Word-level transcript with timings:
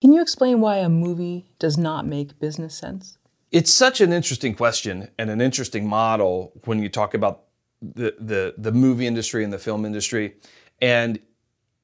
Can 0.00 0.12
you 0.12 0.22
explain 0.22 0.60
why 0.60 0.78
a 0.78 0.88
movie 0.88 1.50
does 1.58 1.76
not 1.76 2.06
make 2.06 2.38
business 2.38 2.74
sense? 2.74 3.18
It's 3.52 3.72
such 3.72 4.00
an 4.00 4.12
interesting 4.12 4.54
question 4.54 5.10
and 5.18 5.28
an 5.28 5.40
interesting 5.40 5.86
model 5.86 6.52
when 6.64 6.80
you 6.82 6.88
talk 6.88 7.14
about 7.14 7.44
the 7.82 8.14
the 8.18 8.54
the 8.56 8.72
movie 8.72 9.06
industry 9.06 9.44
and 9.44 9.52
the 9.52 9.58
film 9.58 9.84
industry, 9.84 10.36
and 10.80 11.18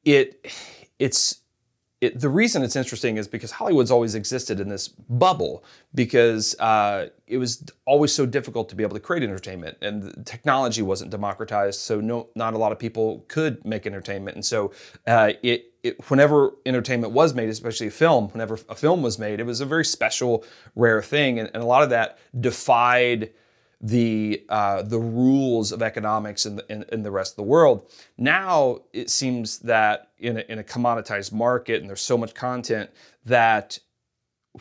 it 0.04 0.50
it's 0.98 1.40
it, 2.06 2.20
the 2.20 2.28
reason 2.28 2.62
it's 2.62 2.76
interesting 2.76 3.16
is 3.16 3.26
because 3.26 3.50
Hollywood's 3.50 3.90
always 3.90 4.14
existed 4.14 4.60
in 4.60 4.68
this 4.68 4.88
bubble 4.88 5.64
because 5.94 6.58
uh, 6.60 7.08
it 7.26 7.38
was 7.38 7.64
always 7.84 8.12
so 8.12 8.26
difficult 8.26 8.68
to 8.68 8.76
be 8.76 8.82
able 8.82 8.94
to 8.94 9.00
create 9.00 9.22
entertainment 9.22 9.76
and 9.82 10.24
technology 10.24 10.82
wasn't 10.82 11.10
democratized, 11.10 11.80
so 11.80 12.00
no, 12.00 12.28
not 12.34 12.54
a 12.54 12.58
lot 12.58 12.72
of 12.72 12.78
people 12.78 13.24
could 13.28 13.64
make 13.64 13.86
entertainment, 13.86 14.36
and 14.36 14.44
so 14.44 14.72
uh, 15.06 15.32
it, 15.42 15.72
it, 15.82 16.10
whenever 16.10 16.52
entertainment 16.64 17.12
was 17.12 17.34
made, 17.34 17.48
especially 17.48 17.88
a 17.88 17.90
film, 17.90 18.28
whenever 18.28 18.58
a 18.68 18.74
film 18.74 19.02
was 19.02 19.18
made, 19.18 19.40
it 19.40 19.46
was 19.46 19.60
a 19.60 19.66
very 19.66 19.84
special, 19.84 20.44
rare 20.74 21.02
thing, 21.02 21.38
and, 21.38 21.50
and 21.54 21.62
a 21.62 21.66
lot 21.66 21.82
of 21.82 21.90
that 21.90 22.18
defied 22.40 23.30
the 23.80 24.42
uh, 24.48 24.82
the 24.82 24.98
rules 24.98 25.70
of 25.70 25.82
economics 25.82 26.46
in 26.46 26.56
the, 26.56 26.72
in, 26.72 26.84
in, 26.92 27.02
the 27.02 27.10
rest 27.10 27.32
of 27.32 27.36
the 27.36 27.42
world. 27.42 27.90
Now 28.16 28.80
it 28.92 29.10
seems 29.10 29.58
that 29.60 30.12
in 30.18 30.38
a, 30.38 30.40
in 30.48 30.58
a 30.58 30.64
commoditized 30.64 31.32
market 31.32 31.80
and 31.80 31.88
there's 31.88 32.00
so 32.00 32.16
much 32.16 32.34
content 32.34 32.90
that 33.26 33.78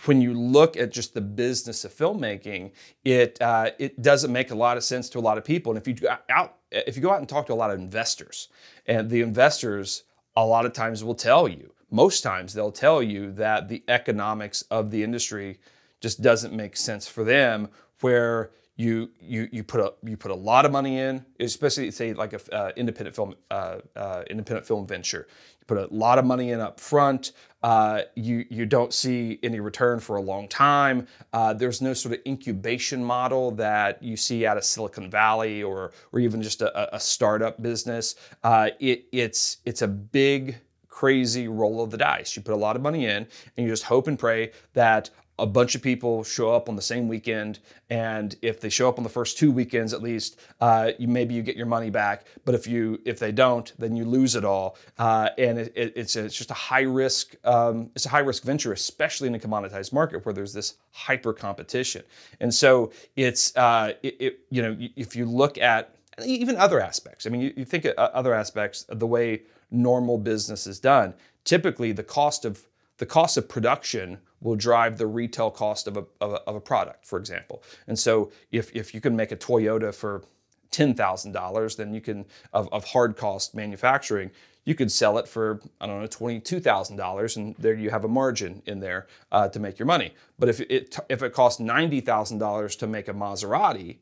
when 0.06 0.22
you 0.22 0.34
look 0.34 0.76
at 0.76 0.92
just 0.92 1.14
the 1.14 1.22
business 1.22 1.86
of 1.86 1.94
filmmaking, 1.94 2.72
it 3.06 3.42
uh, 3.42 3.72
it 3.80 4.02
doesn't 4.02 4.32
make 4.32 4.52
a 4.52 4.56
lot 4.56 4.76
of 4.76 4.84
sense 4.84 5.10
to 5.10 5.20
a 5.20 5.22
lot 5.22 5.38
of 5.38 5.46
people. 5.46 5.72
And 5.72 5.82
if 5.82 5.88
you 5.88 6.10
out 6.30 6.58
if 6.72 6.98
you 6.98 7.02
go 7.02 7.12
out 7.12 7.20
and 7.20 7.30
talk 7.30 7.46
to 7.48 7.54
a 7.54 7.56
lot 7.56 7.72
of 7.72 7.80
investors, 7.80 8.50
and 8.86 9.10
the 9.10 9.22
investors 9.22 10.04
a 10.36 10.46
lot 10.46 10.66
of 10.66 10.74
times 10.74 11.04
will 11.04 11.16
tell 11.16 11.48
you, 11.48 11.72
most 11.90 12.22
times 12.22 12.54
they'll 12.54 12.72
tell 12.72 13.02
you 13.02 13.32
that 13.32 13.70
the 13.70 13.82
economics 13.88 14.64
of 14.64 14.92
the 14.92 15.02
industry 15.02 15.60
just 16.02 16.22
doesn't 16.22 16.54
make 16.54 16.76
sense 16.76 17.08
for 17.08 17.24
them. 17.24 17.70
Where 18.02 18.52
you 18.78 19.10
you 19.22 19.48
you 19.52 19.64
put 19.64 19.80
a 19.80 19.94
you 20.04 20.18
put 20.18 20.32
a 20.32 20.36
lot 20.36 20.66
of 20.66 20.72
money 20.72 21.00
in, 21.00 21.26
especially 21.40 21.90
say 21.92 22.14
like 22.14 22.34
a 22.34 22.56
uh, 22.56 22.72
independent 22.76 23.16
film 23.16 23.36
uh, 23.50 23.78
uh, 23.96 24.24
independent 24.30 24.68
film 24.68 24.86
venture. 24.86 25.28
You 25.60 25.66
put 25.66 25.78
a 25.78 25.94
lot 25.94 26.20
of 26.20 26.26
money 26.26 26.52
in 26.52 26.60
up 26.60 26.80
front. 26.80 27.32
Uh, 27.64 28.02
you 28.16 28.46
you 28.50 28.66
don't 28.66 28.94
see 28.94 29.40
any 29.44 29.62
return 29.62 30.00
for 30.00 30.18
a 30.18 30.22
long 30.22 30.50
time. 30.50 31.08
Uh, 31.32 31.54
there's 31.54 31.82
no 31.82 31.94
sort 31.94 32.16
of 32.16 32.22
incubation 32.28 33.04
model 33.04 33.52
that 33.52 34.04
you 34.04 34.18
see 34.18 34.46
out 34.46 34.58
of 34.58 34.66
Silicon 34.66 35.10
Valley 35.10 35.64
or 35.64 35.94
or 36.12 36.20
even 36.20 36.42
just 36.42 36.62
a, 36.62 36.96
a 36.96 37.00
startup 37.00 37.62
business. 37.62 38.16
Uh, 38.44 38.72
it 38.82 39.06
it's 39.14 39.58
it's 39.64 39.82
a 39.84 39.88
big 39.88 40.58
crazy 40.96 41.50
roll 41.50 41.82
of 41.82 41.92
the 41.92 41.98
dice. 41.98 42.38
You 42.38 42.42
put 42.42 42.54
a 42.54 42.58
lot 42.58 42.78
of 42.78 42.82
money 42.82 43.06
in 43.06 43.28
and 43.58 43.66
you 43.66 43.68
just 43.68 43.84
hope 43.84 44.08
and 44.08 44.18
pray 44.18 44.52
that 44.74 45.10
a 45.38 45.46
bunch 45.46 45.76
of 45.76 45.82
people 45.82 46.24
show 46.24 46.54
up 46.54 46.70
on 46.70 46.76
the 46.76 46.82
same 46.82 47.08
weekend 47.08 47.60
and 47.90 48.36
if 48.42 48.62
they 48.62 48.70
show 48.70 48.88
up 48.88 48.98
on 48.98 49.04
the 49.04 49.10
first 49.10 49.38
two 49.38 49.52
weekends 49.52 49.94
at 49.94 50.02
least 50.02 50.40
uh, 50.62 50.92
you 50.98 51.08
maybe 51.08 51.34
you 51.34 51.42
get 51.42 51.56
your 51.56 51.66
money 51.66 51.90
back 51.90 52.26
but 52.46 52.56
if 52.56 52.66
you 52.68 53.00
if 53.06 53.20
they 53.20 53.32
don't 53.32 53.74
then 53.78 53.96
you 53.96 54.06
lose 54.06 54.36
it 54.36 54.46
all. 54.46 54.78
Uh, 54.98 55.30
and 55.38 55.60
it, 55.60 55.74
it, 55.76 55.94
it's, 55.96 56.16
a, 56.16 56.26
it's 56.26 56.36
just 56.36 56.52
a 56.52 56.56
high 56.56 56.82
risk 56.82 57.36
um, 57.44 57.90
it's 57.96 58.06
a 58.06 58.10
high 58.10 58.20
risk 58.20 58.44
venture 58.44 58.72
especially 58.72 59.28
in 59.28 59.36
a 59.36 59.40
commoditized 59.40 59.92
market 59.92 60.26
where 60.26 60.34
there's 60.34 60.54
this 60.54 60.76
hyper 60.92 61.34
competition. 61.34 62.04
And 62.40 62.54
so 62.54 62.92
it's 63.16 63.56
uh, 63.58 63.94
it, 64.04 64.16
it, 64.20 64.40
you 64.50 64.62
know 64.62 64.78
if 64.96 65.16
you 65.16 65.26
look 65.26 65.58
at 65.58 65.96
even 66.26 66.56
other 66.56 66.80
aspects 66.80 67.26
i 67.26 67.30
mean 67.30 67.42
you, 67.42 67.54
you 67.58 67.66
think 67.66 67.84
of 67.84 67.94
other 67.98 68.34
aspects 68.34 68.84
of 68.84 69.00
the 69.00 69.08
way 69.08 69.42
normal 69.70 70.18
business 70.18 70.66
is 70.66 70.80
done 70.80 71.14
typically 71.44 71.92
the 71.92 72.04
cost 72.04 72.46
of 72.46 72.68
the 72.98 73.06
cost 73.06 73.38
of 73.38 73.50
production 73.50 74.18
will 74.46 74.56
drive 74.56 74.98
the 74.98 75.08
retail 75.08 75.50
cost 75.50 75.88
of 75.88 75.98
a, 75.98 76.06
of 76.22 76.34
a, 76.34 76.36
of 76.48 76.56
a 76.56 76.62
product, 76.62 77.06
for 77.06 77.18
example. 77.18 77.64
And 77.88 77.98
so 77.98 78.32
if, 78.52 78.74
if 78.76 78.94
you 78.94 79.02
can 79.02 79.16
make 79.16 79.32
a 79.32 79.36
Toyota 79.36 79.94
for 79.94 80.24
$10,000, 80.72 81.76
then 81.78 81.94
you 81.94 82.00
can, 82.00 82.26
of, 82.54 82.70
of 82.72 82.86
hard 82.86 83.18
cost 83.18 83.56
manufacturing, 83.56 84.30
you 84.64 84.76
could 84.76 84.92
sell 84.92 85.18
it 85.18 85.28
for, 85.28 85.60
I 85.82 85.88
don't 85.88 86.00
know, 86.00 86.08
$22,000 86.08 87.38
and 87.38 87.56
there 87.58 87.74
you 87.74 87.90
have 87.90 88.06
a 88.06 88.08
margin 88.08 88.62
in 88.68 88.80
there 88.80 89.08
uh, 89.32 89.50
to 89.50 89.60
make 89.60 89.80
your 89.80 89.88
money. 89.88 90.14
But 90.38 90.50
if 90.50 90.62
it, 90.62 90.96
if 91.10 91.24
it 91.24 91.34
costs 91.34 91.60
$90,000 91.60 92.80
to 92.80 92.88
make 92.88 93.08
a 93.08 93.14
Maserati, 93.14 93.98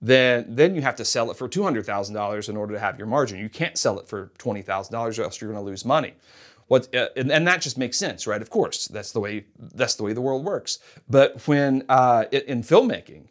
then, 0.00 0.46
then 0.48 0.74
you 0.74 0.80
have 0.80 0.96
to 0.96 1.04
sell 1.04 1.30
it 1.30 1.36
for 1.36 1.48
$200,000 1.48 2.48
in 2.48 2.56
order 2.56 2.72
to 2.72 2.80
have 2.80 2.98
your 2.98 3.06
margin. 3.06 3.38
You 3.38 3.50
can't 3.50 3.76
sell 3.76 3.98
it 3.98 4.08
for 4.08 4.30
$20,000 4.38 5.18
or 5.18 5.22
else 5.22 5.40
you're 5.40 5.50
going 5.50 5.62
to 5.62 5.70
lose 5.70 5.84
money. 5.84 6.14
What, 6.68 6.94
uh, 6.94 7.08
and, 7.16 7.30
and, 7.30 7.46
that 7.46 7.60
just 7.60 7.76
makes 7.76 7.98
sense, 7.98 8.26
right? 8.26 8.40
Of 8.40 8.50
course, 8.50 8.88
that's 8.88 9.12
the 9.12 9.20
way 9.20 9.44
that's 9.58 9.96
the 9.96 10.02
way 10.02 10.12
the 10.12 10.20
world 10.20 10.44
works. 10.44 10.78
But 11.08 11.46
when 11.46 11.84
uh, 11.88 12.24
in 12.32 12.62
filmmaking, 12.62 13.28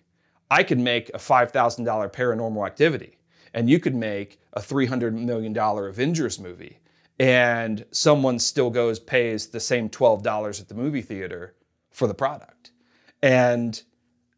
I 0.51 0.63
could 0.63 0.79
make 0.79 1.09
a 1.13 1.19
five 1.19 1.51
thousand 1.51 1.85
dollar 1.85 2.09
Paranormal 2.09 2.65
Activity, 2.65 3.17
and 3.53 3.69
you 3.69 3.79
could 3.79 3.95
make 3.95 4.39
a 4.53 4.61
three 4.61 4.85
hundred 4.85 5.15
million 5.15 5.51
dollar 5.51 5.87
Avengers 5.87 6.39
movie, 6.39 6.79
and 7.19 7.85
someone 7.91 8.37
still 8.37 8.69
goes 8.69 8.99
pays 8.99 9.47
the 9.47 9.59
same 9.59 9.89
twelve 9.89 10.21
dollars 10.21 10.61
at 10.61 10.67
the 10.67 10.75
movie 10.75 11.01
theater 11.01 11.55
for 11.89 12.07
the 12.07 12.13
product, 12.13 12.71
and 13.21 13.81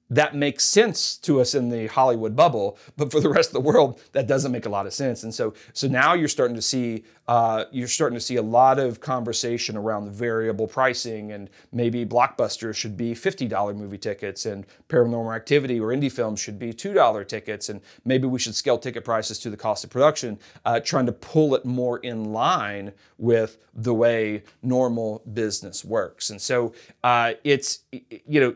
that 0.09 0.35
makes 0.35 0.63
sense 0.63 1.17
to 1.17 1.41
us 1.41 1.55
in 1.55 1.69
the 1.69 1.87
Hollywood 1.87 2.35
bubble, 2.35 2.77
but 2.95 3.11
for 3.11 3.19
the 3.19 3.29
rest 3.29 3.49
of 3.49 3.53
the 3.53 3.61
world, 3.61 4.01
that 4.11 4.27
doesn't 4.27 4.51
make 4.51 4.65
a 4.65 4.69
lot 4.69 4.85
of 4.85 4.93
sense. 4.93 5.23
And 5.23 5.33
so, 5.33 5.53
so 5.73 5.87
now 5.87 6.13
you're 6.13 6.27
starting 6.27 6.55
to 6.55 6.61
see 6.61 7.03
uh, 7.27 7.65
you're 7.71 7.87
starting 7.87 8.15
to 8.15 8.23
see 8.23 8.35
a 8.35 8.41
lot 8.41 8.77
of 8.77 8.99
conversation 8.99 9.75
around 9.75 10.05
the 10.05 10.11
variable 10.11 10.67
pricing, 10.67 11.31
and 11.31 11.49
maybe 11.71 12.05
blockbusters 12.05 12.75
should 12.75 12.95
be 12.95 13.13
$50 13.13 13.75
movie 13.75 13.97
tickets, 13.97 14.45
and 14.45 14.65
paranormal 14.89 15.35
activity 15.35 15.79
or 15.79 15.87
indie 15.87 16.11
films 16.11 16.39
should 16.39 16.59
be 16.59 16.71
$2 16.71 17.27
tickets, 17.27 17.69
and 17.69 17.81
maybe 18.05 18.27
we 18.27 18.37
should 18.37 18.53
scale 18.53 18.77
ticket 18.77 19.03
prices 19.03 19.39
to 19.39 19.49
the 19.49 19.57
cost 19.57 19.83
of 19.83 19.89
production, 19.89 20.37
uh, 20.65 20.79
trying 20.79 21.07
to 21.07 21.11
pull 21.11 21.55
it 21.55 21.65
more 21.65 21.97
in 21.99 22.25
line 22.25 22.91
with 23.17 23.57
the 23.73 23.93
way 23.93 24.43
normal 24.61 25.23
business 25.33 25.83
works. 25.83 26.29
And 26.29 26.39
so 26.39 26.73
uh, 27.03 27.33
it's 27.43 27.79
you 27.91 28.39
know 28.39 28.55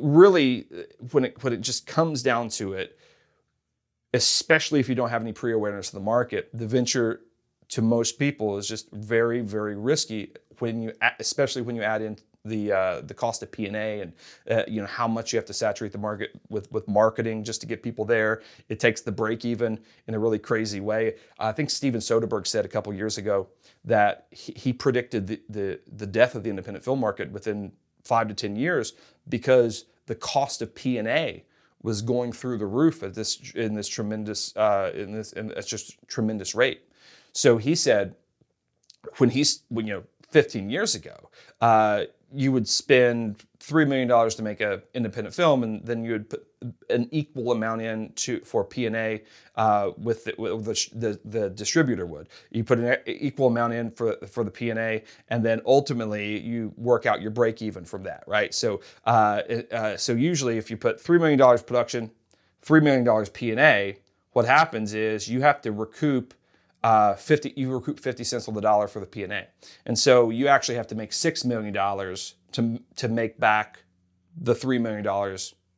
really, 0.00 0.66
when 1.12 1.24
it 1.24 1.42
when 1.42 1.52
it 1.52 1.60
just 1.60 1.86
comes 1.86 2.22
down 2.22 2.48
to 2.50 2.74
it, 2.74 2.98
especially 4.14 4.80
if 4.80 4.88
you 4.88 4.94
don't 4.94 5.10
have 5.10 5.22
any 5.22 5.32
pre-awareness 5.32 5.88
of 5.88 5.94
the 5.94 6.00
market, 6.00 6.48
the 6.52 6.66
venture 6.66 7.20
to 7.68 7.82
most 7.82 8.18
people 8.18 8.56
is 8.58 8.68
just 8.68 8.90
very 8.92 9.40
very 9.40 9.76
risky 9.76 10.32
when 10.60 10.82
you 10.82 10.92
especially 11.18 11.62
when 11.62 11.74
you 11.74 11.82
add 11.82 12.00
in 12.00 12.16
the 12.44 12.72
uh, 12.72 13.00
the 13.02 13.14
cost 13.14 13.42
of 13.42 13.50
P&A 13.50 14.00
and 14.00 14.12
uh, 14.50 14.62
you 14.68 14.80
know 14.80 14.86
how 14.86 15.08
much 15.08 15.32
you 15.32 15.36
have 15.36 15.46
to 15.46 15.52
saturate 15.52 15.92
the 15.92 15.98
market 15.98 16.30
with 16.48 16.70
with 16.72 16.86
marketing 16.88 17.44
just 17.44 17.60
to 17.60 17.66
get 17.66 17.82
people 17.82 18.04
there. 18.04 18.42
It 18.68 18.80
takes 18.80 19.00
the 19.02 19.12
break 19.12 19.44
even 19.44 19.78
in 20.06 20.14
a 20.14 20.18
really 20.18 20.38
crazy 20.38 20.80
way. 20.80 21.16
I 21.38 21.52
think 21.52 21.70
Steven 21.70 22.00
Soderbergh 22.00 22.46
said 22.46 22.64
a 22.64 22.68
couple 22.68 22.92
years 22.94 23.18
ago 23.18 23.48
that 23.84 24.26
he, 24.30 24.52
he 24.56 24.72
predicted 24.72 25.26
the, 25.26 25.40
the 25.48 25.80
the 25.96 26.06
death 26.06 26.34
of 26.34 26.42
the 26.42 26.50
independent 26.50 26.84
film 26.84 27.00
market 27.00 27.30
within 27.32 27.72
five 28.04 28.28
to 28.28 28.34
10 28.34 28.54
years 28.56 28.92
because 29.28 29.86
the 30.06 30.14
cost 30.14 30.62
of 30.62 30.74
P&A 30.74 31.44
was 31.82 32.02
going 32.02 32.32
through 32.32 32.58
the 32.58 32.66
roof 32.66 33.02
at 33.02 33.14
this 33.14 33.52
in 33.54 33.74
this 33.74 33.88
tremendous 33.88 34.56
uh, 34.56 34.90
in 34.94 35.12
this 35.12 35.32
in 35.32 35.52
it's 35.52 35.68
just 35.68 35.96
tremendous 36.08 36.54
rate. 36.54 36.82
So 37.32 37.58
he 37.58 37.74
said 37.74 38.16
when 39.18 39.30
he's 39.30 39.62
when 39.68 39.86
you 39.86 39.94
know 39.94 40.02
15 40.30 40.68
years 40.68 40.94
ago, 40.94 41.30
uh, 41.60 42.04
you 42.32 42.52
would 42.52 42.68
spend 42.68 43.44
three 43.60 43.84
million 43.84 44.08
dollars 44.08 44.34
to 44.36 44.42
make 44.42 44.60
an 44.60 44.82
independent 44.94 45.34
film, 45.34 45.62
and 45.62 45.84
then 45.84 46.04
you 46.04 46.12
would 46.12 46.30
put 46.30 46.46
an 46.90 47.08
equal 47.10 47.52
amount 47.52 47.82
in 47.82 48.12
to 48.14 48.40
for 48.40 48.64
P 48.64 48.86
and 48.86 48.96
A 48.96 49.22
uh, 49.56 49.90
with, 49.98 50.24
the, 50.24 50.34
with 50.38 50.64
the, 50.64 50.88
the, 50.94 51.20
the, 51.24 51.50
distributor 51.50 52.06
would. 52.06 52.28
You 52.50 52.64
put 52.64 52.78
an 52.78 52.98
equal 53.06 53.46
amount 53.46 53.74
in 53.74 53.90
for 53.90 54.16
for 54.26 54.44
the 54.44 54.50
P 54.50 54.70
and 54.70 54.78
A, 54.78 55.02
and 55.28 55.44
then 55.44 55.60
ultimately 55.66 56.40
you 56.40 56.72
work 56.76 57.06
out 57.06 57.20
your 57.20 57.30
break 57.30 57.62
even 57.62 57.84
from 57.84 58.02
that, 58.04 58.24
right? 58.26 58.52
So 58.54 58.80
uh, 59.04 59.42
uh, 59.70 59.96
so 59.96 60.12
usually 60.12 60.58
if 60.58 60.70
you 60.70 60.76
put 60.76 61.00
three 61.00 61.18
million 61.18 61.38
dollars 61.38 61.62
production, 61.62 62.10
three 62.62 62.80
million 62.80 63.04
dollars 63.04 63.28
P 63.28 63.50
and 63.50 63.60
A, 63.60 63.96
what 64.32 64.44
happens 64.44 64.94
is 64.94 65.28
you 65.28 65.40
have 65.42 65.60
to 65.62 65.72
recoup 65.72 66.34
uh, 66.86 67.16
50, 67.16 67.52
you 67.56 67.72
recoup 67.72 67.98
50 67.98 68.22
cents 68.22 68.46
on 68.46 68.54
the 68.54 68.60
dollar 68.60 68.86
for 68.86 69.00
the 69.00 69.06
P&A. 69.06 69.48
And 69.86 69.98
so 69.98 70.30
you 70.30 70.46
actually 70.46 70.76
have 70.76 70.86
to 70.86 70.94
make 70.94 71.10
$6 71.10 71.44
million 71.44 71.74
to, 72.52 72.82
to 72.94 73.08
make 73.08 73.40
back 73.40 73.82
the 74.40 74.54
$3 74.54 74.80
million 74.80 75.04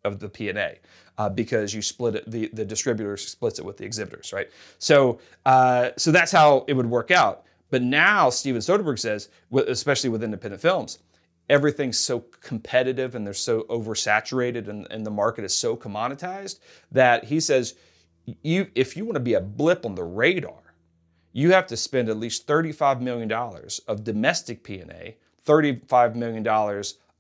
of 0.05 0.21
the 0.21 0.29
P&A. 0.29 0.79
Uh, 1.17 1.31
because 1.31 1.73
you 1.73 1.81
split 1.81 2.15
it, 2.15 2.31
the, 2.31 2.51
the 2.53 2.65
distributor 2.65 3.17
splits 3.17 3.59
it 3.59 3.65
with 3.65 3.79
the 3.79 3.87
exhibitors, 3.87 4.35
right? 4.35 4.51
So, 4.79 5.19
uh, 5.47 5.91
so 5.97 6.13
that's 6.13 6.31
how 6.31 6.67
it 6.69 6.75
would 6.75 6.85
work 6.85 7.11
out. 7.11 7.47
But 7.71 7.81
now 7.81 8.29
Steven 8.29 8.61
Soderbergh 8.61 8.99
says, 8.99 9.31
especially 9.67 10.11
with 10.11 10.23
independent 10.23 10.61
films, 10.61 10.99
everything's 11.49 11.99
so 11.99 12.21
competitive 12.43 13.15
and 13.15 13.27
they're 13.27 13.33
so 13.33 13.63
oversaturated 13.63 14.69
and, 14.69 14.87
and 14.91 15.07
the 15.07 15.11
market 15.11 15.45
is 15.47 15.55
so 15.55 15.75
commoditized 15.75 16.59
that 16.93 17.25
he 17.25 17.41
says, 17.41 17.77
you, 18.43 18.69
if 18.75 18.95
you 18.95 19.07
want 19.07 19.15
to 19.15 19.21
be 19.21 19.35
a 19.35 19.41
blip 19.41 19.87
on 19.87 19.95
the 19.95 20.05
radar, 20.05 20.68
you 21.33 21.53
have 21.53 21.67
to 21.69 21.77
spend 21.77 22.09
at 22.09 22.17
least 22.17 22.47
$35 22.47 23.01
million 23.01 23.31
of 23.87 24.05
domestic 24.05 24.63
P&A, 24.63 25.17
$35 25.47 26.15
million 26.15 26.47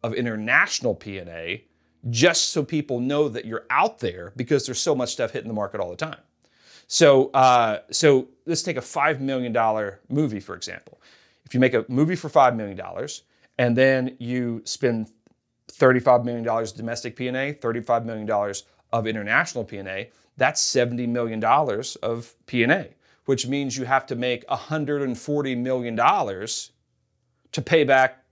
of 0.02 0.14
international 0.14 0.94
P&A 0.94 1.64
just 2.10 2.50
so 2.50 2.64
people 2.64 3.00
know 3.00 3.28
that 3.28 3.44
you're 3.44 3.64
out 3.70 3.98
there 3.98 4.32
because 4.36 4.64
there's 4.66 4.80
so 4.80 4.94
much 4.94 5.10
stuff 5.10 5.32
hitting 5.32 5.48
the 5.48 5.54
market 5.54 5.80
all 5.80 5.90
the 5.90 5.96
time. 5.96 6.20
So, 6.86 7.30
uh, 7.30 7.80
so 7.90 8.28
let's 8.46 8.62
take 8.62 8.76
a 8.76 8.82
$5 8.82 9.20
million 9.20 9.54
movie, 10.08 10.40
for 10.40 10.54
example. 10.54 11.00
If 11.44 11.54
you 11.54 11.60
make 11.60 11.74
a 11.74 11.84
movie 11.88 12.16
for 12.16 12.28
$5 12.28 12.56
million 12.56 12.80
and 13.58 13.76
then 13.76 14.16
you 14.18 14.62
spend 14.64 15.10
$35 15.70 16.24
million 16.24 16.44
domestic 16.76 17.16
P&A, 17.16 17.54
$35 17.54 18.04
million 18.04 18.54
of 18.92 19.06
international 19.06 19.64
P&A, 19.64 20.10
that's 20.36 20.62
$70 20.62 21.08
million 21.08 21.42
of 21.44 22.34
P&A, 22.46 22.94
which 23.28 23.46
means 23.46 23.76
you 23.76 23.84
have 23.84 24.06
to 24.06 24.16
make 24.16 24.46
$140 24.48 25.58
million 25.58 25.94
to 27.52 27.62
pay 27.62 27.84
back 27.84 28.24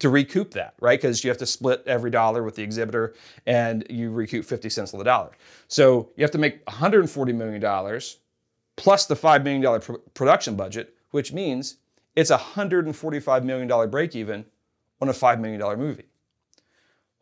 to 0.00 0.10
recoup 0.10 0.50
that, 0.50 0.74
right? 0.80 1.00
Because 1.00 1.24
you 1.24 1.30
have 1.30 1.38
to 1.38 1.46
split 1.46 1.82
every 1.86 2.10
dollar 2.10 2.42
with 2.42 2.54
the 2.54 2.62
exhibitor 2.62 3.14
and 3.46 3.86
you 3.88 4.10
recoup 4.10 4.44
50 4.44 4.68
cents 4.68 4.92
on 4.92 4.98
the 4.98 5.04
dollar. 5.04 5.30
So 5.68 6.10
you 6.14 6.24
have 6.24 6.30
to 6.32 6.38
make 6.38 6.62
$140 6.66 7.34
million 7.34 8.00
plus 8.76 9.06
the 9.06 9.14
$5 9.14 9.44
million 9.44 9.80
pr- 9.80 9.94
production 10.12 10.56
budget, 10.56 10.94
which 11.10 11.32
means 11.32 11.76
it's 12.14 12.28
a 12.28 12.36
$145 12.36 13.44
million 13.44 13.90
break 13.90 14.14
even 14.14 14.44
on 15.00 15.08
a 15.08 15.12
$5 15.14 15.40
million 15.40 15.78
movie. 15.78 16.10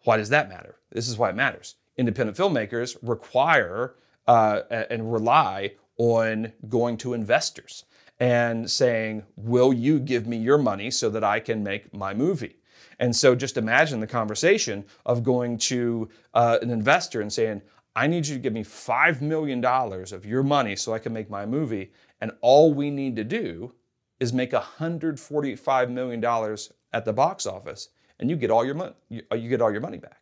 Why 0.02 0.16
does 0.16 0.30
that 0.30 0.48
matter? 0.48 0.74
This 0.90 1.08
is 1.08 1.16
why 1.16 1.30
it 1.30 1.36
matters. 1.36 1.76
Independent 1.96 2.36
filmmakers 2.36 2.96
require 3.00 3.94
uh, 4.26 4.62
and 4.90 5.12
rely 5.12 5.74
on 5.98 6.52
going 6.68 6.96
to 6.98 7.14
investors 7.14 7.84
and 8.18 8.70
saying, 8.70 9.24
Will 9.36 9.72
you 9.72 9.98
give 9.98 10.26
me 10.26 10.36
your 10.36 10.58
money 10.58 10.90
so 10.90 11.10
that 11.10 11.24
I 11.24 11.40
can 11.40 11.62
make 11.62 11.92
my 11.94 12.14
movie? 12.14 12.56
And 12.98 13.14
so 13.14 13.34
just 13.34 13.56
imagine 13.56 14.00
the 14.00 14.06
conversation 14.06 14.84
of 15.04 15.22
going 15.22 15.58
to 15.58 16.08
uh, 16.34 16.58
an 16.62 16.70
investor 16.70 17.20
and 17.20 17.32
saying, 17.32 17.62
I 17.94 18.06
need 18.06 18.26
you 18.26 18.34
to 18.34 18.40
give 18.40 18.52
me 18.52 18.62
$5 18.62 19.20
million 19.22 19.64
of 19.64 20.26
your 20.26 20.42
money 20.42 20.76
so 20.76 20.92
I 20.92 20.98
can 20.98 21.12
make 21.12 21.30
my 21.30 21.46
movie. 21.46 21.92
And 22.20 22.32
all 22.40 22.74
we 22.74 22.90
need 22.90 23.16
to 23.16 23.24
do 23.24 23.72
is 24.20 24.32
make 24.32 24.52
$145 24.52 25.90
million 25.90 26.56
at 26.92 27.04
the 27.04 27.12
box 27.12 27.46
office 27.46 27.88
and 28.18 28.30
you 28.30 28.36
get 28.36 28.50
all 28.50 28.64
your 28.64 28.74
money, 28.74 28.94
you, 29.08 29.22
you 29.34 29.48
get 29.48 29.60
all 29.60 29.70
your 29.70 29.80
money 29.80 29.98
back. 29.98 30.20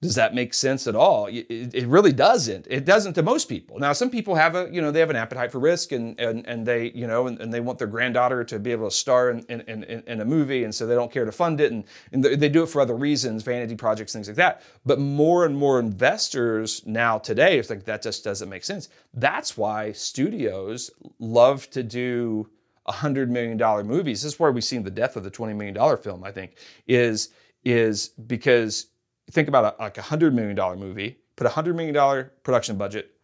Does 0.00 0.14
that 0.14 0.32
make 0.32 0.54
sense 0.54 0.86
at 0.86 0.94
all? 0.94 1.26
It, 1.26 1.74
it, 1.74 1.86
really 1.88 2.12
doesn't. 2.12 2.68
It 2.70 2.84
doesn't 2.84 3.14
to 3.14 3.22
most 3.24 3.48
people. 3.48 3.80
Now, 3.80 3.92
some 3.92 4.10
people 4.10 4.36
have 4.36 4.54
a, 4.54 4.68
you 4.70 4.80
know, 4.80 4.92
they 4.92 5.00
have 5.00 5.10
an 5.10 5.16
appetite 5.16 5.50
for 5.50 5.58
risk 5.58 5.90
and, 5.90 6.18
and, 6.20 6.46
and 6.46 6.64
they, 6.64 6.92
you 6.92 7.08
know, 7.08 7.26
and, 7.26 7.40
and 7.40 7.52
they 7.52 7.58
want 7.58 7.80
their 7.80 7.88
granddaughter 7.88 8.44
to 8.44 8.60
be 8.60 8.70
able 8.70 8.88
to 8.88 8.94
star 8.94 9.30
in, 9.30 9.40
in, 9.48 9.62
in, 9.62 10.04
in 10.06 10.20
a 10.20 10.24
movie. 10.24 10.62
And 10.62 10.72
so 10.72 10.86
they 10.86 10.94
don't 10.94 11.10
care 11.10 11.24
to 11.24 11.32
fund 11.32 11.60
it. 11.60 11.72
And, 11.72 11.82
and 12.12 12.22
they 12.22 12.48
do 12.48 12.62
it 12.62 12.68
for 12.68 12.80
other 12.80 12.94
reasons, 12.94 13.42
vanity 13.42 13.74
projects, 13.74 14.12
things 14.12 14.28
like 14.28 14.36
that. 14.36 14.62
But 14.86 15.00
more 15.00 15.44
and 15.44 15.56
more 15.56 15.80
investors 15.80 16.80
now 16.86 17.18
today, 17.18 17.58
it's 17.58 17.68
like 17.68 17.84
that 17.86 18.00
just 18.00 18.22
doesn't 18.22 18.48
make 18.48 18.62
sense. 18.62 18.90
That's 19.14 19.56
why 19.56 19.90
studios 19.90 20.92
love 21.18 21.68
to 21.70 21.82
do 21.82 22.48
$100 22.88 23.30
million 23.30 23.58
movies. 23.84 24.22
This 24.22 24.34
is 24.34 24.38
where 24.38 24.52
we've 24.52 24.62
seen 24.62 24.84
the 24.84 24.92
death 24.92 25.16
of 25.16 25.24
the 25.24 25.30
$20 25.30 25.56
million 25.56 25.96
film, 25.96 26.22
I 26.22 26.30
think, 26.30 26.56
is, 26.86 27.30
is 27.64 28.08
because 28.08 28.86
think 29.30 29.48
about 29.48 29.76
a, 29.78 29.82
like 29.82 29.98
a 29.98 30.02
$100 30.02 30.32
million 30.32 30.78
movie, 30.78 31.18
put 31.36 31.46
a 31.46 31.50
$100 31.50 31.74
million 31.74 32.30
production 32.42 32.76
budget 32.76 33.14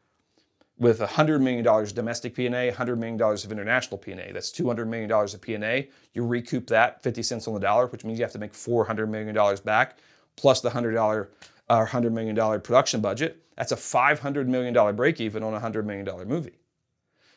with 0.79 1.01
$100 1.01 1.41
million 1.41 1.65
domestic 1.95 2.35
P&A, 2.35 2.73
$100 2.73 2.99
million 2.99 3.21
of 3.21 3.53
international 3.53 3.97
P&A. 3.97 4.33
That's 4.33 4.51
$200 4.51 4.89
million 4.89 5.11
of 5.11 5.41
P&A. 5.41 5.89
You 6.15 6.27
recoup 6.27 6.67
that 6.69 7.03
50 7.03 7.23
cents 7.23 7.47
on 7.47 7.55
the 7.55 7.61
dollar, 7.61 7.87
which 7.87 8.05
means 8.05 8.19
you 8.19 8.25
have 8.25 8.33
to 8.33 8.39
make 8.39 8.53
$400 8.53 9.09
million 9.09 9.57
back, 9.65 9.99
plus 10.37 10.61
the 10.61 10.71
$100, 10.71 11.01
or 11.01 11.31
uh, 11.69 11.87
$100 11.87 12.13
million 12.13 12.61
production 12.61 13.01
budget. 13.01 13.41
That's 13.57 13.73
a 13.73 13.77
$500 13.77 14.47
million 14.47 14.97
break 14.97 15.21
even 15.21 15.45
on 15.45 15.55
a 15.55 15.61
$100 15.61 15.85
million 15.85 16.29
movie. 16.29 16.59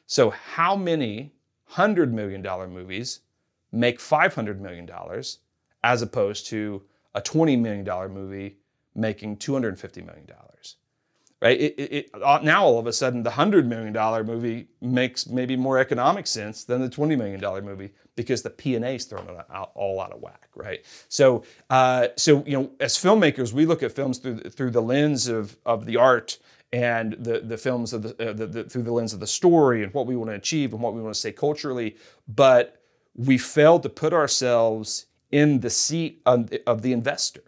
So 0.07 0.31
how 0.31 0.75
many 0.75 1.33
$100 1.73 2.11
million 2.11 2.41
movies 2.71 3.19
make 3.71 3.99
$500 3.99 4.59
million 4.59 4.89
as 5.83 6.01
opposed 6.01 6.47
to 6.47 6.83
a 7.17 7.21
$20 7.21 7.59
million 7.59 8.13
movie 8.13 8.57
making 8.95 9.37
$250 9.37 10.05
million? 10.05 10.27
Right? 11.39 11.59
It, 11.59 11.75
it, 11.77 11.93
it, 11.93 12.09
uh, 12.23 12.39
now 12.41 12.63
all 12.63 12.79
of 12.79 12.87
a 12.87 12.93
sudden 12.93 13.21
the 13.21 13.29
$100 13.29 13.65
million 13.65 13.93
movie 14.25 14.67
makes 14.81 15.27
maybe 15.27 15.55
more 15.55 15.77
economic 15.77 16.25
sense 16.25 16.63
than 16.63 16.81
the 16.81 16.89
$20 16.89 17.15
million 17.15 17.39
movie 17.63 17.91
because 18.15 18.41
the 18.41 18.49
P&A 18.49 18.95
is 18.95 19.05
thrown 19.05 19.27
out, 19.51 19.71
all 19.75 20.01
out 20.01 20.11
of 20.11 20.19
whack, 20.19 20.49
right? 20.55 20.83
So, 21.09 21.43
uh, 21.69 22.07
so 22.15 22.43
you 22.47 22.53
know, 22.53 22.71
as 22.79 22.95
filmmakers, 22.95 23.53
we 23.53 23.67
look 23.67 23.83
at 23.83 23.91
films 23.91 24.17
through, 24.17 24.39
through 24.39 24.71
the 24.71 24.81
lens 24.81 25.27
of, 25.27 25.55
of 25.63 25.85
the 25.85 25.97
art 25.97 26.39
and 26.73 27.13
the, 27.13 27.41
the 27.41 27.57
films 27.57 27.93
of 27.93 28.01
the, 28.01 28.29
uh, 28.29 28.33
the, 28.33 28.47
the, 28.47 28.63
through 28.63 28.83
the 28.83 28.91
lens 28.91 29.13
of 29.13 29.19
the 29.19 29.27
story 29.27 29.83
and 29.83 29.93
what 29.93 30.07
we 30.07 30.15
want 30.15 30.31
to 30.31 30.35
achieve 30.35 30.73
and 30.73 30.81
what 30.81 30.95
we 30.95 31.01
want 31.01 31.13
to 31.13 31.21
say 31.21 31.31
culturally, 31.31 31.97
but 32.27 32.81
we 33.15 33.37
failed 33.37 33.83
to 33.83 33.89
put 33.89 34.11
ourselves 34.13 35.06
in 35.31 35.59
the 35.59 35.69
seat 35.69 36.21
of 36.25 36.49
the, 36.49 36.61
of 36.67 36.81
the 36.81 36.93
investor. 36.93 37.43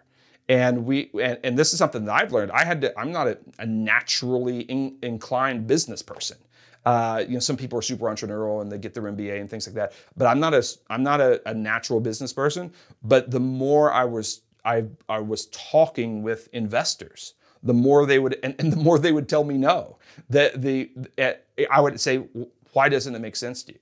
And 0.47 0.85
we 0.85 1.11
and, 1.21 1.37
and, 1.43 1.57
this 1.57 1.73
is 1.73 1.79
something 1.79 2.05
that 2.05 2.13
I've 2.13 2.33
learned. 2.33 2.51
I 2.51 2.65
had 2.65 2.81
to. 2.81 2.99
I'm 2.99 3.11
not 3.11 3.27
a, 3.27 3.37
a 3.59 3.67
naturally 3.67 4.61
in, 4.61 4.97
inclined 5.03 5.67
business 5.67 6.01
person. 6.01 6.37
Uh, 6.85 7.23
you 7.27 7.35
know, 7.35 7.39
some 7.39 7.55
people 7.55 7.77
are 7.77 7.83
super 7.83 8.05
entrepreneurial 8.05 8.61
and 8.61 8.71
they 8.71 8.79
get 8.79 8.95
their 8.95 9.03
MBA 9.03 9.39
and 9.39 9.47
things 9.47 9.67
like 9.67 9.75
that. 9.75 9.93
But 10.17 10.25
I'm 10.25 10.39
not 10.39 10.55
a 10.55 10.65
I'm 10.89 11.03
not 11.03 11.21
a, 11.21 11.39
a 11.47 11.53
natural 11.53 11.99
business 11.99 12.33
person. 12.33 12.73
But 13.03 13.29
the 13.29 13.39
more 13.39 13.93
I 13.93 14.05
was 14.05 14.41
I 14.65 14.85
I 15.07 15.19
was 15.19 15.47
talking 15.47 16.23
with 16.23 16.49
investors, 16.51 17.35
the 17.61 17.73
more 17.73 18.07
they 18.07 18.17
would 18.17 18.39
and, 18.41 18.55
and 18.59 18.73
the 18.73 18.77
more 18.77 18.97
they 18.97 19.11
would 19.11 19.29
tell 19.29 19.43
me 19.43 19.55
no. 19.55 19.97
That 20.31 20.63
the 20.63 20.89
I 21.69 21.79
would 21.79 21.99
say, 21.99 22.23
why 22.73 22.89
doesn't 22.89 23.13
it 23.13 23.19
make 23.19 23.35
sense 23.35 23.61
to 23.63 23.73
you? 23.73 23.79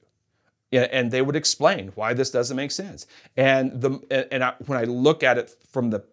And 0.72 1.12
they 1.12 1.22
would 1.22 1.36
explain 1.36 1.92
why 1.96 2.14
this 2.14 2.30
doesn't 2.30 2.58
make 2.58 2.72
sense. 2.72 3.08
And 3.38 3.82
the 3.82 4.28
and 4.32 4.44
I, 4.44 4.54
when 4.66 4.78
I 4.78 4.84
look 4.84 5.24
at 5.24 5.38
it 5.38 5.56
from 5.70 5.90
the 5.90 6.04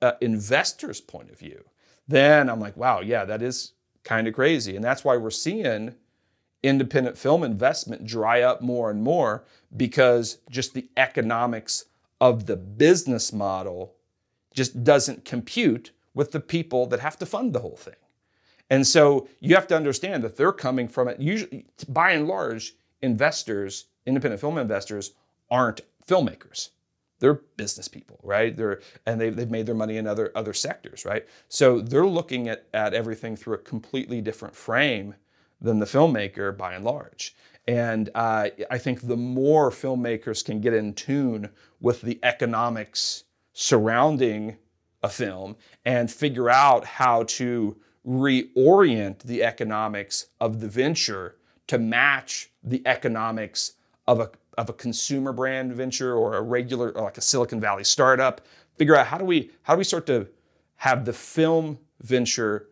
uh, 0.00 0.12
investor's 0.20 1.00
point 1.00 1.30
of 1.30 1.38
view, 1.38 1.64
then 2.08 2.48
I'm 2.48 2.60
like, 2.60 2.76
wow, 2.76 3.00
yeah, 3.00 3.24
that 3.26 3.42
is 3.42 3.72
kind 4.02 4.26
of 4.26 4.34
crazy. 4.34 4.74
And 4.74 4.84
that's 4.84 5.04
why 5.04 5.16
we're 5.16 5.30
seeing 5.30 5.94
independent 6.62 7.16
film 7.16 7.42
investment 7.42 8.06
dry 8.06 8.42
up 8.42 8.60
more 8.60 8.90
and 8.90 9.02
more 9.02 9.44
because 9.76 10.38
just 10.50 10.74
the 10.74 10.88
economics 10.96 11.86
of 12.20 12.46
the 12.46 12.56
business 12.56 13.32
model 13.32 13.94
just 14.52 14.82
doesn't 14.84 15.24
compute 15.24 15.90
with 16.14 16.32
the 16.32 16.40
people 16.40 16.86
that 16.86 17.00
have 17.00 17.16
to 17.18 17.26
fund 17.26 17.52
the 17.52 17.60
whole 17.60 17.76
thing. 17.76 17.94
And 18.68 18.86
so 18.86 19.28
you 19.40 19.54
have 19.54 19.66
to 19.68 19.76
understand 19.76 20.22
that 20.24 20.36
they're 20.36 20.52
coming 20.52 20.88
from 20.88 21.08
it. 21.08 21.20
Usually, 21.20 21.66
by 21.88 22.12
and 22.12 22.28
large, 22.28 22.74
investors, 23.02 23.86
independent 24.06 24.40
film 24.40 24.58
investors, 24.58 25.12
aren't 25.50 25.80
filmmakers. 26.06 26.70
They're 27.18 27.34
business 27.56 27.86
people, 27.86 28.18
right? 28.22 28.56
They're 28.56 28.80
and 29.04 29.20
they've, 29.20 29.34
they've 29.34 29.50
made 29.50 29.66
their 29.66 29.74
money 29.74 29.98
in 29.98 30.06
other 30.06 30.32
other 30.34 30.54
sectors, 30.54 31.04
right? 31.04 31.26
So 31.48 31.80
they're 31.80 32.06
looking 32.06 32.48
at, 32.48 32.66
at 32.72 32.94
everything 32.94 33.36
through 33.36 33.54
a 33.54 33.58
completely 33.58 34.20
different 34.20 34.56
frame 34.56 35.14
than 35.60 35.78
the 35.78 35.86
filmmaker 35.86 36.56
by 36.56 36.72
and 36.72 36.84
large. 36.84 37.34
And 37.68 38.08
uh, 38.14 38.48
I 38.70 38.78
think 38.78 39.02
the 39.02 39.16
more 39.18 39.70
filmmakers 39.70 40.44
can 40.44 40.60
get 40.60 40.72
in 40.72 40.94
tune 40.94 41.50
with 41.80 42.00
the 42.00 42.18
economics 42.22 43.24
surrounding 43.52 44.56
a 45.02 45.08
film 45.08 45.56
and 45.84 46.10
figure 46.10 46.48
out 46.48 46.84
how 46.84 47.24
to 47.24 47.76
reorient 48.06 49.20
the 49.20 49.42
economics 49.42 50.26
of 50.40 50.60
the 50.60 50.68
venture 50.68 51.36
to 51.66 51.78
match 51.78 52.50
the 52.62 52.82
economics 52.86 53.74
of 54.06 54.20
a, 54.20 54.30
of 54.58 54.68
a 54.68 54.72
consumer 54.72 55.32
brand 55.32 55.72
venture 55.72 56.14
or 56.14 56.36
a 56.36 56.42
regular 56.42 56.90
or 56.90 57.02
like 57.02 57.18
a 57.18 57.22
Silicon 57.22 57.60
Valley 57.60 57.84
startup. 57.84 58.40
Figure 58.76 58.96
out 58.96 59.06
how 59.06 59.18
do 59.18 59.24
we 59.24 59.50
how 59.62 59.74
do 59.74 59.78
we 59.78 59.84
start 59.84 60.06
to 60.06 60.26
have 60.76 61.04
the 61.04 61.12
film 61.12 61.78
venture 62.02 62.68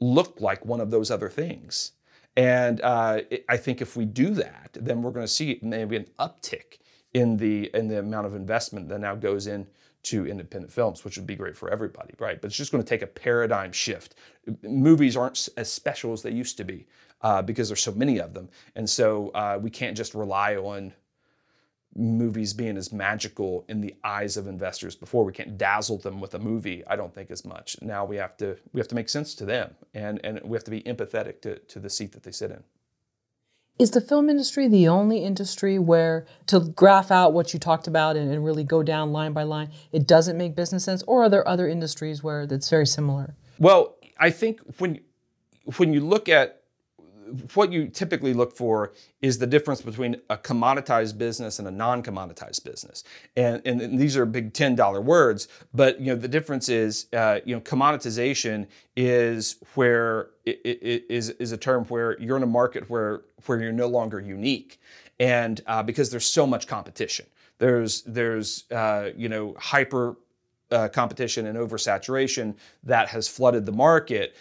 look 0.00 0.40
like 0.40 0.64
one 0.64 0.80
of 0.80 0.90
those 0.90 1.10
other 1.10 1.28
things. 1.28 1.92
And 2.36 2.80
uh, 2.80 3.20
I 3.48 3.56
think 3.56 3.80
if 3.80 3.96
we 3.96 4.04
do 4.04 4.30
that, 4.30 4.70
then 4.80 5.02
we're 5.02 5.12
going 5.12 5.26
to 5.26 5.32
see 5.32 5.58
maybe 5.62 5.96
an 5.96 6.06
uptick 6.18 6.78
in 7.12 7.36
the 7.36 7.70
in 7.74 7.88
the 7.88 8.00
amount 8.00 8.26
of 8.26 8.34
investment 8.34 8.88
that 8.88 9.00
now 9.00 9.14
goes 9.14 9.46
in 9.46 9.66
to 10.04 10.26
independent 10.26 10.70
films, 10.72 11.04
which 11.04 11.16
would 11.16 11.26
be 11.26 11.36
great 11.36 11.56
for 11.56 11.70
everybody, 11.70 12.12
right? 12.18 12.40
But 12.40 12.48
it's 12.48 12.56
just 12.56 12.72
going 12.72 12.82
to 12.82 12.88
take 12.88 13.02
a 13.02 13.06
paradigm 13.06 13.72
shift. 13.72 14.16
Movies 14.62 15.16
aren't 15.16 15.48
as 15.56 15.72
special 15.72 16.12
as 16.12 16.22
they 16.22 16.30
used 16.30 16.56
to 16.58 16.64
be 16.64 16.86
uh, 17.24 17.42
because 17.42 17.68
there's 17.68 17.82
so 17.82 17.92
many 17.92 18.20
of 18.20 18.34
them, 18.34 18.48
and 18.76 18.88
so 18.88 19.30
uh, 19.30 19.58
we 19.60 19.70
can't 19.70 19.96
just 19.96 20.14
rely 20.14 20.54
on 20.54 20.92
movies 21.96 22.52
being 22.52 22.76
as 22.76 22.92
magical 22.92 23.64
in 23.68 23.80
the 23.80 23.94
eyes 24.04 24.36
of 24.36 24.46
investors 24.46 24.94
before. 24.94 25.24
We 25.24 25.32
can't 25.32 25.56
dazzle 25.56 25.98
them 25.98 26.20
with 26.20 26.34
a 26.34 26.38
movie. 26.38 26.82
I 26.86 26.96
don't 26.96 27.14
think 27.14 27.30
as 27.30 27.44
much. 27.44 27.76
Now 27.80 28.04
we 28.04 28.16
have 28.16 28.36
to 28.38 28.56
we 28.72 28.80
have 28.80 28.88
to 28.88 28.94
make 28.94 29.08
sense 29.08 29.34
to 29.36 29.44
them, 29.44 29.74
and 29.94 30.20
and 30.22 30.40
we 30.44 30.54
have 30.56 30.64
to 30.64 30.70
be 30.70 30.82
empathetic 30.82 31.40
to 31.42 31.58
to 31.58 31.80
the 31.80 31.90
seat 31.90 32.12
that 32.12 32.22
they 32.22 32.30
sit 32.30 32.50
in. 32.50 32.62
Is 33.76 33.90
the 33.90 34.00
film 34.00 34.30
industry 34.30 34.68
the 34.68 34.86
only 34.86 35.24
industry 35.24 35.80
where 35.80 36.26
to 36.46 36.60
graph 36.60 37.10
out 37.10 37.32
what 37.32 37.52
you 37.52 37.58
talked 37.58 37.88
about 37.88 38.16
and, 38.16 38.30
and 38.30 38.44
really 38.44 38.62
go 38.62 38.84
down 38.84 39.12
line 39.12 39.32
by 39.32 39.42
line, 39.42 39.70
it 39.90 40.06
doesn't 40.06 40.38
make 40.38 40.54
business 40.54 40.84
sense? 40.84 41.02
Or 41.08 41.24
are 41.24 41.28
there 41.28 41.46
other 41.48 41.66
industries 41.66 42.22
where 42.22 42.42
it's 42.42 42.68
very 42.68 42.86
similar? 42.86 43.34
Well, 43.58 43.96
I 44.18 44.30
think 44.30 44.60
when 44.78 45.00
when 45.76 45.92
you 45.92 46.00
look 46.00 46.28
at 46.28 46.63
what 47.54 47.72
you 47.72 47.88
typically 47.88 48.34
look 48.34 48.56
for 48.56 48.92
is 49.22 49.38
the 49.38 49.46
difference 49.46 49.80
between 49.80 50.20
a 50.30 50.36
commoditized 50.36 51.16
business 51.18 51.58
and 51.58 51.68
a 51.68 51.70
non-commoditized 51.70 52.64
business. 52.64 53.04
And, 53.36 53.62
and, 53.66 53.98
these 53.98 54.16
are 54.16 54.26
big 54.26 54.52
$10 54.52 55.02
words, 55.02 55.48
but 55.72 56.00
you 56.00 56.06
know 56.06 56.16
the 56.16 56.28
difference 56.28 56.68
is 56.68 57.06
uh, 57.12 57.40
you 57.44 57.54
know 57.54 57.60
commoditization 57.60 58.66
is 58.96 59.56
where 59.74 60.30
it, 60.44 60.60
it 60.64 61.04
is, 61.08 61.30
is 61.30 61.52
a 61.52 61.56
term 61.56 61.84
where 61.84 62.20
you're 62.20 62.36
in 62.36 62.42
a 62.42 62.46
market 62.46 62.88
where 62.90 63.22
where 63.46 63.60
you're 63.60 63.72
no 63.72 63.86
longer 63.86 64.20
unique. 64.20 64.80
And 65.20 65.60
uh, 65.66 65.82
because 65.82 66.10
there's 66.10 66.26
so 66.26 66.46
much 66.46 66.66
competition. 66.66 67.26
There's 67.58 68.02
there's 68.02 68.70
uh, 68.70 69.10
you 69.16 69.28
know 69.28 69.54
hyper 69.58 70.16
uh, 70.70 70.88
competition 70.88 71.46
and 71.46 71.56
oversaturation 71.56 72.56
that 72.82 73.08
has 73.08 73.28
flooded 73.28 73.64
the 73.64 73.72
market 73.72 74.36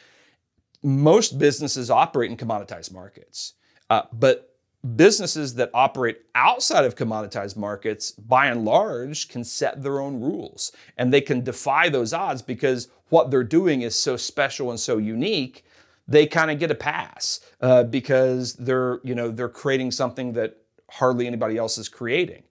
most 0.83 1.39
businesses 1.39 1.89
operate 1.89 2.29
in 2.29 2.37
commoditized 2.37 2.93
markets, 2.93 3.53
uh, 3.89 4.03
but 4.13 4.53
businesses 4.95 5.55
that 5.55 5.71
operate 5.73 6.21
outside 6.35 6.83
of 6.83 6.95
commoditized 6.95 7.55
markets, 7.55 8.11
by 8.11 8.47
and 8.47 8.65
large, 8.65 9.29
can 9.29 9.43
set 9.43 9.81
their 9.81 10.01
own 10.01 10.19
rules 10.19 10.73
and 10.97 11.11
they 11.13 11.21
can 11.21 11.43
defy 11.43 11.87
those 11.87 12.13
odds 12.13 12.41
because 12.41 12.89
what 13.09 13.31
they're 13.31 13.43
doing 13.43 13.83
is 13.83 13.95
so 13.95 14.17
special 14.17 14.71
and 14.71 14.79
so 14.79 14.97
unique. 14.97 15.65
They 16.07 16.27
kind 16.27 16.51
of 16.51 16.59
get 16.59 16.69
a 16.71 16.75
pass 16.75 17.39
uh, 17.61 17.83
because 17.83 18.55
they're 18.55 18.99
you 19.03 19.15
know 19.15 19.29
they're 19.31 19.47
creating 19.47 19.91
something 19.91 20.33
that 20.33 20.57
hardly 20.89 21.27
anybody 21.27 21.57
else 21.57 21.77
is 21.77 21.87
creating 21.87 22.43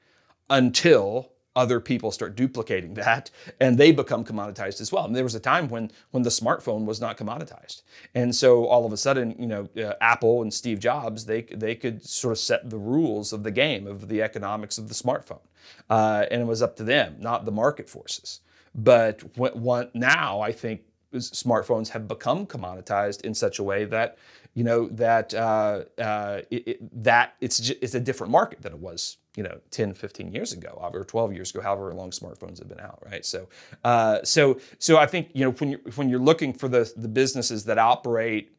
until 0.48 1.32
other 1.54 1.80
people 1.80 2.11
start 2.11 2.35
duplicating 2.35 2.94
that 2.94 3.30
and 3.61 3.76
they 3.76 3.92
become 3.92 4.25
commoditized 4.25 4.80
as 4.80 4.90
well. 4.90 5.04
And 5.04 5.14
there 5.14 5.25
was 5.25 5.35
a 5.35 5.40
time 5.40 5.68
when 5.68 5.90
when 6.11 6.23
the 6.23 6.30
smartphone 6.30 6.85
was 6.85 7.00
not 7.00 7.18
commoditized. 7.18 7.82
And 8.14 8.35
so 8.35 8.66
all 8.66 8.87
of 8.87 8.92
a 8.92 8.97
sudden, 8.97 9.37
you 9.38 9.47
know, 9.47 9.68
uh, 9.76 9.94
Apple 10.00 10.42
and 10.42 10.52
Steve 10.52 10.78
Jobs, 10.78 11.26
they 11.26 11.42
they 11.42 11.75
could 11.75 12.04
sort 12.04 12.32
of 12.32 12.38
set 12.38 12.71
the 12.71 12.78
rules 12.78 13.32
of 13.32 13.42
the 13.42 13.50
game 13.50 13.87
of 13.87 14.09
the 14.09 14.23
economics 14.23 14.78
of 14.78 14.88
the 14.88 14.94
smartphone. 14.94 15.42
Uh, 15.90 16.26
and 16.30 16.42
it 16.42 16.47
was 16.47 16.62
up 16.62 16.76
to 16.76 16.85
them, 16.85 17.16
not 17.18 17.44
the 17.44 17.52
market 17.52 17.88
forces. 17.88 18.40
But 18.75 19.23
what, 19.37 19.94
now 19.94 20.40
I 20.40 20.52
think 20.52 20.82
smartphones 21.14 21.88
have 21.88 22.09
become 22.09 22.47
commoditized 22.47 23.23
in 23.23 23.35
such 23.35 23.59
a 23.59 23.62
way 23.62 23.85
that 23.85 24.16
you 24.54 24.64
know 24.64 24.88
that 24.88 25.35
uh, 25.35 25.85
uh, 25.99 26.40
it, 26.50 26.68
it, 26.68 27.04
that 27.04 27.35
it's 27.40 27.71
it's 27.71 27.94
a 27.94 28.00
different 28.00 28.30
market 28.30 28.62
than 28.62 28.73
it 28.73 28.78
was 28.78 29.18
you 29.36 29.42
know 29.42 29.58
10 29.70 29.94
15 29.94 30.32
years 30.32 30.52
ago 30.52 30.78
or 30.92 31.04
12 31.04 31.32
years 31.32 31.50
ago 31.50 31.60
however 31.62 31.92
long 31.94 32.10
smartphones 32.10 32.58
have 32.58 32.68
been 32.68 32.80
out 32.80 33.02
right? 33.10 33.24
So 33.24 33.48
uh, 33.84 34.22
so 34.24 34.60
so 34.78 34.98
i 34.98 35.06
think 35.06 35.30
you 35.34 35.44
know 35.44 35.52
when 35.52 35.70
you're 35.70 35.80
when 35.94 36.08
you're 36.08 36.18
looking 36.18 36.52
for 36.52 36.68
the 36.68 36.92
the 36.96 37.08
businesses 37.08 37.64
that 37.64 37.78
operate 37.78 38.58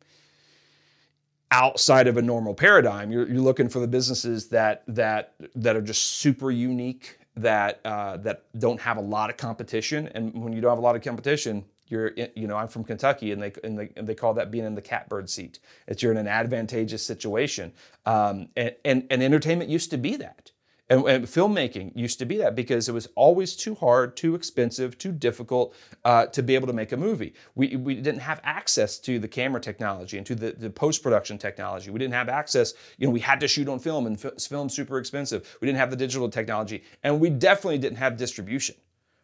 outside 1.52 2.08
of 2.08 2.18
a 2.18 2.22
normal 2.22 2.56
paradigm 2.56 3.12
you're, 3.12 3.28
you're 3.28 3.42
looking 3.42 3.70
for 3.70 3.80
the 3.80 3.88
businesses 3.88 4.48
that 4.50 4.84
that 4.88 5.36
that 5.56 5.76
are 5.76 5.82
just 5.82 6.04
super 6.04 6.50
unique 6.50 7.20
that 7.36 7.82
uh, 7.86 8.18
that 8.18 8.46
don't 8.60 8.80
have 8.80 8.98
a 8.98 9.02
lot 9.02 9.30
of 9.30 9.38
competition. 9.38 10.08
And 10.14 10.34
when 10.44 10.54
you 10.54 10.62
don't 10.62 10.72
have 10.72 10.78
a 10.78 10.82
lot 10.82 10.96
of 10.96 11.02
competition 11.02 11.66
you're 11.90 12.14
you 12.34 12.48
know 12.48 12.56
i'm 12.56 12.70
from 12.70 12.82
kentucky 12.82 13.34
and 13.34 13.42
they 13.42 13.52
and 13.62 13.78
they, 13.78 13.90
and 13.98 14.08
they 14.08 14.16
call 14.16 14.34
that 14.34 14.50
being 14.50 14.64
in 14.64 14.74
the 14.74 14.82
catbird 14.82 15.30
seat. 15.30 15.60
It's 15.86 16.02
you're 16.02 16.14
in 16.14 16.18
an 16.18 16.30
advantageous 16.30 17.06
situation. 17.06 17.74
Um, 18.06 18.48
and, 18.56 18.74
and 18.86 19.06
and 19.10 19.22
entertainment 19.22 19.70
used 19.70 19.92
to 19.92 19.98
be 19.98 20.16
that 20.16 20.53
and, 20.90 21.08
and, 21.08 21.26
filmmaking 21.26 21.96
used 21.96 22.20
to 22.20 22.26
be 22.26 22.38
that 22.38 22.56
because 22.56 22.90
it 22.90 22.92
was 22.92 23.08
always 23.16 23.56
too 23.56 23.74
hard, 23.76 24.18
too 24.18 24.36
expensive, 24.36 24.98
too 24.98 25.12
difficult 25.12 25.76
uh, 26.04 26.26
to 26.28 26.44
be 26.44 26.56
able 26.56 26.68
to 26.68 26.74
make 26.74 26.92
a 26.92 26.98
movie. 26.98 27.34
We, 27.56 27.78
we 27.78 27.96
didn't 27.96 28.20
have 28.20 28.42
access 28.44 29.00
to 29.00 29.18
the 29.18 29.28
camera 29.28 29.62
technology 29.62 30.18
and 30.18 30.26
to 30.28 30.36
the, 30.36 30.52
the 30.52 30.70
post 30.70 31.02
production 31.02 31.38
technology. 31.38 31.90
We 31.90 32.00
didn't 32.00 32.16
have 32.16 32.28
access, 32.28 32.74
you 32.98 33.08
know, 33.08 33.14
we 33.14 33.22
had 33.22 33.40
to 33.40 33.48
shoot 33.48 33.70
on 33.70 33.80
film 33.80 34.08
and 34.08 34.24
f- 34.24 34.42
film 34.42 34.68
super 34.68 35.00
expensive. 35.00 35.58
We 35.62 35.68
didn't 35.68 35.80
have 35.80 35.90
the 35.90 35.96
digital 35.96 36.30
technology. 36.30 36.84
And 37.04 37.20
we 37.20 37.30
definitely 37.30 37.78
didn't 37.78 37.98
have 37.98 38.18
distribution. 38.18 38.76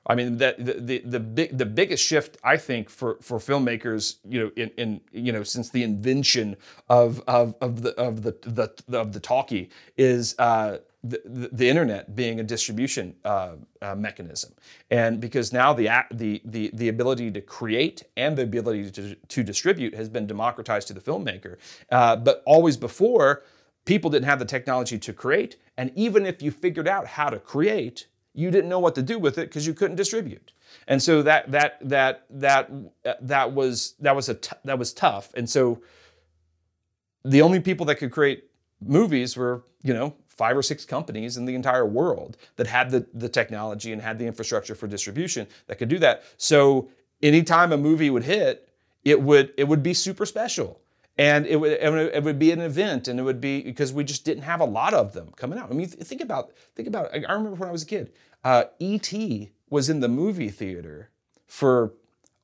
I 0.08 0.16
mean, 0.16 0.38
the, 0.38 0.56
the, 0.58 1.02
the, 1.06 1.20
big, 1.20 1.56
the 1.58 1.66
biggest 1.66 2.04
shift, 2.04 2.38
I 2.44 2.58
think, 2.58 2.90
for, 2.90 3.20
for 3.22 3.38
filmmakers, 3.38 4.18
you 4.28 4.40
know, 4.40 4.52
in, 4.56 4.70
in 4.78 5.02
you 5.12 5.32
know, 5.32 5.44
since 5.44 5.70
the 5.70 5.84
invention 5.84 6.56
of, 6.88 7.22
of, 7.28 7.54
of, 7.62 7.84
the, 7.84 7.94
of, 7.96 8.24
the, 8.24 8.36
the, 8.42 8.98
of 8.98 9.14
the 9.14 9.20
talkie 9.20 9.70
is 9.98 10.36
uh, 10.40 10.78
the, 11.04 11.50
the, 11.54 11.70
internet 11.70 12.14
being 12.16 12.40
a 12.42 12.44
distribution 12.44 13.16
uh, 13.24 13.56
uh, 13.82 13.96
mechanism. 13.96 14.54
And 14.92 15.22
because 15.22 15.54
now 15.54 15.72
the, 15.74 15.90
the, 16.12 16.42
the, 16.44 16.72
the 16.74 16.90
ability 16.90 17.32
to 17.32 17.42
create 17.42 18.04
and 18.18 18.38
the 18.38 18.44
ability 18.44 18.92
to, 18.92 19.16
to 19.16 19.44
distribute 19.44 19.96
has 19.96 20.10
been 20.10 20.28
democratized 20.28 20.88
to 20.90 20.94
the 20.94 21.00
filmmaker. 21.00 21.58
Uh, 21.90 22.18
but 22.18 22.44
always 22.46 22.76
before, 22.76 23.44
people 23.86 24.10
didn't 24.10 24.26
have 24.26 24.40
the 24.40 24.46
technology 24.46 25.00
to 25.00 25.14
create. 25.14 25.56
And 25.78 25.92
even 25.96 26.26
if 26.26 26.42
you 26.42 26.52
figured 26.52 26.88
out 26.88 27.08
how 27.08 27.30
to 27.30 27.40
create, 27.40 28.08
you 28.34 28.52
didn't 28.52 28.70
know 28.70 28.80
what 28.80 28.96
to 28.96 29.02
do 29.02 29.18
with 29.20 29.38
it 29.38 29.48
because 29.50 29.66
you 29.66 29.74
couldn't 29.74 29.96
distribute. 29.96 30.52
And 30.88 31.02
so 31.02 31.24
that 31.24 31.52
that 31.52 31.78
that 31.82 32.26
that 32.30 32.70
that 33.22 33.52
was 33.54 33.96
that 34.00 34.16
was 34.16 34.30
a 34.30 34.36
t- 34.36 34.56
that 34.66 34.78
was 34.78 34.94
tough. 34.94 35.34
And 35.34 35.50
so 35.50 35.82
the 37.26 37.42
only 37.42 37.60
people 37.60 37.86
that 37.88 37.96
could 37.96 38.12
create 38.12 38.46
movies 38.82 39.36
were, 39.36 39.64
you 39.82 39.94
know, 39.94 40.16
five 40.40 40.56
or 40.56 40.64
six 40.64 40.86
companies 40.86 41.36
in 41.36 41.44
the 41.44 41.54
entire 41.54 41.86
world 41.86 42.38
that 42.56 42.66
had 42.66 42.90
the, 42.90 43.06
the 43.14 43.28
technology 43.28 43.92
and 43.92 44.02
had 44.02 44.18
the 44.18 44.26
infrastructure 44.26 44.74
for 44.74 44.88
distribution 44.88 45.46
that 45.68 45.78
could 45.78 45.90
do 45.90 46.00
that. 46.00 46.24
So 46.38 46.90
anytime 47.22 47.74
a 47.74 47.78
movie 47.78 48.10
would 48.10 48.24
hit, 48.24 48.70
it 49.04 49.22
would 49.22 49.54
it 49.58 49.66
would 49.68 49.84
be 49.84 49.94
super 49.94 50.26
special. 50.26 50.80
And 51.18 51.46
it 51.46 51.58
would, 51.58 51.74
it 51.74 52.24
would 52.24 52.40
be 52.40 52.52
an 52.52 52.62
event, 52.62 53.10
and 53.10 53.20
it 53.20 53.24
would 53.24 53.42
be 53.42 53.62
because 53.62 53.92
we 53.92 54.06
just 54.06 54.24
didn't 54.24 54.44
have 54.44 54.62
a 54.62 54.66
lot 54.80 54.94
of 54.94 55.12
them 55.12 55.34
coming 55.36 55.60
out. 55.60 55.70
I 55.70 55.74
mean, 55.74 55.90
think 55.90 56.22
about 56.22 56.54
think 56.76 56.88
about. 56.88 57.14
I 57.14 57.34
remember 57.34 57.58
when 57.60 57.68
I 57.68 57.74
was 57.74 57.84
a 57.84 57.92
kid, 57.96 58.14
uh, 58.46 58.64
E.T. 58.80 59.52
was 59.70 59.90
in 59.90 60.00
the 60.00 60.08
movie 60.08 60.48
theater 60.48 61.10
for 61.46 61.94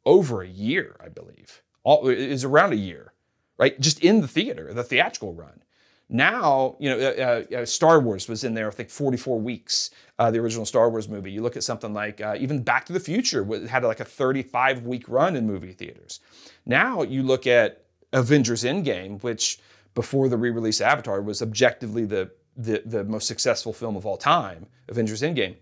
over 0.05 0.41
a 0.41 0.47
year, 0.47 0.97
I 0.99 1.07
believe. 1.07 1.63
All, 1.83 2.03
was 2.03 2.43
around 2.43 2.73
a 2.73 2.81
year, 2.91 3.13
right? 3.57 3.79
Just 3.79 3.99
in 4.01 4.19
the 4.19 4.27
theater, 4.27 4.73
the 4.73 4.83
theatrical 4.83 5.33
run. 5.33 5.61
Now, 6.07 6.75
you 6.79 6.89
know, 6.89 6.99
uh, 6.99 7.53
uh, 7.53 7.57
uh, 7.57 7.65
Star 7.65 7.99
Wars 7.99 8.29
was 8.29 8.43
in 8.43 8.53
there, 8.53 8.67
I 8.67 8.71
think, 8.71 8.89
44 8.89 9.39
weeks, 9.39 9.89
uh, 10.19 10.29
the 10.29 10.39
original 10.39 10.65
Star 10.65 10.89
Wars 10.89 11.09
movie. 11.09 11.31
You 11.31 11.41
look 11.41 11.57
at 11.57 11.63
something 11.63 11.93
like 11.93 12.21
uh, 12.21 12.35
even 12.39 12.61
Back 12.61 12.85
to 12.85 12.93
the 12.93 12.99
Future 12.99 13.43
had 13.67 13.83
like 13.83 13.99
a 13.99 14.05
35 14.05 14.83
week 14.83 15.09
run 15.09 15.35
in 15.35 15.47
movie 15.47 15.73
theaters. 15.73 16.19
Now 16.65 17.01
you 17.01 17.23
look 17.23 17.47
at 17.47 17.85
Avengers 18.13 18.63
Endgame, 18.63 19.21
which 19.23 19.59
before 19.95 20.29
the 20.29 20.37
re 20.37 20.51
release 20.51 20.79
Avatar 20.79 21.21
was 21.21 21.41
objectively 21.41 22.05
the, 22.05 22.29
the, 22.55 22.83
the 22.85 23.03
most 23.03 23.27
successful 23.27 23.73
film 23.73 23.95
of 23.95 24.05
all 24.05 24.17
time, 24.17 24.67
Avengers 24.89 25.23
Endgame. 25.23 25.55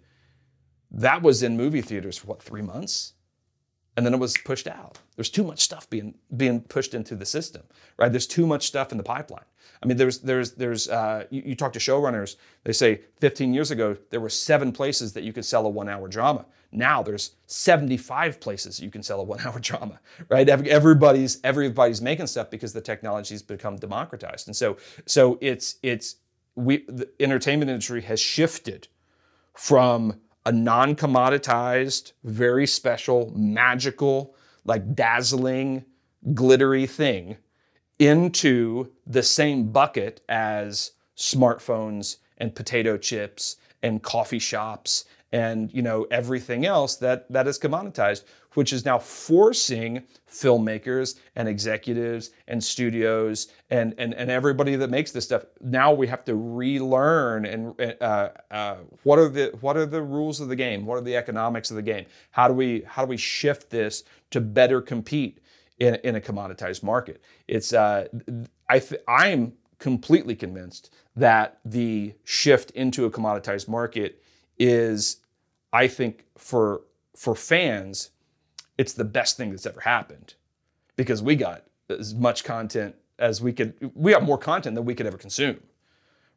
That 0.91 1.21
was 1.21 1.41
in 1.41 1.55
movie 1.55 1.81
theaters 1.81 2.17
for 2.17 2.27
what, 2.27 2.43
three 2.43 2.61
months? 2.61 3.13
And 3.95 4.05
then 4.05 4.13
it 4.13 4.19
was 4.19 4.35
pushed 4.37 4.67
out. 4.67 4.99
There's 5.15 5.29
too 5.29 5.43
much 5.43 5.59
stuff 5.59 5.89
being 5.89 6.15
being 6.35 6.61
pushed 6.61 6.93
into 6.93 7.15
the 7.15 7.25
system, 7.25 7.63
right? 7.97 8.11
There's 8.11 8.27
too 8.27 8.47
much 8.47 8.67
stuff 8.67 8.91
in 8.91 8.97
the 8.97 9.03
pipeline. 9.03 9.45
I 9.81 9.85
mean, 9.85 9.97
there's 9.97 10.19
there's 10.19 10.51
there's 10.51 10.89
uh, 10.89 11.25
you, 11.29 11.43
you, 11.45 11.55
talk 11.55 11.73
to 11.73 11.79
showrunners. 11.79 12.37
They 12.63 12.73
say 12.73 13.01
15 13.19 13.53
years 13.53 13.69
ago 13.71 13.97
there 14.09 14.19
were 14.19 14.29
seven 14.29 14.71
places 14.71 15.13
that 15.13 15.23
you 15.23 15.33
could 15.33 15.45
sell 15.45 15.65
a 15.65 15.69
one-hour 15.69 16.07
drama. 16.07 16.45
Now 16.71 17.03
there's 17.03 17.35
75 17.47 18.39
places 18.39 18.79
you 18.79 18.89
can 18.89 19.03
sell 19.03 19.19
a 19.19 19.23
one-hour 19.23 19.59
drama, 19.61 19.99
right? 20.29 20.47
Everybody's 20.49 21.39
everybody's 21.43 22.01
making 22.01 22.27
stuff 22.27 22.49
because 22.49 22.73
the 22.73 22.81
technology's 22.81 23.41
become 23.41 23.75
democratized, 23.75 24.47
and 24.47 24.55
so 24.55 24.77
so 25.05 25.37
it's 25.41 25.75
it's 25.83 26.15
we 26.55 26.85
the 26.87 27.09
entertainment 27.19 27.69
industry 27.69 28.01
has 28.01 28.19
shifted 28.19 28.87
from 29.53 30.19
a 30.45 30.51
non 30.51 30.95
commoditized, 30.95 32.13
very 32.23 32.67
special, 32.67 33.31
magical, 33.35 34.35
like 34.65 34.95
dazzling, 34.95 35.85
glittery 36.33 36.85
thing 36.85 37.37
into 37.99 38.91
the 39.05 39.23
same 39.23 39.71
bucket 39.71 40.21
as 40.29 40.91
smartphones 41.17 42.17
and 42.37 42.55
potato 42.55 42.97
chips 42.97 43.57
and 43.81 44.01
coffee 44.01 44.39
shops 44.39 45.05
and 45.31 45.73
you 45.73 45.81
know 45.81 46.07
everything 46.11 46.65
else 46.65 46.95
that 46.95 47.29
that 47.31 47.47
is 47.47 47.59
commoditized 47.59 48.23
which 48.53 48.73
is 48.73 48.85
now 48.85 48.99
forcing 48.99 50.03
filmmakers 50.29 51.19
and 51.35 51.47
executives 51.47 52.31
and 52.47 52.63
studios 52.63 53.47
and 53.69 53.93
and, 53.97 54.13
and 54.13 54.29
everybody 54.29 54.75
that 54.75 54.89
makes 54.89 55.11
this 55.11 55.25
stuff. 55.25 55.45
Now 55.61 55.93
we 55.93 56.07
have 56.07 56.25
to 56.25 56.35
relearn 56.35 57.45
and 57.45 57.79
uh, 58.01 58.29
uh, 58.51 58.75
what 59.03 59.19
are 59.19 59.29
the 59.29 59.57
what 59.61 59.77
are 59.77 59.85
the 59.85 60.01
rules 60.01 60.39
of 60.39 60.47
the 60.49 60.55
game? 60.55 60.85
What 60.85 60.97
are 60.97 61.01
the 61.01 61.15
economics 61.15 61.69
of 61.69 61.75
the 61.75 61.81
game? 61.81 62.05
How 62.31 62.47
do 62.47 62.53
we 62.53 62.83
how 62.85 63.03
do 63.03 63.09
we 63.09 63.17
shift 63.17 63.69
this 63.69 64.03
to 64.31 64.41
better 64.41 64.81
compete 64.81 65.39
in, 65.79 65.95
in 66.03 66.15
a 66.15 66.21
commoditized 66.21 66.83
market? 66.83 67.21
It's 67.47 67.73
uh, 67.73 68.07
I 68.69 68.79
th- 68.79 69.01
I'm 69.07 69.53
completely 69.79 70.35
convinced 70.35 70.93
that 71.15 71.59
the 71.65 72.13
shift 72.23 72.71
into 72.71 73.05
a 73.05 73.11
commoditized 73.11 73.67
market 73.67 74.23
is, 74.57 75.17
I 75.71 75.87
think, 75.87 76.25
for 76.37 76.81
for 77.15 77.35
fans, 77.35 78.11
it's 78.83 78.91
the 78.91 79.05
best 79.05 79.37
thing 79.37 79.49
that's 79.49 79.65
ever 79.65 79.79
happened 79.79 80.33
because 80.97 81.23
we 81.23 81.37
got 81.37 81.63
as 81.89 82.13
much 82.13 82.43
content 82.43 82.93
as 83.17 83.41
we 83.41 83.53
could. 83.53 83.73
We 83.95 84.11
got 84.11 84.23
more 84.23 84.37
content 84.37 84.75
than 84.75 84.83
we 84.83 84.93
could 84.93 85.05
ever 85.05 85.17
consume. 85.17 85.61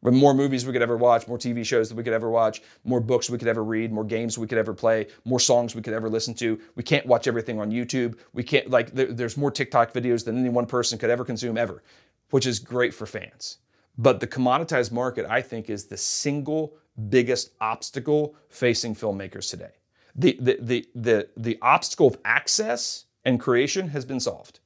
More 0.00 0.32
movies 0.32 0.64
we 0.64 0.72
could 0.72 0.82
ever 0.82 0.96
watch, 0.96 1.26
more 1.26 1.38
TV 1.38 1.66
shows 1.66 1.88
that 1.88 1.96
we 1.96 2.04
could 2.04 2.12
ever 2.12 2.30
watch, 2.30 2.62
more 2.84 3.00
books 3.00 3.28
we 3.28 3.36
could 3.36 3.48
ever 3.48 3.64
read, 3.64 3.90
more 3.92 4.04
games 4.04 4.38
we 4.38 4.46
could 4.46 4.58
ever 4.58 4.72
play, 4.72 5.08
more 5.24 5.40
songs 5.40 5.74
we 5.74 5.82
could 5.82 5.94
ever 5.94 6.08
listen 6.08 6.34
to. 6.34 6.60
We 6.76 6.84
can't 6.84 7.04
watch 7.06 7.26
everything 7.26 7.58
on 7.58 7.72
YouTube. 7.72 8.16
We 8.32 8.44
can't 8.44 8.70
like 8.70 8.92
there, 8.92 9.12
there's 9.12 9.36
more 9.36 9.50
TikTok 9.50 9.92
videos 9.92 10.24
than 10.24 10.38
any 10.38 10.50
one 10.50 10.66
person 10.66 10.98
could 11.00 11.10
ever 11.10 11.24
consume 11.24 11.58
ever, 11.58 11.82
which 12.30 12.46
is 12.46 12.60
great 12.60 12.94
for 12.94 13.06
fans. 13.06 13.58
But 13.98 14.20
the 14.20 14.28
commoditized 14.28 14.92
market, 14.92 15.26
I 15.28 15.42
think, 15.42 15.68
is 15.68 15.86
the 15.86 15.96
single 15.96 16.76
biggest 17.08 17.50
obstacle 17.60 18.36
facing 18.48 18.94
filmmakers 18.94 19.50
today. 19.50 19.72
The, 20.18 20.36
the, 20.40 20.58
the, 20.60 20.88
the, 20.94 21.28
the 21.36 21.58
obstacle 21.60 22.06
of 22.06 22.18
access 22.24 23.04
and 23.24 23.38
creation 23.38 23.88
has 23.88 24.04
been 24.04 24.20
solved, 24.20 24.60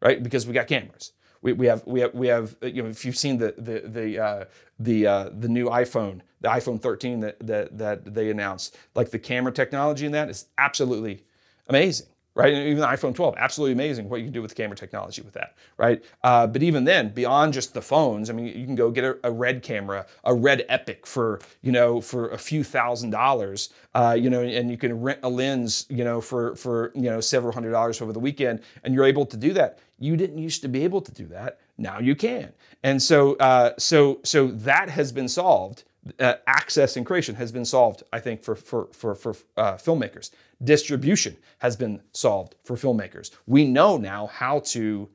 right? 0.00 0.22
Because 0.22 0.46
we 0.46 0.54
got 0.54 0.66
cameras 0.66 1.12
we, 1.44 1.52
we 1.52 1.66
have 1.66 1.86
we 1.86 2.00
have 2.00 2.14
we 2.14 2.26
have 2.26 2.56
you 2.62 2.82
know 2.82 2.88
if 2.88 3.04
you've 3.04 3.18
seen 3.18 3.36
the 3.36 3.54
the 3.58 3.82
the 3.86 4.18
uh, 4.18 4.44
the 4.80 5.06
uh, 5.06 5.30
the 5.38 5.48
new 5.48 5.66
iPhone, 5.66 6.22
the 6.40 6.48
iPhone 6.48 6.80
13 6.80 7.20
that, 7.20 7.46
that 7.46 7.78
that 7.78 8.14
they 8.14 8.30
announced, 8.30 8.76
like 8.94 9.10
the 9.10 9.18
camera 9.18 9.52
technology 9.52 10.06
in 10.06 10.12
that 10.12 10.30
is 10.30 10.46
absolutely 10.56 11.22
amazing 11.68 12.06
right? 12.34 12.52
Even 12.52 12.78
the 12.78 12.86
iPhone 12.86 13.14
12, 13.14 13.36
absolutely 13.38 13.72
amazing 13.72 14.08
what 14.08 14.18
you 14.18 14.26
can 14.26 14.32
do 14.32 14.42
with 14.42 14.54
camera 14.54 14.76
technology 14.76 15.22
with 15.22 15.34
that, 15.34 15.54
right? 15.76 16.04
Uh, 16.22 16.46
but 16.46 16.62
even 16.62 16.84
then, 16.84 17.08
beyond 17.10 17.52
just 17.52 17.74
the 17.74 17.82
phones, 17.82 18.28
I 18.28 18.32
mean, 18.32 18.46
you 18.46 18.66
can 18.66 18.74
go 18.74 18.90
get 18.90 19.04
a, 19.04 19.18
a 19.24 19.30
red 19.30 19.62
camera, 19.62 20.06
a 20.24 20.34
red 20.34 20.64
Epic 20.68 21.06
for 21.06 21.40
you 21.62 21.72
know 21.72 22.00
for 22.00 22.30
a 22.30 22.38
few 22.38 22.64
thousand 22.64 23.10
dollars, 23.10 23.70
uh, 23.94 24.16
you 24.18 24.30
know, 24.30 24.42
and 24.42 24.70
you 24.70 24.76
can 24.76 25.00
rent 25.00 25.20
a 25.22 25.28
lens, 25.28 25.86
you 25.88 26.04
know, 26.04 26.20
for 26.20 26.56
for 26.56 26.90
you 26.94 27.02
know 27.02 27.20
several 27.20 27.52
hundred 27.52 27.70
dollars 27.70 28.00
over 28.00 28.12
the 28.12 28.20
weekend, 28.20 28.60
and 28.82 28.94
you're 28.94 29.04
able 29.04 29.26
to 29.26 29.36
do 29.36 29.52
that. 29.52 29.78
You 30.00 30.16
didn't 30.16 30.38
used 30.38 30.60
to 30.62 30.68
be 30.68 30.82
able 30.84 31.00
to 31.02 31.12
do 31.12 31.26
that. 31.26 31.60
Now 31.78 32.00
you 32.00 32.16
can, 32.16 32.52
and 32.82 33.00
so 33.00 33.34
uh, 33.36 33.74
so 33.78 34.20
so 34.24 34.48
that 34.48 34.88
has 34.88 35.12
been 35.12 35.28
solved 35.28 35.84
uh, 36.18 36.34
access 36.46 36.96
and 36.96 37.06
creation 37.06 37.34
has 37.34 37.50
been 37.50 37.64
solved, 37.64 38.02
I 38.12 38.20
think, 38.20 38.42
for, 38.42 38.54
for, 38.54 38.88
for, 38.92 39.14
for 39.14 39.34
uh, 39.56 39.74
filmmakers. 39.74 40.30
Distribution 40.62 41.36
has 41.58 41.76
been 41.76 42.00
solved 42.12 42.56
for 42.64 42.76
filmmakers. 42.76 43.30
We 43.46 43.64
know 43.64 43.96
now 43.96 44.26
how 44.26 44.60
to 44.60 45.08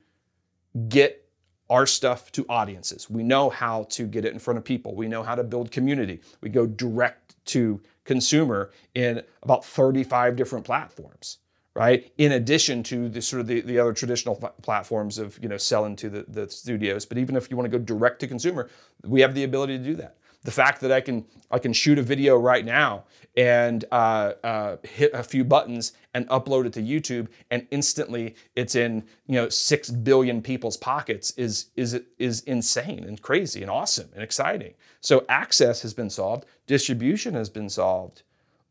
get 0.88 1.26
our 1.70 1.86
stuff 1.86 2.32
to 2.32 2.46
audiences. 2.50 3.10
We 3.10 3.24
know 3.24 3.50
how 3.50 3.84
to 3.92 4.06
get 4.06 4.26
it 4.26 4.34
in 4.34 4.40
front 4.40 4.58
of 4.58 4.64
people. 4.64 4.96
We 4.96 5.08
know 5.08 5.22
how 5.22 5.36
to 5.36 5.44
build 5.44 5.72
community. 5.72 6.22
We 6.42 6.50
go 6.50 6.66
direct 6.66 7.36
to 7.48 7.80
consumer 8.04 8.72
in 8.96 9.22
about 9.44 9.64
35 9.66 10.36
different 10.36 10.66
platforms 10.66 11.38
right? 11.76 12.12
In 12.18 12.34
addition 12.34 12.84
to 12.84 13.08
the 13.08 13.22
sort 13.22 13.40
of 13.40 13.48
the, 13.48 13.62
the 13.62 13.80
other 13.80 13.94
traditional 13.94 14.36
platforms 14.36 15.18
of 15.18 15.40
you 15.42 15.48
know 15.48 15.56
selling 15.56 15.96
to 15.98 16.10
the, 16.10 16.26
the 16.28 16.50
studios. 16.50 17.06
But 17.06 17.18
even 17.20 17.38
if 17.38 17.50
you 17.50 17.56
want 17.56 17.72
to 17.72 17.78
go 17.78 17.82
direct 17.82 18.20
to 18.22 18.28
consumer, 18.28 18.70
we 19.06 19.22
have 19.22 19.34
the 19.34 19.44
ability 19.46 19.78
to 19.78 19.84
do 19.84 19.96
that 19.96 20.18
the 20.44 20.52
fact 20.52 20.82
that 20.82 20.92
I 20.92 21.02
can 21.02 21.26
I 21.52 21.60
can 21.60 21.74
shoot 21.74 21.98
a 21.98 22.04
video 22.04 22.38
right 22.38 22.64
now 22.64 23.06
and 23.36 23.84
uh, 23.92 24.34
uh, 24.44 24.78
hit 24.84 25.12
a 25.14 25.24
few 25.24 25.44
buttons 25.44 25.94
and 26.14 26.28
upload 26.30 26.66
it 26.66 26.74
to 26.74 26.82
YouTube 26.82 27.28
and 27.52 27.68
instantly 27.72 28.36
it's 28.56 28.76
in 28.76 29.04
you 29.28 29.36
know 29.36 29.50
six 29.50 29.90
billion 29.90 30.42
people's 30.42 30.78
pockets 30.78 31.32
is 31.32 31.68
is 31.76 32.02
is 32.18 32.42
insane 32.42 33.04
and 33.04 33.22
crazy 33.22 33.62
and 33.62 33.72
awesome 33.72 34.10
and 34.14 34.24
exciting. 34.24 34.74
So 35.02 35.26
access 35.30 35.82
has 35.82 35.94
been 35.94 36.10
solved, 36.10 36.46
distribution 36.68 37.34
has 37.34 37.50
been 37.50 37.70
solved, 37.70 38.24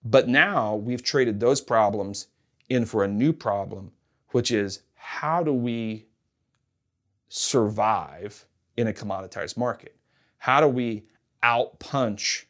but 0.04 0.28
now 0.28 0.76
we've 0.76 1.02
traded 1.02 1.38
those 1.40 1.60
problems 1.60 2.28
in 2.68 2.84
for 2.84 3.04
a 3.04 3.08
new 3.08 3.32
problem, 3.32 3.92
which 4.30 4.50
is 4.50 4.82
how 4.94 5.42
do 5.42 5.52
we 5.52 6.06
survive 7.28 8.46
in 8.76 8.86
a 8.86 8.92
commoditized 8.92 9.56
market? 9.56 9.96
How 10.38 10.60
do 10.60 10.68
we 10.68 11.04
outpunch 11.42 12.44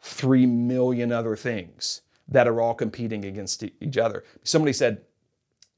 three 0.00 0.46
million 0.46 1.12
other 1.12 1.36
things 1.36 2.02
that 2.28 2.48
are 2.48 2.60
all 2.60 2.74
competing 2.74 3.24
against 3.24 3.64
each 3.80 3.98
other. 3.98 4.24
Somebody 4.42 4.72
said 4.72 5.02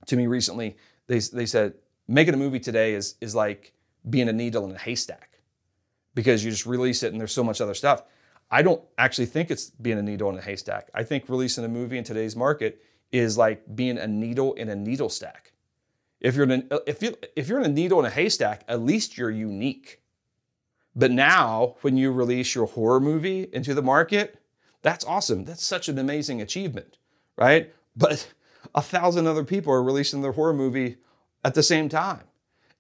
to 0.07 0.17
me 0.17 0.27
recently, 0.27 0.77
they, 1.07 1.19
they 1.19 1.47
said, 1.47 1.75
making 2.09 2.35
a 2.35 2.37
movie 2.37 2.61
today 2.61 2.95
is, 2.95 3.17
is 3.21 3.35
like 3.35 3.73
being 4.09 4.29
a 4.29 4.33
needle 4.33 4.65
in 4.65 4.75
a 4.75 4.79
haystack 4.79 5.39
because 6.15 6.45
you 6.45 6.51
just 6.51 6.67
release 6.67 7.03
it 7.03 7.13
and 7.13 7.21
there's 7.21 7.33
so 7.33 7.45
much 7.45 7.61
other 7.61 7.75
stuff. 7.75 8.05
I 8.51 8.63
don't 8.63 8.83
actually 8.99 9.27
think 9.27 9.51
it's 9.51 9.71
being 9.71 9.99
a 9.99 10.03
needle 10.03 10.31
in 10.31 10.39
a 10.39 10.43
haystack. 10.43 10.91
I 10.95 11.03
think 11.03 11.29
releasing 11.29 11.65
a 11.65 11.69
movie 11.69 11.99
in 11.99 12.05
today's 12.05 12.37
market 12.37 12.83
is 13.11 13.39
like 13.39 13.63
being 13.75 13.99
a 13.99 14.07
needle 14.07 14.55
in 14.55 14.69
a 14.69 14.77
needle 14.77 15.09
stack. 15.09 15.53
If 16.21 16.37
you're 16.37 16.51
in 16.51 16.67
a, 16.71 16.81
if 16.87 17.03
you 17.03 17.17
if 17.37 17.49
you're 17.49 17.61
in 17.61 17.67
a 17.67 17.75
needle 17.75 17.99
in 18.01 18.07
a 18.07 18.11
haystack, 18.11 18.65
at 18.69 18.81
least 18.81 19.19
you're 19.19 19.31
unique. 19.31 20.01
But 20.97 21.11
now, 21.11 21.77
when 21.81 21.97
you 21.97 22.13
release 22.13 22.55
your 22.55 22.67
horror 22.67 23.01
movie 23.01 23.49
into 23.53 23.75
the 23.75 23.83
market, 23.83 24.41
that's 24.83 25.05
awesome. 25.05 25.45
That's 25.45 25.65
such 25.65 25.89
an 25.89 25.99
amazing 25.99 26.41
achievement, 26.41 26.99
right? 27.37 27.73
But 27.97 28.33
a 28.75 28.83
thousand 28.83 29.27
other 29.27 29.45
people 29.45 29.73
are 29.73 29.83
releasing 29.83 30.23
their 30.23 30.33
horror 30.33 30.55
movie 30.55 30.99
at 31.45 31.55
the 31.55 31.63
same 31.63 31.89
time. 31.89 32.25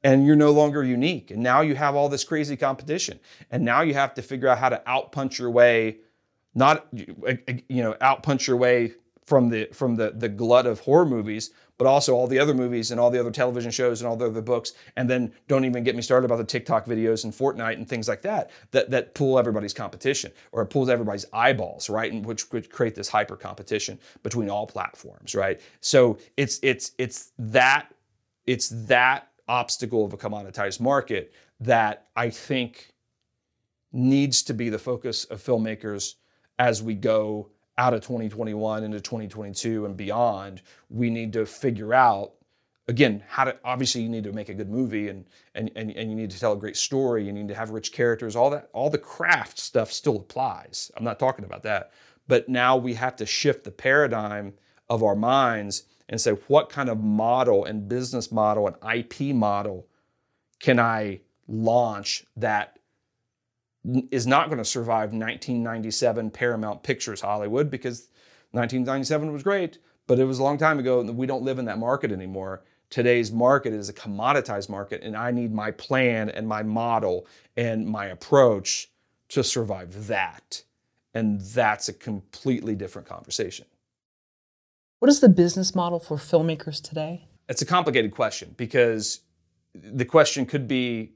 And 0.02 0.26
you're 0.26 0.36
no 0.36 0.50
longer 0.50 0.84
unique. 0.84 1.30
And 1.30 1.42
now 1.42 1.62
you 1.62 1.74
have 1.74 1.94
all 1.94 2.10
this 2.10 2.24
crazy 2.24 2.56
competition. 2.56 3.18
And 3.50 3.64
now 3.64 3.80
you 3.80 3.94
have 3.94 4.12
to 4.14 4.22
figure 4.22 4.48
out 4.48 4.58
how 4.58 4.68
to 4.68 4.82
outpunch 4.86 5.38
your 5.38 5.50
way, 5.50 5.96
not, 6.54 6.86
you 6.92 7.82
know, 7.82 7.94
outpunch 7.94 8.46
your 8.46 8.58
way 8.58 8.92
from 9.24 9.48
the 9.48 9.68
from 9.72 9.96
the 9.96 10.12
the 10.16 10.28
glut 10.28 10.66
of 10.66 10.80
horror 10.80 11.06
movies, 11.06 11.50
but 11.78 11.86
also 11.86 12.14
all 12.14 12.26
the 12.26 12.38
other 12.38 12.54
movies 12.54 12.90
and 12.90 13.00
all 13.00 13.10
the 13.10 13.18
other 13.18 13.30
television 13.30 13.70
shows 13.70 14.00
and 14.00 14.08
all 14.08 14.16
the 14.16 14.26
other 14.26 14.42
books. 14.42 14.72
And 14.96 15.08
then 15.08 15.32
don't 15.48 15.64
even 15.64 15.82
get 15.82 15.96
me 15.96 16.02
started 16.02 16.26
about 16.26 16.36
the 16.36 16.44
TikTok 16.44 16.86
videos 16.86 17.24
and 17.24 17.32
Fortnite 17.32 17.74
and 17.74 17.88
things 17.88 18.08
like 18.08 18.22
that 18.22 18.50
that 18.70 18.90
that 18.90 19.14
pull 19.14 19.38
everybody's 19.38 19.74
competition 19.74 20.32
or 20.52 20.62
it 20.62 20.66
pulls 20.66 20.88
everybody's 20.88 21.26
eyeballs, 21.32 21.88
right? 21.88 22.12
And 22.12 22.24
which 22.24 22.48
could 22.48 22.70
create 22.70 22.94
this 22.94 23.08
hyper 23.08 23.36
competition 23.36 23.98
between 24.22 24.50
all 24.50 24.66
platforms, 24.66 25.34
right? 25.34 25.60
So 25.80 26.18
it's 26.36 26.58
it's 26.62 26.92
it's 26.98 27.32
that 27.38 27.94
it's 28.46 28.68
that 28.86 29.28
obstacle 29.48 30.04
of 30.04 30.12
a 30.12 30.16
commoditized 30.16 30.80
market 30.80 31.32
that 31.60 32.06
I 32.16 32.30
think 32.30 32.92
needs 33.92 34.42
to 34.42 34.54
be 34.54 34.68
the 34.68 34.78
focus 34.78 35.24
of 35.24 35.42
filmmakers 35.42 36.14
as 36.58 36.82
we 36.82 36.94
go 36.94 37.50
out 37.78 37.94
of 37.94 38.00
2021 38.02 38.84
into 38.84 39.00
2022 39.00 39.86
and 39.86 39.96
beyond, 39.96 40.62
we 40.88 41.10
need 41.10 41.32
to 41.32 41.44
figure 41.46 41.92
out 41.92 42.32
again 42.88 43.22
how 43.28 43.44
to 43.44 43.56
obviously 43.64 44.02
you 44.02 44.08
need 44.08 44.24
to 44.24 44.32
make 44.32 44.48
a 44.48 44.54
good 44.54 44.68
movie 44.68 45.08
and 45.08 45.24
and 45.54 45.70
and, 45.74 45.90
and 45.92 46.10
you 46.10 46.16
need 46.16 46.30
to 46.30 46.38
tell 46.38 46.52
a 46.52 46.56
great 46.56 46.76
story 46.76 47.24
you 47.24 47.32
need 47.32 47.48
to 47.48 47.54
have 47.54 47.70
rich 47.70 47.92
characters 47.92 48.36
all 48.36 48.50
that 48.50 48.68
all 48.74 48.90
the 48.90 48.98
craft 48.98 49.58
stuff 49.58 49.90
still 49.90 50.16
applies. 50.16 50.90
I'm 50.96 51.04
not 51.04 51.18
talking 51.18 51.44
about 51.44 51.62
that. 51.62 51.92
But 52.26 52.48
now 52.48 52.76
we 52.76 52.94
have 52.94 53.16
to 53.16 53.26
shift 53.26 53.64
the 53.64 53.70
paradigm 53.70 54.54
of 54.88 55.02
our 55.02 55.16
minds 55.16 55.84
and 56.08 56.20
say 56.20 56.32
what 56.48 56.68
kind 56.68 56.88
of 56.88 57.00
model 57.02 57.64
and 57.64 57.88
business 57.88 58.30
model 58.30 58.66
and 58.66 58.76
ip 58.98 59.34
model 59.34 59.86
can 60.60 60.78
i 60.78 61.20
launch 61.48 62.24
that 62.36 62.78
is 64.10 64.26
not 64.26 64.46
going 64.46 64.58
to 64.58 64.64
survive 64.64 65.12
1997 65.12 66.30
Paramount 66.30 66.82
Pictures 66.82 67.20
Hollywood 67.20 67.70
because 67.70 68.08
1997 68.52 69.32
was 69.32 69.42
great, 69.42 69.78
but 70.06 70.18
it 70.18 70.24
was 70.24 70.38
a 70.38 70.42
long 70.42 70.58
time 70.58 70.78
ago. 70.78 71.00
And 71.00 71.16
we 71.16 71.26
don't 71.26 71.42
live 71.42 71.58
in 71.58 71.64
that 71.66 71.78
market 71.78 72.10
anymore. 72.10 72.62
Today's 72.90 73.32
market 73.32 73.72
is 73.72 73.88
a 73.88 73.92
commoditized 73.92 74.68
market, 74.68 75.02
and 75.02 75.16
I 75.16 75.30
need 75.30 75.52
my 75.52 75.70
plan 75.70 76.30
and 76.30 76.46
my 76.46 76.62
model 76.62 77.26
and 77.56 77.86
my 77.86 78.06
approach 78.06 78.90
to 79.30 79.42
survive 79.42 80.06
that. 80.06 80.62
And 81.12 81.40
that's 81.40 81.88
a 81.88 81.92
completely 81.92 82.74
different 82.74 83.08
conversation. 83.08 83.66
What 85.00 85.10
is 85.10 85.20
the 85.20 85.28
business 85.28 85.74
model 85.74 85.98
for 85.98 86.16
filmmakers 86.16 86.80
today? 86.80 87.28
It's 87.48 87.62
a 87.62 87.66
complicated 87.66 88.12
question 88.12 88.54
because 88.56 89.20
the 89.74 90.04
question 90.04 90.46
could 90.46 90.66
be 90.66 91.12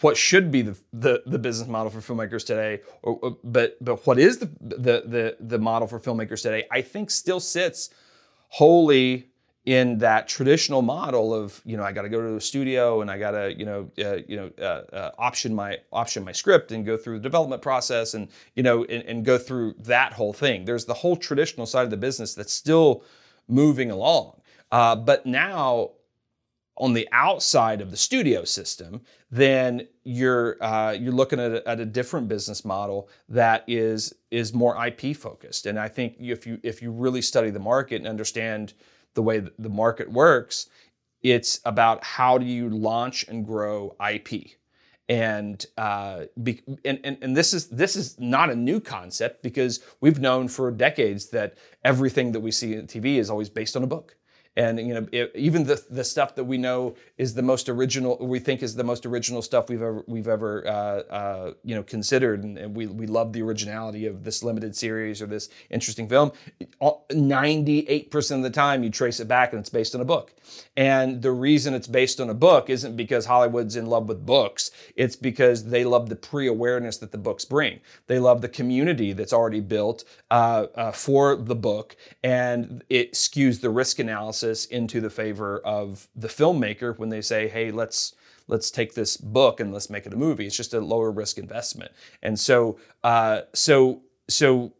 what 0.00 0.16
should 0.16 0.50
be 0.50 0.62
the, 0.62 0.76
the, 0.92 1.22
the 1.26 1.38
business 1.38 1.68
model 1.68 1.90
for 1.90 2.00
filmmakers 2.00 2.44
today, 2.44 2.80
or, 3.02 3.36
but 3.44 3.76
but 3.80 4.06
what 4.06 4.18
is 4.18 4.38
the, 4.38 4.50
the 4.60 5.02
the 5.06 5.36
the 5.40 5.58
model 5.58 5.86
for 5.86 6.00
filmmakers 6.00 6.42
today? 6.42 6.66
I 6.70 6.80
think 6.80 7.10
still 7.10 7.40
sits 7.40 7.90
wholly 8.48 9.28
in 9.64 9.96
that 9.98 10.26
traditional 10.26 10.82
model 10.82 11.32
of 11.32 11.60
you 11.64 11.76
know 11.76 11.84
I 11.84 11.92
got 11.92 12.02
to 12.02 12.08
go 12.08 12.20
to 12.20 12.32
the 12.32 12.40
studio 12.40 13.00
and 13.00 13.10
I 13.10 13.18
got 13.18 13.30
to 13.32 13.54
you 13.56 13.64
know 13.64 13.90
uh, 13.98 14.16
you 14.26 14.36
know 14.36 14.50
uh, 14.58 14.94
uh, 14.94 15.10
option 15.18 15.54
my 15.54 15.78
option 15.92 16.24
my 16.24 16.32
script 16.32 16.72
and 16.72 16.84
go 16.84 16.96
through 16.96 17.18
the 17.18 17.22
development 17.22 17.62
process 17.62 18.14
and 18.14 18.28
you 18.56 18.62
know 18.62 18.84
and, 18.84 19.04
and 19.04 19.24
go 19.24 19.38
through 19.38 19.74
that 19.80 20.12
whole 20.12 20.32
thing. 20.32 20.64
There's 20.64 20.84
the 20.84 20.94
whole 20.94 21.16
traditional 21.16 21.66
side 21.66 21.84
of 21.84 21.90
the 21.90 21.96
business 21.96 22.34
that's 22.34 22.52
still 22.52 23.04
moving 23.46 23.90
along, 23.90 24.40
uh, 24.72 24.96
but 24.96 25.26
now 25.26 25.90
on 26.76 26.94
the 26.94 27.08
outside 27.12 27.80
of 27.80 27.90
the 27.90 27.96
studio 27.96 28.44
system, 28.44 29.02
then 29.30 29.86
you're 30.04 30.62
uh, 30.62 30.92
you're 30.92 31.12
looking 31.12 31.38
at 31.38 31.52
a, 31.52 31.68
at 31.68 31.80
a 31.80 31.84
different 31.84 32.28
business 32.28 32.64
model 32.64 33.08
that 33.28 33.64
is 33.66 34.14
is 34.30 34.54
more 34.54 34.86
IP 34.86 35.16
focused. 35.16 35.66
And 35.66 35.78
I 35.78 35.88
think 35.88 36.16
if 36.18 36.46
you 36.46 36.58
if 36.62 36.82
you 36.82 36.90
really 36.90 37.22
study 37.22 37.50
the 37.50 37.58
market 37.60 37.96
and 37.96 38.06
understand 38.06 38.72
the 39.14 39.22
way 39.22 39.38
the 39.58 39.68
market 39.68 40.10
works, 40.10 40.68
it's 41.22 41.60
about 41.64 42.02
how 42.02 42.38
do 42.38 42.46
you 42.46 42.68
launch 42.70 43.26
and 43.28 43.46
grow 43.46 43.94
IP. 44.10 44.52
And, 45.08 45.66
uh, 45.76 46.24
be, 46.42 46.62
and, 46.84 46.98
and 47.04 47.18
and 47.20 47.36
this 47.36 47.52
is 47.52 47.68
this 47.68 47.96
is 47.96 48.18
not 48.18 48.50
a 48.50 48.56
new 48.56 48.80
concept 48.80 49.42
because 49.42 49.80
we've 50.00 50.20
known 50.20 50.48
for 50.48 50.70
decades 50.70 51.28
that 51.30 51.58
everything 51.84 52.32
that 52.32 52.40
we 52.40 52.50
see 52.50 52.74
in 52.74 52.86
TV 52.86 53.18
is 53.18 53.28
always 53.28 53.50
based 53.50 53.76
on 53.76 53.82
a 53.82 53.86
book 53.86 54.16
and 54.56 54.78
you 54.78 54.94
know 54.94 55.06
it, 55.12 55.32
even 55.34 55.64
the 55.64 55.82
the 55.90 56.04
stuff 56.04 56.34
that 56.34 56.44
we 56.44 56.58
know 56.58 56.94
is 57.16 57.34
the 57.34 57.42
most 57.42 57.68
original 57.68 58.18
we 58.20 58.38
think 58.38 58.62
is 58.62 58.74
the 58.74 58.84
most 58.84 59.06
original 59.06 59.40
stuff 59.40 59.68
we've 59.68 59.82
ever 59.82 60.04
we've 60.06 60.28
ever 60.28 60.66
uh, 60.66 60.70
uh, 60.70 61.52
you 61.64 61.74
know 61.74 61.82
considered. 61.82 62.44
And, 62.44 62.58
and, 62.58 62.76
we 62.76 62.86
we 62.86 63.06
love 63.06 63.32
the 63.32 63.42
originality 63.42 64.06
of 64.06 64.24
this 64.24 64.42
limited 64.42 64.76
series 64.76 65.22
or 65.22 65.26
this 65.26 65.48
interesting 65.70 66.08
film. 66.08 66.32
98% 66.80 68.36
of 68.36 68.42
the 68.42 68.50
time 68.50 68.82
you 68.82 68.90
trace 68.90 69.20
it 69.20 69.28
back 69.28 69.52
and 69.52 69.60
it's 69.60 69.68
based 69.68 69.94
on 69.94 70.00
a 70.00 70.04
book. 70.04 70.32
And 70.76 71.20
the 71.20 71.30
reason 71.30 71.74
it's 71.74 71.86
based 71.86 72.20
on 72.20 72.30
a 72.30 72.34
book 72.34 72.70
isn't 72.70 72.96
because 72.96 73.26
Hollywood's 73.26 73.76
in 73.76 73.86
love 73.86 74.08
with 74.08 74.24
books. 74.24 74.70
It's 74.96 75.16
because 75.16 75.64
they 75.64 75.84
love 75.84 76.08
the 76.08 76.16
pre-awareness 76.16 76.96
that 76.98 77.12
the 77.12 77.18
books 77.18 77.44
bring. 77.44 77.80
They 78.06 78.18
love 78.18 78.40
the 78.40 78.48
community 78.48 79.12
that's 79.12 79.32
already 79.32 79.60
built 79.60 80.04
uh, 80.30 80.66
uh 80.74 80.92
for 80.92 81.36
the 81.36 81.54
book. 81.54 81.96
And 82.22 82.82
it 82.88 83.12
skews 83.12 83.60
the 83.60 83.70
risk 83.70 83.98
analysis 83.98 84.41
analysis 84.42 84.66
into 84.66 85.00
the 85.00 85.10
favor 85.10 85.60
of 85.64 86.08
the 86.16 86.28
filmmaker 86.28 86.98
when 86.98 87.08
they 87.08 87.22
say, 87.22 87.48
hey, 87.48 87.70
let's 87.70 88.14
let's 88.48 88.70
take 88.70 88.92
this 88.94 89.16
book 89.16 89.60
and 89.60 89.72
let's 89.72 89.88
make 89.88 90.04
it 90.06 90.12
a 90.12 90.16
movie. 90.16 90.46
It's 90.46 90.56
just 90.56 90.74
a 90.74 90.80
lower 90.80 91.12
risk 91.12 91.38
investment. 91.38 91.92
And 92.22 92.38
so 92.38 92.78
uh, 93.04 93.42
so 93.54 94.02
so 94.28 94.72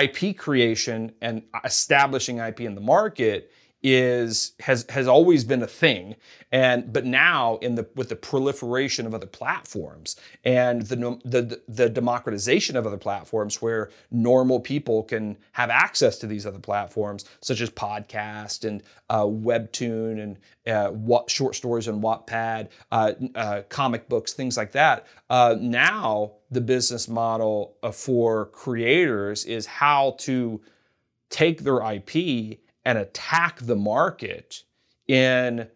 IP 0.00 0.36
creation 0.36 1.12
and 1.20 1.42
establishing 1.64 2.38
IP 2.38 2.60
in 2.60 2.74
the 2.74 2.80
market 2.80 3.50
is 3.82 4.52
has 4.60 4.84
has 4.88 5.06
always 5.06 5.44
been 5.44 5.62
a 5.62 5.66
thing 5.66 6.16
and 6.50 6.92
but 6.92 7.04
now 7.04 7.56
in 7.58 7.76
the 7.76 7.86
with 7.94 8.08
the 8.08 8.16
proliferation 8.16 9.06
of 9.06 9.14
other 9.14 9.26
platforms 9.26 10.16
and 10.44 10.82
the 10.82 10.96
the 11.24 11.60
the 11.68 11.88
democratization 11.88 12.76
of 12.76 12.86
other 12.86 12.96
platforms 12.96 13.62
where 13.62 13.90
normal 14.10 14.58
people 14.58 15.04
can 15.04 15.36
have 15.52 15.70
access 15.70 16.18
to 16.18 16.26
these 16.26 16.44
other 16.44 16.58
platforms 16.58 17.24
such 17.40 17.60
as 17.60 17.70
podcast 17.70 18.66
and 18.66 18.82
uh, 19.10 19.22
webtoon 19.22 20.22
and 20.22 20.38
uh, 20.66 20.90
what 20.90 21.30
short 21.30 21.54
stories 21.54 21.88
on 21.88 22.00
Wattpad, 22.00 22.68
uh, 22.92 23.12
uh, 23.34 23.62
comic 23.68 24.08
books, 24.08 24.32
things 24.32 24.56
like 24.56 24.72
that. 24.72 25.06
Uh, 25.30 25.56
now 25.58 26.32
the 26.50 26.60
business 26.60 27.08
model 27.08 27.76
uh, 27.82 27.90
for 27.90 28.46
creators 28.46 29.44
is 29.44 29.66
how 29.66 30.14
to 30.18 30.60
take 31.30 31.62
their 31.62 31.80
IP 31.92 32.58
and 32.88 32.96
attack 32.96 33.58
the 33.60 33.76
market 33.76 34.64
in 35.08 35.68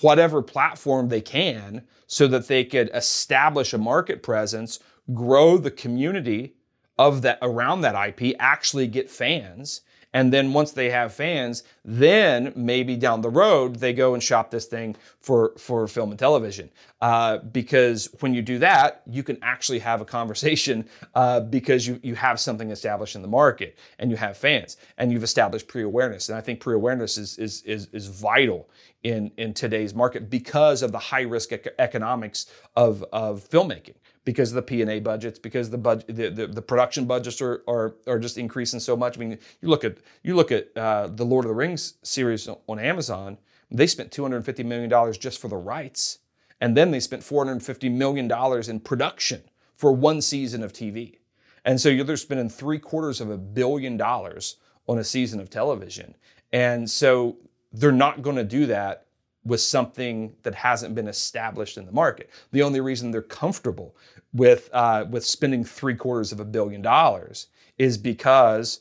whatever 0.00 0.40
platform 0.40 1.10
they 1.10 1.20
can 1.20 1.84
so 2.06 2.26
that 2.26 2.48
they 2.48 2.64
could 2.64 2.88
establish 2.94 3.74
a 3.74 3.78
market 3.78 4.22
presence, 4.22 4.78
grow 5.12 5.58
the 5.58 5.70
community 5.70 6.54
of 6.96 7.20
that 7.20 7.38
around 7.42 7.82
that 7.82 8.18
IP, 8.18 8.34
actually 8.38 8.86
get 8.86 9.10
fans, 9.10 9.82
and 10.14 10.32
then 10.32 10.52
once 10.52 10.72
they 10.72 10.90
have 10.90 11.14
fans, 11.14 11.62
then 11.84 12.52
maybe 12.54 12.96
down 12.96 13.20
the 13.20 13.30
road 13.30 13.76
they 13.76 13.92
go 13.92 14.14
and 14.14 14.22
shop 14.22 14.50
this 14.50 14.66
thing 14.66 14.96
for 15.20 15.52
for 15.58 15.86
film 15.88 16.10
and 16.10 16.18
television. 16.18 16.70
Uh, 17.00 17.38
because 17.38 18.08
when 18.20 18.34
you 18.34 18.42
do 18.42 18.58
that, 18.58 19.02
you 19.06 19.22
can 19.22 19.38
actually 19.42 19.78
have 19.78 20.00
a 20.00 20.04
conversation 20.04 20.88
uh, 21.14 21.40
because 21.40 21.86
you 21.86 21.98
you 22.02 22.14
have 22.14 22.38
something 22.38 22.70
established 22.70 23.16
in 23.16 23.22
the 23.22 23.28
market 23.28 23.78
and 23.98 24.10
you 24.10 24.16
have 24.16 24.36
fans 24.36 24.76
and 24.98 25.10
you've 25.12 25.24
established 25.24 25.66
pre-awareness. 25.68 26.28
And 26.28 26.36
I 26.38 26.40
think 26.40 26.60
pre-awareness 26.60 27.18
is 27.18 27.38
is 27.38 27.62
is, 27.62 27.88
is 27.92 28.06
vital 28.06 28.68
in 29.02 29.30
in 29.36 29.54
today's 29.54 29.94
market 29.94 30.30
because 30.30 30.82
of 30.82 30.92
the 30.92 30.98
high 30.98 31.22
risk 31.22 31.52
economics 31.78 32.46
of 32.76 33.04
of 33.12 33.48
filmmaking 33.48 33.94
because 34.24 34.50
of 34.50 34.56
the 34.56 34.62
P&A 34.62 35.00
budgets, 35.00 35.38
because 35.38 35.70
the 35.70 35.78
budget, 35.78 36.06
the, 36.14 36.30
the, 36.30 36.46
the, 36.46 36.62
production 36.62 37.06
budgets 37.06 37.40
are, 37.40 37.62
are 37.66 37.96
are 38.06 38.18
just 38.18 38.38
increasing 38.38 38.78
so 38.80 38.96
much. 38.96 39.16
I 39.16 39.20
mean, 39.20 39.38
you 39.60 39.68
look 39.68 39.84
at 39.84 39.98
you 40.22 40.34
look 40.34 40.52
at 40.52 40.76
uh, 40.76 41.08
the 41.08 41.24
Lord 41.24 41.44
of 41.44 41.48
the 41.48 41.54
Rings 41.54 41.94
series 42.02 42.48
on 42.48 42.78
Amazon. 42.78 43.38
They 43.70 43.86
spent 43.86 44.12
250 44.12 44.62
million 44.62 44.88
dollars 44.88 45.18
just 45.18 45.40
for 45.40 45.48
the 45.48 45.56
rights, 45.56 46.18
and 46.60 46.76
then 46.76 46.90
they 46.90 47.00
spent 47.00 47.22
450 47.22 47.88
million 47.88 48.28
dollars 48.28 48.68
in 48.68 48.80
production 48.80 49.42
for 49.76 49.92
one 49.92 50.20
season 50.20 50.62
of 50.62 50.72
TV. 50.72 51.18
And 51.64 51.80
so 51.80 52.02
they're 52.02 52.16
spending 52.16 52.48
three 52.48 52.78
quarters 52.78 53.20
of 53.20 53.30
a 53.30 53.38
billion 53.38 53.96
dollars 53.96 54.56
on 54.88 54.98
a 54.98 55.04
season 55.04 55.40
of 55.40 55.48
television. 55.48 56.14
And 56.52 56.90
so 56.90 57.36
they're 57.72 57.92
not 57.92 58.22
going 58.22 58.36
to 58.36 58.44
do 58.44 58.66
that 58.66 59.06
with 59.44 59.60
something 59.60 60.34
that 60.42 60.54
hasn't 60.54 60.94
been 60.94 61.08
established 61.08 61.76
in 61.76 61.86
the 61.86 61.92
market. 61.92 62.30
The 62.52 62.62
only 62.62 62.80
reason 62.80 63.10
they're 63.10 63.22
comfortable 63.22 63.96
with 64.32 64.70
uh, 64.72 65.06
with 65.10 65.24
spending 65.24 65.64
three 65.64 65.94
quarters 65.94 66.32
of 66.32 66.40
a 66.40 66.44
billion 66.44 66.82
dollars 66.82 67.48
is 67.78 67.98
because 67.98 68.80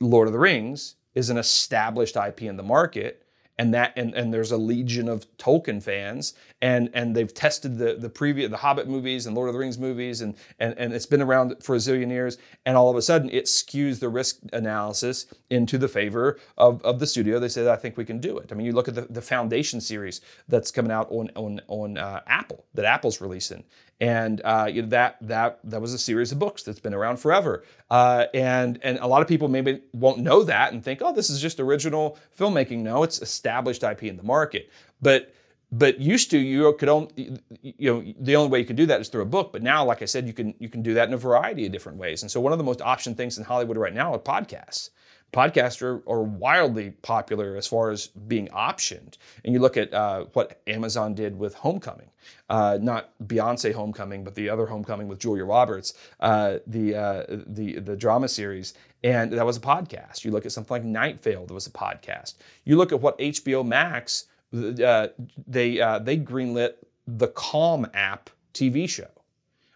Lord 0.00 0.28
of 0.28 0.32
the 0.32 0.38
Rings 0.38 0.96
is 1.14 1.30
an 1.30 1.38
established 1.38 2.16
IP 2.16 2.42
in 2.42 2.56
the 2.56 2.62
market 2.62 3.21
and 3.62 3.72
that 3.72 3.92
and, 3.96 4.12
and 4.14 4.34
there's 4.34 4.50
a 4.50 4.56
legion 4.56 5.08
of 5.08 5.24
Tolkien 5.36 5.80
fans 5.80 6.34
and 6.60 6.90
and 6.94 7.14
they've 7.14 7.32
tested 7.32 7.78
the 7.78 7.94
the 7.94 8.08
previous 8.08 8.50
the 8.50 8.56
Hobbit 8.56 8.88
movies 8.88 9.26
and 9.26 9.36
Lord 9.36 9.48
of 9.48 9.52
the 9.52 9.60
Rings 9.60 9.78
movies 9.78 10.20
and 10.20 10.34
and 10.58 10.74
and 10.76 10.92
it's 10.92 11.06
been 11.06 11.22
around 11.22 11.62
for 11.62 11.76
a 11.76 11.78
zillion 11.78 12.10
years 12.10 12.38
and 12.66 12.76
all 12.76 12.90
of 12.90 12.96
a 12.96 13.02
sudden 13.02 13.30
it 13.30 13.44
skews 13.44 14.00
the 14.00 14.08
risk 14.08 14.40
analysis 14.52 15.26
into 15.50 15.78
the 15.78 15.86
favor 15.86 16.40
of, 16.58 16.82
of 16.82 16.98
the 16.98 17.06
studio. 17.06 17.38
They 17.38 17.48
said 17.48 17.68
I 17.68 17.76
think 17.76 17.96
we 17.96 18.04
can 18.04 18.18
do 18.18 18.36
it. 18.38 18.50
I 18.50 18.56
mean 18.56 18.66
you 18.66 18.72
look 18.72 18.88
at 18.88 18.96
the, 18.96 19.02
the 19.02 19.22
Foundation 19.22 19.80
series 19.80 20.22
that's 20.48 20.72
coming 20.72 20.90
out 20.90 21.06
on 21.12 21.30
on 21.36 21.60
on 21.68 21.98
uh, 21.98 22.20
Apple 22.26 22.64
that 22.74 22.84
Apple's 22.84 23.20
releasing 23.20 23.62
and 24.00 24.40
uh, 24.44 24.68
you 24.70 24.82
know, 24.82 24.88
that 24.88 25.16
that 25.20 25.60
that 25.64 25.80
was 25.80 25.94
a 25.94 25.98
series 25.98 26.32
of 26.32 26.38
books 26.38 26.62
that's 26.62 26.80
been 26.80 26.94
around 26.94 27.18
forever. 27.18 27.64
Uh, 27.90 28.26
and 28.34 28.78
and 28.82 28.98
a 28.98 29.06
lot 29.06 29.22
of 29.22 29.28
people 29.28 29.48
maybe 29.48 29.80
won't 29.92 30.18
know 30.18 30.42
that 30.42 30.72
and 30.72 30.82
think, 30.82 31.00
oh, 31.02 31.12
this 31.12 31.30
is 31.30 31.40
just 31.40 31.60
original 31.60 32.18
filmmaking. 32.36 32.78
No, 32.78 33.02
it's 33.02 33.22
established 33.22 33.82
IP 33.82 34.04
in 34.04 34.16
the 34.16 34.22
market. 34.22 34.70
But 35.00 35.34
but 35.70 36.00
used 36.00 36.30
to 36.32 36.38
you 36.38 36.72
could 36.74 36.88
only 36.88 37.38
you 37.62 37.92
know 37.92 38.12
the 38.20 38.36
only 38.36 38.50
way 38.50 38.58
you 38.58 38.64
could 38.64 38.76
do 38.76 38.86
that 38.86 39.00
is 39.00 39.08
through 39.08 39.22
a 39.22 39.26
book. 39.26 39.52
But 39.52 39.62
now, 39.62 39.84
like 39.84 40.02
I 40.02 40.06
said, 40.06 40.26
you 40.26 40.32
can 40.32 40.54
you 40.58 40.68
can 40.68 40.82
do 40.82 40.94
that 40.94 41.08
in 41.08 41.14
a 41.14 41.18
variety 41.18 41.66
of 41.66 41.72
different 41.72 41.98
ways. 41.98 42.22
And 42.22 42.30
so 42.30 42.40
one 42.40 42.52
of 42.52 42.58
the 42.58 42.64
most 42.64 42.82
option 42.82 43.14
things 43.14 43.38
in 43.38 43.44
Hollywood 43.44 43.76
right 43.76 43.94
now 43.94 44.12
are 44.12 44.18
podcasts 44.18 44.90
podcasts 45.32 45.80
are, 45.82 46.02
are, 46.06 46.22
wildly 46.22 46.90
popular 47.02 47.56
as 47.56 47.66
far 47.66 47.90
as 47.90 48.08
being 48.08 48.48
optioned. 48.48 49.16
And 49.44 49.54
you 49.54 49.60
look 49.60 49.76
at 49.76 49.92
uh, 49.92 50.26
what 50.34 50.60
Amazon 50.66 51.14
did 51.14 51.38
with 51.38 51.54
Homecoming, 51.54 52.10
uh, 52.50 52.78
not 52.80 53.10
Beyonce 53.26 53.72
Homecoming, 53.72 54.24
but 54.24 54.34
the 54.34 54.48
other 54.48 54.66
Homecoming 54.66 55.08
with 55.08 55.18
Julia 55.18 55.44
Roberts, 55.44 55.94
uh, 56.20 56.58
the, 56.66 56.94
uh, 56.94 57.24
the, 57.28 57.80
the 57.80 57.96
drama 57.96 58.28
series. 58.28 58.74
And 59.04 59.32
that 59.32 59.46
was 59.46 59.56
a 59.56 59.60
podcast. 59.60 60.24
You 60.24 60.30
look 60.30 60.44
at 60.44 60.52
something 60.52 60.74
like 60.74 60.84
Night 60.84 61.22
Vale, 61.22 61.46
that 61.46 61.54
was 61.54 61.66
a 61.66 61.70
podcast. 61.70 62.34
You 62.64 62.76
look 62.76 62.92
at 62.92 63.00
what 63.00 63.18
HBO 63.18 63.66
Max, 63.66 64.26
uh, 64.54 65.08
they, 65.46 65.80
uh, 65.80 65.98
they 65.98 66.18
greenlit 66.18 66.74
the 67.06 67.28
Calm 67.28 67.86
app 67.94 68.30
TV 68.52 68.88
show. 68.88 69.08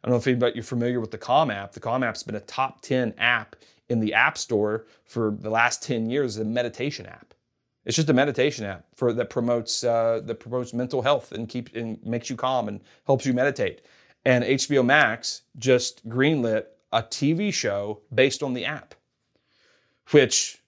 I 0.05 0.09
don't 0.09 0.13
know 0.13 0.19
if 0.19 0.27
anybody 0.27 0.55
you're 0.55 0.65
familiar 0.65 1.01
with 1.01 1.11
the 1.11 1.19
Calm 1.19 1.51
app. 1.51 1.73
The 1.73 1.81
Calm 1.81 2.05
app's 2.05 2.23
been 2.23 2.37
a 2.37 2.41
top 2.41 2.83
10 2.83 3.15
app 3.19 3.57
in 3.89 4.01
the 4.01 4.15
App 4.15 4.37
Store 4.39 4.87
for 5.05 5.37
the 5.39 5.51
last 5.51 5.83
10 5.83 6.11
years 6.11 6.37
a 6.39 6.45
meditation 6.45 7.07
app. 7.07 7.35
It's 7.85 7.95
just 7.95 8.11
a 8.11 8.13
meditation 8.13 8.65
app 8.65 8.87
for 8.95 9.13
that 9.13 9.31
promotes 9.31 9.85
uh, 9.85 10.21
that 10.25 10.41
promotes 10.41 10.75
mental 10.75 11.03
health 11.03 11.31
and 11.33 11.49
keep 11.49 11.75
and 11.77 12.05
makes 12.05 12.29
you 12.29 12.37
calm 12.37 12.69
and 12.69 12.81
helps 13.07 13.25
you 13.25 13.33
meditate. 13.33 13.83
And 14.25 14.43
HBO 14.43 14.85
Max 14.85 15.43
just 15.59 16.07
greenlit 16.09 16.65
a 16.93 17.03
TV 17.03 17.53
show 17.55 18.01
based 18.13 18.43
on 18.43 18.55
the 18.55 18.65
app, 18.65 18.95
which 20.11 20.63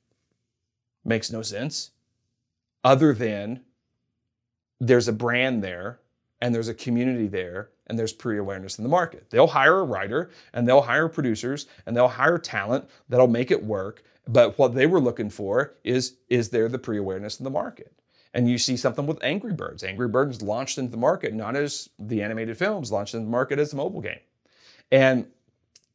makes 1.04 1.32
no 1.32 1.42
sense 1.42 1.90
other 2.84 3.12
than 3.12 3.64
there's 4.80 5.08
a 5.08 5.12
brand 5.12 5.62
there 5.64 5.98
and 6.40 6.54
there's 6.54 6.68
a 6.68 6.74
community 6.74 7.26
there 7.26 7.70
and 7.88 7.98
there's 7.98 8.12
pre-awareness 8.12 8.78
in 8.78 8.82
the 8.84 8.88
market. 8.88 9.30
They'll 9.30 9.46
hire 9.46 9.80
a 9.80 9.84
writer 9.84 10.30
and 10.52 10.66
they'll 10.66 10.82
hire 10.82 11.08
producers 11.08 11.66
and 11.86 11.96
they'll 11.96 12.08
hire 12.08 12.38
talent 12.38 12.88
that'll 13.08 13.28
make 13.28 13.50
it 13.50 13.62
work. 13.62 14.02
But 14.26 14.58
what 14.58 14.74
they 14.74 14.86
were 14.86 15.00
looking 15.00 15.30
for 15.30 15.74
is 15.84 16.16
is 16.28 16.50
there 16.50 16.68
the 16.68 16.78
pre-awareness 16.78 17.40
in 17.40 17.44
the 17.44 17.50
market? 17.50 17.92
And 18.34 18.48
you 18.48 18.58
see 18.58 18.76
something 18.76 19.06
with 19.06 19.22
Angry 19.24 19.54
Birds. 19.54 19.82
Angry 19.82 20.08
Birds 20.08 20.42
launched 20.42 20.78
into 20.78 20.90
the 20.90 20.98
market 20.98 21.32
not 21.32 21.56
as 21.56 21.88
the 21.98 22.22
animated 22.22 22.58
films, 22.58 22.92
launched 22.92 23.14
into 23.14 23.24
the 23.24 23.30
market 23.30 23.58
as 23.58 23.72
a 23.72 23.76
mobile 23.76 24.02
game. 24.02 24.20
And 24.92 25.26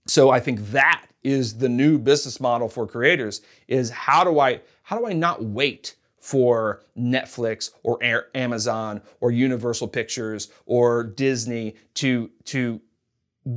so 0.08 0.30
I 0.30 0.40
think 0.40 0.60
that 0.72 1.06
is 1.24 1.58
the 1.58 1.70
new 1.70 1.98
business 1.98 2.40
model 2.40 2.68
for 2.68 2.86
creators 2.86 3.42
is 3.68 3.90
how 3.90 4.24
do 4.24 4.40
I 4.40 4.62
how 4.84 4.98
do 4.98 5.08
I 5.08 5.14
not 5.14 5.44
wait 5.44 5.96
for 6.24 6.82
Netflix 6.98 7.72
or 7.84 8.00
Amazon 8.34 9.02
or 9.20 9.30
Universal 9.30 9.90
Pictures 9.90 10.48
or 10.66 11.04
Disney 11.04 11.76
to 11.96 12.32
to 12.46 12.80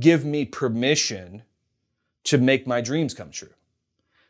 give 0.01 0.25
me 0.25 0.43
permission 0.43 1.43
to 2.25 2.37
make 2.37 2.67
my 2.67 2.81
dreams 2.81 3.13
come 3.13 3.31
true. 3.31 3.53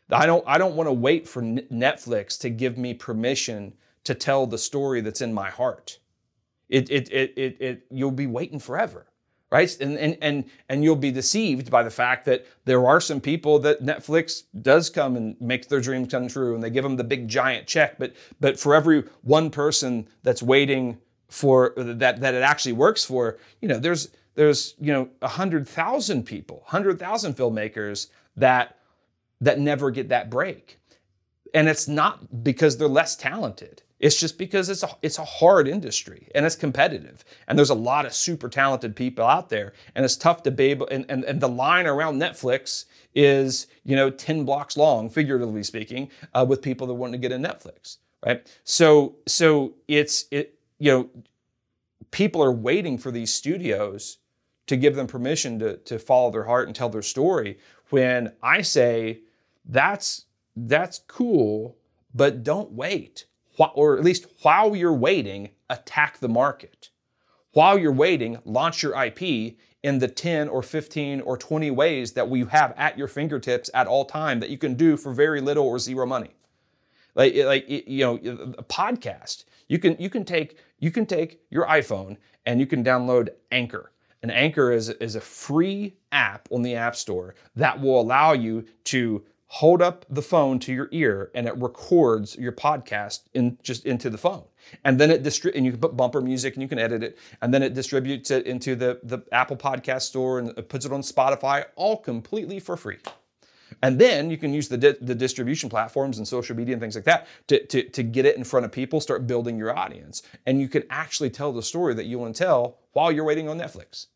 I 0.08 0.24
don't 0.24 0.44
I 0.46 0.56
don't 0.56 0.76
want 0.76 0.86
to 0.86 0.92
wait 0.92 1.26
for 1.26 1.42
Netflix 1.42 2.38
to 2.42 2.48
give 2.48 2.78
me 2.78 2.94
permission 2.94 3.74
to 4.04 4.14
tell 4.14 4.46
the 4.46 4.56
story 4.56 5.00
that's 5.00 5.20
in 5.20 5.34
my 5.34 5.50
heart. 5.50 5.98
It 6.68 6.88
it 6.92 7.10
it 7.10 7.32
it, 7.36 7.56
it 7.60 7.86
you'll 7.90 8.12
be 8.12 8.28
waiting 8.28 8.60
forever 8.60 9.07
right? 9.50 9.80
And, 9.80 9.96
and, 9.98 10.18
and, 10.20 10.44
and 10.68 10.84
you'll 10.84 10.96
be 10.96 11.10
deceived 11.10 11.70
by 11.70 11.82
the 11.82 11.90
fact 11.90 12.24
that 12.26 12.46
there 12.64 12.86
are 12.86 13.00
some 13.00 13.20
people 13.20 13.58
that 13.60 13.82
Netflix 13.82 14.44
does 14.60 14.90
come 14.90 15.16
and 15.16 15.40
makes 15.40 15.66
their 15.66 15.80
dreams 15.80 16.10
come 16.10 16.28
true 16.28 16.54
and 16.54 16.62
they 16.62 16.70
give 16.70 16.84
them 16.84 16.96
the 16.96 17.04
big 17.04 17.28
giant 17.28 17.66
check. 17.66 17.98
But, 17.98 18.14
but 18.40 18.58
for 18.58 18.74
every 18.74 19.04
one 19.22 19.50
person 19.50 20.06
that's 20.22 20.42
waiting 20.42 20.98
for 21.28 21.72
that, 21.76 22.20
that 22.20 22.34
it 22.34 22.42
actually 22.42 22.72
works 22.72 23.04
for, 23.04 23.38
you 23.60 23.68
know, 23.68 23.78
there's, 23.78 24.10
there's, 24.34 24.74
you 24.78 24.92
know, 24.92 25.08
a 25.22 25.28
hundred 25.28 25.66
thousand 25.66 26.24
people, 26.24 26.62
hundred 26.66 26.98
thousand 26.98 27.34
filmmakers 27.34 28.08
that, 28.36 28.78
that 29.40 29.58
never 29.58 29.90
get 29.90 30.10
that 30.10 30.30
break. 30.30 30.78
And 31.54 31.68
it's 31.68 31.88
not 31.88 32.44
because 32.44 32.76
they're 32.76 32.88
less 32.88 33.16
talented. 33.16 33.82
It's 34.00 34.18
just 34.18 34.38
because 34.38 34.68
it's 34.68 34.84
a 34.84 34.90
it's 35.02 35.18
a 35.18 35.24
hard 35.24 35.66
industry 35.66 36.28
and 36.34 36.46
it's 36.46 36.54
competitive. 36.54 37.24
And 37.48 37.58
there's 37.58 37.70
a 37.70 37.74
lot 37.74 38.06
of 38.06 38.14
super 38.14 38.48
talented 38.48 38.94
people 38.94 39.24
out 39.24 39.48
there. 39.48 39.72
And 39.94 40.04
it's 40.04 40.16
tough 40.16 40.42
to 40.44 40.50
be 40.50 40.66
able 40.66 40.86
and, 40.88 41.04
and, 41.08 41.24
and 41.24 41.40
the 41.40 41.48
line 41.48 41.86
around 41.86 42.20
Netflix 42.20 42.84
is, 43.14 43.66
you 43.84 43.96
know, 43.96 44.10
10 44.10 44.44
blocks 44.44 44.76
long, 44.76 45.10
figuratively 45.10 45.64
speaking, 45.64 46.10
uh, 46.34 46.46
with 46.48 46.62
people 46.62 46.86
that 46.86 46.94
want 46.94 47.12
to 47.12 47.18
get 47.18 47.32
in 47.32 47.42
Netflix. 47.42 47.98
Right. 48.24 48.46
So 48.64 49.16
so 49.26 49.74
it's 49.88 50.26
it, 50.30 50.58
you 50.78 50.92
know, 50.92 51.10
people 52.12 52.42
are 52.42 52.52
waiting 52.52 52.98
for 52.98 53.10
these 53.10 53.34
studios 53.34 54.18
to 54.68 54.76
give 54.76 54.94
them 54.94 55.06
permission 55.06 55.58
to, 55.58 55.76
to 55.78 55.98
follow 55.98 56.30
their 56.30 56.44
heart 56.44 56.68
and 56.68 56.76
tell 56.76 56.88
their 56.88 57.02
story. 57.02 57.58
When 57.90 58.32
I 58.42 58.62
say 58.62 59.20
that's 59.64 60.26
that's 60.54 61.00
cool, 61.08 61.76
but 62.14 62.44
don't 62.44 62.70
wait 62.72 63.26
or 63.58 63.96
at 63.96 64.04
least 64.04 64.26
while 64.42 64.74
you're 64.74 64.92
waiting, 64.92 65.50
attack 65.70 66.18
the 66.18 66.28
market. 66.28 66.90
While 67.52 67.78
you're 67.78 67.92
waiting, 67.92 68.38
launch 68.44 68.82
your 68.82 69.02
IP 69.02 69.56
in 69.82 69.98
the 69.98 70.08
10 70.08 70.48
or 70.48 70.62
15 70.62 71.20
or 71.22 71.36
20 71.36 71.70
ways 71.70 72.12
that 72.12 72.28
we 72.28 72.44
have 72.46 72.74
at 72.76 72.98
your 72.98 73.08
fingertips 73.08 73.70
at 73.74 73.86
all 73.86 74.04
time 74.04 74.40
that 74.40 74.50
you 74.50 74.58
can 74.58 74.74
do 74.74 74.96
for 74.96 75.12
very 75.12 75.40
little 75.40 75.66
or 75.66 75.78
zero 75.78 76.06
money. 76.06 76.34
Like, 77.14 77.34
like 77.36 77.68
you 77.68 78.04
know, 78.04 78.14
a 78.58 78.62
podcast. 78.62 79.44
You 79.68 79.78
can 79.78 79.96
you 79.98 80.08
can 80.08 80.24
take 80.24 80.58
you 80.78 80.90
can 80.90 81.04
take 81.04 81.40
your 81.50 81.66
iPhone 81.66 82.16
and 82.46 82.60
you 82.60 82.66
can 82.66 82.84
download 82.84 83.30
Anchor. 83.50 83.92
And 84.22 84.32
Anchor 84.32 84.72
is, 84.72 84.88
is 84.88 85.14
a 85.14 85.20
free 85.20 85.94
app 86.10 86.48
on 86.50 86.62
the 86.62 86.74
App 86.74 86.96
Store 86.96 87.34
that 87.54 87.80
will 87.80 88.00
allow 88.00 88.32
you 88.32 88.64
to 88.84 89.24
hold 89.48 89.80
up 89.80 90.04
the 90.10 90.22
phone 90.22 90.58
to 90.58 90.72
your 90.72 90.88
ear 90.92 91.30
and 91.34 91.46
it 91.46 91.56
records 91.56 92.36
your 92.36 92.52
podcast 92.52 93.22
in 93.32 93.58
just 93.62 93.86
into 93.86 94.10
the 94.10 94.18
phone. 94.18 94.44
And 94.84 95.00
then 95.00 95.10
it 95.10 95.22
distri- 95.22 95.54
and 95.54 95.64
you 95.64 95.72
can 95.72 95.80
put 95.80 95.96
bumper 95.96 96.20
music 96.20 96.54
and 96.54 96.62
you 96.62 96.68
can 96.68 96.78
edit 96.78 97.02
it. 97.02 97.18
And 97.40 97.52
then 97.52 97.62
it 97.62 97.72
distributes 97.72 98.30
it 98.30 98.46
into 98.46 98.76
the 98.76 99.00
the 99.02 99.20
apple 99.32 99.56
podcast 99.56 100.02
store 100.02 100.38
and 100.38 100.50
it 100.56 100.68
puts 100.68 100.84
it 100.84 100.92
on 100.92 101.00
spotify 101.00 101.64
all 101.76 101.96
completely 101.96 102.60
for 102.60 102.76
free. 102.76 102.98
And 103.82 103.98
then 103.98 104.30
you 104.30 104.36
can 104.36 104.52
use 104.52 104.68
the, 104.68 104.78
di- 104.78 104.96
the 105.00 105.14
distribution 105.14 105.68
platforms 105.68 106.18
and 106.18 106.26
social 106.26 106.56
media 106.56 106.74
and 106.74 106.80
things 106.80 106.94
like 106.94 107.04
that 107.04 107.26
to, 107.48 107.64
to, 107.66 107.82
to 107.90 108.02
get 108.02 108.26
it 108.26 108.36
in 108.36 108.44
front 108.44 108.66
of 108.66 108.72
people 108.72 109.00
start 109.00 109.26
building 109.26 109.58
your 109.58 109.76
audience. 109.76 110.22
And 110.46 110.60
you 110.60 110.68
can 110.68 110.84
actually 110.90 111.30
tell 111.30 111.52
the 111.52 111.62
story 111.62 111.94
that 111.94 112.06
you 112.06 112.18
want 112.18 112.34
to 112.34 112.44
tell 112.44 112.78
while 112.92 113.12
you're 113.12 113.24
waiting 113.24 113.48
on 113.48 113.58
netflix. 113.58 114.06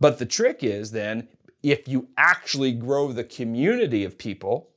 But 0.00 0.18
the 0.18 0.26
trick 0.26 0.62
is 0.62 0.90
then 0.90 1.28
if 1.66 1.88
you 1.88 2.06
actually 2.16 2.70
grow 2.70 3.10
the 3.10 3.24
community 3.24 4.04
of 4.04 4.16
people 4.16 4.70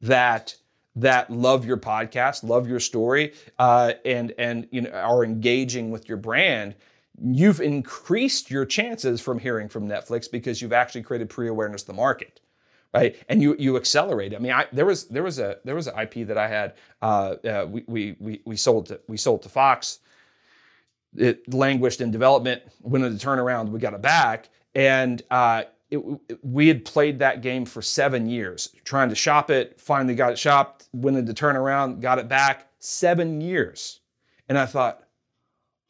that 0.00 0.54
that 0.94 1.30
love 1.30 1.64
your 1.64 1.76
podcast, 1.76 2.44
love 2.44 2.68
your 2.68 2.78
story, 2.78 3.32
uh, 3.58 3.94
and 4.04 4.32
and 4.38 4.68
you 4.70 4.82
know 4.82 4.90
are 4.90 5.24
engaging 5.24 5.90
with 5.90 6.08
your 6.08 6.16
brand, 6.16 6.76
you've 7.20 7.60
increased 7.60 8.52
your 8.52 8.64
chances 8.64 9.20
from 9.20 9.40
hearing 9.40 9.68
from 9.68 9.88
Netflix 9.88 10.30
because 10.30 10.62
you've 10.62 10.72
actually 10.72 11.02
created 11.02 11.28
pre-awareness 11.28 11.82
of 11.82 11.88
the 11.88 11.92
market, 11.94 12.40
right? 12.94 13.16
And 13.28 13.42
you 13.42 13.56
you 13.58 13.76
accelerate. 13.76 14.32
I 14.32 14.38
mean, 14.38 14.52
I, 14.52 14.66
there 14.72 14.86
was 14.86 15.08
there 15.08 15.24
was 15.24 15.40
a 15.40 15.58
there 15.64 15.74
was 15.74 15.88
an 15.88 15.98
IP 15.98 16.24
that 16.28 16.38
I 16.38 16.46
had. 16.46 16.74
Uh, 17.02 17.34
uh, 17.44 17.66
we, 17.68 17.82
we 17.88 18.16
we 18.20 18.42
we 18.44 18.56
sold 18.56 18.86
to 18.86 19.00
we 19.08 19.16
sold 19.16 19.42
to 19.42 19.48
Fox. 19.48 19.98
It 21.16 21.52
languished 21.52 22.00
in 22.00 22.12
development. 22.12 22.62
When 22.80 23.02
it 23.02 23.12
turnaround, 23.14 23.70
we 23.70 23.80
got 23.80 23.94
it 23.94 24.02
back, 24.02 24.50
and 24.76 25.20
it, 25.90 25.98
we 26.42 26.68
had 26.68 26.84
played 26.84 27.18
that 27.20 27.40
game 27.42 27.64
for 27.64 27.82
seven 27.82 28.28
years, 28.28 28.74
trying 28.84 29.08
to 29.08 29.14
shop 29.14 29.50
it, 29.50 29.80
finally 29.80 30.14
got 30.14 30.32
it 30.32 30.38
shopped, 30.38 30.88
went 30.92 31.16
into 31.16 31.32
turnaround, 31.32 32.00
got 32.00 32.18
it 32.18 32.28
back, 32.28 32.68
seven 32.78 33.40
years. 33.40 34.00
And 34.48 34.58
I 34.58 34.66
thought, 34.66 35.04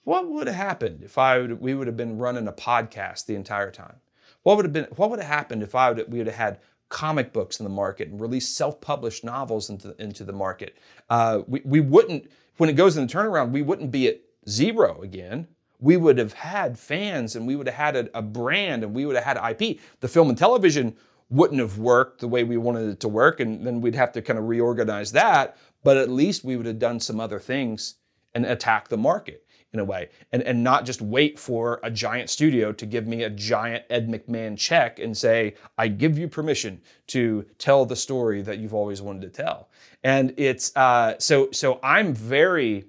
what 0.04 0.28
would 0.28 0.46
have 0.46 0.56
happened 0.56 1.02
if 1.02 1.18
I 1.18 1.38
would, 1.38 1.61
we 1.61 1.74
would 1.74 1.87
have 1.87 1.96
been 1.96 2.18
running 2.18 2.48
a 2.48 2.52
podcast 2.52 3.26
the 3.26 3.34
entire 3.34 3.70
time? 3.70 3.96
What 4.42 4.56
would 4.56 4.64
have 4.64 4.72
been 4.72 4.87
what 4.96 5.11
would 5.11 5.18
have 5.18 5.28
happened 5.28 5.62
if 5.62 5.74
I 5.74 5.90
would 5.90 6.11
we 6.11 6.18
would 6.18 6.28
have 6.28 6.37
had 6.37 6.61
comic 6.88 7.32
books 7.34 7.61
in 7.61 7.64
the 7.64 7.70
market 7.70 8.08
and 8.08 8.18
released 8.18 8.56
self-published 8.56 9.22
novels 9.24 9.68
into, 9.68 9.94
into 10.00 10.24
the 10.24 10.32
market? 10.32 10.78
Uh, 11.11 11.42
we, 11.46 11.61
we 11.64 11.80
wouldn't 11.80 12.30
when 12.56 12.70
it 12.70 12.74
goes 12.74 12.96
in 12.96 13.06
the 13.06 13.12
turnaround, 13.12 13.50
we 13.50 13.62
wouldn't 13.62 13.90
be 13.90 14.08
at 14.08 14.20
zero 14.48 15.02
again 15.02 15.46
we 15.80 15.96
would 15.96 16.18
have 16.18 16.32
had 16.32 16.78
fans 16.78 17.36
and 17.36 17.46
we 17.46 17.56
would 17.56 17.66
have 17.66 17.76
had 17.76 17.96
a, 17.96 18.18
a, 18.18 18.22
brand 18.22 18.82
and 18.82 18.94
we 18.94 19.06
would 19.06 19.16
have 19.16 19.24
had 19.24 19.60
IP. 19.60 19.78
The 20.00 20.08
film 20.08 20.28
and 20.28 20.36
television 20.36 20.96
wouldn't 21.30 21.60
have 21.60 21.78
worked 21.78 22.20
the 22.20 22.28
way 22.28 22.42
we 22.42 22.56
wanted 22.56 22.88
it 22.88 23.00
to 23.00 23.08
work, 23.08 23.40
and 23.40 23.66
then 23.66 23.80
we'd 23.80 23.94
have 23.94 24.12
to 24.12 24.22
kind 24.22 24.38
of 24.38 24.48
reorganize 24.48 25.12
that. 25.12 25.56
But 25.84 25.96
at 25.96 26.08
least 26.08 26.44
we 26.44 26.56
would 26.56 26.66
have 26.66 26.78
done 26.78 27.00
some 27.00 27.20
other 27.20 27.38
things 27.38 27.96
and 28.34 28.46
attack 28.46 28.88
the 28.88 28.96
market 28.96 29.44
in 29.74 29.80
a 29.80 29.84
way, 29.84 30.08
and, 30.32 30.42
and 30.44 30.64
not 30.64 30.86
just 30.86 31.02
wait 31.02 31.38
for 31.38 31.78
a 31.82 31.90
giant 31.90 32.30
studio 32.30 32.72
to 32.72 32.86
give 32.86 33.06
me 33.06 33.24
a 33.24 33.30
giant 33.30 33.84
Ed 33.90 34.08
McMahon 34.08 34.56
check 34.56 34.98
and 34.98 35.14
say, 35.14 35.54
I 35.76 35.88
give 35.88 36.18
you 36.18 36.26
permission 36.26 36.80
to 37.08 37.44
tell 37.58 37.84
the 37.84 37.96
story 37.96 38.40
that 38.42 38.58
you've 38.58 38.72
always 38.72 39.02
wanted 39.02 39.22
to 39.22 39.42
tell. 39.42 39.68
And 40.02 40.32
it's 40.38 40.74
uh, 40.74 41.18
so 41.18 41.50
so 41.52 41.80
I'm 41.82 42.14
very, 42.14 42.86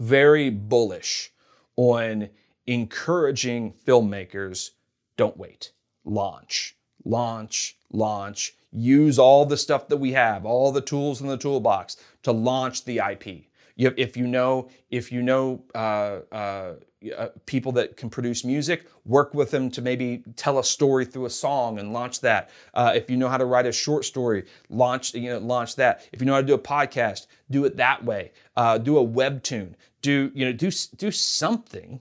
very 0.00 0.50
bullish 0.50 1.32
on 1.76 2.28
encouraging 2.66 3.74
filmmakers 3.86 4.70
don't 5.16 5.36
wait, 5.36 5.72
launch, 6.04 6.76
launch, 7.04 7.76
launch. 7.92 8.54
Use 8.72 9.18
all 9.18 9.46
the 9.46 9.56
stuff 9.56 9.88
that 9.88 9.96
we 9.96 10.12
have, 10.12 10.44
all 10.44 10.72
the 10.72 10.80
tools 10.80 11.20
in 11.20 11.28
the 11.28 11.38
toolbox 11.38 11.96
to 12.22 12.32
launch 12.32 12.84
the 12.84 12.98
IP. 12.98 13.46
If 13.76 14.16
you 14.16 14.26
know, 14.26 14.68
if 14.90 15.12
you 15.12 15.22
know 15.22 15.62
uh, 15.74 16.20
uh, 16.32 16.74
uh, 17.14 17.28
people 17.46 17.72
that 17.72 17.96
can 17.96 18.10
produce 18.10 18.44
music, 18.44 18.86
work 19.04 19.34
with 19.34 19.50
them 19.50 19.70
to 19.70 19.82
maybe 19.82 20.22
tell 20.36 20.58
a 20.58 20.64
story 20.64 21.04
through 21.04 21.26
a 21.26 21.30
song 21.30 21.78
and 21.78 21.92
launch 21.92 22.20
that. 22.20 22.50
Uh, 22.74 22.92
if 22.94 23.10
you 23.10 23.16
know 23.16 23.28
how 23.28 23.36
to 23.36 23.44
write 23.44 23.66
a 23.66 23.72
short 23.72 24.04
story, 24.04 24.44
launch 24.68 25.14
you 25.14 25.30
know 25.30 25.38
launch 25.38 25.76
that. 25.76 26.08
If 26.12 26.20
you 26.20 26.26
know 26.26 26.34
how 26.34 26.40
to 26.40 26.46
do 26.46 26.54
a 26.54 26.58
podcast, 26.58 27.26
do 27.50 27.64
it 27.64 27.76
that 27.76 28.04
way. 28.04 28.32
Uh, 28.56 28.78
do 28.78 28.98
a 28.98 29.06
webtoon. 29.06 29.74
Do 30.02 30.30
you 30.34 30.44
know 30.44 30.52
do 30.52 30.70
do 30.96 31.10
something. 31.10 32.00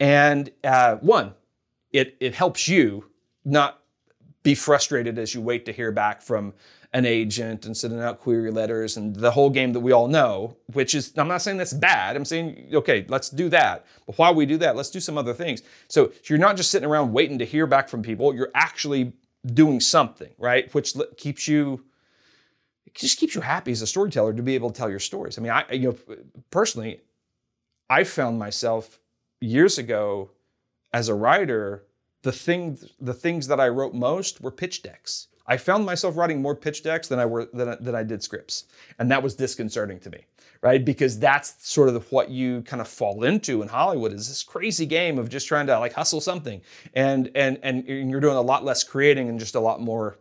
And 0.00 0.50
uh, 0.64 0.96
one, 0.96 1.34
it 1.92 2.16
it 2.20 2.34
helps 2.34 2.68
you 2.68 3.10
not 3.44 3.80
be 4.42 4.54
frustrated 4.54 5.18
as 5.18 5.34
you 5.34 5.40
wait 5.40 5.64
to 5.64 5.72
hear 5.72 5.90
back 5.90 6.20
from 6.22 6.52
an 6.94 7.04
agent 7.04 7.66
and 7.66 7.76
sending 7.76 8.00
out 8.00 8.20
query 8.20 8.52
letters 8.52 8.96
and 8.96 9.16
the 9.16 9.32
whole 9.32 9.50
game 9.50 9.72
that 9.72 9.80
we 9.80 9.90
all 9.90 10.06
know, 10.06 10.56
which 10.72 10.94
is, 10.94 11.12
I'm 11.18 11.26
not 11.26 11.42
saying 11.42 11.58
that's 11.58 11.72
bad. 11.72 12.14
I'm 12.14 12.24
saying, 12.24 12.70
okay, 12.72 13.04
let's 13.08 13.28
do 13.28 13.48
that. 13.48 13.84
But 14.06 14.16
while 14.16 14.32
we 14.32 14.46
do 14.46 14.56
that, 14.58 14.76
let's 14.76 14.90
do 14.90 15.00
some 15.00 15.18
other 15.18 15.34
things. 15.34 15.62
So, 15.88 16.12
you're 16.26 16.38
not 16.38 16.56
just 16.56 16.70
sitting 16.70 16.88
around 16.88 17.12
waiting 17.12 17.38
to 17.40 17.44
hear 17.44 17.66
back 17.66 17.88
from 17.88 18.00
people, 18.00 18.32
you're 18.32 18.52
actually 18.54 19.12
doing 19.54 19.80
something, 19.80 20.30
right? 20.38 20.72
Which 20.72 20.94
keeps 21.16 21.48
you, 21.48 21.84
just 22.94 23.18
keeps 23.18 23.34
you 23.34 23.40
happy 23.40 23.72
as 23.72 23.82
a 23.82 23.88
storyteller 23.88 24.32
to 24.32 24.42
be 24.42 24.54
able 24.54 24.70
to 24.70 24.78
tell 24.78 24.88
your 24.88 25.00
stories. 25.00 25.36
I 25.36 25.42
mean, 25.42 25.50
I, 25.50 25.72
you 25.72 25.88
know, 25.88 26.16
personally, 26.52 27.00
I 27.90 28.04
found 28.04 28.38
myself 28.38 29.00
years 29.40 29.78
ago 29.78 30.30
as 30.92 31.08
a 31.08 31.14
writer, 31.14 31.82
the 32.22 32.30
thing, 32.30 32.78
the 33.00 33.14
things 33.14 33.48
that 33.48 33.58
I 33.58 33.68
wrote 33.68 33.94
most 33.94 34.40
were 34.40 34.52
pitch 34.52 34.84
decks. 34.84 35.26
I 35.46 35.56
found 35.56 35.84
myself 35.84 36.16
writing 36.16 36.40
more 36.40 36.54
pitch 36.54 36.82
decks 36.82 37.08
than 37.08 37.18
I 37.18 37.26
were 37.26 37.48
than, 37.52 37.76
than 37.80 37.94
I 37.94 38.02
did 38.02 38.22
scripts, 38.22 38.64
and 38.98 39.10
that 39.10 39.22
was 39.22 39.34
disconcerting 39.34 40.00
to 40.00 40.10
me, 40.10 40.24
right? 40.62 40.82
Because 40.84 41.18
that's 41.18 41.68
sort 41.68 41.88
of 41.88 42.10
what 42.10 42.30
you 42.30 42.62
kind 42.62 42.80
of 42.80 42.88
fall 42.88 43.24
into 43.24 43.60
in 43.62 43.68
Hollywood 43.68 44.12
is 44.12 44.28
this 44.28 44.42
crazy 44.42 44.86
game 44.86 45.18
of 45.18 45.28
just 45.28 45.46
trying 45.46 45.66
to 45.66 45.78
like 45.78 45.92
hustle 45.92 46.20
something, 46.20 46.62
and 46.94 47.30
and 47.34 47.58
and 47.62 47.86
you're 47.86 48.20
doing 48.20 48.36
a 48.36 48.42
lot 48.42 48.64
less 48.64 48.82
creating 48.82 49.28
and 49.28 49.38
just 49.38 49.54
a 49.54 49.60
lot 49.60 49.80
more 49.80 50.18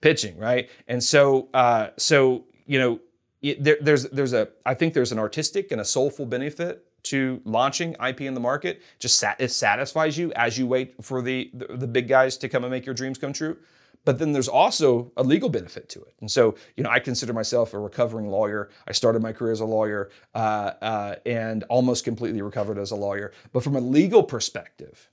pitching, 0.00 0.36
right? 0.38 0.68
And 0.88 1.02
so 1.02 1.48
uh, 1.54 1.88
so 1.96 2.44
you 2.66 2.78
know 2.78 3.00
it, 3.42 3.62
there, 3.62 3.76
there's 3.80 4.04
there's 4.10 4.32
a 4.32 4.48
I 4.66 4.74
think 4.74 4.94
there's 4.94 5.12
an 5.12 5.18
artistic 5.18 5.70
and 5.70 5.80
a 5.80 5.84
soulful 5.84 6.26
benefit 6.26 6.84
to 7.04 7.40
launching 7.44 7.94
IP 8.04 8.22
in 8.22 8.34
the 8.34 8.40
market. 8.40 8.82
Just 8.98 9.18
sat, 9.18 9.36
it 9.38 9.52
satisfies 9.52 10.16
you 10.16 10.32
as 10.34 10.58
you 10.58 10.66
wait 10.66 10.94
for 11.02 11.22
the, 11.22 11.50
the 11.54 11.76
the 11.76 11.86
big 11.86 12.08
guys 12.08 12.36
to 12.38 12.48
come 12.48 12.64
and 12.64 12.70
make 12.70 12.86
your 12.86 12.94
dreams 12.94 13.18
come 13.18 13.32
true. 13.32 13.56
But 14.04 14.18
then 14.18 14.32
there's 14.32 14.48
also 14.48 15.12
a 15.16 15.22
legal 15.22 15.48
benefit 15.48 15.88
to 15.90 16.00
it. 16.02 16.14
And 16.20 16.30
so, 16.30 16.56
you 16.76 16.84
know, 16.84 16.90
I 16.90 16.98
consider 16.98 17.32
myself 17.32 17.72
a 17.72 17.78
recovering 17.78 18.28
lawyer. 18.28 18.68
I 18.86 18.92
started 18.92 19.22
my 19.22 19.32
career 19.32 19.52
as 19.52 19.60
a 19.60 19.64
lawyer 19.64 20.10
uh, 20.34 20.72
uh, 20.82 21.14
and 21.24 21.64
almost 21.64 22.04
completely 22.04 22.42
recovered 22.42 22.78
as 22.78 22.90
a 22.90 22.96
lawyer. 22.96 23.32
But 23.52 23.64
from 23.64 23.76
a 23.76 23.80
legal 23.80 24.22
perspective, 24.22 25.10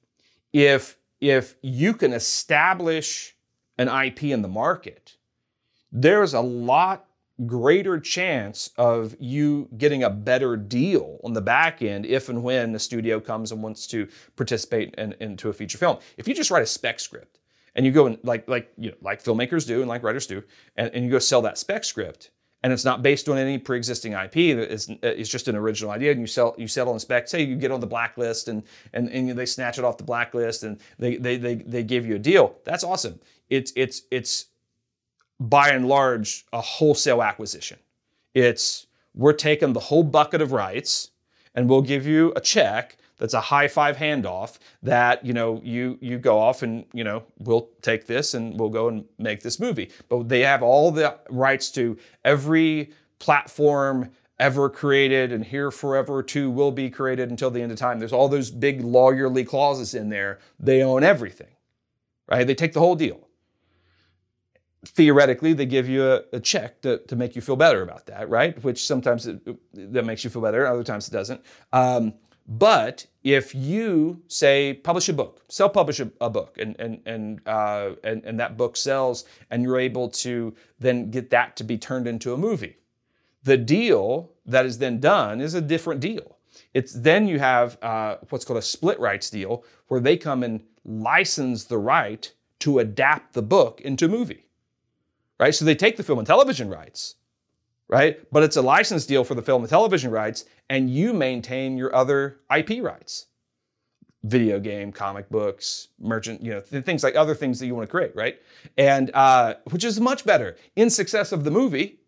if 0.54 0.97
if 1.21 1.56
you 1.62 1.93
can 1.93 2.13
establish 2.13 3.36
an 3.77 3.88
IP 3.88 4.23
in 4.23 4.41
the 4.41 4.47
market, 4.47 5.17
there's 5.91 6.34
a 6.34 6.41
lot 6.41 7.06
greater 7.45 7.99
chance 7.99 8.71
of 8.77 9.15
you 9.19 9.67
getting 9.77 10.04
a 10.04 10.10
better 10.10 10.56
deal 10.56 11.19
on 11.23 11.34
the 11.34 11.41
back 11.41 11.82
end 11.82 12.06
if 12.06 12.30
and 12.30 12.43
when 12.43 12.71
the 12.71 12.80
studio 12.80 13.19
comes 13.19 13.51
and 13.51 13.63
wants 13.63 13.88
to 13.88 14.08
participate 14.36 14.93
in, 14.95 15.15
into 15.19 15.49
a 15.49 15.54
feature 15.54 15.77
film. 15.77 15.97
If 16.17 16.27
you 16.27 16.34
just 16.34 16.51
write 16.51 16.63
a 16.63 16.67
spec 16.67 16.99
script 16.99 17.39
and 17.75 17.86
you 17.86 17.91
go 17.91 18.07
and 18.07 18.17
like 18.23 18.47
like 18.47 18.71
you 18.77 18.91
know 18.91 18.97
like 19.01 19.23
filmmakers 19.23 19.65
do 19.65 19.79
and 19.81 19.89
like 19.89 20.03
writers 20.03 20.27
do, 20.27 20.43
and, 20.75 20.91
and 20.93 21.05
you 21.05 21.12
go 21.12 21.19
sell 21.19 21.41
that 21.41 21.57
spec 21.57 21.84
script 21.84 22.31
and 22.63 22.71
it's 22.71 22.86
not 22.86 23.01
based 23.01 23.27
on 23.27 23.38
any 23.38 23.57
pre-existing 23.57 24.13
IP. 24.13 24.38
It's, 24.38 24.89
uh, 24.89 24.95
it's 25.01 25.29
just 25.29 25.47
an 25.47 25.55
original 25.55 25.91
idea, 25.91 26.12
and 26.12 26.19
you 26.19 26.27
sell 26.27 26.55
you 26.57 26.67
settle 26.67 26.93
on 26.93 26.99
spec. 26.99 27.27
Say 27.27 27.43
you 27.43 27.55
get 27.55 27.71
on 27.71 27.79
the 27.79 27.88
blacklist, 27.88 28.47
and 28.47 28.63
and, 28.93 29.10
and 29.10 29.38
they 29.38 29.45
snatch 29.45 29.77
it 29.77 29.84
off 29.86 29.97
the 29.97 30.03
blacklist, 30.03 30.63
and 30.63 30.79
they, 30.99 31.17
they 31.17 31.38
they 31.38 31.55
they 31.55 31.84
give 31.84 32.05
you 32.05 32.15
a 32.15 32.19
deal. 32.19 32.55
That's 32.63 32.84
awesome. 32.84 33.19
It's 33.49 33.73
it's 33.75 34.03
it's 34.12 34.47
by 35.39 35.69
and 35.69 35.88
large 35.88 36.45
a 36.53 36.62
wholesale 36.62 37.23
acquisition. 37.23 37.79
It's 38.34 38.88
we're 39.15 39.34
taking 39.34 39.73
the 39.73 39.79
whole 39.79 40.03
bucket 40.03 40.41
of 40.41 40.51
rights, 40.51 41.12
and 41.55 41.67
we'll 41.67 41.81
give 41.81 42.05
you 42.05 42.31
a 42.36 42.41
check 42.41 42.97
that's 43.21 43.34
a 43.34 43.39
high 43.39 43.69
five 43.69 43.95
handoff 43.95 44.60
that 44.84 45.25
you 45.25 45.31
know 45.31 45.62
you 45.63 45.97
you 46.01 46.17
go 46.17 46.38
off 46.38 46.63
and 46.63 46.84
you 46.93 47.05
know 47.05 47.23
we'll 47.39 47.69
take 47.81 48.05
this 48.05 48.34
and 48.34 48.60
we'll 48.60 48.69
go 48.69 48.89
and 48.89 49.05
make 49.17 49.41
this 49.41 49.60
movie. 49.60 49.91
But 50.10 50.27
they 50.27 50.41
have 50.41 50.62
all 50.62 50.91
the 50.91 51.17
rights 51.29 51.71
to 51.71 51.97
every 52.25 52.91
platform 53.19 54.12
ever 54.39 54.69
created 54.69 55.31
and 55.31 55.45
here 55.45 55.71
forever 55.71 56.21
too 56.21 56.49
will 56.49 56.71
be 56.71 56.89
created 56.89 57.29
until 57.29 57.51
the 57.51 57.62
end 57.62 57.71
of 57.71 57.77
time. 57.77 57.99
There's 57.99 58.12
all 58.12 58.27
those 58.27 58.51
big 58.51 58.81
lawyerly 58.81 59.47
clauses 59.47 59.93
in 59.93 60.10
there. 60.10 60.39
They 60.60 60.84
own 60.84 61.03
everything 61.03 61.47
right? 62.31 62.47
They 62.47 62.55
take 62.55 62.73
the 62.73 62.79
whole 62.79 62.95
deal. 62.95 63.27
Theoretically 64.86 65.53
they 65.53 65.67
give 65.67 65.88
you 65.88 66.07
a, 66.07 66.21
a, 66.34 66.39
check 66.39 66.81
to, 66.81 66.97
to 66.99 67.15
make 67.15 67.36
you 67.36 67.41
feel 67.41 67.55
better 67.55 67.84
about 67.84 68.07
that 68.07 68.29
right? 68.29 68.62
Which 68.63 68.88
sometimes 68.88 69.27
it, 69.27 69.39
that 69.73 70.05
makes 70.05 70.23
you 70.23 70.31
feel 70.31 70.41
better 70.41 70.65
other 70.65 70.84
times 70.84 71.07
it 71.07 71.12
doesn't. 71.12 71.41
Um, 71.71 72.13
but 72.47 73.05
if 73.23 73.53
you 73.53 74.21
say 74.27 74.73
publish 74.73 75.10
a 75.10 75.13
book, 75.13 75.43
self-publish 75.47 75.99
a, 75.99 76.12
a 76.19 76.29
book, 76.29 76.57
and 76.57 76.75
and 76.79 77.01
and, 77.05 77.41
uh, 77.45 77.91
and 78.03 78.23
and 78.25 78.39
that 78.39 78.57
book 78.57 78.75
sells, 78.75 79.25
and 79.49 79.63
you're 79.63 79.79
able 79.79 80.10
to 80.10 80.55
then 80.79 81.12
get 81.12 81.29
that 81.29 81.55
to 81.57 81.63
be 81.63 81.77
turned 81.77 82.07
into 82.07 82.34
a 82.34 82.38
movie, 82.38 82.77
the 83.43 83.57
deal 83.57 84.31
that 84.45 84.65
is 84.65 84.77
then 84.77 84.99
done 84.99 85.41
is 85.41 85.53
a 85.53 85.62
different 85.62 86.01
deal. 86.01 86.38
It's 86.73 86.93
then 86.93 87.27
you 87.27 87.39
have 87.39 87.77
uh, 87.81 88.17
what's 88.29 88.45
called 88.45 88.60
a 88.60 88.63
split 88.63 88.99
rights 88.99 89.29
deal, 89.29 89.63
where 89.88 89.99
they 89.99 90.17
come 90.17 90.43
and 90.43 90.62
license 90.84 91.65
the 91.65 91.77
right 91.77 92.31
to 92.60 92.79
adapt 92.79 93.34
the 93.34 93.41
book 93.41 93.81
into 93.81 94.05
a 94.05 94.10
movie. 94.10 94.47
Right, 95.39 95.55
so 95.55 95.65
they 95.65 95.73
take 95.73 95.97
the 95.97 96.03
film 96.03 96.19
and 96.19 96.27
television 96.27 96.69
rights, 96.69 97.15
right? 97.91 98.19
But 98.32 98.41
it's 98.41 98.56
a 98.56 98.62
license 98.62 99.06
deal 99.06 99.23
for 99.23 99.36
the 99.36 99.41
film 99.41 99.62
and 99.62 99.69
television 99.69 100.10
rights, 100.10 100.45
and 100.69 100.89
you 100.89 101.13
maintain 101.13 101.77
your 101.77 101.93
other 101.93 102.39
IP 102.56 102.82
rights. 102.82 103.27
Video 104.23 104.60
game, 104.60 104.91
comic 104.91 105.30
books, 105.30 105.89
merchant, 105.99 106.41
you 106.41 106.51
know, 106.51 106.62
th- 106.62 106.86
things 106.86 107.04
like 107.04 107.15
other 107.15 107.36
things 107.36 107.60
that 107.60 107.65
you 107.65 107.75
want 107.75 107.88
to 107.88 107.91
create, 107.91 108.15
right? 108.15 108.39
And 108.77 109.12
uh, 109.13 109.56
which 109.71 109.84
is 109.84 109.99
much 109.99 110.23
better 110.25 110.56
in 110.75 110.89
success 110.89 111.32
of 111.32 111.43
the 111.43 111.51
movie, 111.51 111.99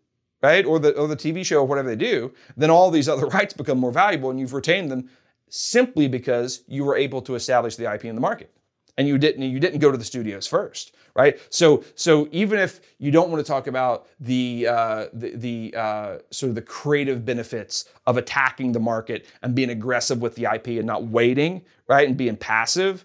right, 0.42 0.64
or 0.64 0.78
the 0.78 0.96
or 0.96 1.08
the 1.08 1.16
TV 1.16 1.44
show 1.44 1.58
or 1.58 1.64
whatever 1.64 1.88
they 1.88 1.96
do. 1.96 2.32
Then 2.56 2.70
all 2.70 2.90
these 2.90 3.08
other 3.08 3.26
rights 3.38 3.52
become 3.52 3.78
more 3.78 3.92
valuable, 3.92 4.30
and 4.30 4.38
you've 4.38 4.54
retained 4.54 4.90
them 4.90 5.10
simply 5.48 6.08
because 6.08 6.62
you 6.68 6.84
were 6.84 6.96
able 6.96 7.20
to 7.22 7.34
establish 7.34 7.76
the 7.76 7.92
IP 7.92 8.04
in 8.06 8.14
the 8.14 8.20
market 8.20 8.53
and 8.96 9.08
you 9.08 9.18
didn't 9.18 9.42
you 9.42 9.60
didn't 9.60 9.80
go 9.80 9.90
to 9.90 9.98
the 9.98 10.04
studios 10.04 10.46
first 10.46 10.92
right? 11.16 11.38
So 11.50 11.84
so 11.94 12.28
even 12.32 12.58
if 12.58 12.80
you 12.98 13.10
don't 13.10 13.30
want 13.30 13.44
to 13.44 13.50
talk 13.50 13.66
about 13.66 14.06
the 14.20 14.66
uh, 14.68 15.06
the, 15.12 15.36
the 15.36 15.74
uh, 15.76 16.18
sort 16.30 16.48
of 16.50 16.54
the 16.54 16.62
creative 16.62 17.24
benefits 17.24 17.86
of 18.06 18.16
attacking 18.16 18.72
the 18.72 18.80
market 18.80 19.26
and 19.42 19.54
being 19.54 19.70
aggressive 19.70 20.20
with 20.20 20.34
the 20.34 20.48
ip 20.54 20.66
and 20.66 20.86
not 20.86 21.04
waiting 21.04 21.62
right 21.88 22.08
and 22.08 22.16
being 22.16 22.36
passive 22.36 23.04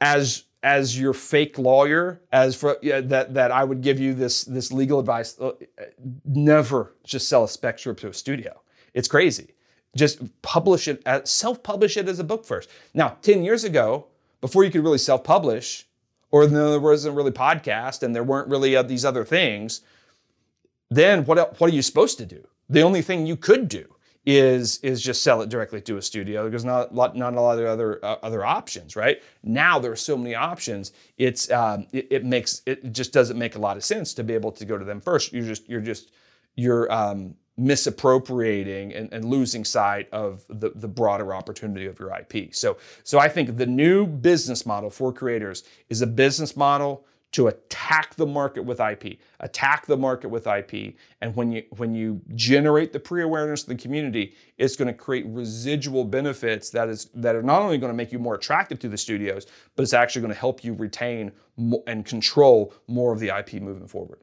as 0.00 0.44
as 0.62 0.98
your 0.98 1.12
fake 1.12 1.58
lawyer 1.58 2.20
as 2.32 2.54
for 2.54 2.78
yeah, 2.82 3.00
that 3.00 3.34
that 3.34 3.50
i 3.50 3.64
would 3.64 3.80
give 3.80 3.98
you 3.98 4.14
this 4.14 4.44
this 4.44 4.72
legal 4.72 4.98
advice 4.98 5.38
uh, 5.40 5.52
never 6.24 6.94
just 7.04 7.28
sell 7.28 7.44
a 7.44 7.48
spec 7.48 7.78
script 7.78 8.00
to 8.00 8.08
a 8.08 8.14
studio. 8.14 8.60
It's 8.94 9.08
crazy 9.08 9.54
just 9.96 10.20
publish 10.42 10.88
it, 10.88 11.02
self 11.28 11.62
publish 11.62 11.96
it 11.96 12.08
as 12.08 12.18
a 12.18 12.24
book 12.24 12.44
first. 12.44 12.70
Now, 12.94 13.16
10 13.22 13.44
years 13.44 13.64
ago, 13.64 14.06
before 14.40 14.64
you 14.64 14.70
could 14.70 14.82
really 14.82 14.98
self 14.98 15.24
publish, 15.24 15.86
or 16.30 16.46
there 16.46 16.80
wasn't 16.80 17.14
really 17.14 17.30
podcast 17.30 18.02
and 18.02 18.14
there 18.14 18.24
weren't 18.24 18.48
really 18.48 18.74
uh, 18.74 18.82
these 18.82 19.04
other 19.04 19.24
things, 19.24 19.82
then 20.90 21.24
what, 21.24 21.60
what 21.60 21.70
are 21.70 21.74
you 21.74 21.82
supposed 21.82 22.18
to 22.18 22.26
do? 22.26 22.46
The 22.68 22.82
only 22.82 23.02
thing 23.02 23.26
you 23.26 23.36
could 23.36 23.68
do 23.68 23.92
is 24.24 24.78
is 24.78 25.02
just 25.02 25.22
sell 25.22 25.42
it 25.42 25.48
directly 25.48 25.80
to 25.80 25.96
a 25.96 26.02
studio 26.02 26.44
because 26.44 26.64
not 26.64 26.94
not 26.94 27.34
a 27.34 27.40
lot 27.40 27.58
of 27.58 27.66
other 27.66 27.98
uh, 28.04 28.16
other 28.22 28.44
options 28.44 28.94
right 28.94 29.20
now 29.42 29.80
there 29.80 29.90
are 29.90 29.96
so 29.96 30.16
many 30.16 30.32
options 30.32 30.92
it's 31.18 31.50
um, 31.50 31.86
it, 31.92 32.06
it, 32.08 32.24
makes 32.24 32.62
it 32.66 32.92
just 32.92 33.12
doesn't 33.12 33.36
make 33.36 33.56
a 33.56 33.58
lot 33.58 33.76
of 33.76 33.82
sense 33.82 34.14
to 34.14 34.22
be 34.22 34.32
able 34.32 34.52
to 34.52 34.64
go 34.64 34.78
to 34.78 34.84
them 34.84 35.00
first 35.00 35.32
you're 35.32 35.44
just 35.44 35.68
you're 35.68 35.80
just 35.80 36.12
you're 36.54 36.90
um, 36.92 37.34
misappropriating 37.56 38.92
and, 38.94 39.12
and, 39.12 39.24
losing 39.26 39.64
sight 39.64 40.08
of 40.10 40.44
the, 40.48 40.70
the 40.74 40.88
broader 40.88 41.34
opportunity 41.34 41.86
of 41.86 41.98
your 41.98 42.10
IP. 42.16 42.54
So, 42.54 42.78
so 43.04 43.18
I 43.18 43.28
think 43.28 43.58
the 43.58 43.66
new 43.66 44.06
business 44.06 44.64
model 44.64 44.88
for 44.88 45.12
creators 45.12 45.64
is 45.90 46.00
a 46.00 46.06
business 46.06 46.56
model 46.56 47.04
to 47.32 47.48
attack 47.48 48.14
the 48.16 48.26
market 48.26 48.62
with 48.62 48.78
IP, 48.78 49.18
attack 49.40 49.86
the 49.86 49.96
market 49.96 50.28
with 50.28 50.46
IP. 50.46 50.94
And 51.20 51.34
when 51.34 51.50
you 51.50 51.64
when 51.76 51.94
you 51.94 52.20
generate 52.34 52.92
the 52.92 53.00
pre-awareness 53.00 53.62
of 53.62 53.68
the 53.68 53.74
community, 53.74 54.34
it's 54.58 54.76
going 54.76 54.88
to 54.88 54.94
create 54.94 55.24
residual 55.26 56.04
benefits 56.04 56.70
that 56.70 56.88
is 56.88 57.06
that 57.14 57.34
are 57.34 57.42
not 57.42 57.62
only 57.62 57.78
going 57.78 57.92
to 57.92 57.96
make 57.96 58.12
you 58.12 58.18
more 58.18 58.34
attractive 58.34 58.78
to 58.80 58.88
the 58.88 58.98
studios, 58.98 59.46
but 59.76 59.82
it's 59.82 59.94
actually 59.94 60.22
going 60.22 60.34
to 60.34 60.38
help 60.38 60.62
you 60.62 60.74
retain 60.74 61.32
and 61.86 62.04
control 62.04 62.74
more 62.86 63.12
of 63.12 63.18
the 63.18 63.28
IP 63.28 63.54
moving 63.54 63.86
forward. 63.86 64.20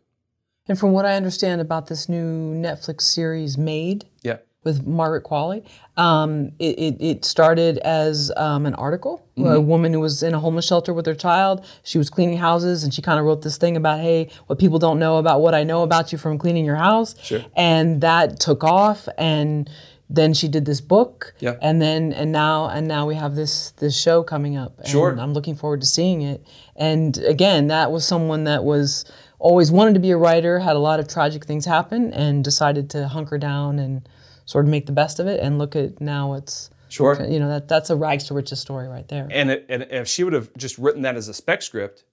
And 0.69 0.77
from 0.77 0.91
what 0.91 1.05
I 1.05 1.15
understand 1.15 1.61
about 1.61 1.87
this 1.87 2.07
new 2.07 2.53
Netflix 2.53 3.01
series, 3.01 3.57
Maid, 3.57 4.05
yeah. 4.21 4.37
with 4.63 4.85
Margaret 4.85 5.23
Qualley, 5.23 5.65
um, 5.97 6.51
it, 6.59 6.77
it, 6.77 6.97
it, 6.99 7.25
started 7.25 7.79
as 7.79 8.31
um, 8.37 8.67
an 8.67 8.75
article. 8.75 9.25
Mm-hmm. 9.35 9.47
A 9.47 9.59
woman 9.59 9.93
who 9.93 9.99
was 9.99 10.21
in 10.21 10.35
a 10.35 10.39
homeless 10.39 10.67
shelter 10.67 10.93
with 10.93 11.07
her 11.07 11.15
child. 11.15 11.65
She 11.81 11.97
was 11.97 12.11
cleaning 12.11 12.37
houses, 12.37 12.83
and 12.83 12.93
she 12.93 13.01
kind 13.01 13.19
of 13.19 13.25
wrote 13.25 13.41
this 13.41 13.57
thing 13.57 13.75
about, 13.75 13.99
hey, 13.99 14.29
what 14.45 14.59
people 14.59 14.77
don't 14.77 14.99
know 14.99 15.17
about 15.17 15.41
what 15.41 15.55
I 15.55 15.63
know 15.63 15.81
about 15.81 16.11
you 16.11 16.19
from 16.19 16.37
cleaning 16.37 16.65
your 16.65 16.75
house. 16.75 17.15
Sure. 17.19 17.43
And 17.55 18.01
that 18.01 18.39
took 18.39 18.63
off, 18.63 19.09
and 19.17 19.67
then 20.11 20.33
she 20.35 20.47
did 20.47 20.65
this 20.65 20.81
book 20.81 21.35
yeah. 21.39 21.55
and 21.61 21.79
then 21.79 22.11
and 22.13 22.31
now 22.31 22.67
and 22.67 22.87
now 22.87 23.05
we 23.05 23.13
have 23.13 23.35
this 23.35 23.71
this 23.77 23.95
show 23.95 24.23
coming 24.23 24.57
up 24.57 24.75
and 24.79 24.87
sure. 24.87 25.15
i'm 25.19 25.33
looking 25.33 25.55
forward 25.55 25.79
to 25.79 25.85
seeing 25.85 26.23
it 26.23 26.43
and 26.75 27.19
again 27.19 27.67
that 27.67 27.91
was 27.91 28.03
someone 28.07 28.45
that 28.45 28.63
was 28.63 29.05
always 29.39 29.71
wanted 29.71 29.93
to 29.95 29.99
be 29.99 30.11
a 30.11 30.17
writer, 30.17 30.59
had 30.59 30.75
a 30.75 30.79
lot 30.79 30.99
of 30.99 31.07
tragic 31.07 31.45
things 31.45 31.65
happen, 31.65 32.13
and 32.13 32.43
decided 32.43 32.89
to 32.91 33.07
hunker 33.07 33.37
down 33.37 33.79
and 33.79 34.07
sort 34.45 34.65
of 34.65 34.71
make 34.71 34.85
the 34.85 34.91
best 34.91 35.19
of 35.19 35.27
it. 35.27 35.39
And 35.39 35.57
look 35.57 35.75
at 35.75 35.99
now 35.99 36.33
it's 36.33 36.69
sure, 36.89 37.21
you 37.23 37.39
know 37.39 37.49
that 37.49 37.67
that's 37.67 37.89
a 37.89 37.95
rags 37.95 38.25
to 38.25 38.33
riches 38.33 38.59
story 38.59 38.87
right 38.87 39.07
there. 39.07 39.27
And, 39.31 39.49
it, 39.49 39.65
and 39.69 39.87
if 39.89 40.07
she 40.07 40.23
would 40.23 40.33
have 40.33 40.53
just 40.57 40.77
written 40.77 41.01
that 41.03 41.15
as 41.15 41.27
a 41.27 41.33
spec 41.33 41.61
script, 41.61 42.03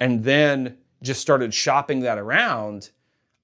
and 0.00 0.24
then 0.24 0.78
just 1.02 1.20
started 1.20 1.52
shopping 1.52 2.00
that 2.00 2.18
around, 2.18 2.90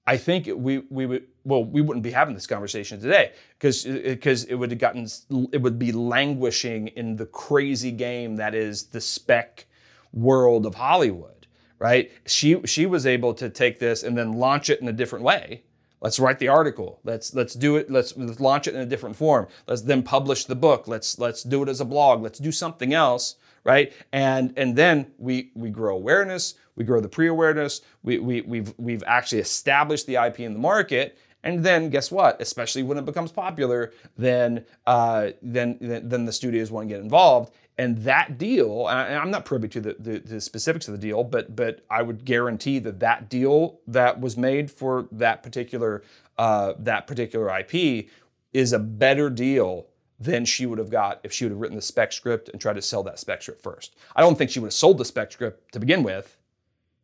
I 0.05 0.17
think 0.17 0.49
we 0.53 0.79
we 0.89 1.05
would 1.05 1.27
well 1.45 1.63
we 1.63 1.81
wouldn't 1.81 2.03
be 2.03 2.11
having 2.11 2.33
this 2.33 2.47
conversation 2.47 2.99
today 2.99 3.31
because 3.57 3.85
because 3.85 4.43
it 4.45 4.55
would 4.55 4.71
have 4.71 4.79
gotten 4.79 5.07
it 5.51 5.61
would 5.61 5.79
be 5.79 5.91
languishing 5.91 6.87
in 6.89 7.15
the 7.15 7.25
crazy 7.25 7.91
game 7.91 8.35
that 8.37 8.55
is 8.55 8.83
the 8.87 8.99
spec 8.99 9.65
world 10.11 10.65
of 10.65 10.75
Hollywood 10.75 11.32
right? 11.79 12.11
She 12.25 12.61
she 12.65 12.85
was 12.85 13.05
able 13.05 13.33
to 13.35 13.49
take 13.49 13.79
this 13.79 14.03
and 14.03 14.17
then 14.17 14.33
launch 14.33 14.69
it 14.69 14.81
in 14.81 14.87
a 14.87 14.93
different 14.93 15.25
way. 15.25 15.63
Let's 16.03 16.19
write 16.19 16.37
the 16.39 16.49
article. 16.49 16.99
Let's 17.05 17.33
let's 17.33 17.53
do 17.53 17.77
it. 17.77 17.89
Let's, 17.89 18.15
let's 18.17 18.41
launch 18.41 18.67
it 18.67 18.75
in 18.75 18.81
a 18.81 18.85
different 18.85 19.15
form. 19.15 19.47
Let's 19.67 19.83
then 19.83 20.03
publish 20.03 20.43
the 20.43 20.55
book. 20.55 20.85
Let's 20.85 21.17
let's 21.17 21.43
do 21.43 21.63
it 21.63 21.69
as 21.69 21.79
a 21.79 21.85
blog. 21.85 22.21
Let's 22.21 22.39
do 22.39 22.51
something 22.51 22.93
else, 22.93 23.35
right? 23.63 23.93
And 24.11 24.53
and 24.57 24.75
then 24.75 25.13
we 25.17 25.51
we 25.55 25.69
grow 25.69 25.95
awareness, 25.95 26.55
we 26.75 26.83
grow 26.83 26.99
the 26.99 27.07
pre-awareness, 27.07 27.81
we, 28.03 28.19
we 28.19 28.41
we've 28.41 28.73
we've 28.77 29.03
actually 29.07 29.39
established 29.39 30.05
the 30.05 30.15
IP 30.15 30.41
in 30.41 30.51
the 30.51 30.59
market, 30.59 31.17
and 31.43 31.63
then 31.63 31.89
guess 31.89 32.11
what? 32.11 32.41
Especially 32.41 32.83
when 32.83 32.97
it 32.97 33.05
becomes 33.05 33.31
popular, 33.31 33.93
then 34.17 34.65
uh, 34.85 35.29
then 35.41 35.77
then 35.79 36.25
the 36.25 36.33
studios 36.33 36.69
want 36.69 36.89
to 36.89 36.93
get 36.93 37.01
involved. 37.01 37.53
And 37.77 37.97
that 37.99 38.37
deal, 38.37 38.87
and 38.87 39.17
I'm 39.17 39.31
not 39.31 39.45
privy 39.45 39.67
to 39.69 39.81
the, 39.81 39.95
the, 39.97 40.19
the, 40.19 40.41
specifics 40.41 40.87
of 40.87 40.91
the 40.91 40.99
deal, 40.99 41.23
but 41.23 41.55
but 41.55 41.83
I 41.89 42.03
would 42.03 42.23
guarantee 42.23 42.77
that 42.79 42.99
that 42.99 43.29
deal 43.29 43.79
that 43.87 44.19
was 44.19 44.37
made 44.37 44.69
for 44.69 45.07
that 45.11 45.41
particular 45.41 46.03
uh, 46.37 46.73
that 46.79 47.07
particular 47.07 47.49
IP 47.59 48.09
is 48.53 48.73
a 48.73 48.79
better 48.79 49.29
deal 49.29 49.87
than 50.19 50.45
she 50.45 50.65
would 50.65 50.77
have 50.77 50.89
got 50.89 51.19
if 51.23 51.33
she 51.33 51.45
would 51.45 51.51
have 51.51 51.59
written 51.59 51.75
the 51.75 51.81
spec 51.81 52.13
script 52.13 52.49
and 52.49 52.61
tried 52.61 52.75
to 52.75 52.81
sell 52.81 53.03
that 53.03 53.19
spec 53.19 53.41
script 53.41 53.61
first. 53.61 53.95
I 54.15 54.21
don't 54.21 54.37
think 54.37 54.51
she 54.51 54.59
would 54.59 54.67
have 54.67 54.73
sold 54.73 54.97
the 54.97 55.05
spec 55.05 55.31
script 55.31 55.73
to 55.73 55.79
begin 55.79 56.03
with, 56.03 56.37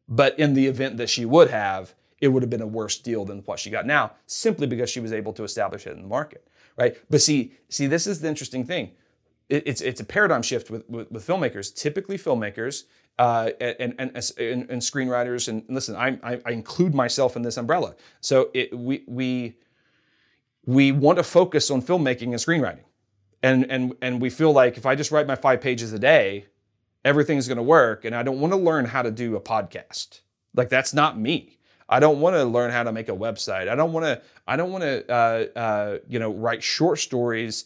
but 0.08 0.38
in 0.40 0.54
the 0.54 0.68
event 0.68 0.98
that 0.98 1.10
she 1.10 1.26
would 1.26 1.50
have, 1.50 1.94
it 2.22 2.28
would 2.30 2.44
have 2.44 2.50
been 2.50 2.62
a 2.62 2.68
worse 2.68 2.98
deal 2.98 3.26
than 3.26 3.40
what 3.40 3.60
she 3.60 3.70
got 3.70 3.86
now, 3.86 4.12
simply 4.26 4.68
because 4.68 4.90
she 4.90 5.00
was 5.00 5.14
able 5.14 5.34
to 5.34 5.44
establish 5.44 5.88
it 5.88 5.96
in 5.96 6.02
the 6.02 6.08
market, 6.08 6.48
right? 6.78 6.98
But 7.10 7.22
see, 7.22 7.54
see, 7.70 7.88
this 7.88 8.08
is 8.08 8.22
the 8.22 8.28
interesting 8.28 8.66
thing. 8.66 8.92
It, 9.50 9.64
it's 9.66 9.82
it's 9.82 10.00
a 10.00 10.06
paradigm 10.06 10.42
shift 10.42 10.70
with, 10.70 10.88
with, 10.90 11.12
with 11.12 11.26
filmmakers. 11.26 11.74
Typically, 11.74 12.18
filmmakers 12.18 12.84
uh, 13.18 13.50
and, 13.60 13.96
and, 14.00 14.12
and, 14.16 14.70
and, 14.70 14.82
screenwriters, 14.82 15.50
and 15.50 15.64
listen, 15.68 15.96
I, 15.96 16.18
I, 16.24 16.40
I 16.46 16.52
include 16.52 16.96
myself 16.96 17.36
in 17.36 17.42
this 17.42 17.58
umbrella. 17.58 17.96
So 18.22 18.50
it, 18.54 18.78
we 18.78 19.04
we 19.08 19.56
we 20.66 20.92
want 20.92 21.18
to 21.18 21.24
focus 21.24 21.72
on 21.72 21.82
filmmaking 21.82 22.28
and 22.28 22.36
screenwriting 22.36 22.84
and 23.44 23.66
and 23.70 23.96
and 24.02 24.22
we 24.22 24.30
feel 24.30 24.52
like 24.52 24.78
if 24.78 24.86
I 24.86 24.96
just 24.96 25.12
write 25.12 25.28
my 25.28 25.36
five 25.36 25.62
pages 25.62 25.94
a 25.94 26.00
day, 26.00 26.46
everything's 27.06 27.48
going 27.48 27.58
to 27.58 27.64
work. 27.64 28.06
And 28.06 28.16
I 28.16 28.24
don't 28.24 28.40
want 28.40 28.54
to 28.54 28.58
learn 28.58 28.86
how 28.86 29.02
to 29.02 29.12
do 29.12 29.36
a 29.36 29.42
podcast. 29.42 30.22
Like 30.56 30.70
that's 30.70 30.94
not 30.94 31.20
me. 31.20 31.58
I 31.92 32.00
don't 32.00 32.20
want 32.20 32.36
to 32.36 32.44
learn 32.44 32.72
how 32.72 32.84
to 32.84 32.92
make 32.92 33.10
a 33.10 33.16
website. 33.16 33.68
I 33.68 33.76
don't 33.76 33.94
want 33.94 34.06
to. 34.06 34.22
I 34.48 34.56
don't 34.56 34.72
want 34.72 34.84
to. 34.84 35.12
Uh, 35.12 35.46
uh, 35.58 35.98
you 36.08 36.20
know, 36.20 36.32
write 36.32 36.62
short 36.62 37.00
stories. 37.00 37.66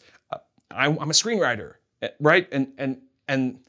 I'm, 0.75 0.99
I'm 0.99 1.09
a 1.09 1.13
screenwriter, 1.13 1.75
eh, 2.01 2.09
right? 2.19 2.47
And 2.51 2.73
and 2.77 3.01
and 3.27 3.59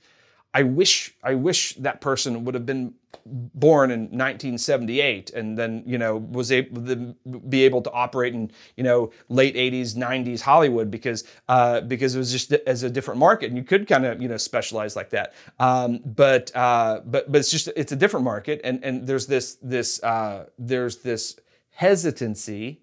I 0.54 0.62
wish 0.62 1.14
I 1.22 1.34
wish 1.34 1.74
that 1.74 2.00
person 2.00 2.44
would 2.44 2.54
have 2.54 2.64
been 2.64 2.94
born 3.26 3.90
in 3.90 4.02
1978 4.02 5.30
and 5.30 5.58
then 5.58 5.82
you 5.84 5.98
know 5.98 6.16
was 6.16 6.52
able 6.52 6.84
to 6.86 7.14
be 7.48 7.64
able 7.64 7.82
to 7.82 7.90
operate 7.90 8.34
in 8.34 8.50
you 8.76 8.84
know 8.84 9.10
late 9.28 9.56
80s 9.56 9.94
90s 9.94 10.40
Hollywood 10.40 10.90
because 10.90 11.24
uh, 11.48 11.80
because 11.80 12.14
it 12.14 12.18
was 12.18 12.30
just 12.30 12.52
as 12.52 12.84
a 12.84 12.90
different 12.90 13.18
market 13.18 13.46
and 13.48 13.56
you 13.56 13.64
could 13.64 13.88
kind 13.88 14.06
of 14.06 14.22
you 14.22 14.28
know 14.28 14.36
specialize 14.36 14.94
like 14.94 15.10
that 15.10 15.34
um, 15.58 16.00
but 16.04 16.54
uh, 16.54 17.00
but 17.04 17.30
but 17.30 17.40
it's 17.40 17.50
just 17.50 17.68
it's 17.76 17.92
a 17.92 17.96
different 17.96 18.24
market 18.24 18.60
and 18.62 18.84
and 18.84 19.06
there's 19.06 19.26
this 19.26 19.56
this 19.60 20.02
uh, 20.04 20.46
there's 20.58 20.98
this 20.98 21.36
hesitancy 21.70 22.80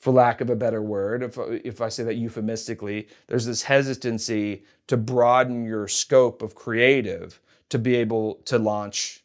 for 0.00 0.12
lack 0.12 0.40
of 0.40 0.48
a 0.48 0.56
better 0.56 0.80
word, 0.80 1.22
if, 1.22 1.38
if 1.64 1.80
I 1.82 1.90
say 1.90 2.02
that 2.04 2.16
euphemistically, 2.16 3.06
there's 3.26 3.44
this 3.44 3.62
hesitancy 3.62 4.64
to 4.86 4.96
broaden 4.96 5.64
your 5.64 5.86
scope 5.88 6.42
of 6.42 6.54
creative 6.54 7.38
to 7.68 7.78
be 7.78 7.94
able 7.96 8.36
to 8.46 8.58
launch 8.58 9.22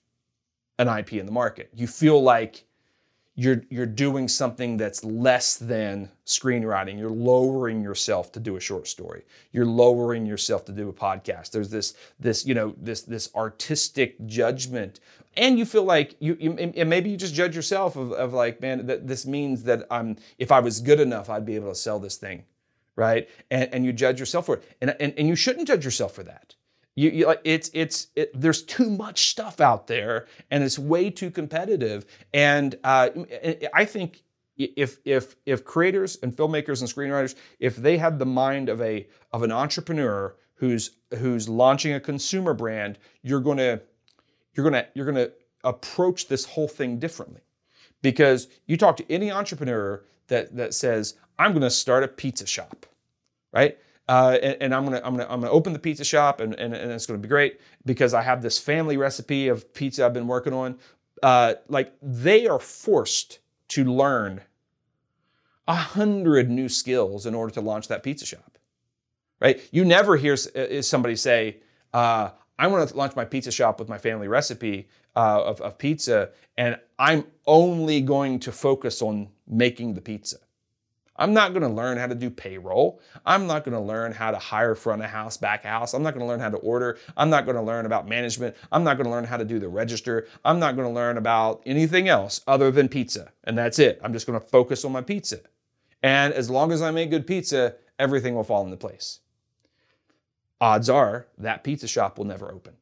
an 0.77 0.89
IP 0.89 1.13
in 1.13 1.25
the 1.25 1.31
market. 1.31 1.69
You 1.73 1.87
feel 1.87 2.21
like 2.21 2.65
you're 3.37 3.63
you're 3.69 3.85
doing 3.85 4.27
something 4.27 4.77
that's 4.77 5.03
less 5.03 5.57
than 5.57 6.09
screenwriting. 6.25 6.97
You're 6.97 7.09
lowering 7.09 7.81
yourself 7.81 8.31
to 8.33 8.39
do 8.39 8.55
a 8.55 8.59
short 8.59 8.87
story. 8.87 9.23
You're 9.51 9.65
lowering 9.65 10.25
yourself 10.25 10.65
to 10.65 10.71
do 10.71 10.89
a 10.89 10.93
podcast. 10.93 11.51
There's 11.51 11.69
this 11.69 11.95
this 12.19 12.45
you 12.45 12.53
know 12.53 12.73
this 12.77 13.01
this 13.01 13.29
artistic 13.35 14.25
judgment, 14.25 15.01
and 15.37 15.57
you 15.57 15.65
feel 15.65 15.83
like 15.83 16.15
you, 16.19 16.37
you 16.39 16.53
and 16.53 16.89
maybe 16.89 17.09
you 17.09 17.17
just 17.17 17.33
judge 17.33 17.55
yourself 17.55 17.95
of, 17.95 18.11
of 18.13 18.33
like 18.33 18.61
man 18.61 18.85
that 18.87 19.07
this 19.07 19.25
means 19.25 19.63
that 19.63 19.85
I'm 19.91 20.17
if 20.37 20.51
I 20.51 20.59
was 20.59 20.79
good 20.79 20.99
enough 20.99 21.29
I'd 21.29 21.45
be 21.45 21.55
able 21.55 21.69
to 21.69 21.75
sell 21.75 21.99
this 21.99 22.17
thing, 22.17 22.43
right? 22.95 23.29
And 23.51 23.73
and 23.73 23.85
you 23.85 23.93
judge 23.93 24.19
yourself 24.19 24.47
for 24.47 24.55
it, 24.55 24.63
and 24.81 24.95
and, 24.99 25.13
and 25.17 25.27
you 25.27 25.35
shouldn't 25.35 25.67
judge 25.67 25.85
yourself 25.85 26.13
for 26.13 26.23
that 26.23 26.55
you, 26.95 27.09
you 27.09 27.25
like 27.27 27.41
it's 27.43 27.69
it's 27.73 28.07
it, 28.15 28.31
there's 28.39 28.63
too 28.63 28.89
much 28.89 29.29
stuff 29.29 29.59
out 29.59 29.87
there, 29.87 30.27
and 30.49 30.63
it's 30.63 30.79
way 30.79 31.09
too 31.09 31.29
competitive. 31.29 32.05
And 32.33 32.77
uh, 32.83 33.09
I 33.73 33.85
think 33.85 34.23
if 34.57 34.99
if 35.03 35.35
if 35.45 35.65
creators 35.65 36.17
and 36.23 36.35
filmmakers 36.35 36.79
and 36.79 36.89
screenwriters, 36.89 37.35
if 37.59 37.75
they 37.75 37.97
had 37.97 38.17
the 38.17 38.25
mind 38.25 38.69
of 38.69 38.81
a 38.81 39.07
of 39.33 39.43
an 39.43 39.51
entrepreneur 39.51 40.35
who's 40.55 40.91
who's 41.17 41.49
launching 41.49 41.93
a 41.93 41.99
consumer 41.99 42.53
brand, 42.53 42.97
you're 43.21 43.41
gonna 43.41 43.81
you're 44.55 44.63
gonna 44.63 44.87
you're 44.93 45.05
gonna 45.05 45.29
approach 45.63 46.27
this 46.27 46.45
whole 46.45 46.67
thing 46.67 46.97
differently. 46.99 47.41
Because 48.01 48.47
you 48.67 48.77
talk 48.77 48.97
to 48.97 49.11
any 49.11 49.31
entrepreneur 49.31 50.03
that 50.27 50.55
that 50.55 50.73
says, 50.73 51.15
I'm 51.37 51.53
gonna 51.53 51.69
start 51.69 52.03
a 52.03 52.07
pizza 52.07 52.45
shop, 52.45 52.85
right? 53.51 53.77
Uh, 54.07 54.37
and, 54.43 54.57
and, 54.61 54.75
I'm 54.75 54.85
gonna 54.85 55.01
I'm 55.03 55.15
gonna 55.15 55.27
I'm 55.27 55.41
gonna 55.41 55.51
open 55.51 55.73
the 55.73 55.79
pizza 55.79 56.03
shop 56.03 56.39
and, 56.39 56.53
and, 56.53 56.75
and 56.75 56.91
it's 56.91 57.07
gonna 57.07 57.17
be 57.17 57.27
great 57.27 57.59
because 57.87 58.13
I 58.13 58.21
have 58.21 58.43
this 58.43 58.59
family 58.59 58.97
recipe 58.97 59.47
of 59.47 59.73
pizza 59.73 60.05
I've 60.05 60.13
been 60.13 60.27
working 60.27 60.53
on. 60.53 60.77
Uh, 61.23 61.55
like 61.67 61.93
they 62.03 62.45
are 62.45 62.59
forced 62.59 63.39
to 63.69 63.83
learn 63.83 64.41
a 65.67 65.73
hundred 65.73 66.51
new 66.51 66.69
skills 66.69 67.25
in 67.25 67.33
order 67.33 67.51
to 67.55 67.61
launch 67.61 67.87
that 67.87 68.03
pizza 68.03 68.27
shop, 68.27 68.59
right? 69.39 69.59
You 69.71 69.83
never 69.83 70.17
hear 70.17 70.33
uh, 70.55 70.83
somebody 70.83 71.15
say, 71.15 71.57
uh, 71.93 72.29
"I 72.57 72.67
want 72.67 72.87
to 72.87 72.97
launch 72.97 73.15
my 73.15 73.25
pizza 73.25 73.51
shop 73.51 73.79
with 73.79 73.89
my 73.89 73.97
family 73.97 74.27
recipe 74.27 74.87
uh, 75.15 75.43
of, 75.43 75.61
of 75.61 75.77
pizza, 75.77 76.29
and 76.57 76.79
I'm 76.99 77.25
only 77.45 78.01
going 78.01 78.39
to 78.39 78.51
focus 78.51 79.01
on 79.01 79.29
making 79.47 79.93
the 79.93 80.01
pizza." 80.01 80.37
I'm 81.17 81.33
not 81.33 81.53
going 81.53 81.61
to 81.61 81.69
learn 81.69 81.97
how 81.97 82.07
to 82.07 82.15
do 82.15 82.29
payroll. 82.29 82.99
I'm 83.25 83.47
not 83.47 83.63
going 83.63 83.73
to 83.73 83.79
learn 83.79 84.11
how 84.11 84.31
to 84.31 84.37
hire 84.37 84.75
front 84.75 85.01
of 85.01 85.09
house, 85.09 85.37
back 85.37 85.63
house. 85.63 85.93
I'm 85.93 86.03
not 86.03 86.13
going 86.13 86.25
to 86.25 86.27
learn 86.27 86.41
how 86.41 86.49
to 86.49 86.57
order. 86.57 86.97
I'm 87.15 87.29
not 87.29 87.45
going 87.45 87.55
to 87.55 87.61
learn 87.61 87.85
about 87.85 88.07
management. 88.07 88.55
I'm 88.71 88.83
not 88.83 88.97
going 88.97 89.05
to 89.05 89.11
learn 89.11 89.23
how 89.23 89.37
to 89.37 89.45
do 89.45 89.57
the 89.57 89.69
register. 89.69 90.27
I'm 90.43 90.59
not 90.59 90.75
going 90.75 90.87
to 90.87 90.93
learn 90.93 91.17
about 91.17 91.61
anything 91.65 92.09
else 92.09 92.41
other 92.47 92.69
than 92.69 92.89
pizza. 92.89 93.31
And 93.45 93.57
that's 93.57 93.79
it. 93.79 93.99
I'm 94.03 94.11
just 94.11 94.27
going 94.27 94.39
to 94.39 94.45
focus 94.45 94.83
on 94.83 94.91
my 94.91 95.01
pizza. 95.01 95.39
And 96.03 96.33
as 96.33 96.49
long 96.49 96.71
as 96.71 96.81
I 96.81 96.91
make 96.91 97.11
good 97.11 97.25
pizza, 97.25 97.75
everything 97.97 98.35
will 98.35 98.43
fall 98.43 98.65
into 98.65 98.77
place. 98.77 99.21
Odds 100.61 100.89
are 100.89 101.27
that 101.37 101.63
pizza 101.63 101.87
shop 101.87 102.17
will 102.17 102.25
never 102.25 102.51
open, 102.51 102.73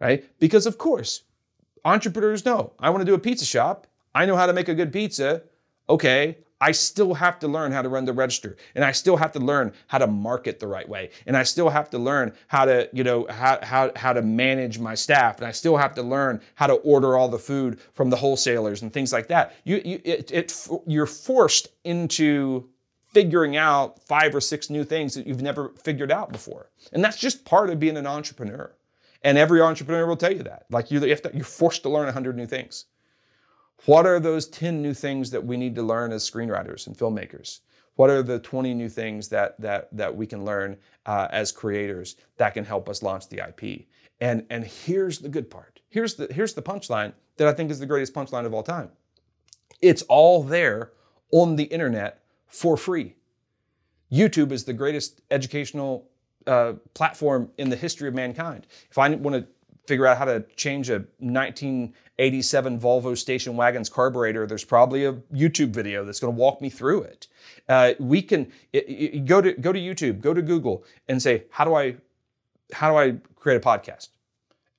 right? 0.00 0.24
Because, 0.38 0.66
of 0.66 0.78
course, 0.78 1.22
entrepreneurs 1.84 2.44
know 2.44 2.72
I 2.78 2.90
want 2.90 3.00
to 3.00 3.06
do 3.06 3.14
a 3.14 3.18
pizza 3.18 3.44
shop. 3.44 3.86
I 4.14 4.26
know 4.26 4.36
how 4.36 4.46
to 4.46 4.52
make 4.52 4.68
a 4.68 4.74
good 4.74 4.92
pizza. 4.92 5.42
Okay, 5.88 6.36
I 6.60 6.72
still 6.72 7.14
have 7.14 7.38
to 7.40 7.48
learn 7.48 7.72
how 7.72 7.82
to 7.82 7.88
run 7.88 8.04
the 8.04 8.12
register 8.12 8.56
and 8.74 8.84
I 8.84 8.92
still 8.92 9.16
have 9.16 9.32
to 9.32 9.38
learn 9.38 9.72
how 9.86 9.98
to 9.98 10.06
market 10.06 10.58
the 10.58 10.66
right 10.66 10.88
way. 10.88 11.10
And 11.26 11.36
I 11.36 11.44
still 11.44 11.68
have 11.68 11.88
to 11.90 11.98
learn 11.98 12.32
how 12.48 12.64
to, 12.64 12.88
you 12.92 13.04
know, 13.04 13.26
how, 13.30 13.58
how, 13.62 13.92
how 13.94 14.12
to 14.12 14.22
manage 14.22 14.78
my 14.78 14.94
staff. 14.94 15.38
And 15.38 15.46
I 15.46 15.52
still 15.52 15.76
have 15.76 15.94
to 15.94 16.02
learn 16.02 16.40
how 16.56 16.66
to 16.66 16.74
order 16.74 17.16
all 17.16 17.28
the 17.28 17.38
food 17.38 17.80
from 17.94 18.10
the 18.10 18.16
wholesalers 18.16 18.82
and 18.82 18.92
things 18.92 19.12
like 19.12 19.28
that. 19.28 19.54
You, 19.64 19.80
you, 19.84 20.00
it, 20.04 20.30
it, 20.32 20.68
you're 20.86 21.06
forced 21.06 21.68
into 21.84 22.68
figuring 23.12 23.56
out 23.56 24.02
five 24.02 24.34
or 24.34 24.40
six 24.40 24.70
new 24.70 24.84
things 24.84 25.14
that 25.14 25.26
you've 25.26 25.42
never 25.42 25.70
figured 25.82 26.12
out 26.12 26.30
before. 26.30 26.70
And 26.92 27.02
that's 27.02 27.18
just 27.18 27.44
part 27.44 27.70
of 27.70 27.80
being 27.80 27.96
an 27.96 28.06
entrepreneur. 28.06 28.74
And 29.22 29.36
every 29.36 29.60
entrepreneur 29.60 30.06
will 30.06 30.16
tell 30.16 30.32
you 30.32 30.42
that. 30.44 30.66
Like 30.70 30.90
you, 30.90 31.00
to, 31.00 31.30
you're 31.34 31.44
forced 31.44 31.82
to 31.82 31.88
learn 31.88 32.04
100 32.04 32.36
new 32.36 32.46
things. 32.46 32.86
What 33.86 34.06
are 34.06 34.20
those 34.20 34.46
10 34.48 34.82
new 34.82 34.94
things 34.94 35.30
that 35.30 35.44
we 35.44 35.56
need 35.56 35.74
to 35.76 35.82
learn 35.82 36.12
as 36.12 36.28
screenwriters 36.28 36.86
and 36.86 36.96
filmmakers? 36.96 37.60
What 37.94 38.10
are 38.10 38.22
the 38.22 38.38
20 38.38 38.74
new 38.74 38.88
things 38.88 39.28
that, 39.28 39.60
that, 39.60 39.88
that 39.92 40.14
we 40.14 40.26
can 40.26 40.44
learn 40.44 40.76
uh, 41.06 41.28
as 41.30 41.50
creators 41.50 42.16
that 42.36 42.54
can 42.54 42.64
help 42.64 42.88
us 42.88 43.02
launch 43.02 43.28
the 43.28 43.38
IP? 43.38 43.86
And, 44.20 44.44
and 44.50 44.64
here's 44.64 45.18
the 45.18 45.28
good 45.28 45.50
part. 45.50 45.80
Here's 45.88 46.14
the, 46.14 46.28
here's 46.32 46.54
the 46.54 46.62
punchline 46.62 47.12
that 47.38 47.48
I 47.48 47.52
think 47.52 47.70
is 47.70 47.78
the 47.78 47.86
greatest 47.86 48.14
punchline 48.14 48.44
of 48.44 48.54
all 48.54 48.62
time. 48.62 48.90
It's 49.80 50.02
all 50.02 50.42
there 50.42 50.92
on 51.32 51.56
the 51.56 51.64
internet 51.64 52.22
for 52.48 52.76
free. 52.76 53.14
YouTube 54.10 54.52
is 54.52 54.64
the 54.64 54.72
greatest 54.72 55.20
educational 55.30 56.08
uh, 56.46 56.74
platform 56.94 57.50
in 57.58 57.68
the 57.68 57.76
history 57.76 58.08
of 58.08 58.14
mankind. 58.14 58.66
If 58.90 58.98
I 58.98 59.08
want 59.10 59.36
to 59.36 59.46
figure 59.86 60.06
out 60.06 60.18
how 60.18 60.24
to 60.26 60.44
change 60.56 60.90
a 60.90 61.04
1987 61.18 62.80
Volvo 62.80 63.16
station 63.16 63.56
wagon's 63.56 63.88
carburetor, 63.88 64.46
there's 64.46 64.64
probably 64.64 65.06
a 65.06 65.12
YouTube 65.32 65.70
video 65.70 66.04
that's 66.04 66.20
going 66.20 66.34
to 66.34 66.38
walk 66.38 66.60
me 66.60 66.70
through 66.70 67.02
it. 67.02 67.26
Uh, 67.68 67.92
we 67.98 68.22
can 68.22 68.50
it, 68.72 68.84
it, 68.88 69.24
go 69.24 69.40
to 69.40 69.52
go 69.52 69.72
to 69.72 69.78
YouTube, 69.78 70.20
go 70.20 70.32
to 70.32 70.42
Google, 70.42 70.84
and 71.08 71.20
say 71.20 71.44
how 71.50 71.64
do 71.64 71.74
I 71.74 71.96
how 72.72 72.90
do 72.90 72.98
I 72.98 73.16
create 73.36 73.56
a 73.56 73.60
podcast? 73.60 74.08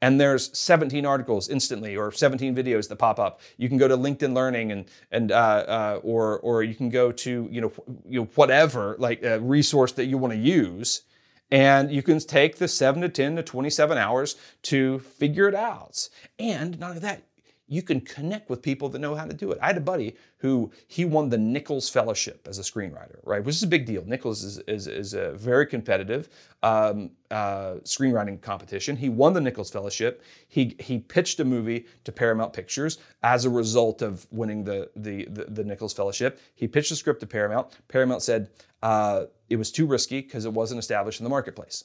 And 0.02 0.20
there's 0.20 0.58
17 0.58 1.06
articles 1.06 1.50
instantly, 1.50 1.97
or 1.97 2.12
17 2.12 2.56
videos 2.56 2.88
that 2.89 2.95
pop 2.97 3.20
up. 3.20 3.41
You 3.58 3.68
can 3.70 3.78
go 3.78 3.88
to 3.88 3.97
LinkedIn 3.97 4.34
Learning, 4.34 4.72
and 4.72 4.86
and 5.12 5.32
uh, 5.32 5.36
uh, 5.36 6.00
or 6.04 6.39
or 6.39 6.64
you 6.64 6.76
can 6.76 6.89
go 6.89 7.12
to 7.12 7.50
you 7.52 7.62
know 7.62 7.74
you 8.08 8.22
know 8.22 8.30
whatever 8.36 8.95
like 9.00 9.24
a 9.24 9.39
resource 9.39 9.91
that 9.93 10.06
you 10.06 10.18
want 10.18 10.34
to 10.34 10.39
use, 10.39 11.04
And 11.52 11.91
you 11.91 12.04
can 12.04 12.20
take 12.20 12.58
the 12.58 12.68
seven 12.68 13.02
to 13.02 13.10
10 13.10 13.38
to 13.38 13.43
27 13.43 13.97
hours 13.97 14.36
to 14.64 15.00
figure 15.00 15.47
it 15.47 15.56
out. 15.56 16.10
And 16.38 16.80
not 16.80 16.89
only 16.89 17.02
that, 17.02 17.24
you 17.70 17.84
can 17.84 18.01
connect 18.01 18.49
with 18.49 18.63
people 18.63 18.89
that 18.89 18.99
know 18.99 19.13
how 19.13 19.26
to 19.26 19.34
do 19.34 19.51
it. 19.51 19.59
I 19.61 19.67
had 19.67 19.78
a 19.78 19.82
buddy 19.82 20.15
who 20.38 20.72
he 20.88 21.05
won 21.05 21.30
the 21.30 21.38
Nichols 21.38 21.88
Fellowship 21.88 22.47
as 22.49 22.57
a 22.57 22.63
screenwriter, 22.63 23.20
right? 23.24 23.43
Which 23.43 23.55
is 23.55 23.63
a 23.63 23.67
big 23.67 23.86
deal. 23.86 24.03
Nichols 24.05 24.43
is, 24.43 24.57
is, 24.67 24.88
is 24.88 25.13
a 25.13 25.34
very 25.34 25.67
competitive 25.67 26.30
um, 26.63 27.11
uh, 27.30 27.76
screenwriting 27.84 28.41
competition. 28.41 28.97
He 28.97 29.07
won 29.07 29.34
the 29.34 29.41
Nichols 29.41 29.70
Fellowship. 29.70 30.24
He 30.47 30.76
he 30.80 30.97
pitched 30.97 31.39
a 31.39 31.45
movie 31.45 31.86
to 32.05 32.11
Paramount 32.11 32.53
Pictures 32.53 32.97
as 33.22 33.45
a 33.45 33.49
result 33.49 34.01
of 34.01 34.26
winning 34.32 34.63
the 34.63 34.89
the 34.95 35.26
the, 35.26 35.45
the 35.45 35.63
Nichols 35.63 35.93
Fellowship. 35.93 36.41
He 36.55 36.67
pitched 36.67 36.89
the 36.89 36.95
script 36.95 37.20
to 37.20 37.28
Paramount. 37.28 37.78
Paramount 37.88 38.24
said 38.24 38.49
uh, 38.82 39.26
it 39.49 39.57
was 39.57 39.72
too 39.72 39.86
risky 39.86 40.22
because 40.22 40.45
it 40.45 40.53
wasn't 40.53 40.80
established 40.80 41.20
in 41.20 41.24
the 41.24 41.30
marketplace, 41.30 41.84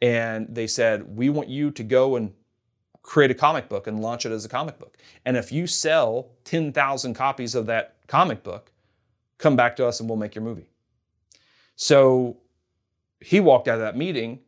and 0.00 0.46
they 0.48 0.68
said 0.68 1.16
we 1.16 1.28
want 1.28 1.48
you 1.48 1.72
to 1.72 1.82
go 1.82 2.14
and 2.14 2.32
create 3.04 3.30
a 3.30 3.34
comic 3.34 3.68
book 3.68 3.86
and 3.86 4.00
launch 4.00 4.26
it 4.26 4.32
as 4.32 4.44
a 4.44 4.48
comic 4.48 4.78
book. 4.78 4.96
And 5.24 5.36
if 5.36 5.52
you 5.52 5.68
sell 5.68 6.30
10,000 6.44 7.14
copies 7.14 7.54
of 7.54 7.66
that 7.66 7.96
comic 8.08 8.42
book, 8.42 8.72
come 9.38 9.54
back 9.54 9.76
to 9.76 9.86
us 9.86 10.00
and 10.00 10.08
we'll 10.08 10.18
make 10.18 10.34
your 10.34 10.42
movie. 10.42 10.70
So 11.76 12.38
he 13.20 13.40
walked 13.40 13.68
out 13.68 13.74
of 13.74 13.82
that 13.82 13.96
meeting 13.96 14.40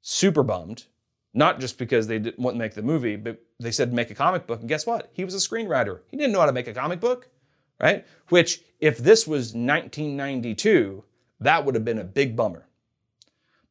super 0.00 0.42
bummed, 0.42 0.84
not 1.34 1.60
just 1.60 1.78
because 1.78 2.06
they 2.06 2.18
didn't 2.18 2.38
want 2.38 2.54
to 2.54 2.58
make 2.58 2.74
the 2.74 2.82
movie, 2.82 3.16
but 3.16 3.44
they 3.60 3.70
said 3.70 3.92
make 3.92 4.10
a 4.10 4.14
comic 4.14 4.46
book. 4.46 4.60
And 4.60 4.68
guess 4.68 4.86
what? 4.86 5.10
He 5.12 5.24
was 5.24 5.34
a 5.34 5.48
screenwriter. 5.48 6.00
He 6.10 6.16
didn't 6.16 6.32
know 6.32 6.40
how 6.40 6.46
to 6.46 6.52
make 6.52 6.68
a 6.68 6.74
comic 6.74 6.98
book, 6.98 7.28
right? 7.78 8.06
Which, 8.30 8.62
if 8.80 8.98
this 8.98 9.26
was 9.26 9.48
1992, 9.48 11.04
that 11.40 11.64
would 11.64 11.74
have 11.74 11.84
been 11.84 11.98
a 11.98 12.04
big 12.04 12.36
bummer. 12.36 12.66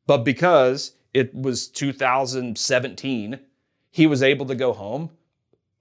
But 0.06 0.20
because 0.20 0.94
it 1.16 1.34
was 1.34 1.68
2017 1.70 3.40
he 3.96 4.08
was 4.08 4.22
able 4.22 4.46
to 4.46 4.56
go 4.56 4.74
home, 4.74 5.10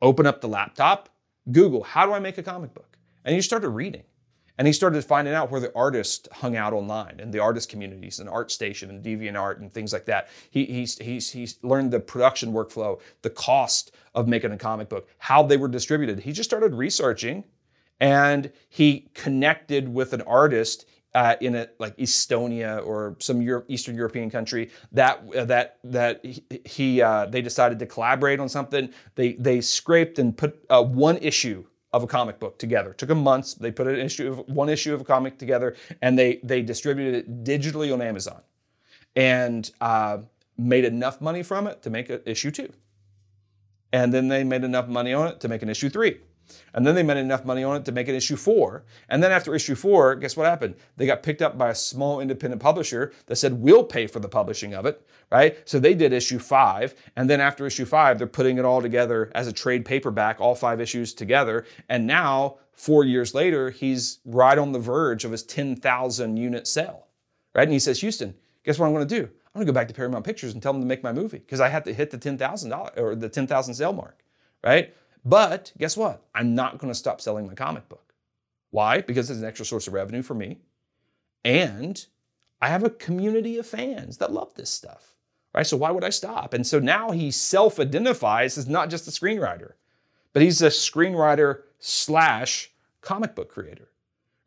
open 0.00 0.24
up 0.24 0.40
the 0.40 0.46
laptop, 0.46 1.08
Google, 1.50 1.82
how 1.82 2.06
do 2.06 2.12
I 2.12 2.20
make 2.20 2.38
a 2.38 2.44
comic 2.44 2.72
book? 2.72 2.96
And 3.24 3.34
he 3.34 3.42
started 3.42 3.70
reading. 3.70 4.04
And 4.56 4.68
he 4.68 4.72
started 4.72 5.04
finding 5.04 5.34
out 5.34 5.50
where 5.50 5.60
the 5.60 5.74
artists 5.74 6.28
hung 6.30 6.54
out 6.54 6.72
online 6.72 7.18
and 7.18 7.32
the 7.32 7.40
artist 7.40 7.68
communities 7.68 8.20
and 8.20 8.30
ArtStation 8.30 8.88
and 8.88 9.04
DeviantArt 9.04 9.58
and 9.58 9.72
things 9.72 9.92
like 9.92 10.04
that. 10.04 10.28
He, 10.50 10.64
he's, 10.64 10.96
he's, 10.98 11.28
he's 11.28 11.58
learned 11.64 11.90
the 11.90 11.98
production 11.98 12.52
workflow, 12.52 13.00
the 13.22 13.30
cost 13.30 13.96
of 14.14 14.28
making 14.28 14.52
a 14.52 14.58
comic 14.58 14.88
book, 14.88 15.08
how 15.18 15.42
they 15.42 15.56
were 15.56 15.66
distributed. 15.66 16.20
He 16.20 16.30
just 16.30 16.48
started 16.48 16.72
researching 16.72 17.42
and 17.98 18.52
he 18.68 19.08
connected 19.14 19.92
with 19.92 20.12
an 20.12 20.22
artist 20.22 20.86
uh, 21.14 21.36
in 21.40 21.54
a 21.54 21.68
like 21.78 21.96
Estonia 21.96 22.84
or 22.84 23.16
some 23.20 23.40
Eastern 23.68 23.94
European 23.94 24.30
country 24.30 24.70
that 24.92 25.22
uh, 25.36 25.44
that 25.44 25.78
that 25.84 26.24
he 26.64 27.00
uh, 27.00 27.26
they 27.26 27.42
decided 27.42 27.78
to 27.78 27.86
collaborate 27.86 28.40
on 28.40 28.48
something. 28.48 28.92
They 29.14 29.34
they 29.34 29.60
scraped 29.60 30.18
and 30.18 30.36
put 30.36 30.64
uh, 30.70 30.82
one 30.82 31.18
issue 31.18 31.64
of 31.92 32.02
a 32.02 32.06
comic 32.08 32.40
book 32.40 32.58
together. 32.58 32.90
It 32.90 32.98
took 32.98 33.08
them 33.08 33.22
months. 33.22 33.54
They 33.54 33.70
put 33.70 33.86
an 33.86 34.00
issue 34.00 34.28
of 34.28 34.38
one 34.48 34.68
issue 34.68 34.92
of 34.92 35.00
a 35.00 35.04
comic 35.04 35.38
together 35.38 35.76
and 36.02 36.18
they 36.18 36.40
they 36.42 36.62
distributed 36.62 37.14
it 37.14 37.44
digitally 37.44 37.92
on 37.92 38.02
Amazon, 38.02 38.42
and 39.14 39.70
uh, 39.80 40.18
made 40.58 40.84
enough 40.84 41.20
money 41.20 41.42
from 41.42 41.66
it 41.66 41.82
to 41.82 41.90
make 41.90 42.10
an 42.10 42.20
issue 42.26 42.50
two. 42.50 42.72
And 43.94 44.12
then 44.12 44.26
they 44.26 44.42
made 44.42 44.64
enough 44.64 44.88
money 44.88 45.14
on 45.14 45.28
it 45.28 45.38
to 45.38 45.46
make 45.46 45.62
an 45.62 45.68
issue 45.68 45.88
three. 45.88 46.18
And 46.74 46.84
then 46.84 46.96
they 46.96 47.04
made 47.04 47.16
enough 47.16 47.44
money 47.44 47.62
on 47.62 47.76
it 47.76 47.84
to 47.84 47.92
make 47.92 48.08
an 48.08 48.16
issue 48.16 48.34
four. 48.34 48.84
And 49.08 49.22
then 49.22 49.30
after 49.30 49.54
issue 49.54 49.76
four, 49.76 50.16
guess 50.16 50.36
what 50.36 50.48
happened? 50.48 50.74
They 50.96 51.06
got 51.06 51.22
picked 51.22 51.42
up 51.42 51.56
by 51.56 51.70
a 51.70 51.74
small 51.76 52.20
independent 52.20 52.60
publisher 52.60 53.12
that 53.26 53.36
said, 53.36 53.52
we'll 53.52 53.84
pay 53.84 54.08
for 54.08 54.18
the 54.18 54.28
publishing 54.28 54.74
of 54.74 54.84
it, 54.84 55.06
right? 55.30 55.56
So 55.64 55.78
they 55.78 55.94
did 55.94 56.12
issue 56.12 56.40
five. 56.40 56.96
And 57.14 57.30
then 57.30 57.40
after 57.40 57.68
issue 57.68 57.84
five, 57.84 58.18
they're 58.18 58.26
putting 58.26 58.58
it 58.58 58.64
all 58.64 58.82
together 58.82 59.30
as 59.32 59.46
a 59.46 59.52
trade 59.52 59.84
paperback, 59.84 60.40
all 60.40 60.56
five 60.56 60.80
issues 60.80 61.14
together. 61.14 61.64
And 61.88 62.04
now, 62.04 62.56
four 62.72 63.04
years 63.04 63.32
later, 63.32 63.70
he's 63.70 64.18
right 64.24 64.58
on 64.58 64.72
the 64.72 64.80
verge 64.80 65.24
of 65.24 65.30
his 65.30 65.44
10,000 65.44 66.36
unit 66.36 66.66
sale, 66.66 67.06
right? 67.54 67.62
And 67.62 67.72
he 67.72 67.78
says, 67.78 68.00
Houston, 68.00 68.34
guess 68.64 68.76
what 68.76 68.86
I'm 68.86 68.92
going 68.92 69.06
to 69.06 69.20
do? 69.20 69.30
I'm 69.54 69.60
to 69.60 69.66
go 69.66 69.72
back 69.72 69.88
to 69.88 69.94
Paramount 69.94 70.24
Pictures 70.24 70.52
and 70.52 70.62
tell 70.62 70.72
them 70.72 70.82
to 70.82 70.86
make 70.86 71.02
my 71.02 71.12
movie 71.12 71.38
because 71.38 71.60
I 71.60 71.68
had 71.68 71.84
to 71.84 71.94
hit 71.94 72.10
the 72.10 72.18
$10,000 72.18 72.98
or 72.98 73.14
the 73.14 73.28
10,000 73.28 73.74
sale 73.74 73.92
mark, 73.92 74.24
right? 74.64 74.94
But 75.24 75.72
guess 75.78 75.96
what? 75.96 76.22
I'm 76.34 76.54
not 76.54 76.78
to 76.80 76.94
stop 76.94 77.20
selling 77.20 77.46
my 77.46 77.54
comic 77.54 77.88
book. 77.88 78.14
Why? 78.70 79.00
Because 79.00 79.30
it's 79.30 79.40
an 79.40 79.46
extra 79.46 79.64
source 79.64 79.86
of 79.86 79.94
revenue 79.94 80.22
for 80.22 80.34
me. 80.34 80.58
And 81.44 82.04
I 82.60 82.68
have 82.68 82.82
a 82.82 82.90
community 82.90 83.56
of 83.58 83.66
fans 83.66 84.18
that 84.18 84.32
love 84.32 84.54
this 84.54 84.70
stuff. 84.70 85.14
Right? 85.54 85.66
So 85.66 85.76
why 85.76 85.92
would 85.92 86.02
I 86.02 86.10
stop? 86.10 86.52
And 86.52 86.66
so 86.66 86.80
now 86.80 87.12
he 87.12 87.30
self-identifies 87.30 88.58
as 88.58 88.66
not 88.66 88.90
just 88.90 89.06
a 89.06 89.12
screenwriter, 89.12 89.74
but 90.32 90.42
he's 90.42 90.60
a 90.62 90.66
screenwriter 90.66 91.62
slash 91.78 92.72
comic 93.00 93.36
book 93.36 93.48
creator. 93.48 93.88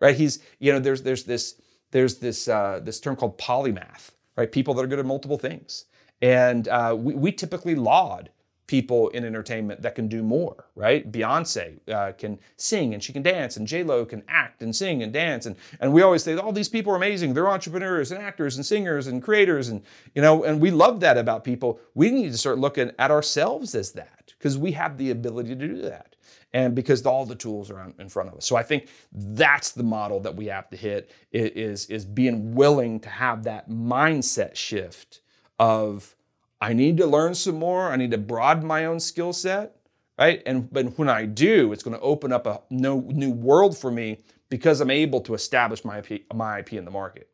Right? 0.02 0.18
He's, 0.18 0.40
you 0.60 0.74
know, 0.74 0.80
there's 0.80 1.04
there's 1.04 1.24
this 1.24 1.62
there's 1.92 2.18
this 2.18 2.50
uh, 2.50 2.82
this 2.84 3.00
term 3.00 3.16
called 3.16 3.38
polymath, 3.38 4.10
right? 4.38 4.52
People 4.52 4.74
that 4.76 4.84
are 4.84 4.88
good 4.88 5.00
at 5.00 5.06
multiple 5.06 5.38
things. 5.38 5.86
And 6.22 6.68
uh, 6.68 6.96
we, 6.98 7.14
we 7.16 7.32
typically 7.32 7.76
laud 7.76 8.30
people 8.68 9.08
in 9.10 9.24
entertainment 9.24 9.82
that 9.82 9.96
can 9.96 10.10
do 10.10 10.22
more, 10.22 10.66
right? 10.76 11.10
Beyonce 11.10 11.80
uh, 11.90 12.12
can 12.12 12.38
sing 12.58 12.94
and 12.94 13.02
she 13.02 13.14
can 13.14 13.24
dance, 13.24 13.56
and 13.56 13.66
J 13.66 13.82
Lo 13.84 14.06
can 14.06 14.24
act 14.28 14.62
and 14.62 14.76
sing 14.76 15.02
and 15.02 15.12
dance, 15.12 15.46
and 15.46 15.56
and 15.80 15.94
we 15.94 16.02
always 16.02 16.24
say 16.24 16.36
all 16.36 16.52
these 16.52 16.70
people 16.70 16.92
are 16.92 16.98
amazing. 16.98 17.34
They're 17.34 17.50
entrepreneurs 17.50 18.12
and 18.12 18.22
actors 18.22 18.58
and 18.58 18.66
singers 18.66 19.08
and 19.08 19.24
creators, 19.24 19.70
and 19.70 19.82
you 20.14 20.22
know, 20.22 20.44
and 20.44 20.60
we 20.60 20.70
love 20.70 21.00
that 21.00 21.18
about 21.18 21.46
people. 21.46 21.80
We 21.96 22.12
need 22.12 22.32
to 22.32 22.38
start 22.38 22.60
looking 22.60 22.92
at 23.00 23.10
ourselves 23.10 23.74
as 23.74 23.94
that 23.94 24.34
because 24.38 24.58
we 24.58 24.74
have 24.74 24.98
the 24.98 25.12
ability 25.12 25.56
to 25.56 25.68
do 25.68 25.82
that. 25.84 26.17
And 26.54 26.74
because 26.74 27.06
all 27.06 27.26
the 27.26 27.36
tools 27.36 27.70
are 27.70 27.94
in 28.00 28.10
front 28.10 28.30
of 28.30 28.36
us. 28.36 28.46
So 28.46 28.56
I 28.56 28.64
think 28.64 28.88
that's 29.12 29.72
the 29.72 29.84
model 29.84 30.20
that 30.22 30.36
we 30.36 30.46
have 30.48 30.70
to 30.70 30.78
hit 30.78 31.12
is, 31.32 31.86
is 31.88 32.06
being 32.06 32.56
willing 32.56 33.00
to 33.02 33.10
have 33.10 33.44
that 33.44 33.70
mindset 33.70 34.56
shift 34.56 35.22
of 35.60 36.16
I 36.60 36.74
need 36.74 36.98
to 36.98 37.06
learn 37.06 37.36
some 37.36 37.60
more. 37.60 37.92
I 37.92 37.96
need 37.96 38.12
to 38.12 38.18
broaden 38.18 38.66
my 38.66 38.86
own 38.86 39.00
skill 39.00 39.34
set, 39.34 39.76
right? 40.18 40.42
And 40.46 40.72
but 40.72 40.98
when 40.98 41.10
I 41.10 41.26
do, 41.26 41.72
it's 41.72 41.84
going 41.84 41.96
to 41.96 42.02
open 42.02 42.32
up 42.32 42.48
a 42.48 42.62
no, 42.70 43.02
new 43.02 43.32
world 43.32 43.78
for 43.78 43.92
me 43.92 44.20
because 44.50 44.82
I'm 44.82 44.92
able 44.92 45.22
to 45.22 45.34
establish 45.34 45.86
my 45.86 46.00
IP, 46.00 46.34
my 46.34 46.60
IP 46.60 46.74
in 46.74 46.86
the 46.86 46.92
market. 46.92 47.30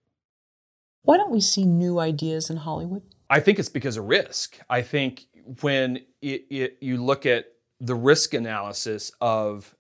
Why 1.04 1.18
don't 1.18 1.32
we 1.32 1.42
see 1.42 1.66
new 1.66 2.00
ideas 2.00 2.50
in 2.50 2.58
Hollywood? 2.58 3.04
I 3.30 3.40
think 3.40 3.60
it's 3.60 3.70
because 3.70 3.98
of 3.98 4.06
risk. 4.06 4.58
I 4.70 4.82
think 4.82 5.26
when 5.62 5.98
it, 6.22 6.46
it, 6.50 6.78
you 6.82 6.98
look 6.98 7.26
at 7.26 7.53
the 7.80 7.96
risk 7.96 8.34
analysis 8.34 9.12
of 9.22 9.76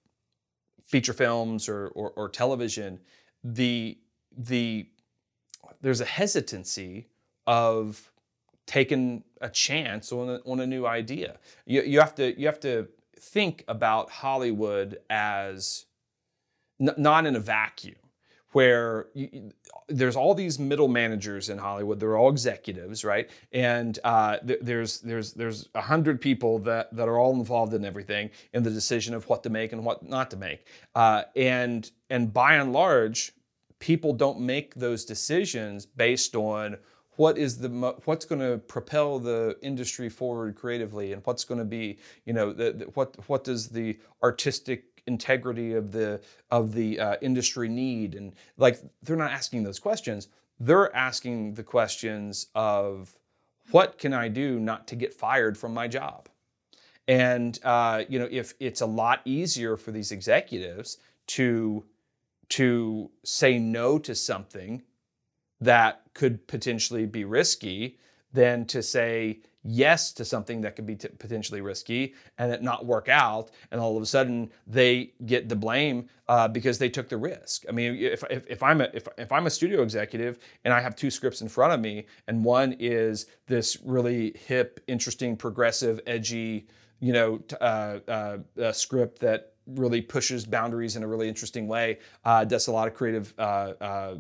feature 0.86 1.14
films 1.14 1.70
or, 1.70 1.88
or, 1.90 2.12
or 2.12 2.30
television, 2.30 3.00
the 3.44 3.98
the 4.38 4.88
there's 5.82 6.02
a 6.02 6.06
hesitancy 6.06 7.08
of 7.46 8.12
taking 8.66 9.24
a 9.42 9.50
chance 9.50 10.12
on 10.12 10.30
a, 10.30 10.36
on 10.46 10.60
a 10.62 10.68
new 10.68 10.86
idea. 10.86 11.38
You, 11.66 11.82
you 11.84 12.00
have 12.00 12.16
to 12.16 12.40
you 12.40 12.46
have 12.48 12.60
to 12.62 12.88
think 13.20 13.64
about 13.68 14.10
Hollywood 14.10 15.00
as 15.10 15.86
n- 16.80 16.96
not 16.98 17.26
in 17.26 17.36
a 17.36 17.40
vacuum, 17.40 17.96
where 18.54 19.08
you, 19.14 19.52
there's 19.88 20.16
all 20.16 20.34
these 20.34 20.58
middle 20.58 20.88
managers 20.88 21.50
in 21.50 21.58
Hollywood. 21.58 22.00
They're 22.00 22.18
all 22.18 22.30
executives, 22.30 23.04
right? 23.04 23.30
And 23.52 24.00
uh, 24.04 24.38
th- 24.38 24.60
there's 24.62 25.02
there's 25.02 25.34
there's 25.34 25.70
a 25.76 25.82
hundred 25.82 26.22
people 26.22 26.60
that 26.60 26.96
that 26.96 27.08
are 27.08 27.18
all 27.18 27.34
involved 27.34 27.74
in 27.74 27.84
everything 27.84 28.30
in 28.54 28.64
the 28.64 28.70
decision 28.70 29.14
of 29.14 29.28
what 29.28 29.44
to 29.44 29.50
make 29.50 29.74
and 29.74 29.84
what 29.84 30.08
not 30.08 30.32
to 30.32 30.38
make. 30.38 30.66
Uh, 30.96 31.24
and 31.36 31.92
and 32.10 32.34
by 32.34 32.56
and 32.56 32.72
large, 32.74 33.34
people 33.80 34.14
don't 34.14 34.40
make 34.40 34.76
those 34.76 35.04
decisions 35.04 35.86
based 35.86 36.36
on 36.36 36.78
what 37.16 37.38
is 37.38 37.58
the 37.58 37.70
what's 38.06 38.26
going 38.26 38.42
to 38.42 38.58
propel 38.60 39.20
the 39.20 39.58
industry 39.62 40.10
forward 40.10 40.56
creatively 40.56 41.14
and 41.14 41.22
what's 41.26 41.44
going 41.44 41.60
to 41.60 41.66
be 41.66 41.98
you 42.26 42.34
know 42.34 42.52
the, 42.52 42.72
the, 42.72 42.86
what 42.94 43.16
what 43.28 43.44
does 43.44 43.70
the 43.70 43.98
artistic 44.24 44.93
integrity 45.08 45.74
of 45.74 45.92
the 45.92 46.22
of 46.52 46.74
the 46.74 47.00
uh, 47.00 47.16
industry 47.22 47.70
need. 47.70 48.16
And 48.16 48.34
like 48.58 48.80
they're 49.02 49.16
not 49.16 49.32
asking 49.32 49.64
those 49.64 49.80
questions. 49.80 50.28
They're 50.60 50.96
asking 50.96 51.56
the 51.56 51.64
questions 51.64 52.48
of 52.56 53.18
what 53.72 53.98
can 53.98 54.14
i 54.14 54.28
do 54.28 54.60
not 54.60 54.88
to 54.90 54.96
get 54.96 55.14
fired 55.14 55.58
from 55.58 55.74
my 55.74 55.88
job? 55.88 56.30
And 57.08 57.60
uh, 57.64 58.04
you 58.08 58.20
know 58.20 58.28
if 58.32 58.54
it's 58.60 58.82
a 58.82 58.86
lot 58.86 59.22
easier 59.26 59.78
for 59.78 59.92
these 59.92 60.12
executives 60.12 60.98
to 61.28 61.86
to 62.50 63.10
say 63.24 63.58
no 63.58 63.98
to 64.00 64.14
something 64.14 64.84
that 65.60 66.02
could 66.14 66.46
potentially 66.48 67.06
be 67.06 67.24
risky 67.24 67.98
than 68.34 68.66
to 68.66 68.84
say 68.84 69.40
yes 69.64 70.12
to 70.12 70.26
something 70.26 70.62
that 70.62 70.76
could 70.76 70.86
be 70.86 70.96
t- 70.96 71.08
potentially 71.20 71.62
risky 71.62 72.14
and 72.38 72.52
it 72.52 72.62
not 72.62 72.86
work 72.86 73.08
out 73.08 73.52
and 73.72 73.80
all 73.80 73.96
of 73.96 74.04
a 74.04 74.06
sudden 74.06 74.52
they 74.68 75.14
get 75.26 75.48
the 75.48 75.56
blame 75.56 76.08
uh, 76.28 76.48
because 76.48 76.78
they 76.78 76.90
took 76.90 77.10
the 77.10 77.18
risk. 77.18 77.64
I 77.68 77.72
mean 77.72 77.96
if, 77.96 78.24
if, 78.30 78.46
if, 78.48 78.64
i'm 78.64 78.82
a 78.82 78.90
if, 78.94 79.08
if 79.18 79.32
i'm 79.32 79.48
a 79.48 79.50
studio 79.50 79.82
executive 79.82 80.40
and 80.66 80.74
i 80.74 80.82
have 80.82 80.96
two 80.96 81.10
scripts 81.10 81.42
in 81.42 81.48
front 81.48 81.74
of 81.74 81.80
me 81.80 82.06
and 82.28 82.44
one 82.44 82.76
is 82.80 83.28
this 83.48 83.78
really 83.84 84.36
hip 84.46 84.80
interesting 84.88 85.36
progressive 85.38 86.00
edgy 86.08 86.68
you 87.00 87.14
know 87.14 87.42
uh, 87.62 88.00
uh, 88.08 88.72
script 88.72 89.20
that 89.20 89.54
really 89.68 90.02
pushes 90.02 90.46
boundaries 90.46 90.96
in 90.96 91.04
a 91.04 91.08
really 91.08 91.28
interesting 91.28 91.68
way 91.68 92.00
uh, 92.26 92.44
does 92.44 92.68
a 92.68 92.72
lot 92.72 92.88
of 92.88 92.94
creative 92.94 93.34
uh, 93.38 93.74
uh, 93.82 94.16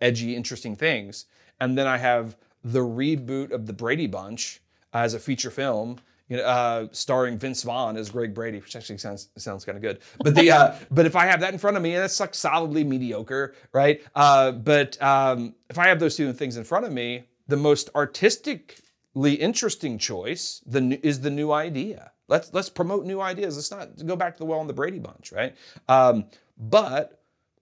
edgy 0.00 0.34
interesting 0.34 0.76
things 0.76 1.26
and 1.60 1.76
then 1.76 1.86
i 1.86 1.96
have 1.96 2.36
the 2.64 2.80
reboot 2.80 3.52
of 3.52 3.66
the 3.66 3.72
brady 3.72 4.06
bunch 4.06 4.60
as 4.92 5.14
a 5.14 5.18
feature 5.18 5.50
film, 5.50 5.98
you 6.28 6.36
know, 6.36 6.44
uh, 6.44 6.88
starring 6.90 7.38
Vince 7.38 7.62
Vaughn 7.62 7.96
as 7.96 8.10
Greg 8.10 8.34
Brady, 8.34 8.58
which 8.58 8.74
actually 8.74 8.98
sounds 8.98 9.28
sounds 9.36 9.64
kind 9.64 9.76
of 9.76 9.82
good. 9.82 10.00
But 10.18 10.34
the 10.34 10.50
uh, 10.50 10.74
but 10.90 11.06
if 11.06 11.14
I 11.14 11.26
have 11.26 11.40
that 11.40 11.52
in 11.52 11.58
front 11.58 11.76
of 11.76 11.82
me, 11.82 11.94
and 11.94 12.04
it's 12.04 12.18
like 12.18 12.34
solidly 12.34 12.84
mediocre, 12.84 13.54
right? 13.72 14.02
Uh, 14.14 14.52
but 14.52 15.00
um, 15.02 15.54
if 15.70 15.78
I 15.78 15.86
have 15.88 16.00
those 16.00 16.16
two 16.16 16.32
things 16.32 16.56
in 16.56 16.64
front 16.64 16.84
of 16.84 16.92
me, 16.92 17.28
the 17.46 17.56
most 17.56 17.90
artistically 17.94 19.34
interesting 19.34 19.98
choice 19.98 20.62
the, 20.66 20.98
is 21.06 21.20
the 21.20 21.30
new 21.30 21.52
idea. 21.52 22.10
Let's 22.28 22.52
let's 22.52 22.68
promote 22.68 23.06
new 23.06 23.20
ideas. 23.20 23.56
Let's 23.56 23.70
not 23.70 24.06
go 24.06 24.16
back 24.16 24.34
to 24.34 24.38
the 24.40 24.46
well 24.46 24.60
in 24.60 24.66
the 24.66 24.72
Brady 24.72 24.98
Bunch, 24.98 25.30
right? 25.30 25.54
Um, 25.88 26.24
but 26.58 27.15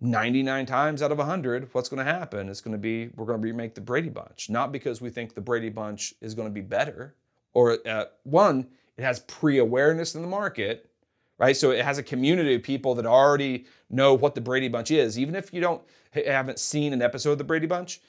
99 0.04 0.66
times 0.66 1.02
out 1.02 1.10
of 1.12 1.18
100, 1.18 1.68
what's 1.72 1.88
going 1.88 2.04
to 2.04 2.12
happen? 2.12 2.48
It's 2.48 2.60
going 2.60 2.72
to 2.72 2.78
be 2.78 3.08
we're 3.16 3.24
going 3.26 3.40
to 3.40 3.44
remake 3.44 3.74
the 3.74 3.80
Brady 3.80 4.10
Bunch, 4.10 4.50
not 4.50 4.70
because 4.70 5.00
we 5.00 5.10
think 5.10 5.34
the 5.34 5.40
Brady 5.40 5.70
Bunch 5.70 6.14
is 6.20 6.34
going 6.34 6.48
to 6.48 6.52
be 6.52 6.60
better, 6.60 7.14
or 7.52 7.78
uh, 7.86 8.04
one, 8.24 8.68
it 8.96 9.02
has 9.02 9.20
pre-awareness 9.20 10.14
in 10.14 10.22
the 10.22 10.28
market, 10.28 10.90
right? 11.38 11.56
So 11.56 11.70
it 11.70 11.84
has 11.84 11.98
a 11.98 12.02
community 12.02 12.54
of 12.54 12.62
people 12.62 12.94
that 12.96 13.06
already 13.06 13.66
know 13.90 14.14
what 14.14 14.34
the 14.34 14.40
Brady 14.40 14.68
Bunch 14.68 14.90
is, 14.90 15.18
even 15.18 15.34
if 15.34 15.52
you 15.52 15.60
don't 15.60 15.82
haven't 16.12 16.58
seen 16.58 16.92
an 16.92 17.02
episode 17.02 17.32
of 17.32 17.38
the 17.38 17.44
Brady 17.44 17.66
Bunch. 17.66 18.00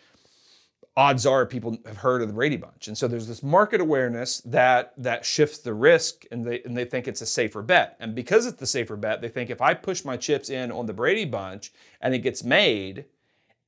Odds 0.97 1.25
are 1.25 1.45
people 1.45 1.77
have 1.85 1.97
heard 1.97 2.21
of 2.21 2.29
the 2.29 2.33
Brady 2.33 2.55
Bunch, 2.55 2.87
and 2.87 2.97
so 2.97 3.07
there's 3.07 3.27
this 3.27 3.43
market 3.43 3.81
awareness 3.81 4.39
that 4.41 4.93
that 4.97 5.25
shifts 5.25 5.57
the 5.57 5.73
risk, 5.73 6.23
and 6.31 6.45
they 6.45 6.61
and 6.63 6.75
they 6.75 6.85
think 6.85 7.07
it's 7.07 7.21
a 7.21 7.25
safer 7.25 7.61
bet. 7.61 7.97
And 7.99 8.15
because 8.15 8.45
it's 8.45 8.59
the 8.59 8.67
safer 8.67 8.95
bet, 8.95 9.21
they 9.21 9.27
think 9.27 9.49
if 9.49 9.61
I 9.61 9.73
push 9.73 10.05
my 10.05 10.15
chips 10.15 10.49
in 10.49 10.71
on 10.71 10.85
the 10.85 10.93
Brady 10.93 11.25
Bunch 11.25 11.73
and 11.99 12.15
it 12.15 12.19
gets 12.19 12.45
made, 12.45 13.05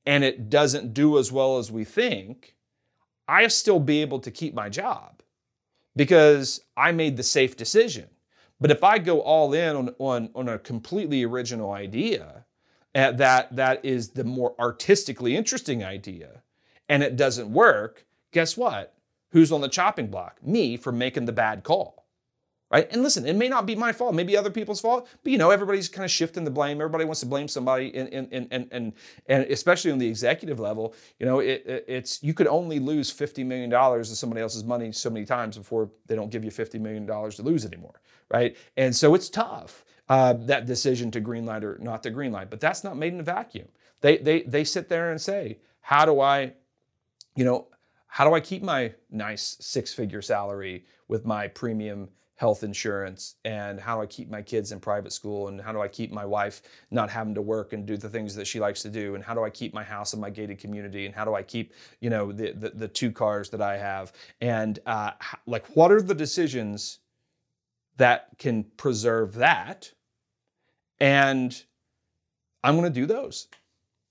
and 0.06 0.24
it 0.24 0.48
doesn't 0.48 0.94
do 0.94 1.18
as 1.18 1.30
well 1.30 1.58
as 1.58 1.70
we 1.70 1.84
think, 1.84 2.54
I 3.28 3.46
still 3.48 3.78
be 3.78 4.00
able 4.00 4.20
to 4.20 4.30
keep 4.30 4.54
my 4.54 4.70
job 4.70 5.22
because 5.94 6.62
I 6.78 6.92
made 6.92 7.18
the 7.18 7.22
safe 7.22 7.56
decision. 7.58 8.08
But 8.58 8.70
if 8.70 8.82
I 8.82 8.98
go 8.98 9.20
all 9.20 9.52
in 9.52 9.76
on, 9.76 9.94
on, 9.98 10.30
on 10.34 10.48
a 10.48 10.58
completely 10.58 11.24
original 11.24 11.72
idea, 11.72 12.46
uh, 12.94 13.12
that, 13.12 13.54
that 13.54 13.84
is 13.84 14.10
the 14.10 14.24
more 14.24 14.54
artistically 14.58 15.36
interesting 15.36 15.84
idea, 15.84 16.42
and 16.88 17.02
it 17.02 17.16
doesn't 17.16 17.52
work, 17.52 18.04
guess 18.32 18.56
what? 18.56 18.94
Who's 19.30 19.52
on 19.52 19.60
the 19.60 19.68
chopping 19.68 20.08
block? 20.08 20.42
Me 20.42 20.76
for 20.76 20.92
making 20.92 21.26
the 21.26 21.32
bad 21.32 21.64
call 21.64 21.98
right? 22.70 22.90
And 22.92 23.02
listen, 23.02 23.26
it 23.26 23.36
may 23.36 23.48
not 23.48 23.66
be 23.66 23.74
my 23.74 23.92
fault, 23.92 24.14
maybe 24.14 24.36
other 24.36 24.50
people's 24.50 24.80
fault, 24.80 25.08
but 25.22 25.32
you 25.32 25.38
know, 25.38 25.50
everybody's 25.50 25.88
kind 25.88 26.04
of 26.04 26.10
shifting 26.10 26.44
the 26.44 26.50
blame. 26.50 26.80
Everybody 26.80 27.04
wants 27.04 27.20
to 27.20 27.26
blame 27.26 27.48
somebody, 27.48 27.94
and 27.94 28.12
and 28.12 28.48
and 28.52 28.68
and 28.70 28.92
and 29.26 29.44
especially 29.44 29.90
on 29.90 29.98
the 29.98 30.06
executive 30.06 30.60
level, 30.60 30.94
you 31.18 31.26
know, 31.26 31.40
it, 31.40 31.64
it, 31.66 31.84
it's 31.88 32.22
you 32.22 32.34
could 32.34 32.46
only 32.46 32.78
lose 32.78 33.10
fifty 33.10 33.44
million 33.44 33.70
dollars 33.70 34.10
of 34.10 34.18
somebody 34.18 34.42
else's 34.42 34.64
money 34.64 34.92
so 34.92 35.10
many 35.10 35.24
times 35.24 35.56
before 35.56 35.90
they 36.06 36.14
don't 36.14 36.30
give 36.30 36.44
you 36.44 36.50
fifty 36.50 36.78
million 36.78 37.06
dollars 37.06 37.36
to 37.36 37.42
lose 37.42 37.64
anymore, 37.64 38.00
right? 38.30 38.56
And 38.76 38.94
so 38.94 39.14
it's 39.14 39.28
tough. 39.28 39.84
Uh, 40.08 40.32
that 40.32 40.64
decision 40.64 41.10
to 41.10 41.20
greenlight 41.20 41.62
or 41.62 41.76
not 41.82 42.02
to 42.02 42.10
greenlight, 42.10 42.48
but 42.48 42.60
that's 42.60 42.82
not 42.82 42.96
made 42.96 43.12
in 43.12 43.20
a 43.20 43.22
vacuum. 43.22 43.68
They 44.00 44.16
they 44.18 44.42
they 44.42 44.64
sit 44.64 44.88
there 44.88 45.10
and 45.10 45.20
say, 45.20 45.58
how 45.80 46.06
do 46.06 46.20
I, 46.20 46.54
you 47.38 47.44
know, 47.44 47.68
how 48.08 48.28
do 48.28 48.34
I 48.34 48.40
keep 48.40 48.64
my 48.64 48.92
nice 49.12 49.56
six-figure 49.60 50.22
salary 50.22 50.84
with 51.06 51.24
my 51.24 51.46
premium 51.46 52.08
health 52.34 52.64
insurance? 52.64 53.36
And 53.44 53.78
how 53.78 53.94
do 53.94 54.02
I 54.02 54.06
keep 54.06 54.28
my 54.28 54.42
kids 54.42 54.72
in 54.72 54.80
private 54.80 55.12
school? 55.12 55.46
And 55.46 55.60
how 55.60 55.70
do 55.70 55.80
I 55.80 55.86
keep 55.86 56.10
my 56.10 56.26
wife 56.26 56.62
not 56.90 57.10
having 57.10 57.36
to 57.36 57.40
work 57.40 57.74
and 57.74 57.86
do 57.86 57.96
the 57.96 58.08
things 58.08 58.34
that 58.34 58.48
she 58.48 58.58
likes 58.58 58.82
to 58.82 58.88
do? 58.88 59.14
And 59.14 59.22
how 59.22 59.34
do 59.34 59.44
I 59.44 59.50
keep 59.50 59.72
my 59.72 59.84
house 59.84 60.14
in 60.14 60.20
my 60.20 60.30
gated 60.30 60.58
community? 60.58 61.06
And 61.06 61.14
how 61.14 61.24
do 61.24 61.36
I 61.36 61.44
keep 61.44 61.74
you 62.00 62.10
know 62.10 62.32
the 62.32 62.50
the, 62.50 62.70
the 62.70 62.88
two 62.88 63.12
cars 63.12 63.50
that 63.50 63.62
I 63.62 63.76
have? 63.76 64.12
And 64.40 64.80
uh, 64.84 65.12
like 65.46 65.64
what 65.76 65.92
are 65.92 66.02
the 66.02 66.16
decisions 66.16 66.98
that 67.98 68.30
can 68.38 68.64
preserve 68.76 69.34
that? 69.34 69.92
And 70.98 71.62
I'm 72.64 72.76
going 72.76 72.92
to 72.92 73.00
do 73.00 73.06
those. 73.06 73.46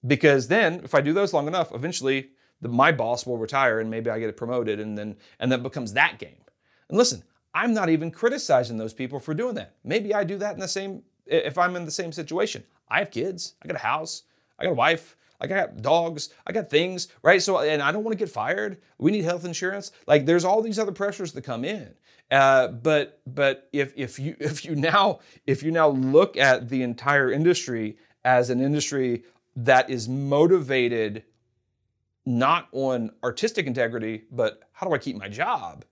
Because 0.05 0.47
then 0.47 0.75
if 0.85 0.95
I 0.95 1.01
do 1.01 1.11
those 1.11 1.33
long 1.33 1.47
enough 1.47 1.75
eventually 1.75 2.29
the, 2.61 2.69
my 2.69 2.91
boss 2.91 3.25
will 3.25 3.37
retire 3.37 3.79
and 3.79 3.89
maybe 3.89 4.09
I 4.09 4.19
get 4.19 4.35
promoted 4.37 4.79
and 4.79 4.97
then 4.97 5.15
and 5.39 5.51
that 5.51 5.63
becomes 5.63 5.93
that 5.93 6.19
game 6.19 6.43
and 6.89 6.97
listen 6.97 7.23
I'm 7.57 7.73
not 7.73 7.89
even 7.89 8.11
criticizing 8.11 8.77
those 8.77 8.93
people 8.93 9.19
for 9.19 9.33
doing 9.33 9.55
that. 9.55 9.73
Maybe 9.83 10.13
I 10.13 10.23
do 10.23 10.37
that 10.37 10.53
in 10.53 10.59
the 10.59 10.67
same, 10.67 11.01
if 11.25 11.57
I'm 11.57 11.75
in 11.75 11.85
the 11.85 11.91
same 11.91 12.11
situation. 12.11 12.63
I 12.87 12.99
have 12.99 13.09
kids, 13.09 13.55
I 13.63 13.67
got 13.67 13.77
a 13.77 13.79
house, 13.79 14.23
I 14.59 14.65
got 14.65 14.71
a 14.71 14.75
wife, 14.75 15.17
I 15.41 15.47
got 15.47 15.81
dogs, 15.81 16.29
I 16.45 16.51
got 16.51 16.69
things, 16.69 17.07
right? 17.23 17.41
So, 17.41 17.57
and 17.59 17.81
I 17.81 17.91
don't 17.91 18.03
want 18.03 18.13
to 18.13 18.23
get 18.23 18.29
fired. 18.29 18.77
We 18.99 19.09
need 19.09 19.23
health 19.23 19.43
insurance. 19.43 19.91
Like, 20.05 20.27
there's 20.27 20.45
all 20.45 20.61
these 20.61 20.77
other 20.77 20.91
pressures 20.91 21.31
that 21.33 21.41
come 21.41 21.65
in. 21.65 21.95
Uh, 22.29 22.67
but 22.67 23.21
but 23.25 23.69
if 23.73 23.91
if 23.95 24.19
you 24.19 24.35
if 24.39 24.63
you 24.63 24.75
now 24.75 25.19
if 25.47 25.63
you 25.63 25.71
now 25.71 25.87
look 25.87 26.37
at 26.37 26.69
the 26.69 26.83
entire 26.83 27.31
industry 27.31 27.97
as 28.23 28.51
an 28.51 28.61
industry 28.61 29.23
that 29.55 29.89
is 29.89 30.07
motivated 30.07 31.23
not 32.27 32.67
on 32.71 33.11
artistic 33.23 33.65
integrity, 33.65 34.25
but 34.31 34.61
how 34.73 34.85
do 34.87 34.93
I 34.93 34.97
keep 34.97 35.15
my 35.15 35.29
job? 35.29 35.85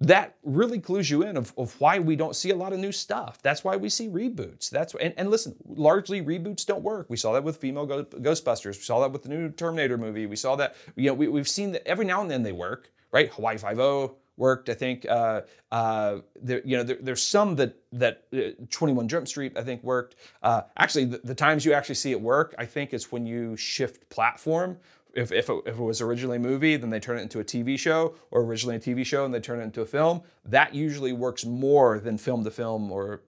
that 0.00 0.36
really 0.42 0.78
clues 0.78 1.10
you 1.10 1.22
in 1.22 1.36
of, 1.36 1.52
of 1.58 1.78
why 1.78 1.98
we 1.98 2.16
don't 2.16 2.34
see 2.34 2.50
a 2.50 2.56
lot 2.56 2.72
of 2.72 2.78
new 2.78 2.90
stuff. 2.90 3.40
That's 3.42 3.62
why 3.62 3.76
we 3.76 3.90
see 3.90 4.08
reboots. 4.08 4.70
That's 4.70 4.94
and, 4.94 5.12
and 5.16 5.30
listen, 5.30 5.54
largely 5.66 6.22
reboots 6.22 6.64
don't 6.64 6.82
work. 6.82 7.06
We 7.10 7.18
saw 7.18 7.34
that 7.34 7.44
with 7.44 7.58
female 7.58 7.86
Ghostbusters. 7.86 8.76
We 8.76 8.82
saw 8.82 9.00
that 9.00 9.12
with 9.12 9.22
the 9.22 9.28
new 9.28 9.50
Terminator 9.50 9.98
movie. 9.98 10.24
We 10.26 10.36
saw 10.36 10.56
that 10.56 10.76
you 10.96 11.08
know 11.08 11.14
we, 11.14 11.28
we've 11.28 11.48
seen 11.48 11.72
that 11.72 11.86
every 11.86 12.06
now 12.06 12.22
and 12.22 12.30
then 12.30 12.42
they 12.42 12.52
work. 12.52 12.90
Right, 13.12 13.30
Hawaii 13.30 13.58
Five 13.58 13.78
O 13.78 14.16
worked. 14.40 14.68
I 14.68 14.74
think 14.74 15.06
uh, 15.08 15.42
uh, 15.70 16.18
there, 16.42 16.62
you 16.64 16.76
know 16.76 16.82
there, 16.82 16.98
there's 17.00 17.22
some 17.22 17.54
that 17.56 17.76
that 17.92 18.24
uh, 18.34 18.64
21 18.70 19.06
Jump 19.06 19.28
Street 19.28 19.56
I 19.56 19.62
think 19.62 19.84
worked. 19.84 20.16
Uh, 20.42 20.62
actually, 20.76 21.04
the, 21.04 21.20
the, 21.22 21.34
times 21.34 21.64
you 21.64 21.72
actually 21.72 21.94
see 21.94 22.10
it 22.10 22.20
work, 22.20 22.54
I 22.58 22.66
think 22.66 22.92
is 22.92 23.12
when 23.12 23.26
you 23.26 23.56
shift 23.56 24.08
platform 24.08 24.78
if, 25.14 25.32
if, 25.32 25.50
it, 25.50 25.62
if 25.66 25.78
it 25.78 25.82
was 25.82 26.00
originally 26.00 26.36
a 26.36 26.40
movie, 26.40 26.76
then 26.76 26.90
they 26.90 27.00
turn 27.00 27.18
it 27.18 27.22
into 27.22 27.40
a 27.40 27.44
TV 27.44 27.78
show, 27.78 28.14
or 28.30 28.42
originally 28.42 28.76
a 28.76 28.80
TV 28.80 29.04
show 29.04 29.24
and 29.24 29.34
they 29.34 29.40
turn 29.40 29.60
it 29.60 29.64
into 29.64 29.82
a 29.82 29.86
film. 29.86 30.22
That 30.44 30.74
usually 30.74 31.12
works 31.12 31.44
more 31.44 31.98
than 31.98 32.18
film 32.18 32.44
to 32.44 32.50
film 32.50 32.90
or 32.90 33.22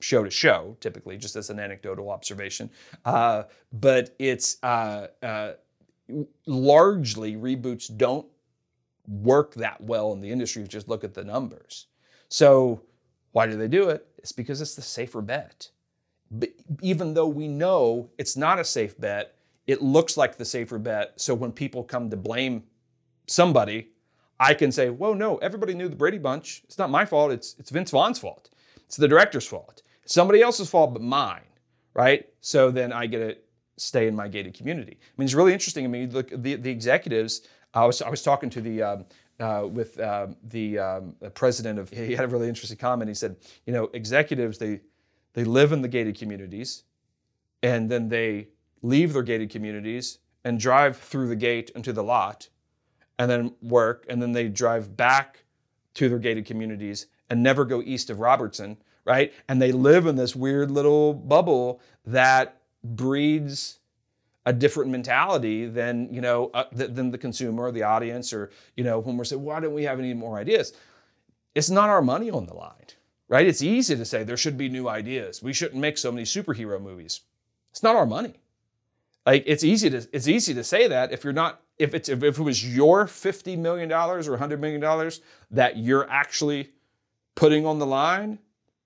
show 0.00 0.24
to 0.24 0.30
show, 0.30 0.76
typically, 0.80 1.16
just 1.16 1.36
as 1.36 1.50
an 1.50 1.58
anecdotal 1.58 2.10
observation. 2.10 2.70
Uh, 3.04 3.44
but 3.72 4.14
it's 4.18 4.62
uh, 4.62 5.08
largely 6.46 7.36
reboots 7.36 7.94
don't 7.96 8.26
work 9.08 9.54
that 9.54 9.80
well 9.80 10.12
in 10.12 10.20
the 10.20 10.30
industry. 10.30 10.62
If 10.62 10.68
you 10.68 10.70
just 10.70 10.88
look 10.88 11.04
at 11.04 11.14
the 11.14 11.24
numbers. 11.24 11.86
So 12.28 12.82
why 13.32 13.46
do 13.46 13.56
they 13.56 13.68
do 13.68 13.90
it? 13.90 14.06
It's 14.18 14.32
because 14.32 14.60
it's 14.60 14.74
the 14.74 14.82
safer 14.82 15.22
bet. 15.22 15.70
But 16.30 16.50
even 16.82 17.14
though 17.14 17.28
we 17.28 17.48
know 17.48 18.10
it's 18.18 18.36
not 18.36 18.58
a 18.58 18.64
safe 18.64 18.98
bet, 18.98 19.36
it 19.66 19.82
looks 19.82 20.16
like 20.16 20.36
the 20.36 20.44
safer 20.44 20.78
bet. 20.78 21.12
So 21.16 21.34
when 21.34 21.52
people 21.52 21.84
come 21.84 22.10
to 22.10 22.16
blame 22.16 22.64
somebody, 23.26 23.88
I 24.38 24.54
can 24.54 24.70
say, 24.72 24.90
whoa, 24.90 25.14
no, 25.14 25.36
everybody 25.38 25.74
knew 25.74 25.88
the 25.88 25.96
Brady 25.96 26.18
Bunch. 26.18 26.62
It's 26.64 26.78
not 26.78 26.90
my 26.90 27.04
fault. 27.04 27.32
It's, 27.32 27.56
it's 27.58 27.70
Vince 27.70 27.90
Vaughn's 27.90 28.18
fault. 28.18 28.50
It's 28.86 28.96
the 28.96 29.08
director's 29.08 29.46
fault. 29.46 29.82
It's 30.02 30.14
somebody 30.14 30.42
else's 30.42 30.68
fault 30.68 30.92
but 30.92 31.02
mine, 31.02 31.40
right? 31.94 32.28
So 32.40 32.70
then 32.70 32.92
I 32.92 33.06
get 33.06 33.18
to 33.18 33.36
stay 33.76 34.06
in 34.06 34.14
my 34.14 34.28
gated 34.28 34.54
community. 34.54 34.98
I 35.00 35.12
mean, 35.16 35.24
it's 35.24 35.34
really 35.34 35.52
interesting. 35.52 35.84
I 35.84 35.88
mean, 35.88 36.10
look, 36.10 36.30
the, 36.30 36.54
the 36.54 36.70
executives, 36.70 37.42
I 37.76 37.84
was, 37.84 38.00
I 38.00 38.08
was 38.08 38.22
talking 38.22 38.48
to 38.50 38.60
the, 38.60 38.82
um, 38.82 39.04
uh, 39.38 39.68
with 39.70 40.00
uh, 40.00 40.28
the, 40.44 40.78
um, 40.78 41.14
the 41.20 41.30
president 41.30 41.78
of, 41.78 41.90
he 41.90 42.14
had 42.14 42.24
a 42.24 42.28
really 42.28 42.48
interesting 42.48 42.78
comment. 42.78 43.08
He 43.08 43.14
said, 43.14 43.36
you 43.66 43.72
know, 43.72 43.90
executives, 43.92 44.58
they, 44.58 44.80
they 45.34 45.44
live 45.44 45.72
in 45.72 45.82
the 45.82 45.88
gated 45.88 46.18
communities 46.18 46.84
and 47.62 47.90
then 47.90 48.08
they 48.08 48.48
leave 48.82 49.12
their 49.12 49.22
gated 49.22 49.50
communities 49.50 50.18
and 50.44 50.58
drive 50.58 50.96
through 50.96 51.28
the 51.28 51.36
gate 51.36 51.70
into 51.74 51.92
the 51.92 52.02
lot 52.02 52.48
and 53.18 53.30
then 53.30 53.52
work 53.62 54.06
and 54.08 54.20
then 54.22 54.32
they 54.32 54.48
drive 54.48 54.96
back 54.96 55.44
to 55.94 56.08
their 56.08 56.18
gated 56.18 56.46
communities 56.46 57.06
and 57.28 57.42
never 57.42 57.64
go 57.64 57.82
east 57.82 58.08
of 58.08 58.20
Robertson, 58.20 58.76
right? 59.04 59.32
And 59.48 59.60
they 59.60 59.72
live 59.72 60.06
in 60.06 60.16
this 60.16 60.34
weird 60.36 60.70
little 60.70 61.12
bubble 61.12 61.80
that 62.06 62.60
breeds 62.84 63.80
a 64.46 64.52
different 64.52 64.90
mentality 64.90 65.66
than 65.66 66.08
you 66.12 66.20
know 66.20 66.50
uh, 66.54 66.64
th- 66.76 66.90
than 66.90 67.10
the 67.10 67.18
consumer 67.18 67.64
or 67.64 67.72
the 67.72 67.82
audience 67.82 68.32
or 68.32 68.50
you 68.76 68.84
know 68.84 69.00
when 69.00 69.16
we're 69.16 69.24
saying 69.24 69.42
why 69.42 69.60
don't 69.60 69.74
we 69.74 69.84
have 69.84 69.98
any 69.98 70.14
more 70.14 70.38
ideas? 70.38 70.72
It's 71.54 71.70
not 71.70 71.90
our 71.90 72.02
money 72.02 72.30
on 72.30 72.46
the 72.46 72.54
line 72.54 72.86
right? 73.28 73.46
It's 73.46 73.62
easy 73.62 73.96
to 73.96 74.04
say 74.04 74.22
there 74.22 74.36
should 74.36 74.58
be 74.58 74.68
new 74.68 74.88
ideas. 74.88 75.42
We 75.42 75.52
shouldn't 75.52 75.80
make 75.80 75.98
so 75.98 76.12
many 76.12 76.24
superhero 76.24 76.80
movies. 76.80 77.22
It's 77.70 77.82
not 77.82 77.96
our 77.96 78.06
money. 78.06 78.34
Like 79.24 79.42
it's 79.46 79.64
easy 79.64 79.90
to 79.90 80.06
it's 80.12 80.28
easy 80.28 80.54
to 80.54 80.62
say 80.62 80.86
that 80.86 81.12
if 81.12 81.24
you're 81.24 81.32
not 81.32 81.60
if 81.78 81.94
it's 81.94 82.08
if 82.08 82.22
it 82.22 82.38
was 82.38 82.74
your 82.74 83.06
50 83.06 83.56
million 83.56 83.88
dollars 83.88 84.28
or 84.28 84.32
100 84.32 84.60
million 84.60 84.80
dollars 84.80 85.20
that 85.50 85.76
you're 85.76 86.08
actually 86.08 86.70
putting 87.34 87.66
on 87.66 87.80
the 87.80 87.86
line 87.86 88.38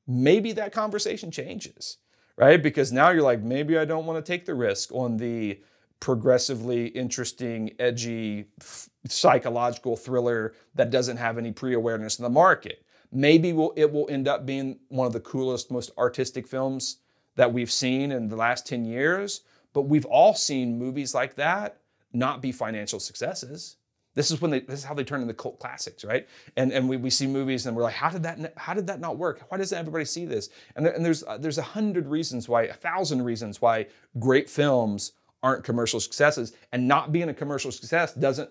maybe 0.07 0.53
that 0.53 0.73
conversation 0.73 1.31
changes 1.31 1.99
right? 2.41 2.63
Because 2.63 2.91
now 2.91 3.11
you're 3.11 3.23
like, 3.23 3.43
maybe 3.43 3.79
I 3.79 3.85
don't 3.85 4.07
want 4.07 4.25
to 4.25 4.33
take 4.33 4.47
the 4.47 4.55
risk 4.55 4.93
on 4.93 5.19
the 5.19 5.61
progressively 6.01 6.87
interesting, 6.89 7.73
edgy, 7.79 8.47
f- 8.61 8.89
psychological 9.07 9.97
thriller 9.97 10.55
that 10.75 10.91
doesn't 10.91 11.19
have 11.19 11.37
any 11.39 11.53
pre 11.53 11.75
awareness 11.75 12.19
in 12.19 12.23
the 12.23 12.31
market. 12.31 12.85
Maybe 13.13 13.53
we'll, 13.53 13.75
it 13.77 13.93
will 13.93 14.09
end 14.11 14.27
up 14.27 14.47
being 14.47 14.79
one 14.89 15.07
of 15.07 15.13
the 15.13 15.21
coolest, 15.21 15.71
most 15.71 15.91
artistic 15.99 16.47
films 16.47 16.99
that 17.37 17.53
we've 17.53 17.71
seen 17.71 18.13
in 18.13 18.29
the 18.29 18.37
last 18.37 18.67
10 18.67 18.87
years. 18.87 19.43
But 19.75 19.83
we've 19.83 20.07
all 20.07 20.35
seen 20.35 20.79
movies 20.79 21.15
like 21.15 21.35
that 21.37 21.79
not 22.13 22.43
be 22.43 22.53
financial 22.53 23.01
successes. 23.01 23.77
This 24.21 24.31
is 24.31 24.43
when 24.43 24.51
they, 24.51 24.61
this 24.61 24.81
is 24.81 24.85
how 24.85 24.93
they 24.93 25.03
turn 25.03 25.23
into 25.23 25.33
cult 25.33 25.59
classics, 25.59 26.05
right? 26.05 26.29
And 26.59 26.73
and 26.73 26.87
we, 26.87 26.99
we 26.99 27.09
see 27.09 27.27
movies 27.27 27.65
and 27.65 27.75
we're 27.75 27.85
like, 27.85 27.95
how 27.95 28.11
did 28.11 28.23
that 28.25 28.53
how 28.59 28.75
did 28.75 28.87
that 28.89 29.01
not 29.01 29.17
work? 29.17 29.41
Why 29.49 29.57
doesn't 29.57 29.79
everybody 29.79 30.05
see 30.05 30.27
this? 30.27 30.51
And, 30.77 30.85
there, 30.85 30.93
and 30.93 31.03
there's 31.03 31.25
uh, 31.25 31.39
there's 31.39 31.57
a 31.57 31.63
hundred 31.63 32.07
reasons 32.07 32.47
why, 32.47 32.65
a 32.65 32.75
thousand 32.75 33.25
reasons 33.25 33.63
why 33.63 33.87
great 34.19 34.51
films 34.51 35.13
aren't 35.43 35.65
commercial 35.65 36.01
successes. 36.01 36.53
And 36.71 36.87
not 36.87 37.13
being 37.13 37.31
a 37.31 37.35
commercial 37.35 37.73
success 37.73 38.13
doesn't 38.13 38.51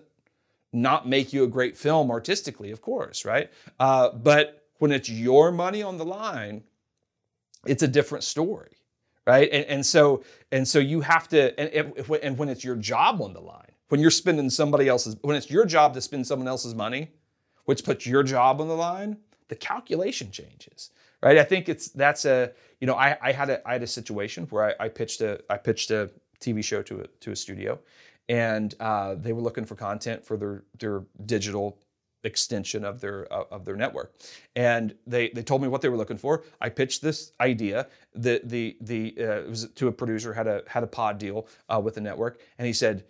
not 0.72 1.08
make 1.08 1.32
you 1.32 1.44
a 1.44 1.46
great 1.46 1.76
film 1.76 2.10
artistically, 2.10 2.72
of 2.72 2.82
course, 2.82 3.24
right? 3.24 3.48
Uh, 3.78 4.10
but 4.10 4.64
when 4.78 4.90
it's 4.90 5.08
your 5.08 5.52
money 5.52 5.84
on 5.84 5.98
the 5.98 6.04
line, 6.04 6.64
it's 7.64 7.84
a 7.84 7.88
different 7.88 8.24
story, 8.24 8.72
right? 9.24 9.48
And, 9.52 9.64
and 9.66 9.86
so 9.86 10.24
and 10.50 10.66
so 10.66 10.80
you 10.80 11.00
have 11.02 11.28
to 11.28 11.40
and, 11.60 11.94
and 12.24 12.36
when 12.36 12.48
it's 12.48 12.64
your 12.64 12.74
job 12.74 13.22
on 13.22 13.34
the 13.34 13.40
line 13.40 13.69
when 13.90 14.00
you're 14.00 14.10
spending 14.10 14.48
somebody 14.48 14.88
else's, 14.88 15.16
when 15.22 15.36
it's 15.36 15.50
your 15.50 15.66
job 15.66 15.94
to 15.94 16.00
spend 16.00 16.26
someone 16.26 16.48
else's 16.48 16.74
money, 16.74 17.10
which 17.66 17.84
puts 17.84 18.06
your 18.06 18.22
job 18.22 18.60
on 18.60 18.68
the 18.68 18.76
line, 18.76 19.16
the 19.48 19.56
calculation 19.56 20.30
changes, 20.30 20.90
right? 21.22 21.36
I 21.36 21.44
think 21.44 21.68
it's 21.68 21.88
that's 21.88 22.24
a 22.24 22.52
you 22.80 22.86
know 22.86 22.94
I, 22.94 23.18
I 23.20 23.32
had 23.32 23.50
a 23.50 23.68
I 23.68 23.72
had 23.74 23.82
a 23.82 23.86
situation 23.86 24.46
where 24.46 24.76
I, 24.80 24.84
I 24.84 24.88
pitched 24.88 25.20
a 25.20 25.40
I 25.50 25.56
pitched 25.56 25.90
a 25.90 26.10
TV 26.40 26.64
show 26.64 26.82
to 26.82 27.00
a 27.00 27.06
to 27.06 27.32
a 27.32 27.36
studio, 27.36 27.78
and 28.28 28.74
uh, 28.80 29.16
they 29.16 29.32
were 29.32 29.42
looking 29.42 29.64
for 29.64 29.74
content 29.74 30.24
for 30.24 30.36
their 30.36 30.62
their 30.78 31.02
digital 31.26 31.78
extension 32.22 32.84
of 32.84 33.00
their 33.00 33.32
uh, 33.32 33.44
of 33.50 33.64
their 33.64 33.76
network. 33.76 34.14
And 34.54 34.94
they 35.04 35.30
they 35.30 35.42
told 35.42 35.62
me 35.62 35.68
what 35.68 35.80
they 35.80 35.88
were 35.88 35.96
looking 35.96 36.18
for. 36.18 36.44
I 36.60 36.68
pitched 36.68 37.02
this 37.02 37.32
idea. 37.40 37.88
The 38.14 38.40
the 38.44 38.76
the 38.80 39.14
uh, 39.18 39.40
it 39.40 39.48
was 39.48 39.68
to 39.68 39.88
a 39.88 39.92
producer 39.92 40.32
had 40.32 40.46
a 40.46 40.62
had 40.68 40.84
a 40.84 40.86
pod 40.86 41.18
deal 41.18 41.48
uh, 41.68 41.80
with 41.82 41.94
the 41.94 42.00
network. 42.00 42.40
And 42.58 42.66
he 42.68 42.72
said 42.72 43.04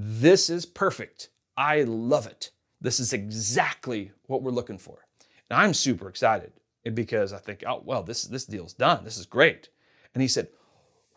this 0.00 0.48
is 0.48 0.64
perfect. 0.64 1.30
I 1.56 1.82
love 1.82 2.28
it. 2.28 2.52
This 2.80 3.00
is 3.00 3.12
exactly 3.12 4.12
what 4.26 4.42
we're 4.42 4.52
looking 4.52 4.78
for. 4.78 5.04
And 5.50 5.58
I'm 5.58 5.74
super 5.74 6.08
excited 6.08 6.52
because 6.94 7.32
I 7.32 7.38
think, 7.38 7.64
oh, 7.66 7.82
well, 7.84 8.04
this, 8.04 8.22
this 8.22 8.44
deal's 8.44 8.72
done. 8.72 9.02
This 9.02 9.18
is 9.18 9.26
great. 9.26 9.70
And 10.14 10.22
he 10.22 10.28
said, 10.28 10.48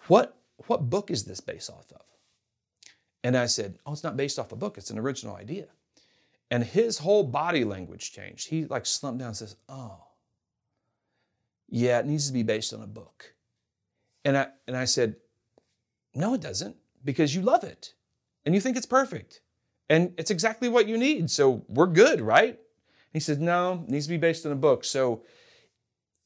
what, 0.08 0.36
what 0.66 0.90
book 0.90 1.12
is 1.12 1.26
this 1.26 1.40
based 1.40 1.70
off 1.70 1.92
of? 1.92 2.02
And 3.24 3.38
I 3.38 3.46
said, 3.46 3.78
oh, 3.86 3.94
it's 3.94 4.04
not 4.04 4.18
based 4.18 4.40
off 4.40 4.52
a 4.52 4.56
book. 4.56 4.80
It's 4.80 4.90
an 4.90 4.98
original 4.98 5.36
idea. 5.36 5.68
And 6.50 6.64
his 6.64 6.98
whole 6.98 7.24
body 7.24 7.64
language 7.64 8.12
changed. 8.12 8.48
He 8.48 8.66
like 8.66 8.88
slumped 8.88 9.20
down 9.20 9.28
and 9.28 9.38
says, 9.38 9.58
oh, 9.70 10.04
yeah, 11.70 12.00
it 12.00 12.08
needs 12.08 12.26
to 12.26 12.34
be 12.34 12.42
based 12.42 12.74
on 12.74 12.82
a 12.82 12.88
book. 12.88 13.36
And 14.26 14.36
I, 14.36 14.48
and 14.68 14.76
I 14.76 14.86
said, 14.86 15.18
no, 16.16 16.34
it 16.34 16.42
doesn't, 16.42 16.76
because 17.06 17.36
you 17.36 17.44
love 17.44 17.64
it 17.64 17.94
and 18.46 18.56
you 18.56 18.62
think 18.62 18.78
it's 18.78 18.86
perfect 18.86 19.42
and 19.90 20.14
it's 20.18 20.32
exactly 20.32 20.70
what 20.70 20.88
you 20.88 20.98
need. 20.98 21.30
So 21.30 21.66
we're 21.68 21.88
good, 21.88 22.22
right? 22.22 22.60
He 23.14 23.20
said, 23.20 23.42
No, 23.42 23.84
it 23.86 23.90
needs 23.90 24.06
to 24.06 24.12
be 24.12 24.18
based 24.18 24.46
on 24.46 24.52
a 24.52 24.56
book. 24.56 24.84
So 24.84 25.24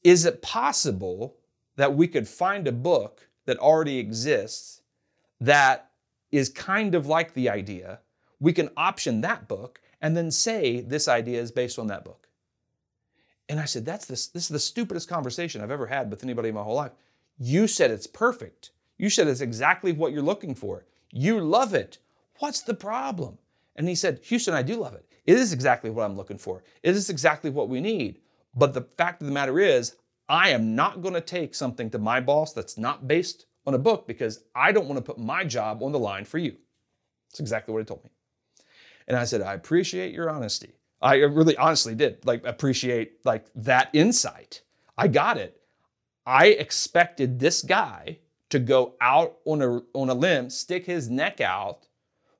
is 0.04 0.24
it 0.24 0.42
possible 0.42 1.36
that 1.76 1.94
we 1.94 2.06
could 2.06 2.28
find 2.28 2.66
a 2.68 2.72
book 2.72 3.28
that 3.44 3.58
already 3.58 3.98
exists 3.98 4.82
that 5.40 5.90
is 6.30 6.48
kind 6.48 6.94
of 6.94 7.06
like 7.06 7.34
the 7.34 7.50
idea? 7.50 8.00
We 8.38 8.52
can 8.52 8.70
option 8.76 9.20
that 9.22 9.48
book 9.48 9.80
and 10.00 10.16
then 10.16 10.30
say 10.30 10.80
this 10.80 11.08
idea 11.08 11.40
is 11.40 11.50
based 11.50 11.78
on 11.78 11.88
that 11.88 12.04
book. 12.04 12.28
And 13.48 13.58
I 13.58 13.64
said, 13.64 13.84
That's 13.84 14.06
this, 14.06 14.28
this 14.28 14.44
is 14.44 14.48
the 14.48 14.58
stupidest 14.58 15.08
conversation 15.08 15.60
I've 15.60 15.70
ever 15.70 15.86
had 15.86 16.10
with 16.10 16.22
anybody 16.22 16.50
in 16.50 16.54
my 16.54 16.62
whole 16.62 16.76
life. 16.76 16.92
You 17.38 17.66
said 17.66 17.90
it's 17.90 18.06
perfect. 18.06 18.70
You 18.96 19.10
said 19.10 19.26
it's 19.26 19.40
exactly 19.40 19.92
what 19.92 20.12
you're 20.12 20.22
looking 20.22 20.54
for. 20.54 20.86
You 21.10 21.40
love 21.40 21.74
it. 21.74 21.98
What's 22.38 22.62
the 22.62 22.74
problem? 22.74 23.38
And 23.76 23.88
he 23.88 23.94
said, 23.94 24.20
Houston, 24.24 24.54
I 24.54 24.62
do 24.62 24.76
love 24.76 24.94
it. 24.94 25.06
It 25.26 25.36
is 25.36 25.52
exactly 25.52 25.90
what 25.90 26.04
I'm 26.04 26.16
looking 26.16 26.38
for. 26.38 26.62
It 26.82 26.94
is 26.94 27.10
exactly 27.10 27.50
what 27.50 27.68
we 27.68 27.80
need. 27.80 28.20
But 28.54 28.72
the 28.72 28.82
fact 28.96 29.20
of 29.20 29.26
the 29.26 29.34
matter 29.34 29.58
is, 29.58 29.96
I 30.28 30.50
am 30.50 30.74
not 30.74 31.02
going 31.02 31.14
to 31.14 31.20
take 31.20 31.54
something 31.54 31.90
to 31.90 31.98
my 31.98 32.20
boss 32.20 32.52
that's 32.52 32.78
not 32.78 33.06
based 33.06 33.46
on 33.66 33.74
a 33.74 33.78
book 33.78 34.06
because 34.06 34.44
I 34.54 34.72
don't 34.72 34.86
want 34.86 34.96
to 34.96 35.02
put 35.02 35.18
my 35.18 35.44
job 35.44 35.82
on 35.82 35.92
the 35.92 35.98
line 35.98 36.24
for 36.24 36.38
you. 36.38 36.56
That's 37.30 37.40
exactly 37.40 37.72
what 37.72 37.80
he 37.80 37.84
told 37.84 38.04
me. 38.04 38.10
And 39.08 39.16
I 39.16 39.24
said, 39.24 39.42
I 39.42 39.54
appreciate 39.54 40.12
your 40.12 40.30
honesty. 40.30 40.74
I 41.02 41.16
really 41.16 41.56
honestly 41.56 41.94
did 41.94 42.24
like 42.24 42.44
appreciate 42.44 43.24
like 43.24 43.46
that 43.54 43.90
insight. 43.92 44.62
I 44.96 45.08
got 45.08 45.36
it. 45.36 45.60
I 46.24 46.46
expected 46.46 47.38
this 47.38 47.62
guy 47.62 48.18
to 48.48 48.58
go 48.58 48.94
out 49.00 49.36
on 49.44 49.62
a 49.62 49.82
on 49.92 50.08
a 50.08 50.14
limb, 50.14 50.50
stick 50.50 50.86
his 50.86 51.10
neck 51.10 51.40
out 51.40 51.85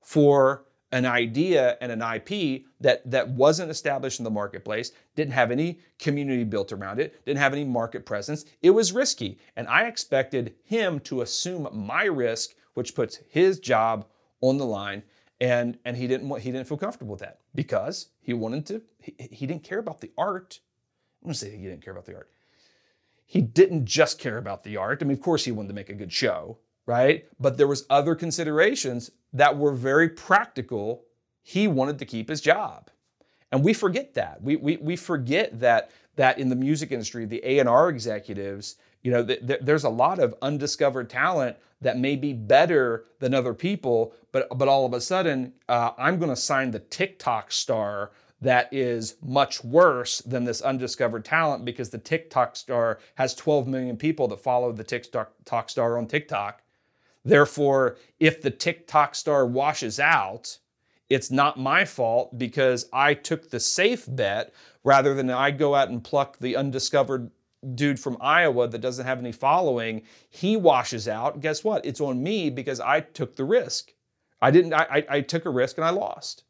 for 0.06 0.64
an 0.92 1.04
idea 1.04 1.76
and 1.80 1.90
an 1.90 2.00
IP 2.00 2.62
that, 2.78 3.02
that 3.10 3.28
wasn't 3.28 3.68
established 3.68 4.20
in 4.20 4.24
the 4.24 4.30
marketplace, 4.30 4.92
didn't 5.16 5.32
have 5.32 5.50
any 5.50 5.80
community 5.98 6.44
built 6.44 6.70
around 6.70 7.00
it, 7.00 7.24
didn't 7.26 7.40
have 7.40 7.52
any 7.52 7.64
market 7.64 8.06
presence. 8.06 8.44
It 8.62 8.70
was 8.70 8.92
risky. 8.92 9.36
And 9.56 9.66
I 9.66 9.88
expected 9.88 10.54
him 10.62 11.00
to 11.00 11.22
assume 11.22 11.68
my 11.72 12.04
risk, 12.04 12.50
which 12.74 12.94
puts 12.94 13.16
his 13.28 13.58
job 13.58 14.06
on 14.40 14.58
the 14.58 14.64
line. 14.64 15.02
And, 15.40 15.76
and 15.84 15.96
he 15.96 16.06
didn't 16.06 16.30
he 16.38 16.52
didn't 16.52 16.68
feel 16.68 16.78
comfortable 16.78 17.10
with 17.10 17.20
that 17.20 17.40
because 17.56 18.10
he 18.20 18.32
wanted 18.32 18.64
to, 18.66 18.82
he, 19.00 19.16
he 19.32 19.46
didn't 19.46 19.64
care 19.64 19.80
about 19.80 20.00
the 20.00 20.12
art. 20.16 20.60
I'm 21.20 21.26
gonna 21.26 21.34
say 21.34 21.50
he 21.50 21.64
didn't 21.64 21.82
care 21.82 21.92
about 21.92 22.06
the 22.06 22.14
art. 22.14 22.30
He 23.26 23.42
didn't 23.42 23.86
just 23.86 24.20
care 24.20 24.38
about 24.38 24.62
the 24.62 24.76
art. 24.76 25.02
I 25.02 25.04
mean, 25.04 25.16
of 25.16 25.22
course 25.22 25.44
he 25.44 25.50
wanted 25.50 25.68
to 25.68 25.74
make 25.74 25.90
a 25.90 25.94
good 25.94 26.12
show, 26.12 26.58
right? 26.86 27.26
But 27.38 27.56
there 27.56 27.66
was 27.66 27.84
other 27.90 28.14
considerations 28.14 29.10
that 29.32 29.58
were 29.58 29.72
very 29.72 30.08
practical. 30.08 31.04
He 31.42 31.68
wanted 31.68 31.98
to 31.98 32.04
keep 32.04 32.28
his 32.28 32.40
job. 32.40 32.90
And 33.52 33.62
we 33.64 33.72
forget 33.72 34.14
that. 34.14 34.42
We, 34.42 34.56
we, 34.56 34.76
we 34.78 34.96
forget 34.96 35.60
that, 35.60 35.90
that 36.16 36.38
in 36.38 36.48
the 36.48 36.56
music 36.56 36.92
industry, 36.92 37.26
the 37.26 37.42
A&R 37.44 37.88
executives, 37.88 38.76
you 39.02 39.10
know, 39.10 39.24
th- 39.24 39.46
th- 39.46 39.60
there's 39.62 39.84
a 39.84 39.90
lot 39.90 40.18
of 40.18 40.34
undiscovered 40.42 41.08
talent 41.08 41.56
that 41.80 41.98
may 41.98 42.16
be 42.16 42.32
better 42.32 43.04
than 43.20 43.34
other 43.34 43.54
people, 43.54 44.14
but, 44.32 44.48
but 44.58 44.68
all 44.68 44.84
of 44.84 44.92
a 44.94 45.00
sudden, 45.00 45.52
uh, 45.68 45.92
I'm 45.96 46.18
going 46.18 46.30
to 46.30 46.36
sign 46.36 46.70
the 46.70 46.80
TikTok 46.80 47.52
star 47.52 48.10
that 48.40 48.68
is 48.72 49.16
much 49.22 49.64
worse 49.64 50.20
than 50.22 50.44
this 50.44 50.60
undiscovered 50.60 51.24
talent 51.24 51.64
because 51.64 51.90
the 51.90 51.98
TikTok 51.98 52.56
star 52.56 52.98
has 53.14 53.34
12 53.34 53.66
million 53.66 53.96
people 53.96 54.28
that 54.28 54.40
follow 54.40 54.72
the 54.72 54.84
TikTok 54.84 55.70
star 55.70 55.98
on 55.98 56.06
TikTok. 56.06 56.62
Therefore, 57.26 57.96
if 58.20 58.40
the 58.40 58.50
TikTok 58.50 59.16
star 59.16 59.44
washes 59.44 59.98
out, 59.98 60.58
it's 61.08 61.30
not 61.30 61.58
my 61.58 61.84
fault 61.84 62.38
because 62.38 62.88
I 62.92 63.14
took 63.14 63.50
the 63.50 63.58
safe 63.58 64.06
bet 64.08 64.54
rather 64.84 65.12
than 65.12 65.28
I 65.30 65.50
go 65.50 65.74
out 65.74 65.88
and 65.88 66.02
pluck 66.02 66.38
the 66.38 66.54
undiscovered 66.54 67.30
dude 67.74 67.98
from 67.98 68.16
Iowa 68.20 68.68
that 68.68 68.80
doesn't 68.80 69.06
have 69.06 69.18
any 69.18 69.32
following. 69.32 70.02
He 70.30 70.56
washes 70.56 71.08
out. 71.08 71.40
Guess 71.40 71.64
what? 71.64 71.84
It's 71.84 72.00
on 72.00 72.22
me 72.22 72.48
because 72.48 72.78
I 72.78 73.00
took 73.00 73.34
the 73.34 73.44
risk. 73.44 73.92
I 74.40 74.52
didn't, 74.52 74.72
I, 74.72 75.04
I 75.08 75.20
took 75.20 75.46
a 75.46 75.50
risk 75.50 75.78
and 75.78 75.84
I 75.84 75.90
lost. 75.90 76.44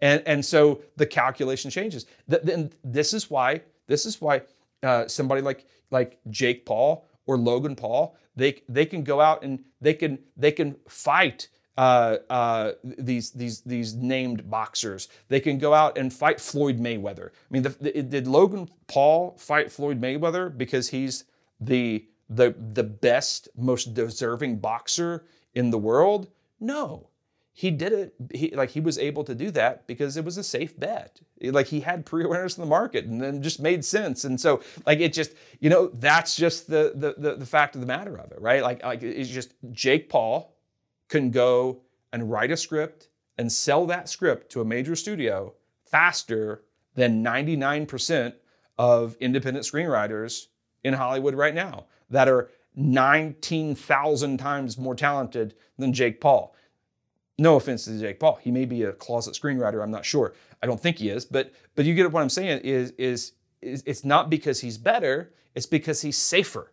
And, 0.00 0.22
and 0.26 0.44
so 0.44 0.82
the 0.96 1.06
calculation 1.06 1.72
changes. 1.72 2.06
Then 2.28 2.70
this 2.84 3.12
is 3.14 3.30
why, 3.30 3.62
this 3.88 4.06
is 4.06 4.20
why 4.20 4.42
uh, 4.84 5.08
somebody 5.08 5.42
like, 5.42 5.66
like 5.90 6.18
Jake 6.30 6.64
Paul 6.64 7.04
or 7.30 7.38
Logan 7.38 7.76
Paul, 7.76 8.16
they 8.34 8.60
they 8.68 8.84
can 8.84 9.04
go 9.04 9.20
out 9.20 9.44
and 9.44 9.60
they 9.80 9.94
can 9.94 10.18
they 10.36 10.50
can 10.50 10.76
fight 10.88 11.48
uh, 11.78 12.16
uh, 12.28 12.72
these 12.82 13.30
these 13.30 13.60
these 13.60 13.94
named 13.94 14.50
boxers. 14.50 15.08
They 15.28 15.38
can 15.38 15.56
go 15.56 15.72
out 15.72 15.96
and 15.96 16.12
fight 16.12 16.40
Floyd 16.40 16.80
Mayweather. 16.80 17.28
I 17.28 17.48
mean, 17.50 17.62
the, 17.62 17.68
the, 17.80 18.02
did 18.02 18.26
Logan 18.26 18.68
Paul 18.88 19.36
fight 19.38 19.70
Floyd 19.70 20.00
Mayweather 20.00 20.56
because 20.56 20.88
he's 20.88 21.24
the 21.60 22.04
the 22.28 22.52
the 22.72 22.82
best, 22.82 23.48
most 23.56 23.94
deserving 23.94 24.56
boxer 24.56 25.24
in 25.54 25.70
the 25.70 25.78
world? 25.78 26.26
No. 26.58 27.06
He 27.52 27.70
did 27.70 27.92
it. 27.92 28.14
He 28.32 28.54
like 28.54 28.70
he 28.70 28.80
was 28.80 28.96
able 28.98 29.24
to 29.24 29.34
do 29.34 29.50
that 29.50 29.86
because 29.86 30.16
it 30.16 30.24
was 30.24 30.38
a 30.38 30.44
safe 30.44 30.78
bet. 30.78 31.20
Like 31.42 31.66
he 31.66 31.80
had 31.80 32.06
pre-awareness 32.06 32.56
in 32.56 32.62
the 32.62 32.68
market, 32.68 33.04
and 33.06 33.20
then 33.20 33.42
just 33.42 33.60
made 33.60 33.84
sense. 33.84 34.24
And 34.24 34.40
so, 34.40 34.62
like 34.86 35.00
it 35.00 35.12
just, 35.12 35.32
you 35.58 35.68
know, 35.68 35.88
that's 35.88 36.36
just 36.36 36.68
the 36.68 36.92
the 36.94 37.14
the, 37.18 37.36
the 37.36 37.46
fact 37.46 37.74
of 37.74 37.80
the 37.80 37.86
matter 37.86 38.16
of 38.16 38.30
it, 38.32 38.40
right? 38.40 38.62
Like 38.62 38.84
like 38.84 39.02
it's 39.02 39.28
just 39.28 39.54
Jake 39.72 40.08
Paul 40.08 40.56
can 41.08 41.30
go 41.30 41.82
and 42.12 42.30
write 42.30 42.50
a 42.50 42.56
script 42.56 43.08
and 43.36 43.50
sell 43.50 43.86
that 43.86 44.08
script 44.08 44.52
to 44.52 44.60
a 44.60 44.64
major 44.64 44.94
studio 44.94 45.52
faster 45.84 46.62
than 46.94 47.24
99% 47.24 48.34
of 48.78 49.16
independent 49.20 49.64
screenwriters 49.64 50.46
in 50.84 50.94
Hollywood 50.94 51.34
right 51.34 51.54
now 51.54 51.86
that 52.10 52.28
are 52.28 52.50
19,000 52.76 54.38
times 54.38 54.78
more 54.78 54.94
talented 54.94 55.54
than 55.78 55.92
Jake 55.92 56.20
Paul. 56.20 56.54
No 57.40 57.56
offense 57.56 57.86
to 57.86 57.98
Jake 57.98 58.20
Paul. 58.20 58.38
He 58.42 58.50
may 58.50 58.66
be 58.66 58.82
a 58.82 58.92
closet 58.92 59.34
screenwriter, 59.34 59.82
I'm 59.82 59.90
not 59.90 60.04
sure. 60.04 60.34
I 60.62 60.66
don't 60.66 60.78
think 60.80 60.98
he 60.98 61.08
is, 61.08 61.24
but 61.24 61.52
but 61.74 61.86
you 61.86 61.94
get 61.94 62.12
what 62.12 62.22
I'm 62.22 62.28
saying 62.28 62.60
is 62.64 62.92
is, 62.92 63.32
is 63.62 63.82
it's 63.86 64.04
not 64.04 64.28
because 64.28 64.60
he's 64.60 64.76
better, 64.76 65.32
it's 65.54 65.66
because 65.66 66.02
he's 66.02 66.18
safer. 66.18 66.72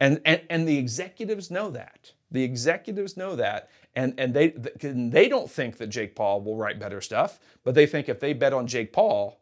And, 0.00 0.20
and 0.24 0.42
and 0.50 0.66
the 0.66 0.76
executives 0.76 1.50
know 1.50 1.70
that. 1.70 2.12
The 2.30 2.42
executives 2.42 3.16
know 3.16 3.36
that 3.36 3.70
and 3.94 4.14
and 4.18 4.34
they 4.34 4.48
they 4.82 5.28
don't 5.28 5.50
think 5.50 5.76
that 5.78 5.88
Jake 5.88 6.16
Paul 6.16 6.40
will 6.40 6.56
write 6.56 6.80
better 6.80 7.00
stuff, 7.00 7.38
but 7.62 7.74
they 7.76 7.86
think 7.86 8.08
if 8.08 8.18
they 8.18 8.32
bet 8.32 8.52
on 8.52 8.66
Jake 8.66 8.92
Paul 8.92 9.40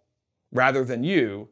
rather 0.52 0.84
than 0.84 1.02
you, 1.02 1.48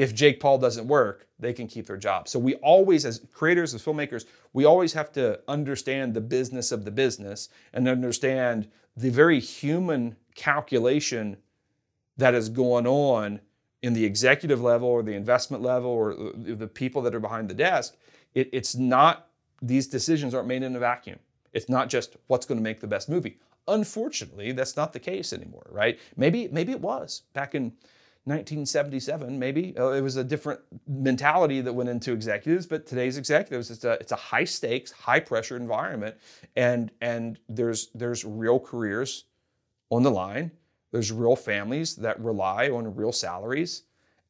if 0.00 0.14
Jake 0.14 0.40
Paul 0.40 0.56
doesn't 0.56 0.88
work, 0.88 1.26
they 1.38 1.52
can 1.52 1.66
keep 1.66 1.86
their 1.86 1.98
job. 1.98 2.26
So 2.26 2.38
we 2.38 2.54
always, 2.54 3.04
as 3.04 3.20
creators, 3.34 3.74
as 3.74 3.82
filmmakers, 3.82 4.24
we 4.54 4.64
always 4.64 4.94
have 4.94 5.12
to 5.12 5.40
understand 5.46 6.14
the 6.14 6.22
business 6.22 6.72
of 6.72 6.86
the 6.86 6.90
business 6.90 7.50
and 7.74 7.86
understand 7.86 8.70
the 8.96 9.10
very 9.10 9.38
human 9.38 10.16
calculation 10.34 11.36
that 12.16 12.32
is 12.32 12.48
going 12.48 12.86
on 12.86 13.40
in 13.82 13.92
the 13.92 14.02
executive 14.02 14.62
level 14.62 14.88
or 14.88 15.02
the 15.02 15.12
investment 15.12 15.62
level 15.62 15.90
or 15.90 16.14
the 16.34 16.66
people 16.66 17.02
that 17.02 17.14
are 17.14 17.20
behind 17.20 17.50
the 17.50 17.54
desk. 17.54 17.98
It, 18.32 18.48
it's 18.54 18.74
not, 18.74 19.28
these 19.60 19.86
decisions 19.86 20.32
aren't 20.32 20.48
made 20.48 20.62
in 20.62 20.74
a 20.76 20.78
vacuum. 20.78 21.18
It's 21.52 21.68
not 21.68 21.90
just 21.90 22.16
what's 22.28 22.46
going 22.46 22.56
to 22.58 22.64
make 22.64 22.80
the 22.80 22.86
best 22.86 23.10
movie. 23.10 23.38
Unfortunately, 23.68 24.52
that's 24.52 24.78
not 24.78 24.94
the 24.94 24.98
case 24.98 25.34
anymore, 25.34 25.66
right? 25.70 26.00
Maybe 26.16 26.48
maybe 26.50 26.72
it 26.72 26.80
was 26.80 27.22
back 27.34 27.54
in 27.54 27.72
1977. 28.24 29.38
Maybe 29.38 29.76
uh, 29.78 29.90
it 29.90 30.02
was 30.02 30.16
a 30.16 30.24
different 30.24 30.60
mentality 30.86 31.60
that 31.62 31.72
went 31.72 31.88
into 31.88 32.12
executives, 32.12 32.66
but 32.66 32.86
today's 32.86 33.16
executives 33.16 33.70
it's 33.70 33.84
a 33.84 33.92
it's 33.92 34.12
a 34.12 34.16
high 34.16 34.44
stakes, 34.44 34.90
high 34.90 35.20
pressure 35.20 35.56
environment, 35.56 36.16
and 36.56 36.90
and 37.00 37.38
there's 37.48 37.88
there's 37.94 38.24
real 38.24 38.60
careers 38.60 39.24
on 39.90 40.02
the 40.02 40.10
line. 40.10 40.50
There's 40.92 41.12
real 41.12 41.36
families 41.36 41.96
that 41.96 42.20
rely 42.20 42.68
on 42.68 42.94
real 42.94 43.12
salaries, 43.12 43.84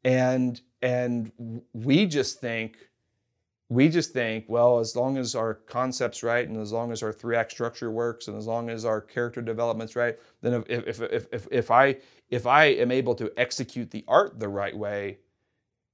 and 0.05 0.61
and 0.83 1.33
we 1.73 2.07
just 2.07 2.41
think 2.41 2.77
we 3.71 3.89
just 3.89 4.13
think, 4.13 4.45
well, 4.49 4.81
as 4.81 4.97
long 4.97 5.17
as 5.17 5.37
our 5.37 5.55
concept's 5.55 6.25
right 6.25 6.47
and 6.47 6.57
as 6.61 6.73
long 6.73 6.91
as 6.91 7.05
our 7.05 7.13
three 7.13 7.37
act 7.37 7.53
structure 7.53 7.91
works 7.91 8.27
and 8.27 8.37
as 8.37 8.47
long 8.47 8.69
as 8.69 8.85
our 8.85 9.01
character 9.01 9.41
development's 9.41 9.95
right, 9.95 10.19
then 10.43 10.55
if, 10.55 10.69
if, 10.69 11.01
if, 11.01 11.27
if, 11.33 11.49
if, 11.53 11.71
I, 11.71 11.97
if 12.31 12.47
I 12.47 12.67
am 12.67 12.91
able 12.91 13.15
to 13.17 13.33
execute 13.37 13.91
the 13.91 14.05
art 14.07 14.39
the 14.39 14.49
right 14.49 14.77
way, 14.77 15.19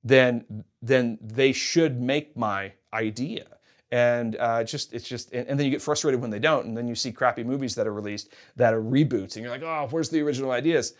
then, 0.05 0.64
then 0.82 1.18
they 1.20 1.53
should 1.53 2.01
make 2.01 2.37
my 2.37 2.72
idea. 2.93 3.47
And 3.91 4.37
uh, 4.37 4.64
just 4.64 4.93
it's 4.93 5.09
just 5.09 5.32
and, 5.32 5.47
and 5.49 5.59
then 5.59 5.64
you 5.64 5.70
get 5.70 5.80
frustrated 5.80 6.20
when 6.20 6.30
they 6.30 6.41
don't, 6.41 6.66
and 6.66 6.76
then 6.76 6.89
you 6.89 6.97
see 6.97 7.12
crappy 7.12 7.45
movies 7.45 7.76
that 7.76 7.87
are 7.87 7.93
released 7.93 8.34
that 8.57 8.74
are 8.74 8.82
reboots, 8.82 9.37
and 9.37 9.45
you're 9.45 9.51
like, 9.51 9.62
oh, 9.62 9.87
where's 9.91 10.09
the 10.09 10.20
original 10.22 10.51
ideas? 10.51 10.95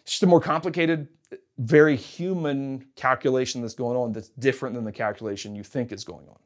It's 0.00 0.12
just 0.12 0.22
a 0.22 0.26
more 0.26 0.40
complicated 0.40 1.08
very 1.58 1.96
human 1.96 2.86
calculation 2.96 3.60
that's 3.60 3.74
going 3.74 3.96
on 3.96 4.12
that's 4.12 4.30
different 4.30 4.74
than 4.74 4.84
the 4.84 4.92
calculation 4.92 5.54
you 5.54 5.62
think 5.62 5.92
is 5.92 6.04
going 6.04 6.26
on. 6.28 6.38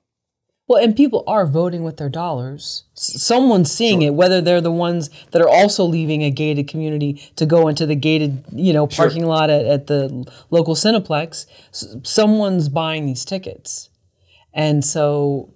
Well, 0.68 0.82
and 0.82 0.96
people 0.96 1.22
are 1.28 1.46
voting 1.46 1.84
with 1.84 1.96
their 1.96 2.08
dollars. 2.08 2.84
Someone's 2.94 3.70
seeing 3.70 4.00
sure. 4.00 4.08
it, 4.08 4.14
whether 4.14 4.40
they're 4.40 4.60
the 4.60 4.72
ones 4.72 5.10
that 5.30 5.40
are 5.40 5.48
also 5.48 5.84
leaving 5.84 6.24
a 6.24 6.30
gated 6.30 6.66
community 6.66 7.22
to 7.36 7.46
go 7.46 7.68
into 7.68 7.86
the 7.86 7.94
gated, 7.94 8.44
you 8.52 8.72
know, 8.72 8.86
parking 8.88 9.22
sure. 9.22 9.28
lot 9.28 9.48
at, 9.48 9.64
at 9.64 9.86
the 9.86 10.26
local 10.50 10.74
Cineplex. 10.74 11.46
Someone's 12.04 12.68
buying 12.68 13.06
these 13.06 13.24
tickets, 13.24 13.90
and 14.52 14.84
so 14.84 15.52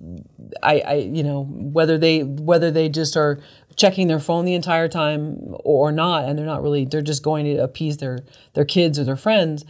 I, 0.62 0.80
I, 0.80 0.94
you 0.94 1.24
know, 1.24 1.44
whether 1.44 1.98
they 1.98 2.22
whether 2.22 2.70
they 2.70 2.88
just 2.88 3.16
are 3.16 3.40
checking 3.74 4.06
their 4.06 4.20
phone 4.20 4.44
the 4.44 4.54
entire 4.54 4.86
time 4.86 5.38
or 5.64 5.90
not, 5.90 6.26
and 6.26 6.38
they're 6.38 6.46
not 6.46 6.62
really 6.62 6.84
they're 6.84 7.02
just 7.02 7.24
going 7.24 7.46
to 7.46 7.56
appease 7.56 7.96
their 7.96 8.20
their 8.54 8.64
kids 8.64 8.96
or 8.96 9.02
their 9.02 9.16
friends 9.16 9.64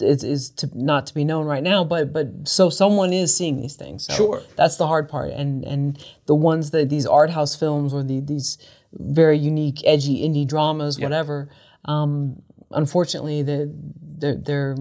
is, 0.00 0.22
is 0.24 0.50
to 0.50 0.70
not 0.74 1.06
to 1.06 1.14
be 1.14 1.24
known 1.24 1.46
right 1.46 1.62
now 1.62 1.82
but 1.82 2.12
but 2.12 2.26
so 2.44 2.70
someone 2.70 3.12
is 3.12 3.34
seeing 3.34 3.60
these 3.60 3.76
things. 3.76 4.06
So 4.06 4.14
sure. 4.14 4.42
that's 4.56 4.76
the 4.76 4.86
hard 4.86 5.08
part. 5.08 5.30
And 5.30 5.64
and 5.64 6.04
the 6.26 6.34
ones 6.34 6.70
that 6.70 6.88
these 6.88 7.06
art 7.06 7.30
house 7.30 7.54
films 7.56 7.92
or 7.92 8.02
the, 8.02 8.20
these 8.20 8.58
very 8.92 9.38
unique 9.38 9.82
edgy 9.84 10.26
indie 10.26 10.46
dramas 10.46 10.98
whatever 10.98 11.50
um, 11.84 12.42
unfortunately 12.70 13.42
the 13.42 13.72
they're, 14.18 14.36
they're 14.36 14.76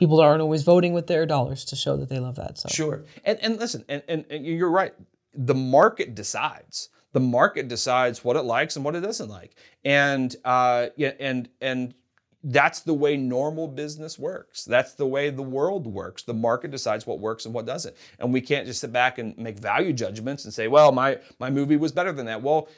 people 0.00 0.18
aren't 0.20 0.40
always 0.40 0.62
voting 0.62 0.94
with 0.94 1.06
their 1.06 1.26
dollars 1.26 1.64
to 1.66 1.76
show 1.76 1.96
that 1.98 2.08
they 2.08 2.18
love 2.18 2.36
that 2.36 2.58
so. 2.58 2.68
Sure. 2.68 3.04
And 3.24 3.38
and 3.42 3.58
listen 3.58 3.84
and, 3.88 4.02
and, 4.08 4.24
and 4.30 4.44
you're 4.44 4.70
right. 4.70 4.94
The 5.34 5.54
market 5.54 6.16
decides. 6.16 6.88
The 7.12 7.20
market 7.20 7.68
decides 7.68 8.24
what 8.24 8.36
it 8.36 8.42
likes 8.42 8.76
and 8.76 8.84
what 8.84 8.96
it 8.96 9.00
doesn't 9.00 9.28
like. 9.28 9.56
And 9.84 10.34
uh, 10.44 10.88
yeah, 10.96 11.12
and 11.20 11.48
and 11.60 11.94
that's 12.44 12.80
the 12.80 12.94
way 12.94 13.16
normal 13.16 13.68
business 13.68 14.18
works. 14.18 14.64
That's 14.64 14.94
the 14.94 15.06
way 15.06 15.30
the 15.30 15.42
world 15.42 15.86
works. 15.86 16.22
The 16.22 16.34
market 16.34 16.70
decides 16.70 17.06
what 17.06 17.20
works 17.20 17.44
and 17.44 17.54
what 17.54 17.66
doesn't. 17.66 17.94
And 18.18 18.32
we 18.32 18.40
can't 18.40 18.66
just 18.66 18.80
sit 18.80 18.92
back 18.92 19.18
and 19.18 19.36
make 19.36 19.58
value 19.58 19.92
judgments 19.92 20.44
and 20.44 20.54
say, 20.54 20.68
well, 20.68 20.92
my 20.92 21.18
my 21.38 21.50
movie 21.50 21.76
was 21.76 21.92
better 21.92 22.12
than 22.12 22.26
that. 22.26 22.42
Well, 22.42 22.68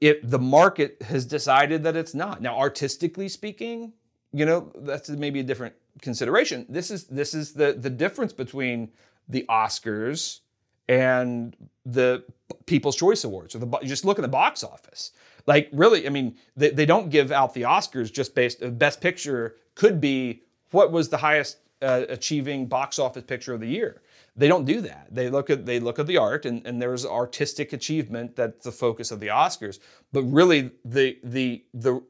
if 0.00 0.18
the 0.22 0.38
market 0.38 1.00
has 1.02 1.24
decided 1.24 1.82
that 1.84 1.96
it's 1.96 2.14
not. 2.14 2.42
Now, 2.42 2.58
artistically 2.58 3.28
speaking, 3.28 3.92
you 4.32 4.44
know, 4.44 4.72
that's 4.76 5.08
maybe 5.08 5.40
a 5.40 5.44
different 5.44 5.74
consideration. 6.02 6.66
This 6.68 6.90
is 6.90 7.04
this 7.04 7.34
is 7.34 7.52
the 7.52 7.72
the 7.72 7.90
difference 7.90 8.32
between 8.32 8.90
the 9.28 9.46
Oscars 9.48 10.40
and 10.88 11.56
the 11.86 12.24
People's 12.66 12.96
Choice 12.96 13.24
Awards 13.24 13.54
or 13.54 13.58
the 13.60 13.78
just 13.84 14.04
look 14.04 14.18
at 14.18 14.22
the 14.22 14.28
box 14.28 14.64
office. 14.64 15.12
Like 15.46 15.68
really, 15.72 16.06
I 16.06 16.10
mean, 16.10 16.36
they, 16.56 16.70
they 16.70 16.86
don't 16.86 17.10
give 17.10 17.30
out 17.32 17.54
the 17.54 17.62
Oscars 17.62 18.12
just 18.12 18.34
based. 18.34 18.62
Uh, 18.62 18.68
Best 18.68 19.00
Picture 19.00 19.56
could 19.74 20.00
be 20.00 20.42
what 20.70 20.90
was 20.90 21.08
the 21.08 21.18
highest 21.18 21.58
uh, 21.82 22.04
achieving 22.08 22.66
box 22.66 22.98
office 22.98 23.24
picture 23.24 23.52
of 23.52 23.60
the 23.60 23.68
year. 23.68 24.02
They 24.36 24.48
don't 24.48 24.64
do 24.64 24.80
that. 24.80 25.08
They 25.10 25.30
look 25.30 25.50
at 25.50 25.64
they 25.64 25.78
look 25.78 25.98
at 25.98 26.06
the 26.06 26.16
art 26.16 26.44
and, 26.44 26.66
and 26.66 26.82
there's 26.82 27.06
artistic 27.06 27.72
achievement 27.72 28.34
that's 28.34 28.64
the 28.64 28.72
focus 28.72 29.10
of 29.10 29.20
the 29.20 29.28
Oscars. 29.28 29.78
But 30.12 30.22
really, 30.22 30.72
the 30.84 31.18
the 31.22 31.64
the 31.72 32.02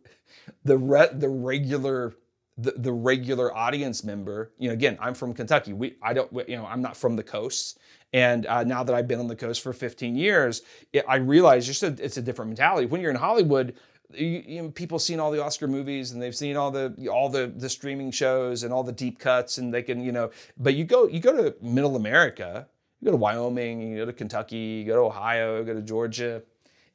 the 0.64 0.78
re, 0.78 1.08
the 1.12 1.28
regular 1.28 2.14
the, 2.56 2.72
the 2.72 2.92
regular 2.92 3.54
audience 3.56 4.04
member 4.04 4.52
you 4.58 4.68
know 4.68 4.74
again 4.74 4.96
i'm 5.00 5.14
from 5.14 5.34
kentucky 5.34 5.72
we 5.72 5.96
i 6.02 6.12
don't 6.12 6.30
you 6.48 6.56
know 6.56 6.66
i'm 6.66 6.80
not 6.80 6.96
from 6.96 7.16
the 7.16 7.22
coast 7.22 7.78
and 8.14 8.46
uh, 8.46 8.62
now 8.62 8.84
that 8.84 8.94
I've 8.94 9.08
been 9.08 9.18
on 9.18 9.26
the 9.26 9.34
coast 9.34 9.60
for 9.60 9.72
15 9.72 10.14
years, 10.14 10.62
it, 10.92 11.04
I 11.08 11.16
realize 11.16 11.66
just 11.66 11.82
a, 11.82 11.88
it's 11.98 12.16
a 12.16 12.22
different 12.22 12.50
mentality. 12.50 12.86
When 12.86 13.00
you're 13.00 13.10
in 13.10 13.16
Hollywood, 13.16 13.74
you, 14.12 14.44
you 14.46 14.62
know, 14.62 14.70
people 14.70 15.00
seen 15.00 15.18
all 15.18 15.32
the 15.32 15.42
Oscar 15.42 15.66
movies 15.66 16.12
and 16.12 16.22
they've 16.22 16.34
seen 16.34 16.56
all 16.56 16.70
the 16.70 17.08
all 17.08 17.28
the 17.28 17.52
the 17.56 17.68
streaming 17.68 18.12
shows 18.12 18.62
and 18.62 18.72
all 18.72 18.84
the 18.84 18.92
deep 18.92 19.18
cuts 19.18 19.58
and 19.58 19.74
they 19.74 19.82
can 19.82 20.00
you 20.00 20.12
know. 20.12 20.30
But 20.56 20.74
you 20.74 20.84
go 20.84 21.08
you 21.08 21.18
go 21.18 21.32
to 21.36 21.56
Middle 21.60 21.96
America, 21.96 22.68
you 23.00 23.06
go 23.06 23.10
to 23.10 23.16
Wyoming, 23.16 23.80
you 23.80 23.96
go 23.98 24.06
to 24.06 24.12
Kentucky, 24.12 24.56
you 24.56 24.84
go 24.84 24.94
to 24.94 25.00
Ohio, 25.00 25.58
you 25.58 25.64
go 25.64 25.74
to 25.74 25.82
Georgia. 25.82 26.40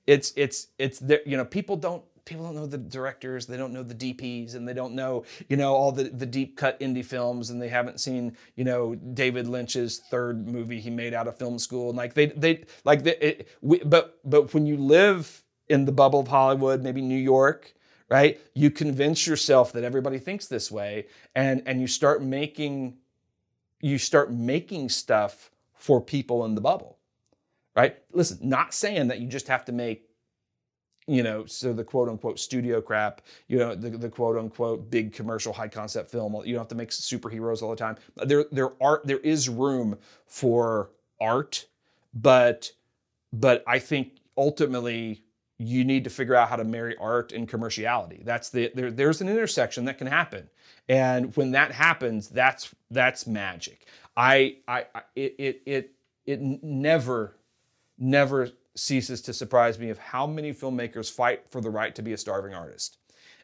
It's 0.08 0.32
it's 0.38 0.68
it's 0.78 1.00
there. 1.00 1.20
You 1.26 1.36
know, 1.36 1.44
people 1.44 1.76
don't 1.76 2.04
people 2.30 2.46
don't 2.46 2.56
know 2.56 2.68
the 2.68 2.78
directors, 2.78 3.48
they 3.48 3.58
don't 3.58 3.74
know 3.74 3.82
the 3.82 3.96
DPs, 3.96 4.54
and 4.54 4.68
they 4.68 4.74
don't 4.74 4.94
know, 4.94 5.26
you 5.50 5.58
know, 5.58 5.74
all 5.74 5.92
the, 5.92 6.04
the 6.04 6.28
deep 6.28 6.56
cut 6.56 6.80
indie 6.80 7.04
films, 7.04 7.50
and 7.50 7.60
they 7.60 7.68
haven't 7.68 8.00
seen, 8.00 8.38
you 8.56 8.64
know, 8.64 8.94
David 8.94 9.48
Lynch's 9.48 10.00
third 10.12 10.48
movie 10.48 10.80
he 10.80 10.92
made 10.92 11.16
out 11.16 11.28
of 11.28 11.38
film 11.38 11.58
school. 11.58 11.90
And 11.90 11.98
like 11.98 12.14
they 12.14 12.28
they 12.28 12.66
like 12.86 13.04
they, 13.04 13.18
it, 13.18 13.48
we, 13.62 13.80
but 13.80 14.20
but 14.24 14.54
when 14.54 14.68
you 14.68 14.78
live 14.78 15.44
in 15.68 15.86
the 15.86 15.92
bubble 15.92 16.20
of 16.20 16.28
Hollywood, 16.28 16.84
maybe 16.84 17.02
New 17.02 17.18
York, 17.18 17.74
right? 18.10 18.40
You 18.54 18.70
convince 18.70 19.26
yourself 19.26 19.74
that 19.74 19.84
everybody 19.84 20.20
thinks 20.20 20.46
this 20.46 20.72
way, 20.72 21.08
and 21.36 21.64
and 21.66 21.82
you 21.82 21.88
start 21.88 22.22
making 22.22 22.98
you 23.82 23.98
start 23.98 24.32
making 24.32 24.90
stuff 24.90 25.50
for 25.74 26.00
people 26.00 26.46
in 26.46 26.54
the 26.54 26.62
bubble 26.62 27.00
right? 27.76 27.98
Listen, 28.12 28.38
not 28.42 28.74
saying 28.74 29.08
that 29.08 29.20
you 29.20 29.28
just 29.28 29.48
have 29.48 29.64
to 29.64 29.72
make 29.72 30.09
you 31.10 31.24
know, 31.24 31.46
so 31.46 31.74
the 31.74 31.84
quote 31.84 32.08
unquote 32.08 32.40
studio 32.40 32.82
crap, 32.82 33.22
you 33.48 33.58
know, 33.58 33.74
the, 33.76 33.90
the 33.90 34.10
quote 34.10 34.38
unquote 34.38 34.92
big 34.92 35.12
commercial 35.12 35.52
high 35.52 35.68
concept 35.68 36.12
film. 36.12 36.34
You 36.46 36.54
don't 36.54 36.62
have 36.62 36.68
to 36.70 36.76
make 36.76 36.90
superheroes 36.90 37.62
all 37.62 37.72
the 37.72 37.76
time. 37.76 37.98
There, 38.16 38.46
there 38.52 38.72
are, 38.82 39.02
there 39.04 39.20
is 39.20 39.50
room 39.50 39.98
for 40.28 40.92
art, 41.20 41.66
but, 42.14 42.72
but 43.34 43.64
I 43.68 43.80
think 43.80 44.20
ultimately 44.38 45.24
you 45.58 45.84
need 45.84 46.06
to 46.06 46.10
figure 46.10 46.36
out 46.36 46.50
how 46.50 46.56
to 46.56 46.64
marry 46.64 46.96
art 46.98 47.32
and 47.32 47.48
commerciality. 47.50 48.24
That's 48.24 48.50
the 48.50 48.72
there, 48.74 48.92
there's 48.92 49.20
an 49.22 49.28
intersection 49.28 49.86
that 49.86 49.98
can 49.98 50.08
happen, 50.08 50.50
and 50.88 51.36
when 51.36 51.52
that 51.52 51.74
happens, 51.74 52.30
that's 52.30 52.74
that's 52.90 53.28
magic. 53.28 53.86
I 54.16 54.58
I, 54.68 54.86
it 55.16 55.36
it 55.38 55.62
it 55.66 55.92
it 56.26 56.64
never 56.64 57.36
never 57.98 58.50
ceases 58.76 59.22
to 59.24 59.34
surprise 59.34 59.80
me 59.80 59.90
of 59.90 59.98
how 59.98 60.26
many 60.28 60.54
filmmakers 60.54 61.12
fight 61.12 61.44
for 61.50 61.62
the 61.62 61.70
right 61.70 61.96
to 61.96 62.02
be 62.02 62.14
a 62.14 62.18
starving 62.18 62.54
artist, 62.54 62.98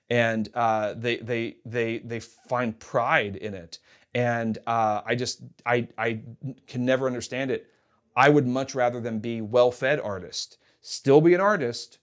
and 0.09 0.49
uh, 0.53 0.93
they 0.93 1.17
they 1.17 1.57
they 1.65 1.99
they 1.99 2.19
find 2.19 2.79
pride 2.79 3.35
in 3.35 3.53
it. 3.53 3.79
And 4.13 4.57
uh, 4.65 5.01
I 5.05 5.15
just 5.15 5.41
I 5.65 5.87
I 5.97 6.21
can 6.67 6.85
never 6.85 7.07
understand 7.07 7.51
it. 7.51 7.67
I 8.15 8.29
would 8.29 8.47
much 8.47 8.75
rather 8.75 9.01
than 9.01 9.19
be 9.19 9.41
well-fed 9.41 9.99
artist, 9.99 10.57
still 10.79 11.19
be 11.19 11.33
an 11.33 11.41
artist, 11.41 11.97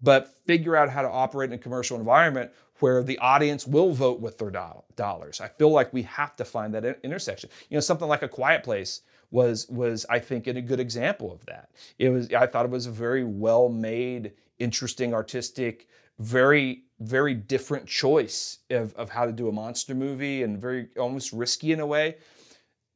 but 0.00 0.28
figure 0.46 0.76
out 0.76 0.90
how 0.90 1.02
to 1.02 1.10
operate 1.10 1.50
in 1.50 1.54
a 1.54 1.58
commercial 1.58 1.98
environment 1.98 2.52
where 2.80 3.02
the 3.02 3.18
audience 3.18 3.66
will 3.66 3.92
vote 3.92 4.20
with 4.20 4.38
their 4.38 4.50
do- 4.50 4.82
dollars. 4.96 5.40
I 5.40 5.48
feel 5.48 5.70
like 5.70 5.92
we 5.92 6.02
have 6.02 6.36
to 6.36 6.44
find 6.44 6.74
that 6.74 6.84
intersection. 7.02 7.50
You 7.68 7.76
know, 7.76 7.80
something 7.80 8.08
like 8.08 8.22
a 8.22 8.28
quiet 8.28 8.62
place 8.62 9.02
was 9.30 9.68
was 9.68 10.06
I 10.08 10.18
think 10.18 10.46
a 10.46 10.60
good 10.60 10.80
example 10.80 11.32
of 11.32 11.44
that. 11.46 11.70
It 11.98 12.10
was 12.10 12.32
I 12.32 12.46
thought 12.46 12.64
it 12.64 12.70
was 12.70 12.86
a 12.86 12.90
very 12.90 13.24
well 13.24 13.68
made, 13.68 14.32
interesting, 14.58 15.14
artistic, 15.14 15.88
very 16.18 16.84
very 17.00 17.34
different 17.34 17.86
choice 17.86 18.58
of, 18.70 18.92
of 18.94 19.08
how 19.10 19.24
to 19.24 19.32
do 19.32 19.48
a 19.48 19.52
monster 19.52 19.94
movie 19.94 20.42
and 20.42 20.60
very 20.60 20.88
almost 20.98 21.32
risky 21.32 21.70
in 21.70 21.78
a 21.78 21.86
way, 21.86 22.16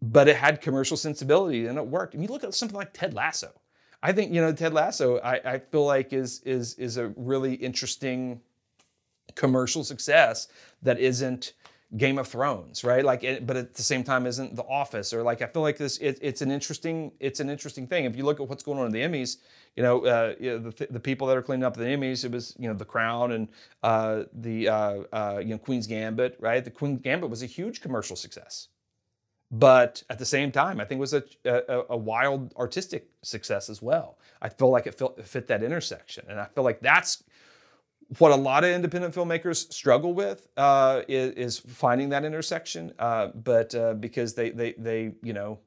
but 0.00 0.26
it 0.26 0.34
had 0.36 0.60
commercial 0.60 0.96
sensibility 0.96 1.66
and 1.66 1.78
it 1.78 1.86
worked. 1.86 2.14
And 2.14 2.22
you 2.22 2.28
look 2.28 2.42
at 2.42 2.52
something 2.52 2.76
like 2.76 2.92
Ted 2.92 3.14
Lasso. 3.14 3.52
I 4.02 4.12
think 4.12 4.32
you 4.32 4.40
know 4.40 4.52
Ted 4.52 4.74
Lasso. 4.74 5.18
I, 5.18 5.54
I 5.54 5.58
feel 5.58 5.84
like 5.84 6.12
is 6.12 6.40
is 6.44 6.74
is 6.74 6.96
a 6.96 7.08
really 7.16 7.54
interesting 7.54 8.40
commercial 9.34 9.84
success 9.84 10.48
that 10.82 10.98
isn't 10.98 11.52
Game 11.96 12.18
of 12.18 12.26
Thrones, 12.26 12.84
right? 12.84 13.04
Like, 13.04 13.22
it, 13.22 13.46
but 13.46 13.56
at 13.56 13.74
the 13.74 13.82
same 13.82 14.02
time, 14.02 14.26
isn't 14.26 14.56
The 14.56 14.62
Office 14.62 15.12
or 15.12 15.22
like 15.22 15.42
I 15.42 15.46
feel 15.46 15.60
like 15.60 15.76
this. 15.76 15.98
It, 15.98 16.18
it's 16.22 16.40
an 16.40 16.50
interesting. 16.50 17.12
It's 17.20 17.38
an 17.38 17.50
interesting 17.50 17.86
thing. 17.86 18.06
If 18.06 18.16
you 18.16 18.24
look 18.24 18.40
at 18.40 18.48
what's 18.48 18.62
going 18.62 18.78
on 18.78 18.86
in 18.86 18.92
the 18.92 19.00
Emmys, 19.00 19.38
you 19.76 19.82
know, 19.82 20.04
uh, 20.06 20.34
you 20.40 20.50
know 20.52 20.70
the, 20.70 20.86
the 20.88 21.00
people 21.00 21.26
that 21.26 21.36
are 21.36 21.42
cleaning 21.42 21.64
up 21.64 21.76
the 21.76 21.84
Emmys, 21.84 22.24
it 22.24 22.30
was 22.30 22.56
you 22.58 22.66
know 22.66 22.74
The 22.74 22.86
Crown 22.86 23.32
and 23.32 23.48
uh, 23.82 24.22
the 24.32 24.68
uh, 24.68 25.02
uh, 25.12 25.40
you 25.42 25.50
know 25.50 25.58
Queen's 25.58 25.86
Gambit, 25.86 26.36
right? 26.40 26.64
The 26.64 26.70
Queen's 26.70 27.00
Gambit 27.02 27.28
was 27.28 27.42
a 27.42 27.46
huge 27.46 27.82
commercial 27.82 28.16
success, 28.16 28.68
but 29.50 30.02
at 30.08 30.18
the 30.18 30.24
same 30.24 30.50
time, 30.50 30.80
I 30.80 30.86
think 30.86 30.98
it 30.98 31.00
was 31.00 31.14
a, 31.14 31.24
a, 31.44 31.82
a 31.90 31.96
wild 31.96 32.54
artistic 32.56 33.10
success 33.20 33.68
as 33.68 33.82
well. 33.82 34.18
I 34.40 34.48
feel 34.48 34.70
like 34.70 34.86
it, 34.86 34.94
fit, 34.94 35.10
it 35.18 35.28
fit 35.28 35.46
that 35.48 35.62
intersection, 35.62 36.24
and 36.30 36.40
I 36.40 36.46
feel 36.46 36.64
like 36.64 36.80
that's 36.80 37.22
what 38.18 38.32
a 38.32 38.36
lot 38.36 38.64
of 38.64 38.70
independent 38.70 39.14
filmmakers 39.14 39.72
struggle 39.72 40.14
with 40.14 40.48
uh, 40.56 41.02
is, 41.08 41.32
is, 41.32 41.58
finding 41.58 42.10
that 42.10 42.24
intersection. 42.24 42.92
Uh, 42.98 43.28
but 43.28 43.74
uh, 43.74 43.94
because 43.94 44.34
they, 44.34 44.50
they, 44.50 44.72
they, 44.72 45.12
you 45.22 45.32
know, 45.32 45.58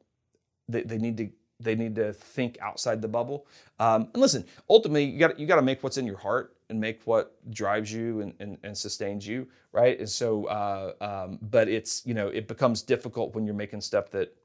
they, 0.68 0.82
they 0.82 0.98
need 0.98 1.18
to 1.18 1.30
they 1.60 1.76
need 1.76 1.96
to 1.96 2.12
think 2.12 2.58
outside 2.62 3.02
the 3.02 3.08
bubble. 3.08 3.48
Um, 3.80 4.10
and 4.14 4.18
listen, 4.18 4.46
ultimately, 4.70 5.06
you 5.06 5.20
got 5.20 5.40
you 5.40 5.48
got 5.48 5.56
to 5.56 5.62
make 5.62 5.84
what's 5.84 5.98
in 5.98 6.06
your 6.06 6.18
heart 6.18 6.56
and 6.70 6.80
make 6.80 7.02
what 7.06 7.38
drives 7.52 7.92
you 7.92 8.22
and, 8.22 8.34
and, 8.40 8.58
and 8.64 8.78
sustains 8.78 9.26
you, 9.28 9.48
right? 9.72 10.00
And 10.00 10.10
so, 10.10 10.46
uh, 10.46 10.94
um, 11.02 11.40
but 11.42 11.68
it's 11.68 12.06
you 12.06 12.14
know 12.14 12.28
it 12.28 12.48
becomes 12.48 12.82
difficult 12.82 13.36
when 13.36 13.46
you're 13.46 13.56
making 13.56 13.82
stuff 13.82 14.12
that 14.12 14.36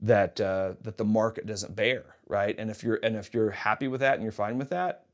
that 0.00 0.40
uh, 0.40 0.74
that 0.82 0.96
the 0.96 1.04
market 1.04 1.46
doesn't 1.46 1.74
bear, 1.74 2.16
right? 2.26 2.54
And 2.58 2.70
if 2.70 2.82
you're 2.82 3.00
and 3.02 3.16
if 3.16 3.34
you're 3.34 3.50
happy 3.50 3.88
with 3.88 4.00
that 4.00 4.14
and 4.14 4.22
you're 4.22 4.32
fine 4.32 4.58
with 4.58 4.70
that, 4.70 5.04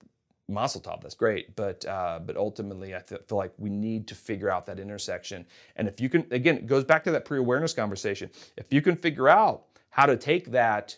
Mazel 0.49 0.81
tov, 0.81 1.01
that's 1.03 1.15
great. 1.15 1.57
But 1.57 1.85
uh, 1.87 2.21
but 2.25 2.37
ultimately, 2.37 2.95
I 2.95 3.01
feel 3.01 3.39
like 3.39 3.53
we 3.57 3.71
need 3.71 4.07
to 4.09 4.15
figure 4.15 4.51
out 4.51 4.67
that 4.67 4.79
intersection. 4.79 5.47
And 5.77 5.89
if 5.89 6.01
you 6.01 6.09
can, 6.09 6.27
again, 6.31 6.57
it 6.57 6.67
goes 6.67 6.85
back 6.85 7.05
to 7.05 7.11
that 7.13 7.25
pre-awareness 7.25 7.73
conversation. 7.73 8.31
If 8.57 8.73
you 8.73 8.83
can 8.83 8.97
figure 8.97 9.29
out 9.29 9.65
how 9.91 10.07
to 10.07 10.17
take 10.17 10.51
that 10.51 10.97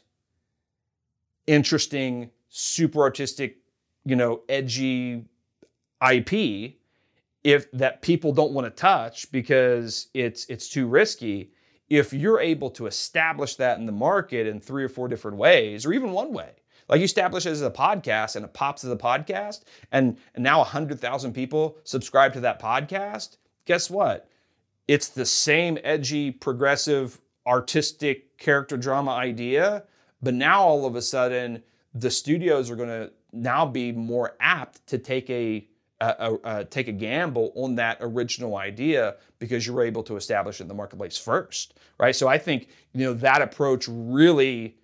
interesting, 1.46 2.30
super 2.48 3.02
artistic, 3.02 3.58
you 4.04 4.16
know, 4.16 4.42
edgy 4.48 5.24
IP, 6.10 6.74
if 7.44 7.70
that 7.70 8.02
people 8.02 8.32
don't 8.32 8.52
want 8.52 8.64
to 8.64 8.70
touch 8.70 9.30
because 9.30 10.08
it's 10.14 10.44
it's 10.46 10.68
too 10.68 10.86
risky. 10.88 11.52
If 11.88 12.12
you're 12.12 12.40
able 12.40 12.70
to 12.70 12.86
establish 12.86 13.54
that 13.56 13.78
in 13.78 13.86
the 13.86 13.92
market 13.92 14.48
in 14.48 14.58
three 14.58 14.82
or 14.82 14.88
four 14.88 15.06
different 15.06 15.36
ways, 15.36 15.86
or 15.86 15.92
even 15.92 16.10
one 16.10 16.32
way, 16.32 16.50
like 16.88 16.98
you 16.98 17.04
establish 17.04 17.46
it 17.46 17.50
as 17.50 17.62
a 17.62 17.70
podcast 17.70 18.36
and 18.36 18.44
it 18.44 18.52
pops 18.52 18.84
as 18.84 18.90
a 18.90 18.96
podcast, 18.96 19.62
and, 19.92 20.16
and 20.34 20.44
now 20.44 20.58
100,000 20.58 21.32
people 21.32 21.78
subscribe 21.84 22.32
to 22.34 22.40
that 22.40 22.60
podcast. 22.60 23.38
Guess 23.64 23.90
what? 23.90 24.28
It's 24.88 25.08
the 25.08 25.26
same 25.26 25.78
edgy, 25.82 26.30
progressive, 26.30 27.20
artistic 27.46 28.38
character 28.38 28.76
drama 28.76 29.12
idea, 29.12 29.84
but 30.22 30.34
now 30.34 30.62
all 30.62 30.86
of 30.86 30.96
a 30.96 31.02
sudden, 31.02 31.62
the 31.94 32.10
studios 32.10 32.70
are 32.70 32.76
going 32.76 32.88
to 32.88 33.10
now 33.32 33.66
be 33.66 33.92
more 33.92 34.36
apt 34.40 34.86
to 34.88 34.98
take 34.98 35.30
a 35.30 35.66
take 36.68 36.88
a 36.88 36.92
gamble 36.92 37.52
on 37.56 37.74
that 37.74 37.96
original 38.00 38.56
idea 38.56 39.16
because 39.38 39.66
you're 39.66 39.82
able 39.82 40.02
to 40.02 40.16
establish 40.16 40.60
it 40.60 40.64
in 40.64 40.68
the 40.68 40.74
marketplace 40.74 41.16
first, 41.16 41.78
right? 41.98 42.14
So 42.14 42.28
I 42.28 42.36
think 42.36 42.68
you 42.92 43.04
know 43.04 43.14
that 43.14 43.40
approach 43.40 43.88
really 43.88 44.76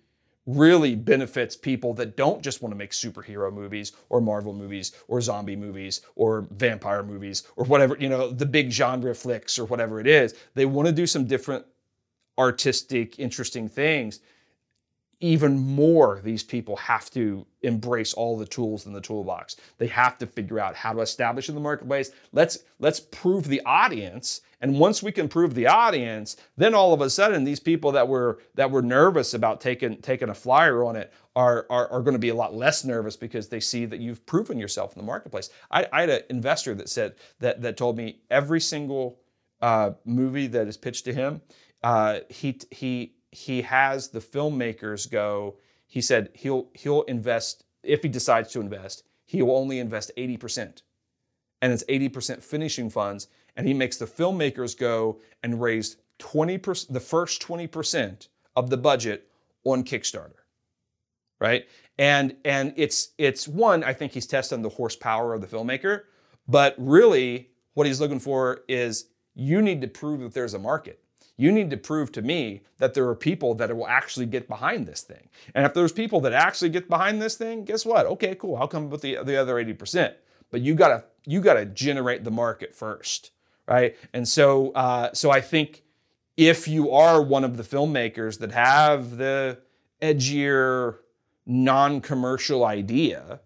really 0.45 0.95
benefits 0.95 1.55
people 1.55 1.93
that 1.93 2.17
don't 2.17 2.41
just 2.41 2.61
want 2.61 2.73
to 2.73 2.77
make 2.77 2.91
superhero 2.91 3.51
movies 3.51 3.93
or 4.09 4.19
Marvel 4.19 4.53
movies 4.53 4.91
or 5.07 5.21
zombie 5.21 5.55
movies 5.55 6.01
or 6.15 6.47
vampire 6.51 7.03
movies 7.03 7.43
or 7.55 7.65
whatever, 7.65 7.95
you 7.99 8.09
know, 8.09 8.29
the 8.29 8.45
big 8.45 8.69
genre 8.69 9.15
flicks 9.15 9.57
or 9.57 9.65
whatever 9.65 9.99
it 9.99 10.07
is. 10.07 10.35
They 10.53 10.65
want 10.65 10.87
to 10.87 10.93
do 10.93 11.07
some 11.07 11.25
different 11.25 11.65
artistic, 12.37 13.19
interesting 13.19 13.69
things. 13.69 14.19
Even 15.21 15.57
more 15.57 16.19
these 16.21 16.43
people 16.43 16.75
have 16.75 17.09
to 17.11 17.45
embrace 17.61 18.13
all 18.13 18.37
the 18.37 18.45
tools 18.45 18.85
in 18.85 18.91
the 18.91 18.99
toolbox. 18.99 19.55
They 19.77 19.87
have 19.87 20.17
to 20.17 20.27
figure 20.27 20.59
out 20.59 20.75
how 20.75 20.91
to 20.91 20.99
establish 20.99 21.47
in 21.47 21.55
the 21.55 21.61
marketplace. 21.61 22.11
Let's 22.33 22.59
let's 22.79 22.99
prove 22.99 23.47
the 23.47 23.61
audience 23.65 24.41
and 24.63 24.79
once 24.79 25.03
we 25.03 25.11
can 25.11 25.29
prove 25.29 25.53
the 25.53 25.67
audience 25.67 26.35
then 26.57 26.73
all 26.73 26.93
of 26.93 27.01
a 27.01 27.09
sudden 27.09 27.43
these 27.43 27.59
people 27.59 27.91
that 27.91 28.07
were 28.07 28.39
that 28.55 28.71
were 28.71 28.81
nervous 28.81 29.35
about 29.35 29.61
taking 29.61 29.97
taking 29.97 30.29
a 30.29 30.33
flyer 30.33 30.83
on 30.83 30.95
it 30.95 31.13
are 31.35 31.67
are, 31.69 31.87
are 31.89 32.01
going 32.01 32.15
to 32.15 32.19
be 32.19 32.29
a 32.29 32.35
lot 32.35 32.55
less 32.55 32.83
nervous 32.83 33.15
because 33.15 33.49
they 33.49 33.59
see 33.59 33.85
that 33.85 33.99
you've 33.99 34.25
proven 34.25 34.57
yourself 34.57 34.93
in 34.95 34.99
the 34.99 35.05
marketplace 35.05 35.51
i, 35.69 35.85
I 35.93 36.01
had 36.01 36.09
an 36.09 36.21
investor 36.31 36.73
that 36.75 36.89
said 36.89 37.13
that 37.39 37.61
that 37.61 37.77
told 37.77 37.95
me 37.97 38.21
every 38.31 38.59
single 38.59 39.19
uh, 39.61 39.91
movie 40.03 40.47
that 40.47 40.67
is 40.67 40.75
pitched 40.75 41.05
to 41.05 41.13
him 41.13 41.41
uh, 41.83 42.21
he 42.29 42.59
he 42.71 43.13
he 43.33 43.63
has 43.63 44.09
the 44.09 44.19
filmmakers 44.19 45.09
go, 45.09 45.57
he 45.87 46.01
said 46.01 46.29
he'll 46.33 46.69
he'll 46.73 47.01
invest 47.03 47.65
if 47.83 48.01
he 48.01 48.09
decides 48.09 48.51
to 48.53 48.61
invest, 48.61 49.03
he 49.25 49.41
will 49.41 49.57
only 49.57 49.79
invest 49.79 50.11
80%. 50.17 50.83
And 51.61 51.73
it's 51.73 51.83
80% 51.85 52.41
finishing 52.41 52.89
funds. 52.89 53.27
And 53.55 53.67
he 53.67 53.73
makes 53.73 53.97
the 53.97 54.05
filmmakers 54.05 54.77
go 54.77 55.19
and 55.43 55.61
raise 55.61 55.97
20% 56.19 56.91
the 56.91 56.99
first 56.99 57.41
20% 57.41 58.27
of 58.55 58.69
the 58.69 58.77
budget 58.77 59.29
on 59.63 59.83
Kickstarter. 59.83 60.41
Right? 61.39 61.65
And 61.97 62.35
and 62.45 62.73
it's 62.77 63.09
it's 63.17 63.47
one, 63.47 63.83
I 63.83 63.93
think 63.93 64.13
he's 64.13 64.25
testing 64.25 64.61
the 64.61 64.69
horsepower 64.69 65.33
of 65.33 65.41
the 65.41 65.47
filmmaker, 65.47 66.03
but 66.47 66.73
really 66.77 67.49
what 67.73 67.85
he's 67.85 67.99
looking 67.99 68.19
for 68.19 68.61
is 68.67 69.07
you 69.35 69.61
need 69.61 69.81
to 69.81 69.87
prove 69.87 70.21
that 70.21 70.33
there's 70.33 70.53
a 70.53 70.59
market 70.59 71.03
you 71.37 71.51
need 71.51 71.69
to 71.71 71.77
prove 71.77 72.11
to 72.11 72.21
me 72.21 72.61
that 72.77 72.93
there 72.93 73.07
are 73.07 73.15
people 73.15 73.55
that 73.55 73.75
will 73.75 73.87
actually 73.87 74.25
get 74.25 74.47
behind 74.47 74.85
this 74.85 75.01
thing. 75.01 75.29
And 75.55 75.65
if 75.65 75.73
there's 75.73 75.91
people 75.91 76.21
that 76.21 76.33
actually 76.33 76.69
get 76.69 76.89
behind 76.89 77.21
this 77.21 77.35
thing, 77.35 77.65
guess 77.65 77.85
what? 77.85 78.05
Okay, 78.05 78.35
cool. 78.35 78.55
I'll 78.55 78.67
come 78.67 78.85
up 78.85 78.91
with 78.91 79.01
the, 79.01 79.17
the 79.23 79.35
other 79.35 79.55
80%. 79.55 80.13
But 80.51 80.61
you 80.61 80.75
gotta 80.75 81.05
you 81.25 81.41
gotta 81.41 81.65
generate 81.65 82.23
the 82.23 82.31
market 82.31 82.75
first, 82.75 83.31
right? 83.67 83.95
And 84.13 84.27
so 84.27 84.71
uh, 84.71 85.13
so 85.13 85.31
I 85.31 85.41
think 85.41 85.83
if 86.37 86.67
you 86.67 86.91
are 86.91 87.21
one 87.21 87.43
of 87.43 87.57
the 87.57 87.63
filmmakers 87.63 88.39
that 88.39 88.51
have 88.51 89.17
the 89.17 89.59
edgier, 90.01 90.97
non-commercial 91.45 92.65
idea, 92.65 93.39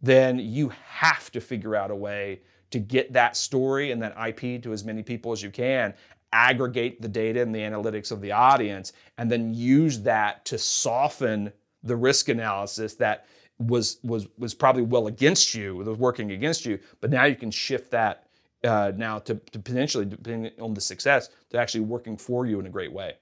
then 0.00 0.38
you 0.38 0.70
have 0.84 1.30
to 1.32 1.40
figure 1.40 1.74
out 1.74 1.90
a 1.90 1.96
way 1.96 2.40
to 2.70 2.78
get 2.78 3.12
that 3.12 3.36
story 3.36 3.92
and 3.92 4.02
that 4.02 4.14
IP 4.28 4.62
to 4.62 4.72
as 4.72 4.84
many 4.84 5.02
people 5.02 5.32
as 5.32 5.42
you 5.42 5.50
can 5.50 5.94
aggregate 6.32 7.00
the 7.00 7.08
data 7.08 7.42
and 7.42 7.54
the 7.54 7.58
analytics 7.58 8.10
of 8.10 8.20
the 8.20 8.32
audience, 8.32 8.92
and 9.18 9.30
then 9.30 9.52
use 9.54 10.00
that 10.00 10.44
to 10.46 10.58
soften 10.58 11.52
the 11.82 11.94
risk 11.94 12.28
analysis 12.28 12.94
that 12.94 13.26
was 13.58 13.98
was 14.02 14.26
was 14.38 14.54
probably 14.54 14.82
well 14.82 15.06
against 15.06 15.54
you, 15.54 15.76
was 15.76 15.98
working 15.98 16.32
against 16.32 16.64
you. 16.64 16.78
But 17.00 17.10
now 17.10 17.24
you 17.24 17.36
can 17.36 17.50
shift 17.50 17.90
that 17.90 18.21
uh, 18.64 18.92
now 18.96 19.18
to, 19.20 19.34
to 19.34 19.58
potentially, 19.58 20.04
depending 20.04 20.52
on 20.60 20.74
the 20.74 20.80
success, 20.80 21.28
to 21.50 21.58
actually 21.58 21.80
working 21.80 22.16
for 22.16 22.46
you 22.46 22.60
in 22.60 22.66
a 22.66 22.70
great 22.70 22.92
way. 22.92 23.14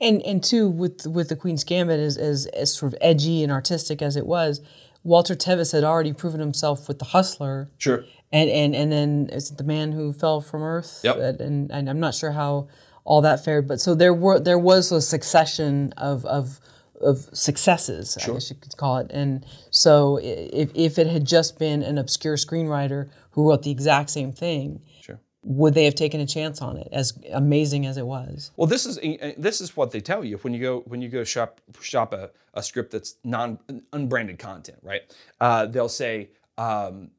And 0.00 0.22
and 0.22 0.42
two, 0.42 0.68
with 0.68 1.06
with 1.06 1.28
the 1.28 1.36
Queen's 1.36 1.64
Gambit 1.64 1.98
as, 1.98 2.16
as 2.16 2.46
as 2.46 2.72
sort 2.72 2.92
of 2.92 2.98
edgy 3.00 3.42
and 3.42 3.50
artistic 3.50 4.00
as 4.00 4.16
it 4.16 4.26
was, 4.26 4.60
Walter 5.02 5.34
Tevis 5.34 5.72
had 5.72 5.84
already 5.84 6.12
proven 6.12 6.40
himself 6.40 6.86
with 6.86 6.98
The 6.98 7.06
Hustler. 7.06 7.70
Sure. 7.78 8.04
And 8.30 8.48
and 8.48 8.76
and 8.76 8.92
then 8.92 9.28
is 9.32 9.50
it 9.50 9.58
the 9.58 9.64
man 9.64 9.92
who 9.92 10.12
fell 10.12 10.40
from 10.40 10.62
Earth? 10.62 11.00
Yep. 11.02 11.16
And, 11.16 11.40
and, 11.40 11.70
and 11.72 11.90
I'm 11.90 11.98
not 11.98 12.14
sure 12.14 12.30
how 12.30 12.68
all 13.04 13.22
that 13.22 13.44
fared, 13.44 13.66
but 13.66 13.80
so 13.80 13.94
there 13.94 14.14
were 14.14 14.38
there 14.38 14.58
was 14.58 14.92
a 14.92 15.00
succession 15.00 15.94
of 15.96 16.24
of 16.26 16.60
of 17.00 17.28
successes, 17.32 18.16
I 18.20 18.26
guess 18.26 18.50
you 18.50 18.56
could 18.56 18.76
call 18.76 18.98
it. 18.98 19.10
And 19.10 19.44
so 19.70 20.18
if 20.22 20.70
if 20.74 20.98
it 20.98 21.06
had 21.06 21.24
just 21.24 21.58
been 21.58 21.82
an 21.82 21.98
obscure 21.98 22.36
screenwriter 22.36 23.08
who 23.30 23.48
wrote 23.48 23.62
the 23.62 23.70
exact 23.70 24.10
same 24.10 24.32
thing, 24.32 24.80
Sure. 25.00 25.20
would 25.42 25.74
they 25.74 25.84
have 25.84 25.94
taken 25.94 26.20
a 26.20 26.26
chance 26.26 26.60
on 26.60 26.76
it? 26.76 26.88
As 26.92 27.18
amazing 27.32 27.86
as 27.86 27.96
it 27.96 28.06
was. 28.06 28.50
Well, 28.56 28.66
this 28.66 28.84
is 28.86 28.98
uh, 28.98 29.32
this 29.38 29.60
is 29.60 29.76
what 29.76 29.90
they 29.90 30.00
tell 30.00 30.24
you 30.24 30.38
when 30.38 30.52
you 30.54 30.60
go 30.60 30.80
when 30.86 31.00
you 31.00 31.08
go 31.08 31.24
shop 31.24 31.60
shop 31.80 32.12
a, 32.12 32.30
a 32.54 32.62
script 32.62 32.90
that's 32.90 33.16
non 33.24 33.58
unbranded 33.92 34.38
content, 34.38 34.78
right? 34.82 35.02
Uh, 35.40 35.66
they'll 35.66 35.88
say 35.88 36.30
um, 36.56 37.10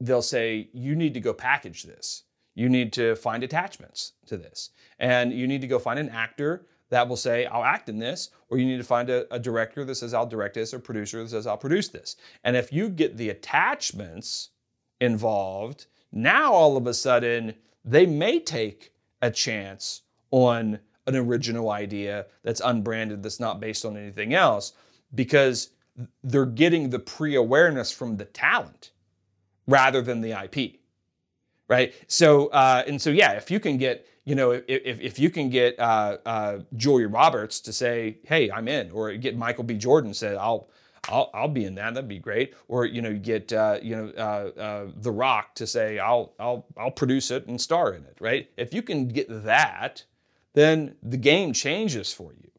they'll 0.00 0.22
say 0.22 0.68
you 0.72 0.94
need 0.94 1.14
to 1.14 1.20
go 1.20 1.32
package 1.32 1.82
this. 1.84 2.24
You 2.54 2.68
need 2.68 2.92
to 2.94 3.14
find 3.16 3.42
attachments 3.42 4.12
to 4.26 4.36
this, 4.36 4.70
and 4.98 5.32
you 5.32 5.46
need 5.46 5.60
to 5.60 5.66
go 5.66 5.78
find 5.78 5.98
an 5.98 6.08
actor 6.10 6.66
that 6.90 7.08
will 7.08 7.16
say 7.16 7.46
I'll 7.46 7.64
act 7.64 7.88
in 7.88 7.98
this, 7.98 8.30
or 8.48 8.58
you 8.58 8.66
need 8.66 8.76
to 8.76 8.84
find 8.84 9.08
a, 9.10 9.32
a 9.32 9.38
director 9.38 9.84
that 9.84 9.94
says 9.94 10.12
I'll 10.12 10.26
direct 10.26 10.54
this, 10.54 10.74
or 10.74 10.78
producer 10.78 11.22
that 11.22 11.30
says 11.30 11.46
I'll 11.46 11.56
produce 11.56 11.88
this. 11.88 12.16
And 12.44 12.56
if 12.56 12.72
you 12.72 12.88
get 12.88 13.16
the 13.16 13.30
attachments 13.30 14.50
involved, 15.00 15.86
now 16.12 16.52
all 16.52 16.76
of 16.76 16.86
a 16.86 16.94
sudden 16.94 17.54
they 17.84 18.06
may 18.06 18.40
take 18.40 18.92
a 19.22 19.30
chance 19.30 20.02
on 20.30 20.78
an 21.06 21.16
original 21.16 21.70
idea 21.70 22.26
that's 22.42 22.60
unbranded, 22.60 23.22
that's 23.22 23.40
not 23.40 23.60
based 23.60 23.84
on 23.84 23.96
anything 23.96 24.34
else, 24.34 24.74
because 25.14 25.70
they're 26.22 26.46
getting 26.46 26.90
the 26.90 26.98
pre 26.98 27.34
awareness 27.34 27.90
from 27.90 28.16
the 28.16 28.24
talent 28.26 28.92
rather 29.66 30.02
than 30.02 30.20
the 30.20 30.32
IP. 30.32 30.80
Right. 31.68 31.94
So, 32.08 32.48
uh, 32.48 32.82
and 32.86 33.00
so, 33.00 33.10
yeah, 33.10 33.32
if 33.32 33.50
you 33.50 33.60
can 33.60 33.76
get, 33.76 34.06
you 34.24 34.34
know, 34.34 34.50
if, 34.50 34.62
if, 34.68 35.18
you 35.18 35.30
can 35.30 35.48
get 35.48 35.78
uh, 35.78 36.18
uh, 36.26 36.58
Julia 36.76 37.08
Roberts 37.08 37.60
to 37.60 37.72
say, 37.72 38.18
hey, 38.24 38.50
I'm 38.50 38.68
in, 38.68 38.90
or 38.90 39.12
get 39.14 39.36
Michael 39.36 39.64
B. 39.64 39.74
Jordan 39.74 40.12
said, 40.12 40.36
I'll, 40.36 40.68
I'll, 41.08 41.30
I'll 41.32 41.48
be 41.48 41.64
in 41.64 41.74
that. 41.76 41.94
That'd 41.94 42.08
be 42.08 42.18
great. 42.18 42.54
Or 42.68 42.84
you 42.84 43.00
know, 43.00 43.08
you 43.08 43.18
get 43.18 43.52
uh, 43.52 43.78
you 43.82 43.96
know 43.96 44.12
uh, 44.16 44.60
uh, 44.60 44.86
The 44.96 45.10
Rock 45.10 45.54
to 45.54 45.66
say, 45.66 45.98
I'll 45.98 46.34
I'll 46.38 46.66
I'll 46.76 46.90
produce 46.90 47.30
it 47.30 47.46
and 47.46 47.60
star 47.60 47.94
in 47.94 48.04
it. 48.04 48.16
Right? 48.20 48.50
If 48.56 48.74
you 48.74 48.82
can 48.82 49.08
get 49.08 49.26
that, 49.44 50.04
then 50.52 50.96
the 51.02 51.16
game 51.16 51.52
changes 51.52 52.12
for 52.12 52.32
you. 52.32 52.50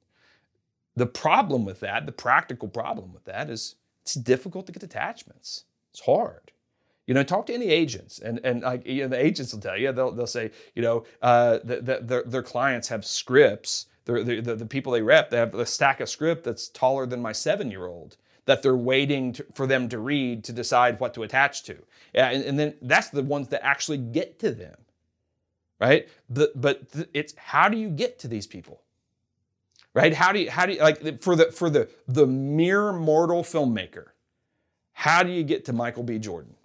The 0.96 1.06
problem 1.06 1.66
with 1.66 1.80
that, 1.82 2.06
the 2.06 2.12
practical 2.12 2.68
problem 2.68 3.14
with 3.14 3.26
that, 3.26 3.50
is 3.50 3.76
it's 4.02 4.16
difficult 4.16 4.66
to 4.66 4.72
get 4.72 4.84
attachments. 4.84 5.66
It's 5.92 6.04
hard. 6.04 6.51
You 7.12 7.16
know, 7.16 7.24
talk 7.24 7.48
to 7.48 7.54
any 7.54 7.68
agents, 7.68 8.20
and 8.20 8.40
and 8.46 8.62
like 8.62 8.88
you 8.88 9.02
know, 9.02 9.10
the 9.10 9.22
agents 9.22 9.52
will 9.52 9.60
tell 9.60 9.78
you 9.78 9.92
they'll 9.92 10.14
they'll 10.14 10.26
say, 10.26 10.50
you 10.76 10.82
know, 10.82 11.04
uh, 11.22 11.60
that 11.66 11.86
that 11.86 12.08
their, 12.08 12.24
their 12.24 12.42
clients 12.42 12.88
have 12.88 13.04
scripts. 13.06 13.88
The 14.06 14.24
the, 14.42 14.56
the 14.56 14.66
people 14.66 14.94
they 14.94 15.02
rep, 15.02 15.30
they 15.30 15.36
have 15.36 15.54
a 15.54 15.66
stack 15.66 16.00
of 16.00 16.08
script 16.08 16.46
that's 16.46 16.70
taller 16.70 17.06
than 17.06 17.22
my 17.22 17.34
seven 17.34 17.70
year 17.70 17.86
old 17.86 18.16
that 18.46 18.64
they're 18.64 18.78
waiting 18.78 19.34
to, 19.34 19.46
for 19.54 19.68
them 19.68 19.90
to 19.90 20.00
read 20.00 20.46
to 20.46 20.54
decide 20.54 21.02
what 21.02 21.14
to 21.16 21.24
attach 21.24 21.64
to. 21.64 21.76
And, 22.14 22.46
and 22.46 22.58
then 22.58 22.76
that's 22.82 23.10
the 23.10 23.24
ones 23.24 23.50
that 23.50 23.62
actually 23.62 23.98
get 23.98 24.40
to 24.40 24.52
them, 24.52 24.78
right? 25.82 26.08
The, 26.30 26.54
but 26.56 26.94
th- 26.94 27.10
it's 27.14 27.34
how 27.36 27.68
do 27.68 27.78
you 27.78 27.90
get 27.90 28.20
to 28.20 28.30
these 28.30 28.48
people? 28.48 28.82
right 29.94 30.14
how 30.14 30.32
do 30.32 30.40
you 30.40 30.50
how 30.50 30.66
do 30.66 30.72
you 30.74 30.80
like 30.80 31.22
for 31.22 31.36
the 31.36 31.52
for 31.52 31.70
the 31.70 31.90
the 32.08 32.26
mere 32.26 32.94
mortal 32.94 33.44
filmmaker 33.44 34.08
how 34.94 35.22
do 35.24 35.32
you 35.32 35.44
get 35.44 35.66
to 35.66 35.74
michael 35.74 36.04
b 36.04 36.18
jordan 36.18 36.56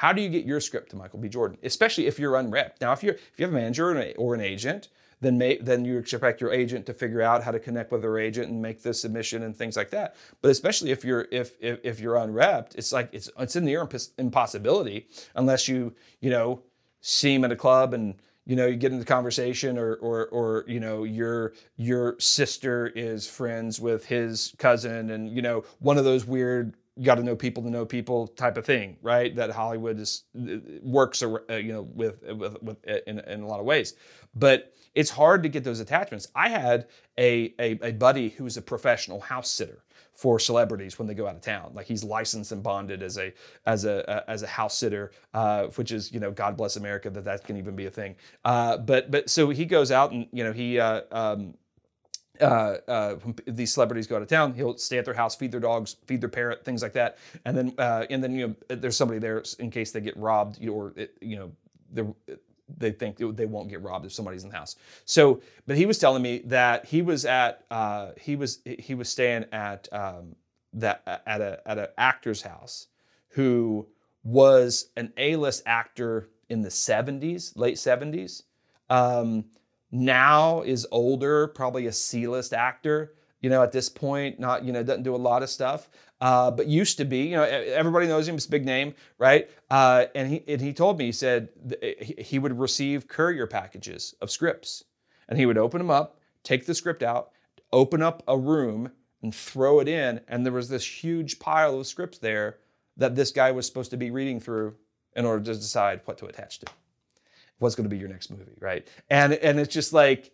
how 0.00 0.14
do 0.14 0.22
you 0.22 0.30
get 0.30 0.46
your 0.46 0.60
script 0.60 0.90
to 0.90 0.96
michael 0.96 1.18
b. 1.18 1.28
Jordan 1.28 1.58
especially 1.62 2.06
if 2.06 2.18
you're 2.18 2.36
unrepped 2.36 2.80
now 2.80 2.92
if 2.92 3.02
you're 3.02 3.14
if 3.14 3.32
you 3.36 3.44
have 3.44 3.52
a 3.52 3.56
manager 3.56 3.90
or 3.90 3.92
an, 3.92 4.14
or 4.16 4.34
an 4.34 4.40
agent 4.40 4.88
then 5.20 5.36
may, 5.36 5.58
then 5.58 5.84
you 5.84 5.98
expect 5.98 6.40
your 6.40 6.50
agent 6.50 6.86
to 6.86 6.94
figure 6.94 7.20
out 7.20 7.42
how 7.42 7.50
to 7.50 7.58
connect 7.58 7.92
with 7.92 8.00
their 8.00 8.18
agent 8.18 8.48
and 8.48 8.62
make 8.62 8.82
the 8.82 8.94
submission 8.94 9.42
and 9.42 9.54
things 9.54 9.76
like 9.76 9.90
that. 9.90 10.16
But 10.40 10.50
especially 10.50 10.92
if 10.92 11.04
you're 11.04 11.28
if 11.30 11.56
if, 11.60 11.78
if 11.84 12.00
you're 12.00 12.16
unrepped 12.16 12.74
it's 12.76 12.92
like 12.92 13.10
it's 13.12 13.30
it's 13.38 13.56
a 13.56 13.60
near 13.60 13.84
impos- 13.86 14.12
impossibility 14.16 15.08
unless 15.34 15.68
you 15.68 15.94
you 16.20 16.30
know 16.30 16.62
see 17.02 17.34
him 17.34 17.44
at 17.44 17.52
a 17.52 17.56
club 17.56 17.92
and 17.92 18.14
you 18.46 18.56
know 18.56 18.66
you 18.66 18.76
get 18.76 18.92
into 18.92 19.04
conversation 19.04 19.76
or 19.78 19.96
or 19.96 20.26
or 20.28 20.64
you 20.66 20.80
know 20.80 21.04
your 21.04 21.52
your 21.76 22.18
sister 22.18 22.88
is 22.88 23.28
friends 23.28 23.80
with 23.80 24.06
his 24.06 24.54
cousin 24.58 25.10
and 25.10 25.30
you 25.30 25.42
know 25.42 25.62
one 25.78 25.98
of 25.98 26.04
those 26.04 26.24
weird 26.26 26.74
you 26.96 27.04
got 27.04 27.16
to 27.16 27.22
know 27.22 27.36
people 27.36 27.62
to 27.62 27.70
know 27.70 27.84
people 27.84 28.26
type 28.28 28.56
of 28.56 28.64
thing 28.64 28.96
right 29.02 29.34
that 29.36 29.50
hollywood 29.50 29.98
is 29.98 30.24
works 30.82 31.22
uh, 31.22 31.54
you 31.54 31.72
know 31.72 31.82
with 31.82 32.22
with, 32.22 32.62
with 32.62 32.84
in, 33.06 33.18
in 33.20 33.42
a 33.42 33.46
lot 33.46 33.60
of 33.60 33.66
ways 33.66 33.94
but 34.34 34.72
it's 34.94 35.10
hard 35.10 35.42
to 35.42 35.48
get 35.48 35.64
those 35.64 35.80
attachments 35.80 36.28
i 36.34 36.48
had 36.48 36.86
a, 37.18 37.54
a, 37.58 37.78
a 37.82 37.92
buddy 37.92 38.30
who 38.30 38.44
was 38.44 38.56
a 38.56 38.62
professional 38.62 39.20
house 39.20 39.50
sitter 39.50 39.84
for 40.20 40.38
celebrities 40.38 40.98
when 40.98 41.08
they 41.08 41.14
go 41.14 41.26
out 41.26 41.34
of 41.34 41.40
town. 41.40 41.70
Like 41.72 41.86
he's 41.86 42.04
licensed 42.04 42.52
and 42.52 42.62
bonded 42.62 43.02
as 43.02 43.16
a 43.16 43.32
as 43.64 43.86
a 43.86 44.22
as 44.28 44.42
a 44.42 44.46
house 44.46 44.76
sitter, 44.76 45.12
uh, 45.32 45.68
which 45.68 45.92
is 45.92 46.12
you 46.12 46.20
know 46.20 46.30
God 46.30 46.58
bless 46.58 46.76
America 46.76 47.08
that 47.08 47.24
that 47.24 47.42
can 47.44 47.56
even 47.56 47.74
be 47.74 47.86
a 47.86 47.90
thing. 47.90 48.16
Uh, 48.44 48.76
but 48.76 49.10
but 49.10 49.30
so 49.30 49.48
he 49.48 49.64
goes 49.64 49.90
out 49.90 50.12
and 50.12 50.26
you 50.30 50.44
know 50.44 50.52
he. 50.52 50.78
Uh, 50.78 51.02
um, 51.10 51.54
uh, 52.40 52.78
uh, 52.88 53.16
these 53.46 53.72
celebrities 53.72 54.06
go 54.06 54.16
out 54.16 54.22
of 54.22 54.28
town, 54.28 54.54
he'll 54.54 54.76
stay 54.76 54.98
at 54.98 55.04
their 55.04 55.14
house, 55.14 55.34
feed 55.36 55.52
their 55.52 55.60
dogs, 55.60 55.96
feed 56.06 56.20
their 56.20 56.28
parrot, 56.28 56.64
things 56.64 56.82
like 56.82 56.92
that, 56.94 57.18
and 57.44 57.56
then 57.56 57.74
uh, 57.78 58.06
and 58.10 58.22
then 58.22 58.34
you 58.34 58.48
know 58.48 58.76
there's 58.76 58.96
somebody 58.96 59.18
there 59.18 59.42
in 59.58 59.70
case 59.70 59.90
they 59.92 60.00
get 60.00 60.16
robbed, 60.16 60.66
or 60.68 60.92
it, 60.96 61.16
you 61.20 61.36
know 61.36 62.14
they 62.78 62.92
think 62.92 63.18
they 63.36 63.46
won't 63.46 63.68
get 63.68 63.82
robbed 63.82 64.06
if 64.06 64.12
somebody's 64.12 64.44
in 64.44 64.50
the 64.50 64.56
house. 64.56 64.76
So, 65.04 65.40
but 65.66 65.76
he 65.76 65.86
was 65.86 65.98
telling 65.98 66.22
me 66.22 66.42
that 66.46 66.86
he 66.86 67.02
was 67.02 67.24
at 67.24 67.64
uh, 67.70 68.10
he 68.20 68.36
was 68.36 68.60
he 68.64 68.94
was 68.94 69.08
staying 69.08 69.46
at 69.52 69.88
um, 69.92 70.36
that 70.74 71.02
at 71.26 71.40
a 71.40 71.60
at 71.66 71.78
an 71.78 71.88
actor's 71.98 72.42
house 72.42 72.88
who 73.30 73.86
was 74.22 74.88
an 74.96 75.12
A-list 75.16 75.62
actor 75.66 76.28
in 76.48 76.62
the 76.62 76.68
70s, 76.68 77.56
late 77.56 77.76
70s. 77.76 78.42
Um, 78.90 79.44
now 79.92 80.62
is 80.62 80.86
older, 80.90 81.48
probably 81.48 81.86
a 81.86 81.92
C-list 81.92 82.52
actor. 82.52 83.14
You 83.40 83.48
know, 83.48 83.62
at 83.62 83.72
this 83.72 83.88
point, 83.88 84.38
not 84.38 84.64
you 84.64 84.72
know 84.72 84.82
doesn't 84.82 85.02
do 85.02 85.14
a 85.14 85.16
lot 85.16 85.42
of 85.42 85.48
stuff, 85.48 85.88
uh, 86.20 86.50
but 86.50 86.66
used 86.66 86.98
to 86.98 87.04
be. 87.04 87.28
You 87.28 87.36
know, 87.36 87.44
everybody 87.44 88.06
knows 88.06 88.28
him. 88.28 88.34
It's 88.34 88.46
a 88.46 88.50
big 88.50 88.66
name, 88.66 88.94
right? 89.18 89.50
Uh, 89.70 90.06
and 90.14 90.30
he 90.30 90.44
and 90.46 90.60
he 90.60 90.72
told 90.72 90.98
me 90.98 91.06
he 91.06 91.12
said 91.12 91.48
he 92.18 92.38
would 92.38 92.58
receive 92.58 93.08
courier 93.08 93.46
packages 93.46 94.14
of 94.20 94.30
scripts, 94.30 94.84
and 95.28 95.38
he 95.38 95.46
would 95.46 95.56
open 95.58 95.78
them 95.78 95.90
up, 95.90 96.20
take 96.42 96.66
the 96.66 96.74
script 96.74 97.02
out, 97.02 97.30
open 97.72 98.02
up 98.02 98.22
a 98.28 98.36
room, 98.36 98.92
and 99.22 99.34
throw 99.34 99.80
it 99.80 99.88
in, 99.88 100.20
and 100.28 100.44
there 100.44 100.52
was 100.52 100.68
this 100.68 100.84
huge 100.86 101.38
pile 101.38 101.80
of 101.80 101.86
scripts 101.86 102.18
there 102.18 102.58
that 102.96 103.14
this 103.14 103.30
guy 103.30 103.50
was 103.50 103.66
supposed 103.66 103.90
to 103.90 103.96
be 103.96 104.10
reading 104.10 104.38
through 104.40 104.74
in 105.16 105.24
order 105.24 105.42
to 105.42 105.54
decide 105.54 106.00
what 106.04 106.18
to 106.18 106.26
attach 106.26 106.58
to. 106.60 106.66
What's 107.60 107.74
going 107.76 107.88
to 107.88 107.94
be 107.94 107.98
your 107.98 108.08
next 108.08 108.30
movie, 108.30 108.56
right? 108.58 108.86
And 109.08 109.34
and 109.34 109.60
it's 109.60 109.72
just 109.72 109.92
like 109.92 110.32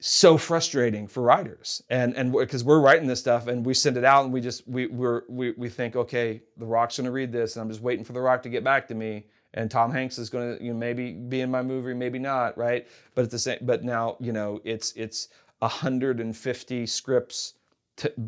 so 0.00 0.38
frustrating 0.38 1.08
for 1.08 1.22
writers. 1.22 1.82
And 1.90 2.14
and 2.16 2.32
because 2.32 2.62
we're 2.62 2.80
writing 2.80 3.08
this 3.08 3.20
stuff 3.20 3.48
and 3.48 3.64
we 3.64 3.74
send 3.74 3.96
it 3.96 4.04
out 4.04 4.24
and 4.24 4.32
we 4.32 4.40
just 4.40 4.66
we 4.68 4.86
we're, 4.86 5.22
we 5.28 5.52
we 5.52 5.68
think 5.68 5.96
okay 5.96 6.42
the 6.56 6.66
rock's 6.66 6.98
going 6.98 7.06
to 7.06 7.10
read 7.10 7.32
this 7.32 7.56
and 7.56 7.62
i'm 7.62 7.68
just 7.68 7.82
waiting 7.82 8.04
for 8.04 8.12
the 8.12 8.20
rock 8.20 8.42
to 8.42 8.48
get 8.48 8.62
back 8.62 8.86
to 8.88 8.94
me 8.94 9.26
and 9.54 9.70
tom 9.70 9.90
hanks 9.90 10.18
is 10.18 10.30
going 10.30 10.56
to 10.56 10.64
you 10.64 10.72
know 10.72 10.78
maybe 10.78 11.12
be 11.12 11.40
in 11.40 11.50
my 11.50 11.62
movie 11.62 11.94
maybe 11.94 12.18
not 12.18 12.56
right? 12.56 12.86
But 13.14 13.24
at 13.24 13.30
the 13.30 13.38
same 13.38 13.58
but 13.62 13.84
now 13.84 14.16
you 14.20 14.32
know 14.32 14.60
it's 14.64 14.92
it's 14.92 15.28
150 15.60 16.86
scripts 16.86 17.54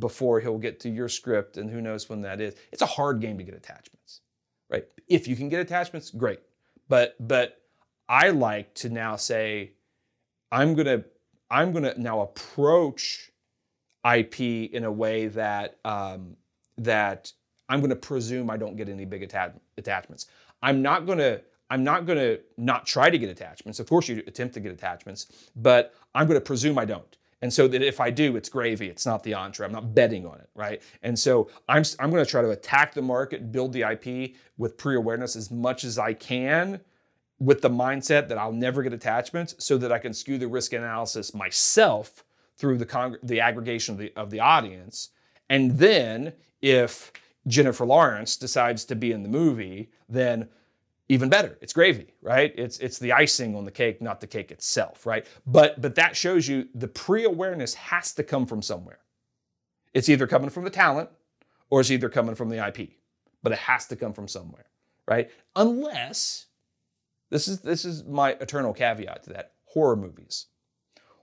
before 0.01 0.41
he'll 0.41 0.59
get 0.59 0.81
to 0.81 0.89
your 0.89 1.09
script 1.09 1.57
and 1.57 1.71
who 1.71 1.81
knows 1.81 2.09
when 2.09 2.23
that 2.23 2.41
is. 2.41 2.57
It's 2.73 2.83
a 2.83 2.87
hard 2.87 3.21
game 3.21 3.39
to 3.39 3.45
get 3.45 3.55
attachments 3.55 4.23
right? 4.69 4.85
If 5.09 5.29
you 5.29 5.37
can 5.37 5.49
get 5.49 5.61
attachments 5.61 6.11
great 6.11 6.41
but 6.91 7.17
but 7.27 7.63
i 8.11 8.31
like 8.31 8.75
to 8.75 8.91
now 8.91 9.17
say 9.17 9.73
i'm 10.53 10.75
going 10.75 10.87
to 10.87 11.05
I'm 11.51 11.73
to 11.85 12.01
now 12.01 12.21
approach 12.21 13.31
IP 14.11 14.41
in 14.41 14.85
a 14.85 14.93
way 14.93 15.27
that 15.29 15.79
um, 15.85 16.37
that 16.79 17.33
I'm 17.69 17.81
going 17.81 17.91
to 17.91 17.97
presume 17.97 18.51
I 18.51 18.57
don't 18.57 18.77
get 18.77 18.89
any 18.89 19.05
big 19.05 19.23
atta- 19.25 19.61
attachments. 19.77 20.27
I'm 20.63 20.81
not 20.81 21.07
to 21.19 21.43
I'm 21.71 21.85
not 21.85 22.07
to 22.19 22.41
not 22.57 22.87
try 22.87 23.11
to 23.11 23.19
get 23.19 23.29
attachments. 23.31 23.79
Of 23.81 23.89
course, 23.89 24.09
you 24.09 24.23
attempt 24.27 24.55
to 24.55 24.61
get 24.61 24.73
attachments, 24.73 25.51
but 25.57 25.95
I'm 26.15 26.27
to 26.39 26.45
presume 26.45 26.79
I 26.79 26.85
don't. 26.85 27.17
And 27.43 27.53
so 27.53 27.69
that 27.69 27.83
if 27.83 28.01
I 28.01 28.11
do, 28.11 28.37
it's 28.37 28.49
gravy. 28.49 28.89
It's 28.89 29.07
not 29.07 29.23
the 29.23 29.35
entree. 29.35 29.67
I'm 29.67 29.73
not 29.73 29.95
betting 29.95 30.27
on 30.27 30.41
it, 30.41 30.51
right? 30.55 30.83
And 31.03 31.19
so 31.19 31.51
I'm 31.69 31.85
I'm 31.99 32.11
going 32.11 32.25
to 32.25 32.31
try 32.31 32.43
to 32.43 32.51
attack 32.51 32.95
the 32.95 33.03
market, 33.03 33.53
build 33.53 33.73
the 33.73 33.83
IP 33.83 34.37
with 34.59 34.79
pre-awareness 34.79 35.37
as 35.37 35.51
much 35.51 35.85
as 35.85 35.99
I 35.99 36.15
can 36.15 36.81
with 37.41 37.63
the 37.63 37.71
mindset 37.71 38.29
that 38.29 38.39
I'll 38.39 38.53
never 38.53 38.83
get 38.83 38.93
attachments 38.93 39.55
so 39.59 39.79
that 39.79 39.93
I 39.93 39.99
can 39.99 40.15
skew 40.15 40.39
the 40.39 40.49
risk 40.49 40.75
analysis 40.75 41.35
myself 41.35 42.25
through 42.57 42.79
the, 42.79 42.87
con- 42.87 43.19
the 43.23 43.41
aggregation 43.41 43.95
of 43.95 43.99
the, 43.99 44.13
of 44.17 44.31
the 44.31 44.41
audience 44.41 45.11
And 45.51 45.79
then 45.79 46.35
if 46.63 47.13
Jennifer 47.47 47.87
Lawrence 47.87 48.37
decides 48.37 48.85
to 48.87 48.97
be 48.97 49.13
in 49.13 49.23
the 49.23 49.31
movie, 49.31 49.91
then 50.09 50.49
even 51.11 51.29
better. 51.29 51.59
It's 51.61 51.73
gravy, 51.73 52.15
right? 52.23 52.55
It's 52.57 52.79
it's 52.79 53.01
the 53.01 53.11
icing 53.11 53.57
on 53.57 53.65
the 53.65 53.71
cake, 53.73 54.01
not 54.01 54.21
the 54.21 54.29
cake 54.29 54.53
itself, 54.53 55.05
right? 55.05 55.27
But 55.45 55.81
but 55.81 55.97
that 55.97 56.15
shows 56.15 56.47
you 56.47 56.69
the 56.73 56.87
pre-awareness 56.87 57.75
has 57.75 58.15
to 58.15 58.23
come 58.23 58.47
from 58.47 58.63
somewhere. 58.63 59.01
It's 59.93 60.09
either 60.09 60.29
coming 60.29 60.51
from 60.51 60.63
the 60.63 60.71
talent 60.71 61.11
or 61.69 61.81
it's 61.81 61.91
either 61.91 62.09
coming 62.09 62.37
from 62.37 62.49
the 62.49 62.65
IP. 62.65 62.91
But 63.43 63.51
it 63.53 63.59
has 63.59 63.87
to 63.89 63.97
come 63.97 64.13
from 64.13 64.29
somewhere, 64.29 64.67
right? 65.09 65.31
Unless 65.57 66.47
this 67.29 67.49
is 67.49 67.61
this 67.61 67.85
is 67.85 68.05
my 68.05 68.31
eternal 68.41 68.73
caveat 68.73 69.25
to 69.25 69.31
that. 69.31 69.55
Horror 69.65 69.97
movies. 69.97 70.47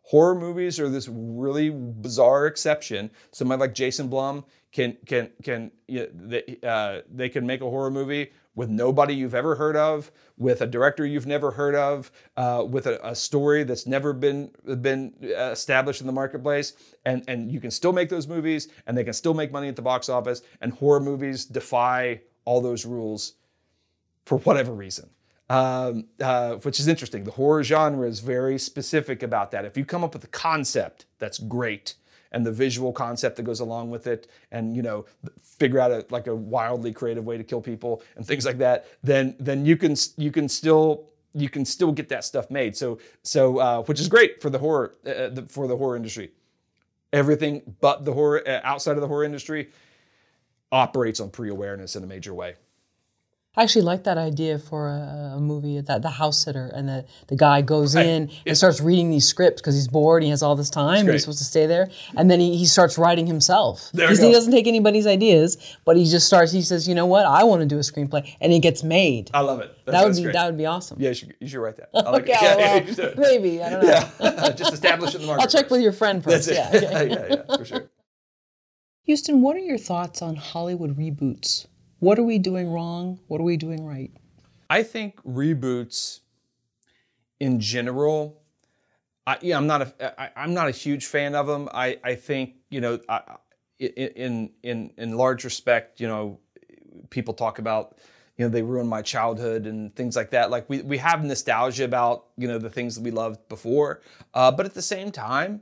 Horror 0.03 0.35
movies 0.35 0.81
are 0.81 0.89
this 0.89 1.07
really 1.09 1.69
bizarre 1.69 2.45
exception. 2.47 3.09
Somebody 3.31 3.61
like 3.61 3.73
Jason 3.73 4.09
Blum 4.09 4.43
can 4.73 4.97
can 5.05 5.29
can 5.43 5.71
you 5.87 6.01
know, 6.01 6.07
they, 6.13 6.59
uh, 6.61 7.01
they 7.09 7.29
can 7.29 7.47
make 7.47 7.61
a 7.61 7.69
horror 7.69 7.91
movie 7.91 8.31
with 8.57 8.69
nobody 8.69 9.13
you've 9.13 9.35
ever 9.35 9.55
heard 9.55 9.77
of, 9.77 10.11
with 10.35 10.61
a 10.61 10.67
director 10.67 11.05
you've 11.05 11.27
never 11.27 11.51
heard 11.51 11.75
of, 11.75 12.11
uh, 12.37 12.65
with 12.67 12.87
a, 12.87 13.07
a, 13.07 13.13
story 13.13 13.63
that's 13.63 13.85
never 13.85 14.13
been 14.13 14.49
been 14.81 15.13
established 15.21 16.01
in 16.01 16.07
the 16.07 16.13
marketplace, 16.13 16.73
and 17.05 17.23
and 17.27 17.51
you 17.51 17.61
can 17.61 17.69
still 17.69 17.93
make 17.93 18.09
those 18.09 18.27
movies, 18.27 18.67
and 18.87 18.97
they 18.97 19.03
can 19.03 19.13
still 19.13 19.35
make 19.35 19.51
money 19.51 19.67
at 19.67 19.75
the 19.75 19.81
box 19.81 20.09
office. 20.09 20.41
And 20.59 20.73
horror 20.73 20.99
movies 20.99 21.45
defy 21.45 22.21
all 22.45 22.59
those 22.59 22.83
rules 22.83 23.35
for 24.25 24.39
whatever 24.39 24.73
reason. 24.73 25.11
Um, 25.49 26.07
uh, 26.19 26.55
which 26.55 26.77
is 26.79 26.89
interesting. 26.89 27.23
The 27.23 27.31
horror 27.31 27.63
genre 27.63 28.05
is 28.05 28.19
very 28.19 28.57
specific 28.57 29.23
about 29.23 29.51
that. 29.51 29.63
If 29.63 29.77
you 29.77 29.85
come 29.85 30.03
up 30.03 30.13
with 30.13 30.23
a 30.25 30.29
concept 30.29 31.05
that's 31.19 31.37
great, 31.37 31.95
and 32.31 32.45
the 32.45 32.51
visual 32.51 32.91
concept 32.91 33.35
that 33.35 33.43
goes 33.43 33.59
along 33.59 33.89
with 33.89 34.07
it 34.07 34.27
and 34.51 34.75
you 34.75 34.81
know 34.81 35.05
figure 35.41 35.79
out 35.79 35.91
a 35.91 36.05
like 36.09 36.27
a 36.27 36.35
wildly 36.35 36.91
creative 36.91 37.25
way 37.25 37.37
to 37.37 37.43
kill 37.43 37.61
people 37.61 38.01
and 38.15 38.25
things 38.25 38.45
like 38.45 38.57
that 38.57 38.85
then 39.03 39.35
then 39.39 39.65
you 39.65 39.77
can 39.77 39.95
you 40.17 40.31
can 40.31 40.47
still 40.47 41.09
you 41.37 41.49
can 41.49 41.65
still 41.65 41.91
get 41.91 42.09
that 42.09 42.23
stuff 42.23 42.49
made. 42.49 42.75
So 42.75 42.99
so 43.23 43.59
uh, 43.59 43.81
which 43.83 43.99
is 43.99 44.07
great 44.07 44.41
for 44.41 44.49
the 44.49 44.59
horror 44.59 44.95
uh, 45.05 45.09
uh 45.09 45.29
the, 45.29 45.43
for 45.43 45.67
the 45.67 45.77
horror 45.77 45.95
industry. 45.95 46.31
Everything 47.13 47.61
but 47.79 48.05
the 48.05 48.13
horror 48.13 48.43
uh, 48.47 48.59
outside 48.63 48.95
of 48.95 49.01
the 49.01 49.07
horror 49.07 49.23
industry 49.23 49.69
operates 50.71 51.19
on 51.19 51.29
pre-awareness 51.29 51.95
in 51.95 52.03
a 52.03 52.07
major 52.07 52.33
way 52.33 52.55
I 53.57 53.63
actually 53.63 53.81
like 53.81 54.03
that 54.03 54.19
idea 54.19 54.59
for 54.59 54.87
a, 54.87 55.33
a 55.35 55.39
movie 55.39 55.81
that 55.81 56.03
the 56.03 56.11
house 56.11 56.43
sitter 56.43 56.71
and 56.75 56.87
the, 56.87 57.05
the 57.25 57.35
guy 57.35 57.63
goes 57.63 57.95
right. 57.95 58.05
in 58.05 58.29
and 58.45 58.55
starts 58.55 58.79
reading 58.79 59.09
these 59.09 59.27
scripts 59.27 59.59
because 59.59 59.73
he's 59.73 59.87
bored 59.87 60.21
and 60.21 60.25
he 60.25 60.29
has 60.29 60.43
all 60.43 60.55
this 60.55 60.69
time 60.69 61.07
he's 61.07 61.23
supposed 61.23 61.39
to 61.39 61.43
stay 61.43 61.65
there 61.65 61.89
and 62.15 62.29
then 62.29 62.39
he, 62.39 62.55
he 62.55 62.65
starts 62.65 62.99
writing 62.99 63.25
himself 63.25 63.89
because 63.93 64.19
he 64.19 64.31
doesn't 64.31 64.51
take 64.51 64.67
anybody's 64.67 65.07
ideas 65.07 65.75
but 65.85 65.97
he 65.97 66.05
just 66.05 66.27
starts 66.27 66.51
he 66.51 66.61
says 66.61 66.87
you 66.87 66.93
know 66.93 67.07
what? 67.07 67.25
I 67.25 67.43
want 67.45 67.61
to 67.61 67.65
do 67.65 67.77
a 67.77 67.79
screenplay 67.79 68.31
and 68.39 68.53
it 68.53 68.59
gets 68.59 68.83
made. 68.83 69.31
I 69.33 69.39
love 69.39 69.59
it. 69.59 69.75
That, 69.85 69.93
that 69.93 70.05
would 70.05 70.15
be 70.15 70.21
great. 70.21 70.33
that 70.33 70.45
would 70.45 70.57
be 70.57 70.67
awesome. 70.67 71.01
Yeah 71.01 71.09
you 71.09 71.15
should, 71.15 71.35
you 71.39 71.47
should 71.47 71.59
write 71.59 71.77
that. 71.77 71.89
I 71.95 72.11
like 72.11 72.23
okay, 72.23 72.33
it. 72.33 72.97
Yeah, 72.97 73.05
well, 73.05 73.13
maybe 73.17 73.63
I 73.63 73.71
don't 73.71 73.83
know. 73.83 74.09
Yeah. 74.19 74.51
Just 74.55 74.73
establish 74.73 75.15
it 75.15 75.15
in 75.15 75.21
the 75.21 75.27
market 75.27 75.41
I'll 75.41 75.47
check 75.47 75.71
with 75.71 75.81
your 75.81 75.93
friend 75.93 76.23
first 76.23 76.51
yeah, 76.51 76.69
okay. 76.75 77.09
yeah 77.09 77.25
yeah 77.47 77.57
for 77.57 77.65
sure. 77.65 77.89
Houston 79.05 79.41
what 79.41 79.55
are 79.55 79.59
your 79.59 79.79
thoughts 79.79 80.21
on 80.21 80.35
Hollywood 80.35 80.95
reboots 80.95 81.65
what 81.99 82.19
are 82.19 82.23
we 82.23 82.37
doing 82.37 82.71
wrong 82.71 83.19
what 83.27 83.39
are 83.39 83.45
we 83.45 83.57
doing 83.57 83.85
right 83.85 84.11
I 84.69 84.83
think 84.83 85.21
reboots 85.23 86.19
in 87.39 87.59
general, 87.59 88.41
I, 89.25 89.37
yeah, 89.41 89.57
I'm 89.57 89.67
not 89.67 89.81
a, 89.81 90.21
I, 90.21 90.29
I'm 90.35 90.53
not 90.53 90.67
a 90.67 90.71
huge 90.71 91.05
fan 91.05 91.35
of 91.35 91.47
them. 91.47 91.69
I, 91.73 91.99
I 92.03 92.15
think 92.15 92.55
you 92.69 92.81
know, 92.81 92.99
I, 93.07 93.21
in 93.79 94.49
in 94.63 94.91
in 94.97 95.17
large 95.17 95.43
respect, 95.43 95.99
you 95.99 96.07
know, 96.07 96.39
people 97.09 97.33
talk 97.33 97.59
about 97.59 97.97
you 98.37 98.45
know 98.45 98.49
they 98.49 98.61
ruined 98.61 98.89
my 98.89 99.01
childhood 99.01 99.67
and 99.67 99.95
things 99.95 100.15
like 100.15 100.31
that. 100.31 100.49
Like 100.49 100.69
we 100.69 100.81
we 100.81 100.97
have 100.97 101.23
nostalgia 101.23 101.85
about 101.85 102.27
you 102.37 102.47
know 102.47 102.57
the 102.57 102.69
things 102.69 102.95
that 102.95 103.01
we 103.01 103.11
loved 103.11 103.47
before, 103.49 104.01
uh, 104.33 104.51
but 104.51 104.65
at 104.65 104.73
the 104.73 104.81
same 104.81 105.11
time, 105.11 105.61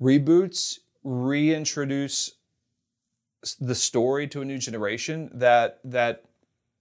reboots 0.00 0.78
reintroduce 1.02 2.32
the 3.54 3.74
story 3.74 4.26
to 4.28 4.42
a 4.42 4.44
new 4.44 4.58
generation 4.58 5.30
that 5.34 5.80
that 5.84 6.24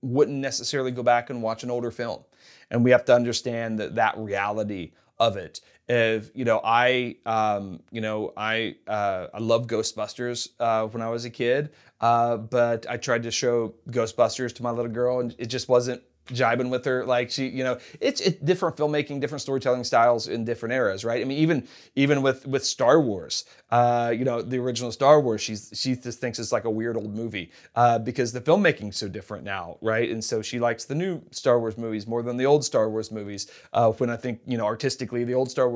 wouldn't 0.02 0.38
necessarily 0.38 0.92
go 0.92 1.04
back 1.04 1.30
and 1.30 1.42
watch 1.42 1.64
an 1.64 1.72
older 1.72 1.92
film. 1.92 2.24
And 2.70 2.84
we 2.84 2.92
have 2.92 3.06
to 3.06 3.16
understand 3.16 3.80
that 3.80 3.96
that 3.96 4.18
reality 4.18 4.92
of 5.20 5.38
it. 5.38 5.62
If 5.88 6.32
you 6.34 6.46
know, 6.46 6.62
I 6.64 7.18
um, 7.26 7.80
you 7.92 8.02
know, 8.02 8.34
I 8.36 8.76
uh, 8.88 9.28
I 9.34 9.40
love 9.40 9.68
Ghostbusters 9.68 10.50
uh, 10.60 10.88
when 10.88 11.02
I 11.02 11.10
was 11.10 11.26
a 11.26 11.30
kid, 11.30 11.72
uh, 12.02 12.38
but 12.38 12.88
I 12.90 12.98
tried 12.98 13.24
to 13.24 13.32
show 13.32 13.76
Ghostbusters 13.90 14.54
to 14.56 14.64
my 14.64 14.72
little 14.72 14.92
girl, 14.92 15.20
and 15.20 15.36
it 15.38 15.46
just 15.46 15.70
wasn't 15.70 16.02
jibing 16.27 16.69
with 16.69 16.84
her 16.85 17.06
like 17.06 17.30
she 17.30 17.47
you 17.47 17.64
know 17.64 17.77
it's, 17.99 18.19
it's 18.22 18.38
different 18.41 18.76
filmmaking 18.76 19.19
different 19.22 19.41
storytelling 19.41 19.84
styles 19.84 20.27
in 20.27 20.43
different 20.43 20.73
eras 20.73 21.06
right? 21.06 21.22
I 21.22 21.26
mean 21.26 21.38
even 21.38 21.68
even 21.95 22.22
with 22.22 22.47
with 22.47 22.65
star 22.65 22.99
wars 22.99 23.45
uh 23.69 24.14
you 24.15 24.26
know 24.26 24.41
the 24.41 24.57
original 24.57 24.91
star 24.91 25.22
wars 25.22 25.41
she's 25.41 25.72
she 25.73 25.95
just 25.95 26.19
thinks 26.19 26.39
it's 26.39 26.52
like 26.52 26.65
a 26.65 26.69
weird 26.69 26.97
old 26.97 27.15
movie 27.15 27.52
uh 27.76 27.99
because 27.99 28.34
the 28.34 28.41
filmmaking's 28.41 28.97
so 28.97 29.07
different 29.07 29.43
now 29.43 29.77
right? 29.81 30.10
And 30.10 30.23
so 30.23 30.41
she 30.41 30.60
likes 30.60 30.85
the 30.85 30.95
new 30.95 31.22
star 31.31 31.60
wars 31.60 31.77
movies 31.77 32.07
more 32.07 32.23
than 32.23 32.38
the 32.38 32.45
old 32.45 32.65
star 32.65 32.89
wars 32.89 33.11
movies 33.11 33.52
uh 33.73 33.91
when 33.91 34.10
i 34.10 34.15
think 34.15 34.39
you 34.45 34.57
know 34.57 34.65
artistically 34.65 35.23
the 35.23 35.34
old 35.34 35.52
star 35.52 35.69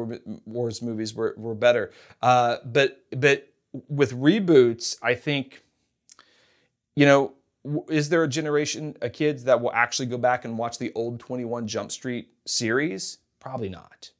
wars 0.46 0.82
movies 0.82 1.14
were 1.14 1.34
were 1.38 1.56
better. 1.56 1.92
Uh 2.22 2.58
but 2.66 3.04
but 3.16 3.48
with 3.88 4.14
reboots 4.14 4.98
i 5.04 5.14
think 5.14 5.62
you 6.96 7.06
know 7.06 7.34
is 7.90 8.10
there 8.10 8.24
a 8.24 8.28
generation 8.28 8.96
of 9.02 9.14
kids 9.14 9.44
that 9.44 9.60
will 9.60 9.74
actually 9.74 10.06
go 10.06 10.18
back 10.18 10.46
and 10.46 10.58
watch 10.58 10.78
the 10.78 10.92
old 10.96 11.20
21 11.20 11.68
Jump 11.68 11.92
Street 11.92 12.30
series? 12.46 13.18
Probably 13.40 13.70
not. 13.70 14.12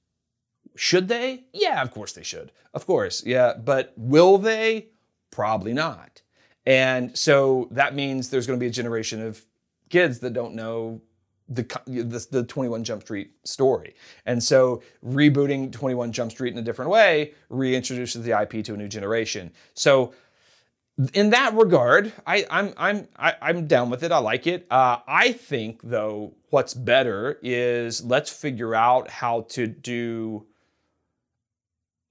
Should 0.76 1.08
they? 1.08 1.46
Yeah, 1.54 1.82
of 1.82 1.92
course 1.92 2.14
they 2.14 2.24
should. 2.24 2.52
Of 2.74 2.86
course, 2.86 3.26
yeah. 3.26 3.54
But 3.54 3.94
will 3.98 4.38
they? 4.38 4.88
Probably 5.32 5.74
not. 5.74 6.22
And 6.66 7.18
so 7.18 7.68
that 7.72 7.96
means 7.96 8.30
there's 8.30 8.48
going 8.48 8.60
to 8.60 8.64
be 8.64 8.68
a 8.68 8.72
generation 8.72 9.26
of 9.26 9.44
kids 9.90 10.20
that 10.20 10.34
don't 10.34 10.54
know 10.54 11.02
the, 11.50 11.64
the, 11.88 12.28
the 12.30 12.44
21 12.44 12.84
Jump 12.84 13.02
Street 13.02 13.32
story. 13.44 13.96
And 14.26 14.42
so 14.42 14.84
rebooting 15.04 15.72
21 15.72 16.12
Jump 16.12 16.32
Street 16.32 16.54
in 16.54 16.60
a 16.60 16.62
different 16.62 16.92
way 16.92 17.34
reintroduces 17.50 18.24
the 18.24 18.40
IP 18.40 18.64
to 18.66 18.74
a 18.74 18.78
new 18.78 18.88
generation. 18.88 19.52
So 19.74 20.14
in 21.14 21.30
that 21.30 21.54
regard, 21.56 22.12
I, 22.28 22.46
I'm 22.50 22.74
I'm 22.78 23.08
I, 23.16 23.30
am 23.32 23.36
i 23.42 23.50
am 23.52 23.68
down 23.68 23.90
with 23.90 24.04
it. 24.04 24.12
I 24.12 24.18
like 24.18 24.48
it. 24.48 24.68
Uh, 24.70 24.98
I 25.08 25.32
think 25.32 25.80
though, 25.82 26.34
what's 26.50 26.74
better 26.74 27.40
is 27.42 28.04
let's 28.04 28.30
figure 28.30 28.76
out 28.76 29.10
how 29.10 29.42
to 29.50 29.68
do 29.68 30.46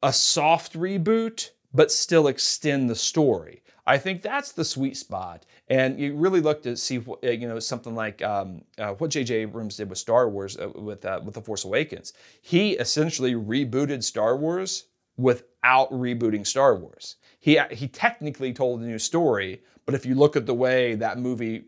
a 0.03 0.13
soft 0.13 0.75
reboot, 0.75 1.51
but 1.75 1.93
still 1.93 2.29
extend 2.29 2.89
the 2.89 2.95
story. 2.95 3.63
I 3.87 3.99
think 3.99 4.23
that's 4.23 4.53
the 4.53 4.65
sweet 4.65 4.97
spot. 4.97 5.45
And 5.69 5.99
you 5.99 6.15
really 6.15 6.41
look 6.41 6.63
to 6.63 6.77
see, 6.77 6.99
uh, 6.99 7.31
you 7.31 7.49
know, 7.49 7.59
something 7.59 7.95
like 7.95 8.23
um, 8.23 8.63
uh, 8.79 8.93
what 8.93 9.11
J.J. 9.11 9.35
Abrams 9.35 9.77
did 9.77 9.89
with 9.89 9.99
Star 9.99 10.29
Wars, 10.29 10.57
uh, 10.57 10.69
with 10.75 11.05
uh, 11.05 11.21
with 11.23 11.35
the 11.35 11.43
Force 11.43 11.65
Awakens. 11.65 12.15
He 12.41 12.73
essentially 12.73 13.35
rebooted 13.35 14.03
Star 14.03 14.37
Wars 14.37 14.85
without 15.19 15.91
rebooting 15.91 16.47
Star 16.47 16.77
Wars 16.77 17.17
he 17.49 17.59
he 17.71 17.89
technically 17.89 18.53
told 18.53 18.81
a 18.81 18.85
new 18.85 18.99
story, 18.99 19.63
but 19.87 19.95
if 19.95 20.05
you 20.05 20.15
look 20.15 20.37
at 20.37 20.45
the 20.45 20.55
way 20.55 20.95
that 20.97 21.19
movie 21.19 21.65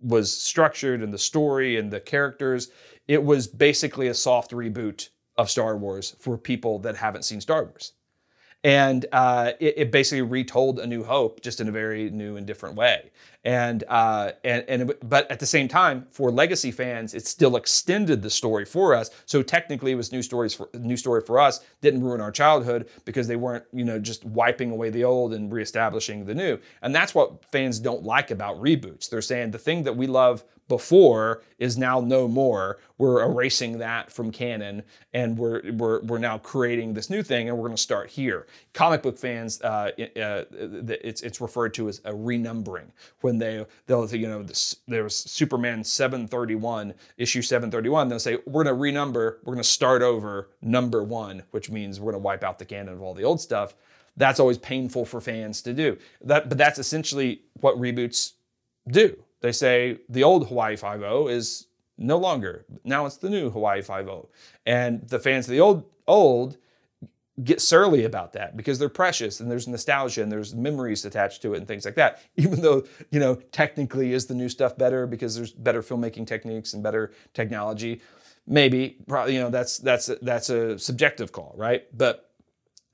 was 0.00 0.34
structured 0.34 1.02
and 1.02 1.12
the 1.12 1.18
story 1.18 1.76
and 1.76 1.90
the 1.90 1.98
characters, 1.98 2.70
it 3.08 3.22
was 3.22 3.48
basically 3.48 4.08
a 4.08 4.14
soft 4.14 4.52
reboot 4.52 5.08
of 5.36 5.50
Star 5.50 5.76
Wars 5.76 6.14
for 6.20 6.38
people 6.38 6.78
that 6.80 6.94
haven't 6.94 7.24
seen 7.24 7.40
Star 7.40 7.64
Wars 7.64 7.94
and 8.64 9.04
uh, 9.12 9.52
it, 9.60 9.74
it, 9.76 9.92
basically 9.92 10.22
retold 10.22 10.80
A 10.80 10.86
New 10.86 11.04
Hope 11.04 11.42
just 11.42 11.60
in 11.60 11.68
a 11.68 11.72
very 11.72 12.10
new 12.10 12.36
and 12.36 12.46
different 12.46 12.76
way. 12.76 13.10
And 13.44 13.84
uh, 13.88 14.32
and 14.42 14.64
and 14.68 14.94
but 15.02 15.30
at 15.30 15.38
the 15.38 15.46
same 15.46 15.68
time, 15.68 16.06
for 16.10 16.30
legacy 16.30 16.70
fans, 16.70 17.12
it 17.12 17.26
still 17.26 17.56
extended 17.56 18.22
the 18.22 18.30
story 18.30 18.64
for 18.64 18.94
us. 18.94 19.10
So 19.26 19.42
technically, 19.42 19.92
it 19.92 19.96
was 19.96 20.12
new 20.12 20.22
stories 20.22 20.54
for 20.54 20.70
new 20.72 20.96
story 20.96 21.20
for 21.20 21.38
us. 21.38 21.60
Didn't 21.82 22.02
ruin 22.02 22.22
our 22.22 22.32
childhood 22.32 22.88
because 23.04 23.28
they 23.28 23.36
weren't 23.36 23.64
you 23.72 23.84
know 23.84 23.98
just 23.98 24.24
wiping 24.24 24.70
away 24.70 24.88
the 24.88 25.04
old 25.04 25.34
and 25.34 25.52
reestablishing 25.52 26.24
the 26.24 26.34
new. 26.34 26.58
And 26.80 26.94
that's 26.94 27.14
what 27.14 27.44
fans 27.52 27.78
don't 27.78 28.02
like 28.02 28.30
about 28.30 28.60
reboots. 28.60 29.10
They're 29.10 29.20
saying 29.20 29.50
the 29.50 29.58
thing 29.58 29.82
that 29.82 29.96
we 29.96 30.06
love 30.06 30.42
before 30.68 31.42
is 31.58 31.76
now 31.76 32.00
no 32.00 32.26
more. 32.26 32.78
We're 32.96 33.22
erasing 33.22 33.78
that 33.78 34.10
from 34.10 34.30
canon, 34.30 34.82
and 35.12 35.36
we're 35.36 35.60
we're 35.72 36.02
we're 36.02 36.18
now 36.18 36.38
creating 36.38 36.94
this 36.94 37.10
new 37.10 37.22
thing, 37.22 37.48
and 37.48 37.58
we're 37.58 37.66
going 37.66 37.76
to 37.76 37.82
start 37.82 38.08
here. 38.08 38.46
Comic 38.72 39.02
book 39.02 39.18
fans, 39.18 39.60
uh, 39.62 39.90
uh, 39.98 40.44
it's 40.50 41.22
it's 41.22 41.40
referred 41.40 41.74
to 41.74 41.88
as 41.88 41.98
a 42.04 42.12
renumbering 42.12 42.86
when 43.20 43.33
they 43.38 43.64
they'll 43.86 44.08
you 44.14 44.28
know 44.28 44.42
this, 44.42 44.76
there 44.86 45.04
was 45.04 45.16
Superman 45.16 45.84
731 45.84 46.94
issue 47.16 47.42
731. 47.42 48.08
They'll 48.08 48.18
say 48.18 48.38
we're 48.46 48.64
to 48.64 48.72
renumber, 48.72 49.36
we're 49.44 49.56
to 49.56 49.64
start 49.64 50.02
over 50.02 50.50
number 50.62 51.02
one, 51.02 51.42
which 51.50 51.70
means 51.70 52.00
we're 52.00 52.12
to 52.12 52.18
wipe 52.18 52.44
out 52.44 52.58
the 52.58 52.64
canon 52.64 52.94
of 52.94 53.02
all 53.02 53.14
the 53.14 53.24
old 53.24 53.40
stuff. 53.40 53.74
That's 54.16 54.38
always 54.40 54.58
painful 54.58 55.04
for 55.04 55.20
fans 55.20 55.62
to 55.62 55.72
do. 55.72 55.98
That, 56.22 56.48
but 56.48 56.58
that's 56.58 56.78
essentially 56.78 57.42
what 57.60 57.76
reboots 57.76 58.32
do. 58.88 59.16
They 59.40 59.52
say 59.52 59.98
the 60.08 60.24
old 60.24 60.48
Hawaii 60.48 60.76
Five 60.76 61.02
O 61.02 61.28
is 61.28 61.66
no 61.98 62.18
longer. 62.18 62.64
Now 62.84 63.06
it's 63.06 63.16
the 63.16 63.30
new 63.30 63.50
Hawaii 63.50 63.82
Five 63.82 64.08
O, 64.08 64.28
and 64.66 65.06
the 65.08 65.18
fans 65.18 65.46
of 65.46 65.52
the 65.52 65.60
old 65.60 65.84
old 66.06 66.56
get 67.42 67.60
surly 67.60 68.04
about 68.04 68.32
that 68.34 68.56
because 68.56 68.78
they're 68.78 68.88
precious 68.88 69.40
and 69.40 69.50
there's 69.50 69.66
nostalgia 69.66 70.22
and 70.22 70.30
there's 70.30 70.54
memories 70.54 71.04
attached 71.04 71.42
to 71.42 71.54
it 71.54 71.58
and 71.58 71.66
things 71.66 71.84
like 71.84 71.96
that. 71.96 72.22
Even 72.36 72.60
though, 72.60 72.84
you 73.10 73.18
know, 73.18 73.34
technically 73.50 74.12
is 74.12 74.26
the 74.26 74.34
new 74.34 74.48
stuff 74.48 74.76
better 74.78 75.06
because 75.06 75.34
there's 75.34 75.52
better 75.52 75.82
filmmaking 75.82 76.26
techniques 76.26 76.74
and 76.74 76.82
better 76.82 77.12
technology. 77.32 78.00
Maybe, 78.46 78.98
probably, 79.08 79.34
you 79.34 79.40
know, 79.40 79.50
that's 79.50 79.78
that's 79.78 80.10
that's 80.20 80.50
a 80.50 80.78
subjective 80.78 81.32
call, 81.32 81.54
right? 81.56 81.84
But 81.96 82.30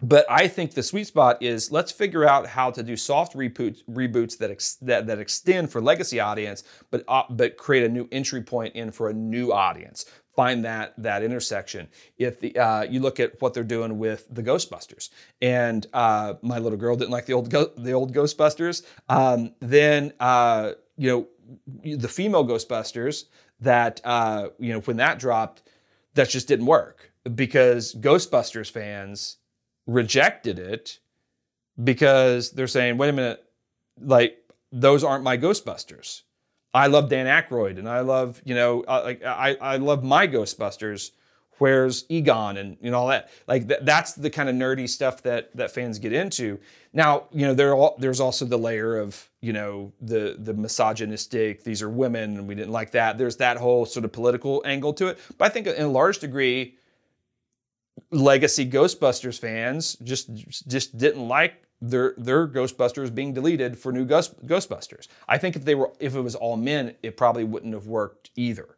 but 0.02 0.24
I 0.30 0.48
think 0.48 0.72
the 0.72 0.82
sweet 0.82 1.08
spot 1.08 1.42
is 1.42 1.70
let's 1.70 1.92
figure 1.92 2.26
out 2.26 2.46
how 2.46 2.70
to 2.70 2.82
do 2.82 2.96
soft 2.96 3.34
reboots, 3.34 3.84
reboots 3.84 4.38
that, 4.38 4.50
ex, 4.50 4.76
that 4.76 5.06
that 5.08 5.18
extend 5.18 5.70
for 5.70 5.80
legacy 5.80 6.20
audience, 6.20 6.64
but 6.90 7.04
uh, 7.08 7.24
but 7.30 7.56
create 7.56 7.84
a 7.84 7.88
new 7.88 8.08
entry 8.10 8.42
point 8.42 8.74
in 8.74 8.90
for 8.90 9.10
a 9.10 9.12
new 9.12 9.52
audience 9.52 10.06
find 10.34 10.64
that 10.64 10.94
that 10.98 11.22
intersection. 11.22 11.88
If 12.18 12.40
the, 12.40 12.56
uh, 12.56 12.82
you 12.82 13.00
look 13.00 13.20
at 13.20 13.40
what 13.40 13.54
they're 13.54 13.64
doing 13.64 13.98
with 13.98 14.26
the 14.30 14.42
Ghostbusters, 14.42 15.10
and 15.42 15.86
uh, 15.92 16.34
my 16.42 16.58
little 16.58 16.78
girl 16.78 16.96
didn't 16.96 17.10
like 17.10 17.26
the 17.26 17.32
old 17.32 17.50
Go- 17.50 17.72
the 17.76 17.92
old 17.92 18.14
Ghostbusters, 18.14 18.84
um, 19.08 19.52
then 19.60 20.12
uh, 20.20 20.72
you 20.96 21.10
know 21.10 21.96
the 21.96 22.08
female 22.08 22.44
Ghostbusters 22.44 23.24
that 23.60 24.00
uh, 24.04 24.48
you 24.58 24.72
know 24.72 24.80
when 24.80 24.96
that 24.98 25.18
dropped, 25.18 25.62
that 26.14 26.28
just 26.28 26.48
didn't 26.48 26.66
work 26.66 27.12
because 27.34 27.94
Ghostbusters 27.94 28.70
fans 28.70 29.36
rejected 29.86 30.58
it 30.58 30.98
because 31.82 32.50
they're 32.52 32.66
saying, 32.66 32.96
wait 32.96 33.08
a 33.08 33.12
minute, 33.12 33.44
like 34.00 34.38
those 34.72 35.02
aren't 35.04 35.24
my 35.24 35.36
Ghostbusters 35.36 36.22
I 36.72 36.86
love 36.86 37.08
Dan 37.08 37.26
Aykroyd 37.26 37.78
and 37.78 37.88
I 37.88 38.00
love, 38.00 38.40
you 38.44 38.54
know, 38.54 38.84
like 38.86 39.24
I, 39.24 39.56
I 39.60 39.76
love 39.76 40.04
my 40.04 40.26
Ghostbusters. 40.26 41.10
Where's 41.58 42.06
Egon 42.08 42.56
and 42.56 42.78
you 42.80 42.90
know 42.90 43.00
all 43.00 43.08
that? 43.08 43.28
Like 43.46 43.68
th- 43.68 43.80
that's 43.82 44.14
the 44.14 44.30
kind 44.30 44.48
of 44.48 44.54
nerdy 44.54 44.88
stuff 44.88 45.22
that 45.24 45.54
that 45.56 45.70
fans 45.70 45.98
get 45.98 46.14
into. 46.14 46.58
Now, 46.94 47.24
you 47.32 47.46
know, 47.46 47.52
there 47.52 47.76
there's 47.98 48.18
also 48.20 48.46
the 48.46 48.56
layer 48.56 48.96
of 48.96 49.28
you 49.42 49.52
know 49.52 49.92
the 50.00 50.36
the 50.38 50.54
misogynistic. 50.54 51.62
These 51.62 51.82
are 51.82 51.90
women, 51.90 52.38
and 52.38 52.48
we 52.48 52.54
didn't 52.54 52.72
like 52.72 52.92
that. 52.92 53.18
There's 53.18 53.36
that 53.36 53.58
whole 53.58 53.84
sort 53.84 54.06
of 54.06 54.12
political 54.12 54.62
angle 54.64 54.94
to 54.94 55.08
it. 55.08 55.18
But 55.36 55.44
I 55.44 55.48
think 55.50 55.66
in 55.66 55.82
a 55.82 55.88
large 55.88 56.18
degree, 56.20 56.78
legacy 58.10 58.68
Ghostbusters 58.68 59.38
fans 59.38 59.96
just 60.02 60.32
just 60.66 60.96
didn't 60.96 61.28
like 61.28 61.62
their 61.80 62.14
their 62.16 62.46
Ghostbusters 62.46 63.14
being 63.14 63.32
deleted 63.32 63.78
for 63.78 63.92
new 63.92 64.04
Ghost, 64.04 64.46
Ghostbusters. 64.46 65.08
I 65.28 65.38
think 65.38 65.56
if 65.56 65.64
they 65.64 65.74
were 65.74 65.90
if 65.98 66.14
it 66.14 66.20
was 66.20 66.34
all 66.34 66.56
men, 66.56 66.94
it 67.02 67.16
probably 67.16 67.44
wouldn't 67.44 67.74
have 67.74 67.86
worked 67.86 68.30
either, 68.36 68.76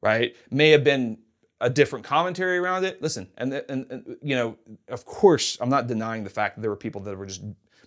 right? 0.00 0.36
May 0.50 0.70
have 0.70 0.84
been 0.84 1.18
a 1.60 1.70
different 1.70 2.04
commentary 2.04 2.58
around 2.58 2.84
it. 2.84 3.00
Listen, 3.00 3.28
and, 3.38 3.52
and, 3.54 3.86
and 3.90 4.16
you 4.22 4.36
know, 4.36 4.56
of 4.88 5.04
course, 5.04 5.56
I'm 5.60 5.70
not 5.70 5.86
denying 5.86 6.22
the 6.24 6.30
fact 6.30 6.56
that 6.56 6.62
there 6.62 6.70
were 6.70 6.76
people 6.76 7.00
that 7.02 7.16
were 7.16 7.26
just 7.26 7.42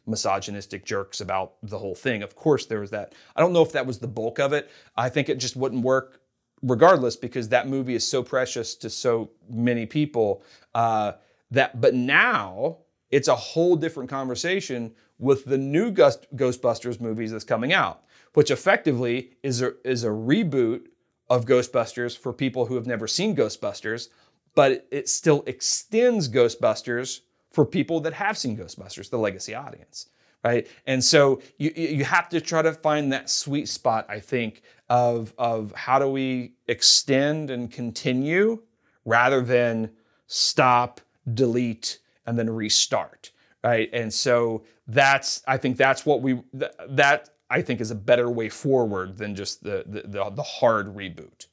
misogynistic 0.05 0.85
jerks 0.85 1.21
about 1.21 1.53
the 1.63 1.77
whole 1.77 1.95
thing. 1.95 2.23
Of 2.23 2.35
course, 2.35 2.65
there 2.65 2.79
was 2.79 2.89
that. 2.91 3.13
I 3.35 3.41
don't 3.41 3.53
know 3.53 3.61
if 3.61 3.71
that 3.73 3.85
was 3.85 3.99
the 3.99 4.07
bulk 4.07 4.39
of 4.39 4.53
it. 4.53 4.71
I 4.95 5.09
think 5.09 5.29
it 5.29 5.37
just 5.37 5.55
wouldn't 5.55 5.83
work 5.83 6.21
regardless 6.63 7.15
because 7.15 7.49
that 7.49 7.67
movie 7.67 7.93
is 7.93 8.09
so 8.09 8.23
precious 8.23 8.73
to 8.75 8.89
so 8.89 9.29
many 9.49 9.85
people. 9.85 10.43
Uh, 10.73 11.13
that, 11.51 11.79
but 11.79 11.93
now 11.93 12.79
it's 13.11 13.27
a 13.27 13.35
whole 13.35 13.75
different 13.75 14.09
conversation 14.09 14.93
with 15.19 15.45
the 15.45 15.57
new 15.57 15.91
Ghostbusters 15.91 17.01
movies 17.01 17.31
that's 17.31 17.43
coming 17.43 17.73
out, 17.73 18.03
which 18.33 18.51
effectively 18.51 19.31
is 19.43 19.61
a, 19.61 19.73
is 19.87 20.03
a 20.03 20.09
reboot 20.09 20.87
of 21.29 21.45
Ghostbusters 21.45 22.17
for 22.17 22.31
people 22.33 22.65
who 22.65 22.75
have 22.75 22.87
never 22.87 23.07
seen 23.07 23.35
Ghostbusters, 23.35 24.09
but 24.55 24.87
it 24.91 25.09
still 25.09 25.43
extends 25.45 26.29
Ghostbusters 26.29 27.21
for 27.51 27.65
people 27.65 27.99
that 28.01 28.13
have 28.13 28.37
seen 28.37 28.57
Ghostbusters, 28.57 29.09
the 29.09 29.17
legacy 29.17 29.55
audience, 29.55 30.09
right? 30.43 30.67
And 30.85 31.03
so 31.03 31.41
you 31.57 31.71
you 31.75 32.03
have 32.03 32.29
to 32.29 32.41
try 32.41 32.61
to 32.61 32.73
find 32.73 33.11
that 33.11 33.29
sweet 33.29 33.67
spot, 33.67 34.05
I 34.09 34.19
think, 34.19 34.61
of 34.89 35.33
of 35.37 35.73
how 35.73 35.99
do 35.99 36.09
we 36.09 36.53
extend 36.67 37.49
and 37.49 37.71
continue 37.71 38.61
rather 39.05 39.41
than 39.41 39.91
stop, 40.27 41.01
delete, 41.33 41.99
and 42.27 42.37
then 42.37 42.49
restart, 42.49 43.31
right? 43.63 43.89
And 43.93 44.13
so 44.13 44.63
that's 44.87 45.41
I 45.47 45.57
think 45.57 45.77
that's 45.77 46.05
what 46.05 46.21
we 46.21 46.41
that 46.89 47.29
I 47.49 47.61
think 47.61 47.81
is 47.81 47.89
a 47.89 47.95
better 47.95 48.29
way 48.29 48.49
forward 48.49 49.17
than 49.17 49.33
just 49.33 49.63
the 49.63 49.83
the, 49.87 50.01
the, 50.01 50.29
the 50.29 50.43
hard 50.43 50.95
reboot. 50.95 51.47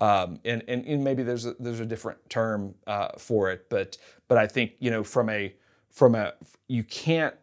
Um, 0.00 0.40
and, 0.46 0.64
and, 0.66 0.86
and 0.86 1.04
maybe 1.04 1.22
there's 1.22 1.44
a, 1.44 1.54
there's 1.60 1.80
a 1.80 1.84
different 1.84 2.30
term 2.30 2.74
uh, 2.86 3.08
for 3.18 3.50
it, 3.50 3.68
but 3.68 3.98
but 4.28 4.38
I 4.38 4.46
think 4.46 4.72
you 4.78 4.90
know 4.90 5.04
from 5.04 5.28
a 5.28 5.52
from 5.90 6.14
a 6.14 6.32
you 6.68 6.84
can't 6.84 7.34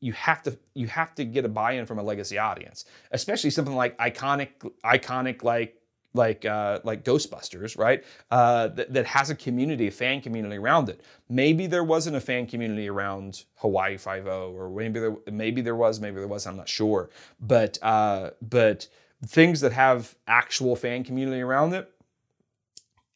you 0.00 0.12
have 0.12 0.42
to 0.42 0.58
you 0.74 0.88
have 0.88 1.14
to 1.14 1.24
get 1.24 1.44
a 1.44 1.48
buy-in 1.48 1.86
from 1.86 1.98
a 1.98 2.02
legacy 2.02 2.36
audience, 2.36 2.84
especially 3.12 3.50
something 3.50 3.76
like 3.76 3.96
iconic 3.98 4.48
iconic 4.84 5.44
like 5.44 5.79
like 6.14 6.44
uh, 6.44 6.80
like 6.84 7.04
Ghostbusters, 7.04 7.78
right? 7.78 8.04
Uh, 8.30 8.68
that, 8.68 8.92
that 8.92 9.06
has 9.06 9.30
a 9.30 9.34
community, 9.34 9.88
a 9.88 9.90
fan 9.90 10.20
community 10.20 10.56
around 10.56 10.88
it. 10.88 11.00
Maybe 11.28 11.66
there 11.66 11.84
wasn't 11.84 12.16
a 12.16 12.20
fan 12.20 12.46
community 12.46 12.88
around 12.88 13.44
Hawaii 13.56 13.96
Five 13.96 14.26
O, 14.26 14.52
or 14.52 14.68
maybe 14.70 15.00
there 15.00 15.16
maybe 15.30 15.60
there 15.60 15.76
was, 15.76 16.00
maybe 16.00 16.16
there 16.16 16.28
was. 16.28 16.46
I'm 16.46 16.56
not 16.56 16.68
sure, 16.68 17.10
but 17.40 17.78
uh, 17.82 18.30
but 18.42 18.88
things 19.24 19.60
that 19.60 19.72
have 19.72 20.16
actual 20.26 20.74
fan 20.76 21.04
community 21.04 21.40
around 21.42 21.74
it, 21.74 21.92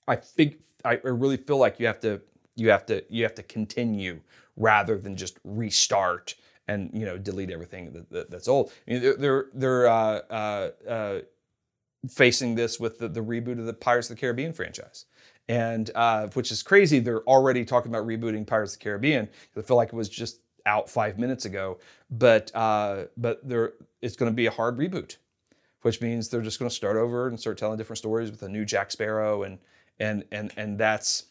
I 0.07 0.17
think 0.17 0.59
I 0.85 1.01
really 1.03 1.37
feel 1.37 1.59
like 1.59 1.81
you 1.81 1.87
have 1.87 2.01
to 2.01 2.21
you 2.55 2.71
have 2.71 2.87
to 2.87 3.05
you 3.09 3.25
have 3.25 3.35
to 3.35 3.43
continue 3.43 4.21
rather 4.57 4.99
than 4.99 5.17
just 5.17 5.39
restart 5.43 6.37
and 6.69 6.91
you 6.93 7.05
know 7.05 7.19
delete 7.19 7.51
everything 7.51 7.93
that, 7.93 8.11
that, 8.11 8.31
that's 8.31 8.49
old. 8.49 8.73
I 8.87 8.93
mean, 8.93 9.15
they're, 9.19 9.47
they're 9.53 9.89
uh, 9.89 10.21
uh, 10.31 10.71
uh 10.89 11.21
facing 12.09 12.55
this 12.55 12.79
with 12.79 12.99
the, 12.99 13.09
the, 13.09 13.21
reboot 13.21 13.59
of 13.59 13.67
the 13.67 13.73
Pirates 13.73 14.11
of 14.11 14.17
the 14.17 14.21
Caribbean 14.21 14.53
franchise. 14.53 15.07
And 15.49 15.91
uh, 15.95 16.29
which 16.29 16.51
is 16.51 16.63
crazy. 16.63 17.01
They're 17.01 17.23
already 17.23 17.65
talking 17.65 17.91
about 17.91 18.07
rebooting 18.07 18.47
Pirates 18.47 18.75
of 18.75 18.79
the 18.79 18.85
Caribbean. 18.85 19.29
I 19.57 19.63
feel 19.63 19.77
like 19.77 19.89
it 19.89 19.95
was 19.95 20.09
just 20.09 20.41
out 20.67 20.89
five 20.89 21.19
minutes 21.19 21.45
ago. 21.45 21.79
But 22.11 22.55
uh, 22.55 23.05
but 23.17 23.47
there, 23.47 23.75
it's 24.03 24.17
going 24.17 24.31
to 24.31 24.35
be 24.35 24.47
a 24.47 24.51
hard 24.51 24.79
reboot, 24.79 25.17
which 25.83 26.01
means 26.01 26.29
they're 26.29 26.41
just 26.41 26.59
going 26.59 26.69
to 26.69 26.75
start 26.75 26.97
over 26.97 27.29
and 27.29 27.39
start 27.39 27.59
telling 27.59 27.79
different 27.79 27.99
stories 27.99 28.31
with 28.31 28.43
a 28.43 28.49
new 28.49 28.65
Jack 28.65 28.91
Sparrow, 28.91 29.43
and 29.43 29.59
and 29.99 30.25
and 30.33 30.53
and 30.57 30.79
that's 30.79 31.25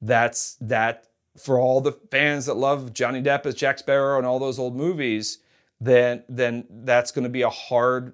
that's 0.00 0.56
that 0.60 1.08
for 1.36 1.58
all 1.58 1.80
the 1.80 1.92
fans 2.10 2.46
that 2.46 2.54
love 2.54 2.92
Johnny 2.92 3.22
Depp 3.22 3.46
as 3.46 3.54
Jack 3.54 3.78
Sparrow 3.78 4.18
and 4.18 4.26
all 4.26 4.38
those 4.38 4.58
old 4.58 4.76
movies. 4.76 5.38
Then 5.80 6.22
then 6.28 6.64
that's 6.84 7.10
going 7.10 7.24
to 7.24 7.30
be 7.30 7.42
a 7.42 7.50
hard 7.50 8.12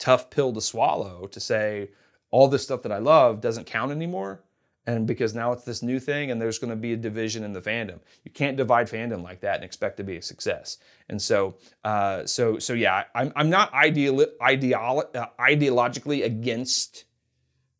tough 0.00 0.30
pill 0.30 0.52
to 0.52 0.60
swallow 0.60 1.28
to 1.28 1.38
say 1.38 1.90
all 2.32 2.48
this 2.48 2.64
stuff 2.64 2.82
that 2.82 2.90
I 2.90 2.98
love 2.98 3.40
doesn't 3.40 3.66
count 3.66 3.92
anymore. 3.92 4.42
And 4.86 5.06
because 5.06 5.34
now 5.34 5.52
it's 5.52 5.62
this 5.62 5.82
new 5.82 6.00
thing 6.00 6.30
and 6.30 6.40
there's 6.40 6.58
going 6.58 6.70
to 6.70 6.76
be 6.76 6.94
a 6.94 6.96
division 6.96 7.44
in 7.44 7.52
the 7.52 7.60
fandom. 7.60 8.00
You 8.24 8.30
can't 8.32 8.56
divide 8.56 8.88
fandom 8.88 9.22
like 9.22 9.40
that 9.42 9.56
and 9.56 9.64
expect 9.64 9.98
to 9.98 10.04
be 10.04 10.16
a 10.16 10.22
success. 10.22 10.78
And 11.08 11.20
so, 11.20 11.56
uh, 11.84 12.24
so, 12.24 12.58
so 12.58 12.72
yeah, 12.72 13.04
I'm, 13.14 13.30
I'm 13.36 13.50
not 13.50 13.72
ideal, 13.74 14.20
uh, 14.20 15.26
ideologically 15.38 16.24
against 16.24 17.04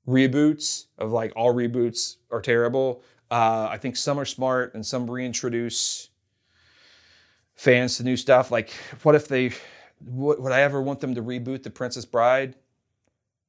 reboots 0.06 0.86
of 0.98 1.10
like 1.10 1.32
all 1.34 1.54
reboots 1.54 2.16
are 2.30 2.42
terrible. 2.42 3.02
Uh, 3.30 3.68
I 3.70 3.78
think 3.78 3.96
some 3.96 4.20
are 4.20 4.24
smart 4.26 4.74
and 4.74 4.84
some 4.84 5.10
reintroduce 5.10 6.10
fans 7.54 7.96
to 7.96 8.02
new 8.02 8.16
stuff. 8.16 8.50
Like, 8.50 8.70
what 9.02 9.14
if 9.14 9.28
they 9.28 9.52
would, 10.04 10.38
would 10.40 10.52
I 10.52 10.62
ever 10.62 10.80
want 10.80 11.00
them 11.00 11.14
to 11.14 11.22
reboot 11.22 11.62
The 11.62 11.70
Princess 11.70 12.04
Bride? 12.04 12.54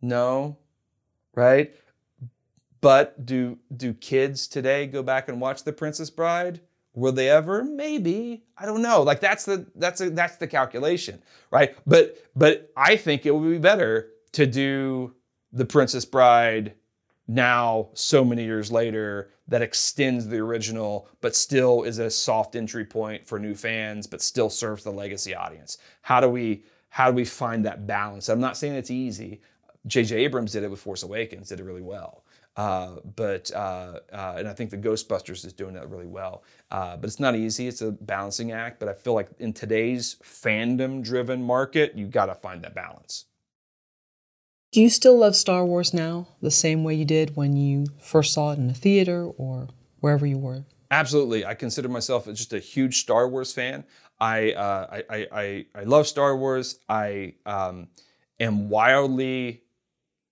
No, 0.01 0.57
right? 1.35 1.73
But 2.81 3.25
do 3.25 3.59
do 3.75 3.93
kids 3.93 4.47
today 4.47 4.87
go 4.87 5.03
back 5.03 5.29
and 5.29 5.39
watch 5.39 5.63
The 5.63 5.73
Princess 5.73 6.09
Bride? 6.09 6.61
Will 6.93 7.11
they 7.13 7.29
ever? 7.29 7.63
Maybe. 7.63 8.43
I 8.57 8.65
don't 8.65 8.81
know. 8.81 9.01
Like 9.03 9.21
that's 9.21 9.45
the 9.45 9.67
that's 9.75 10.01
a, 10.01 10.09
that's 10.09 10.37
the 10.37 10.47
calculation, 10.47 11.21
right? 11.51 11.75
But 11.85 12.17
but 12.35 12.71
I 12.75 12.97
think 12.97 13.25
it 13.25 13.35
would 13.35 13.49
be 13.49 13.59
better 13.59 14.09
to 14.33 14.45
do 14.45 15.13
The 15.53 15.65
Princess 15.65 16.05
Bride 16.05 16.73
now 17.27 17.89
so 17.93 18.23
many 18.25 18.43
years 18.43 18.71
later 18.71 19.29
that 19.47 19.61
extends 19.61 20.27
the 20.27 20.37
original 20.37 21.07
but 21.21 21.35
still 21.35 21.83
is 21.83 21.99
a 21.99 22.09
soft 22.09 22.55
entry 22.55 22.85
point 22.85 23.25
for 23.25 23.39
new 23.39 23.55
fans 23.55 24.07
but 24.07 24.21
still 24.21 24.49
serves 24.49 24.83
the 24.83 24.91
legacy 24.91 25.33
audience 25.35 25.77
how 26.01 26.19
do 26.19 26.27
we 26.27 26.63
how 26.89 27.09
do 27.09 27.15
we 27.15 27.23
find 27.25 27.63
that 27.65 27.85
balance 27.87 28.27
i'm 28.29 28.39
not 28.39 28.57
saying 28.57 28.73
it's 28.73 28.91
easy 28.91 29.39
jj 29.87 30.11
abrams 30.13 30.51
did 30.51 30.63
it 30.63 30.71
with 30.71 30.79
force 30.79 31.03
awakens 31.03 31.49
did 31.49 31.59
it 31.59 31.63
really 31.63 31.81
well 31.81 32.23
Uh, 32.57 32.97
but 33.15 33.49
uh, 33.55 33.99
uh, 34.11 34.35
and 34.37 34.45
I 34.47 34.53
think 34.53 34.71
the 34.71 34.77
Ghostbusters 34.77 35.45
is 35.45 35.53
doing 35.53 35.73
that 35.75 35.89
really 35.89 36.05
well. 36.05 36.43
Uh, 36.69 36.97
but 36.97 37.07
it's 37.07 37.19
not 37.19 37.33
easy. 37.35 37.67
It's 37.67 37.81
a 37.81 37.91
balancing 37.93 38.51
act. 38.51 38.77
But 38.77 38.89
I 38.89 38.93
feel 38.93 39.13
like 39.13 39.29
in 39.39 39.53
today's 39.53 40.17
fandom-driven 40.21 41.41
market, 41.41 41.95
you 41.95 42.07
got 42.07 42.25
to 42.25 42.35
find 42.35 42.61
that 42.63 42.75
balance. 42.75 43.25
Do 44.71 44.79
you 44.79 44.89
still 44.89 45.17
love 45.17 45.35
Star 45.35 45.65
Wars 45.65 45.93
now 45.93 46.29
the 46.41 46.49
same 46.49 46.85
way 46.85 46.95
you 46.95 47.03
did 47.03 47.35
when 47.35 47.57
you 47.57 47.87
first 47.99 48.31
saw 48.31 48.53
it 48.53 48.57
in 48.57 48.67
the 48.67 48.73
theater 48.73 49.25
or 49.25 49.67
wherever 49.99 50.25
you 50.25 50.37
were? 50.37 50.63
Absolutely. 50.89 51.45
I 51.45 51.55
consider 51.55 51.89
myself 51.89 52.25
just 52.27 52.53
a 52.53 52.59
huge 52.59 53.01
Star 53.01 53.27
Wars 53.27 53.51
fan. 53.51 53.83
I 54.21 54.53
uh, 54.53 55.01
I, 55.09 55.27
I, 55.31 55.65
I 55.75 55.83
love 55.83 56.07
Star 56.07 56.37
Wars. 56.37 56.79
I 56.87 57.33
um, 57.45 57.89
am 58.39 58.69
wildly 58.69 59.63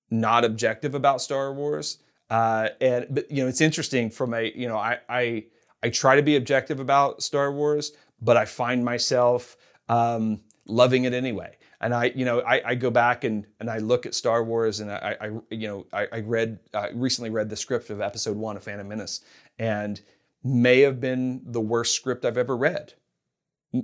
not 0.10 0.46
objective 0.46 0.96
about 0.96 1.22
Star 1.22 1.52
Wars. 1.52 1.98
Uh, 2.30 2.70
and 2.80 3.08
but 3.10 3.30
you 3.30 3.44
know 3.44 3.50
it's 3.50 3.62
interesting 3.62 4.10
from 4.10 4.34
a 4.34 4.54
you 4.56 4.70
know 4.70 4.78
I 4.78 5.00
I 5.10 5.46
I 5.84 5.90
try 5.90 6.16
to 6.16 6.22
be 6.22 6.38
objective 6.38 6.80
about 6.80 7.22
Star 7.24 7.52
Wars, 7.52 7.92
but 8.22 8.38
I 8.38 8.46
find 8.46 8.86
myself 8.86 9.58
um, 9.90 10.40
loving 10.66 11.04
it 11.04 11.14
anyway 11.14 11.58
and 11.82 11.94
I, 11.94 12.12
you 12.16 12.26
know, 12.26 12.42
I, 12.42 12.62
I, 12.66 12.76
go 12.76 12.90
back 12.90 13.24
and 13.24 13.46
and 13.60 13.70
I 13.70 13.78
look 13.78 14.06
at 14.06 14.14
Star 14.14 14.44
Wars, 14.44 14.82
and 14.82 14.92
I, 14.92 15.16
I 15.22 15.28
you 15.50 15.68
know, 15.68 15.86
I, 15.94 16.08
I 16.12 16.20
read 16.20 16.60
uh, 16.74 16.88
recently 16.94 17.30
read 17.30 17.50
the 17.50 17.56
script 17.56 17.90
of 17.90 18.02
Episode 18.02 18.38
One 18.38 18.58
of 18.58 18.64
Phantom 18.64 18.88
Menace, 18.88 19.22
and 19.58 20.02
may 20.44 20.82
have 20.82 21.00
been 21.00 21.42
the 21.46 21.62
worst 21.62 21.96
script 21.96 22.26
I've 22.26 22.38
ever 22.38 22.58
read. 22.58 22.94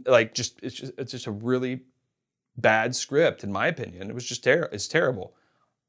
Like, 0.05 0.34
just 0.34 0.59
it's 0.61 0.76
just 0.76 0.93
it's 0.97 1.11
just 1.11 1.27
a 1.27 1.31
really 1.31 1.81
bad 2.57 2.95
script, 2.95 3.43
in 3.43 3.51
my 3.51 3.67
opinion. 3.67 4.09
It 4.09 4.13
was 4.13 4.26
just 4.26 4.43
terrible. 4.43 4.73
It's 4.73 4.88
terrible. 4.88 5.34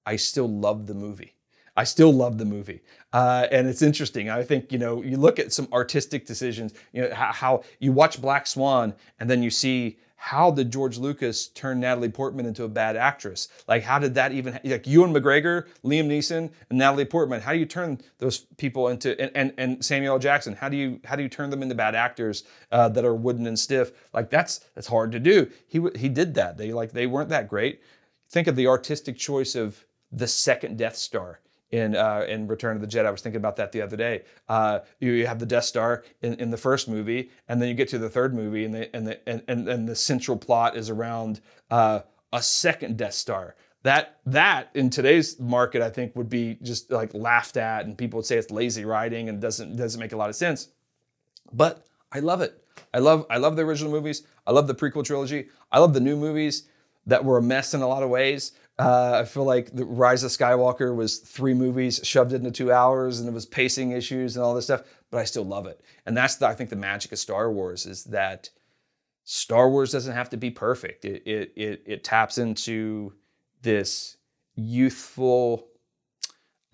I 0.05 0.17
still 0.17 0.49
love 0.49 0.87
the 0.87 0.95
movie. 0.95 1.35
I 1.79 1.85
still 1.85 2.13
love 2.13 2.39
the 2.39 2.45
movie, 2.47 2.81
uh, 3.13 3.49
and 3.51 3.69
it's 3.69 3.83
interesting. 3.83 4.31
I 4.31 4.45
think 4.45 4.73
you 4.73 4.79
know 4.79 5.03
you 5.03 5.17
look 5.17 5.39
at 5.39 5.53
some 5.53 5.69
artistic 5.73 6.25
decisions. 6.25 6.73
You 6.93 7.03
know 7.03 7.15
how, 7.15 7.33
how 7.33 7.63
you 7.81 7.93
watch 7.93 8.23
Black 8.23 8.47
Swan, 8.47 8.95
and 9.19 9.29
then 9.29 9.43
you 9.43 9.51
see 9.51 9.99
how 10.27 10.51
did 10.51 10.73
George 10.73 10.99
Lucas 10.99 11.47
turn 11.47 11.79
Natalie 11.79 12.09
Portman 12.09 12.47
into 12.47 12.65
a 12.65 12.69
bad 12.69 12.97
actress? 12.97 13.47
Like, 13.69 13.85
how 13.85 14.01
did 14.01 14.17
that 14.17 14.33
even, 14.33 14.59
like 14.65 14.85
Ewan 14.85 15.13
McGregor, 15.13 15.69
Liam 15.85 16.09
Neeson, 16.09 16.51
and 16.69 16.79
Natalie 16.81 17.05
Portman, 17.05 17.41
how 17.41 17.53
do 17.53 17.61
you 17.61 17.65
turn 17.65 18.01
those 18.19 18.39
people 18.57 18.89
into, 18.89 19.17
and, 19.21 19.31
and, 19.37 19.53
and 19.57 19.85
Samuel 19.85 20.15
L. 20.15 20.19
Jackson, 20.19 20.57
how 20.57 20.69
do 20.69 20.77
you, 20.77 20.99
how 21.05 21.15
do 21.15 21.23
you 21.23 21.29
turn 21.29 21.51
them 21.51 21.63
into 21.63 21.77
bad 21.77 21.95
actors 21.95 22.43
uh, 22.73 22.89
that 22.89 23.05
are 23.05 23.15
wooden 23.15 23.47
and 23.47 23.57
stiff? 23.57 23.93
Like, 24.13 24.29
that's, 24.29 24.59
that's 24.75 24.89
hard 24.89 25.13
to 25.13 25.21
do. 25.21 25.49
He, 25.69 25.81
he 25.95 26.09
did 26.09 26.35
that. 26.35 26.57
They, 26.57 26.73
like, 26.73 26.91
they 26.91 27.07
weren't 27.07 27.29
that 27.29 27.49
great. 27.49 27.81
Think 28.29 28.49
of 28.49 28.57
the 28.57 28.67
artistic 28.67 29.17
choice 29.17 29.55
of 29.55 29.87
the 30.11 30.27
second 30.27 30.77
Death 30.77 30.97
Star 30.97 31.39
in 31.71 31.97
uh, 31.97 32.25
in 32.29 32.47
Return 32.47 32.77
of 32.77 32.83
the 32.83 32.87
Jedi. 32.87 33.07
I 33.07 33.11
was 33.11 33.23
thinking 33.23 33.39
about 33.41 33.57
that 33.57 33.73
the 33.73 33.83
other 33.83 33.97
day. 33.97 34.23
Uh, 34.49 34.81
you, 35.01 35.13
you, 35.13 35.27
have 35.27 35.39
the 35.39 35.47
Death 35.47 35.65
Star 35.65 36.05
in, 36.23 36.35
in 36.35 36.51
the 36.51 36.57
first 36.57 36.89
movie, 36.89 37.31
and 37.49 37.61
then 37.61 37.69
you 37.69 37.75
get 37.75 37.89
to 37.89 37.99
the 37.99 38.09
third 38.09 38.35
movie, 38.35 38.65
and 38.65 38.75
the 38.75 38.95
and 38.95 39.07
the 39.07 39.29
and, 39.29 39.43
and, 39.49 39.69
and 39.69 39.89
the 39.89 39.97
central 39.97 40.37
plot 40.37 40.77
is 40.77 40.91
around 40.91 41.41
uh, 41.71 42.01
a 42.33 42.43
second 42.43 42.97
Death 42.97 43.15
Star. 43.15 43.57
That 43.83 44.19
that 44.27 44.71
in 44.75 44.91
today's 44.91 45.39
market, 45.39 45.83
I 45.83 45.91
think, 45.91 46.17
would 46.17 46.29
be 46.29 46.59
just 46.63 46.91
like 46.91 47.15
laughed 47.15 47.57
at, 47.57 47.85
and 47.85 47.97
people 47.97 48.19
would 48.19 48.27
say 48.27 48.37
it's 48.37 48.51
lazy 48.51 48.85
writing 48.85 49.29
and 49.29 49.41
doesn't 49.41 49.77
doesn't 49.77 50.01
make 50.01 50.13
a 50.13 50.17
lot 50.17 50.29
of 50.29 50.37
sense. 50.37 50.69
But 51.53 51.87
I 52.13 52.21
love 52.21 52.41
it. 52.41 52.63
I 52.95 52.99
love 52.99 53.27
I 53.31 53.39
love 53.39 53.57
the 53.57 53.63
original 53.63 53.93
movies. 53.93 54.23
I 54.47 54.53
love 54.53 54.67
the 54.67 54.75
prequel 54.75 55.05
trilogy. 55.05 55.49
I 55.73 55.79
love 55.79 55.95
the 55.95 56.01
new 56.01 56.17
movies 56.17 56.69
that 57.07 57.25
were 57.25 57.39
a 57.39 57.43
mess 57.43 57.75
in 57.75 57.83
a 57.83 57.87
lot 57.87 58.03
of 58.03 58.11
ways. 58.11 58.53
Uh, 58.79 59.21
I 59.23 59.25
feel 59.25 59.45
like 59.45 59.75
the 59.75 59.87
Rise 59.87 60.23
of 60.23 60.31
Skywalker 60.31 60.95
was 60.95 61.19
three 61.19 61.55
movies 61.55 62.01
shoved 62.03 62.33
into 62.33 62.51
two 62.51 62.71
hours, 62.71 63.21
and 63.21 63.29
it 63.29 63.33
was 63.33 63.47
pacing 63.47 63.93
issues 63.93 64.37
and 64.37 64.45
all 64.45 64.55
this 64.55 64.67
stuff. 64.67 64.83
But 65.11 65.19
I 65.19 65.25
still 65.25 65.45
love 65.45 65.67
it, 65.67 65.81
and 66.05 66.17
that's 66.17 66.37
the, 66.37 66.47
I 66.47 66.55
think 66.55 66.69
the 66.71 66.77
magic 66.77 67.13
of 67.13 67.19
Star 67.19 67.51
Wars 67.51 67.87
is 67.87 68.05
that 68.05 68.51
Star 69.25 69.71
Wars 69.71 69.93
doesn't 69.93 70.15
have 70.15 70.29
to 70.31 70.37
be 70.37 70.51
perfect. 70.51 71.05
It 71.05 71.23
it 71.27 71.53
it, 71.57 71.83
it 71.87 72.05
taps 72.05 72.37
into 72.39 73.15
this 73.63 74.19
youthful 74.57 75.69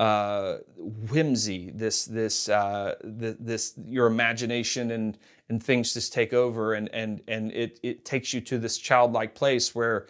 uh, 0.01 0.59
whimsy, 0.77 1.71
this 1.73 2.05
this 2.07 2.49
uh, 2.49 2.97
the, 3.05 3.37
this 3.39 3.75
your 3.87 4.09
imagination 4.09 4.91
and 4.91 5.19
and 5.49 5.63
things 5.63 5.95
just 5.95 6.13
take 6.13 6.33
over, 6.33 6.75
and 6.75 6.89
and 6.93 7.21
and 7.29 7.53
it 7.53 7.79
it 7.85 8.05
takes 8.05 8.33
you 8.33 8.41
to 8.41 8.59
this 8.59 8.77
childlike 8.79 9.37
place 9.37 9.73
where 9.73 10.09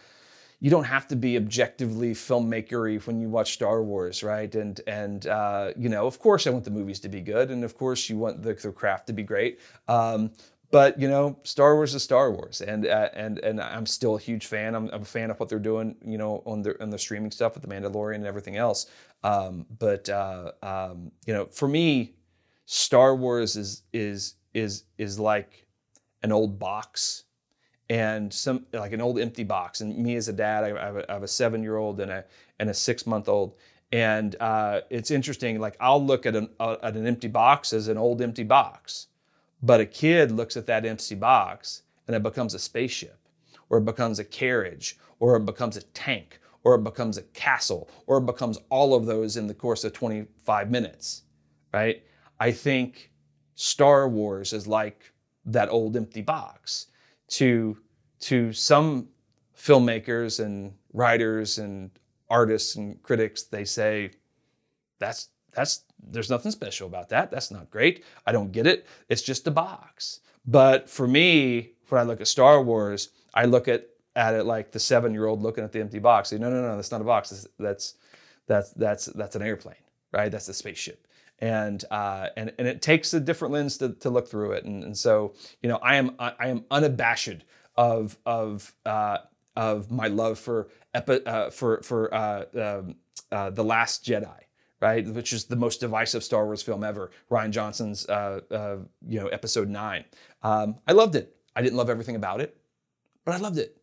you 0.63 0.71
don't 0.71 0.85
have 0.85 1.09
to 1.09 1.17
be 1.17 1.37
objectively 1.37 2.15
filmmakery 2.15 3.05
when 3.05 3.21
you 3.21 3.29
watch 3.29 3.53
Star 3.55 3.83
Wars, 3.83 4.23
right? 4.23 4.55
And 4.55 4.81
and 4.87 5.27
uh, 5.27 5.73
you 5.77 5.89
know, 5.89 6.07
of 6.07 6.21
course, 6.21 6.47
I 6.47 6.51
want 6.51 6.65
the 6.65 6.71
movies 6.71 7.01
to 7.01 7.09
be 7.09 7.21
good, 7.21 7.51
and 7.51 7.65
of 7.65 7.77
course, 7.77 8.09
you 8.09 8.17
want 8.17 8.45
the, 8.45 8.55
the 8.55 8.71
craft 8.71 9.09
to 9.09 9.13
be 9.13 9.25
great. 9.25 9.59
Um, 9.89 10.31
but 10.71 11.01
you 11.01 11.09
know, 11.09 11.37
Star 11.43 11.75
Wars 11.75 11.97
is 11.97 12.05
Star 12.05 12.31
Wars, 12.31 12.61
and 12.61 12.87
uh, 12.87 13.09
and 13.13 13.41
and 13.41 13.61
I'm 13.61 13.87
still 13.87 14.15
a 14.15 14.21
huge 14.21 14.47
fan. 14.47 14.77
I'm, 14.77 14.89
I'm, 14.93 15.03
a 15.03 15.05
fan 15.05 15.33
of 15.33 15.41
what 15.41 15.49
they're 15.49 15.59
doing, 15.59 15.97
you 16.01 16.17
know, 16.17 16.45
on 16.47 16.63
the 16.63 16.81
on 16.81 16.91
the 16.91 16.99
streaming 16.99 17.33
stuff 17.33 17.55
with 17.55 17.65
the 17.65 17.69
Mandalorian 17.69 18.15
and 18.15 18.27
everything 18.27 18.57
else. 18.57 18.87
Um, 19.25 19.67
but 19.81 20.09
uh, 20.09 20.53
um, 20.63 21.11
you 21.27 21.35
know, 21.35 21.47
for 21.47 21.67
me, 21.67 22.15
Star 22.67 23.17
Wars 23.17 23.57
is 23.57 23.83
is 23.93 24.37
is 24.55 24.85
is 24.97 25.19
like 25.19 25.67
an 26.23 26.31
old 26.31 26.61
box 26.61 27.25
and 27.93 28.33
some 28.33 28.65
like 28.73 28.93
an 28.93 29.03
old 29.03 29.19
empty 29.19 29.45
box. 29.45 29.83
And 29.83 29.95
me 29.99 30.17
as 30.17 30.27
a 30.27 30.33
dad, 30.33 30.65
I 30.65 30.69
have 30.69 30.97
a, 30.97 31.11
I 31.11 31.13
have 31.13 31.23
a 31.23 31.29
seven 31.29 31.63
year 31.63 31.77
old 31.77 32.01
and 32.01 32.11
a 32.11 32.25
and 32.59 32.71
a 32.71 32.75
six 32.75 33.07
month 33.07 33.29
old. 33.29 33.55
And 33.93 34.35
uh, 34.41 34.81
it's 34.89 35.11
interesting. 35.11 35.61
Like 35.61 35.77
I'll 35.79 36.03
look 36.03 36.25
at 36.25 36.35
an 36.35 36.49
uh, 36.59 36.77
at 36.83 36.95
an 36.95 37.07
empty 37.07 37.29
box 37.29 37.75
as 37.75 37.89
an 37.89 37.99
old 37.99 38.23
empty 38.23 38.45
box, 38.45 39.09
but 39.63 39.79
a 39.79 39.85
kid 39.85 40.33
looks 40.33 40.57
at 40.57 40.65
that 40.67 40.87
empty 40.87 41.15
box 41.15 41.83
and 42.07 42.17
it 42.17 42.23
becomes 42.23 42.55
a 42.55 42.59
spaceship, 42.59 43.19
or 43.69 43.77
it 43.77 43.85
becomes 43.85 44.19
a 44.19 44.25
carriage, 44.25 44.97
or 45.21 45.37
it 45.37 45.45
becomes 45.45 45.77
a 45.77 45.83
tank, 45.83 46.41
or 46.65 46.77
it 46.77 46.85
becomes 46.85 47.19
a 47.19 47.23
castle, 47.35 47.91
or 48.07 48.17
it 48.17 48.27
becomes 48.27 48.59
all 48.71 48.95
of 48.95 49.05
those 49.05 49.37
in 49.37 49.47
the 49.47 49.55
course 49.55 49.85
of 49.85 49.93
25 49.93 50.71
minutes, 50.71 51.25
right? 51.75 52.03
I 52.41 52.53
think 52.53 53.13
Star 53.55 54.09
Wars 54.09 54.55
is 54.55 54.67
like 54.67 55.13
that 55.45 55.69
old 55.69 55.95
empty 55.95 56.23
box 56.23 56.87
to 57.33 57.79
to 58.23 58.53
some 58.53 59.09
filmmakers 59.57 60.45
and 60.45 60.75
writers 60.93 61.59
and 61.59 61.91
artists 62.31 62.77
and 62.77 63.03
critics 63.03 63.43
they 63.45 63.65
say 63.65 64.11
that's 64.99 65.29
that's 65.53 65.85
there's 66.05 66.31
nothing 66.31 66.51
special 66.51 66.87
about 66.89 67.11
that. 67.11 67.31
That's 67.31 67.51
not 67.51 67.71
great. 67.71 68.05
I 68.27 68.33
don't 68.33 68.51
get 68.51 68.67
it. 68.67 68.87
It's 69.09 69.23
just 69.23 69.47
a 69.47 69.51
box. 69.51 70.21
But 70.47 70.91
for 70.91 71.07
me 71.07 71.73
when 71.89 72.01
i 72.01 72.05
look 72.05 72.23
at 72.23 72.27
star 72.27 72.63
wars 72.63 73.11
i 73.35 73.45
look 73.45 73.69
at 73.69 73.87
at 74.17 74.35
it 74.35 74.45
like 74.45 74.73
the 74.73 74.81
seven 74.81 75.13
year 75.13 75.27
old 75.27 75.43
looking 75.43 75.63
at 75.63 75.73
the 75.73 75.81
empty 75.81 75.99
box 75.99 76.31
say, 76.31 76.39
no 76.39 76.51
no 76.51 76.63
no 76.63 76.77
that's 76.77 76.91
not 76.91 77.01
a 77.01 77.05
box. 77.05 77.31
That's 77.59 77.95
that's 78.47 78.71
that's 78.73 79.07
that's 79.07 79.37
an 79.37 79.43
airplane 79.43 79.77
right? 80.13 80.31
That's 80.31 80.49
a 80.49 80.55
spaceship. 80.55 81.07
And 81.39 81.85
uh, 81.91 82.29
and 82.37 82.53
and 82.59 82.69
it 82.69 82.83
takes 82.83 83.13
a 83.15 83.21
different 83.21 83.53
lens 83.53 83.79
to, 83.79 83.91
to 83.95 84.11
look 84.11 84.29
through 84.29 84.53
it. 84.53 84.65
And, 84.65 84.85
and 84.85 84.97
so 84.97 85.35
you 85.61 85.69
know, 85.69 85.79
I 85.83 85.97
am 85.97 86.15
I 86.19 86.49
am 86.49 86.65
unabashed 86.71 87.45
of 87.77 88.19
of 88.27 88.75
uh, 88.87 89.19
of 89.57 89.91
my 89.91 90.09
love 90.09 90.39
for 90.39 90.69
epi- 90.95 91.25
uh, 91.27 91.51
for 91.51 91.83
for 91.83 92.13
uh, 92.15 92.45
um, 92.61 92.97
uh, 93.31 93.51
the 93.51 93.65
Last 93.65 94.05
Jedi. 94.05 94.39
Right, 94.81 95.07
which 95.07 95.33
is 95.33 95.45
the 95.45 95.55
most 95.55 95.79
divisive 95.79 96.25
Star 96.25 96.45
Wars 96.45 96.61
film 96.61 96.83
ever, 96.83 97.13
Rian 97.31 97.51
Johnson's, 97.51 98.05
uh, 98.09 98.41
you 99.07 99.21
know, 99.21 99.29
Episode 99.29 99.69
Nine. 99.69 100.05
Um, 100.43 100.75
I 100.89 100.93
loved 100.93 101.15
it. 101.15 101.37
I 101.55 101.63
didn't 101.63 101.77
love 101.77 101.89
everything 101.89 102.17
about 102.17 102.41
it, 102.41 102.57
but 103.25 103.37
I 103.37 103.39
loved 103.39 103.59
it. 103.59 103.77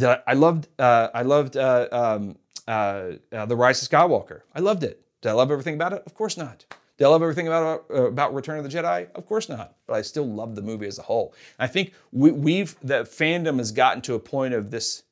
I, 0.00 0.20
I 0.24 0.34
loved, 0.34 0.68
I 0.78 1.22
loved 1.22 1.56
um, 1.56 2.36
the 2.68 3.56
Rise 3.56 3.82
of 3.82 3.88
Skywalker. 3.88 4.42
I 4.54 4.60
loved 4.60 4.84
it. 4.84 5.04
Did 5.22 5.30
I 5.30 5.32
love 5.32 5.50
everything 5.50 5.74
about 5.74 5.92
it? 5.92 6.04
Of 6.06 6.14
course 6.14 6.36
not. 6.36 6.66
Did 6.98 7.06
I 7.06 7.08
love 7.08 7.22
everything 7.22 7.46
about 7.46 7.84
uh, 7.90 8.06
about 8.06 8.34
Return 8.34 8.58
of 8.58 8.64
the 8.64 8.70
Jedi? 8.70 9.10
Of 9.14 9.26
course 9.26 9.48
not. 9.48 9.76
But 9.86 9.94
I 9.94 10.02
still 10.02 10.26
love 10.26 10.54
the 10.54 10.62
movie 10.62 10.86
as 10.86 10.98
a 10.98 11.02
whole. 11.02 11.34
I 11.58 11.66
think 11.66 11.92
we, 12.12 12.30
we've 12.30 12.76
that 12.82 13.06
fandom 13.06 13.58
has 13.58 13.72
gotten 13.72 14.02
to 14.02 14.14
a 14.14 14.18
point 14.20 14.54
of 14.54 14.70
this 14.70 15.02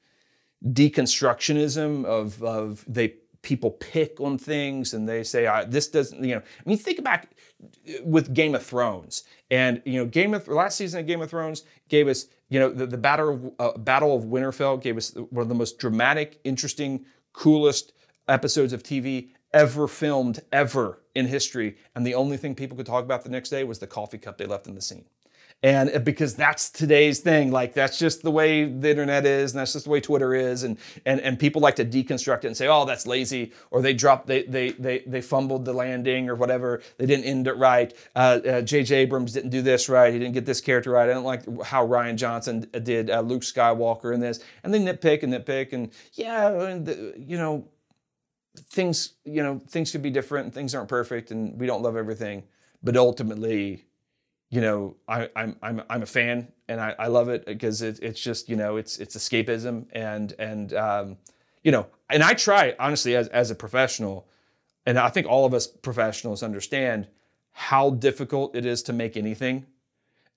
deconstructionism 0.64 2.04
of 2.04 2.42
of 2.42 2.84
they 2.86 3.14
people 3.42 3.70
pick 3.70 4.20
on 4.20 4.36
things 4.36 4.92
and 4.92 5.08
they 5.08 5.24
say 5.24 5.48
this 5.68 5.88
doesn't 5.88 6.22
you 6.22 6.34
know 6.34 6.40
I 6.40 6.68
mean 6.68 6.76
think 6.76 7.02
back 7.02 7.30
with 8.04 8.34
Game 8.34 8.54
of 8.54 8.62
Thrones 8.62 9.24
and 9.50 9.80
you 9.86 9.98
know 9.98 10.04
Game 10.04 10.34
of 10.34 10.46
last 10.48 10.76
season 10.76 11.00
of 11.00 11.06
Game 11.06 11.22
of 11.22 11.30
Thrones 11.30 11.64
gave 11.88 12.06
us 12.08 12.26
you 12.50 12.60
know 12.60 12.70
the, 12.70 12.86
the 12.86 12.98
battle 12.98 13.52
of, 13.58 13.76
uh, 13.76 13.78
Battle 13.78 14.14
of 14.14 14.24
Winterfell 14.24 14.82
gave 14.82 14.98
us 14.98 15.14
one 15.30 15.42
of 15.42 15.48
the 15.48 15.54
most 15.54 15.78
dramatic, 15.78 16.38
interesting, 16.44 17.06
coolest 17.32 17.94
episodes 18.28 18.72
of 18.72 18.82
TV 18.82 19.30
ever 19.52 19.88
filmed 19.88 20.40
ever 20.52 21.00
in 21.14 21.26
history. 21.26 21.76
And 21.94 22.06
the 22.06 22.14
only 22.14 22.36
thing 22.36 22.54
people 22.54 22.76
could 22.76 22.86
talk 22.86 23.04
about 23.04 23.24
the 23.24 23.30
next 23.30 23.50
day 23.50 23.64
was 23.64 23.78
the 23.78 23.86
coffee 23.86 24.18
cup 24.18 24.38
they 24.38 24.46
left 24.46 24.66
in 24.66 24.74
the 24.74 24.82
scene. 24.82 25.04
and 25.62 25.90
uh, 25.94 25.98
because 25.98 26.34
that's 26.34 26.70
today's 26.70 27.20
thing 27.20 27.50
like 27.50 27.74
that's 27.74 27.98
just 27.98 28.22
the 28.22 28.30
way 28.30 28.64
the 28.64 28.90
internet 28.90 29.26
is 29.26 29.52
and 29.52 29.60
that's 29.60 29.72
just 29.72 29.84
the 29.84 29.90
way 29.90 30.00
twitter 30.00 30.34
is 30.34 30.62
and 30.62 30.78
and, 31.04 31.20
and 31.20 31.38
people 31.38 31.60
like 31.60 31.76
to 31.76 31.84
deconstruct 31.84 32.44
it 32.44 32.46
and 32.46 32.56
say 32.56 32.66
oh 32.66 32.84
that's 32.84 33.06
lazy 33.06 33.52
or 33.70 33.82
they 33.82 33.92
dropped 33.92 34.26
they 34.26 34.42
they 34.44 34.70
they, 34.72 35.00
they 35.00 35.20
fumbled 35.20 35.64
the 35.64 35.72
landing 35.72 36.28
or 36.28 36.34
whatever 36.34 36.80
they 36.98 37.06
didn't 37.06 37.24
end 37.24 37.46
it 37.46 37.56
right 37.56 37.94
uh, 38.16 38.18
uh, 38.18 38.62
jj 38.62 38.92
abrams 38.92 39.32
didn't 39.32 39.50
do 39.50 39.62
this 39.62 39.88
right 39.88 40.12
he 40.12 40.18
didn't 40.18 40.34
get 40.34 40.46
this 40.46 40.60
character 40.60 40.92
right 40.92 41.10
i 41.10 41.12
don't 41.12 41.24
like 41.24 41.42
how 41.64 41.86
Rian 41.86 42.16
johnson 42.16 42.66
did 42.82 43.10
uh, 43.10 43.20
luke 43.20 43.42
skywalker 43.42 44.14
in 44.14 44.20
this 44.20 44.40
and 44.64 44.72
they 44.72 44.78
nitpick 44.78 45.22
and 45.22 45.32
nitpick 45.32 45.72
and 45.72 45.90
yeah 46.14 46.74
you 47.18 47.36
know 47.36 47.68
things 48.68 49.14
you 49.24 49.42
know 49.42 49.58
things 49.68 49.90
could 49.92 50.02
be 50.02 50.10
different 50.10 50.46
and 50.46 50.54
things 50.54 50.74
aren't 50.74 50.88
perfect 50.88 51.30
and 51.30 51.58
we 51.58 51.66
don't 51.66 51.82
love 51.82 51.96
everything 51.96 52.42
but 52.82 52.96
ultimately 52.96 53.84
you 54.50 54.60
know 54.60 54.96
I, 55.08 55.28
I'm 55.36 55.56
I'm 55.62 55.82
I'm 55.88 56.02
a 56.02 56.06
fan 56.06 56.48
and 56.68 56.80
I, 56.80 56.94
I 56.98 57.06
love 57.08 57.28
it 57.28 57.46
because 57.46 57.82
it, 57.82 57.98
it's 58.02 58.20
just 58.20 58.48
you 58.48 58.56
know 58.56 58.76
it's 58.76 58.98
it's 58.98 59.16
escapism 59.16 59.86
and 59.92 60.34
and 60.38 60.74
um, 60.74 61.16
you 61.62 61.72
know 61.72 61.86
and 62.08 62.22
I 62.22 62.34
try 62.34 62.74
honestly 62.78 63.16
as 63.16 63.28
as 63.28 63.50
a 63.50 63.54
professional 63.54 64.28
and 64.86 64.98
I 64.98 65.08
think 65.08 65.26
all 65.26 65.44
of 65.44 65.54
us 65.54 65.66
professionals 65.66 66.42
understand 66.42 67.08
how 67.52 67.90
difficult 67.90 68.56
it 68.56 68.64
is 68.64 68.82
to 68.84 68.92
make 68.92 69.16
anything 69.16 69.66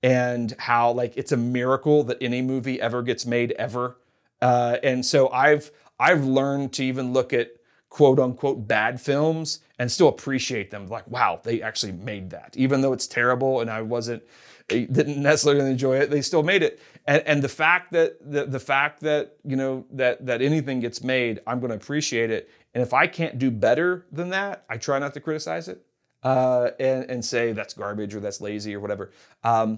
and 0.02 0.54
how 0.60 0.92
like 0.92 1.16
it's 1.16 1.32
a 1.32 1.38
miracle 1.38 2.04
that 2.04 2.18
any 2.22 2.42
movie 2.42 2.80
ever 2.82 3.02
gets 3.02 3.26
made 3.26 3.54
ever. 3.54 3.98
Uh, 4.42 4.78
and 4.84 5.06
so 5.06 5.30
I've 5.30 5.72
I've 6.00 6.26
learned 6.26 6.74
to 6.74 6.84
even 6.84 7.14
look 7.14 7.32
at 7.32 7.52
quote 7.94 8.20
unquote 8.20 8.68
bad 8.68 9.00
films 9.00 9.60
and 9.78 9.92
still 9.92 10.08
appreciate 10.08 10.72
them. 10.72 10.88
Like, 10.88 11.08
wow, 11.08 11.40
they 11.44 11.62
actually 11.62 11.92
made 11.92 12.32
that. 12.32 12.56
Even 12.58 12.82
though 12.82 12.92
it's 12.92 13.06
terrible 13.06 13.62
and 13.62 13.70
I 13.70 13.84
wasn't 13.84 14.24
didn't 14.68 15.22
necessarily 15.22 15.70
enjoy 15.70 15.98
it, 15.98 16.10
they 16.10 16.22
still 16.22 16.42
made 16.42 16.64
it. 16.64 16.82
And, 17.06 17.22
and 17.28 17.44
the 17.44 17.50
fact 17.50 17.92
that 17.92 18.18
the, 18.20 18.46
the 18.46 18.60
fact 18.60 19.02
that 19.02 19.38
you 19.44 19.56
know 19.56 19.86
that 19.92 20.26
that 20.26 20.42
anything 20.42 20.80
gets 20.80 21.04
made, 21.04 21.42
I'm 21.46 21.60
going 21.60 21.70
to 21.70 21.76
appreciate 21.76 22.32
it. 22.32 22.50
And 22.74 22.82
if 22.82 22.96
I 22.96 23.06
can't 23.06 23.38
do 23.38 23.52
better 23.52 24.08
than 24.12 24.30
that, 24.30 24.66
I 24.68 24.78
try 24.78 24.98
not 24.98 25.14
to 25.14 25.20
criticize 25.20 25.68
it 25.68 25.86
uh, 26.24 26.72
and 26.80 27.08
and 27.12 27.24
say 27.24 27.52
that's 27.52 27.76
garbage 27.76 28.16
or 28.16 28.22
that's 28.22 28.42
lazy 28.42 28.74
or 28.74 28.80
whatever. 28.80 29.12
Um, 29.44 29.78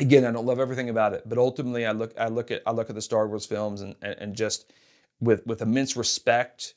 again, 0.00 0.24
I 0.24 0.32
don't 0.32 0.46
love 0.46 0.58
everything 0.58 0.88
about 0.88 1.12
it, 1.12 1.22
but 1.28 1.38
ultimately, 1.38 1.86
I 1.86 1.92
look 1.92 2.14
I 2.18 2.26
look 2.26 2.50
at 2.50 2.62
I 2.66 2.72
look 2.72 2.88
at 2.88 2.96
the 2.96 3.02
Star 3.02 3.28
Wars 3.28 3.46
films 3.46 3.80
and 3.80 3.94
and, 4.02 4.16
and 4.18 4.34
just 4.34 4.72
with 5.20 5.46
with 5.46 5.62
immense 5.62 5.96
respect 5.96 6.74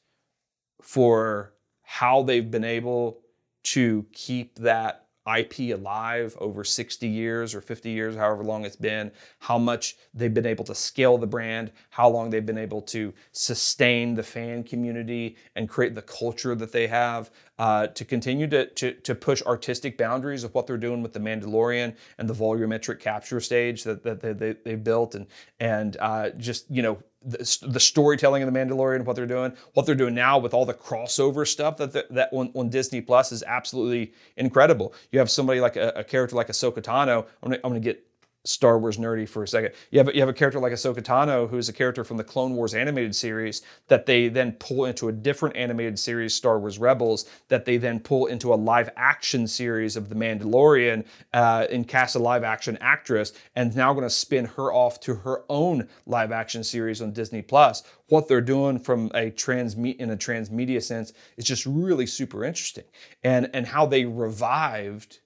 for 0.82 1.54
how 1.84 2.24
they've 2.24 2.50
been 2.50 2.64
able 2.64 3.22
to 3.64 4.06
keep 4.12 4.56
that 4.60 5.06
IP 5.28 5.76
alive 5.76 6.38
over 6.40 6.64
60 6.64 7.08
years 7.08 7.56
or 7.56 7.62
50 7.62 7.90
years, 7.90 8.16
however 8.16 8.44
long 8.44 8.64
it's 8.64 8.76
been, 8.76 9.12
how 9.40 9.58
much 9.58 9.96
they've 10.14 10.34
been 10.34 10.46
able 10.46 10.64
to 10.66 10.76
scale 10.76 11.18
the 11.18 11.26
brand, 11.26 11.72
how 11.90 12.08
long 12.08 12.30
they've 12.30 12.46
been 12.46 12.60
able 12.60 12.82
to 12.82 13.12
sustain 13.32 14.14
the 14.14 14.22
fan 14.22 14.64
community 14.64 15.36
and 15.56 15.68
create 15.68 15.96
the 15.96 16.02
culture 16.04 16.54
that 16.54 16.72
they 16.72 16.86
have, 16.86 17.32
uh, 17.58 17.88
to 17.88 18.06
continue 18.06 18.46
to, 18.46 18.68
to, 18.68 18.94
to, 18.94 19.16
push 19.16 19.42
artistic 19.44 19.98
boundaries 19.98 20.44
of 20.44 20.54
what 20.54 20.68
they're 20.68 20.78
doing 20.78 21.02
with 21.02 21.14
the 21.14 21.20
Mandalorian 21.20 21.96
and 22.20 22.30
the 22.30 22.34
volumetric 22.34 23.00
capture 23.00 23.40
stage 23.40 23.84
that, 23.84 24.04
that 24.04 24.20
they, 24.22 24.34
they, 24.34 24.56
they 24.64 24.76
built, 24.76 25.16
and, 25.16 25.26
and 25.60 25.98
uh, 26.02 26.30
just, 26.32 26.70
you 26.70 26.84
know, 26.84 27.02
the, 27.26 27.58
the, 27.68 27.80
storytelling 27.80 28.44
of 28.44 28.54
the 28.54 28.58
Mandalorian, 28.58 29.04
what 29.04 29.16
they're 29.16 29.26
doing, 29.26 29.54
what 29.74 29.86
they're 29.86 29.96
doing 29.96 30.14
now 30.14 30.38
with 30.38 30.54
all 30.54 30.66
the 30.66 30.74
crossover 30.74 31.48
stuff 31.48 31.78
that 31.78 31.92
the, 31.92 32.06
that 32.12 32.30
on, 32.32 32.52
on, 32.54 32.70
Disney 32.70 33.02
Plus 33.02 33.32
is 33.32 33.44
absolutely 33.44 34.14
incredible. 34.38 34.94
You 35.12 35.20
have 35.20 35.32
somebody 35.32 35.60
like 35.60 35.76
a, 35.76 35.90
a 35.96 36.04
character 36.04 36.36
like 36.36 36.48
Ahsoka 36.48 36.82
Tano. 36.82 37.26
I'm 37.42 37.50
gonna, 37.50 37.56
I'm 37.64 37.72
gonna 37.72 37.80
get 37.80 38.06
Star 38.46 38.78
Wars 38.80 38.98
nerdy 38.98 39.28
for 39.28 39.44
a 39.44 39.48
second. 39.48 39.74
You 39.92 40.00
have, 40.00 40.14
you 40.14 40.22
have 40.22 40.30
a 40.30 40.34
character 40.34 40.60
like 40.60 40.72
Ahsoka 40.72 41.02
Tano, 41.02 41.50
who's 41.50 41.68
a 41.68 41.74
character 41.74 42.04
from 42.04 42.18
the 42.18 42.24
Clone 42.24 42.56
Wars 42.56 42.74
animated 42.74 43.16
series 43.16 43.64
that 43.88 44.06
they 44.06 44.28
then 44.28 44.54
pull 44.54 44.86
into 44.86 45.10
a 45.10 45.12
different 45.12 45.56
animated 45.58 45.98
series, 46.00 46.34
Star 46.34 46.60
Wars 46.60 46.78
Rebels, 46.78 47.30
that 47.50 47.66
they 47.66 47.78
then 47.78 48.00
pull 48.00 48.28
into 48.28 48.54
a 48.54 48.56
live 48.56 48.90
action 48.96 49.48
series 49.48 49.96
of 49.96 50.10
The 50.10 50.16
Mandalorian 50.16 51.06
uh, 51.34 51.68
and 51.70 51.88
cast 51.88 52.16
a 52.16 52.20
live 52.20 52.44
action 52.44 52.78
actress, 52.82 53.34
and 53.56 53.76
now 53.76 53.94
going 53.94 54.04
to 54.04 54.10
spin 54.10 54.46
her 54.46 54.72
off 54.72 55.00
to 55.02 55.16
her 55.16 55.44
own 55.50 55.88
live 56.06 56.32
action 56.32 56.64
series 56.64 57.02
on 57.02 57.12
Disney 57.12 57.42
Plus. 57.42 57.84
What 58.10 58.28
they're 58.28 58.42
doing 58.42 58.80
from 58.80 59.12
a 59.16 59.32
transmit 59.32 59.98
in 59.98 60.12
a 60.12 60.18
transmedia 60.18 60.84
sense 60.84 61.14
is 61.38 61.46
just 61.46 61.66
really 61.66 62.06
super 62.06 62.46
interesting, 62.46 62.86
and 63.24 63.50
and 63.54 63.66
how 63.66 63.88
they 63.88 64.06
revived 64.06 65.20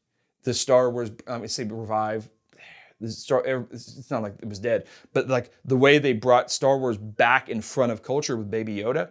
the 0.44 0.54
Star 0.54 0.90
Wars. 0.90 1.12
Um, 1.28 1.44
I 1.44 1.48
say 1.48 1.66
revive 1.66 2.30
Star, 3.08 3.44
it's 3.72 4.12
not 4.12 4.24
like 4.24 4.36
it 4.42 4.50
was 4.50 4.60
dead, 4.60 4.86
but 5.14 5.28
like 5.28 5.52
the 5.64 5.78
way 5.78 6.00
they 6.00 6.14
brought 6.14 6.52
Star 6.52 6.78
Wars 6.78 6.98
back 6.98 7.48
in 7.50 7.62
front 7.62 7.92
of 7.92 8.04
culture 8.04 8.36
with 8.36 8.52
Baby 8.52 8.78
Yoda, 8.78 9.10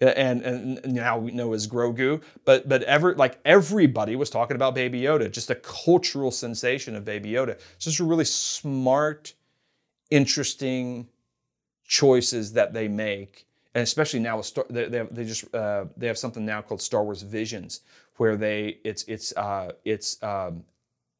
and 0.00 0.42
and 0.42 0.94
now 0.94 1.18
we 1.18 1.32
know 1.32 1.52
as 1.52 1.66
Grogu, 1.66 2.22
but 2.44 2.68
but 2.68 2.82
ever 2.84 3.14
like 3.16 3.38
everybody 3.44 4.16
was 4.16 4.30
talking 4.30 4.54
about 4.54 4.74
Baby 4.74 5.00
Yoda, 5.02 5.30
just 5.30 5.50
a 5.50 5.56
cultural 5.56 6.30
sensation 6.30 6.94
of 6.94 7.04
Baby 7.04 7.30
Yoda. 7.30 7.58
It's 7.74 7.86
just 7.86 8.00
really 8.00 8.24
smart, 8.24 9.34
interesting 10.10 11.08
choices 11.84 12.52
that 12.52 12.72
they 12.72 12.86
make, 12.86 13.46
and 13.74 13.82
especially 13.82 14.20
now 14.20 14.36
with 14.36 14.46
Star, 14.46 14.64
they, 14.70 14.86
they, 14.88 14.98
have, 14.98 15.14
they 15.14 15.24
just 15.24 15.52
uh, 15.54 15.86
they 15.96 16.06
have 16.06 16.18
something 16.18 16.44
now 16.44 16.62
called 16.62 16.82
Star 16.82 17.02
Wars 17.02 17.22
Visions, 17.22 17.80
where 18.16 18.36
they 18.36 18.78
it's 18.84 19.04
it's 19.04 19.36
uh, 19.36 19.72
it's 19.84 20.22
um, 20.22 20.64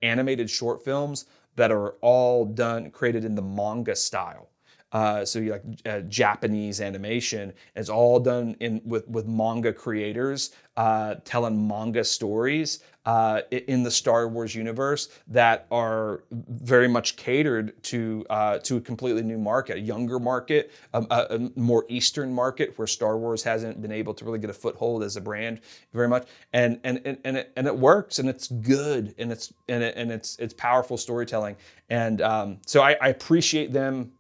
animated 0.02 0.48
short 0.48 0.84
films 0.84 1.26
that 1.56 1.70
are 1.70 1.90
all 2.00 2.44
done 2.44 2.90
created 2.90 3.24
in 3.24 3.34
the 3.34 3.42
manga 3.42 3.94
style. 3.94 4.50
Uh, 4.92 5.24
so 5.24 5.40
you 5.40 5.50
like 5.50 5.64
uh, 5.86 6.00
Japanese 6.02 6.80
animation. 6.80 7.52
It's 7.74 7.88
all 7.88 8.20
done 8.20 8.56
in 8.60 8.80
with 8.84 9.08
with 9.08 9.26
manga 9.26 9.72
creators 9.72 10.52
uh, 10.76 11.16
telling 11.24 11.66
manga 11.66 12.04
stories 12.04 12.78
uh, 13.06 13.42
in 13.50 13.82
the 13.82 13.90
Star 13.90 14.28
Wars 14.28 14.54
universe 14.54 15.08
that 15.28 15.66
are 15.70 16.22
very 16.30 16.88
much 16.88 17.16
catered 17.16 17.82
to 17.84 18.24
uh, 18.30 18.58
to 18.58 18.78
a 18.78 18.80
completely 18.80 19.22
new 19.22 19.38
market, 19.38 19.76
a 19.76 19.80
younger 19.80 20.18
market, 20.18 20.72
a, 20.94 21.00
a, 21.10 21.50
more 21.56 21.84
Eastern 21.88 22.32
market 22.32 22.78
where 22.78 22.86
Star 22.86 23.18
Wars 23.18 23.42
hasn't 23.42 23.82
been 23.82 23.92
able 23.92 24.14
to 24.14 24.24
really 24.24 24.38
get 24.38 24.50
a 24.50 24.54
foothold 24.54 25.02
as 25.02 25.16
a 25.16 25.20
brand 25.20 25.60
very 25.92 26.08
much, 26.08 26.26
and 26.52 26.80
and 26.84 27.00
and 27.04 27.18
and 27.24 27.36
it, 27.36 27.52
and 27.56 27.66
it 27.66 27.76
works 27.76 28.18
and 28.18 28.28
it's 28.28 28.48
good 28.48 29.14
and 29.18 29.30
it's 29.30 29.52
and 29.68 29.82
it, 29.82 29.94
and 29.96 30.10
it's 30.10 30.36
it's 30.38 30.54
powerful 30.54 30.96
storytelling, 30.96 31.56
and 31.90 32.22
um, 32.22 32.58
so 32.66 32.80
I, 32.82 32.96
I 33.00 33.08
appreciate 33.08 33.72
them 33.72 34.12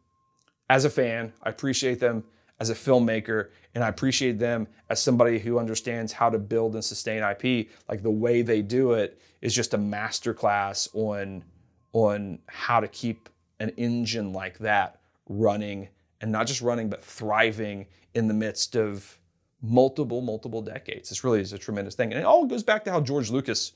as 0.70 0.84
a 0.84 0.90
fan, 0.90 1.32
I 1.42 1.50
appreciate 1.50 2.00
them 2.00 2.24
as 2.60 2.70
a 2.70 2.74
filmmaker, 2.74 3.48
and 3.74 3.82
I 3.82 3.88
appreciate 3.88 4.38
them 4.38 4.68
as 4.88 5.02
somebody 5.02 5.38
who 5.38 5.58
understands 5.58 6.12
how 6.12 6.30
to 6.30 6.38
build 6.38 6.74
and 6.74 6.84
sustain 6.84 7.22
IP. 7.22 7.68
Like 7.88 8.02
the 8.02 8.10
way 8.10 8.42
they 8.42 8.62
do 8.62 8.92
it 8.92 9.20
is 9.40 9.54
just 9.54 9.74
a 9.74 9.78
masterclass 9.78 10.88
on 10.94 11.44
on 11.92 12.38
how 12.46 12.80
to 12.80 12.88
keep 12.88 13.28
an 13.60 13.70
engine 13.70 14.32
like 14.32 14.58
that 14.58 15.00
running 15.28 15.88
and 16.20 16.32
not 16.32 16.46
just 16.46 16.60
running 16.60 16.88
but 16.88 17.04
thriving 17.04 17.86
in 18.14 18.26
the 18.26 18.34
midst 18.34 18.76
of 18.76 19.18
multiple 19.62 20.20
multiple 20.20 20.62
decades. 20.62 21.08
This 21.08 21.24
really 21.24 21.40
is 21.40 21.52
a 21.52 21.58
tremendous 21.58 21.94
thing, 21.94 22.12
and 22.12 22.20
it 22.20 22.24
all 22.24 22.46
goes 22.46 22.62
back 22.62 22.84
to 22.84 22.90
how 22.90 23.00
George 23.00 23.30
Lucas 23.30 23.72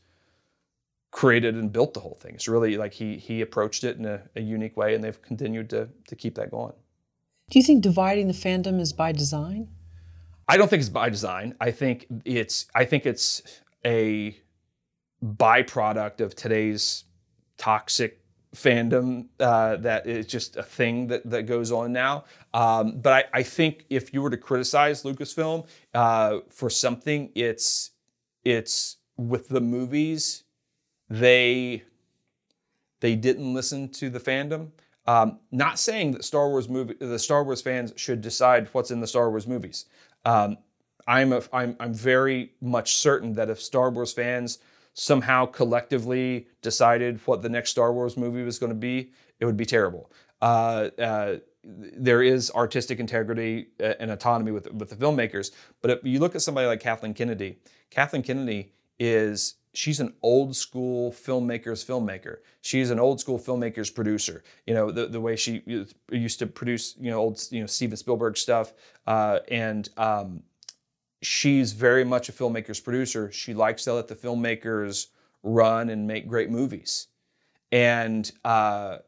created 1.11 1.55
and 1.55 1.73
built 1.73 1.95
the 1.95 2.01
whole 2.01 2.19
thing. 2.21 2.35
It's 2.35 2.49
really 2.49 2.77
like 2.77 2.93
he 2.93 3.17
he 3.17 3.41
approached 3.41 3.85
it 3.85 3.97
in 3.97 4.05
a, 4.05 4.23
a, 4.37 4.41
unique 4.41 4.77
way, 4.77 4.95
and 4.95 5.03
they've 5.03 5.21
continued 5.23 5.71
to 5.71 5.89
to 6.07 6.17
keep 6.17 6.35
that 6.37 6.51
going. 6.51 6.75
Do 7.51 7.59
you 7.59 7.63
think 7.63 7.83
dividing 7.83 8.27
the 8.27 8.35
fandom 8.35 8.79
is 8.81 8.93
by 8.93 9.13
design? 9.13 9.69
I 10.49 10.57
don't 10.57 10.69
think 10.69 10.81
it's 10.81 10.89
by 10.89 11.09
design. 11.09 11.55
I 11.61 11.71
think 11.71 12.07
it's 12.25 12.67
I 12.75 12.85
think 12.85 13.07
it's 13.07 13.43
a 13.85 14.37
byproduct 15.25 16.21
of 16.21 16.35
today's 16.35 17.05
toxic 17.57 18.21
fandom 18.55 19.27
uh, 19.41 19.77
that 19.77 20.07
is 20.07 20.27
just 20.27 20.57
a 20.57 20.63
thing 20.63 21.07
that, 21.09 21.29
that 21.29 21.43
goes 21.45 21.71
on 21.71 21.93
now. 21.93 22.25
Um, 22.55 22.99
but 23.01 23.13
I, 23.13 23.41
I, 23.41 23.43
think 23.43 23.85
if 23.91 24.15
you 24.15 24.23
were 24.23 24.31
to 24.31 24.39
criticize 24.39 25.03
Lucasfilm 25.03 25.67
uh, 25.93 26.39
for 26.49 26.71
something, 26.71 27.31
it's 27.35 27.91
it's 28.45 28.97
with 29.17 29.49
the 29.49 29.61
movies 29.61 30.45
they 31.11 31.83
they 33.01 33.15
didn't 33.17 33.53
listen 33.53 33.89
to 33.91 34.09
the 34.09 34.21
fandom. 34.21 34.71
Um, 35.09 35.39
not 35.51 35.79
saying 35.79 36.13
that 36.13 36.25
Star 36.25 36.51
Wars 36.51 36.69
movie 36.69 36.95
the 37.01 37.19
Star 37.19 37.43
Wars 37.43 37.63
fans 37.63 37.95
should 37.97 38.21
decide 38.21 38.69
what's 38.73 38.91
in 38.91 39.01
the 39.01 39.07
Star 39.07 39.31
Wars 39.31 39.47
movies. 39.47 39.87
Um, 40.27 40.59
I'm, 41.07 41.33
a, 41.33 41.43
I'm 41.51 41.75
I'm 41.81 41.95
very 41.95 42.53
much 42.61 42.97
certain 42.97 43.33
that 43.33 43.49
if 43.49 43.59
Star 43.59 43.89
Wars 43.89 44.13
fans 44.13 44.59
somehow 44.93 45.47
collectively 45.47 46.47
decided 46.61 47.21
what 47.25 47.41
the 47.41 47.49
next 47.49 47.71
Star 47.71 47.91
Wars 47.91 48.19
movie 48.19 48.43
was 48.43 48.59
going 48.59 48.69
to 48.69 48.79
be, 48.79 49.11
it 49.41 49.47
would 49.47 49.57
be 49.57 49.65
terrible. 49.65 50.13
Uh, 50.43 50.91
uh, 50.99 51.37
there 51.65 52.23
is 52.23 52.51
artistic 52.51 53.01
integrity 53.01 53.69
uh, 53.81 53.95
and 54.01 54.11
autonomy 54.11 54.53
with 54.53 54.71
with 54.75 54.91
the 54.91 54.97
filmmakers, 54.97 55.53
but 55.81 55.91
if 55.91 56.01
you 56.05 56.21
look 56.21 56.35
at 56.35 56.43
somebody 56.43 56.67
like 56.67 56.81
Kathleen 56.81 57.15
Kennedy, 57.15 57.57
Kathleen 57.89 58.23
Kennedy 58.23 58.73
is 58.99 59.55
she's 59.73 60.01
an 60.01 60.15
old 60.23 60.57
school 60.57 61.13
filmmaker's 61.13 61.85
filmmaker. 61.85 62.39
She's 62.61 62.91
an 62.91 62.99
old 62.99 63.21
school 63.21 63.39
filmmaker's 63.39 63.91
producer. 63.91 64.43
You 64.67 64.75
know 64.75 64.91
the 64.91 65.07
the 65.07 65.21
way 65.21 65.37
she 65.37 65.63
used 66.11 66.39
to 66.39 66.47
produce 66.47 66.97
you 66.99 67.11
know 67.11 67.19
old 67.19 67.41
you 67.51 67.61
know 67.61 67.67
Steven 67.67 67.97
Spielberg 67.97 68.37
stuff, 68.37 68.73
uh, 69.07 69.41
and 69.49 69.89
um, 69.97 70.43
she's 71.23 71.73
very 71.73 72.05
much 72.05 72.29
a 72.29 72.33
filmmaker's 72.33 72.81
producer. 72.81 73.31
She 73.33 73.55
likes 73.55 73.85
to 73.85 73.95
let 73.95 74.09
the 74.09 74.17
filmmakers 74.17 75.09
run 75.43 75.91
and 75.91 76.07
make 76.07 76.29
great 76.29 76.51
movies, 76.51 77.09
and 77.71 78.31
uh, 78.45 78.99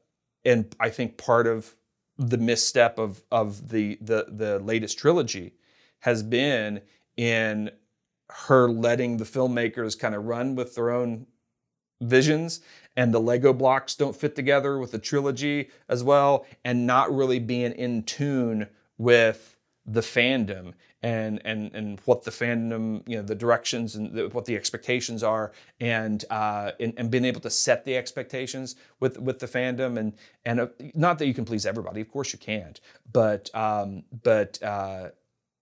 and 0.44 0.74
I 0.80 0.90
think 0.90 1.16
part 1.16 1.46
of 1.46 1.74
the 2.18 2.38
misstep 2.38 2.98
of 2.98 3.22
of 3.30 3.70
the 3.70 3.98
the 4.00 4.26
the 4.28 4.58
latest 4.58 4.98
trilogy 4.98 5.54
has 6.00 6.22
been 6.22 6.80
in 7.16 7.70
her 8.32 8.68
letting 8.68 9.16
the 9.16 9.24
filmmakers 9.24 9.98
kind 9.98 10.14
of 10.14 10.24
run 10.24 10.54
with 10.54 10.74
their 10.74 10.90
own 10.90 11.26
visions 12.00 12.60
and 12.96 13.12
the 13.12 13.20
lego 13.20 13.52
blocks 13.52 13.94
don't 13.94 14.16
fit 14.16 14.34
together 14.34 14.78
with 14.78 14.90
the 14.90 14.98
trilogy 14.98 15.68
as 15.88 16.02
well 16.02 16.46
and 16.64 16.86
not 16.86 17.14
really 17.14 17.38
being 17.38 17.72
in 17.72 18.02
tune 18.02 18.66
with 18.96 19.56
the 19.86 20.00
fandom 20.00 20.72
and 21.02 21.40
and 21.44 21.74
and 21.74 21.98
what 22.04 22.22
the 22.22 22.30
fandom 22.30 23.02
you 23.08 23.16
know 23.16 23.22
the 23.22 23.34
directions 23.34 23.96
and 23.96 24.14
the, 24.14 24.28
what 24.28 24.44
the 24.44 24.54
expectations 24.54 25.22
are 25.22 25.52
and 25.80 26.24
uh 26.30 26.72
and, 26.78 26.92
and 26.96 27.10
being 27.10 27.24
able 27.24 27.40
to 27.40 27.50
set 27.50 27.84
the 27.84 27.96
expectations 27.96 28.76
with 29.00 29.18
with 29.18 29.38
the 29.38 29.46
fandom. 29.46 29.98
And 29.98 30.12
and 30.44 30.60
uh, 30.60 30.66
not 30.94 31.18
that 31.18 31.26
you 31.26 31.34
can 31.34 31.44
please 31.46 31.64
everybody 31.64 32.00
of 32.02 32.10
course 32.10 32.32
you 32.32 32.38
can't 32.38 32.80
but 33.10 33.52
um 33.54 34.04
but 34.22 34.62
uh 34.62 35.08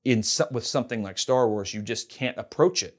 in 0.04 0.22
with 0.50 0.66
something 0.66 1.02
like 1.02 1.18
Star 1.18 1.48
Wars, 1.48 1.74
you 1.74 1.82
just 1.82 2.08
can't 2.08 2.36
approach 2.38 2.82
it 2.82 2.98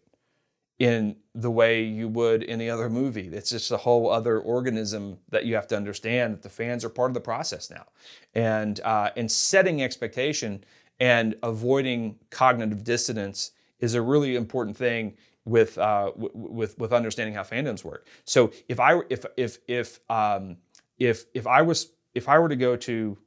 in 0.80 1.16
the 1.36 1.52
way 1.52 1.84
you 1.84 2.08
would 2.08 2.44
any 2.46 2.70
other 2.70 2.90
movie. 2.90 3.28
It's 3.28 3.50
just 3.50 3.72
a 3.72 3.78
whole 3.78 4.10
other 4.10 4.40
organism 4.40 5.18
that 5.30 5.46
you 5.46 5.56
have 5.56 5.68
to 5.68 5.78
understand 5.78 6.34
that 6.34 6.42
the 6.42 6.50
fans 6.50 6.86
are 6.86 6.90
part 6.90 7.10
of 7.10 7.14
the 7.14 7.22
process 7.22 7.70
now, 7.70 7.86
and 8.34 8.80
uh, 8.82 9.12
and 9.16 9.30
setting 9.30 9.84
expectation 9.84 10.64
and 11.00 11.36
avoiding 11.44 12.18
cognitive 12.30 12.84
dissonance 12.84 13.52
is 13.80 13.94
a 13.94 14.02
really 14.02 14.36
important 14.36 14.76
thing 14.76 15.16
with 15.46 15.78
uh, 15.78 16.12
with 16.16 16.78
with 16.78 16.94
understanding 16.94 17.34
how 17.34 17.44
fandoms 17.44 17.84
work. 17.84 18.08
So 18.26 18.52
if 18.68 18.80
I 18.80 19.02
if 19.10 19.26
if 19.36 19.58
if 19.68 20.00
um, 20.10 20.58
if 20.98 21.26
if 21.34 21.48
I 21.48 21.62
was 21.62 21.92
if 22.14 22.30
I 22.30 22.40
were 22.40 22.50
to 22.50 22.56
go 22.56 22.76
to 22.76 23.18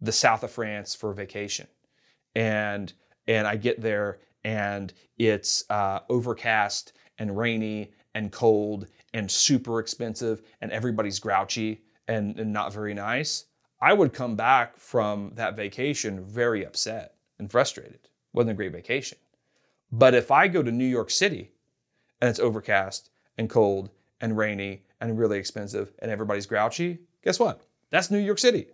the 0.00 0.12
south 0.12 0.42
of 0.42 0.50
France 0.50 0.94
for 0.94 1.10
a 1.10 1.14
vacation 1.14 1.66
and 2.34 2.92
and 3.26 3.46
I 3.46 3.56
get 3.56 3.80
there 3.80 4.18
and 4.44 4.92
it's 5.18 5.64
uh, 5.70 6.00
overcast 6.08 6.92
and 7.18 7.36
rainy 7.36 7.92
and 8.14 8.30
cold 8.30 8.86
and 9.12 9.30
super 9.30 9.80
expensive 9.80 10.42
and 10.60 10.70
everybody's 10.70 11.18
grouchy 11.18 11.82
and, 12.08 12.38
and 12.38 12.52
not 12.52 12.72
very 12.72 12.94
nice, 12.94 13.46
I 13.80 13.92
would 13.92 14.12
come 14.12 14.36
back 14.36 14.78
from 14.78 15.32
that 15.34 15.56
vacation 15.56 16.24
very 16.24 16.64
upset 16.64 17.14
and 17.38 17.50
frustrated. 17.50 18.08
Wasn't 18.32 18.50
a 18.50 18.54
great 18.54 18.72
vacation. 18.72 19.18
But 19.92 20.14
if 20.14 20.30
I 20.30 20.48
go 20.48 20.62
to 20.62 20.72
New 20.72 20.86
York 20.86 21.10
City 21.10 21.52
and 22.20 22.28
it's 22.28 22.40
overcast 22.40 23.10
and 23.38 23.48
cold 23.48 23.90
and 24.20 24.36
rainy 24.36 24.82
and 25.00 25.18
really 25.18 25.38
expensive 25.38 25.92
and 26.00 26.10
everybody's 26.10 26.46
grouchy, 26.46 26.98
guess 27.22 27.38
what? 27.38 27.62
That's 27.90 28.10
New 28.10 28.18
York 28.18 28.38
City. 28.38 28.66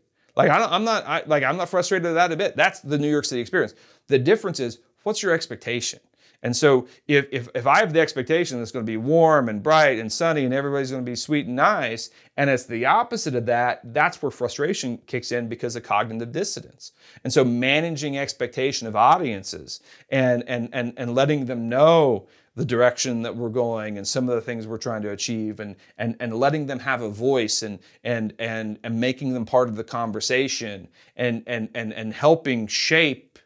Like 0.48 0.50
I 0.50 0.74
am 0.74 0.84
not 0.84 1.06
I, 1.06 1.22
like 1.26 1.42
I'm 1.42 1.56
not 1.56 1.68
frustrated 1.68 2.06
at 2.06 2.14
that 2.14 2.32
a 2.32 2.36
bit. 2.36 2.56
That's 2.56 2.80
the 2.80 2.98
New 2.98 3.10
York 3.10 3.24
City 3.24 3.40
experience. 3.40 3.74
The 4.08 4.18
difference 4.18 4.60
is 4.60 4.78
what's 5.02 5.22
your 5.22 5.32
expectation? 5.32 6.00
And 6.42 6.56
so 6.56 6.88
if, 7.06 7.26
if, 7.30 7.48
if 7.54 7.66
I 7.66 7.80
have 7.80 7.92
the 7.92 8.00
expectation 8.00 8.56
that 8.56 8.62
it's 8.62 8.72
going 8.72 8.84
to 8.84 8.90
be 8.90 8.96
warm 8.96 9.50
and 9.50 9.62
bright 9.62 9.98
and 9.98 10.10
sunny 10.10 10.46
and 10.46 10.54
everybody's 10.54 10.90
going 10.90 11.04
to 11.04 11.10
be 11.10 11.16
sweet 11.16 11.46
and 11.46 11.56
nice, 11.56 12.10
and 12.38 12.48
it's 12.48 12.64
the 12.64 12.86
opposite 12.86 13.34
of 13.34 13.44
that, 13.46 13.80
that's 13.92 14.22
where 14.22 14.30
frustration 14.30 14.98
kicks 15.06 15.32
in 15.32 15.48
because 15.48 15.76
of 15.76 15.82
cognitive 15.82 16.32
dissonance. 16.32 16.92
And 17.24 17.32
so 17.32 17.44
managing 17.44 18.16
expectation 18.16 18.88
of 18.88 18.96
audiences 18.96 19.80
and, 20.08 20.42
and, 20.46 20.70
and, 20.72 20.94
and 20.96 21.14
letting 21.14 21.44
them 21.44 21.68
know 21.68 22.26
the 22.56 22.64
direction 22.64 23.22
that 23.22 23.36
we're 23.36 23.48
going 23.48 23.96
and 23.96 24.06
some 24.06 24.28
of 24.28 24.34
the 24.34 24.40
things 24.40 24.66
we're 24.66 24.76
trying 24.76 25.02
to 25.02 25.10
achieve 25.10 25.60
and 25.60 25.76
and 25.98 26.16
and 26.20 26.34
letting 26.34 26.66
them 26.66 26.80
have 26.80 27.00
a 27.02 27.08
voice 27.08 27.62
and 27.62 27.78
and 28.02 28.34
and 28.38 28.78
and 28.82 29.00
making 29.00 29.32
them 29.32 29.46
part 29.46 29.68
of 29.68 29.76
the 29.76 29.84
conversation 29.84 30.88
and 31.16 31.42
and 31.46 31.68
and 31.74 31.92
and 31.92 32.12
helping 32.12 32.66
shape 32.66 33.38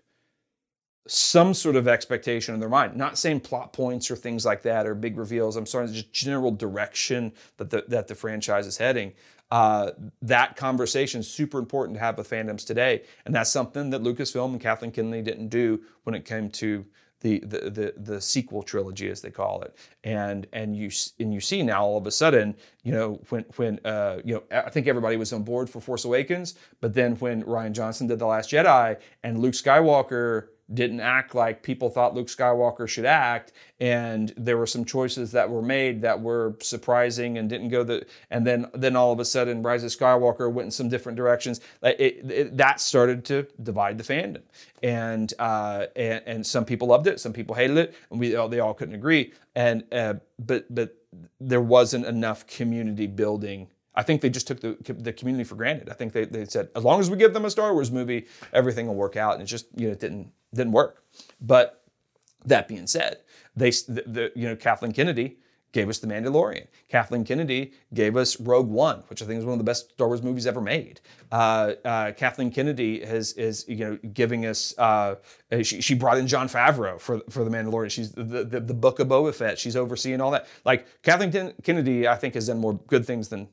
some 1.06 1.52
sort 1.52 1.76
of 1.76 1.86
expectation 1.86 2.54
in 2.54 2.60
their 2.60 2.68
mind. 2.68 2.96
Not 2.96 3.18
saying 3.18 3.40
plot 3.40 3.74
points 3.74 4.10
or 4.10 4.16
things 4.16 4.46
like 4.46 4.62
that 4.62 4.86
or 4.86 4.94
big 4.94 5.18
reveals. 5.18 5.56
I'm 5.56 5.66
sorry 5.66 5.86
just 5.88 6.12
general 6.12 6.50
direction 6.50 7.32
that 7.58 7.68
the 7.68 7.84
that 7.88 8.08
the 8.08 8.14
franchise 8.14 8.66
is 8.66 8.78
heading. 8.78 9.12
Uh, 9.50 9.92
that 10.22 10.56
conversation 10.56 11.20
is 11.20 11.30
super 11.30 11.58
important 11.58 11.94
to 11.96 12.00
have 12.00 12.16
with 12.16 12.28
fandoms 12.28 12.66
today. 12.66 13.02
And 13.26 13.34
that's 13.34 13.50
something 13.50 13.90
that 13.90 14.02
lucasfilm 14.02 14.52
and 14.52 14.60
kathleen 14.60 14.90
kennedy 14.90 15.22
didn't 15.22 15.48
do 15.48 15.82
when 16.04 16.14
it 16.14 16.24
came 16.24 16.50
to 16.52 16.86
the, 17.30 17.70
the 17.70 17.94
the 17.96 18.20
sequel 18.20 18.62
trilogy 18.62 19.08
as 19.10 19.20
they 19.20 19.30
call 19.30 19.62
it. 19.62 19.76
And 20.04 20.46
and 20.52 20.76
you 20.76 20.90
and 21.18 21.32
you 21.32 21.40
see 21.40 21.62
now 21.62 21.82
all 21.84 21.96
of 21.96 22.06
a 22.06 22.10
sudden 22.10 22.54
you 22.82 22.92
know 22.92 23.20
when 23.30 23.44
when 23.56 23.80
uh, 23.84 24.18
you 24.24 24.34
know 24.34 24.42
I 24.50 24.70
think 24.70 24.86
everybody 24.86 25.16
was 25.16 25.32
on 25.32 25.42
board 25.42 25.70
for 25.70 25.80
Force 25.80 26.04
Awakens 26.04 26.54
but 26.80 26.94
then 26.94 27.16
when 27.16 27.42
Rian 27.44 27.72
Johnson 27.72 28.06
did 28.06 28.18
the 28.18 28.26
Last 28.26 28.50
Jedi 28.50 28.98
and 29.22 29.38
Luke 29.38 29.54
Skywalker 29.54 30.48
didn't 30.72 31.00
act 31.00 31.34
like 31.34 31.62
people 31.62 31.90
thought 31.90 32.14
Luke 32.14 32.28
Skywalker 32.28 32.88
should 32.88 33.04
act, 33.04 33.52
and 33.80 34.32
there 34.36 34.56
were 34.56 34.66
some 34.66 34.84
choices 34.84 35.30
that 35.32 35.48
were 35.48 35.60
made 35.60 36.00
that 36.02 36.18
were 36.18 36.56
surprising 36.60 37.36
and 37.36 37.48
didn't 37.50 37.68
go 37.68 37.84
the. 37.84 38.06
And 38.30 38.46
then 38.46 38.66
then 38.72 38.96
all 38.96 39.12
of 39.12 39.20
a 39.20 39.24
sudden, 39.24 39.62
Rise 39.62 39.84
of 39.84 39.90
Skywalker 39.90 40.50
went 40.50 40.66
in 40.66 40.70
some 40.70 40.88
different 40.88 41.16
directions. 41.16 41.60
It, 41.82 42.30
it, 42.30 42.56
that 42.56 42.80
started 42.80 43.24
to 43.26 43.46
divide 43.62 43.98
the 43.98 44.04
fandom, 44.04 44.42
and, 44.82 45.32
uh, 45.38 45.86
and 45.96 46.22
and 46.26 46.46
some 46.46 46.64
people 46.64 46.88
loved 46.88 47.06
it, 47.06 47.20
some 47.20 47.32
people 47.32 47.54
hated 47.54 47.76
it, 47.76 47.94
and 48.10 48.18
we 48.18 48.30
they 48.30 48.60
all 48.60 48.74
couldn't 48.74 48.94
agree. 48.94 49.32
And 49.54 49.84
uh, 49.92 50.14
but 50.38 50.72
but 50.74 50.96
there 51.40 51.60
wasn't 51.60 52.06
enough 52.06 52.46
community 52.46 53.06
building 53.06 53.68
I 53.94 54.02
think 54.02 54.20
they 54.20 54.30
just 54.30 54.46
took 54.46 54.60
the, 54.60 54.76
the 54.98 55.12
community 55.12 55.44
for 55.44 55.54
granted. 55.54 55.88
I 55.88 55.94
think 55.94 56.12
they, 56.12 56.24
they 56.24 56.44
said, 56.46 56.68
as 56.74 56.84
long 56.84 57.00
as 57.00 57.10
we 57.10 57.16
give 57.16 57.32
them 57.32 57.44
a 57.44 57.50
Star 57.50 57.72
Wars 57.72 57.90
movie, 57.90 58.26
everything 58.52 58.86
will 58.86 58.94
work 58.94 59.16
out. 59.16 59.34
And 59.34 59.42
it 59.42 59.46
just, 59.46 59.66
you 59.76 59.86
know, 59.86 59.92
it 59.92 60.00
didn't, 60.00 60.30
didn't 60.52 60.72
work. 60.72 61.04
But 61.40 61.84
that 62.44 62.68
being 62.68 62.86
said, 62.86 63.18
they, 63.56 63.70
the, 63.70 64.02
the, 64.06 64.32
you 64.34 64.48
know, 64.48 64.56
Kathleen 64.56 64.92
Kennedy 64.92 65.38
gave 65.74 65.88
us 65.88 65.98
The 65.98 66.06
Mandalorian. 66.06 66.66
Kathleen 66.88 67.24
Kennedy 67.24 67.72
gave 67.92 68.16
us 68.16 68.40
Rogue 68.40 68.68
One, 68.68 69.02
which 69.08 69.20
I 69.20 69.26
think 69.26 69.40
is 69.40 69.44
one 69.44 69.52
of 69.54 69.58
the 69.58 69.64
best 69.64 69.90
Star 69.90 70.06
Wars 70.06 70.22
movies 70.22 70.46
ever 70.46 70.60
made. 70.60 71.00
Uh, 71.30 71.72
uh, 71.84 72.12
Kathleen 72.12 72.50
Kennedy 72.50 73.04
has 73.04 73.32
is 73.32 73.66
you 73.68 73.76
know 73.78 73.98
giving 74.12 74.46
us. 74.46 74.72
Uh, 74.78 75.16
she, 75.62 75.82
she 75.82 75.94
brought 75.94 76.16
in 76.16 76.26
Jon 76.28 76.48
Favreau 76.48 76.98
for 76.98 77.20
for 77.28 77.44
The 77.44 77.50
Mandalorian. 77.50 77.90
She's 77.90 78.12
the, 78.12 78.44
the, 78.44 78.60
the 78.60 78.74
book 78.74 79.00
of 79.00 79.08
Boba 79.08 79.34
Fett. 79.34 79.58
She's 79.58 79.76
overseeing 79.76 80.20
all 80.20 80.30
that. 80.30 80.46
Like 80.64 80.86
Kathleen 81.02 81.52
Kennedy, 81.64 82.06
I 82.06 82.14
think 82.14 82.34
has 82.34 82.46
done 82.46 82.58
more 82.58 82.74
good 82.86 83.04
things 83.04 83.28
than 83.28 83.48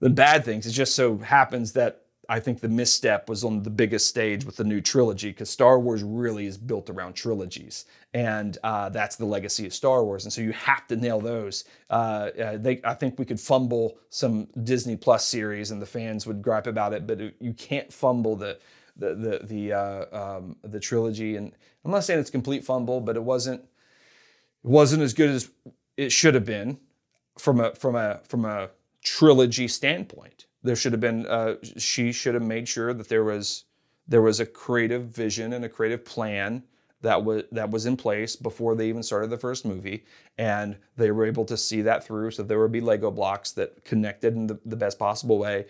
than 0.00 0.14
bad 0.14 0.44
things. 0.44 0.66
It 0.66 0.72
just 0.72 0.94
so 0.94 1.18
happens 1.18 1.72
that 1.72 2.02
I 2.30 2.38
think 2.38 2.60
the 2.60 2.68
misstep 2.68 3.28
was 3.28 3.42
on 3.42 3.64
the 3.64 3.70
biggest 3.70 4.06
stage 4.06 4.44
with 4.44 4.56
the 4.56 4.62
new 4.62 4.80
trilogy 4.80 5.30
because 5.30 5.50
Star 5.50 5.80
Wars 5.80 6.04
really 6.04 6.46
is 6.46 6.56
built 6.56 6.88
around 6.88 7.14
trilogies, 7.14 7.86
and 8.14 8.56
uh, 8.62 8.88
that's 8.88 9.16
the 9.16 9.24
legacy 9.24 9.66
of 9.66 9.74
Star 9.74 10.04
Wars. 10.04 10.24
And 10.24 10.32
so 10.32 10.40
you 10.40 10.52
have 10.52 10.86
to 10.86 10.96
nail 10.96 11.20
those. 11.20 11.64
Uh, 11.90 12.30
uh, 12.40 12.56
they, 12.56 12.80
I 12.84 12.94
think 12.94 13.18
we 13.18 13.24
could 13.24 13.40
fumble 13.40 13.98
some 14.10 14.46
Disney 14.62 14.96
Plus 14.96 15.26
series, 15.26 15.72
and 15.72 15.82
the 15.82 15.86
fans 15.86 16.24
would 16.24 16.40
gripe 16.40 16.68
about 16.68 16.92
it, 16.92 17.04
but 17.04 17.20
it, 17.20 17.34
you 17.40 17.52
can't 17.52 17.92
fumble 17.92 18.36
the 18.36 18.58
the 18.96 19.14
the 19.14 19.40
the, 19.42 19.72
uh, 19.72 20.36
um, 20.36 20.56
the 20.62 20.78
trilogy. 20.78 21.34
And 21.34 21.52
I'm 21.84 21.90
not 21.90 22.04
saying 22.04 22.20
it's 22.20 22.30
complete 22.30 22.64
fumble, 22.64 23.00
but 23.00 23.16
it 23.16 23.24
wasn't 23.24 23.60
it 23.60 24.70
wasn't 24.70 25.02
as 25.02 25.14
good 25.14 25.30
as 25.30 25.50
it 25.96 26.12
should 26.12 26.34
have 26.34 26.44
been 26.44 26.78
from 27.38 27.58
a 27.58 27.74
from 27.74 27.96
a 27.96 28.20
from 28.22 28.44
a 28.44 28.70
trilogy 29.02 29.68
standpoint. 29.68 30.46
There 30.62 30.76
should 30.76 30.92
have 30.92 31.00
been 31.00 31.26
uh, 31.26 31.56
she 31.78 32.12
should 32.12 32.34
have 32.34 32.42
made 32.42 32.68
sure 32.68 32.92
that 32.92 33.08
there 33.08 33.24
was 33.24 33.64
there 34.06 34.22
was 34.22 34.40
a 34.40 34.46
creative 34.46 35.04
vision 35.04 35.52
and 35.52 35.64
a 35.64 35.68
creative 35.68 36.04
plan 36.04 36.62
that 37.02 37.24
was 37.24 37.44
that 37.52 37.70
was 37.70 37.86
in 37.86 37.96
place 37.96 38.36
before 38.36 38.74
they 38.74 38.88
even 38.88 39.02
started 39.02 39.30
the 39.30 39.38
first 39.38 39.64
movie, 39.64 40.04
and 40.36 40.76
they 40.96 41.10
were 41.10 41.24
able 41.24 41.44
to 41.46 41.56
see 41.56 41.80
that 41.82 42.04
through. 42.04 42.30
So 42.30 42.42
there 42.42 42.58
would 42.58 42.72
be 42.72 42.80
Lego 42.80 43.10
blocks 43.10 43.52
that 43.52 43.84
connected 43.84 44.34
in 44.34 44.46
the, 44.46 44.58
the 44.66 44.76
best 44.76 44.98
possible 44.98 45.38
way. 45.38 45.66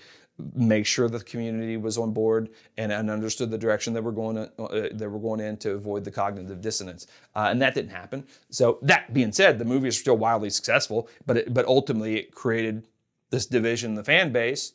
Make 0.54 0.86
sure 0.86 1.08
the 1.08 1.20
community 1.20 1.76
was 1.76 1.98
on 1.98 2.12
board 2.12 2.48
and, 2.78 2.90
and 2.90 3.10
understood 3.10 3.50
the 3.50 3.58
direction 3.58 3.92
that 3.92 4.02
we're 4.02 4.10
going 4.10 4.36
to, 4.36 4.62
uh, 4.62 4.88
that 4.92 5.10
we're 5.10 5.18
going 5.18 5.40
in 5.40 5.58
to 5.58 5.72
avoid 5.72 6.02
the 6.02 6.10
cognitive 6.10 6.62
dissonance, 6.62 7.06
uh, 7.36 7.48
and 7.50 7.60
that 7.60 7.74
didn't 7.74 7.90
happen. 7.90 8.26
So 8.48 8.78
that 8.82 9.12
being 9.12 9.32
said, 9.32 9.58
the 9.58 9.66
movie 9.66 9.88
is 9.88 9.98
still 9.98 10.16
wildly 10.16 10.50
successful, 10.50 11.08
but 11.26 11.36
it, 11.36 11.54
but 11.54 11.66
ultimately 11.66 12.16
it 12.16 12.34
created 12.34 12.86
this 13.30 13.46
division 13.46 13.92
in 13.92 13.94
the 13.94 14.04
fan 14.04 14.32
base, 14.32 14.74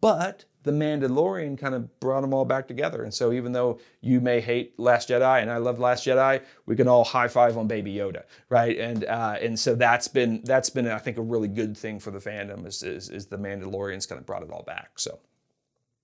but 0.00 0.44
the 0.64 0.72
Mandalorian 0.72 1.56
kind 1.56 1.74
of 1.74 2.00
brought 2.00 2.20
them 2.20 2.34
all 2.34 2.44
back 2.44 2.68
together. 2.68 3.02
And 3.02 3.14
so 3.14 3.32
even 3.32 3.52
though 3.52 3.78
you 4.00 4.20
may 4.20 4.40
hate 4.40 4.78
Last 4.78 5.08
Jedi 5.08 5.40
and 5.40 5.50
I 5.50 5.58
love 5.58 5.78
Last 5.78 6.06
Jedi, 6.06 6.42
we 6.66 6.76
can 6.76 6.88
all 6.88 7.04
high 7.04 7.28
five 7.28 7.56
on 7.56 7.68
Baby 7.68 7.94
Yoda, 7.94 8.24
right? 8.48 8.76
And 8.76 9.04
uh, 9.04 9.36
and 9.40 9.58
so 9.58 9.74
that's 9.74 10.08
been 10.08 10.42
that's 10.44 10.70
been 10.70 10.88
I 10.88 10.98
think 10.98 11.16
a 11.16 11.22
really 11.22 11.48
good 11.48 11.76
thing 11.76 12.00
for 12.00 12.10
the 12.10 12.18
fandom 12.18 12.66
is 12.66 12.82
is, 12.82 13.08
is 13.08 13.26
the 13.26 13.38
Mandalorians 13.38 14.08
kind 14.08 14.18
of 14.18 14.26
brought 14.26 14.42
it 14.42 14.50
all 14.50 14.64
back. 14.64 14.98
So 14.98 15.20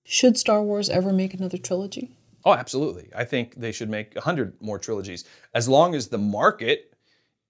should 0.04 0.38
Star 0.38 0.62
Wars 0.62 0.88
ever 0.88 1.12
make 1.12 1.34
another 1.34 1.58
trilogy? 1.58 2.16
Oh, 2.44 2.52
absolutely. 2.52 3.10
I 3.16 3.24
think 3.24 3.54
they 3.56 3.72
should 3.72 3.88
make 3.88 4.12
a 4.16 4.20
100 4.20 4.60
more 4.60 4.78
trilogies. 4.78 5.24
As 5.54 5.68
long 5.68 5.94
as 5.94 6.08
the 6.08 6.18
market 6.18 6.93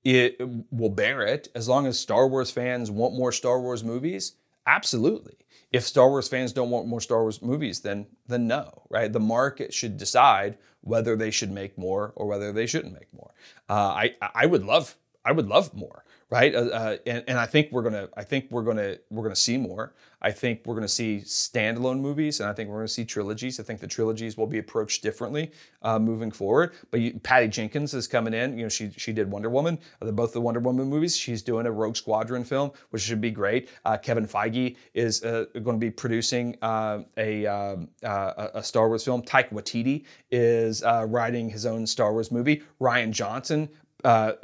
it 0.04 0.40
will 0.70 0.90
bear 0.90 1.22
it, 1.22 1.48
as 1.54 1.68
long 1.68 1.86
as 1.86 1.98
Star 1.98 2.28
Wars 2.28 2.50
fans 2.50 2.90
want 2.90 3.14
more 3.14 3.32
Star 3.32 3.60
Wars 3.60 3.82
movies, 3.82 4.34
absolutely. 4.66 5.36
If 5.72 5.82
Star 5.84 6.08
Wars 6.08 6.28
fans 6.28 6.52
don't 6.52 6.70
want 6.70 6.86
more 6.86 7.00
Star 7.00 7.22
Wars 7.22 7.42
movies, 7.42 7.80
then 7.80 8.06
then 8.28 8.46
no, 8.46 8.82
right? 8.90 9.12
The 9.12 9.20
market 9.20 9.74
should 9.74 9.96
decide 9.96 10.58
whether 10.82 11.16
they 11.16 11.30
should 11.30 11.50
make 11.50 11.76
more 11.78 12.12
or 12.16 12.26
whether 12.26 12.52
they 12.52 12.66
shouldn't 12.66 12.94
make 12.94 13.12
more. 13.12 13.32
Uh, 13.68 13.72
I 13.72 14.14
I 14.34 14.46
would 14.46 14.64
love 14.64 14.96
I 15.24 15.32
would 15.32 15.48
love 15.48 15.74
more 15.74 16.04
right? 16.30 16.54
Uh, 16.54 16.58
uh, 16.58 16.96
and, 17.06 17.24
and 17.28 17.38
I 17.38 17.46
think 17.46 17.70
we're 17.70 17.82
gonna 17.82 18.08
I 18.16 18.24
think 18.24 18.46
we're 18.50 18.62
gonna 18.62 18.96
we're 19.10 19.22
gonna 19.22 19.36
see 19.36 19.56
more. 19.56 19.94
I 20.24 20.32
think 20.32 20.62
we're 20.64 20.74
gonna 20.74 20.88
see 20.88 21.20
standalone 21.24 22.00
movies, 22.00 22.40
and 22.40 22.48
I 22.48 22.54
think 22.54 22.70
we're 22.70 22.78
gonna 22.78 22.88
see 22.88 23.04
trilogies. 23.04 23.60
I 23.60 23.62
think 23.62 23.78
the 23.78 23.86
trilogies 23.86 24.38
will 24.38 24.46
be 24.46 24.58
approached 24.58 25.02
differently 25.02 25.52
uh, 25.82 25.98
moving 25.98 26.30
forward. 26.30 26.72
But 26.90 27.00
you, 27.00 27.20
Patty 27.22 27.46
Jenkins 27.48 27.92
is 27.92 28.08
coming 28.08 28.32
in. 28.32 28.56
You 28.56 28.64
know, 28.64 28.68
she 28.70 28.90
she 28.96 29.12
did 29.12 29.30
Wonder 29.30 29.50
Woman, 29.50 29.78
uh, 30.00 30.10
both 30.12 30.32
the 30.32 30.40
Wonder 30.40 30.60
Woman 30.60 30.88
movies. 30.88 31.14
She's 31.14 31.42
doing 31.42 31.66
a 31.66 31.70
Rogue 31.70 31.94
Squadron 31.94 32.42
film, 32.42 32.72
which 32.88 33.02
should 33.02 33.20
be 33.20 33.30
great. 33.30 33.68
Uh, 33.84 33.98
Kevin 33.98 34.26
Feige 34.26 34.76
is 34.94 35.22
uh, 35.22 35.44
going 35.52 35.78
to 35.78 35.86
be 35.86 35.90
producing 35.90 36.56
a 36.62 37.46
um, 37.46 37.88
a 38.02 38.62
Star 38.62 38.88
Wars 38.88 39.04
film. 39.04 39.22
Taika 39.22 39.50
Waititi 39.50 40.06
is 40.30 40.82
writing 40.82 41.50
his 41.50 41.66
own 41.66 41.86
Star 41.86 42.12
Wars 42.12 42.32
movie. 42.32 42.62
Rian 42.80 43.10
Johnson 43.10 43.68
uh, 44.04 44.34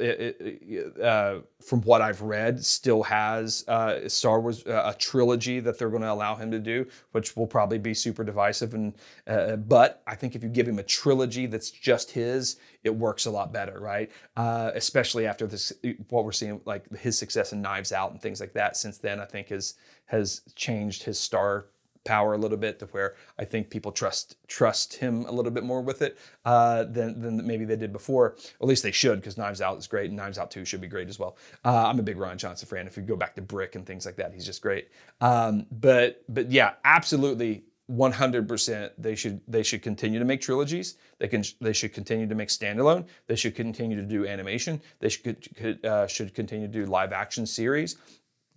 uh, 1.01 1.39
from 1.63 1.81
what 1.83 2.01
I've 2.01 2.21
read, 2.21 2.63
still 2.65 3.03
has 3.03 3.63
uh, 3.67 4.09
Star 4.09 4.41
Wars 4.41 4.65
uh, 4.65 4.91
a 4.93 4.97
trilogy 4.97 5.59
that 5.59 5.77
they're 5.77 5.89
going 5.89 6.01
to 6.01 6.11
allow 6.11 6.35
him 6.35 6.49
to 6.51 6.59
do, 6.59 6.87
which 7.11 7.35
will 7.35 7.45
probably 7.45 7.77
be 7.77 7.93
super 7.93 8.23
divisive. 8.23 8.73
And 8.73 8.93
uh, 9.27 9.57
but 9.57 10.01
I 10.07 10.15
think 10.15 10.35
if 10.35 10.43
you 10.43 10.49
give 10.49 10.67
him 10.67 10.79
a 10.79 10.83
trilogy 10.83 11.45
that's 11.45 11.69
just 11.69 12.09
his, 12.11 12.57
it 12.83 12.89
works 12.89 13.27
a 13.27 13.31
lot 13.31 13.53
better, 13.53 13.79
right? 13.79 14.11
Uh, 14.35 14.71
especially 14.73 15.27
after 15.27 15.45
this, 15.45 15.71
what 16.09 16.25
we're 16.25 16.31
seeing, 16.31 16.59
like 16.65 16.89
his 16.97 17.17
success 17.17 17.53
in 17.53 17.61
Knives 17.61 17.91
Out 17.91 18.11
and 18.11 18.21
things 18.21 18.41
like 18.41 18.53
that. 18.53 18.75
Since 18.75 18.97
then, 18.97 19.19
I 19.19 19.25
think 19.25 19.49
has 19.49 19.75
has 20.05 20.41
changed 20.55 21.03
his 21.03 21.19
star 21.19 21.67
power 22.03 22.33
a 22.33 22.37
little 22.37 22.57
bit 22.57 22.79
to 22.79 22.85
where 22.87 23.15
I 23.37 23.45
think 23.45 23.69
people 23.69 23.91
trust 23.91 24.37
trust 24.47 24.95
him 24.95 25.25
a 25.25 25.31
little 25.31 25.51
bit 25.51 25.63
more 25.63 25.81
with 25.81 26.01
it 26.01 26.17
uh, 26.45 26.83
than 26.85 27.21
than 27.21 27.45
maybe 27.45 27.65
they 27.65 27.75
did 27.75 27.93
before. 27.93 28.11
Or 28.21 28.35
at 28.61 28.67
least 28.67 28.83
they 28.83 28.91
should, 28.91 29.19
because 29.19 29.37
Knives 29.37 29.61
Out 29.61 29.77
is 29.77 29.87
great, 29.87 30.09
and 30.09 30.17
Knives 30.17 30.37
Out 30.37 30.51
Two 30.51 30.65
should 30.65 30.81
be 30.81 30.87
great 30.87 31.09
as 31.09 31.19
well. 31.19 31.37
Uh, 31.63 31.87
I'm 31.87 31.99
a 31.99 32.03
big 32.03 32.17
Rian 32.17 32.37
Johnson 32.37 32.67
fan. 32.67 32.87
If 32.87 32.97
you 32.97 33.03
go 33.03 33.15
back 33.15 33.35
to 33.35 33.41
Brick 33.41 33.75
and 33.75 33.85
things 33.85 34.05
like 34.05 34.15
that, 34.17 34.33
he's 34.33 34.45
just 34.45 34.61
great. 34.61 34.89
Um, 35.19 35.65
but 35.71 36.23
but 36.29 36.51
yeah, 36.51 36.73
absolutely. 36.85 37.63
100% 37.91 38.91
they 38.97 39.15
should 39.15 39.41
they 39.49 39.63
should 39.63 39.81
continue 39.81 40.17
to 40.17 40.23
make 40.23 40.39
trilogies 40.39 40.95
they 41.17 41.27
can 41.27 41.43
they 41.59 41.73
should 41.73 41.91
continue 41.91 42.25
to 42.25 42.35
make 42.35 42.47
standalone 42.47 43.05
they 43.27 43.35
should 43.35 43.53
continue 43.53 43.97
to 43.97 44.03
do 44.03 44.25
animation 44.25 44.81
they 44.99 45.09
should 45.09 45.35
uh, 45.83 46.07
should 46.07 46.33
continue 46.33 46.67
to 46.67 46.71
do 46.71 46.85
live 46.85 47.11
action 47.11 47.45
series 47.45 47.97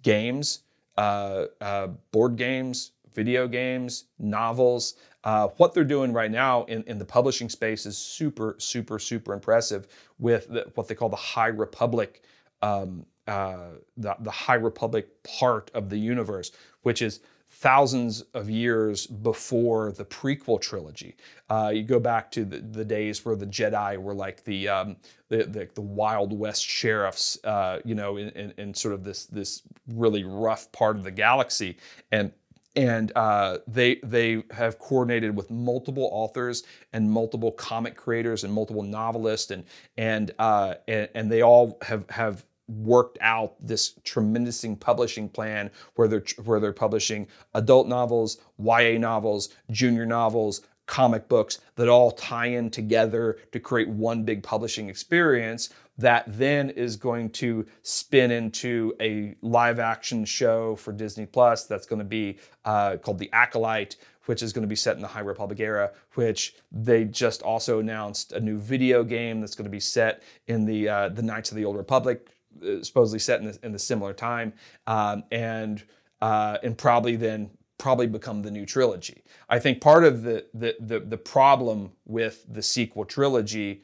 games 0.02 0.60
uh, 0.98 1.46
uh, 1.60 1.88
board 2.12 2.36
games 2.36 2.92
video 3.14 3.46
games, 3.48 4.04
novels. 4.18 4.94
Uh, 5.24 5.48
what 5.56 5.72
they're 5.72 5.84
doing 5.84 6.12
right 6.12 6.30
now 6.30 6.64
in, 6.64 6.82
in 6.84 6.98
the 6.98 7.04
publishing 7.04 7.48
space 7.48 7.86
is 7.86 7.96
super, 7.96 8.56
super, 8.58 8.98
super 8.98 9.32
impressive 9.32 9.86
with 10.18 10.48
the, 10.48 10.70
what 10.74 10.88
they 10.88 10.94
call 10.94 11.08
the 11.08 11.16
High 11.16 11.48
Republic, 11.48 12.22
um, 12.60 13.06
uh, 13.26 13.68
the, 13.96 14.14
the 14.20 14.30
High 14.30 14.54
Republic 14.54 15.08
part 15.22 15.70
of 15.74 15.88
the 15.88 15.96
universe, 15.96 16.52
which 16.82 17.00
is 17.00 17.20
thousands 17.54 18.22
of 18.34 18.50
years 18.50 19.06
before 19.06 19.92
the 19.92 20.04
prequel 20.04 20.60
trilogy. 20.60 21.16
Uh, 21.48 21.70
you 21.72 21.84
go 21.84 22.00
back 22.00 22.30
to 22.32 22.44
the, 22.44 22.58
the, 22.58 22.84
days 22.84 23.24
where 23.24 23.36
the 23.36 23.46
Jedi 23.46 23.96
were 23.96 24.14
like 24.14 24.42
the 24.44 24.68
um, 24.68 24.96
the, 25.28 25.44
the, 25.44 25.68
the, 25.74 25.80
Wild 25.80 26.36
West 26.36 26.66
sheriffs, 26.66 27.38
uh, 27.44 27.78
you 27.84 27.94
know, 27.94 28.16
in, 28.16 28.30
in, 28.30 28.52
in, 28.58 28.74
sort 28.74 28.92
of 28.92 29.04
this 29.04 29.26
this 29.26 29.62
really 29.88 30.24
rough 30.24 30.70
part 30.72 30.96
of 30.96 31.04
the 31.04 31.10
galaxy, 31.10 31.76
and 32.10 32.32
and 32.76 33.12
uh, 33.14 33.58
they 33.66 33.96
they 34.02 34.42
have 34.50 34.78
coordinated 34.78 35.36
with 35.36 35.50
multiple 35.50 36.08
authors 36.12 36.64
and 36.92 37.10
multiple 37.10 37.52
comic 37.52 37.96
creators 37.96 38.44
and 38.44 38.52
multiple 38.52 38.82
novelists 38.82 39.50
and 39.50 39.64
and 39.96 40.32
uh, 40.38 40.74
and, 40.88 41.08
and, 41.14 41.30
they 41.30 41.42
all 41.42 41.78
have 41.82 42.08
have 42.10 42.44
worked 42.68 43.18
out 43.20 43.54
this 43.60 43.94
tremendous 44.04 44.64
publishing 44.80 45.28
plan 45.28 45.70
where 45.94 46.08
they're 46.08 46.24
where 46.44 46.60
they're 46.60 46.72
publishing 46.72 47.26
adult 47.54 47.86
novels, 47.86 48.38
YA 48.58 48.98
novels, 48.98 49.50
junior 49.70 50.06
novels, 50.06 50.62
comic 50.86 51.28
books 51.28 51.60
that 51.76 51.88
all 51.88 52.10
tie 52.10 52.46
in 52.46 52.70
together 52.70 53.38
to 53.52 53.60
create 53.60 53.88
one 53.88 54.22
big 54.22 54.42
publishing 54.42 54.88
experience 54.88 55.70
that 55.98 56.24
then 56.26 56.70
is 56.70 56.96
going 56.96 57.30
to 57.30 57.66
spin 57.82 58.30
into 58.30 58.94
a 59.00 59.34
live 59.42 59.78
action 59.78 60.24
show 60.24 60.76
for 60.76 60.92
Disney 60.92 61.26
Plus 61.26 61.66
that's 61.66 61.86
going 61.86 62.00
to 62.00 62.04
be 62.04 62.38
uh, 62.64 62.96
called 62.96 63.18
The 63.18 63.30
Acolyte, 63.32 63.96
which 64.26 64.42
is 64.42 64.52
going 64.52 64.62
to 64.62 64.68
be 64.68 64.76
set 64.76 64.96
in 64.96 65.02
the 65.02 65.08
High 65.08 65.20
Republic 65.20 65.60
era, 65.60 65.92
which 66.14 66.54
they 66.72 67.04
just 67.04 67.42
also 67.42 67.78
announced 67.78 68.32
a 68.32 68.40
new 68.40 68.58
video 68.58 69.04
game 69.04 69.40
that's 69.40 69.54
going 69.54 69.66
to 69.66 69.70
be 69.70 69.80
set 69.80 70.22
in 70.46 70.64
the 70.64 70.88
uh, 70.88 71.08
the 71.10 71.22
Knights 71.22 71.50
of 71.50 71.56
the 71.56 71.64
Old 71.64 71.76
Republic, 71.76 72.28
uh, 72.62 72.82
supposedly 72.82 73.18
set 73.18 73.40
in 73.40 73.46
the, 73.46 73.58
in 73.62 73.72
the 73.72 73.78
similar 73.78 74.12
time, 74.12 74.52
um, 74.86 75.24
and 75.30 75.84
uh, 76.20 76.58
and 76.62 76.76
probably 76.76 77.16
then 77.16 77.50
probably 77.78 78.06
become 78.06 78.42
the 78.42 78.50
new 78.50 78.64
trilogy. 78.64 79.22
I 79.48 79.58
think 79.58 79.80
part 79.80 80.04
of 80.04 80.22
the 80.22 80.46
the 80.54 80.74
the, 80.80 81.00
the 81.00 81.18
problem 81.18 81.92
with 82.06 82.44
the 82.48 82.62
sequel 82.62 83.04
trilogy 83.04 83.82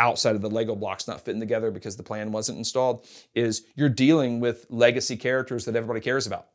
outside 0.00 0.34
of 0.34 0.40
the 0.40 0.50
Lego 0.50 0.74
blocks 0.74 1.06
not 1.06 1.20
fitting 1.20 1.40
together 1.40 1.70
because 1.70 1.96
the 1.96 2.02
plan 2.02 2.32
wasn't 2.32 2.56
installed 2.56 3.06
is 3.34 3.66
you're 3.76 3.88
dealing 3.88 4.40
with 4.40 4.66
legacy 4.70 5.16
characters 5.16 5.64
that 5.66 5.76
everybody 5.76 6.00
cares 6.00 6.26
about. 6.26 6.46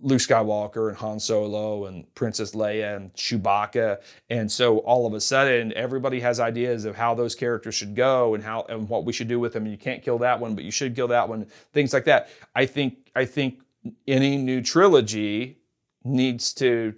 Luke 0.00 0.20
Skywalker 0.20 0.88
and 0.88 0.96
Han 0.96 1.20
Solo 1.20 1.86
and 1.86 2.12
Princess 2.14 2.52
Leia 2.52 2.96
and 2.96 3.12
Chewbacca. 3.14 3.98
And 4.30 4.50
so 4.50 4.78
all 4.78 5.06
of 5.06 5.14
a 5.14 5.20
sudden 5.20 5.72
everybody 5.74 6.18
has 6.20 6.40
ideas 6.40 6.84
of 6.84 6.96
how 6.96 7.14
those 7.14 7.34
characters 7.34 7.74
should 7.74 7.94
go 7.94 8.34
and 8.34 8.42
how 8.42 8.64
and 8.68 8.88
what 8.88 9.04
we 9.04 9.12
should 9.12 9.28
do 9.28 9.38
with 9.38 9.52
them. 9.52 9.66
You 9.66 9.76
can't 9.76 10.02
kill 10.02 10.18
that 10.18 10.40
one, 10.40 10.54
but 10.54 10.64
you 10.64 10.72
should 10.72 10.96
kill 10.96 11.08
that 11.08 11.28
one, 11.28 11.46
things 11.72 11.92
like 11.92 12.04
that. 12.04 12.30
I 12.54 12.66
think 12.66 13.10
I 13.14 13.24
think 13.24 13.60
any 14.06 14.36
new 14.36 14.62
trilogy 14.62 15.58
needs 16.04 16.52
to 16.54 16.94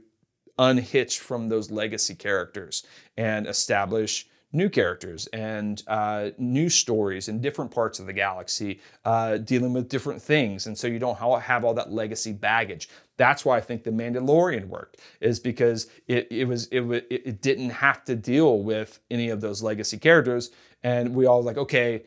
unhitch 0.59 1.19
from 1.19 1.49
those 1.49 1.71
legacy 1.71 2.15
characters 2.15 2.87
and 3.17 3.47
establish 3.47 4.27
new 4.55 4.69
characters 4.69 5.27
and 5.33 5.83
uh, 5.89 6.31
new 6.39 6.69
stories 6.69 7.29
in 7.29 7.41
different 7.41 7.71
parts 7.71 7.99
of 7.99 8.07
the 8.07 8.13
galaxy 8.13 8.81
uh, 9.05 9.37
dealing 9.39 9.73
with 9.73 9.89
different 9.89 10.23
things. 10.23 10.67
And 10.67 10.79
so 10.79 10.87
you 10.87 11.01
don't 11.01 11.19
have 11.19 11.65
all 11.65 11.75
that 11.75 11.93
legacy 11.93 12.33
baggage. 12.33 12.89
That's 13.17 13.45
why 13.45 13.57
i 13.57 13.61
think 13.61 13.85
the 13.85 13.91
mandalorian 13.91 14.67
worked 14.67 14.99
is 15.21 15.39
because 15.39 15.89
it, 16.09 16.27
it 16.31 16.47
was 16.47 16.67
it, 16.73 16.83
it 17.11 17.43
didn't 17.43 17.71
have 17.71 18.05
to 18.07 18.17
deal 18.17 18.63
with 18.63 19.01
any 19.11 19.29
of 19.29 19.41
those 19.41 19.63
legacy 19.63 19.99
characters. 19.99 20.51
And 20.83 21.15
we 21.15 21.27
all 21.27 21.43
like 21.43 21.59
okay 21.59 22.05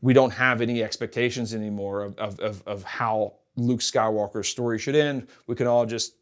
we 0.00 0.12
don't 0.12 0.30
have 0.30 0.60
any 0.60 0.80
expectations 0.80 1.52
anymore 1.54 2.02
of, 2.02 2.16
of, 2.18 2.38
of, 2.38 2.62
of 2.66 2.84
how 2.84 3.34
luke 3.56 3.80
skywalker's 3.80 4.48
story 4.48 4.78
should 4.78 4.94
end. 4.94 5.26
We 5.46 5.54
can 5.54 5.66
all 5.66 5.84
just 5.84 6.14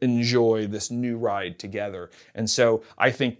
enjoy 0.00 0.66
this 0.66 0.90
new 0.90 1.16
ride 1.16 1.58
together. 1.58 2.10
And 2.34 2.48
so 2.48 2.82
i 2.98 3.10
think 3.10 3.38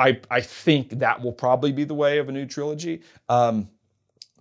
I, 0.00 0.20
I 0.30 0.40
think 0.40 0.98
that 0.98 1.20
will 1.22 1.32
probably 1.32 1.72
be 1.72 1.84
the 1.84 1.94
way 1.94 2.18
of 2.18 2.28
a 2.28 2.32
new 2.32 2.46
trilogy. 2.46 3.02
Um, 3.28 3.68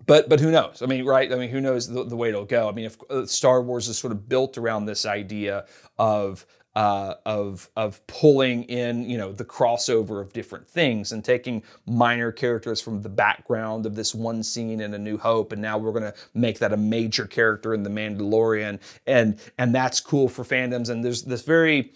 but 0.06 0.30
but 0.30 0.40
who 0.40 0.52
knows? 0.52 0.82
I 0.82 0.86
mean, 0.86 1.06
right? 1.06 1.32
I 1.32 1.36
mean, 1.36 1.50
who 1.50 1.62
knows 1.62 1.88
the, 1.88 2.04
the 2.04 2.16
way 2.16 2.30
it'll 2.30 2.46
go? 2.46 2.70
I 2.70 2.72
mean, 2.72 2.86
if 2.86 2.98
uh, 3.12 3.26
Star 3.26 3.62
Wars 3.62 3.88
is 3.88 3.98
sort 3.98 4.12
of 4.12 4.30
built 4.30 4.58
around 4.58 4.86
this 4.86 5.06
idea 5.06 5.66
of 6.00 6.46
uh, 6.76 7.16
of 7.26 7.70
of 7.76 8.06
pulling 8.08 8.64
in, 8.64 9.10
you 9.10 9.18
know, 9.18 9.34
the 9.34 9.46
crossover 9.46 10.22
of 10.22 10.32
different 10.32 10.68
things 10.68 11.12
and 11.12 11.24
taking 11.24 11.62
minor 11.86 12.32
characters 12.32 12.80
from 12.80 13.02
the 13.02 13.10
background 13.10 13.86
of 13.86 13.96
this 13.96 14.16
one 14.16 14.42
scene 14.42 14.80
in 14.80 14.94
A 14.94 14.98
New 14.98 15.18
Hope, 15.18 15.52
and 15.52 15.62
now 15.62 15.78
we're 15.78 15.92
going 15.92 16.12
to 16.12 16.14
make 16.34 16.58
that 16.60 16.72
a 16.72 16.78
major 16.78 17.28
character 17.28 17.74
in 17.74 17.84
The 17.84 17.90
Mandalorian, 17.90 18.80
and 19.06 19.40
and 19.58 19.76
that's 19.76 20.00
cool 20.00 20.30
for 20.30 20.44
fandoms. 20.44 20.90
And 20.90 21.04
there's 21.04 21.24
this 21.24 21.42
very 21.42 21.92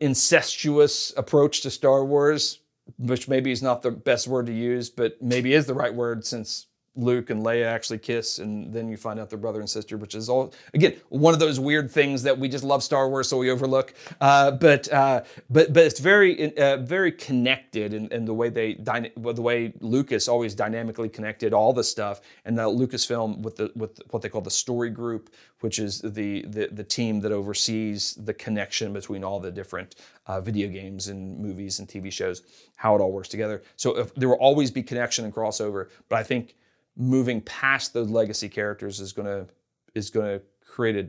incestuous 0.00 1.12
approach 1.16 1.60
to 1.62 1.70
Star 1.70 2.04
Wars, 2.04 2.60
which 2.98 3.28
maybe 3.28 3.50
is 3.50 3.62
not 3.62 3.82
the 3.82 3.90
best 3.90 4.28
word 4.28 4.46
to 4.46 4.52
use, 4.52 4.90
but 4.90 5.20
maybe 5.22 5.54
is 5.54 5.66
the 5.66 5.74
right 5.74 5.94
word 5.94 6.26
since 6.26 6.66
Luke 6.96 7.30
and 7.30 7.42
Leia 7.42 7.66
actually 7.66 7.98
kiss, 7.98 8.38
and 8.38 8.72
then 8.72 8.88
you 8.88 8.96
find 8.96 9.18
out 9.18 9.28
they're 9.28 9.38
brother 9.38 9.60
and 9.60 9.68
sister, 9.68 9.96
which 9.96 10.14
is 10.14 10.28
all 10.28 10.52
again 10.74 10.94
one 11.08 11.34
of 11.34 11.40
those 11.40 11.58
weird 11.58 11.90
things 11.90 12.22
that 12.22 12.38
we 12.38 12.48
just 12.48 12.62
love 12.62 12.82
Star 12.82 13.08
Wars, 13.08 13.28
so 13.28 13.38
we 13.38 13.50
overlook. 13.50 13.94
Uh, 14.20 14.52
but 14.52 14.90
uh, 14.92 15.22
but 15.50 15.72
but 15.72 15.84
it's 15.84 15.98
very 15.98 16.56
uh, 16.56 16.76
very 16.78 17.10
connected 17.10 17.94
in, 17.94 18.08
in, 18.12 18.24
the 18.24 18.34
way 18.34 18.48
they 18.48 18.74
the 18.74 19.42
way 19.42 19.72
Lucas 19.80 20.28
always 20.28 20.54
dynamically 20.54 21.08
connected 21.08 21.52
all 21.52 21.72
the 21.72 21.82
stuff, 21.82 22.20
and 22.44 22.56
the 22.56 22.62
Lucasfilm 22.62 23.38
with 23.38 23.56
the 23.56 23.72
with 23.74 24.00
what 24.10 24.22
they 24.22 24.28
call 24.28 24.40
the 24.40 24.50
story 24.50 24.90
group, 24.90 25.30
which 25.60 25.80
is 25.80 26.00
the 26.00 26.42
the, 26.46 26.68
the 26.70 26.84
team 26.84 27.18
that 27.20 27.32
oversees 27.32 28.14
the 28.24 28.34
connection 28.34 28.92
between 28.92 29.24
all 29.24 29.40
the 29.40 29.50
different 29.50 29.96
uh, 30.26 30.40
video 30.40 30.68
games 30.68 31.08
and 31.08 31.38
movies 31.38 31.80
and 31.80 31.88
TV 31.88 32.12
shows, 32.12 32.42
how 32.76 32.94
it 32.94 33.00
all 33.00 33.10
works 33.10 33.28
together. 33.28 33.62
So 33.76 33.98
if, 33.98 34.14
there 34.14 34.28
will 34.28 34.36
always 34.36 34.70
be 34.70 34.82
connection 34.82 35.24
and 35.24 35.34
crossover, 35.34 35.88
but 36.08 36.18
I 36.18 36.22
think 36.22 36.54
moving 36.96 37.40
past 37.40 37.92
those 37.92 38.08
legacy 38.08 38.48
characters 38.48 39.00
is 39.00 39.12
going 39.12 39.26
to 39.26 39.46
is 39.94 40.10
going 40.10 40.38
to 40.38 40.44
create 40.64 40.96
a 40.96 41.08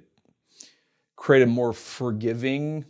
create 1.16 1.44
a 1.44 1.48
more 1.48 1.74
forgiving 1.74 2.86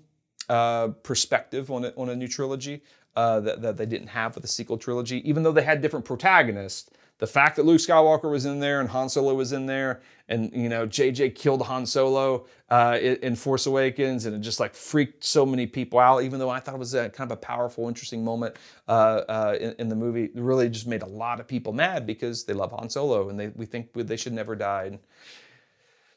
uh, 0.50 0.90
perspective 1.04 1.72
on 1.72 1.86
a, 1.86 1.94
on 1.98 2.10
a 2.10 2.16
new 2.16 2.28
trilogy 2.28 2.82
uh, 3.16 3.40
that, 3.40 3.62
that 3.62 3.78
they 3.78 3.86
didn't 3.86 4.08
have 4.08 4.36
with 4.36 4.42
the 4.42 4.48
sequel 4.48 4.78
trilogy. 4.78 5.28
Even 5.28 5.44
though 5.44 5.52
they 5.52 5.64
had 5.64 5.82
different 5.82 6.06
protagonists, 6.06 6.90
the 7.18 7.28
fact 7.28 7.56
that 7.56 7.66
Luke 7.66 7.80
Skywalker 7.80 8.30
was 8.30 8.46
in 8.46 8.60
there 8.60 8.82
and 8.82 8.90
Han 8.90 9.08
Solo 9.08 9.34
was 9.34 9.54
in 9.54 9.66
there, 9.66 10.02
and 10.28 10.52
you 10.54 10.68
know 10.68 10.86
JJ 10.86 11.36
killed 11.36 11.62
Han 11.62 11.86
Solo 11.86 12.46
uh, 12.70 12.98
in 13.02 13.36
Force 13.36 13.66
Awakens, 13.66 14.26
and 14.26 14.36
it 14.36 14.40
just 14.40 14.60
like 14.60 14.76
freaked 14.76 15.24
so 15.24 15.46
many 15.46 15.66
people 15.66 16.00
out. 16.00 16.24
Even 16.24 16.40
though 16.40 16.50
I 16.50 16.60
thought 16.60 16.76
it 16.76 16.80
was 16.80 16.94
a 16.94 17.10
kind 17.10 17.32
of 17.32 17.38
a 17.38 17.40
powerful, 17.40 17.88
interesting 17.88 18.24
moment 18.24 18.58
uh, 18.88 19.22
uh, 19.30 19.58
in, 19.60 19.76
in, 19.80 19.90
the 19.90 19.96
movie, 19.96 20.26
it 20.26 20.32
really 20.36 20.68
just 20.70 20.88
made 20.88 21.04
a 21.04 21.08
lot 21.08 21.40
of 21.40 21.48
people 21.48 21.72
mad 21.72 22.06
because 22.06 22.44
they 22.44 22.54
love 22.54 22.72
Han 22.72 22.90
Solo 22.90 23.30
and 23.30 23.40
they 23.40 23.48
we 23.48 23.66
think 23.66 23.94
they 23.94 24.18
should 24.18 24.34
never 24.34 24.56
die. 24.56 24.86
And, 24.86 25.00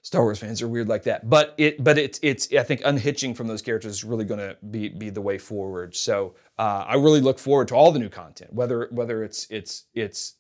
Star 0.03 0.23
Wars 0.23 0.39
fans 0.39 0.63
are 0.63 0.69
weird 0.69 0.89
like 0.89 1.03
that, 1.03 1.29
but 1.29 1.55
it, 1.59 1.85
but 1.85 1.99
it's, 1.99 2.19
it's, 2.23 2.51
I 2.55 2.63
think 2.63 2.81
unhitching 2.83 3.35
from 3.35 3.47
those 3.47 3.61
characters 3.61 3.93
is 3.93 4.05
really 4.05 4.25
going 4.25 4.41
to 4.41 4.57
be, 4.71 4.89
be 4.89 5.11
the 5.11 5.21
way 5.21 5.37
forward. 5.37 5.95
So 5.95 6.35
uh, 6.59 6.85
I 6.87 6.95
really 6.95 7.21
look 7.21 7.39
forward 7.39 7.69
to 7.69 7.75
all 7.75 7.93
the 7.93 7.99
new 7.99 8.09
content, 8.09 8.51
whether, 8.53 8.89
whether 8.91 9.23
it's, 9.23 9.47
it's, 9.51 9.85
it's 9.93 10.37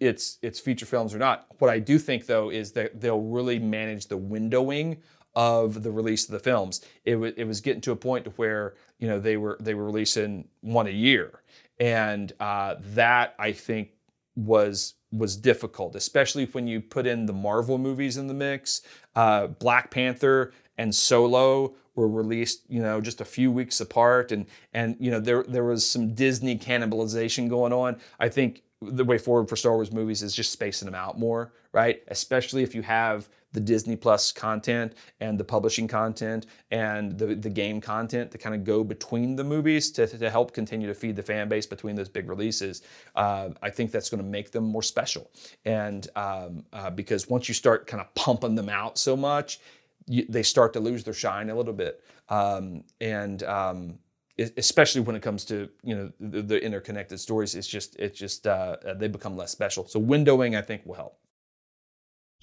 its 0.00 0.38
its 0.42 0.60
feature 0.60 0.86
films 0.86 1.14
or 1.14 1.18
not. 1.18 1.46
What 1.58 1.70
I 1.70 1.78
do 1.78 1.98
think 1.98 2.26
though 2.26 2.50
is 2.50 2.72
that 2.72 3.00
they'll 3.00 3.20
really 3.20 3.58
manage 3.58 4.06
the 4.06 4.18
windowing 4.18 4.98
of 5.36 5.82
the 5.82 5.90
release 5.90 6.26
of 6.26 6.32
the 6.32 6.38
films. 6.38 6.82
It, 7.04 7.12
w- 7.12 7.34
it 7.36 7.44
was 7.44 7.60
getting 7.60 7.80
to 7.82 7.92
a 7.92 7.96
point 7.96 8.24
to 8.24 8.30
where 8.30 8.74
you 8.98 9.08
know 9.08 9.18
they 9.18 9.36
were 9.36 9.56
they 9.60 9.74
were 9.74 9.84
releasing 9.84 10.48
one 10.60 10.86
a 10.86 10.90
year, 10.90 11.42
and 11.80 12.32
uh, 12.40 12.76
that 12.94 13.34
I 13.38 13.52
think 13.52 13.90
was 14.36 14.94
was 15.12 15.36
difficult, 15.36 15.94
especially 15.94 16.46
when 16.46 16.66
you 16.66 16.80
put 16.80 17.06
in 17.06 17.26
the 17.26 17.32
Marvel 17.32 17.78
movies 17.78 18.16
in 18.16 18.26
the 18.26 18.34
mix. 18.34 18.82
Uh, 19.14 19.46
Black 19.46 19.90
Panther 19.90 20.52
and 20.76 20.92
Solo 20.92 21.74
were 21.94 22.08
released, 22.08 22.62
you 22.68 22.82
know, 22.82 23.00
just 23.00 23.20
a 23.20 23.24
few 23.24 23.52
weeks 23.52 23.80
apart, 23.80 24.32
and 24.32 24.46
and 24.72 24.96
you 24.98 25.10
know 25.10 25.20
there 25.20 25.44
there 25.44 25.64
was 25.64 25.88
some 25.88 26.14
Disney 26.14 26.58
cannibalization 26.58 27.48
going 27.48 27.72
on. 27.72 27.96
I 28.18 28.28
think 28.28 28.62
the 28.90 29.04
way 29.04 29.18
forward 29.18 29.48
for 29.48 29.56
Star 29.56 29.74
Wars 29.74 29.92
movies 29.92 30.22
is 30.22 30.34
just 30.34 30.52
spacing 30.52 30.86
them 30.86 30.94
out 30.94 31.18
more, 31.18 31.52
right? 31.72 32.02
Especially 32.08 32.62
if 32.62 32.74
you 32.74 32.82
have 32.82 33.28
the 33.52 33.60
Disney 33.60 33.96
Plus 33.96 34.32
content 34.32 34.94
and 35.20 35.38
the 35.38 35.44
publishing 35.44 35.86
content 35.88 36.46
and 36.70 37.16
the, 37.16 37.34
the 37.34 37.48
game 37.48 37.80
content 37.80 38.30
to 38.32 38.38
kind 38.38 38.54
of 38.54 38.64
go 38.64 38.84
between 38.84 39.36
the 39.36 39.44
movies 39.44 39.90
to, 39.92 40.06
to 40.06 40.28
help 40.28 40.52
continue 40.52 40.86
to 40.86 40.94
feed 40.94 41.16
the 41.16 41.22
fan 41.22 41.48
base 41.48 41.64
between 41.66 41.94
those 41.94 42.08
big 42.08 42.28
releases. 42.28 42.82
Uh, 43.14 43.50
I 43.62 43.70
think 43.70 43.92
that's 43.92 44.10
going 44.10 44.22
to 44.22 44.28
make 44.28 44.50
them 44.50 44.64
more 44.64 44.82
special. 44.82 45.30
And 45.64 46.08
um, 46.16 46.64
uh, 46.72 46.90
because 46.90 47.28
once 47.28 47.48
you 47.48 47.54
start 47.54 47.86
kind 47.86 48.00
of 48.00 48.12
pumping 48.14 48.56
them 48.56 48.68
out 48.68 48.98
so 48.98 49.16
much, 49.16 49.60
you, 50.06 50.26
they 50.28 50.42
start 50.42 50.72
to 50.74 50.80
lose 50.80 51.04
their 51.04 51.14
shine 51.14 51.48
a 51.48 51.54
little 51.54 51.72
bit. 51.72 52.02
Um, 52.28 52.84
and 53.00 53.42
um, 53.44 53.98
especially 54.38 55.00
when 55.00 55.14
it 55.14 55.22
comes 55.22 55.44
to 55.44 55.68
you 55.82 55.94
know 55.94 56.12
the, 56.18 56.42
the 56.42 56.64
interconnected 56.64 57.20
stories 57.20 57.54
it's 57.54 57.68
just 57.68 57.96
it's 57.98 58.18
just 58.18 58.46
uh, 58.46 58.76
uh, 58.86 58.94
they 58.94 59.08
become 59.08 59.36
less 59.36 59.52
special. 59.52 59.86
So 59.86 60.00
windowing 60.00 60.56
i 60.56 60.62
think 60.62 60.82
will 60.84 60.96
help. 60.96 61.18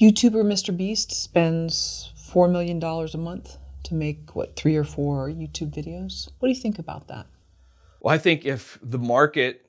Youtuber 0.02 0.44
mr 0.44 0.76
beast 0.76 1.12
spends 1.12 2.12
four 2.16 2.48
million 2.48 2.80
dollars 2.80 3.14
a 3.14 3.18
month 3.18 3.58
to 3.84 3.94
make 3.94 4.36
what 4.36 4.56
three 4.56 4.76
or 4.76 4.84
four 4.84 5.30
youtube 5.30 5.74
videos? 5.74 6.30
What 6.40 6.48
do 6.48 6.54
you 6.54 6.62
think 6.62 6.80
about 6.80 7.08
that? 7.10 7.28
Well 8.00 8.14
i 8.14 8.18
think 8.18 8.46
if 8.46 8.80
the 8.82 9.00
market 9.00 9.68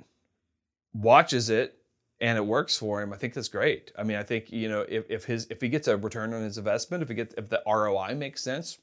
watches 0.94 1.50
it 1.50 1.78
and 2.20 2.38
it 2.38 2.46
works 2.46 2.76
for 2.76 3.02
him 3.02 3.12
i 3.12 3.16
think 3.16 3.34
that's 3.34 3.48
great. 3.48 3.90
I 3.98 4.04
mean 4.04 4.16
i 4.16 4.22
think 4.22 4.52
you 4.52 4.68
know 4.68 4.86
if, 4.88 5.10
if 5.10 5.24
his 5.24 5.48
if 5.50 5.60
he 5.60 5.68
gets 5.68 5.88
a 5.88 5.96
return 5.96 6.32
on 6.34 6.42
his 6.42 6.56
investment 6.56 7.02
if 7.02 7.08
he 7.08 7.16
gets 7.16 7.34
if 7.36 7.48
the 7.48 7.62
roi 7.66 8.14
makes 8.14 8.42
sense 8.42 8.78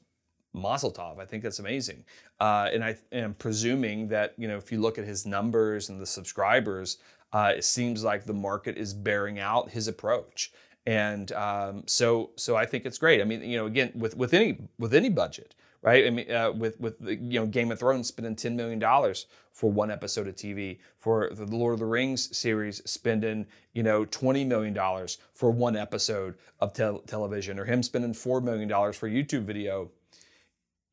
Mazel 0.52 0.92
tov. 0.92 1.20
I 1.20 1.24
think 1.24 1.42
that's 1.42 1.58
amazing. 1.58 2.04
Uh, 2.40 2.68
and 2.72 2.84
I 2.84 2.96
am 3.12 3.34
presuming 3.34 4.08
that, 4.08 4.34
you 4.36 4.48
know, 4.48 4.56
if 4.56 4.72
you 4.72 4.80
look 4.80 4.98
at 4.98 5.04
his 5.04 5.26
numbers 5.26 5.88
and 5.88 6.00
the 6.00 6.06
subscribers, 6.06 6.98
uh, 7.32 7.52
it 7.56 7.64
seems 7.64 8.02
like 8.02 8.24
the 8.24 8.34
market 8.34 8.76
is 8.76 8.92
bearing 8.92 9.38
out 9.38 9.70
his 9.70 9.86
approach. 9.86 10.52
And 10.86 11.30
um, 11.32 11.84
so, 11.86 12.30
so 12.36 12.56
I 12.56 12.66
think 12.66 12.84
it's 12.84 12.98
great. 12.98 13.20
I 13.20 13.24
mean, 13.24 13.42
you 13.42 13.56
know, 13.56 13.66
again, 13.66 13.92
with, 13.94 14.16
with 14.16 14.34
any 14.34 14.58
with 14.78 14.94
any 14.94 15.10
budget, 15.10 15.54
right? 15.82 16.06
I 16.06 16.10
mean, 16.10 16.30
uh, 16.30 16.52
with 16.52 16.80
with 16.80 16.98
the, 16.98 17.14
you 17.16 17.38
know 17.38 17.46
Game 17.46 17.70
of 17.70 17.78
Thrones 17.78 18.08
spending 18.08 18.34
ten 18.34 18.56
million 18.56 18.78
dollars 18.78 19.26
for 19.52 19.70
one 19.70 19.90
episode 19.90 20.26
of 20.26 20.36
TV, 20.36 20.78
for 20.98 21.30
the 21.32 21.44
Lord 21.44 21.74
of 21.74 21.80
the 21.80 21.86
Rings 21.86 22.34
series 22.36 22.82
spending 22.90 23.46
you 23.74 23.82
know 23.82 24.06
twenty 24.06 24.44
million 24.44 24.72
dollars 24.72 25.18
for 25.34 25.50
one 25.50 25.76
episode 25.76 26.34
of 26.60 26.72
te- 26.72 27.06
television, 27.06 27.58
or 27.58 27.66
him 27.66 27.82
spending 27.82 28.14
four 28.14 28.40
million 28.40 28.68
dollars 28.68 28.96
for 28.96 29.08
YouTube 29.08 29.44
video 29.44 29.90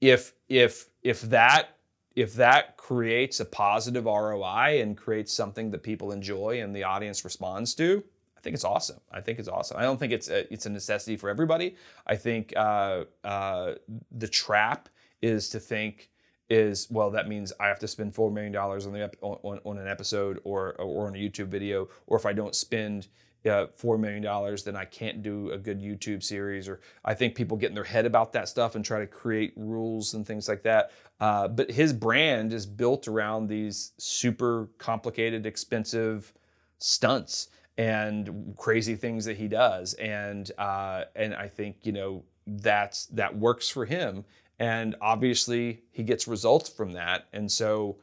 if 0.01 0.33
if 0.49 0.89
if 1.03 1.21
that 1.21 1.77
if 2.15 2.33
that 2.33 2.77
creates 2.77 3.39
a 3.39 3.45
positive 3.45 4.05
ROI 4.05 4.81
and 4.81 4.97
creates 4.97 5.31
something 5.31 5.69
that 5.71 5.83
people 5.83 6.11
enjoy 6.11 6.61
and 6.61 6.75
the 6.75 6.83
audience 6.83 7.23
responds 7.23 7.75
to, 7.75 8.03
I 8.35 8.41
think 8.41 8.55
it's 8.55 8.63
awesome. 8.63 8.99
I 9.11 9.21
think 9.21 9.37
it's 9.37 9.47
awesome. 9.47 9.77
I 9.77 9.83
don't 9.83 9.99
think 9.99 10.11
it's 10.11 10.27
a, 10.29 10.51
it's 10.51 10.65
a 10.65 10.69
necessity 10.69 11.15
for 11.15 11.29
everybody. 11.29 11.75
I 12.07 12.15
think 12.15 12.53
uh, 12.55 13.03
uh, 13.23 13.75
the 14.11 14.27
trap 14.27 14.89
is 15.21 15.49
to 15.49 15.59
think 15.59 16.09
is 16.49 16.87
well 16.89 17.11
that 17.11 17.27
means 17.27 17.51
I 17.59 17.67
have 17.67 17.79
to 17.79 17.87
spend 17.87 18.15
four 18.15 18.31
million 18.31 18.53
dollars 18.53 18.87
on 18.87 18.93
the 18.93 19.11
on, 19.21 19.59
on 19.63 19.77
an 19.77 19.87
episode 19.87 20.39
or 20.43 20.73
or 20.75 21.07
on 21.07 21.15
a 21.15 21.17
YouTube 21.17 21.47
video, 21.47 21.89
or 22.07 22.17
if 22.17 22.25
I 22.25 22.33
don't 22.33 22.55
spend 22.55 23.07
uh, 23.49 23.67
$4 23.81 23.99
million, 23.99 24.23
then 24.65 24.75
I 24.75 24.85
can't 24.85 25.21
do 25.21 25.51
a 25.51 25.57
good 25.57 25.79
YouTube 25.81 26.23
series. 26.23 26.67
Or 26.67 26.79
I 27.05 27.13
think 27.13 27.35
people 27.35 27.57
get 27.57 27.69
in 27.69 27.75
their 27.75 27.83
head 27.83 28.05
about 28.05 28.33
that 28.33 28.49
stuff 28.49 28.75
and 28.75 28.83
try 28.83 28.99
to 28.99 29.07
create 29.07 29.53
rules 29.55 30.13
and 30.13 30.25
things 30.25 30.47
like 30.47 30.63
that. 30.63 30.91
Uh, 31.19 31.47
but 31.47 31.71
his 31.71 31.93
brand 31.93 32.53
is 32.53 32.65
built 32.65 33.07
around 33.07 33.47
these 33.47 33.93
super 33.97 34.69
complicated, 34.77 35.45
expensive 35.45 36.33
stunts 36.79 37.49
and 37.77 38.53
crazy 38.57 38.95
things 38.95 39.25
that 39.25 39.37
he 39.37 39.47
does. 39.47 39.93
And, 39.95 40.51
uh, 40.57 41.05
and 41.15 41.33
I 41.33 41.47
think, 41.47 41.77
you 41.83 41.91
know, 41.91 42.23
that's, 42.45 43.07
that 43.07 43.35
works 43.35 43.69
for 43.69 43.85
him. 43.85 44.25
And 44.59 44.95
obviously 45.01 45.83
he 45.91 46.03
gets 46.03 46.27
results 46.27 46.69
from 46.69 46.93
that. 46.93 47.27
And 47.33 47.51
so, 47.51 47.97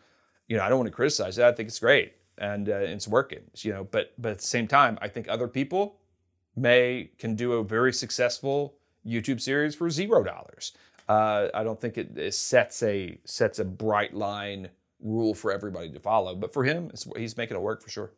you 0.48 0.56
know, 0.56 0.62
I 0.62 0.68
don't 0.68 0.78
want 0.78 0.88
to 0.88 0.94
criticize 0.94 1.36
that. 1.36 1.48
I 1.48 1.52
think 1.52 1.68
it's 1.68 1.80
great 1.80 2.14
and 2.38 2.68
uh, 2.68 2.76
it's 2.76 3.08
working. 3.08 3.40
You 3.56 3.72
know, 3.72 3.84
but 3.84 4.12
but 4.18 4.32
at 4.32 4.38
the 4.38 4.46
same 4.46 4.66
time, 4.66 4.98
I 5.00 5.08
think 5.08 5.28
other 5.28 5.48
people 5.48 5.96
may 6.56 7.10
can 7.18 7.34
do 7.34 7.54
a 7.54 7.64
very 7.64 7.92
successful 7.92 8.74
YouTube 9.06 9.40
series 9.40 9.74
for 9.74 9.90
zero 9.90 10.22
dollars. 10.22 10.72
Uh, 11.08 11.48
I 11.52 11.64
don't 11.64 11.78
think 11.80 11.98
it, 11.98 12.16
it, 12.16 12.34
sets 12.34 12.82
a 12.82 13.18
sets 13.24 13.58
a 13.58 13.64
bright 13.64 14.14
line 14.14 14.70
rule 15.00 15.34
for 15.34 15.52
everybody 15.52 15.90
to 15.90 16.00
follow, 16.00 16.34
but 16.34 16.52
for 16.52 16.64
him, 16.64 16.90
he's 17.16 17.36
making 17.36 17.56
it 17.56 17.60
work 17.60 17.82
for 17.82 17.90
sure. 17.90 18.12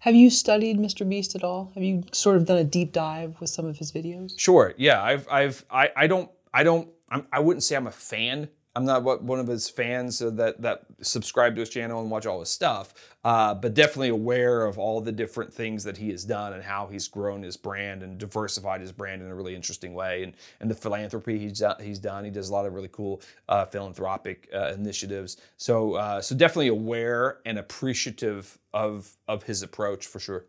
Have 0.00 0.14
you 0.14 0.30
studied 0.30 0.78
Mr. 0.78 1.08
Beast 1.08 1.34
at 1.34 1.42
all? 1.42 1.72
Have 1.74 1.82
you 1.82 2.04
sort 2.12 2.36
of 2.36 2.44
done 2.44 2.58
a 2.58 2.64
deep 2.64 2.92
dive 2.92 3.34
with 3.40 3.50
some 3.50 3.64
of 3.66 3.78
his 3.78 3.90
videos? 3.90 4.38
Sure. 4.38 4.74
Yeah, 4.76 5.02
I've 5.02 5.28
I've 5.28 5.64
I, 5.70 5.90
I 5.96 6.06
don't 6.06 6.30
I 6.54 6.62
don't 6.62 6.88
I'm, 7.10 7.26
I 7.32 7.40
would 7.40 7.56
not 7.56 7.62
say 7.62 7.76
I'm 7.76 7.86
a 7.86 7.92
fan 7.92 8.48
I'm 8.76 8.84
not 8.84 9.22
one 9.22 9.40
of 9.40 9.46
his 9.46 9.70
fans 9.70 10.18
that 10.18 10.60
that 10.60 10.82
subscribe 11.00 11.54
to 11.54 11.60
his 11.60 11.70
channel 11.70 12.02
and 12.02 12.10
watch 12.10 12.26
all 12.26 12.40
his 12.40 12.50
stuff, 12.50 12.92
uh, 13.24 13.54
but 13.54 13.72
definitely 13.72 14.10
aware 14.10 14.66
of 14.66 14.78
all 14.78 15.00
the 15.00 15.12
different 15.12 15.50
things 15.50 15.82
that 15.84 15.96
he 15.96 16.10
has 16.10 16.24
done 16.24 16.52
and 16.52 16.62
how 16.62 16.86
he's 16.86 17.08
grown 17.08 17.42
his 17.42 17.56
brand 17.56 18.02
and 18.02 18.18
diversified 18.18 18.82
his 18.82 18.92
brand 18.92 19.22
in 19.22 19.28
a 19.28 19.34
really 19.34 19.54
interesting 19.54 19.94
way, 19.94 20.24
and 20.24 20.34
and 20.60 20.70
the 20.70 20.74
philanthropy 20.74 21.38
he's 21.38 21.60
done. 21.60 21.76
He's 21.80 21.98
done. 21.98 22.22
He 22.22 22.30
does 22.30 22.50
a 22.50 22.52
lot 22.52 22.66
of 22.66 22.74
really 22.74 22.90
cool 22.92 23.22
uh, 23.48 23.64
philanthropic 23.64 24.46
uh, 24.54 24.74
initiatives. 24.74 25.38
So 25.56 25.94
uh, 25.94 26.20
so 26.20 26.36
definitely 26.36 26.68
aware 26.68 27.38
and 27.46 27.58
appreciative 27.58 28.58
of 28.74 29.16
of 29.26 29.42
his 29.42 29.62
approach 29.62 30.06
for 30.06 30.20
sure. 30.20 30.44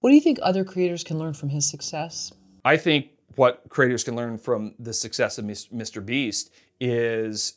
What 0.00 0.08
do 0.08 0.14
you 0.14 0.22
think 0.22 0.38
other 0.40 0.64
creators 0.64 1.04
can 1.04 1.18
learn 1.18 1.34
from 1.34 1.50
his 1.50 1.68
success? 1.68 2.32
I 2.64 2.78
think 2.78 3.10
what 3.34 3.62
creators 3.68 4.04
can 4.04 4.16
learn 4.16 4.38
from 4.38 4.74
the 4.78 4.92
success 4.92 5.36
of 5.36 5.44
Mr. 5.44 6.04
Beast 6.04 6.50
is 6.80 7.54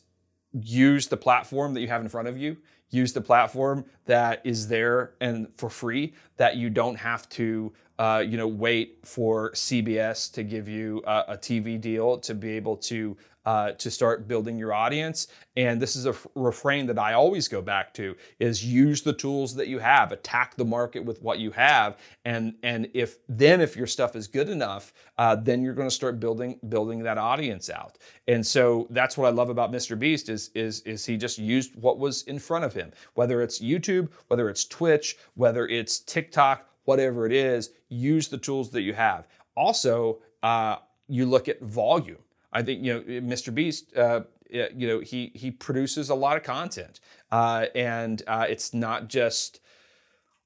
use 0.52 1.08
the 1.08 1.16
platform 1.16 1.74
that 1.74 1.80
you 1.80 1.88
have 1.88 2.02
in 2.02 2.08
front 2.08 2.28
of 2.28 2.36
you. 2.36 2.56
Use 2.90 3.12
the 3.12 3.20
platform 3.20 3.84
that 4.04 4.42
is 4.44 4.68
there 4.68 5.14
and 5.20 5.48
for 5.56 5.70
free 5.70 6.12
that 6.36 6.56
you 6.56 6.68
don't 6.68 6.96
have 6.96 7.28
to 7.30 7.72
uh, 8.02 8.18
you 8.18 8.36
know, 8.36 8.48
wait 8.48 8.98
for 9.04 9.52
CBS 9.52 10.32
to 10.32 10.42
give 10.42 10.66
you 10.68 11.00
a, 11.06 11.24
a 11.28 11.38
TV 11.38 11.80
deal 11.80 12.18
to 12.18 12.34
be 12.34 12.50
able 12.50 12.76
to 12.76 13.16
uh, 13.46 13.72
to 13.72 13.92
start 13.92 14.26
building 14.26 14.58
your 14.58 14.72
audience. 14.72 15.28
And 15.56 15.80
this 15.80 15.94
is 15.94 16.06
a 16.06 16.10
f- 16.10 16.26
refrain 16.34 16.86
that 16.86 16.98
I 16.98 17.12
always 17.12 17.46
go 17.46 17.62
back 17.62 17.94
to: 17.94 18.16
is 18.40 18.64
use 18.64 19.02
the 19.02 19.12
tools 19.12 19.54
that 19.54 19.68
you 19.68 19.78
have, 19.78 20.10
attack 20.10 20.56
the 20.56 20.64
market 20.64 21.04
with 21.04 21.22
what 21.22 21.38
you 21.38 21.52
have, 21.52 21.96
and 22.24 22.54
and 22.64 22.88
if 22.92 23.18
then 23.28 23.60
if 23.60 23.76
your 23.76 23.86
stuff 23.86 24.16
is 24.16 24.26
good 24.26 24.48
enough, 24.48 24.92
uh, 25.18 25.36
then 25.36 25.62
you're 25.62 25.74
going 25.74 25.88
to 25.88 25.94
start 25.94 26.18
building 26.18 26.58
building 26.70 27.04
that 27.04 27.18
audience 27.18 27.70
out. 27.70 27.98
And 28.26 28.44
so 28.44 28.88
that's 28.90 29.16
what 29.16 29.28
I 29.28 29.30
love 29.30 29.48
about 29.48 29.70
Mr. 29.70 29.96
Beast 29.96 30.28
is 30.28 30.50
is 30.56 30.80
is 30.80 31.06
he 31.06 31.16
just 31.16 31.38
used 31.38 31.76
what 31.76 32.00
was 32.00 32.22
in 32.22 32.40
front 32.40 32.64
of 32.64 32.74
him, 32.74 32.90
whether 33.14 33.42
it's 33.42 33.60
YouTube, 33.60 34.08
whether 34.26 34.48
it's 34.48 34.64
Twitch, 34.64 35.18
whether 35.34 35.68
it's 35.68 36.00
TikTok, 36.00 36.68
whatever 36.84 37.26
it 37.26 37.32
is, 37.32 37.70
use 37.92 38.28
the 38.28 38.38
tools 38.38 38.70
that 38.70 38.82
you 38.82 38.94
have. 38.94 39.26
Also, 39.56 40.18
uh, 40.42 40.76
you 41.08 41.26
look 41.26 41.48
at 41.48 41.60
volume. 41.60 42.18
I 42.52 42.62
think 42.62 42.82
you 42.82 42.94
know 42.94 43.00
Mr. 43.00 43.54
Beast. 43.54 43.96
Uh, 43.96 44.22
you 44.50 44.86
know 44.86 45.00
he 45.00 45.32
he 45.34 45.50
produces 45.50 46.10
a 46.10 46.14
lot 46.14 46.36
of 46.36 46.42
content, 46.42 47.00
uh, 47.30 47.66
and 47.74 48.22
uh, 48.26 48.46
it's 48.48 48.74
not 48.74 49.08
just 49.08 49.60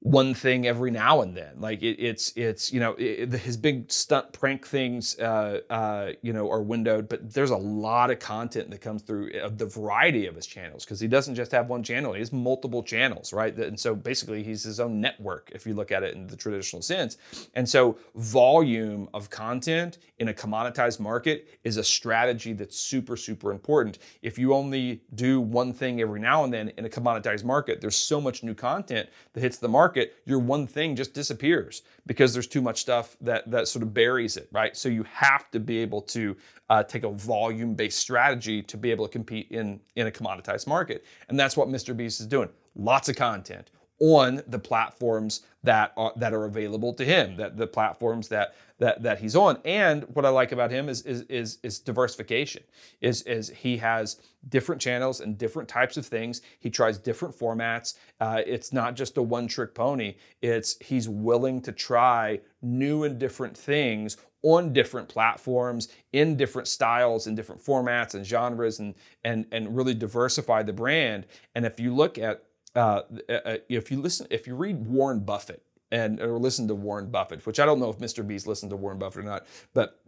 one 0.01 0.33
thing 0.33 0.67
every 0.67 0.91
now 0.91 1.21
and 1.21 1.35
then. 1.35 1.59
Like 1.59 1.81
it, 1.81 1.99
it's 1.99 2.31
it's 2.35 2.71
you 2.71 2.79
know 2.79 2.95
it, 2.97 3.31
his 3.33 3.57
big 3.57 3.91
stunt 3.91 4.31
prank 4.31 4.65
things 4.65 5.17
uh, 5.19 5.61
uh, 5.69 6.11
you 6.21 6.33
know 6.33 6.49
are 6.51 6.61
windowed, 6.61 7.09
but 7.09 7.33
there's 7.33 7.49
a 7.49 7.57
lot 7.57 8.11
of 8.11 8.19
content 8.19 8.69
that 8.69 8.79
comes 8.79 9.01
through 9.01 9.31
uh, 9.33 9.49
the 9.49 9.65
variety 9.65 10.27
of 10.27 10.35
his 10.35 10.45
channels 10.45 10.85
because 10.85 10.99
he 10.99 11.07
doesn't 11.07 11.35
just 11.35 11.51
have 11.51 11.67
one 11.67 11.81
channel; 11.81 12.13
he 12.13 12.19
has 12.19 12.31
multiple 12.31 12.83
channels, 12.83 13.33
right? 13.33 13.55
And 13.57 13.79
so 13.79 13.95
basically, 13.95 14.43
he's 14.43 14.63
his 14.63 14.79
own 14.79 15.01
network 15.01 15.51
if 15.53 15.65
you 15.65 15.73
look 15.73 15.91
at 15.91 16.03
it 16.03 16.13
in 16.15 16.27
the 16.27 16.37
traditional 16.37 16.81
sense. 16.81 17.17
And 17.55 17.67
so 17.67 17.97
volume 18.15 19.09
of 19.13 19.29
content 19.29 19.97
in 20.19 20.29
a 20.29 20.33
commoditized 20.33 20.99
market 20.99 21.47
is 21.63 21.77
a 21.77 21.83
strategy 21.83 22.53
that's 22.53 22.77
super 22.77 23.17
super 23.17 23.51
important. 23.51 23.97
If 24.21 24.37
you 24.37 24.53
only 24.53 25.01
do 25.15 25.41
one 25.41 25.73
thing 25.73 26.01
every 26.01 26.19
now 26.19 26.43
and 26.43 26.53
then 26.53 26.71
in 26.77 26.85
a 26.85 26.89
commoditized 26.89 27.43
market, 27.43 27.81
there's 27.81 27.95
so 27.95 28.21
much 28.21 28.43
new 28.43 28.53
content 28.53 29.09
that 29.33 29.41
hits 29.41 29.57
the 29.57 29.67
market 29.67 29.86
market, 29.87 30.15
your 30.25 30.39
one 30.39 30.67
thing 30.67 30.97
just 30.97 31.13
disappears 31.13 31.83
because 32.07 32.33
there's 32.33 32.47
too 32.47 32.61
much 32.61 32.81
stuff 32.81 33.15
that 33.21 33.49
that 33.49 33.67
sort 33.69 33.83
of 33.83 33.93
buries 33.93 34.35
it, 34.35 34.49
right? 34.51 34.75
So 34.75 34.89
you 34.89 35.03
have 35.03 35.49
to 35.51 35.59
be 35.59 35.77
able 35.77 36.01
to 36.01 36.35
uh, 36.69 36.83
take 36.83 37.03
a 37.03 37.09
volume-based 37.09 37.97
strategy 37.97 38.61
to 38.63 38.75
be 38.75 38.91
able 38.91 39.07
to 39.07 39.11
compete 39.11 39.47
in 39.49 39.79
in 39.95 40.07
a 40.07 40.11
commoditized 40.11 40.67
market, 40.67 41.05
and 41.29 41.39
that's 41.39 41.55
what 41.55 41.69
Mr. 41.69 41.95
Beast 41.95 42.19
is 42.19 42.27
doing. 42.27 42.49
Lots 42.75 43.07
of 43.07 43.15
content 43.15 43.71
on 43.99 44.41
the 44.47 44.59
platforms 44.59 45.41
that 45.63 45.91
are 45.97 46.13
that 46.15 46.33
are 46.33 46.45
available 46.45 46.93
to 46.93 47.03
him 47.03 47.35
that 47.35 47.57
the 47.57 47.67
platforms 47.67 48.27
that 48.27 48.55
that 48.79 49.01
that 49.01 49.19
he's 49.19 49.35
on. 49.35 49.57
And 49.65 50.03
what 50.13 50.25
i 50.25 50.29
like 50.29 50.51
about 50.51 50.71
him 50.71 50.87
is 50.87 51.01
is 51.01 51.21
is, 51.23 51.57
is 51.63 51.79
diversification 51.79 52.63
is 53.01 53.23
is 53.23 53.49
he 53.49 53.77
has 53.77 54.17
different 54.49 54.81
channels 54.81 55.19
and 55.19 55.37
different 55.37 55.67
types 55.67 55.97
of 55.97 56.05
things. 56.05 56.41
He 56.59 56.69
tries 56.69 56.97
different 56.97 57.37
formats. 57.37 57.95
Uh, 58.19 58.41
it's 58.45 58.71
not 58.71 58.95
just 58.95 59.17
a 59.17 59.21
one 59.21 59.47
trick 59.47 59.73
pony. 59.73 60.15
It's 60.41 60.77
he's 60.79 61.09
willing 61.09 61.61
to 61.61 61.71
try 61.71 62.39
new 62.61 63.03
and 63.03 63.19
different 63.19 63.57
things 63.57 64.17
on 64.43 64.71
different 64.71 65.09
platforms 65.09 65.89
in 66.13 66.37
different 66.37 66.67
styles 66.67 67.27
and 67.27 67.35
different 67.35 67.61
formats 67.61 68.13
and 68.13 68.25
genres 68.25 68.79
and 68.79 68.93
and 69.25 69.45
and 69.51 69.75
really 69.75 69.93
diversify 69.93 70.63
the 70.63 70.73
brand. 70.73 71.25
And 71.55 71.65
if 71.65 71.79
you 71.79 71.93
look 71.93 72.17
at 72.17 72.43
uh, 72.77 73.01
uh, 73.27 73.33
uh, 73.33 73.57
if 73.69 73.89
you 73.89 73.99
listen, 73.99 74.27
if 74.29 74.45
you 74.45 74.55
read 74.55 74.85
Warren 74.85 75.19
Buffett 75.19 75.63
and 75.91 76.21
or 76.21 76.37
listen 76.37 76.67
to 76.67 76.75
Warren 76.75 77.09
Buffett, 77.09 77.45
which 77.45 77.59
I 77.59 77.65
don't 77.65 77.79
know 77.79 77.89
if 77.89 77.97
Mr. 77.97 78.25
Beast 78.25 78.45
listened 78.45 78.69
to 78.69 78.75
Warren 78.75 78.99
Buffett 78.99 79.23
or 79.23 79.27
not, 79.27 79.47
but 79.73 79.99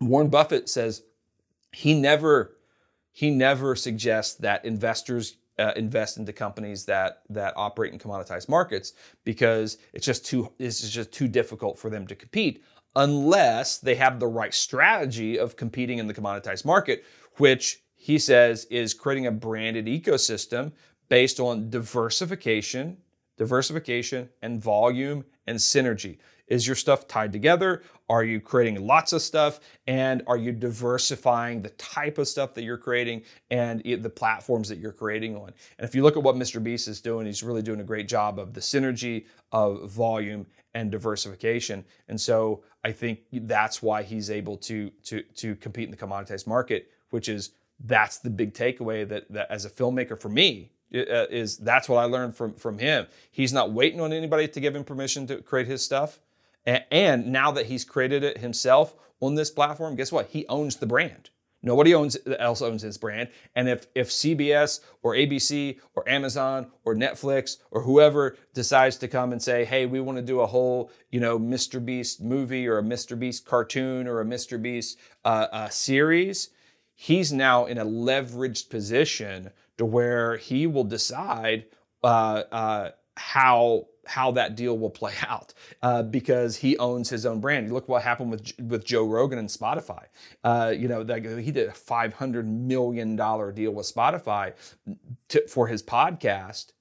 Warren 0.00 0.28
Buffett 0.28 0.68
says 0.68 1.02
he 1.72 1.94
never 1.94 2.56
he 3.12 3.30
never 3.30 3.76
suggests 3.76 4.34
that 4.36 4.64
investors 4.64 5.36
uh, 5.60 5.72
invest 5.76 6.16
into 6.18 6.32
companies 6.32 6.84
that 6.86 7.22
that 7.30 7.54
operate 7.56 7.92
in 7.92 7.98
commoditized 8.00 8.48
markets 8.48 8.94
because 9.24 9.78
it's 9.92 10.04
just 10.04 10.26
too 10.26 10.52
it's 10.58 10.88
just 10.90 11.12
too 11.12 11.28
difficult 11.28 11.78
for 11.78 11.88
them 11.88 12.04
to 12.06 12.16
compete 12.16 12.64
unless 12.96 13.78
they 13.78 13.94
have 13.94 14.18
the 14.18 14.26
right 14.26 14.52
strategy 14.52 15.38
of 15.38 15.54
competing 15.54 15.98
in 15.98 16.08
the 16.08 16.14
commoditized 16.14 16.64
market, 16.64 17.04
which 17.36 17.82
he 17.98 18.18
says 18.18 18.64
is 18.70 18.94
creating 18.94 19.26
a 19.26 19.32
branded 19.32 19.86
ecosystem 19.86 20.72
based 21.08 21.40
on 21.40 21.68
diversification, 21.68 22.96
diversification 23.36 24.28
and 24.40 24.62
volume 24.62 25.24
and 25.46 25.58
synergy. 25.58 26.18
Is 26.46 26.66
your 26.66 26.76
stuff 26.76 27.06
tied 27.06 27.32
together? 27.32 27.82
Are 28.08 28.24
you 28.24 28.40
creating 28.40 28.86
lots 28.86 29.12
of 29.12 29.20
stuff? 29.20 29.60
And 29.86 30.22
are 30.26 30.38
you 30.38 30.52
diversifying 30.52 31.60
the 31.60 31.70
type 31.70 32.16
of 32.18 32.26
stuff 32.28 32.54
that 32.54 32.62
you're 32.62 32.78
creating 32.78 33.22
and 33.50 33.82
the 33.82 34.08
platforms 34.08 34.68
that 34.68 34.78
you're 34.78 34.92
creating 34.92 35.36
on? 35.36 35.52
And 35.78 35.86
if 35.86 35.94
you 35.94 36.02
look 36.02 36.16
at 36.16 36.22
what 36.22 36.36
Mr. 36.36 36.62
Beast 36.62 36.88
is 36.88 37.00
doing, 37.00 37.26
he's 37.26 37.42
really 37.42 37.62
doing 37.62 37.80
a 37.80 37.84
great 37.84 38.08
job 38.08 38.38
of 38.38 38.54
the 38.54 38.60
synergy 38.60 39.26
of 39.52 39.90
volume 39.90 40.46
and 40.72 40.90
diversification. 40.90 41.84
And 42.08 42.18
so 42.18 42.62
I 42.84 42.92
think 42.92 43.20
that's 43.32 43.82
why 43.82 44.02
he's 44.02 44.30
able 44.30 44.56
to, 44.58 44.90
to, 45.04 45.22
to 45.22 45.56
compete 45.56 45.84
in 45.84 45.90
the 45.90 45.96
commoditized 45.96 46.46
market, 46.46 46.90
which 47.10 47.28
is 47.28 47.50
that's 47.80 48.18
the 48.18 48.30
big 48.30 48.54
takeaway 48.54 49.08
that, 49.08 49.30
that 49.32 49.50
as 49.50 49.64
a 49.64 49.70
filmmaker 49.70 50.20
for 50.20 50.28
me, 50.28 50.70
uh, 50.94 51.26
is 51.30 51.58
that's 51.58 51.88
what 51.88 51.98
I 51.98 52.04
learned 52.04 52.34
from 52.34 52.54
from 52.54 52.78
him. 52.78 53.06
He's 53.30 53.52
not 53.52 53.72
waiting 53.72 54.00
on 54.00 54.12
anybody 54.12 54.48
to 54.48 54.60
give 54.60 54.74
him 54.74 54.84
permission 54.84 55.26
to 55.26 55.42
create 55.42 55.66
his 55.66 55.82
stuff. 55.82 56.18
And, 56.64 56.84
and 56.90 57.26
now 57.26 57.50
that 57.52 57.66
he's 57.66 57.84
created 57.84 58.24
it 58.24 58.38
himself 58.38 58.94
on 59.20 59.34
this 59.34 59.50
platform, 59.50 59.96
guess 59.96 60.12
what? 60.12 60.28
He 60.28 60.46
owns 60.48 60.76
the 60.76 60.86
brand. 60.86 61.30
Nobody 61.60 61.94
owns 61.94 62.16
else 62.38 62.62
owns 62.62 62.82
his 62.82 62.98
brand. 62.98 63.30
And 63.56 63.68
if 63.68 63.86
if 63.94 64.10
CBS 64.10 64.80
or 65.02 65.14
ABC 65.14 65.80
or 65.94 66.08
Amazon 66.08 66.70
or 66.84 66.94
Netflix 66.94 67.56
or 67.72 67.82
whoever 67.82 68.36
decides 68.54 68.96
to 68.98 69.08
come 69.08 69.32
and 69.32 69.42
say, 69.42 69.64
"Hey, 69.64 69.84
we 69.84 70.00
want 70.00 70.18
to 70.18 70.22
do 70.22 70.40
a 70.40 70.46
whole, 70.46 70.92
you 71.10 71.18
know, 71.18 71.38
Mr. 71.38 71.84
Beast 71.84 72.22
movie 72.22 72.68
or 72.68 72.78
a 72.78 72.82
Mr. 72.82 73.18
Beast 73.18 73.44
cartoon 73.44 74.06
or 74.06 74.20
a 74.20 74.24
Mr. 74.24 74.60
Beast 74.60 74.98
uh, 75.24 75.48
uh, 75.50 75.68
series," 75.68 76.50
he's 77.00 77.32
now 77.32 77.64
in 77.66 77.78
a 77.78 77.84
leveraged 77.84 78.68
position 78.70 79.50
to 79.76 79.84
where 79.84 80.36
he 80.36 80.66
will 80.66 80.82
decide 80.82 81.64
uh, 82.02 82.42
uh, 82.50 82.90
how 83.16 83.86
how 84.04 84.32
that 84.32 84.56
deal 84.56 84.76
will 84.76 84.90
play 84.90 85.12
out 85.28 85.54
uh, 85.82 86.02
because 86.02 86.56
he 86.56 86.76
owns 86.78 87.08
his 87.08 87.24
own 87.24 87.40
brand. 87.40 87.72
Look 87.72 87.88
what 87.88 88.02
happened 88.02 88.32
with 88.32 88.52
with 88.58 88.84
Joe 88.84 89.04
Rogan 89.04 89.38
and 89.38 89.48
Spotify. 89.48 90.06
Uh, 90.42 90.74
you 90.76 90.88
know, 90.88 91.04
that, 91.04 91.24
he 91.24 91.52
did 91.52 91.68
a 91.68 91.72
five 91.72 92.14
hundred 92.14 92.48
million 92.48 93.14
dollar 93.14 93.52
deal 93.52 93.70
with 93.70 93.86
Spotify 93.86 94.54
to, 95.28 95.46
for 95.46 95.68
his 95.68 95.84
podcast 95.84 96.72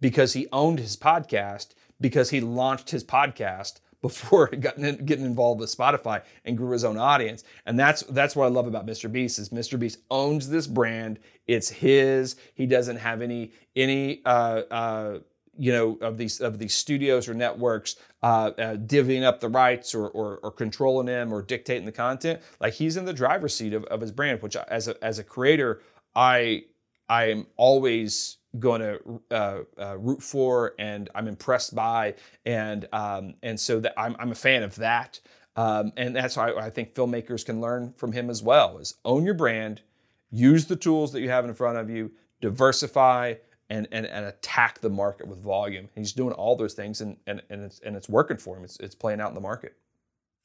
because 0.00 0.32
he 0.32 0.48
owned 0.52 0.78
his 0.78 0.96
podcast 0.96 1.74
because 2.00 2.30
he 2.30 2.40
launched 2.40 2.90
his 2.90 3.04
podcast 3.04 3.80
before 4.06 4.48
getting, 4.48 5.04
getting 5.04 5.24
involved 5.24 5.60
with 5.60 5.74
Spotify 5.74 6.22
and 6.44 6.56
grew 6.56 6.70
his 6.70 6.84
own 6.84 6.96
audience. 6.96 7.44
And 7.66 7.78
that's 7.78 8.02
that's 8.02 8.36
what 8.36 8.46
I 8.46 8.48
love 8.48 8.66
about 8.66 8.86
Mr. 8.86 9.10
Beast 9.10 9.38
is 9.38 9.50
Mr. 9.50 9.78
Beast 9.78 9.98
owns 10.10 10.48
this 10.48 10.66
brand. 10.66 11.18
It's 11.46 11.68
his. 11.68 12.36
He 12.54 12.66
doesn't 12.66 12.96
have 12.96 13.22
any 13.22 13.52
any 13.74 14.22
uh, 14.24 14.62
uh, 14.70 15.18
you 15.58 15.72
know 15.72 15.98
of 16.00 16.18
these 16.18 16.40
of 16.40 16.58
these 16.58 16.74
studios 16.74 17.28
or 17.28 17.34
networks 17.34 17.96
uh, 18.22 18.50
uh, 18.58 18.76
divvying 18.76 19.24
up 19.24 19.40
the 19.40 19.48
rights 19.48 19.94
or, 19.94 20.08
or, 20.08 20.38
or 20.38 20.50
controlling 20.50 21.06
them 21.06 21.32
or 21.32 21.42
dictating 21.42 21.86
the 21.86 21.92
content. 21.92 22.40
Like 22.60 22.74
he's 22.74 22.96
in 22.96 23.04
the 23.04 23.12
driver's 23.12 23.54
seat 23.54 23.72
of, 23.72 23.84
of 23.84 24.00
his 24.00 24.12
brand, 24.12 24.42
which 24.42 24.56
as 24.56 24.88
a 24.88 25.04
as 25.04 25.18
a 25.18 25.24
creator, 25.24 25.82
I 26.14 26.64
I 27.08 27.30
am 27.30 27.46
always 27.56 28.38
going 28.58 28.80
to 28.80 29.20
uh, 29.30 29.58
uh, 29.78 29.98
root 29.98 30.22
for 30.22 30.74
and 30.78 31.08
I'm 31.14 31.28
impressed 31.28 31.74
by, 31.74 32.14
and 32.44 32.88
um, 32.92 33.34
and 33.42 33.58
so 33.58 33.80
that 33.80 33.94
I'm, 33.98 34.16
I'm 34.18 34.32
a 34.32 34.36
fan 34.36 34.62
of 34.62 34.74
that, 34.76 35.20
um, 35.56 35.92
and 35.96 36.14
that's 36.14 36.36
why 36.36 36.52
I, 36.52 36.70
think 36.70 36.94
filmmakers 36.94 37.44
can 37.44 37.60
learn 37.60 37.92
from 37.96 38.12
him 38.12 38.30
as 38.30 38.42
well. 38.42 38.78
Is 38.78 38.94
own 39.04 39.24
your 39.24 39.34
brand, 39.34 39.82
use 40.30 40.66
the 40.66 40.76
tools 40.76 41.12
that 41.12 41.20
you 41.20 41.30
have 41.30 41.44
in 41.44 41.54
front 41.54 41.78
of 41.78 41.90
you, 41.90 42.12
diversify, 42.40 43.34
and 43.70 43.88
and, 43.92 44.06
and 44.06 44.26
attack 44.26 44.80
the 44.80 44.90
market 44.90 45.26
with 45.26 45.42
volume. 45.42 45.88
He's 45.94 46.12
doing 46.12 46.32
all 46.32 46.56
those 46.56 46.74
things, 46.74 47.00
and 47.00 47.16
and 47.26 47.42
and 47.50 47.62
it's 47.62 47.80
and 47.80 47.96
it's 47.96 48.08
working 48.08 48.36
for 48.36 48.56
him. 48.56 48.64
It's 48.64 48.78
it's 48.80 48.94
playing 48.94 49.20
out 49.20 49.28
in 49.28 49.34
the 49.34 49.40
market. 49.40 49.76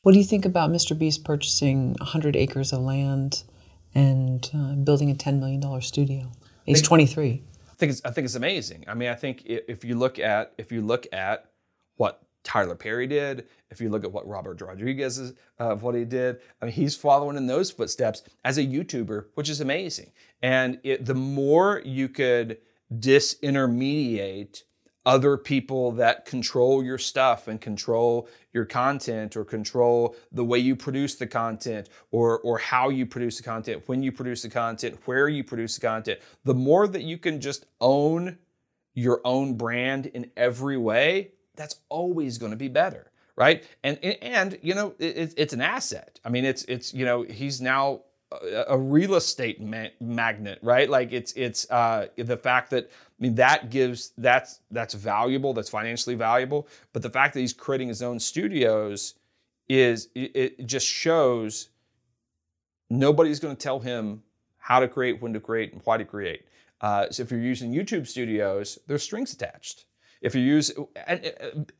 What 0.03 0.13
do 0.13 0.17
you 0.17 0.25
think 0.25 0.45
about 0.45 0.71
Mr. 0.71 0.97
Beast 0.97 1.23
purchasing 1.23 1.93
100 1.99 2.35
acres 2.35 2.73
of 2.73 2.81
land 2.81 3.43
and 3.93 4.49
uh, 4.51 4.73
building 4.73 5.11
a 5.11 5.13
$10 5.13 5.39
million 5.39 5.81
studio? 5.81 6.31
He's 6.65 6.81
23 6.81 7.43
think 7.81 7.91
it's 7.93 8.01
I 8.05 8.11
think 8.11 8.25
it's 8.25 8.35
amazing. 8.35 8.85
I 8.87 8.93
mean, 8.93 9.09
I 9.09 9.15
think 9.15 9.43
if 9.45 9.83
you 9.83 9.95
look 9.95 10.19
at 10.19 10.53
if 10.59 10.71
you 10.71 10.81
look 10.81 11.07
at 11.11 11.49
what 11.97 12.21
Tyler 12.43 12.75
Perry 12.75 13.07
did, 13.07 13.47
if 13.71 13.81
you 13.81 13.89
look 13.89 14.03
at 14.03 14.11
what 14.11 14.27
Robert 14.27 14.61
Rodriguez 14.61 15.17
is, 15.17 15.33
uh, 15.57 15.75
what 15.75 15.95
he 15.95 16.05
did, 16.05 16.41
I 16.61 16.65
mean, 16.65 16.73
he's 16.73 16.95
following 16.95 17.37
in 17.37 17.47
those 17.47 17.71
footsteps 17.71 18.21
as 18.45 18.59
a 18.59 18.63
YouTuber, 18.63 19.25
which 19.33 19.49
is 19.49 19.61
amazing. 19.61 20.11
And 20.43 20.79
it, 20.83 21.05
the 21.05 21.15
more 21.15 21.81
you 21.83 22.07
could 22.07 22.59
disintermediate 22.93 24.61
other 25.05 25.37
people 25.37 25.91
that 25.93 26.25
control 26.25 26.83
your 26.83 26.97
stuff 26.97 27.47
and 27.47 27.59
control 27.59 28.27
your 28.53 28.65
content 28.65 29.35
or 29.35 29.43
control 29.43 30.15
the 30.31 30.43
way 30.43 30.59
you 30.59 30.75
produce 30.75 31.15
the 31.15 31.27
content 31.27 31.89
or 32.11 32.39
or 32.41 32.57
how 32.57 32.89
you 32.89 33.05
produce 33.05 33.37
the 33.37 33.43
content, 33.43 33.81
when 33.87 34.03
you 34.03 34.11
produce 34.11 34.41
the 34.43 34.49
content, 34.49 34.97
where 35.05 35.27
you 35.27 35.43
produce 35.43 35.75
the 35.75 35.81
content, 35.81 36.19
the 36.43 36.53
more 36.53 36.87
that 36.87 37.03
you 37.03 37.17
can 37.17 37.41
just 37.41 37.65
own 37.79 38.37
your 38.93 39.21
own 39.25 39.55
brand 39.55 40.07
in 40.07 40.29
every 40.37 40.77
way, 40.77 41.31
that's 41.55 41.77
always 41.89 42.37
going 42.37 42.51
to 42.51 42.57
be 42.57 42.67
better 42.67 43.11
right? 43.37 43.63
And 43.83 43.97
and 44.03 44.59
you 44.61 44.75
know 44.75 44.93
it, 44.99 45.33
it's 45.37 45.53
an 45.53 45.61
asset. 45.61 46.19
I 46.23 46.29
mean, 46.29 46.45
it's 46.45 46.63
it's 46.65 46.93
you 46.93 47.05
know 47.05 47.23
he's 47.23 47.61
now 47.61 48.01
a, 48.67 48.77
real 48.77 49.15
estate 49.15 49.61
ma- 49.61 49.87
magnet, 49.99 50.59
right? 50.61 50.89
Like 50.89 51.11
it's 51.11 51.33
it's 51.33 51.69
uh, 51.69 52.07
the 52.17 52.37
fact 52.37 52.69
that 52.71 52.85
I 52.85 53.23
mean 53.23 53.35
that 53.35 53.69
gives 53.69 54.11
that's 54.17 54.59
that's 54.71 54.93
valuable, 54.93 55.53
that's 55.53 55.69
financially 55.69 56.15
valuable. 56.15 56.67
But 56.93 57.01
the 57.01 57.09
fact 57.09 57.33
that 57.33 57.41
he's 57.41 57.53
creating 57.53 57.89
his 57.89 58.01
own 58.01 58.19
studios 58.19 59.15
is 59.69 60.09
it, 60.15 60.31
it 60.35 60.65
just 60.65 60.87
shows 60.87 61.69
nobody's 62.89 63.39
going 63.39 63.55
to 63.55 63.61
tell 63.61 63.79
him 63.79 64.21
how 64.57 64.79
to 64.79 64.87
create, 64.87 65.21
when 65.21 65.33
to 65.33 65.39
create, 65.39 65.73
and 65.73 65.81
why 65.85 65.97
to 65.97 66.05
create. 66.05 66.45
Uh, 66.81 67.09
so 67.09 67.23
if 67.23 67.31
you're 67.31 67.39
using 67.39 67.71
YouTube 67.71 68.07
studios, 68.07 68.79
there's 68.87 69.03
strings 69.03 69.33
attached. 69.33 69.85
If 70.21 70.35
you 70.35 70.41
use, 70.41 70.71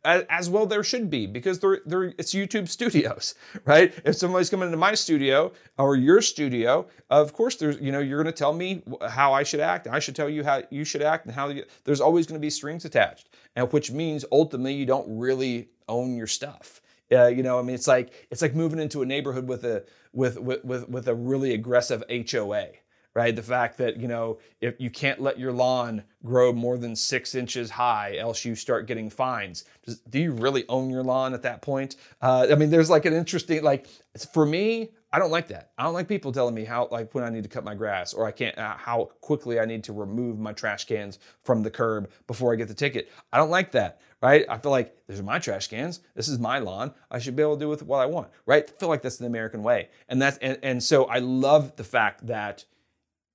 as 0.04 0.50
well, 0.50 0.66
there 0.66 0.84
should 0.84 1.10
be 1.12 1.28
because 1.28 1.60
they're, 1.60 1.82
they're, 1.86 2.06
it's 2.18 2.34
YouTube 2.34 2.68
studios, 2.68 3.36
right? 3.66 3.94
If 4.04 4.16
somebody's 4.16 4.50
coming 4.50 4.66
into 4.66 4.78
my 4.78 4.96
studio 4.96 5.52
or 5.78 5.96
your 5.96 6.22
studio, 6.22 6.88
of 7.12 7.34
course, 7.34 7.56
there's, 7.56 7.80
you 7.80 7.92
know, 7.92 8.00
you're 8.00 8.22
going 8.22 8.34
to 8.34 8.38
tell 8.38 8.54
me 8.54 8.82
how 9.10 9.32
I 9.32 9.44
should 9.44 9.60
act. 9.60 9.88
I 9.88 10.00
should 10.00 10.16
tell 10.16 10.30
you 10.30 10.44
how 10.44 10.64
you 10.72 10.84
should 10.84 11.04
act 11.04 11.28
and 11.28 11.36
how 11.36 11.50
you, 11.50 11.66
there's 11.84 12.02
always 12.02 12.26
going 12.26 12.40
to 12.40 12.46
be 12.46 12.50
strings 12.50 12.84
attached, 12.84 13.30
and 13.56 13.72
which 13.72 13.92
means 13.92 14.26
ultimately 14.32 14.74
you 14.74 14.88
don't 14.88 15.20
really 15.20 15.70
own 15.88 16.16
your 16.16 16.28
stuff. 16.28 16.82
Uh, 17.12 17.28
you 17.28 17.44
know, 17.44 17.60
I 17.60 17.62
mean, 17.62 17.76
it's 17.76 17.88
like 17.88 18.28
it's 18.32 18.42
like 18.42 18.56
moving 18.56 18.80
into 18.80 19.02
a 19.02 19.06
neighborhood 19.06 19.48
with 19.48 19.66
a 19.66 19.84
with 20.14 20.40
with 20.40 20.64
with, 20.64 20.90
with 20.90 21.08
a 21.08 21.14
really 21.16 21.54
aggressive 21.54 22.04
HOA 22.10 22.70
right? 23.14 23.36
The 23.36 23.44
fact 23.44 23.78
that, 23.78 23.98
you 23.98 24.08
know, 24.08 24.40
if 24.62 24.80
you 24.80 24.90
can't 24.90 25.20
let 25.22 25.38
your 25.38 25.52
lawn 25.52 26.04
grow 26.24 26.54
more 26.54 26.78
than 26.78 26.96
six 26.96 27.36
inches 27.36 27.70
high, 27.70 28.18
else 28.18 28.46
you 28.46 28.56
start 28.56 28.88
getting 28.88 29.10
fines. 29.10 29.66
Do 30.10 30.20
you 30.20 30.32
really 30.32 30.66
own 30.70 30.90
your 30.90 31.04
lawn 31.04 31.34
at 31.34 31.42
that 31.42 31.62
point? 31.62 31.98
Uh, 32.22 32.48
I 32.52 32.56
mean, 32.56 32.70
there's 32.70 32.90
like 32.90 33.06
an 33.06 33.14
interesting, 33.14 33.64
like, 33.64 33.88
for 34.34 34.46
me, 34.46 34.92
I 35.14 35.20
don't 35.20 35.32
like 35.32 35.50
that. 35.50 35.72
I 35.78 35.84
don't 35.84 35.94
like 35.94 36.08
people 36.08 36.32
telling 36.32 36.56
me 36.56 36.64
how, 36.64 36.88
like, 36.90 37.14
when 37.14 37.26
I 37.26 37.30
need 37.30 37.44
to 37.44 37.50
cut 37.50 37.66
my 37.66 37.76
grass 37.76 38.14
or 38.14 38.26
I 38.26 38.32
can't, 38.32 38.58
uh, 38.58 38.78
how 38.78 39.10
quickly 39.20 39.60
I 39.60 39.66
need 39.66 39.84
to 39.86 39.94
remove 39.94 40.40
my 40.40 40.54
trash 40.54 40.86
cans 40.86 41.20
from 41.44 41.64
the 41.64 41.70
curb 41.70 42.10
before 42.28 42.54
I 42.54 42.56
get 42.56 42.70
the 42.70 42.74
ticket. 42.74 43.12
I 43.34 43.38
don't 43.38 43.50
like 43.50 43.72
that, 43.72 44.00
right? 44.22 44.46
I 44.48 44.58
feel 44.58 44.72
like 44.72 44.96
these 45.08 45.20
are 45.20 45.24
my 45.24 45.38
trash 45.38 45.68
cans. 45.68 46.00
This 46.16 46.30
is 46.30 46.40
my 46.40 46.60
lawn. 46.60 46.94
I 47.10 47.20
should 47.20 47.36
be 47.36 47.44
able 47.44 47.56
to 47.56 47.60
do 47.60 47.68
with 47.68 47.84
what 47.84 48.00
I 48.00 48.06
want, 48.06 48.30
right? 48.46 48.64
I 48.70 48.80
feel 48.80 48.88
like 48.88 49.02
that's 49.02 49.18
the 49.18 49.26
American 49.26 49.64
way. 49.64 49.90
And 50.08 50.22
that's, 50.22 50.38
and, 50.38 50.58
and 50.64 50.82
so 50.82 51.06
I 51.06 51.20
love 51.20 51.76
the 51.76 51.84
fact 51.84 52.26
that 52.28 52.64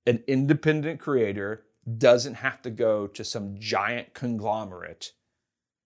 an 0.07 0.23
independent 0.25 0.99
creator 0.99 1.65
doesn't 1.97 2.33
have 2.35 2.61
to 2.63 2.71
go 2.71 3.07
to 3.07 3.23
some 3.23 3.55
giant 3.59 4.13
conglomerate 4.13 5.11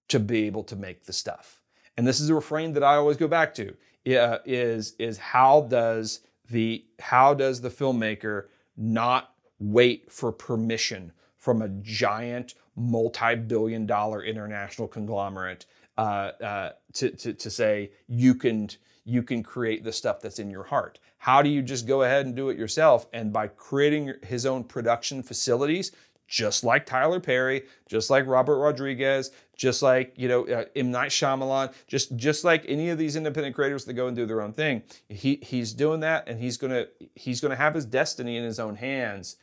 to 0.09 0.19
be 0.19 0.45
able 0.45 0.63
to 0.63 0.75
make 0.75 1.05
the 1.05 1.13
stuff. 1.13 1.61
And 1.97 2.07
this 2.07 2.19
is 2.19 2.29
a 2.29 2.35
refrain 2.35 2.73
that 2.73 2.83
I 2.83 2.95
always 2.95 3.17
go 3.17 3.27
back 3.27 3.53
to 3.55 3.75
uh, 4.07 4.37
is 4.45 4.95
is 4.97 5.17
how 5.17 5.61
does 5.61 6.21
the 6.49 6.85
how 6.99 7.33
does 7.33 7.61
the 7.61 7.69
filmmaker 7.69 8.45
not 8.77 9.33
wait 9.59 10.11
for 10.11 10.31
permission 10.31 11.11
from 11.37 11.61
a 11.61 11.69
giant 11.81 12.55
multi-billion 12.75 13.85
dollar 13.85 14.23
international 14.23 14.87
conglomerate 14.87 15.65
uh, 16.01 16.43
uh, 16.43 16.69
to, 16.93 17.33
to, 17.33 17.49
say 17.49 17.91
you 18.07 18.33
can 18.35 18.69
you 19.05 19.23
can 19.23 19.43
create 19.43 19.83
the 19.83 19.91
stuff 19.91 20.21
that's 20.21 20.39
in 20.39 20.49
your 20.49 20.63
heart 20.63 20.99
how 21.21 21.43
do 21.43 21.49
you 21.49 21.61
just 21.61 21.85
go 21.85 22.01
ahead 22.01 22.25
and 22.25 22.35
do 22.35 22.49
it 22.49 22.57
yourself? 22.57 23.05
And 23.13 23.31
by 23.31 23.45
creating 23.45 24.15
his 24.23 24.47
own 24.47 24.63
production 24.63 25.21
facilities, 25.21 25.91
just 26.27 26.63
like 26.63 26.83
Tyler 26.83 27.19
Perry, 27.19 27.65
just 27.87 28.09
like 28.09 28.25
Robert 28.25 28.57
Rodriguez, 28.57 29.29
just 29.55 29.83
like 29.83 30.13
you 30.17 30.27
know 30.27 30.47
uh, 30.47 30.65
M 30.75 30.89
Night 30.89 31.11
Shyamalan, 31.11 31.73
just 31.85 32.15
just 32.15 32.43
like 32.43 32.65
any 32.67 32.89
of 32.89 32.97
these 32.97 33.15
independent 33.15 33.53
creators 33.53 33.85
that 33.85 33.93
go 33.93 34.07
and 34.07 34.15
do 34.15 34.25
their 34.25 34.41
own 34.41 34.51
thing. 34.51 34.81
He 35.09 35.37
he's 35.43 35.73
doing 35.73 35.99
that, 35.99 36.27
and 36.27 36.39
he's 36.39 36.57
gonna 36.57 36.87
he's 37.13 37.39
gonna 37.39 37.55
have 37.55 37.75
his 37.75 37.85
destiny 37.85 38.37
in 38.37 38.43
his 38.43 38.59
own 38.59 38.75
hands. 38.75 39.35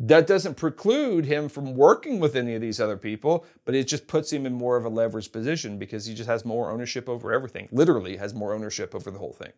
That 0.00 0.28
doesn't 0.28 0.56
preclude 0.56 1.24
him 1.24 1.48
from 1.48 1.74
working 1.74 2.20
with 2.20 2.36
any 2.36 2.54
of 2.54 2.60
these 2.60 2.80
other 2.80 2.96
people, 2.96 3.44
but 3.64 3.74
it 3.74 3.88
just 3.88 4.06
puts 4.06 4.32
him 4.32 4.46
in 4.46 4.52
more 4.52 4.76
of 4.76 4.84
a 4.84 4.90
leveraged 4.90 5.32
position 5.32 5.76
because 5.76 6.06
he 6.06 6.14
just 6.14 6.28
has 6.28 6.44
more 6.44 6.70
ownership 6.70 7.08
over 7.08 7.32
everything. 7.32 7.68
Literally, 7.72 8.16
has 8.16 8.32
more 8.32 8.54
ownership 8.54 8.94
over 8.94 9.10
the 9.10 9.18
whole 9.18 9.32
thing. 9.32 9.52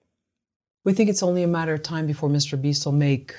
We 0.84 0.94
think 0.94 1.10
it's 1.10 1.22
only 1.22 1.42
a 1.42 1.46
matter 1.46 1.74
of 1.74 1.82
time 1.82 2.06
before 2.06 2.30
Mr. 2.30 2.60
Beast 2.60 2.86
will 2.86 2.92
make 2.92 3.34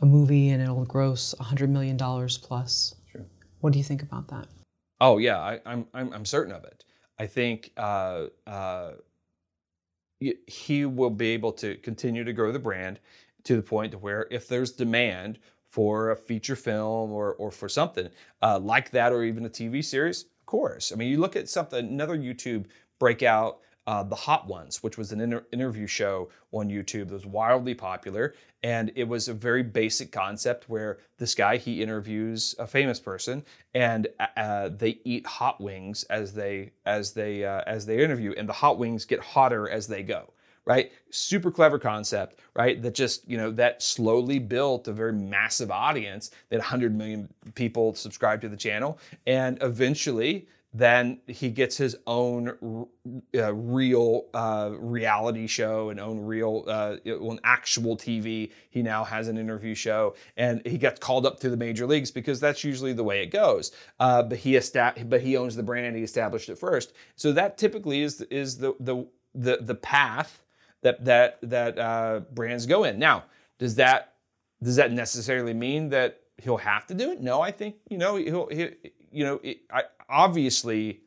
a 0.00 0.06
movie 0.06 0.48
and 0.48 0.62
it'll 0.62 0.86
gross 0.86 1.34
$100 1.38 1.68
million 1.68 1.98
plus. 1.98 2.94
Sure. 3.12 3.26
What 3.60 3.74
do 3.74 3.78
you 3.78 3.84
think 3.84 4.02
about 4.02 4.28
that? 4.28 4.46
Oh, 4.98 5.18
yeah, 5.18 5.38
I, 5.38 5.60
am 5.66 5.86
I'm, 5.92 6.10
I'm 6.14 6.24
certain 6.24 6.54
of 6.54 6.64
it. 6.64 6.86
I 7.18 7.26
think 7.26 7.70
uh, 7.76 8.26
uh, 8.46 8.92
he 10.46 10.86
will 10.86 11.10
be 11.10 11.28
able 11.28 11.52
to 11.52 11.76
continue 11.76 12.24
to 12.24 12.32
grow 12.32 12.50
the 12.50 12.58
brand 12.58 12.98
to 13.44 13.56
the 13.56 13.62
point 13.62 13.92
to 13.92 13.98
where 13.98 14.26
if 14.30 14.48
there's 14.48 14.72
demand 14.72 15.38
for 15.68 16.10
a 16.10 16.16
feature 16.16 16.56
film 16.56 17.12
or, 17.12 17.34
or 17.34 17.50
for 17.50 17.68
something 17.68 18.08
uh, 18.42 18.58
like 18.58 18.90
that 18.90 19.12
or 19.12 19.24
even 19.24 19.46
a 19.46 19.50
TV 19.50 19.84
series, 19.84 20.22
of 20.22 20.46
course. 20.46 20.92
I 20.92 20.96
mean, 20.96 21.10
you 21.10 21.18
look 21.18 21.36
at 21.36 21.48
something, 21.48 21.86
another 21.86 22.16
YouTube 22.16 22.66
breakout 22.98 23.60
uh, 23.86 24.02
The 24.02 24.16
Hot 24.16 24.48
Ones, 24.48 24.82
which 24.82 24.98
was 24.98 25.12
an 25.12 25.20
inter- 25.20 25.46
interview 25.52 25.86
show 25.86 26.28
on 26.52 26.68
YouTube 26.68 27.08
that 27.08 27.12
was 27.12 27.26
wildly 27.26 27.74
popular. 27.74 28.34
And 28.62 28.90
it 28.96 29.06
was 29.06 29.28
a 29.28 29.34
very 29.34 29.62
basic 29.62 30.10
concept 30.10 30.68
where 30.68 30.98
this 31.18 31.34
guy, 31.34 31.56
he 31.56 31.82
interviews 31.82 32.54
a 32.58 32.66
famous 32.66 32.98
person 32.98 33.44
and 33.74 34.08
uh, 34.18 34.26
uh 34.36 34.68
they 34.70 34.98
eat 35.04 35.26
hot 35.26 35.60
wings 35.60 36.02
as 36.04 36.32
they, 36.32 36.72
as 36.84 37.12
they, 37.12 37.44
uh, 37.44 37.62
as 37.66 37.86
they 37.86 38.02
interview. 38.02 38.34
And 38.36 38.48
the 38.48 38.54
hot 38.54 38.78
wings 38.78 39.04
get 39.04 39.20
hotter 39.20 39.68
as 39.68 39.86
they 39.86 40.02
go 40.02 40.32
right? 40.66 40.92
Super 41.10 41.50
clever 41.50 41.78
concept, 41.78 42.40
right? 42.54 42.82
That 42.82 42.94
just, 42.94 43.28
you 43.28 43.36
know, 43.36 43.50
that 43.52 43.82
slowly 43.82 44.38
built 44.38 44.88
a 44.88 44.92
very 44.92 45.12
massive 45.12 45.70
audience 45.70 46.32
that 46.50 46.58
100 46.58 46.94
million 46.94 47.32
people 47.54 47.94
subscribe 47.94 48.40
to 48.42 48.48
the 48.48 48.56
channel. 48.56 48.98
And 49.26 49.58
eventually, 49.62 50.48
then 50.74 51.20
he 51.26 51.48
gets 51.48 51.76
his 51.78 51.96
own 52.06 52.86
uh, 53.34 53.54
real 53.54 54.26
uh, 54.34 54.72
reality 54.78 55.46
show 55.46 55.88
and 55.88 55.98
own 55.98 56.20
real 56.20 56.64
uh, 56.66 56.96
on 57.20 57.40
actual 57.44 57.96
TV. 57.96 58.50
He 58.68 58.82
now 58.82 59.02
has 59.02 59.28
an 59.28 59.38
interview 59.38 59.74
show, 59.74 60.16
and 60.36 60.60
he 60.66 60.76
gets 60.76 61.00
called 61.00 61.24
up 61.24 61.40
to 61.40 61.48
the 61.48 61.56
major 61.56 61.86
leagues 61.86 62.10
because 62.10 62.40
that's 62.40 62.62
usually 62.62 62.92
the 62.92 63.04
way 63.04 63.22
it 63.22 63.30
goes. 63.30 63.72
Uh, 64.00 64.22
but 64.24 64.36
he 64.36 64.56
esta- 64.56 64.94
but 65.06 65.22
he 65.22 65.38
owns 65.38 65.56
the 65.56 65.62
brand 65.62 65.86
and 65.86 65.96
he 65.96 66.02
established 66.02 66.50
it 66.50 66.58
first. 66.58 66.92
So 67.14 67.32
that 67.32 67.56
typically 67.56 68.02
is 68.02 68.20
is 68.22 68.58
the 68.58 68.74
the 68.80 69.06
the, 69.34 69.58
the 69.60 69.74
path 69.74 70.42
that 70.82 71.04
that 71.04 71.38
that 71.42 71.78
uh, 71.78 72.20
brands 72.32 72.66
go 72.66 72.84
in. 72.84 72.98
Now, 72.98 73.24
does 73.58 73.74
that 73.76 74.14
does 74.62 74.76
that 74.76 74.92
necessarily 74.92 75.54
mean 75.54 75.88
that 75.90 76.20
he'll 76.38 76.56
have 76.56 76.86
to 76.86 76.94
do 76.94 77.12
it? 77.12 77.20
No, 77.20 77.40
I 77.40 77.50
think 77.50 77.76
you 77.88 77.98
know 77.98 78.16
he'll 78.16 78.48
he, 78.48 78.70
you 79.10 79.24
know 79.24 79.40
it, 79.42 79.58
I 79.70 79.84
obviously, 80.08 81.00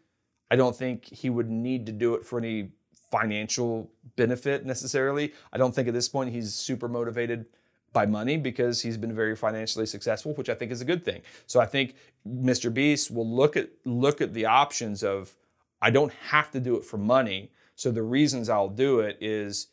I 0.51 0.55
don't 0.55 0.75
think 0.75 1.05
he 1.05 1.29
would 1.29 1.49
need 1.49 1.85
to 1.85 1.91
do 1.91 2.15
it 2.15 2.25
for 2.25 2.37
any 2.39 2.71
financial 3.11 3.91
benefit 4.15 4.65
necessarily. 4.65 5.33
I 5.51 5.57
don't 5.57 5.73
think 5.73 5.87
at 5.87 5.93
this 5.93 6.09
point 6.09 6.31
he's 6.31 6.53
super 6.53 6.87
motivated 6.87 7.45
by 7.91 8.05
money 8.05 8.37
because 8.37 8.81
he's 8.81 8.97
been 8.97 9.15
very 9.15 9.35
financially 9.35 9.85
successful, 9.85 10.33
which 10.33 10.49
I 10.49 10.53
think 10.53 10.71
is 10.71 10.81
a 10.81 10.85
good 10.85 11.03
thing. 11.03 11.21
So 11.47 11.59
I 11.59 11.65
think 11.65 11.95
Mr. 12.27 12.71
Beast 12.71 13.09
will 13.09 13.27
look 13.27 13.57
at 13.57 13.69
look 13.85 14.21
at 14.21 14.33
the 14.33 14.45
options 14.45 15.03
of 15.03 15.35
I 15.81 15.89
don't 15.89 16.13
have 16.13 16.51
to 16.51 16.59
do 16.59 16.75
it 16.75 16.85
for 16.85 16.97
money. 16.97 17.51
So 17.79 17.91
the 17.91 18.03
reasons 18.03 18.49
I'll 18.49 18.67
do 18.67 18.99
it 18.99 19.17
is 19.21 19.67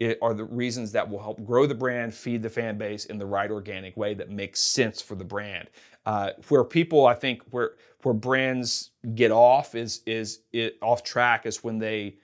it 0.00 0.18
are 0.20 0.34
the 0.34 0.42
reasons 0.42 0.90
that 0.92 1.08
will 1.08 1.20
help 1.20 1.44
grow 1.44 1.64
the 1.64 1.76
brand, 1.76 2.12
feed 2.12 2.42
the 2.42 2.50
fan 2.50 2.76
base 2.76 3.04
in 3.04 3.18
the 3.18 3.26
right 3.26 3.52
organic 3.52 3.96
way 3.96 4.14
that 4.14 4.30
makes 4.30 4.58
sense 4.58 5.00
for 5.00 5.14
the 5.14 5.24
brand. 5.24 5.70
Uh, 6.04 6.30
where 6.48 6.64
people, 6.64 7.06
I 7.06 7.14
think, 7.14 7.40
where 7.50 7.76
where 8.02 8.14
brands 8.14 8.90
get 9.14 9.30
off 9.30 9.76
is 9.76 10.00
is 10.06 10.40
it 10.52 10.76
off 10.82 11.04
track 11.04 11.46
is 11.46 11.62
when 11.62 11.78
they 11.78 12.16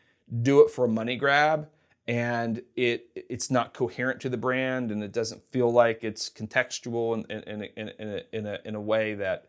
do 0.42 0.60
it 0.60 0.72
for 0.72 0.86
a 0.86 0.88
money 0.88 1.14
grab 1.14 1.68
and 2.08 2.60
it 2.74 3.06
it's 3.14 3.48
not 3.48 3.72
coherent 3.72 4.20
to 4.22 4.28
the 4.28 4.36
brand 4.36 4.90
and 4.90 5.04
it 5.04 5.12
doesn't 5.12 5.40
feel 5.52 5.70
like 5.70 6.02
it's 6.02 6.28
contextual 6.28 7.14
in 7.14 7.30
in, 7.30 7.62
in, 7.76 7.88
in, 8.00 8.08
a, 8.08 8.22
in, 8.32 8.46
a, 8.46 8.58
in 8.64 8.74
a 8.74 8.80
way 8.80 9.14
that 9.14 9.46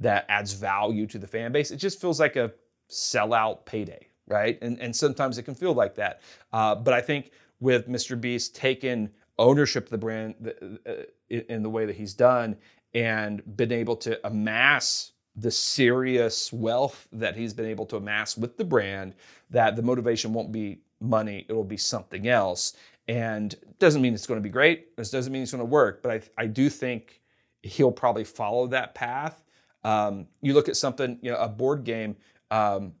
that 0.00 0.26
adds 0.28 0.52
value 0.52 1.06
to 1.06 1.18
the 1.18 1.26
fan 1.26 1.50
base. 1.50 1.70
It 1.70 1.76
just 1.76 1.98
feels 1.98 2.20
like 2.20 2.36
a 2.36 2.52
sellout 2.90 3.64
payday, 3.64 4.09
right? 4.30 4.58
And 4.62 4.80
and 4.80 4.94
sometimes 4.94 5.36
it 5.36 5.42
can 5.42 5.54
feel 5.54 5.74
like 5.74 5.94
that. 5.96 6.22
Uh, 6.52 6.74
but 6.74 6.94
I 6.94 7.00
think 7.00 7.32
with 7.60 7.88
Mr. 7.88 8.18
Beast 8.18 8.54
taking 8.54 9.10
ownership 9.38 9.84
of 9.84 9.90
the 9.90 9.98
brand 9.98 10.52
uh, 10.86 10.92
in 11.28 11.62
the 11.62 11.70
way 11.70 11.86
that 11.86 11.96
he's 11.96 12.14
done 12.14 12.56
and 12.94 13.42
been 13.56 13.72
able 13.72 13.96
to 13.96 14.26
amass 14.26 15.12
the 15.36 15.50
serious 15.50 16.52
wealth 16.52 17.08
that 17.12 17.36
he's 17.36 17.54
been 17.54 17.66
able 17.66 17.86
to 17.86 17.96
amass 17.96 18.36
with 18.36 18.56
the 18.56 18.64
brand 18.64 19.14
that 19.48 19.76
the 19.76 19.82
motivation 19.82 20.32
won't 20.32 20.52
be 20.52 20.80
money, 21.00 21.46
it'll 21.48 21.64
be 21.64 21.76
something 21.76 22.28
else. 22.28 22.74
And 23.08 23.54
doesn't 23.78 24.02
mean 24.02 24.14
it's 24.14 24.26
going 24.26 24.38
to 24.38 24.42
be 24.42 24.50
great. 24.50 24.96
This 24.96 25.10
doesn't 25.10 25.32
mean 25.32 25.42
it's 25.42 25.50
going 25.50 25.60
to 25.60 25.64
work, 25.64 26.02
but 26.02 26.12
I, 26.12 26.42
I 26.42 26.46
do 26.46 26.68
think 26.68 27.20
he'll 27.62 27.92
probably 27.92 28.24
follow 28.24 28.66
that 28.68 28.94
path. 28.94 29.42
Um, 29.82 30.26
you 30.42 30.52
look 30.52 30.68
at 30.68 30.76
something, 30.76 31.18
you 31.22 31.30
know, 31.30 31.38
a 31.38 31.48
board 31.48 31.84
game 31.84 32.16
um, 32.50 32.92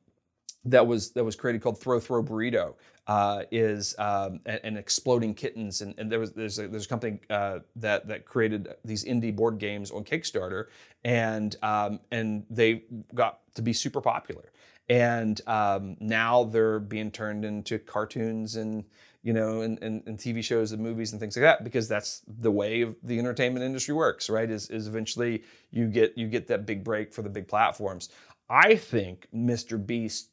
that 0.64 0.86
was 0.86 1.12
that 1.12 1.24
was 1.24 1.36
created 1.36 1.62
called 1.62 1.80
Throw 1.80 1.98
Throw 2.00 2.22
Burrito 2.22 2.74
uh, 3.06 3.42
is 3.50 3.94
um, 3.98 4.40
and, 4.46 4.76
exploding 4.76 5.34
kittens. 5.34 5.80
And, 5.80 5.94
and, 5.98 6.12
there 6.12 6.20
was 6.20 6.32
there's 6.32 6.58
a, 6.58 6.68
there's 6.68 6.86
a 6.86 6.88
company 6.88 7.18
uh, 7.30 7.60
that 7.76 8.06
that 8.08 8.24
created 8.24 8.68
these 8.84 9.04
indie 9.04 9.34
board 9.34 9.58
games 9.58 9.90
on 9.90 10.04
Kickstarter. 10.04 10.66
And 11.02 11.56
um, 11.62 12.00
and 12.10 12.44
they 12.50 12.84
got 13.14 13.40
to 13.54 13.62
be 13.62 13.72
super 13.72 14.00
popular. 14.00 14.52
And 14.88 15.40
um, 15.46 15.96
now 16.00 16.44
they're 16.44 16.80
being 16.80 17.10
turned 17.10 17.44
into 17.44 17.78
cartoons 17.78 18.56
and 18.56 18.84
you 19.22 19.32
know 19.32 19.62
and, 19.62 19.82
and, 19.82 20.02
and, 20.06 20.18
TV 20.18 20.42
shows 20.42 20.72
and 20.72 20.82
movies 20.82 21.12
and 21.12 21.20
things 21.20 21.36
like 21.36 21.42
that 21.42 21.64
because 21.64 21.88
that's 21.88 22.22
the 22.26 22.50
way 22.50 22.82
of 22.82 22.96
the 23.02 23.18
entertainment 23.18 23.64
industry 23.64 23.94
works 23.94 24.30
right? 24.30 24.50
Is, 24.50 24.70
is 24.70 24.86
eventually 24.86 25.42
you 25.70 25.88
get 25.88 26.16
you 26.16 26.26
get 26.28 26.46
that 26.48 26.66
big 26.66 26.84
break 26.84 27.12
for 27.12 27.22
the 27.22 27.28
big 27.28 27.48
platforms. 27.48 28.10
I 28.48 28.74
think 28.74 29.28
Mr. 29.32 29.84
Beast 29.84 30.29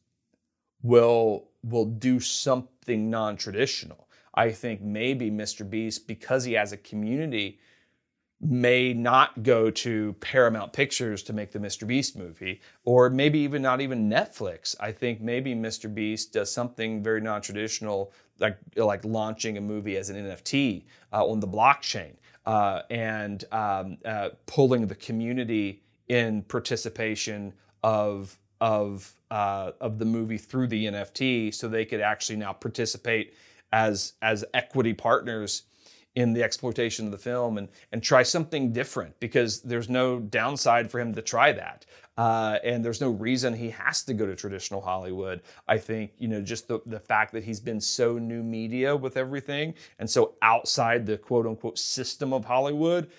will 0.88 1.50
will 1.64 1.86
do 1.86 2.20
something 2.20 3.10
non-traditional. 3.10 4.08
I 4.34 4.52
think 4.52 4.82
maybe 4.82 5.30
Mr. 5.30 5.70
Beast, 5.70 6.08
because 6.08 6.44
he 6.44 6.54
has 6.54 6.72
a 6.72 6.78
community, 6.78 7.60
may 8.40 8.94
not 8.94 9.42
go 9.42 9.72
to 9.72 10.14
Paramount 10.20 10.72
Pictures 10.72 11.24
to 11.24 11.34
make 11.34 11.52
the 11.52 11.60
Mr. 11.60 11.88
Beast 11.88 12.16
movie, 12.16 12.62
or 12.86 13.10
maybe 13.10 13.40
even 13.40 13.62
not 13.64 13.82
even 13.82 14.10
Netflix. 14.10 14.76
I 14.80 14.92
think 14.92 15.22
maybe 15.22 15.56
Mr. 15.56 15.94
Beast 15.94 16.34
does 16.34 16.52
something 16.52 17.04
very 17.04 17.20
non-traditional, 17.20 18.14
like 18.40 18.58
like 18.76 19.04
launching 19.04 19.58
a 19.58 19.62
movie 19.62 19.98
as 19.98 20.10
an 20.10 20.16
NFT 20.16 20.86
uh, 21.12 21.26
on 21.26 21.40
the 21.40 21.48
blockchain 21.48 22.14
uh, 22.46 22.84
and 22.90 23.44
um, 23.52 23.98
uh, 24.06 24.30
pulling 24.46 24.88
the 24.88 24.96
community 24.96 25.82
in 26.08 26.44
participation 26.44 27.54
of 27.84 28.38
of 28.62 29.14
uh, 29.32 29.72
of 29.82 30.00
the 30.00 30.06
movie 30.06 30.38
through 30.38 30.68
the 30.68 30.86
NFT, 30.86 31.54
so 31.54 31.68
they 31.68 31.86
could 31.86 32.02
actually 32.02 32.38
now 32.38 32.54
participate 32.54 33.34
as 33.72 34.14
as 34.22 34.46
equity 34.54 34.94
partners 34.94 35.64
in 36.16 36.34
the 36.34 36.42
exploitation 36.42 37.06
of 37.06 37.12
the 37.12 37.18
film 37.18 37.58
and 37.58 37.68
and 37.92 38.02
try 38.02 38.24
something 38.24 38.72
different 38.72 39.20
because 39.20 39.62
there's 39.62 39.90
no 39.90 40.20
downside 40.20 40.90
for 40.90 41.00
him 41.00 41.14
to 41.14 41.22
try 41.22 41.52
that. 41.52 41.86
Uh, 42.18 42.58
and 42.64 42.84
there's 42.84 43.00
no 43.00 43.12
reason 43.12 43.54
he 43.54 43.70
has 43.70 44.04
to 44.04 44.14
go 44.14 44.26
to 44.26 44.36
traditional 44.36 44.82
Hollywood. 44.82 45.44
I 45.68 45.78
think, 45.78 46.14
you 46.18 46.28
know, 46.28 46.42
just 46.42 46.68
the, 46.68 46.80
the 46.88 47.00
fact 47.00 47.32
that 47.34 47.44
he's 47.44 47.60
been 47.60 47.80
so 47.80 48.18
new 48.18 48.42
media 48.42 48.96
with 48.96 49.18
everything 49.18 49.76
and 50.00 50.10
so 50.10 50.34
outside 50.42 51.06
the 51.06 51.18
quote 51.18 51.46
unquote 51.46 51.78
system 51.78 52.34
of 52.34 52.44
Hollywood, 52.44 53.12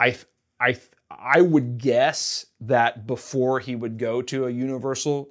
I, 0.00 0.16
I, 0.58 0.76
I 1.18 1.40
would 1.40 1.78
guess 1.78 2.46
that 2.60 3.06
before 3.06 3.60
he 3.60 3.74
would 3.74 3.98
go 3.98 4.22
to 4.22 4.46
a 4.46 4.50
Universal 4.50 5.28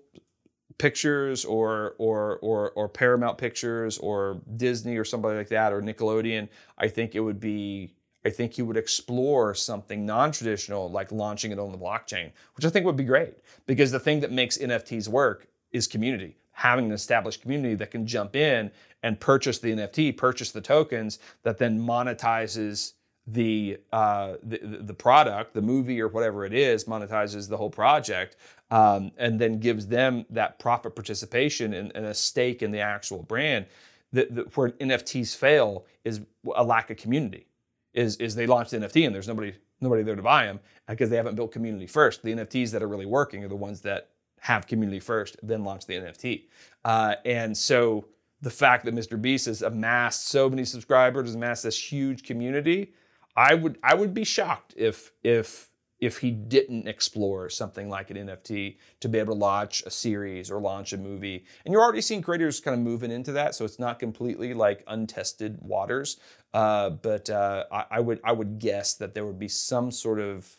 Pictures 0.77 1.45
or 1.45 1.95
or 1.99 2.39
or 2.41 2.71
or 2.71 2.89
Paramount 2.89 3.37
Pictures 3.37 3.99
or 3.99 4.41
Disney 4.57 4.97
or 4.97 5.05
somebody 5.05 5.37
like 5.37 5.49
that 5.49 5.73
or 5.73 5.81
Nickelodeon, 5.81 6.49
I 6.77 6.87
think 6.87 7.13
it 7.13 7.19
would 7.19 7.39
be 7.39 7.93
I 8.25 8.29
think 8.29 8.53
he 8.53 8.61
would 8.61 8.77
explore 8.77 9.53
something 9.53 10.05
non-traditional 10.05 10.89
like 10.89 11.11
launching 11.11 11.51
it 11.51 11.59
on 11.59 11.71
the 11.71 11.77
blockchain, 11.77 12.31
which 12.55 12.65
I 12.65 12.69
think 12.69 12.85
would 12.85 12.97
be 12.97 13.03
great 13.03 13.35
because 13.67 13.91
the 13.91 13.99
thing 13.99 14.21
that 14.21 14.31
makes 14.31 14.57
NFTs 14.57 15.07
work 15.07 15.47
is 15.71 15.87
community. 15.87 16.37
Having 16.53 16.85
an 16.85 16.91
established 16.91 17.41
community 17.41 17.75
that 17.75 17.91
can 17.91 18.05
jump 18.05 18.35
in 18.35 18.71
and 19.03 19.19
purchase 19.19 19.59
the 19.59 19.71
NFT, 19.71 20.17
purchase 20.17 20.51
the 20.51 20.61
tokens 20.61 21.19
that 21.43 21.57
then 21.57 21.79
monetizes 21.79 22.93
the, 23.33 23.77
uh, 23.91 24.35
the 24.43 24.59
the 24.81 24.93
product, 24.93 25.53
the 25.53 25.61
movie 25.61 26.01
or 26.01 26.07
whatever 26.07 26.45
it 26.45 26.53
is, 26.53 26.85
monetizes 26.85 27.47
the 27.47 27.57
whole 27.57 27.69
project, 27.69 28.37
um, 28.71 29.11
and 29.17 29.39
then 29.39 29.59
gives 29.59 29.87
them 29.87 30.25
that 30.29 30.59
profit 30.59 30.95
participation 30.95 31.73
and, 31.73 31.91
and 31.95 32.05
a 32.05 32.13
stake 32.13 32.61
in 32.61 32.71
the 32.71 32.79
actual 32.79 33.23
brand. 33.23 33.65
The, 34.13 34.27
the, 34.29 34.41
where 34.55 34.71
NFTs 34.71 35.35
fail 35.35 35.85
is 36.03 36.21
a 36.55 36.63
lack 36.63 36.89
of 36.89 36.97
community. 36.97 37.47
Is 37.93 38.17
is 38.17 38.35
they 38.35 38.47
launch 38.47 38.69
the 38.69 38.77
NFT 38.77 39.05
and 39.05 39.13
there's 39.13 39.27
nobody 39.27 39.53
nobody 39.81 40.03
there 40.03 40.15
to 40.15 40.21
buy 40.21 40.45
them 40.45 40.59
because 40.87 41.09
they 41.09 41.17
haven't 41.17 41.35
built 41.35 41.51
community 41.51 41.87
first. 41.87 42.23
The 42.23 42.33
NFTs 42.33 42.71
that 42.71 42.83
are 42.83 42.87
really 42.87 43.05
working 43.05 43.43
are 43.43 43.49
the 43.49 43.55
ones 43.55 43.81
that 43.81 44.09
have 44.39 44.67
community 44.67 44.99
first, 44.99 45.37
then 45.43 45.63
launch 45.63 45.85
the 45.85 45.93
NFT. 45.93 46.43
Uh, 46.83 47.15
and 47.25 47.55
so 47.55 48.05
the 48.41 48.49
fact 48.49 48.85
that 48.85 48.95
Mr. 48.95 49.21
Beast 49.21 49.45
has 49.45 49.61
amassed 49.61 50.27
so 50.27 50.49
many 50.49 50.65
subscribers, 50.65 51.35
amassed 51.35 51.63
this 51.63 51.91
huge 51.91 52.23
community, 52.23 52.93
I 53.35 53.55
would 53.55 53.77
I 53.83 53.95
would 53.95 54.13
be 54.13 54.23
shocked 54.23 54.73
if 54.77 55.11
if 55.23 55.71
if 56.01 56.17
he 56.17 56.31
didn't 56.31 56.87
explore 56.87 57.47
something 57.47 57.87
like 57.87 58.09
an 58.09 58.17
NFT 58.17 58.77
to 58.99 59.07
be 59.07 59.19
able 59.19 59.35
to 59.35 59.39
launch 59.39 59.83
a 59.85 59.91
series 59.91 60.49
or 60.49 60.59
launch 60.59 60.93
a 60.93 60.97
movie. 60.97 61.45
And 61.63 61.71
you're 61.71 61.83
already 61.83 62.01
seeing 62.01 62.23
creators 62.23 62.59
kind 62.59 62.73
of 62.73 62.83
moving 62.83 63.11
into 63.11 63.31
that, 63.33 63.53
so 63.53 63.63
it's 63.65 63.77
not 63.77 63.99
completely 63.99 64.55
like 64.55 64.83
untested 64.87 65.59
waters. 65.61 66.19
Uh, 66.55 66.89
but 66.89 67.29
uh, 67.29 67.65
I, 67.71 67.85
I, 67.91 67.99
would 67.99 68.19
I 68.23 68.31
would 68.31 68.57
guess 68.57 68.95
that 68.95 69.13
there 69.13 69.25
would 69.25 69.37
be 69.37 69.47
some 69.47 69.91
sort 69.91 70.19
of 70.19 70.51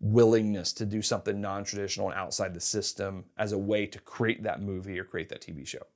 willingness 0.00 0.72
to 0.72 0.86
do 0.86 1.02
something 1.02 1.40
non-traditional 1.40 2.10
and 2.10 2.18
outside 2.18 2.54
the 2.54 2.60
system 2.60 3.24
as 3.36 3.52
a 3.52 3.58
way 3.58 3.86
to 3.86 3.98
create 4.00 4.42
that 4.42 4.62
movie 4.62 4.98
or 4.98 5.04
create 5.04 5.28
that 5.28 5.42
TV 5.42 5.66
show. 5.66 5.86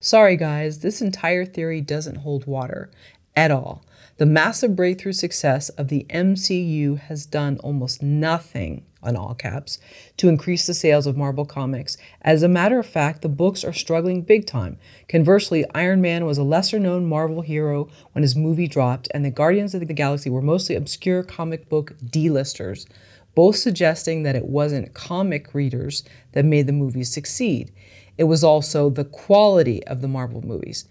Sorry, 0.00 0.36
guys, 0.36 0.80
this 0.80 1.00
entire 1.00 1.44
theory 1.44 1.80
doesn't 1.80 2.16
hold 2.16 2.46
water 2.46 2.90
at 3.36 3.50
all. 3.50 3.84
The 4.18 4.26
massive 4.26 4.76
breakthrough 4.76 5.14
success 5.14 5.68
of 5.70 5.88
the 5.88 6.06
MCU 6.10 6.98
has 6.98 7.26
done 7.26 7.58
almost 7.58 8.02
nothing, 8.02 8.84
on 9.02 9.16
all 9.16 9.34
caps, 9.34 9.78
to 10.18 10.28
increase 10.28 10.66
the 10.66 10.74
sales 10.74 11.06
of 11.06 11.16
Marvel 11.16 11.44
Comics. 11.44 11.96
As 12.20 12.42
a 12.42 12.48
matter 12.48 12.78
of 12.78 12.86
fact, 12.86 13.22
the 13.22 13.28
books 13.28 13.64
are 13.64 13.72
struggling 13.72 14.22
big 14.22 14.46
time. 14.46 14.78
Conversely, 15.08 15.64
Iron 15.74 16.00
Man 16.00 16.24
was 16.26 16.38
a 16.38 16.44
lesser 16.44 16.78
known 16.78 17.08
Marvel 17.08 17.40
hero 17.40 17.88
when 18.12 18.22
his 18.22 18.36
movie 18.36 18.68
dropped, 18.68 19.08
and 19.12 19.24
the 19.24 19.30
Guardians 19.30 19.74
of 19.74 19.80
the 19.80 19.94
Galaxy 19.94 20.30
were 20.30 20.42
mostly 20.42 20.76
obscure 20.76 21.22
comic 21.22 21.68
book 21.68 21.94
D-listers, 22.10 22.86
both 23.34 23.56
suggesting 23.56 24.22
that 24.22 24.36
it 24.36 24.44
wasn't 24.44 24.94
comic 24.94 25.54
readers 25.54 26.04
that 26.32 26.44
made 26.44 26.66
the 26.66 26.72
movies 26.72 27.10
succeed. 27.10 27.72
It 28.18 28.24
was 28.24 28.44
also 28.44 28.90
the 28.90 29.06
quality 29.06 29.84
of 29.86 30.02
the 30.02 30.08
Marvel 30.08 30.42
movies. 30.42 30.86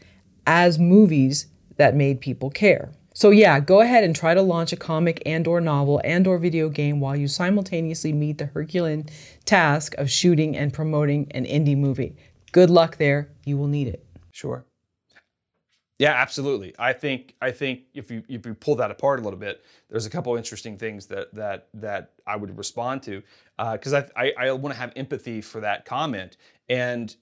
As 0.47 0.79
movies, 0.79 1.45
that 1.81 1.95
made 1.95 2.21
people 2.21 2.51
care. 2.51 2.91
So 3.15 3.31
yeah, 3.31 3.59
go 3.59 3.81
ahead 3.81 4.03
and 4.03 4.15
try 4.15 4.35
to 4.35 4.41
launch 4.43 4.71
a 4.71 4.77
comic 4.77 5.19
and 5.25 5.47
or 5.47 5.59
novel 5.59 5.99
and 6.03 6.27
or 6.27 6.37
video 6.37 6.69
game 6.69 6.99
while 6.99 7.15
you 7.15 7.27
simultaneously 7.27 8.13
meet 8.13 8.37
the 8.37 8.45
Herculean 8.45 9.07
task 9.45 9.95
of 9.95 10.09
shooting 10.09 10.55
and 10.55 10.71
promoting 10.71 11.29
an 11.31 11.45
indie 11.45 11.75
movie. 11.75 12.15
Good 12.51 12.69
luck 12.69 12.97
there. 12.97 13.29
You 13.45 13.57
will 13.57 13.67
need 13.67 13.87
it. 13.87 14.05
Sure. 14.31 14.63
Yeah, 15.97 16.13
absolutely. 16.13 16.75
I 16.77 16.93
think 16.93 17.35
I 17.41 17.49
think 17.51 17.81
if 17.95 18.11
you 18.11 18.23
if 18.29 18.45
you 18.45 18.53
pull 18.53 18.75
that 18.75 18.91
apart 18.91 19.19
a 19.19 19.23
little 19.23 19.39
bit, 19.39 19.63
there's 19.89 20.05
a 20.05 20.09
couple 20.09 20.35
interesting 20.35 20.77
things 20.77 21.07
that 21.07 21.33
that 21.33 21.67
that 21.73 22.13
I 22.27 22.35
would 22.35 22.55
respond 22.57 23.01
to 23.03 23.23
because 23.57 23.93
uh, 23.93 24.07
I 24.15 24.33
I, 24.37 24.47
I 24.47 24.51
want 24.51 24.73
to 24.75 24.79
have 24.79 24.93
empathy 24.95 25.41
for 25.41 25.61
that 25.61 25.85
comment 25.85 26.37
and 26.69 27.15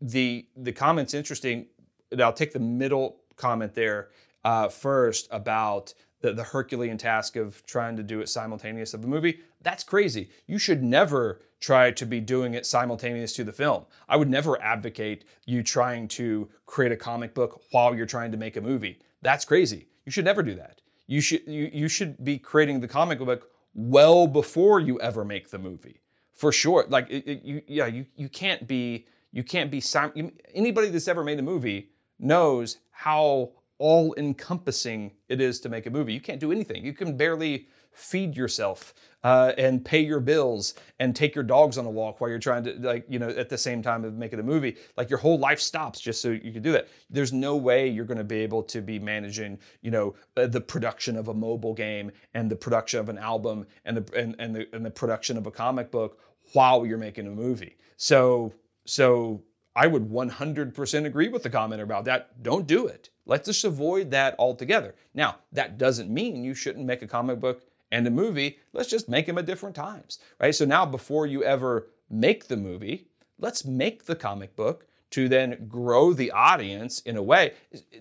the 0.00 0.46
the 0.56 0.72
comment's 0.72 1.12
interesting. 1.12 1.66
And 2.12 2.20
I'll 2.22 2.32
take 2.32 2.52
the 2.52 2.60
middle 2.60 3.20
comment 3.36 3.74
there 3.74 4.08
uh, 4.44 4.68
first 4.68 5.28
about 5.30 5.92
the, 6.20 6.32
the 6.32 6.44
Herculean 6.44 6.98
task 6.98 7.36
of 7.36 7.64
trying 7.66 7.96
to 7.96 8.02
do 8.02 8.20
it 8.20 8.28
simultaneous 8.28 8.94
of 8.94 9.02
the 9.02 9.08
movie. 9.08 9.40
That's 9.62 9.84
crazy. 9.84 10.30
You 10.46 10.58
should 10.58 10.82
never 10.82 11.42
try 11.60 11.90
to 11.90 12.06
be 12.06 12.20
doing 12.20 12.54
it 12.54 12.66
simultaneous 12.66 13.32
to 13.34 13.44
the 13.44 13.52
film. 13.52 13.84
I 14.08 14.16
would 14.16 14.30
never 14.30 14.60
advocate 14.62 15.24
you 15.46 15.62
trying 15.62 16.08
to 16.08 16.48
create 16.66 16.92
a 16.92 16.96
comic 16.96 17.34
book 17.34 17.62
while 17.70 17.94
you're 17.94 18.06
trying 18.06 18.30
to 18.32 18.36
make 18.36 18.56
a 18.56 18.60
movie. 18.60 18.98
That's 19.22 19.44
crazy. 19.44 19.88
You 20.04 20.12
should 20.12 20.24
never 20.24 20.42
do 20.42 20.54
that. 20.54 20.80
You 21.06 21.20
should 21.20 21.46
you, 21.46 21.70
you 21.72 21.88
should 21.88 22.24
be 22.24 22.38
creating 22.38 22.80
the 22.80 22.88
comic 22.88 23.18
book 23.18 23.50
well 23.74 24.26
before 24.26 24.80
you 24.80 25.00
ever 25.00 25.24
make 25.24 25.50
the 25.50 25.58
movie. 25.58 26.00
For 26.32 26.52
sure. 26.52 26.86
Like 26.88 27.08
it, 27.10 27.26
it, 27.26 27.42
you 27.42 27.62
yeah, 27.66 27.86
you 27.86 28.06
you 28.16 28.28
can't 28.28 28.66
be 28.66 29.06
you 29.32 29.42
can't 29.42 29.70
be 29.70 29.80
sim- 29.80 30.32
anybody 30.54 30.88
that's 30.88 31.08
ever 31.08 31.24
made 31.24 31.38
a 31.38 31.42
movie 31.42 31.90
knows 32.18 32.78
how 32.90 33.52
all 33.78 34.14
encompassing 34.16 35.12
it 35.28 35.40
is 35.40 35.60
to 35.60 35.68
make 35.68 35.86
a 35.86 35.90
movie. 35.90 36.12
You 36.12 36.20
can't 36.20 36.40
do 36.40 36.52
anything. 36.52 36.84
You 36.84 36.92
can 36.92 37.16
barely 37.16 37.66
feed 37.96 38.36
yourself 38.36 38.92
uh, 39.24 39.52
and 39.56 39.82
pay 39.82 40.00
your 40.00 40.20
bills 40.20 40.74
and 41.00 41.16
take 41.16 41.34
your 41.34 41.42
dogs 41.42 41.78
on 41.78 41.86
a 41.86 41.90
walk 41.90 42.20
while 42.20 42.28
you're 42.28 42.38
trying 42.38 42.62
to 42.62 42.74
like 42.80 43.06
you 43.08 43.18
know 43.18 43.30
at 43.30 43.48
the 43.48 43.56
same 43.56 43.82
time 43.82 44.04
of 44.04 44.12
making 44.14 44.38
a 44.38 44.42
movie 44.42 44.76
like 44.98 45.08
your 45.08 45.18
whole 45.18 45.38
life 45.38 45.58
stops 45.58 45.98
just 45.98 46.20
so 46.20 46.28
you 46.28 46.52
can 46.52 46.62
do 46.62 46.72
that 46.72 46.88
there's 47.08 47.32
no 47.32 47.56
way 47.56 47.88
you're 47.88 48.04
going 48.04 48.18
to 48.18 48.24
be 48.24 48.36
able 48.36 48.62
to 48.62 48.82
be 48.82 48.98
managing 48.98 49.58
you 49.80 49.90
know 49.90 50.14
uh, 50.36 50.46
the 50.46 50.60
production 50.60 51.16
of 51.16 51.28
a 51.28 51.34
mobile 51.34 51.72
game 51.72 52.12
and 52.34 52.50
the 52.50 52.56
production 52.56 53.00
of 53.00 53.08
an 53.08 53.16
album 53.16 53.66
and 53.86 53.96
the 53.96 54.18
and, 54.18 54.36
and 54.38 54.54
the 54.54 54.68
and 54.74 54.84
the 54.84 54.90
production 54.90 55.38
of 55.38 55.46
a 55.46 55.50
comic 55.50 55.90
book 55.90 56.20
while 56.52 56.84
you're 56.84 56.98
making 56.98 57.26
a 57.26 57.30
movie 57.30 57.78
so 57.96 58.52
so 58.84 59.42
I 59.76 59.86
would 59.86 60.08
100% 60.08 61.04
agree 61.04 61.28
with 61.28 61.42
the 61.42 61.50
commenter 61.50 61.82
about 61.82 62.06
that. 62.06 62.42
Don't 62.42 62.66
do 62.66 62.86
it. 62.86 63.10
Let's 63.26 63.44
just 63.44 63.62
avoid 63.62 64.10
that 64.12 64.34
altogether. 64.38 64.94
Now, 65.12 65.36
that 65.52 65.76
doesn't 65.76 66.08
mean 66.08 66.42
you 66.42 66.54
shouldn't 66.54 66.86
make 66.86 67.02
a 67.02 67.06
comic 67.06 67.40
book 67.40 67.62
and 67.92 68.06
a 68.06 68.10
movie. 68.10 68.58
Let's 68.72 68.88
just 68.88 69.08
make 69.08 69.26
them 69.26 69.36
at 69.36 69.44
different 69.44 69.76
times, 69.76 70.18
right? 70.40 70.54
So 70.54 70.64
now, 70.64 70.86
before 70.86 71.26
you 71.26 71.44
ever 71.44 71.88
make 72.08 72.48
the 72.48 72.56
movie, 72.56 73.08
let's 73.38 73.66
make 73.66 74.06
the 74.06 74.16
comic 74.16 74.56
book 74.56 74.86
to 75.10 75.28
then 75.28 75.66
grow 75.68 76.12
the 76.12 76.30
audience 76.32 77.00
in 77.02 77.16
a 77.16 77.22
way 77.22 77.52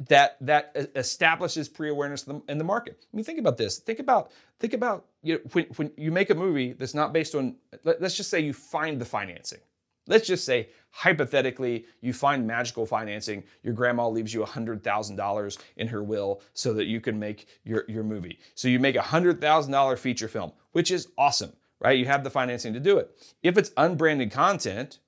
that 0.07 0.37
that 0.41 0.71
establishes 0.95 1.69
pre-awareness 1.69 2.25
in 2.47 2.57
the 2.57 2.63
market. 2.63 3.05
I 3.13 3.15
mean, 3.15 3.25
think 3.25 3.37
about 3.37 3.57
this. 3.57 3.77
Think 3.79 3.99
about 3.99 4.31
think 4.59 4.73
about 4.73 5.05
you 5.21 5.35
know, 5.35 5.39
when 5.51 5.65
when 5.75 5.91
you 5.97 6.11
make 6.11 6.29
a 6.31 6.35
movie 6.35 6.73
that's 6.73 6.95
not 6.95 7.13
based 7.13 7.35
on. 7.35 7.57
Let's 7.83 8.17
just 8.17 8.29
say 8.31 8.39
you 8.39 8.53
find 8.53 8.99
the 8.99 9.05
financing, 9.05 9.59
Let's 10.07 10.27
just 10.27 10.45
say, 10.45 10.69
hypothetically, 10.95 11.85
you 11.99 12.13
find 12.13 12.47
magical 12.47 12.85
financing. 12.85 13.43
Your 13.63 13.73
grandma 13.73 14.07
leaves 14.07 14.33
you 14.33 14.39
$100,000 14.39 15.57
in 15.75 15.87
her 15.89 16.01
will 16.01 16.41
so 16.53 16.73
that 16.73 16.85
you 16.85 17.01
can 17.01 17.19
make 17.19 17.47
your, 17.65 17.83
your 17.89 18.03
movie. 18.03 18.39
So 18.55 18.69
you 18.69 18.79
make 18.79 18.95
a 18.95 18.99
$100,000 18.99 19.99
feature 19.99 20.29
film, 20.29 20.53
which 20.71 20.91
is 20.91 21.09
awesome, 21.17 21.51
right? 21.81 21.99
You 21.99 22.05
have 22.05 22.23
the 22.23 22.29
financing 22.29 22.71
to 22.73 22.79
do 22.79 22.97
it. 22.97 23.11
If 23.43 23.57
it's 23.57 23.71
unbranded 23.75 24.31
content, 24.31 24.99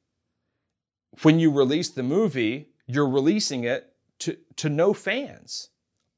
when 1.22 1.40
you 1.40 1.52
release 1.52 1.90
the 1.90 2.04
movie, 2.04 2.68
you're 2.86 3.10
releasing 3.10 3.64
it 3.64 3.94
to, 4.20 4.38
to 4.58 4.68
no 4.68 4.94
fans. 4.94 5.70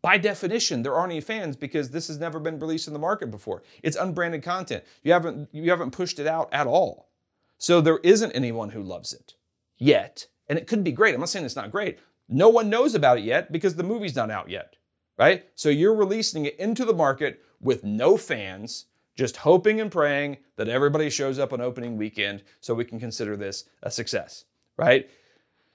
By 0.01 0.17
definition, 0.17 0.81
there 0.81 0.95
aren't 0.95 1.11
any 1.11 1.21
fans 1.21 1.55
because 1.55 1.91
this 1.91 2.07
has 2.07 2.17
never 2.17 2.39
been 2.39 2.57
released 2.57 2.87
in 2.87 2.93
the 2.93 2.99
market 2.99 3.29
before. 3.29 3.61
It's 3.83 3.97
unbranded 3.97 4.41
content. 4.41 4.83
You 5.03 5.13
haven't, 5.13 5.49
you 5.51 5.69
haven't 5.69 5.91
pushed 5.91 6.17
it 6.17 6.25
out 6.25 6.49
at 6.51 6.65
all. 6.65 7.11
So 7.59 7.81
there 7.81 7.99
isn't 7.99 8.31
anyone 8.31 8.69
who 8.69 8.81
loves 8.81 9.13
it 9.13 9.35
yet. 9.79 10.27
And 10.47 10.59
it 10.59 10.67
could 10.67 10.83
be 10.83 10.91
great. 10.91 11.13
I'm 11.13 11.19
not 11.19 11.29
saying 11.29 11.45
it's 11.45 11.55
not 11.55 11.71
great. 11.71 11.99
No 12.27 12.49
one 12.49 12.69
knows 12.69 12.93
about 12.93 13.17
it 13.17 13.23
yet 13.23 13.51
because 13.51 13.75
the 13.75 13.83
movie's 13.83 14.15
not 14.15 14.29
out 14.29 14.49
yet, 14.49 14.75
right? 15.17 15.45
So 15.55 15.69
you're 15.69 15.95
releasing 15.95 16.45
it 16.45 16.59
into 16.59 16.85
the 16.85 16.93
market 16.93 17.41
with 17.59 17.83
no 17.83 18.17
fans, 18.17 18.85
just 19.15 19.37
hoping 19.37 19.81
and 19.81 19.91
praying 19.91 20.37
that 20.55 20.69
everybody 20.69 21.09
shows 21.09 21.39
up 21.39 21.53
on 21.53 21.61
opening 21.61 21.97
weekend 21.97 22.43
so 22.61 22.73
we 22.73 22.85
can 22.85 22.99
consider 22.99 23.35
this 23.35 23.65
a 23.83 23.89
success, 23.89 24.45
right? 24.77 25.09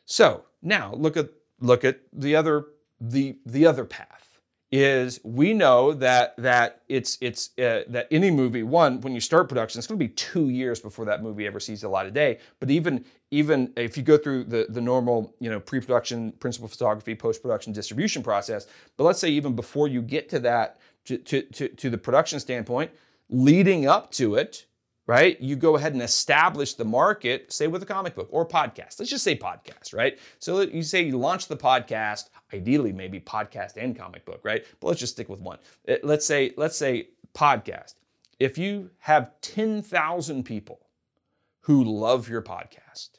So 0.04 0.44
now 0.62 0.94
look 0.94 1.16
at 1.16 1.30
look 1.60 1.84
at 1.84 2.00
the 2.12 2.36
other 2.36 2.66
the 3.00 3.38
the 3.46 3.66
other 3.66 3.84
path 3.84 4.23
is 4.76 5.20
we 5.22 5.54
know 5.54 5.92
that 5.92 6.36
that 6.36 6.82
it's 6.88 7.16
it's 7.20 7.56
uh, 7.60 7.84
that 7.86 8.08
any 8.10 8.28
movie 8.28 8.64
one 8.64 9.00
when 9.02 9.14
you 9.14 9.20
start 9.20 9.48
production 9.48 9.78
it's 9.78 9.86
going 9.86 9.96
to 9.96 10.04
be 10.04 10.12
two 10.14 10.48
years 10.48 10.80
before 10.80 11.04
that 11.04 11.22
movie 11.22 11.46
ever 11.46 11.60
sees 11.60 11.82
the 11.82 11.88
light 11.88 12.08
of 12.08 12.12
day. 12.12 12.40
But 12.58 12.72
even 12.72 13.04
even 13.30 13.72
if 13.76 13.96
you 13.96 14.02
go 14.02 14.18
through 14.18 14.44
the 14.44 14.66
the 14.68 14.80
normal 14.80 15.32
you 15.38 15.48
know 15.48 15.60
pre-production 15.60 16.32
principal 16.32 16.66
photography 16.66 17.14
post-production 17.14 17.72
distribution 17.72 18.20
process 18.20 18.66
but 18.96 19.04
let's 19.04 19.20
say 19.20 19.28
even 19.28 19.54
before 19.54 19.86
you 19.86 20.02
get 20.02 20.28
to 20.28 20.40
that 20.40 20.80
to 21.04 21.18
to 21.18 21.42
to, 21.42 21.68
to 21.68 21.88
the 21.88 21.98
production 21.98 22.40
standpoint 22.40 22.90
leading 23.30 23.86
up 23.86 24.10
to 24.10 24.34
it 24.34 24.66
right? 25.06 25.40
You 25.40 25.56
go 25.56 25.76
ahead 25.76 25.92
and 25.92 26.02
establish 26.02 26.74
the 26.74 26.84
market, 26.84 27.52
say 27.52 27.66
with 27.66 27.82
a 27.82 27.86
comic 27.86 28.14
book 28.14 28.28
or 28.30 28.46
podcast. 28.46 28.98
Let's 28.98 29.10
just 29.10 29.24
say 29.24 29.36
podcast, 29.36 29.94
right? 29.94 30.18
So 30.38 30.60
you 30.62 30.82
say 30.82 31.02
you 31.02 31.18
launch 31.18 31.46
the 31.46 31.56
podcast 31.56 32.30
ideally 32.52 32.92
maybe 32.92 33.20
podcast 33.20 33.76
and 33.76 33.96
comic 33.96 34.24
book, 34.24 34.40
right? 34.44 34.64
But 34.80 34.88
let's 34.88 35.00
just 35.00 35.12
stick 35.14 35.28
with 35.28 35.40
one. 35.40 35.58
Uh, 35.88 35.96
let's 36.02 36.24
say 36.24 36.52
let's 36.56 36.76
say 36.76 37.08
podcast. 37.34 37.94
If 38.40 38.58
you 38.58 38.90
have 38.98 39.30
10,000 39.42 40.44
people 40.44 40.80
who 41.60 41.84
love 41.84 42.28
your 42.28 42.42
podcast, 42.42 43.10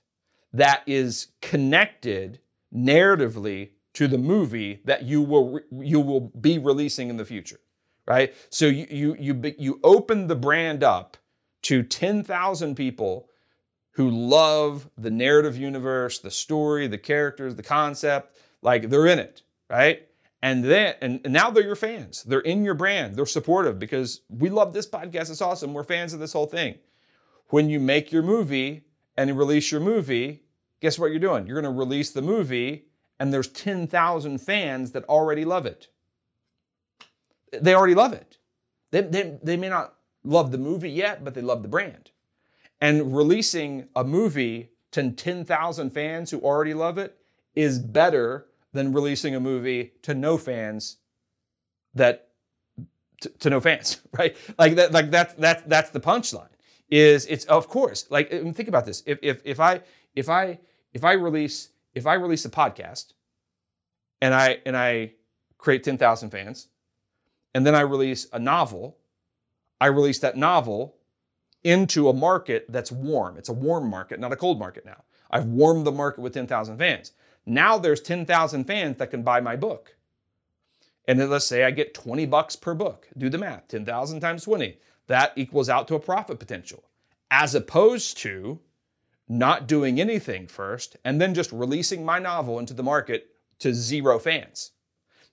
that 0.53 0.83
is 0.85 1.27
connected 1.41 2.39
narratively 2.73 3.69
to 3.93 4.07
the 4.07 4.17
movie 4.17 4.81
that 4.85 5.03
you 5.03 5.21
will 5.21 5.59
you 5.71 5.99
will 5.99 6.31
be 6.41 6.57
releasing 6.57 7.09
in 7.09 7.17
the 7.17 7.25
future, 7.25 7.59
right? 8.07 8.33
So 8.49 8.65
you 8.67 8.87
you 8.89 9.15
you 9.19 9.55
you 9.57 9.79
open 9.83 10.27
the 10.27 10.35
brand 10.35 10.83
up 10.83 11.17
to 11.65 11.81
10,000 11.81 12.75
people 12.75 13.27
who 13.93 14.11
love 14.11 14.87
the 14.99 15.09
narrative 15.09 15.57
universe, 15.57 16.19
the 16.19 16.29
story, 16.29 16.85
the 16.85 16.97
characters, 16.97 17.55
the 17.55 17.63
concept, 17.63 18.37
like 18.61 18.89
they're 18.89 19.07
in 19.07 19.17
it, 19.17 19.41
right? 19.67 20.07
And 20.43 20.63
then 20.63 20.93
and, 21.01 21.21
now 21.25 21.49
they're 21.49 21.63
your 21.63 21.75
fans. 21.75 22.21
They're 22.21 22.41
in 22.41 22.63
your 22.63 22.75
brand. 22.75 23.15
They're 23.15 23.25
supportive 23.25 23.79
because 23.79 24.21
we 24.29 24.49
love 24.49 24.73
this 24.73 24.87
podcast. 24.87 25.31
It's 25.31 25.41
awesome. 25.41 25.73
We're 25.73 25.83
fans 25.83 26.13
of 26.13 26.19
this 26.19 26.33
whole 26.33 26.45
thing. 26.45 26.75
When 27.47 27.67
you 27.67 27.79
make 27.79 28.11
your 28.11 28.21
movie 28.21 28.83
and 29.17 29.35
release 29.35 29.71
your 29.71 29.81
movie, 29.81 30.43
guess 30.81 30.99
what 30.99 31.09
you're 31.09 31.19
doing? 31.19 31.47
You're 31.47 31.59
going 31.59 31.73
to 31.73 31.79
release 31.79 32.11
the 32.11 32.21
movie 32.21 32.85
and 33.19 33.33
there's 33.33 33.47
10,000 33.47 34.37
fans 34.37 34.91
that 34.91 35.03
already 35.05 35.45
love 35.45 35.65
it. 35.65 35.87
They 37.59 37.73
already 37.73 37.95
love 37.95 38.13
it. 38.13 38.37
They, 38.91 39.01
they, 39.01 39.39
they 39.41 39.57
may 39.57 39.69
not 39.69 39.94
love 40.25 40.51
the 40.51 40.57
movie 40.57 40.89
yet, 40.89 41.23
but 41.23 41.33
they 41.33 41.41
love 41.41 41.61
the 41.61 41.67
brand. 41.67 42.11
And 42.81 43.15
releasing 43.15 43.87
a 43.95 44.03
movie 44.03 44.71
to 44.91 45.11
10,000 45.11 45.89
fans 45.91 46.31
who 46.31 46.39
already 46.39 46.73
love 46.73 46.97
it 46.97 47.17
is 47.55 47.79
better 47.79 48.47
than 48.73 48.93
releasing 48.93 49.35
a 49.35 49.39
movie 49.39 49.93
to 50.01 50.13
no 50.13 50.37
fans 50.37 50.97
that 51.93 52.29
to, 53.21 53.29
to 53.29 53.49
no 53.49 53.61
fans, 53.61 54.01
right? 54.17 54.35
Like 54.57 54.75
that, 54.75 54.91
like 54.91 55.11
that's 55.11 55.33
that's 55.35 55.63
that's 55.63 55.89
the 55.91 55.99
punchline. 55.99 56.49
Is 56.89 57.25
it's 57.27 57.45
of 57.45 57.67
course 57.67 58.05
like 58.09 58.29
think 58.29 58.67
about 58.67 58.85
this. 58.85 59.01
If 59.05 59.19
if 59.21 59.41
if 59.45 59.59
I 59.59 59.81
if 60.15 60.29
I 60.29 60.59
if 60.93 61.03
I 61.03 61.13
release 61.13 61.69
if 61.93 62.05
I 62.05 62.15
release 62.15 62.45
a 62.45 62.49
podcast 62.49 63.13
and 64.21 64.33
I 64.33 64.59
and 64.65 64.77
I 64.77 65.13
create 65.57 65.83
10,000 65.83 66.29
fans 66.29 66.67
and 67.55 67.65
then 67.65 67.73
I 67.73 67.81
release 67.81 68.27
a 68.33 68.39
novel, 68.39 68.97
I 69.79 69.87
release 69.87 70.19
that 70.19 70.37
novel 70.37 70.95
into 71.63 72.09
a 72.09 72.13
market 72.13 72.65
that's 72.69 72.91
warm. 72.91 73.37
It's 73.37 73.49
a 73.49 73.53
warm 73.53 73.89
market, 73.89 74.19
not 74.19 74.31
a 74.31 74.37
cold 74.37 74.59
market 74.59 74.85
now. 74.85 75.03
I've 75.31 75.45
warmed 75.45 75.85
the 75.85 75.91
market 75.91 76.21
with 76.21 76.33
10,000 76.33 76.77
fans. 76.77 77.11
Now 77.45 77.77
there's 77.77 78.01
10,000 78.01 78.65
fans 78.65 78.97
that 78.97 79.11
can 79.11 79.23
buy 79.23 79.39
my 79.39 79.55
book. 79.55 79.95
And 81.07 81.19
then 81.19 81.29
let's 81.29 81.47
say 81.47 81.63
I 81.63 81.71
get 81.71 81.93
20 81.93 82.25
bucks 82.25 82.55
per 82.55 82.73
book. 82.73 83.07
Do 83.17 83.29
the 83.29 83.37
math 83.37 83.67
10,000 83.67 84.19
times 84.19 84.43
20. 84.43 84.77
That 85.07 85.33
equals 85.35 85.69
out 85.69 85.87
to 85.89 85.95
a 85.95 85.99
profit 85.99 86.39
potential. 86.39 86.83
As 87.29 87.53
opposed 87.53 88.17
to 88.19 88.59
not 89.27 89.67
doing 89.67 89.99
anything 89.99 90.47
first 90.47 90.97
and 91.03 91.19
then 91.19 91.33
just 91.33 91.51
releasing 91.51 92.05
my 92.05 92.19
novel 92.19 92.59
into 92.59 92.73
the 92.73 92.83
market 92.83 93.29
to 93.59 93.73
zero 93.73 94.19
fans. 94.19 94.71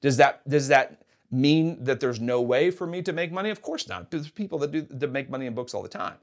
Does 0.01 0.17
that, 0.17 0.47
does 0.49 0.69
that 0.69 1.03
mean 1.33 1.83
that 1.83 1.99
there's 1.99 2.21
no 2.21 2.41
way 2.41 2.71
for 2.71 2.87
me 2.87 3.03
to 3.03 3.13
make 3.13 3.33
money? 3.33 3.51
Of 3.51 3.63
course 3.63 3.89
not. 3.89 4.11
There's 4.11 4.31
people 4.31 4.59
that 4.61 4.71
do 4.71 4.83
that 4.83 5.11
make 5.11 5.31
money 5.31 5.47
in 5.47 5.55
books 5.55 5.75
all 5.75 5.83
the 5.83 5.89
time. 5.89 6.17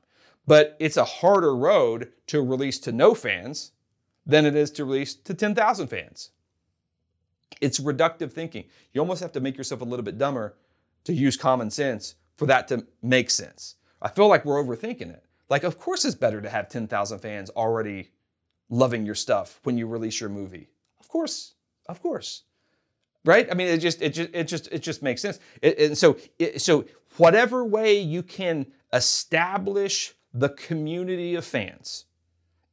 But 0.48 0.76
it's 0.80 0.98
a 0.98 1.03
harder 1.03 1.56
road 1.56 2.11
to 2.27 2.41
release 2.41 2.80
to 2.80 2.91
no 2.91 3.14
fans 3.14 3.72
than 4.26 4.45
it 4.45 4.56
is 4.56 4.72
to 4.72 4.86
release 4.86 5.15
to 5.15 5.34
10,000 5.34 5.88
fans. 5.88 6.30
It's 7.61 7.80
reductive 7.80 8.31
thinking. 8.31 8.65
You 8.94 9.02
almost 9.02 9.22
have 9.22 9.31
to 9.34 9.40
make 9.40 9.57
yourself 9.57 9.81
a 9.81 9.86
little 9.86 10.06
bit 10.06 10.18
dumber 10.18 10.56
to 11.03 11.14
use 11.14 11.36
common 11.36 11.69
sense 11.69 12.15
for 12.38 12.45
that 12.45 12.68
to 12.69 12.86
make 13.02 13.30
sense. 13.30 13.76
I 14.02 14.10
feel 14.10 14.27
like 14.27 14.45
we're 14.45 14.64
overthinking 14.64 15.11
it. 15.11 15.26
Like, 15.49 15.64
of 15.64 15.80
course, 15.80 16.06
it's 16.06 16.15
better 16.15 16.41
to 16.41 16.49
have 16.49 16.69
10,000 16.69 17.19
fans 17.19 17.49
already 17.49 18.11
loving 18.69 19.06
your 19.06 19.15
stuff 19.15 19.60
when 19.64 19.77
you 19.77 19.88
release 19.88 20.19
your 20.22 20.30
movie. 20.30 20.69
Of 20.99 21.07
course, 21.10 21.56
of 21.88 22.02
course, 22.02 22.44
right? 23.30 23.48
I 23.52 23.54
mean, 23.54 23.68
it 23.68 23.78
just, 23.78 24.02
it 24.02 24.10
just, 24.10 24.30
it 24.34 24.46
just, 24.46 24.68
it 24.72 24.80
just 24.80 25.04
makes 25.04 25.22
sense. 25.22 25.40
It, 25.62 25.78
and 25.78 25.98
so, 25.98 26.18
it, 26.40 26.62
so 26.62 26.86
whatever 27.18 27.64
way 27.64 28.00
you 28.00 28.24
can 28.24 28.66
establish 28.92 30.16
the 30.34 30.50
community 30.50 31.36
of 31.36 31.46
fans, 31.46 32.06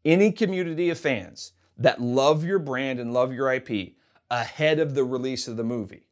any 0.03 0.33
community 0.33 0.89
of 0.89 0.99
fans 0.99 1.53
that 1.77 2.01
love 2.01 2.43
your 2.43 2.59
brand 2.59 2.99
and 2.99 3.13
love 3.13 3.35
your 3.35 3.53
IP 3.53 3.97
ahead 4.31 4.79
of 4.79 4.95
the 4.95 5.05
release 5.05 5.47
of 5.47 5.59
the 5.59 5.63
movie, 5.63 6.07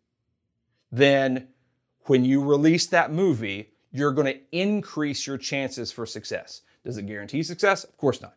then 0.92 1.48
when 2.02 2.22
you 2.26 2.44
release 2.44 2.86
that 2.88 3.10
movie, 3.10 3.70
you're 3.92 4.12
going 4.12 4.26
to 4.30 4.40
increase 4.52 5.26
your 5.26 5.38
chances 5.38 5.90
for 5.90 6.04
success. 6.04 6.60
Does 6.84 6.98
it 6.98 7.06
guarantee 7.06 7.42
success? 7.42 7.84
Of 7.84 7.96
course 7.96 8.20
not. 8.20 8.36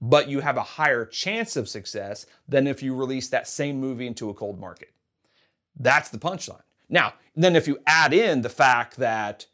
But 0.00 0.28
you 0.28 0.40
have 0.40 0.56
a 0.56 0.62
higher 0.62 1.06
chance 1.06 1.54
of 1.54 1.68
success 1.68 2.26
than 2.48 2.66
if 2.66 2.82
you 2.82 2.96
release 2.96 3.28
that 3.28 3.46
same 3.46 3.78
movie 3.78 4.08
into 4.08 4.28
a 4.28 4.34
cold 4.34 4.58
market. 4.58 4.92
That's 5.78 6.10
the 6.10 6.18
punchline. 6.18 6.62
Now, 6.88 7.14
then 7.34 7.56
if 7.56 7.66
you 7.66 7.78
add 7.86 8.12
in 8.12 8.42
the 8.42 8.48
fact 8.48 8.96
that 8.96 9.46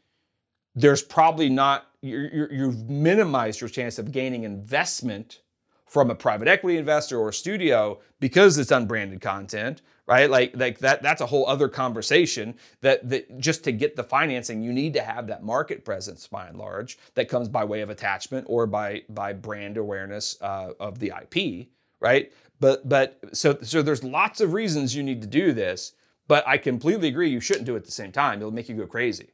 there's 0.75 1.03
probably 1.03 1.49
not 1.49 1.87
you're, 2.01 2.53
you've 2.53 2.89
minimized 2.89 3.61
your 3.61 3.69
chance 3.69 3.99
of 3.99 4.13
gaining 4.13 4.45
investment 4.45 5.41
from 5.87 6.11
a 6.11 6.15
private 6.15 6.47
equity 6.47 6.79
investor 6.79 7.19
or 7.19 7.33
studio 7.33 7.99
because 8.21 8.59
it's 8.59 8.71
unbranded 8.71 9.21
content 9.21 9.83
right? 10.09 10.31
Like 10.31 10.57
like 10.57 10.79
that 10.79 11.03
that's 11.03 11.21
a 11.21 11.27
whole 11.27 11.47
other 11.47 11.69
conversation 11.69 12.55
that 12.81 13.09
that 13.11 13.39
just 13.39 13.63
to 13.65 13.73
get 13.73 13.95
the 13.95 14.03
financing 14.03 14.63
you 14.63 14.73
need 14.73 14.95
to 14.95 15.03
have 15.03 15.27
that 15.29 15.45
market 15.45 15.85
presence 15.85 16.27
by 16.27 16.49
and 16.49 16.59
large 16.59 16.99
that 17.15 17.29
comes 17.29 17.49
by 17.49 17.63
way 17.63 17.83
of 17.83 17.91
attachment 17.91 18.47
or 18.49 18.67
by 18.67 19.03
by 19.11 19.33
brand 19.35 19.77
awareness 19.77 20.37
uh, 20.41 20.73
of 20.81 20.99
the 20.99 21.13
ip 21.23 21.69
right? 22.01 22.33
But 22.59 22.89
but 22.89 23.19
so 23.33 23.59
so 23.63 23.83
there's 23.83 24.03
lots 24.03 24.41
of 24.41 24.55
reasons 24.55 24.97
you 24.97 25.03
need 25.03 25.21
to 25.21 25.29
do 25.29 25.53
this 25.53 25.93
but 26.29 26.47
i 26.47 26.57
completely 26.57 27.09
agree 27.09 27.29
you 27.29 27.41
shouldn't 27.41 27.67
do 27.67 27.75
it 27.75 27.79
at 27.79 27.85
the 27.85 27.91
same 27.93 28.13
time 28.13 28.39
it'll 28.39 28.53
make 28.53 28.69
you 28.69 28.77
go 28.77 28.87
crazy 28.87 29.29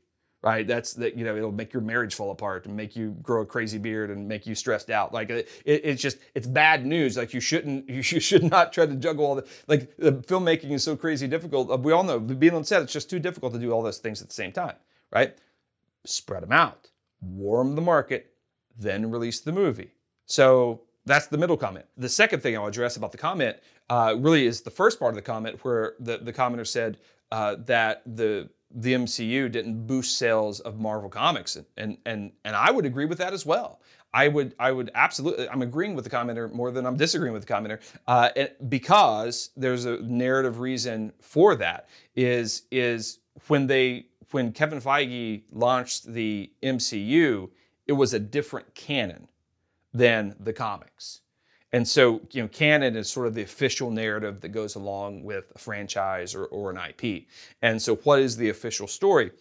right? 0.44 0.66
That's 0.66 0.92
that 0.94 1.16
you 1.16 1.24
know 1.24 1.34
it'll 1.34 1.50
make 1.52 1.72
your 1.72 1.82
marriage 1.82 2.14
fall 2.14 2.30
apart 2.30 2.66
and 2.66 2.76
make 2.76 2.94
you 2.94 3.16
grow 3.22 3.40
a 3.40 3.46
crazy 3.46 3.78
beard 3.78 4.10
and 4.10 4.28
make 4.28 4.46
you 4.46 4.54
stressed 4.54 4.90
out. 4.90 5.12
Like 5.12 5.30
it, 5.30 5.48
it's 5.64 6.02
just 6.02 6.18
it's 6.34 6.46
bad 6.46 6.84
news. 6.84 7.16
Like 7.16 7.32
you 7.32 7.40
shouldn't 7.40 7.88
you 7.90 8.02
should 8.02 8.44
not 8.44 8.72
try 8.72 8.84
to 8.84 8.94
juggle 8.94 9.24
all 9.24 9.34
the 9.34 9.46
like 9.66 9.96
the 9.96 10.12
filmmaking 10.12 10.70
is 10.72 10.84
so 10.84 10.96
crazy 10.96 11.26
difficult. 11.26 11.70
Uh, 11.70 11.78
we 11.78 11.92
all 11.92 12.04
know 12.04 12.20
being 12.20 12.54
on 12.54 12.62
set 12.62 12.82
it's 12.82 12.92
just 12.92 13.08
too 13.08 13.18
difficult 13.18 13.54
to 13.54 13.58
do 13.58 13.72
all 13.72 13.82
those 13.82 13.98
things 13.98 14.20
at 14.20 14.28
the 14.28 14.34
same 14.34 14.52
time, 14.52 14.76
right? 15.10 15.34
Spread 16.04 16.42
them 16.42 16.52
out, 16.52 16.90
warm 17.22 17.74
the 17.74 17.82
market, 17.82 18.34
then 18.78 19.10
release 19.10 19.40
the 19.40 19.52
movie. 19.52 19.92
So 20.26 20.82
that's 21.06 21.26
the 21.26 21.38
middle 21.38 21.56
comment. 21.56 21.86
The 21.96 22.08
second 22.08 22.40
thing 22.40 22.54
I'll 22.54 22.66
address 22.66 22.98
about 22.98 23.12
the 23.12 23.18
comment 23.18 23.56
uh, 23.90 24.14
really 24.18 24.46
is 24.46 24.62
the 24.62 24.70
first 24.70 24.98
part 24.98 25.10
of 25.10 25.16
the 25.16 25.22
comment 25.22 25.64
where 25.64 25.94
the, 26.00 26.18
the 26.18 26.32
commenter 26.32 26.66
said 26.66 26.98
uh, 27.30 27.56
that 27.66 28.02
the 28.06 28.48
the 28.76 28.92
MCU 28.92 29.50
didn't 29.52 29.86
boost 29.86 30.18
sales 30.18 30.58
of 30.60 30.80
Marvel 30.80 31.08
Comics, 31.08 31.56
and 31.76 31.98
and 32.04 32.32
and 32.44 32.56
I 32.56 32.70
would 32.70 32.86
agree 32.86 33.04
with 33.04 33.18
that 33.18 33.32
as 33.32 33.46
well. 33.46 33.80
I 34.12 34.28
would 34.28 34.54
I 34.58 34.72
would 34.72 34.90
absolutely 34.94 35.48
I'm 35.48 35.62
agreeing 35.62 35.94
with 35.94 36.04
the 36.04 36.10
commenter 36.10 36.50
more 36.52 36.70
than 36.70 36.86
I'm 36.86 36.96
disagreeing 36.96 37.32
with 37.32 37.46
the 37.46 37.52
commenter 37.52 37.80
uh, 38.06 38.30
because 38.68 39.50
there's 39.56 39.84
a 39.84 39.98
narrative 40.02 40.60
reason 40.60 41.12
for 41.20 41.56
that 41.56 41.88
is 42.14 42.62
is 42.70 43.18
when 43.48 43.66
they 43.66 44.06
when 44.30 44.52
Kevin 44.52 44.80
Feige 44.80 45.42
launched 45.52 46.06
the 46.06 46.50
MCU, 46.62 47.50
it 47.86 47.92
was 47.92 48.14
a 48.14 48.20
different 48.20 48.74
canon 48.74 49.28
than 49.92 50.34
the 50.40 50.52
comics. 50.52 51.20
And 51.74 51.88
so, 51.88 52.20
you 52.30 52.40
know, 52.40 52.46
canon 52.46 52.94
is 52.94 53.10
sort 53.10 53.26
of 53.26 53.34
the 53.34 53.42
official 53.42 53.90
narrative 53.90 54.40
that 54.42 54.50
goes 54.50 54.76
along 54.76 55.24
with 55.24 55.50
a 55.56 55.58
franchise 55.58 56.32
or, 56.32 56.44
or 56.44 56.70
an 56.70 56.78
IP. 56.78 57.26
And 57.62 57.82
so, 57.82 57.96
what 57.96 58.20
is 58.20 58.36
the 58.36 58.48
official 58.48 58.86
story? 58.86 59.32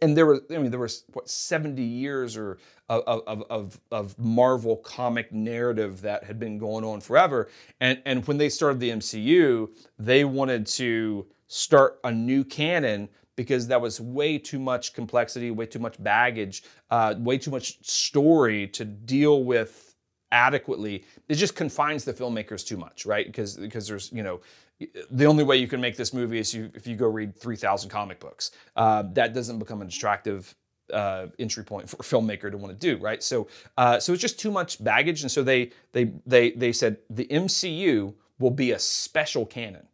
And 0.00 0.16
there 0.16 0.24
was, 0.24 0.40
I 0.50 0.56
mean, 0.56 0.70
there 0.70 0.80
was 0.80 1.04
what 1.12 1.28
70 1.28 1.82
years 1.82 2.38
or 2.38 2.56
of, 2.88 3.02
of, 3.26 3.42
of, 3.50 3.80
of 3.90 4.18
Marvel 4.18 4.78
comic 4.78 5.32
narrative 5.32 6.00
that 6.00 6.24
had 6.24 6.38
been 6.40 6.56
going 6.56 6.82
on 6.82 7.02
forever. 7.02 7.50
And, 7.78 8.00
and 8.06 8.26
when 8.26 8.38
they 8.38 8.48
started 8.48 8.80
the 8.80 8.92
MCU, 8.92 9.68
they 9.98 10.24
wanted 10.24 10.66
to 10.68 11.26
start 11.46 12.00
a 12.04 12.10
new 12.10 12.42
canon 12.42 13.10
because 13.36 13.66
that 13.66 13.82
was 13.82 14.00
way 14.00 14.38
too 14.38 14.58
much 14.58 14.94
complexity, 14.94 15.50
way 15.50 15.66
too 15.66 15.78
much 15.78 16.02
baggage, 16.02 16.62
uh, 16.90 17.14
way 17.18 17.36
too 17.36 17.50
much 17.50 17.86
story 17.86 18.66
to 18.68 18.86
deal 18.86 19.44
with 19.44 19.83
adequately, 20.34 21.04
it 21.28 21.36
just 21.36 21.54
confines 21.54 22.04
the 22.04 22.12
filmmakers 22.12 22.66
too 22.66 22.76
much, 22.76 23.06
right? 23.06 23.24
Because 23.26 23.56
because 23.56 23.86
there's 23.86 24.10
you 24.12 24.22
know 24.22 24.40
the 25.10 25.24
only 25.24 25.44
way 25.44 25.56
you 25.56 25.68
can 25.68 25.80
make 25.80 25.96
this 25.96 26.12
movie 26.12 26.38
is 26.38 26.52
you, 26.52 26.70
if 26.74 26.84
you 26.86 26.96
go 26.96 27.06
read 27.06 27.34
3,000 27.36 27.88
comic 27.88 28.18
books. 28.18 28.50
Uh, 28.74 29.04
that 29.12 29.32
doesn't 29.32 29.60
become 29.60 29.80
an 29.80 29.86
attractive 29.86 30.52
uh, 30.92 31.28
entry 31.38 31.64
point 31.64 31.88
for 31.88 31.96
a 31.96 32.02
filmmaker 32.02 32.50
to 32.50 32.58
want 32.58 32.78
to 32.78 32.78
do, 32.78 33.00
right? 33.00 33.22
So, 33.22 33.46
uh, 33.78 34.00
so 34.00 34.12
it's 34.12 34.20
just 34.20 34.38
too 34.38 34.50
much 34.50 34.82
baggage, 34.82 35.22
and 35.22 35.30
so 35.30 35.42
they 35.42 35.70
they 35.92 36.12
they 36.26 36.50
they 36.52 36.72
said 36.72 36.98
the 37.08 37.26
MCU 37.26 38.12
will 38.38 38.50
be 38.50 38.72
a 38.72 38.78
special 38.78 39.46
canon. 39.46 39.86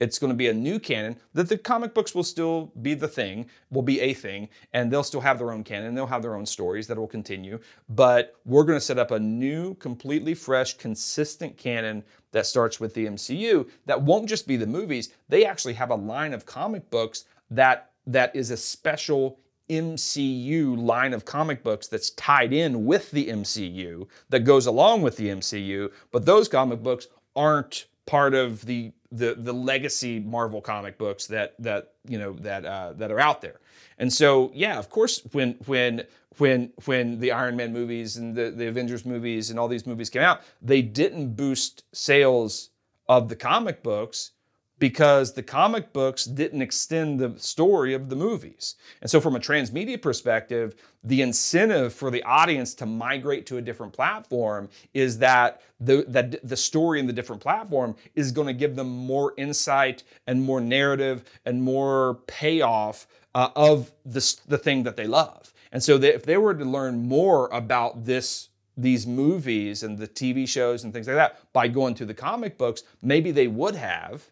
It's 0.00 0.18
going 0.18 0.32
to 0.32 0.36
be 0.36 0.48
a 0.48 0.54
new 0.54 0.78
canon 0.78 1.16
that 1.34 1.48
the 1.48 1.58
comic 1.58 1.92
books 1.92 2.14
will 2.14 2.24
still 2.24 2.72
be 2.80 2.94
the 2.94 3.06
thing, 3.06 3.46
will 3.70 3.82
be 3.82 4.00
a 4.00 4.14
thing, 4.14 4.48
and 4.72 4.90
they'll 4.90 5.04
still 5.04 5.20
have 5.20 5.38
their 5.38 5.52
own 5.52 5.62
canon. 5.62 5.94
They'll 5.94 6.06
have 6.06 6.22
their 6.22 6.36
own 6.36 6.46
stories 6.46 6.86
that 6.86 6.96
will 6.96 7.06
continue. 7.06 7.60
But 7.90 8.34
we're 8.46 8.64
going 8.64 8.78
to 8.78 8.84
set 8.84 8.98
up 8.98 9.10
a 9.10 9.20
new, 9.20 9.74
completely 9.74 10.34
fresh, 10.34 10.78
consistent 10.78 11.58
canon 11.58 12.02
that 12.32 12.46
starts 12.46 12.80
with 12.80 12.94
the 12.94 13.06
MCU 13.06 13.68
that 13.84 14.00
won't 14.00 14.28
just 14.28 14.46
be 14.46 14.56
the 14.56 14.66
movies. 14.66 15.10
They 15.28 15.44
actually 15.44 15.74
have 15.74 15.90
a 15.90 15.96
line 15.96 16.32
of 16.32 16.46
comic 16.46 16.88
books 16.90 17.24
that 17.50 17.90
that 18.06 18.34
is 18.34 18.50
a 18.50 18.56
special 18.56 19.38
MCU 19.68 20.76
line 20.76 21.12
of 21.12 21.24
comic 21.24 21.62
books 21.62 21.86
that's 21.86 22.10
tied 22.10 22.52
in 22.52 22.86
with 22.86 23.10
the 23.10 23.28
MCU 23.28 24.06
that 24.30 24.40
goes 24.40 24.66
along 24.66 25.02
with 25.02 25.16
the 25.16 25.28
MCU, 25.28 25.92
but 26.10 26.26
those 26.26 26.48
comic 26.48 26.82
books 26.82 27.06
aren't 27.36 27.86
part 28.10 28.34
of 28.34 28.66
the 28.66 28.90
the 29.12 29.36
the 29.38 29.52
legacy 29.52 30.18
Marvel 30.18 30.60
comic 30.60 30.98
books 30.98 31.28
that 31.28 31.54
that 31.60 31.92
you 32.08 32.18
know 32.18 32.32
that 32.40 32.64
uh, 32.64 32.92
that 32.94 33.12
are 33.12 33.20
out 33.20 33.40
there. 33.40 33.60
And 33.98 34.12
so 34.12 34.50
yeah, 34.52 34.78
of 34.78 34.90
course, 34.90 35.22
when 35.30 35.52
when 35.66 36.04
when 36.38 36.72
when 36.86 37.20
the 37.20 37.30
Iron 37.30 37.56
Man 37.56 37.72
movies 37.72 38.16
and 38.16 38.34
the, 38.34 38.50
the 38.50 38.66
Avengers 38.66 39.06
movies 39.06 39.50
and 39.50 39.60
all 39.60 39.68
these 39.68 39.86
movies 39.86 40.10
came 40.10 40.22
out, 40.22 40.40
they 40.60 40.82
didn't 40.82 41.36
boost 41.36 41.84
sales 41.92 42.70
of 43.08 43.28
the 43.28 43.36
comic 43.36 43.82
books 43.84 44.32
because 44.80 45.34
the 45.34 45.42
comic 45.42 45.92
books 45.92 46.24
didn't 46.24 46.62
extend 46.62 47.20
the 47.20 47.38
story 47.38 47.92
of 47.94 48.08
the 48.08 48.16
movies. 48.16 48.76
And 49.02 49.10
so, 49.10 49.20
from 49.20 49.36
a 49.36 49.38
transmedia 49.38 50.00
perspective, 50.00 50.74
the 51.04 51.22
incentive 51.22 51.94
for 51.94 52.10
the 52.10 52.22
audience 52.24 52.74
to 52.74 52.86
migrate 52.86 53.46
to 53.46 53.58
a 53.58 53.62
different 53.62 53.92
platform 53.92 54.68
is 54.94 55.18
that 55.18 55.60
the, 55.78 56.04
that 56.08 56.46
the 56.48 56.56
story 56.56 56.98
in 56.98 57.06
the 57.06 57.12
different 57.12 57.40
platform 57.40 57.94
is 58.14 58.32
going 58.32 58.46
to 58.48 58.54
give 58.54 58.74
them 58.74 58.88
more 58.88 59.34
insight 59.36 60.02
and 60.26 60.42
more 60.42 60.60
narrative 60.60 61.24
and 61.44 61.62
more 61.62 62.14
payoff 62.26 63.06
uh, 63.34 63.50
of 63.54 63.92
the, 64.04 64.36
the 64.48 64.58
thing 64.58 64.82
that 64.82 64.96
they 64.96 65.06
love. 65.06 65.52
And 65.72 65.82
so, 65.82 65.96
if 65.96 66.24
they 66.24 66.38
were 66.38 66.54
to 66.54 66.64
learn 66.64 67.06
more 67.06 67.48
about 67.52 68.04
this 68.04 68.48
these 68.78 69.06
movies 69.06 69.82
and 69.82 69.98
the 69.98 70.08
TV 70.08 70.48
shows 70.48 70.84
and 70.84 70.92
things 70.92 71.06
like 71.06 71.16
that 71.16 71.52
by 71.52 71.68
going 71.68 71.94
to 71.94 72.06
the 72.06 72.14
comic 72.14 72.56
books, 72.56 72.82
maybe 73.02 73.30
they 73.30 73.46
would 73.46 73.74
have 73.74 74.30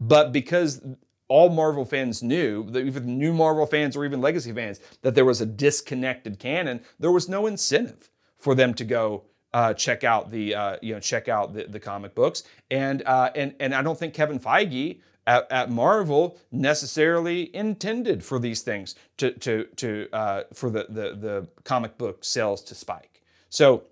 but 0.00 0.32
because 0.32 0.80
all 1.28 1.48
Marvel 1.48 1.84
fans 1.84 2.22
knew, 2.22 2.68
even 2.74 3.18
new 3.18 3.32
Marvel 3.32 3.66
fans 3.66 3.96
or 3.96 4.04
even 4.04 4.20
legacy 4.20 4.52
fans, 4.52 4.80
that 5.02 5.14
there 5.14 5.24
was 5.24 5.40
a 5.40 5.46
disconnected 5.46 6.38
canon, 6.38 6.80
there 6.98 7.12
was 7.12 7.28
no 7.28 7.46
incentive 7.46 8.10
for 8.36 8.54
them 8.54 8.74
to 8.74 8.84
go 8.84 9.24
uh, 9.52 9.74
check 9.74 10.04
out 10.04 10.30
the 10.30 10.54
uh, 10.54 10.76
you 10.80 10.94
know 10.94 11.00
check 11.00 11.28
out 11.28 11.54
the, 11.54 11.64
the 11.64 11.80
comic 11.80 12.14
books. 12.14 12.44
And 12.70 13.02
uh, 13.04 13.30
and 13.34 13.54
and 13.60 13.74
I 13.74 13.82
don't 13.82 13.98
think 13.98 14.14
Kevin 14.14 14.38
Feige 14.38 15.00
at, 15.26 15.50
at, 15.52 15.70
Marvel 15.70 16.38
necessarily 16.50 17.54
intended 17.54 18.24
for 18.24 18.38
these 18.38 18.62
things 18.62 18.94
to 19.18 19.32
to 19.32 19.64
to 19.76 20.08
uh, 20.12 20.42
for 20.52 20.70
the, 20.70 20.86
the 20.88 21.14
the 21.14 21.48
comic 21.64 21.98
book 21.98 22.24
sales 22.24 22.62
to 22.64 22.74
spike. 22.74 23.22
So 23.50 23.84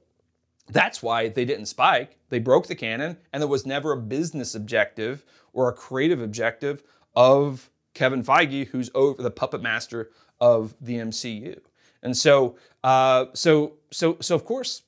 that's 0.68 1.02
why 1.02 1.28
they 1.28 1.44
didn't 1.44 1.66
spike. 1.66 2.16
They 2.28 2.38
broke 2.38 2.66
the 2.66 2.74
canon, 2.74 3.16
and 3.32 3.42
there 3.42 3.48
was 3.48 3.66
never 3.66 3.92
a 3.92 3.96
business 3.96 4.54
objective 4.54 5.24
or 5.58 5.68
a 5.68 5.72
creative 5.72 6.22
objective 6.22 6.84
of 7.16 7.68
Kevin 7.92 8.22
Feige, 8.22 8.68
who's 8.68 8.92
over 8.94 9.20
the 9.20 9.30
puppet 9.30 9.60
master 9.60 10.10
of 10.40 10.72
the 10.80 10.94
MCU. 10.94 11.58
And 12.04 12.16
so, 12.16 12.54
uh, 12.84 13.26
so, 13.34 13.72
so, 13.90 14.16
so 14.20 14.36
of 14.36 14.44
course, 14.44 14.82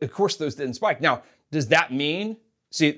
of 0.00 0.12
course, 0.12 0.36
those 0.36 0.54
didn't 0.54 0.74
spike. 0.74 1.00
Now, 1.00 1.24
does 1.50 1.66
that 1.68 1.92
mean? 1.92 2.36
See, 2.70 2.92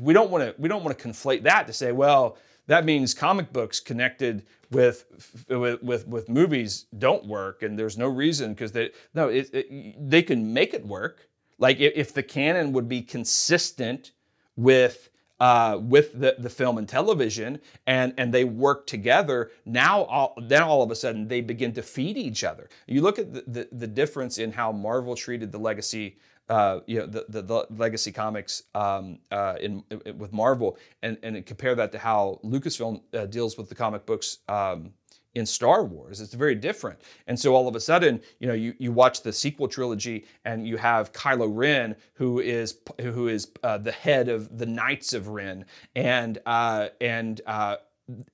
we 0.00 0.14
don't 0.14 0.30
want 0.30 0.44
to 0.44 0.54
we 0.58 0.68
don't 0.68 0.84
want 0.84 0.96
to 0.96 1.08
conflate 1.08 1.42
that 1.42 1.66
to 1.66 1.72
say, 1.72 1.90
well, 1.90 2.38
that 2.68 2.84
means 2.84 3.14
comic 3.14 3.52
books 3.52 3.80
connected 3.80 4.46
with 4.70 5.06
with 5.48 5.82
with, 5.82 6.06
with 6.06 6.28
movies 6.28 6.86
don't 6.98 7.26
work, 7.26 7.64
and 7.64 7.76
there's 7.76 7.98
no 7.98 8.08
reason 8.08 8.54
because 8.54 8.70
they 8.70 8.90
no, 9.12 9.28
it, 9.28 9.50
it, 9.52 10.08
they 10.08 10.22
can 10.22 10.52
make 10.52 10.72
it 10.72 10.86
work. 10.86 11.28
Like 11.58 11.80
if 11.80 12.14
the 12.14 12.22
canon 12.22 12.72
would 12.72 12.88
be 12.88 13.02
consistent 13.02 14.12
with 14.54 15.09
uh, 15.40 15.78
with 15.80 16.20
the, 16.20 16.36
the 16.38 16.50
film 16.50 16.78
and 16.78 16.88
television 16.88 17.58
and, 17.86 18.14
and 18.18 18.32
they 18.32 18.44
work 18.44 18.86
together, 18.86 19.50
now 19.64 20.04
all, 20.04 20.34
then 20.40 20.62
all 20.62 20.82
of 20.82 20.90
a 20.90 20.94
sudden 20.94 21.26
they 21.26 21.40
begin 21.40 21.72
to 21.72 21.82
feed 21.82 22.16
each 22.16 22.44
other. 22.44 22.68
You 22.86 23.00
look 23.00 23.18
at 23.18 23.32
the, 23.32 23.44
the, 23.46 23.68
the 23.72 23.86
difference 23.86 24.38
in 24.38 24.52
how 24.52 24.70
Marvel 24.70 25.16
treated 25.16 25.50
the 25.50 25.58
legacy 25.58 26.18
uh, 26.50 26.80
you 26.86 26.98
know 26.98 27.06
the, 27.06 27.24
the, 27.28 27.42
the 27.42 27.66
legacy 27.76 28.10
comics 28.10 28.64
um, 28.74 29.20
uh, 29.30 29.54
in, 29.60 29.84
in, 29.88 30.18
with 30.18 30.32
Marvel, 30.32 30.76
and 31.00 31.16
and 31.22 31.46
compare 31.46 31.76
that 31.76 31.92
to 31.92 31.98
how 31.98 32.40
Lucasfilm 32.44 33.00
uh, 33.14 33.26
deals 33.26 33.56
with 33.56 33.68
the 33.68 33.74
comic 33.76 34.04
books 34.04 34.38
um, 34.48 34.92
in 35.34 35.46
Star 35.46 35.84
Wars. 35.84 36.20
It's 36.20 36.34
very 36.34 36.54
different. 36.54 37.00
And 37.26 37.38
so 37.38 37.54
all 37.54 37.68
of 37.68 37.76
a 37.76 37.80
sudden, 37.80 38.20
you 38.40 38.48
know, 38.48 38.54
you, 38.54 38.74
you 38.78 38.92
watch 38.92 39.22
the 39.22 39.32
sequel 39.32 39.68
trilogy 39.68 40.26
and 40.44 40.66
you 40.66 40.76
have 40.76 41.12
Kylo 41.12 41.48
Ren, 41.52 41.94
who 42.14 42.40
is 42.40 42.78
who 43.00 43.28
is 43.28 43.48
uh, 43.62 43.78
the 43.78 43.92
head 43.92 44.28
of 44.28 44.58
the 44.58 44.66
Knights 44.66 45.12
of 45.12 45.28
Ren, 45.28 45.64
and 45.94 46.38
uh, 46.46 46.88
and 47.00 47.40
uh, 47.46 47.76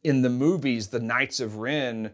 in 0.05 0.23
the 0.23 0.31
movies, 0.31 0.89
the 0.89 1.01
Knights 1.01 1.41
of 1.41 1.57
Ren 1.57 2.13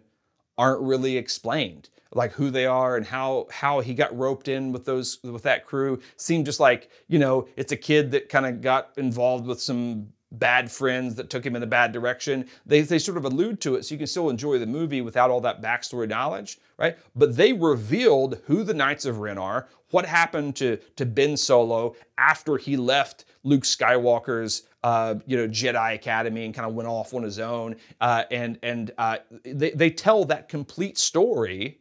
aren't 0.59 0.83
really 0.83 1.17
explained. 1.17 1.89
like 2.15 2.33
who 2.33 2.51
they 2.51 2.67
are 2.67 2.97
and 2.97 3.07
how 3.07 3.47
how 3.51 3.81
he 3.81 3.95
got 3.95 4.17
roped 4.17 4.49
in 4.49 4.73
with 4.73 4.85
those 4.85 5.19
with 5.23 5.43
that 5.43 5.65
crew 5.67 5.99
seemed 6.17 6.45
just 6.47 6.61
like 6.61 6.91
you 7.09 7.19
know 7.19 7.49
it's 7.57 7.73
a 7.73 7.77
kid 7.77 8.11
that 8.11 8.29
kind 8.29 8.47
of 8.47 8.61
got 8.61 8.91
involved 8.97 9.47
with 9.47 9.61
some 9.61 10.09
bad 10.33 10.71
friends 10.71 11.15
that 11.17 11.31
took 11.31 11.45
him 11.45 11.57
in 11.57 11.63
a 11.63 11.67
bad 11.67 11.93
direction. 11.93 12.47
They, 12.67 12.81
they 12.81 12.99
sort 12.99 13.19
of 13.19 13.25
allude 13.25 13.61
to 13.63 13.75
it 13.77 13.85
so 13.85 13.95
you 13.95 13.99
can 13.99 14.07
still 14.07 14.31
enjoy 14.31 14.59
the 14.59 14.67
movie 14.67 15.01
without 15.01 15.31
all 15.31 15.41
that 15.43 15.63
backstory 15.63 16.09
knowledge, 16.09 16.59
right? 16.79 16.97
But 17.15 17.37
they 17.37 17.53
revealed 17.53 18.41
who 18.47 18.65
the 18.65 18.75
Knights 18.75 19.05
of 19.05 19.19
Ren 19.19 19.39
are, 19.39 19.69
what 19.91 20.07
happened 20.07 20.57
to, 20.57 20.79
to 20.97 21.05
Ben 21.05 21.37
Solo 21.37 21.95
after 22.19 22.57
he 22.57 22.77
left 22.77 23.27
Luke 23.45 23.65
Skywalker's 23.65 24.65
uh, 24.85 25.15
you 25.27 25.37
know 25.37 25.47
Jedi 25.47 25.95
Academy 25.95 26.45
and 26.45 26.55
kind 26.55 26.69
of 26.69 26.75
went 26.75 26.89
off 26.89 27.15
on 27.15 27.23
his 27.23 27.39
own, 27.39 27.77
uh, 28.01 28.25
and 28.31 28.59
and 28.63 28.91
uh, 28.99 29.19
they 29.45 29.71
they 29.71 29.91
tell 29.91 30.25
that 30.25 30.49
complete 30.49 30.99
story 30.99 31.79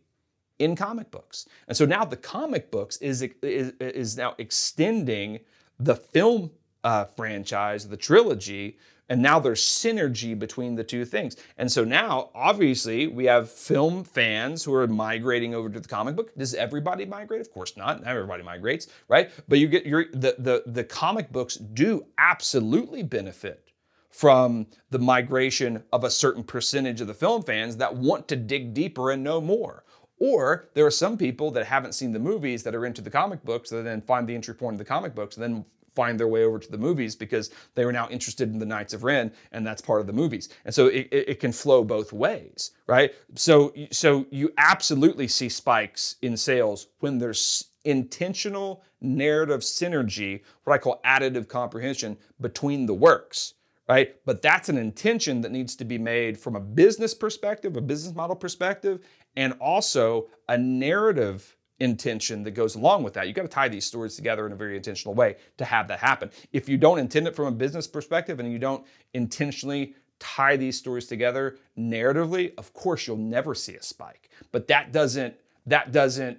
in 0.60 0.76
comic 0.76 1.10
books, 1.10 1.48
and 1.68 1.76
so 1.76 1.86
now 1.86 2.06
the 2.06 2.18
comic 2.18 2.70
books 2.70 2.98
is 2.98 3.24
is, 3.42 3.74
is 3.80 4.18
now 4.18 4.36
extending 4.38 5.40
the 5.80 5.96
film 5.96 6.52
uh, 6.84 7.06
franchise, 7.06 7.88
the 7.88 7.98
trilogy, 7.98 8.78
and 9.12 9.22
now 9.22 9.40
there's 9.40 9.62
synergy 9.62 10.40
between 10.40 10.74
the 10.74 10.86
two 10.86 11.04
things. 11.04 11.36
And 11.58 11.70
so 11.70 11.84
now, 11.84 12.30
obviously, 12.34 13.08
we 13.08 13.26
have 13.26 13.52
film 13.52 14.06
fans 14.06 14.64
who 14.64 14.74
are 14.74 14.88
migrating 14.88 15.54
over 15.54 15.70
to 15.70 15.82
the 15.82 15.88
comic 15.88 16.16
book. 16.16 16.34
Does 16.38 16.54
everybody 16.54 17.06
migrate? 17.06 17.42
Of 17.42 17.52
course 17.52 17.76
not. 17.76 18.00
Not 18.02 18.08
everybody 18.10 18.42
migrates, 18.42 18.88
right? 19.10 19.30
But 19.50 19.60
you 19.60 19.68
get 19.68 19.86
your 19.86 20.06
the 20.14 20.36
the 20.40 20.64
the 20.66 20.86
comic 20.86 21.30
books 21.30 21.56
do 21.56 22.06
absolutely 22.18 23.04
benefit 23.04 23.72
from 24.12 24.68
the 24.92 25.00
migration 25.00 25.84
of 25.92 26.06
a 26.06 26.10
certain 26.10 26.44
percentage 26.44 27.02
of 27.02 27.08
the 27.08 27.14
film 27.14 27.44
fans 27.44 27.76
that 27.78 27.94
want 27.94 28.30
to 28.30 28.38
dig 28.38 28.74
deeper 28.74 29.12
and 29.12 29.24
know 29.24 29.42
more. 29.42 29.84
Or 30.20 30.70
there 30.74 30.86
are 30.86 30.92
some 30.92 31.18
people 31.18 31.52
that 31.52 31.66
haven't 31.66 31.96
seen 31.96 32.14
the 32.14 32.20
movies 32.20 32.64
that 32.64 32.76
are 32.76 32.86
into 32.86 33.02
the 33.02 33.10
comic 33.10 33.44
books 33.44 33.70
that 33.72 33.84
then 33.84 34.02
find 34.02 34.28
the 34.28 34.36
entry 34.36 34.54
point 34.54 34.76
in 34.76 34.78
the 34.78 34.86
comic 34.86 35.16
books 35.16 35.36
and 35.36 35.44
then 35.44 35.66
find 35.96 36.20
their 36.20 36.28
way 36.28 36.44
over 36.44 36.60
to 36.60 36.72
the 36.72 36.78
movies 36.78 37.16
because 37.16 37.52
they 37.76 37.86
were 37.86 37.92
now 37.92 38.10
interested 38.10 38.50
in 38.50 38.60
the 38.60 38.66
Knights 38.66 38.94
of 38.94 39.04
Ren, 39.04 39.32
and 39.52 39.66
that's 39.66 39.82
part 39.82 40.02
of 40.02 40.08
the 40.08 40.14
movies. 40.14 40.50
And 40.66 40.74
so 40.74 40.88
it, 40.88 41.08
it, 41.12 41.40
can 41.40 41.52
flow 41.52 41.84
both 41.84 42.14
ways, 42.14 42.72
right? 42.88 43.14
So 43.36 43.74
so 43.92 44.26
you 44.32 44.54
absolutely 44.58 45.28
see 45.28 45.50
spikes 45.50 46.16
in 46.22 46.38
sales 46.38 46.88
when 47.00 47.18
there's 47.18 47.72
intentional 47.86 48.84
narrative 49.02 49.62
synergy, 49.62 50.42
what 50.64 50.74
I 50.74 50.78
call 50.78 51.02
additive 51.06 51.48
comprehension 51.48 52.18
between 52.40 52.86
the 52.86 52.94
works. 52.94 53.56
Right? 53.90 54.16
But 54.26 54.42
that's 54.42 54.70
an 54.70 54.78
intention 54.78 55.42
that 55.42 55.52
needs 55.52 55.76
to 55.76 55.84
be 55.84 55.98
made 55.98 56.38
from 56.38 56.56
a 56.56 56.62
business 56.62 57.14
perspective, 57.14 57.76
a 57.76 57.82
business 57.82 58.16
model 58.16 58.38
perspective, 58.38 59.02
and 59.36 59.52
also 59.60 60.30
a 60.48 60.58
narrative 60.58 61.58
intention 61.82 62.44
that 62.44 62.52
goes 62.52 62.76
along 62.76 63.04
with 63.04 63.14
that. 63.16 63.28
You 63.28 63.34
got 63.34 63.42
to 63.42 63.48
tie 63.48 63.68
these 63.68 63.86
stories 63.86 64.16
together 64.16 64.46
in 64.46 64.54
a 64.54 64.56
very 64.56 64.78
intentional 64.78 65.16
way 65.16 65.36
to 65.58 65.66
have 65.66 65.88
that 65.88 66.00
happen. 66.00 66.30
If 66.54 66.70
you 66.70 66.78
don't 66.78 67.00
intend 67.00 67.28
it 67.28 67.36
from 67.36 67.48
a 67.48 67.52
business 67.52 67.88
perspective 67.88 68.40
and 68.40 68.52
you 68.52 68.60
don't 68.60 68.86
intentionally 69.16 69.96
tie 70.20 70.56
these 70.56 70.78
stories 70.78 71.08
together 71.08 71.58
narratively, 71.78 72.54
of 72.60 72.72
course 72.74 73.08
you'll 73.08 73.18
never 73.18 73.56
see 73.56 73.76
a 73.76 73.82
spike. 73.82 74.30
But 74.52 74.68
that 74.68 74.92
doesn't 74.92 75.34
that 75.66 75.92
doesn't 75.92 76.38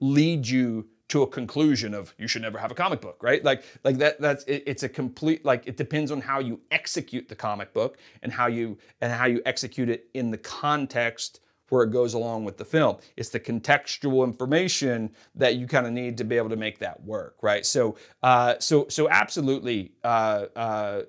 lead 0.00 0.46
you 0.46 0.88
to 1.08 1.22
a 1.22 1.26
conclusion 1.26 1.94
of 1.94 2.14
you 2.18 2.26
should 2.28 2.42
never 2.42 2.58
have 2.58 2.70
a 2.72 2.74
comic 2.74 3.00
book, 3.00 3.22
right? 3.22 3.44
Like 3.44 3.62
like 3.84 3.96
that 3.98 4.20
that's 4.20 4.42
it, 4.44 4.64
it's 4.66 4.82
a 4.82 4.88
complete 4.88 5.44
like 5.44 5.68
it 5.68 5.76
depends 5.76 6.10
on 6.10 6.20
how 6.20 6.40
you 6.40 6.60
execute 6.72 7.28
the 7.28 7.36
comic 7.36 7.72
book 7.72 7.98
and 8.22 8.32
how 8.32 8.48
you 8.48 8.76
and 9.00 9.12
how 9.12 9.26
you 9.26 9.40
execute 9.46 9.88
it 9.88 10.08
in 10.14 10.32
the 10.32 10.38
context 10.38 11.40
where 11.70 11.82
it 11.82 11.90
goes 11.90 12.14
along 12.14 12.44
with 12.44 12.56
the 12.56 12.64
film. 12.64 12.98
It's 13.16 13.30
the 13.30 13.40
contextual 13.40 14.24
information 14.24 15.10
that 15.34 15.56
you 15.56 15.66
kind 15.66 15.86
of 15.86 15.92
need 15.92 16.18
to 16.18 16.24
be 16.24 16.36
able 16.36 16.50
to 16.50 16.56
make 16.56 16.78
that 16.80 17.02
work, 17.02 17.36
right? 17.42 17.64
So, 17.64 17.96
uh, 18.22 18.56
so, 18.58 18.86
so 18.88 19.08
absolutely, 19.08 19.92
uh, 20.04 20.46
uh, 20.54 21.02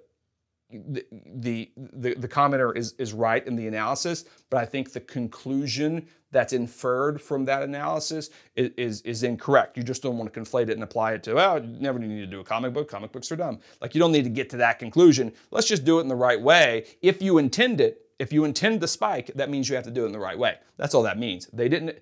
the, 0.71 1.05
the, 1.35 1.69
the 1.75 2.13
the 2.15 2.27
commenter 2.29 2.75
is 2.77 2.93
is 2.97 3.11
right 3.11 3.45
in 3.45 3.57
the 3.57 3.67
analysis, 3.67 4.23
but 4.49 4.61
I 4.61 4.65
think 4.65 4.93
the 4.93 5.01
conclusion 5.01 6.07
that's 6.31 6.53
inferred 6.53 7.21
from 7.21 7.45
that 7.45 7.61
analysis 7.61 8.29
is, 8.55 8.71
is, 8.77 9.01
is 9.01 9.23
incorrect. 9.23 9.75
You 9.77 9.83
just 9.83 10.01
don't 10.01 10.17
want 10.17 10.33
to 10.33 10.39
conflate 10.39 10.69
it 10.69 10.71
and 10.71 10.83
apply 10.83 11.13
it 11.13 11.23
to, 11.23 11.33
well, 11.33 11.61
you 11.61 11.79
never 11.79 11.99
need 11.99 12.19
to 12.19 12.25
do 12.25 12.39
a 12.39 12.43
comic 12.43 12.73
book. 12.73 12.89
Comic 12.89 13.11
books 13.11 13.31
are 13.31 13.35
dumb. 13.35 13.59
Like 13.81 13.93
you 13.93 13.99
don't 13.99 14.13
need 14.13 14.23
to 14.23 14.29
get 14.29 14.49
to 14.51 14.57
that 14.57 14.79
conclusion. 14.79 15.33
Let's 15.51 15.67
just 15.67 15.83
do 15.83 15.99
it 15.99 16.03
in 16.03 16.07
the 16.07 16.15
right 16.15 16.41
way. 16.41 16.85
If 17.01 17.21
you 17.21 17.37
intend 17.37 17.81
it 17.81 18.07
if 18.21 18.31
you 18.31 18.45
intend 18.45 18.79
the 18.79 18.87
spike, 18.87 19.31
that 19.33 19.49
means 19.49 19.67
you 19.67 19.75
have 19.75 19.83
to 19.85 19.91
do 19.91 20.03
it 20.03 20.05
in 20.05 20.11
the 20.11 20.19
right 20.19 20.37
way. 20.37 20.57
That's 20.77 20.93
all 20.93 21.01
that 21.03 21.17
means. 21.17 21.47
They 21.47 21.67
didn't. 21.67 21.97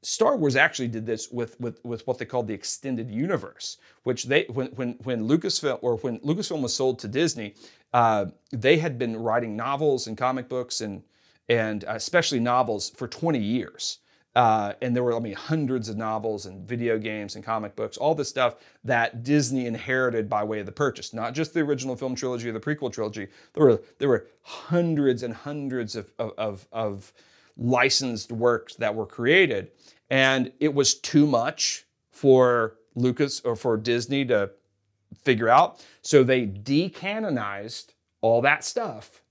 Star 0.00 0.34
Wars 0.36 0.56
actually 0.56 0.88
did 0.88 1.04
this 1.04 1.30
with, 1.30 1.60
with, 1.60 1.78
with 1.84 2.04
what 2.06 2.16
they 2.16 2.24
called 2.24 2.48
the 2.48 2.54
extended 2.54 3.10
universe, 3.10 3.76
which 4.04 4.24
they 4.24 4.46
when 4.48 4.68
when 4.68 4.92
when 5.04 5.28
Lucasfilm 5.28 5.78
or 5.82 5.98
when 5.98 6.18
Lucasfilm 6.20 6.62
was 6.62 6.74
sold 6.74 6.98
to 7.00 7.06
Disney, 7.06 7.54
uh, 7.92 8.26
they 8.50 8.78
had 8.78 8.98
been 8.98 9.14
writing 9.14 9.54
novels 9.54 10.06
and 10.06 10.16
comic 10.16 10.48
books 10.48 10.80
and 10.80 11.02
and 11.50 11.84
especially 11.86 12.40
novels 12.40 12.90
for 12.90 13.06
20 13.06 13.38
years. 13.38 13.98
Uh, 14.34 14.72
and 14.80 14.96
there 14.96 15.02
were, 15.02 15.14
I 15.14 15.18
mean, 15.18 15.34
hundreds 15.34 15.90
of 15.90 15.98
novels 15.98 16.46
and 16.46 16.66
video 16.66 16.98
games 16.98 17.34
and 17.34 17.44
comic 17.44 17.76
books, 17.76 17.98
all 17.98 18.14
this 18.14 18.30
stuff 18.30 18.56
that 18.84 19.22
Disney 19.22 19.66
inherited 19.66 20.28
by 20.28 20.42
way 20.42 20.60
of 20.60 20.66
the 20.66 20.72
purchase. 20.72 21.12
Not 21.12 21.34
just 21.34 21.52
the 21.52 21.60
original 21.60 21.96
film 21.96 22.14
trilogy 22.14 22.48
or 22.48 22.52
the 22.52 22.60
prequel 22.60 22.90
trilogy. 22.90 23.28
There 23.52 23.64
were 23.64 23.82
there 23.98 24.08
were 24.08 24.28
hundreds 24.42 25.22
and 25.22 25.34
hundreds 25.34 25.96
of 25.96 26.10
of, 26.18 26.66
of 26.72 27.12
licensed 27.58 28.32
works 28.32 28.74
that 28.76 28.94
were 28.94 29.06
created, 29.06 29.70
and 30.08 30.50
it 30.60 30.72
was 30.72 30.94
too 30.94 31.26
much 31.26 31.84
for 32.10 32.76
Lucas 32.94 33.40
or 33.42 33.54
for 33.54 33.76
Disney 33.76 34.24
to 34.26 34.50
figure 35.24 35.48
out. 35.50 35.84
So 36.00 36.24
they 36.24 36.46
decanonized 36.46 37.92
all 38.22 38.40
that 38.42 38.64
stuff 38.64 39.22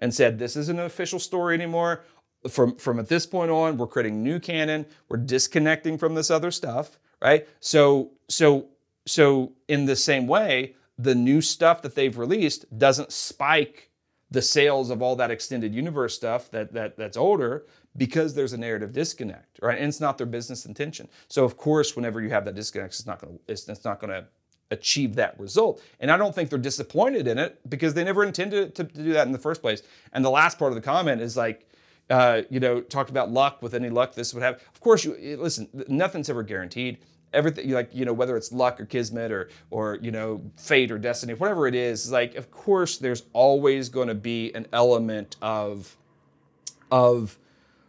and 0.00 0.12
said 0.12 0.38
this 0.38 0.56
isn't 0.56 0.78
an 0.78 0.86
official 0.86 1.18
story 1.18 1.54
anymore 1.54 2.02
from 2.48 2.76
from 2.76 2.98
at 2.98 3.08
this 3.08 3.26
point 3.26 3.50
on 3.50 3.76
we're 3.76 3.86
creating 3.86 4.22
new 4.22 4.38
canon 4.38 4.86
we're 5.08 5.16
disconnecting 5.16 5.98
from 5.98 6.14
this 6.14 6.30
other 6.30 6.50
stuff 6.50 6.98
right 7.20 7.48
so 7.60 8.10
so 8.28 8.66
so 9.06 9.52
in 9.68 9.84
the 9.84 9.96
same 9.96 10.26
way 10.26 10.74
the 10.98 11.14
new 11.14 11.40
stuff 11.40 11.82
that 11.82 11.94
they've 11.94 12.18
released 12.18 12.64
doesn't 12.78 13.10
spike 13.12 13.90
the 14.30 14.42
sales 14.42 14.90
of 14.90 15.02
all 15.02 15.16
that 15.16 15.30
extended 15.30 15.74
universe 15.74 16.14
stuff 16.14 16.50
that, 16.50 16.72
that 16.72 16.96
that's 16.96 17.16
older 17.16 17.66
because 17.96 18.34
there's 18.34 18.52
a 18.52 18.58
narrative 18.58 18.92
disconnect 18.92 19.58
right 19.60 19.78
and 19.78 19.88
it's 19.88 20.00
not 20.00 20.16
their 20.16 20.26
business 20.26 20.64
intention 20.64 21.08
so 21.28 21.44
of 21.44 21.56
course 21.56 21.96
whenever 21.96 22.20
you 22.20 22.30
have 22.30 22.44
that 22.44 22.54
disconnect 22.54 22.94
it's 22.94 23.06
not 23.06 23.20
going 23.20 23.34
to 23.34 23.40
it's, 23.48 23.68
it's 23.68 23.84
not 23.84 23.98
going 23.98 24.10
to 24.10 24.24
achieve 24.70 25.14
that 25.16 25.38
result. 25.38 25.82
And 26.00 26.10
I 26.10 26.16
don't 26.16 26.34
think 26.34 26.50
they're 26.50 26.58
disappointed 26.58 27.26
in 27.26 27.38
it 27.38 27.58
because 27.70 27.94
they 27.94 28.04
never 28.04 28.24
intended 28.24 28.74
to, 28.74 28.84
to, 28.84 29.02
do 29.02 29.12
that 29.12 29.26
in 29.26 29.32
the 29.32 29.38
first 29.38 29.60
place. 29.60 29.82
And 30.12 30.24
the 30.24 30.30
last 30.30 30.58
part 30.58 30.72
of 30.72 30.76
the 30.76 30.82
comment 30.82 31.20
is 31.20 31.36
like, 31.36 31.67
uh, 32.10 32.42
you 32.50 32.60
know, 32.60 32.80
talked 32.80 33.10
about 33.10 33.30
luck. 33.30 33.62
With 33.62 33.74
any 33.74 33.90
luck, 33.90 34.14
this 34.14 34.32
would 34.34 34.42
have. 34.42 34.56
Of 34.74 34.80
course, 34.80 35.04
you 35.04 35.36
listen. 35.38 35.68
Nothing's 35.88 36.30
ever 36.30 36.42
guaranteed. 36.42 36.98
Everything, 37.32 37.70
like 37.70 37.94
you 37.94 38.04
know, 38.04 38.14
whether 38.14 38.36
it's 38.36 38.52
luck 38.52 38.80
or 38.80 38.86
kismet 38.86 39.30
or 39.30 39.50
or 39.70 39.98
you 40.00 40.10
know, 40.10 40.40
fate 40.56 40.90
or 40.90 40.98
destiny, 40.98 41.34
whatever 41.34 41.66
it 41.66 41.74
is. 41.74 42.10
Like, 42.10 42.34
of 42.36 42.50
course, 42.50 42.98
there's 42.98 43.24
always 43.32 43.88
going 43.88 44.08
to 44.08 44.14
be 44.14 44.52
an 44.54 44.66
element 44.72 45.36
of 45.42 45.96
of 46.90 47.38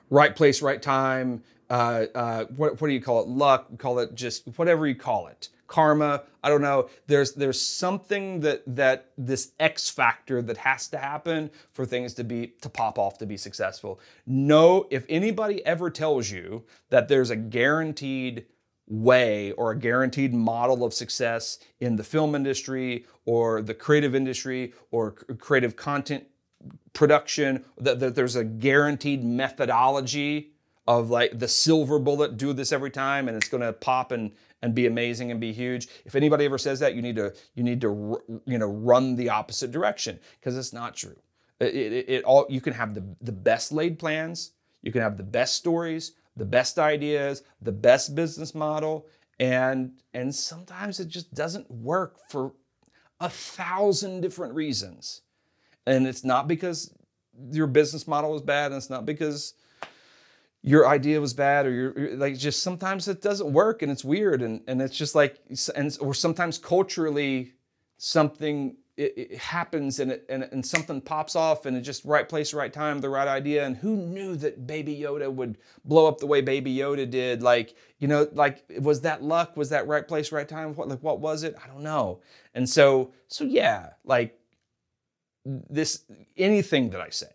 right 0.10 0.36
place, 0.36 0.62
right 0.62 0.82
time. 0.82 1.44
Uh, 1.70 2.06
uh, 2.16 2.46
what 2.56 2.82
what 2.82 2.88
do 2.88 2.94
you 2.94 3.02
call 3.02 3.22
it? 3.22 3.28
Luck. 3.28 3.78
Call 3.78 4.00
it 4.00 4.16
just 4.16 4.48
whatever 4.58 4.88
you 4.88 4.96
call 4.96 5.28
it 5.28 5.50
karma. 5.70 6.24
I 6.44 6.50
don't 6.50 6.62
know. 6.62 6.90
There's 7.08 7.34
there's 7.34 7.62
something 7.62 8.42
that 8.42 8.64
that 8.76 9.12
this 9.18 9.54
X 9.60 9.90
factor 9.90 10.42
that 10.42 10.58
has 10.58 10.88
to 10.90 10.98
happen 10.98 11.50
for 11.72 11.86
things 11.86 12.14
to 12.16 12.26
be 12.26 12.48
to 12.62 12.70
pop 12.70 13.00
off 13.00 13.18
to 13.20 13.26
be 13.26 13.38
successful. 13.38 14.02
No, 14.26 14.88
if 14.90 15.06
anybody 15.08 15.66
ever 15.66 15.90
tells 15.90 16.30
you 16.30 16.66
that 16.90 17.08
there's 17.08 17.30
a 17.30 17.36
guaranteed 17.36 18.46
way 18.88 19.52
or 19.52 19.72
a 19.72 19.78
guaranteed 19.78 20.34
model 20.34 20.84
of 20.84 20.94
success 20.94 21.60
in 21.80 21.96
the 21.96 22.04
film 22.04 22.34
industry 22.34 23.06
or 23.26 23.62
the 23.62 23.74
creative 23.74 24.16
industry 24.16 24.74
or 24.90 25.12
creative 25.12 25.76
content 25.76 26.26
production 26.94 27.64
that, 27.78 28.00
that 28.00 28.16
there's 28.16 28.36
a 28.36 28.44
guaranteed 28.44 29.24
methodology 29.24 30.52
of 30.90 31.12
like 31.12 31.38
the 31.38 31.48
silver 31.48 32.00
bullet 32.00 32.36
do 32.36 32.52
this 32.52 32.72
every 32.72 32.90
time 32.90 33.28
and 33.28 33.38
it's 33.38 33.48
going 33.48 33.62
to 33.62 33.72
pop 33.72 34.12
and 34.12 34.32
and 34.64 34.74
be 34.74 34.88
amazing 34.88 35.30
and 35.32 35.40
be 35.40 35.54
huge. 35.54 35.88
If 36.04 36.16
anybody 36.16 36.46
ever 36.46 36.58
says 36.58 36.80
that, 36.80 36.96
you 36.96 37.02
need 37.04 37.16
to 37.16 37.32
you 37.54 37.64
need 37.64 37.80
to 37.82 38.20
you 38.46 38.58
know 38.58 38.66
run 38.66 39.16
the 39.16 39.30
opposite 39.30 39.72
direction 39.72 40.20
because 40.40 40.58
it's 40.58 40.74
not 40.74 40.96
true. 40.96 41.16
It, 41.60 41.76
it, 41.76 42.10
it, 42.10 42.24
all 42.24 42.48
you 42.50 42.60
can 42.60 42.74
have 42.74 42.96
the 42.96 43.04
the 43.22 43.32
best 43.32 43.72
laid 43.72 44.00
plans, 44.00 44.54
you 44.82 44.92
can 44.92 45.04
have 45.04 45.16
the 45.16 45.24
best 45.24 45.56
stories, 45.56 46.14
the 46.36 46.46
best 46.46 46.80
ideas, 46.80 47.44
the 47.62 47.72
best 47.72 48.16
business 48.16 48.56
model, 48.56 49.06
and 49.40 49.92
and 50.16 50.34
sometimes 50.34 51.00
it 51.00 51.08
just 51.08 51.32
doesn't 51.36 51.70
work 51.70 52.18
for 52.30 52.52
a 53.20 53.30
thousand 53.30 54.22
different 54.22 54.56
reasons. 54.56 55.22
And 55.86 56.08
it's 56.08 56.24
not 56.24 56.48
because 56.48 56.92
your 57.52 57.68
business 57.68 58.08
model 58.08 58.36
is 58.36 58.42
bad, 58.42 58.72
and 58.72 58.76
it's 58.78 58.90
not 58.90 59.06
because 59.06 59.54
your 60.62 60.88
idea 60.88 61.22
was 61.22 61.34
bad 61.34 61.66
or 61.66 61.72
you're 61.72 62.16
like 62.18 62.38
just 62.38 62.64
sometimes 62.64 63.08
it 63.08 63.22
doesn't 63.22 63.52
work 63.54 63.82
and 63.82 63.92
it's 63.92 64.04
weird 64.04 64.42
and 64.42 64.62
and 64.68 64.82
it's 64.82 64.96
just 64.96 65.16
like 65.16 65.40
and 65.76 65.98
or 66.02 66.14
sometimes 66.14 66.58
culturally 66.58 67.54
something 67.98 68.76
it, 68.98 69.14
it 69.16 69.38
happens 69.38 70.02
and, 70.02 70.12
it, 70.12 70.26
and 70.28 70.44
and 70.44 70.66
something 70.66 71.00
pops 71.00 71.36
off 71.36 71.66
and 71.66 71.78
it's 71.78 71.86
just 71.86 72.04
right 72.04 72.28
place 72.28 72.54
right 72.54 72.74
time 72.74 73.00
the 73.00 73.10
right 73.10 73.28
idea. 73.28 73.66
And 73.66 73.78
who 73.78 73.96
knew 73.96 74.36
that 74.38 74.68
baby 74.68 75.00
yoda 75.00 75.32
would 75.32 75.58
blow 75.86 76.08
up 76.08 76.20
the 76.20 76.28
way 76.28 76.42
baby 76.42 76.76
yoda 76.76 77.10
did? 77.10 77.42
Like 77.42 77.76
you 78.00 78.10
know 78.10 78.28
like 78.34 78.66
was 78.82 79.00
that 79.02 79.24
luck? 79.24 79.56
Was 79.56 79.70
that 79.70 79.88
right 79.88 80.06
place 80.06 80.34
right 80.34 80.48
time? 80.48 80.76
What 80.76 80.90
like 80.90 81.02
what 81.02 81.22
was 81.22 81.44
it? 81.44 81.56
I 81.64 81.68
don't 81.68 81.84
know. 81.84 82.20
And 82.54 82.68
so 82.70 83.14
so 83.28 83.46
yeah 83.46 83.92
like 84.04 84.38
this 85.46 86.04
anything 86.38 86.90
that 86.90 87.02
i 87.02 87.10
say 87.10 87.28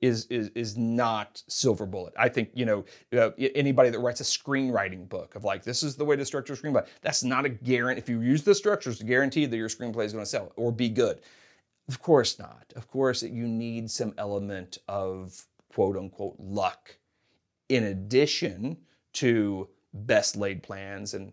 is 0.00 0.26
is 0.26 0.48
is 0.54 0.76
not 0.76 1.42
silver 1.48 1.86
bullet. 1.86 2.14
I 2.18 2.28
think 2.28 2.50
you 2.54 2.64
know 2.64 2.84
uh, 3.12 3.30
anybody 3.54 3.90
that 3.90 3.98
writes 3.98 4.20
a 4.20 4.24
screenwriting 4.24 5.08
book 5.08 5.34
of 5.34 5.44
like 5.44 5.62
this 5.62 5.82
is 5.82 5.96
the 5.96 6.04
way 6.04 6.16
to 6.16 6.24
structure 6.24 6.54
a 6.54 6.56
screenplay. 6.56 6.86
That's 7.02 7.22
not 7.22 7.44
a 7.44 7.50
guarantee. 7.50 8.00
If 8.00 8.08
you 8.08 8.20
use 8.20 8.42
the 8.42 8.54
structures, 8.54 8.98
to 8.98 9.04
guarantee 9.04 9.46
that 9.46 9.56
your 9.56 9.68
screenplay 9.68 10.04
is 10.04 10.12
going 10.12 10.24
to 10.24 10.30
sell 10.30 10.52
or 10.56 10.72
be 10.72 10.88
good. 10.88 11.20
Of 11.88 12.00
course 12.00 12.38
not. 12.38 12.72
Of 12.76 12.88
course, 12.88 13.22
you 13.22 13.46
need 13.46 13.90
some 13.90 14.14
element 14.16 14.78
of 14.88 15.46
quote 15.72 15.96
unquote 15.96 16.36
luck, 16.38 16.96
in 17.68 17.84
addition 17.84 18.78
to 19.14 19.68
best 19.92 20.36
laid 20.36 20.62
plans 20.62 21.14
and 21.14 21.32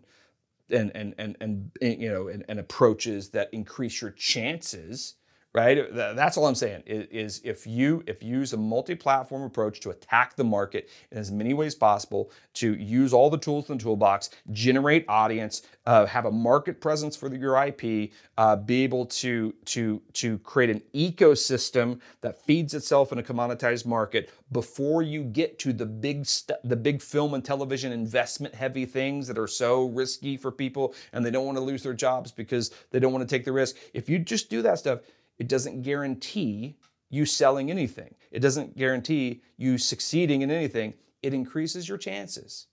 and 0.70 0.90
and 0.94 1.14
and 1.18 1.36
and, 1.40 1.70
you 1.80 2.10
know 2.10 2.28
and, 2.28 2.44
and 2.48 2.58
approaches 2.58 3.30
that 3.30 3.48
increase 3.52 4.02
your 4.02 4.10
chances 4.10 5.14
right? 5.54 5.86
That's 5.92 6.36
all 6.36 6.46
I'm 6.46 6.54
saying 6.54 6.82
is 6.86 7.40
if 7.42 7.66
you 7.66 8.02
if 8.06 8.22
you 8.22 8.38
use 8.38 8.52
a 8.52 8.56
multi-platform 8.56 9.42
approach 9.42 9.80
to 9.80 9.90
attack 9.90 10.36
the 10.36 10.44
market 10.44 10.90
in 11.10 11.18
as 11.18 11.30
many 11.32 11.54
ways 11.54 11.74
possible, 11.74 12.30
to 12.54 12.74
use 12.74 13.12
all 13.12 13.30
the 13.30 13.38
tools 13.38 13.70
in 13.70 13.78
the 13.78 13.82
toolbox, 13.82 14.30
generate 14.52 15.06
audience, 15.08 15.62
uh, 15.86 16.04
have 16.06 16.26
a 16.26 16.30
market 16.30 16.80
presence 16.80 17.16
for 17.16 17.34
your 17.34 17.62
IP, 17.64 18.10
uh, 18.36 18.56
be 18.56 18.84
able 18.84 19.06
to 19.06 19.54
to 19.64 20.02
to 20.12 20.38
create 20.40 20.70
an 20.70 20.82
ecosystem 20.94 22.00
that 22.20 22.38
feeds 22.38 22.74
itself 22.74 23.10
in 23.10 23.18
a 23.18 23.22
commoditized 23.22 23.86
market 23.86 24.30
before 24.52 25.02
you 25.02 25.24
get 25.24 25.58
to 25.58 25.72
the 25.72 25.86
big 25.86 26.26
st- 26.26 26.58
the 26.64 26.76
big 26.76 27.00
film 27.00 27.32
and 27.34 27.44
television 27.44 27.90
investment 27.90 28.54
heavy 28.54 28.84
things 28.84 29.26
that 29.26 29.38
are 29.38 29.46
so 29.46 29.86
risky 29.86 30.36
for 30.36 30.50
people 30.52 30.94
and 31.12 31.24
they 31.24 31.30
don't 31.30 31.46
want 31.46 31.56
to 31.56 31.64
lose 31.64 31.82
their 31.82 31.94
jobs 31.94 32.30
because 32.30 32.70
they 32.90 32.98
don't 32.98 33.12
want 33.12 33.26
to 33.26 33.34
take 33.34 33.44
the 33.44 33.52
risk. 33.52 33.76
If 33.94 34.08
you 34.08 34.18
just 34.18 34.50
do 34.50 34.62
that 34.62 34.78
stuff 34.78 35.00
it 35.38 35.48
doesn't 35.48 35.82
guarantee 35.82 36.76
you 37.10 37.24
selling 37.24 37.70
anything. 37.70 38.14
It 38.30 38.40
doesn't 38.40 38.76
guarantee 38.76 39.42
you 39.56 39.78
succeeding 39.78 40.42
in 40.42 40.50
anything. 40.50 40.94
It 41.22 41.34
increases 41.34 41.88
your 41.88 41.98
chances. 41.98 42.66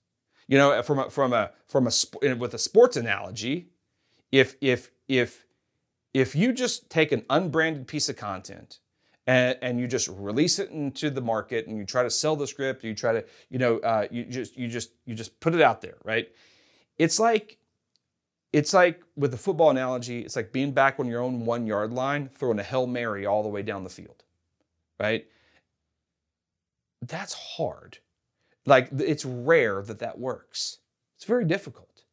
You 0.48 0.58
know, 0.58 0.82
from 0.84 1.00
a, 1.00 1.10
from 1.10 1.34
a 1.34 1.52
from 1.68 1.88
a 1.88 2.34
with 2.36 2.54
a 2.54 2.60
sports 2.60 2.98
analogy, 2.98 3.70
if 4.32 4.56
if 4.62 4.92
if 5.08 5.46
if 6.14 6.36
you 6.36 6.54
just 6.54 6.90
take 6.90 7.12
an 7.12 7.26
unbranded 7.30 7.88
piece 7.88 8.10
of 8.10 8.16
content 8.16 8.80
and, 9.26 9.58
and 9.62 9.80
you 9.80 9.88
just 9.88 10.08
release 10.08 10.60
it 10.60 10.70
into 10.70 11.10
the 11.10 11.22
market 11.22 11.68
and 11.68 11.78
you 11.78 11.84
try 11.84 12.04
to 12.04 12.10
sell 12.12 12.36
the 12.36 12.46
script, 12.46 12.84
you 12.84 12.94
try 12.94 13.14
to 13.14 13.26
you 13.50 13.58
know 13.58 13.80
uh, 13.80 14.08
you 14.12 14.24
just 14.26 14.56
you 14.56 14.68
just 14.68 14.92
you 15.06 15.16
just 15.16 15.40
put 15.40 15.56
it 15.56 15.62
out 15.62 15.82
there, 15.82 15.98
right? 16.04 16.30
It's 16.98 17.20
like 17.20 17.58
it's 18.56 18.74
like 18.74 19.04
with 19.18 19.32
the 19.32 19.38
football 19.38 19.70
analogy, 19.70 20.22
it's 20.22 20.38
like 20.38 20.54
being 20.54 20.72
back 20.72 20.98
on 20.98 21.08
your 21.10 21.22
own 21.22 21.46
one 21.46 21.68
yard 21.68 21.92
line, 21.92 22.30
throwing 22.30 22.58
a 22.58 22.64
Hail 22.64 22.88
Mary 22.88 23.26
all 23.26 23.44
the 23.44 23.50
way 23.50 23.62
down 23.62 23.84
the 23.84 23.90
field, 23.90 24.24
right? 24.98 25.28
That's 27.02 27.34
hard. 27.34 27.98
Like 28.66 28.88
it's 28.94 29.26
rare 29.26 29.82
that 29.82 30.00
that 30.00 30.18
works. 30.18 30.78
It's 31.18 31.26
very 31.26 31.44
difficult, 31.44 32.04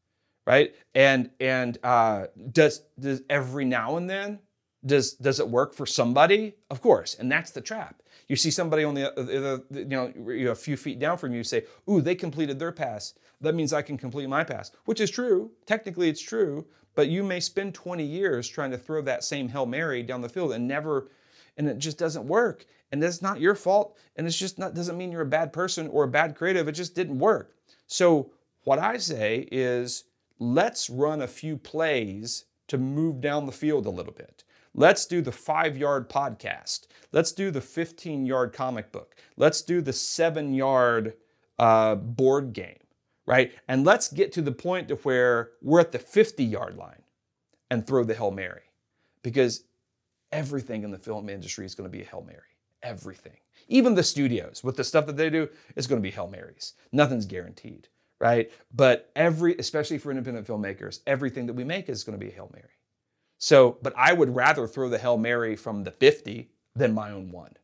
right? 0.45 0.75
And 0.97 1.31
and 1.39 1.79
uh, 1.85 2.27
does 2.51 2.83
does 2.99 3.23
every 3.31 3.65
now 3.65 3.97
and 3.97 4.11
then 4.11 4.41
does 4.85 5.13
does 5.13 5.39
it 5.39 5.49
work 5.49 5.73
for 5.73 5.87
somebody? 5.87 6.57
Of 6.71 6.83
course, 6.83 7.15
and 7.21 7.31
that's 7.31 7.53
the 7.53 7.61
trap. 7.61 8.03
You 8.27 8.35
see 8.35 8.51
somebody 8.51 8.83
on 8.83 8.95
the, 8.95 9.13
the, 9.15 9.65
the 9.71 9.81
you 9.81 10.45
know 10.45 10.51
a 10.51 10.57
few 10.57 10.77
feet 10.77 10.99
down 10.99 11.19
from 11.19 11.35
you 11.35 11.45
say, 11.45 11.67
"Ooh, 11.89 12.01
they 12.01 12.17
completed 12.17 12.59
their 12.59 12.73
pass. 12.73 13.15
That 13.43 13.55
means 13.55 13.73
I 13.73 13.83
can 13.83 13.99
complete 13.99 14.29
my 14.29 14.45
pass," 14.45 14.71
which 14.87 15.01
is 15.01 15.11
true. 15.11 15.51
Technically, 15.67 16.09
it's 16.09 16.23
true, 16.23 16.67
but 16.95 17.09
you 17.09 17.23
may 17.23 17.41
spend 17.41 17.75
20 17.75 18.05
years 18.05 18.49
trying 18.49 18.71
to 18.71 18.79
throw 18.79 19.03
that 19.03 19.25
same 19.25 19.49
hail 19.49 19.67
mary 19.67 20.03
down 20.03 20.23
the 20.23 20.29
field 20.29 20.53
and 20.53 20.67
never, 20.67 21.11
and 21.57 21.69
it 21.69 21.79
just 21.79 21.99
doesn't 21.99 22.27
work. 22.27 22.65
And 22.91 23.03
that's 23.03 23.23
not 23.23 23.41
your 23.41 23.55
fault, 23.55 23.99
and 24.17 24.27
it's 24.27 24.39
just 24.39 24.59
not 24.59 24.75
doesn't 24.75 24.97
mean 24.97 25.13
you're 25.13 25.23
a 25.23 25.27
bad 25.27 25.53
person 25.53 25.89
or 25.89 26.05
a 26.05 26.09
bad 26.09 26.37
creative. 26.37 26.69
It 26.69 26.73
just 26.73 26.95
didn't 26.95 27.19
work. 27.19 27.55
So 27.87 28.31
what 28.65 28.79
I 28.79 28.99
say 28.99 29.49
is, 29.51 30.05
let's 30.39 30.89
run 30.89 31.23
a 31.23 31.27
few 31.27 31.57
plays 31.57 32.45
to 32.69 32.79
move 32.79 33.21
down 33.21 33.47
the 33.47 33.53
field 33.53 33.87
a 33.87 33.91
little 33.91 34.13
bit. 34.13 34.45
Let's 34.75 35.05
do 35.05 35.21
the 35.21 35.33
five 35.33 35.77
yard 35.77 36.09
podcast. 36.09 36.87
Let's 37.13 37.33
do 37.33 37.51
the 37.51 37.61
15 37.61 38.25
yard 38.25 38.53
comic 38.53 38.91
book. 38.93 39.17
Let's 39.37 39.63
do 39.63 39.83
the 39.83 39.93
seven 39.93 40.55
yard 40.55 41.15
uh, 41.59 41.97
board 41.97 42.53
game, 42.53 42.79
right? 43.33 43.53
And 43.67 43.83
let's 43.87 44.13
get 44.13 44.31
to 44.33 44.43
the 44.43 44.53
point 44.53 44.89
to 44.89 44.97
where 44.97 45.53
we're 45.63 45.81
at 45.81 45.91
the 45.91 45.99
50 45.99 46.45
yard 46.45 46.77
line 46.77 47.03
and 47.71 47.87
throw 47.87 48.05
the 48.05 48.15
Hail 48.15 48.31
Mary. 48.31 48.61
Because 49.23 49.65
everything 50.33 50.83
in 50.83 50.91
the 50.91 50.99
film 50.99 51.31
industry 51.31 51.65
is 51.65 51.75
going 51.75 51.91
to 51.91 51.97
be 51.97 52.03
a 52.03 52.07
Hail 52.07 52.23
Mary. 52.27 52.41
Everything. 52.83 53.39
Even 53.69 53.95
the 53.95 54.03
studios, 54.03 54.63
with 54.63 54.77
the 54.77 54.85
stuff 54.85 55.07
that 55.07 55.17
they 55.17 55.31
do, 55.31 55.49
is 55.77 55.87
going 55.87 55.99
to 55.99 56.07
be 56.07 56.11
Hail 56.11 56.29
Marys. 56.29 56.75
Nothing's 56.93 57.25
guaranteed, 57.25 57.89
right? 58.21 58.53
But 58.75 59.11
every, 59.17 59.57
especially 59.57 59.97
for 59.97 60.11
independent 60.11 60.47
filmmakers, 60.47 61.01
everything 61.07 61.47
that 61.47 61.55
we 61.55 61.65
make 61.65 61.89
is 61.89 62.05
going 62.05 62.19
to 62.19 62.23
be 62.23 62.31
a 62.31 62.35
Hail 62.35 62.51
Mary. 62.53 62.69
So, 63.39 63.79
but 63.81 63.95
I 63.97 64.13
would 64.13 64.37
rather 64.37 64.67
throw 64.67 64.91
the 64.91 64.99
Hail 64.99 65.17
Mary 65.17 65.57
from 65.57 65.85
the 65.85 65.91
50 65.91 66.51
than 66.77 66.93
my 66.93 67.13
own 67.13 67.31
one. 67.31 67.55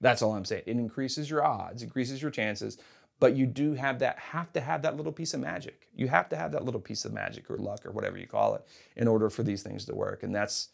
That's 0.00 0.22
all 0.22 0.34
I'm 0.34 0.44
saying. 0.44 0.64
It 0.66 0.76
increases 0.76 1.28
your 1.28 1.44
odds, 1.44 1.82
increases 1.82 2.22
your 2.22 2.30
chances, 2.30 2.78
but 3.22 3.36
you 3.36 3.46
do 3.46 3.72
have 3.72 4.00
that 4.00 4.18
have 4.18 4.52
to 4.52 4.60
have 4.60 4.82
that 4.82 4.96
little 4.96 5.12
piece 5.12 5.32
of 5.32 5.38
magic. 5.38 5.86
You 5.94 6.08
have 6.08 6.28
to 6.30 6.36
have 6.36 6.50
that 6.50 6.64
little 6.64 6.80
piece 6.80 7.04
of 7.04 7.12
magic 7.12 7.48
or 7.48 7.56
luck 7.56 7.86
or 7.86 7.92
whatever 7.92 8.18
you 8.18 8.26
call 8.26 8.56
it 8.56 8.66
in 8.96 9.06
order 9.06 9.30
for 9.30 9.44
these 9.44 9.62
things 9.62 9.84
to 9.84 9.94
work. 9.94 10.24
And 10.24 10.34
that's 10.34 10.70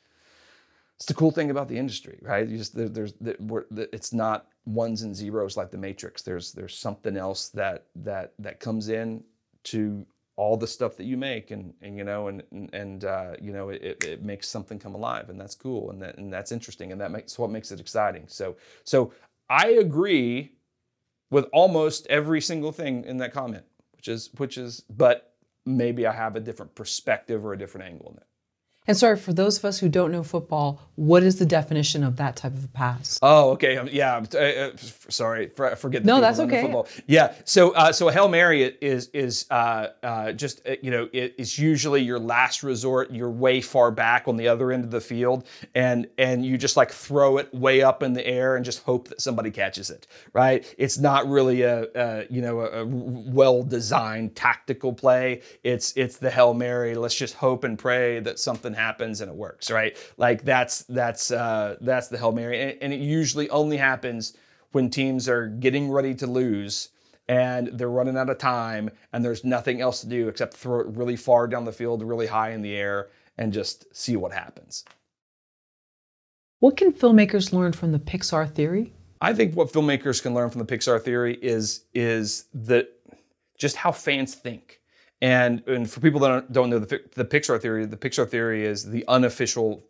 it's 0.96 1.04
the 1.04 1.12
cool 1.12 1.30
thing 1.30 1.50
about 1.50 1.68
the 1.68 1.76
industry, 1.76 2.18
right? 2.22 2.48
You 2.48 2.56
just 2.56 2.74
there, 2.74 2.88
there's 2.88 3.12
it's 3.20 4.14
not 4.14 4.46
ones 4.64 5.02
and 5.02 5.14
zeros 5.14 5.58
like 5.58 5.70
the 5.70 5.76
Matrix. 5.76 6.22
There's 6.22 6.52
there's 6.52 6.74
something 6.74 7.18
else 7.18 7.50
that 7.50 7.84
that 7.96 8.32
that 8.38 8.60
comes 8.60 8.88
in 8.88 9.22
to 9.64 10.06
all 10.36 10.56
the 10.56 10.66
stuff 10.66 10.96
that 10.96 11.04
you 11.04 11.18
make 11.18 11.50
and, 11.50 11.74
and 11.82 11.98
you 11.98 12.04
know 12.04 12.28
and 12.28 12.42
and 12.72 13.04
uh, 13.04 13.32
you 13.42 13.52
know 13.52 13.68
it, 13.68 14.02
it 14.02 14.22
makes 14.24 14.48
something 14.48 14.78
come 14.78 14.94
alive 14.94 15.28
and 15.28 15.38
that's 15.38 15.54
cool 15.54 15.90
and 15.90 16.00
that 16.00 16.16
and 16.16 16.32
that's 16.32 16.50
interesting 16.50 16.92
and 16.92 17.00
that 17.02 17.10
makes 17.10 17.38
what 17.38 17.50
makes 17.50 17.72
it 17.72 17.78
exciting 17.78 18.24
so 18.26 18.56
so 18.84 19.12
i 19.50 19.68
agree 19.86 20.52
with 21.30 21.46
almost 21.52 22.06
every 22.08 22.40
single 22.40 22.72
thing 22.72 23.04
in 23.04 23.18
that 23.18 23.32
comment 23.32 23.64
which 23.96 24.08
is 24.08 24.30
which 24.36 24.56
is 24.58 24.84
but 24.88 25.34
maybe 25.66 26.06
i 26.06 26.12
have 26.12 26.36
a 26.36 26.40
different 26.40 26.74
perspective 26.74 27.44
or 27.44 27.52
a 27.52 27.58
different 27.58 27.86
angle 27.86 28.10
in 28.10 28.16
it 28.16 28.27
and 28.88 28.96
sorry, 28.96 29.18
for 29.18 29.34
those 29.34 29.58
of 29.58 29.66
us 29.66 29.78
who 29.78 29.90
don't 29.90 30.10
know 30.10 30.22
football, 30.22 30.80
what 30.94 31.22
is 31.22 31.38
the 31.38 31.44
definition 31.44 32.02
of 32.02 32.16
that 32.16 32.36
type 32.36 32.54
of 32.54 32.64
a 32.64 32.68
pass? 32.68 33.18
Oh, 33.20 33.50
okay. 33.50 33.76
Um, 33.76 33.88
yeah. 33.92 34.24
Uh, 34.34 34.38
uh, 34.38 34.70
sorry, 35.10 35.50
for, 35.50 35.76
forget. 35.76 36.02
The 36.02 36.06
no, 36.06 36.22
that's 36.22 36.40
okay. 36.40 36.62
Football. 36.62 36.88
Yeah. 37.06 37.34
So, 37.44 37.72
uh, 37.72 37.92
so 37.92 38.08
a 38.08 38.12
hail 38.12 38.28
mary 38.28 38.62
is 38.62 39.08
is 39.08 39.44
uh, 39.50 39.88
uh 40.02 40.32
just 40.32 40.66
uh, 40.66 40.76
you 40.82 40.90
know 40.90 41.06
it 41.12 41.34
is 41.36 41.58
usually 41.58 42.00
your 42.00 42.18
last 42.18 42.62
resort. 42.62 43.10
You're 43.10 43.30
way 43.30 43.60
far 43.60 43.90
back 43.90 44.26
on 44.26 44.38
the 44.38 44.48
other 44.48 44.72
end 44.72 44.84
of 44.84 44.90
the 44.90 45.02
field, 45.02 45.46
and 45.74 46.08
and 46.16 46.44
you 46.44 46.56
just 46.56 46.78
like 46.78 46.90
throw 46.90 47.36
it 47.36 47.52
way 47.52 47.82
up 47.82 48.02
in 48.02 48.14
the 48.14 48.26
air 48.26 48.56
and 48.56 48.64
just 48.64 48.82
hope 48.84 49.08
that 49.08 49.20
somebody 49.20 49.50
catches 49.50 49.90
it. 49.90 50.06
Right. 50.32 50.74
It's 50.78 50.96
not 50.96 51.28
really 51.28 51.60
a, 51.60 51.86
a 51.94 52.26
you 52.30 52.40
know 52.40 52.60
a, 52.60 52.84
a 52.84 52.86
well 52.86 53.62
designed 53.62 54.34
tactical 54.34 54.94
play. 54.94 55.42
It's 55.62 55.92
it's 55.94 56.16
the 56.16 56.30
hail 56.30 56.54
mary. 56.54 56.94
Let's 56.94 57.14
just 57.14 57.34
hope 57.34 57.64
and 57.64 57.78
pray 57.78 58.20
that 58.20 58.38
something 58.38 58.77
happens 58.78 59.20
and 59.20 59.30
it 59.30 59.36
works, 59.36 59.70
right? 59.70 59.96
Like 60.16 60.44
that's 60.44 60.84
that's 60.84 61.30
uh, 61.30 61.76
that's 61.80 62.08
the 62.08 62.18
hail 62.18 62.32
mary, 62.32 62.60
and, 62.60 62.78
and 62.80 62.92
it 62.92 63.00
usually 63.00 63.50
only 63.50 63.76
happens 63.76 64.36
when 64.72 64.90
teams 64.90 65.28
are 65.28 65.48
getting 65.48 65.90
ready 65.90 66.14
to 66.14 66.26
lose 66.26 66.90
and 67.28 67.68
they're 67.68 67.90
running 67.90 68.16
out 68.16 68.30
of 68.30 68.38
time 68.38 68.90
and 69.12 69.24
there's 69.24 69.44
nothing 69.44 69.80
else 69.80 70.00
to 70.00 70.06
do 70.06 70.28
except 70.28 70.54
throw 70.54 70.80
it 70.80 70.86
really 70.88 71.16
far 71.16 71.46
down 71.46 71.64
the 71.64 71.72
field, 71.72 72.02
really 72.02 72.26
high 72.26 72.50
in 72.50 72.62
the 72.62 72.74
air, 72.74 73.08
and 73.36 73.52
just 73.52 73.84
see 73.94 74.16
what 74.16 74.32
happens. 74.32 74.84
What 76.60 76.76
can 76.76 76.92
filmmakers 76.92 77.52
learn 77.52 77.72
from 77.72 77.92
the 77.92 77.98
Pixar 77.98 78.52
theory? 78.52 78.92
I 79.20 79.32
think 79.34 79.54
what 79.54 79.72
filmmakers 79.72 80.22
can 80.22 80.34
learn 80.34 80.50
from 80.50 80.64
the 80.64 80.76
Pixar 80.76 81.00
theory 81.00 81.38
is 81.42 81.84
is 81.94 82.46
that 82.54 82.88
just 83.58 83.76
how 83.76 83.92
fans 83.92 84.34
think. 84.34 84.77
And, 85.20 85.62
and 85.66 85.90
for 85.90 86.00
people 86.00 86.20
that 86.20 86.52
don't, 86.52 86.70
know 86.70 86.78
the, 86.78 87.02
the 87.14 87.24
Pixar 87.24 87.60
theory, 87.60 87.86
the 87.86 87.96
Pixar 87.96 88.28
theory 88.28 88.64
is 88.64 88.88
the 88.88 89.04
unofficial 89.08 89.84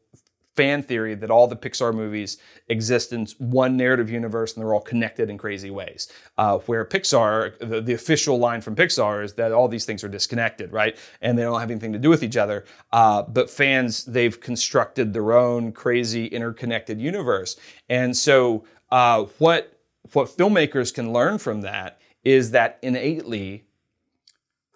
fan 0.59 0.83
theory 0.83 1.15
that 1.15 1.31
all 1.31 1.47
the 1.47 1.55
Pixar 1.55 1.95
movies 1.95 2.39
exist 2.67 3.13
in 3.13 3.29
one 3.39 3.77
narrative 3.77 4.11
universe 4.11 4.55
and 4.55 4.61
they're 4.61 4.75
all 4.75 4.81
connected 4.81 5.31
in 5.31 5.39
crazy 5.39 5.71
ways. 5.71 6.11
Uh, 6.37 6.59
where 6.67 6.85
Pixar, 6.85 7.57
the, 7.61 7.81
the, 7.81 7.93
official 7.93 8.41
line 8.41 8.61
from 8.61 8.75
Pixar 8.75 9.23
is 9.23 9.35
that 9.35 9.53
all 9.53 9.69
these 9.69 9.85
things 9.85 10.03
are 10.03 10.09
disconnected, 10.09 10.73
right? 10.73 10.99
And 11.21 11.39
they 11.39 11.43
don't 11.43 11.61
have 11.61 11.71
anything 11.71 11.93
to 11.93 11.99
do 12.01 12.09
with 12.09 12.25
each 12.25 12.37
other. 12.37 12.65
Uh, 12.91 13.23
but 13.23 13.49
fans, 13.49 14.05
they've 14.05 14.41
constructed 14.41 15.13
their 15.13 15.33
own 15.33 15.71
crazy 15.71 16.27
interconnected 16.27 17.01
universe. 17.01 17.57
And 17.89 18.17
so 18.17 18.65
uh, 18.91 19.27
what 19.39 19.79
what 20.13 20.27
filmmakers 20.37 20.93
can 20.93 21.13
learn 21.13 21.39
from 21.39 21.61
that 21.61 22.01
is 22.25 22.51
that 22.51 22.79
innately 22.83 23.68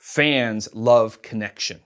fans 0.03 0.69
love 0.75 1.23
connection. 1.23 1.81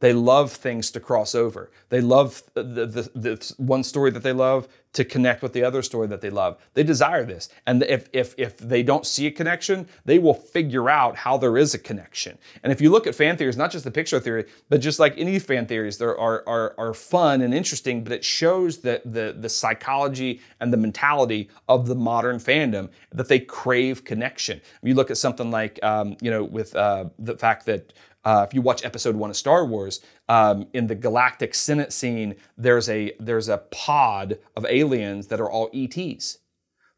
They 0.00 0.14
love 0.14 0.50
things 0.50 0.90
to 0.92 1.00
cross 1.00 1.34
over. 1.34 1.70
They 1.90 2.00
love 2.00 2.42
the, 2.54 2.62
the, 2.62 3.10
the, 3.14 3.54
one 3.58 3.82
story 3.82 4.10
that 4.10 4.22
they 4.22 4.32
love 4.32 4.66
to 4.92 5.04
connect 5.04 5.42
with 5.42 5.52
the 5.52 5.62
other 5.62 5.82
story 5.82 6.08
that 6.08 6.20
they 6.20 6.30
love. 6.30 6.58
They 6.74 6.82
desire 6.82 7.24
this. 7.24 7.48
And 7.66 7.82
if, 7.84 8.08
if, 8.12 8.34
if 8.36 8.58
they 8.58 8.82
don't 8.82 9.06
see 9.06 9.26
a 9.26 9.30
connection, 9.30 9.86
they 10.04 10.18
will 10.18 10.34
figure 10.34 10.90
out 10.90 11.16
how 11.16 11.36
there 11.36 11.56
is 11.56 11.74
a 11.74 11.78
connection. 11.78 12.36
And 12.64 12.72
if 12.72 12.80
you 12.80 12.90
look 12.90 13.06
at 13.06 13.14
fan 13.14 13.36
theories, 13.36 13.56
not 13.56 13.70
just 13.70 13.84
the 13.84 13.90
Pixar 13.90 14.20
theory, 14.20 14.46
but 14.68 14.80
just 14.80 14.98
like 14.98 15.14
any 15.16 15.38
fan 15.38 15.66
theories, 15.66 15.98
they 15.98 16.06
are, 16.06 16.42
are, 16.46 16.74
are 16.76 16.94
fun 16.94 17.42
and 17.42 17.54
interesting, 17.54 18.02
but 18.02 18.12
it 18.12 18.24
shows 18.24 18.78
the, 18.78 19.00
the, 19.04 19.36
the 19.38 19.48
psychology 19.48 20.40
and 20.60 20.72
the 20.72 20.76
mentality 20.76 21.50
of 21.68 21.86
the 21.86 21.94
modern 21.94 22.38
fandom 22.38 22.88
that 23.12 23.28
they 23.28 23.38
crave 23.38 24.04
connection. 24.04 24.60
You 24.82 24.94
look 24.94 25.10
at 25.10 25.18
something 25.18 25.50
like, 25.52 25.78
um, 25.84 26.16
you 26.20 26.30
know, 26.30 26.42
with 26.42 26.74
uh, 26.74 27.04
the 27.18 27.36
fact 27.36 27.66
that 27.66 27.92
uh, 28.24 28.44
if 28.46 28.54
you 28.54 28.62
watch 28.62 28.84
Episode 28.84 29.16
One 29.16 29.30
of 29.30 29.36
Star 29.36 29.64
Wars, 29.64 30.00
um, 30.28 30.66
in 30.72 30.86
the 30.86 30.94
Galactic 30.94 31.54
Senate 31.54 31.92
scene, 31.92 32.34
there's 32.56 32.88
a 32.88 33.12
there's 33.18 33.48
a 33.48 33.58
pod 33.70 34.38
of 34.56 34.66
aliens 34.66 35.28
that 35.28 35.40
are 35.40 35.50
all 35.50 35.70
ETs, 35.72 36.38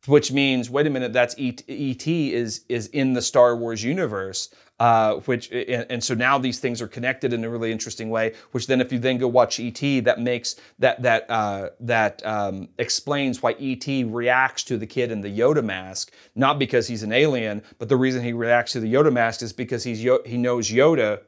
which 0.06 0.32
means 0.32 0.68
wait 0.68 0.86
a 0.86 0.90
minute, 0.90 1.12
that's 1.12 1.34
ET, 1.38 1.62
ET 1.68 2.06
is 2.06 2.64
is 2.68 2.88
in 2.88 3.12
the 3.12 3.22
Star 3.22 3.56
Wars 3.56 3.82
universe. 3.84 4.52
Uh, 4.82 5.20
which 5.26 5.48
and, 5.52 5.86
and, 5.90 6.02
so 6.02 6.12
now 6.12 6.38
these 6.38 6.58
things 6.58 6.82
are 6.82 6.88
connected 6.88 7.32
in 7.32 7.44
a 7.44 7.48
really 7.48 7.70
interesting 7.70 8.10
way. 8.10 8.34
Which 8.50 8.66
then, 8.66 8.80
if 8.80 8.90
you 8.90 8.98
then 8.98 9.16
go 9.16 9.28
watch 9.28 9.60
ET, 9.60 9.78
that 9.78 10.18
makes 10.18 10.56
that 10.80 11.00
that 11.02 11.30
uh, 11.30 11.68
that 11.78 12.20
um, 12.26 12.68
explains 12.78 13.40
why 13.40 13.52
ET 13.60 13.86
reacts 13.86 14.64
to 14.64 14.76
the 14.76 14.86
kid 14.88 15.12
in 15.12 15.20
the 15.20 15.28
Yoda 15.28 15.62
mask, 15.62 16.12
not 16.34 16.58
because 16.58 16.88
he's 16.88 17.04
an 17.04 17.12
alien, 17.12 17.62
but 17.78 17.88
the 17.88 17.96
reason 17.96 18.24
he 18.24 18.32
reacts 18.32 18.72
to 18.72 18.80
the 18.80 18.92
Yoda 18.92 19.12
mask 19.12 19.42
is 19.42 19.52
because 19.52 19.84
he's 19.84 20.00
he 20.00 20.36
knows 20.36 20.68
Yoda 20.68 21.20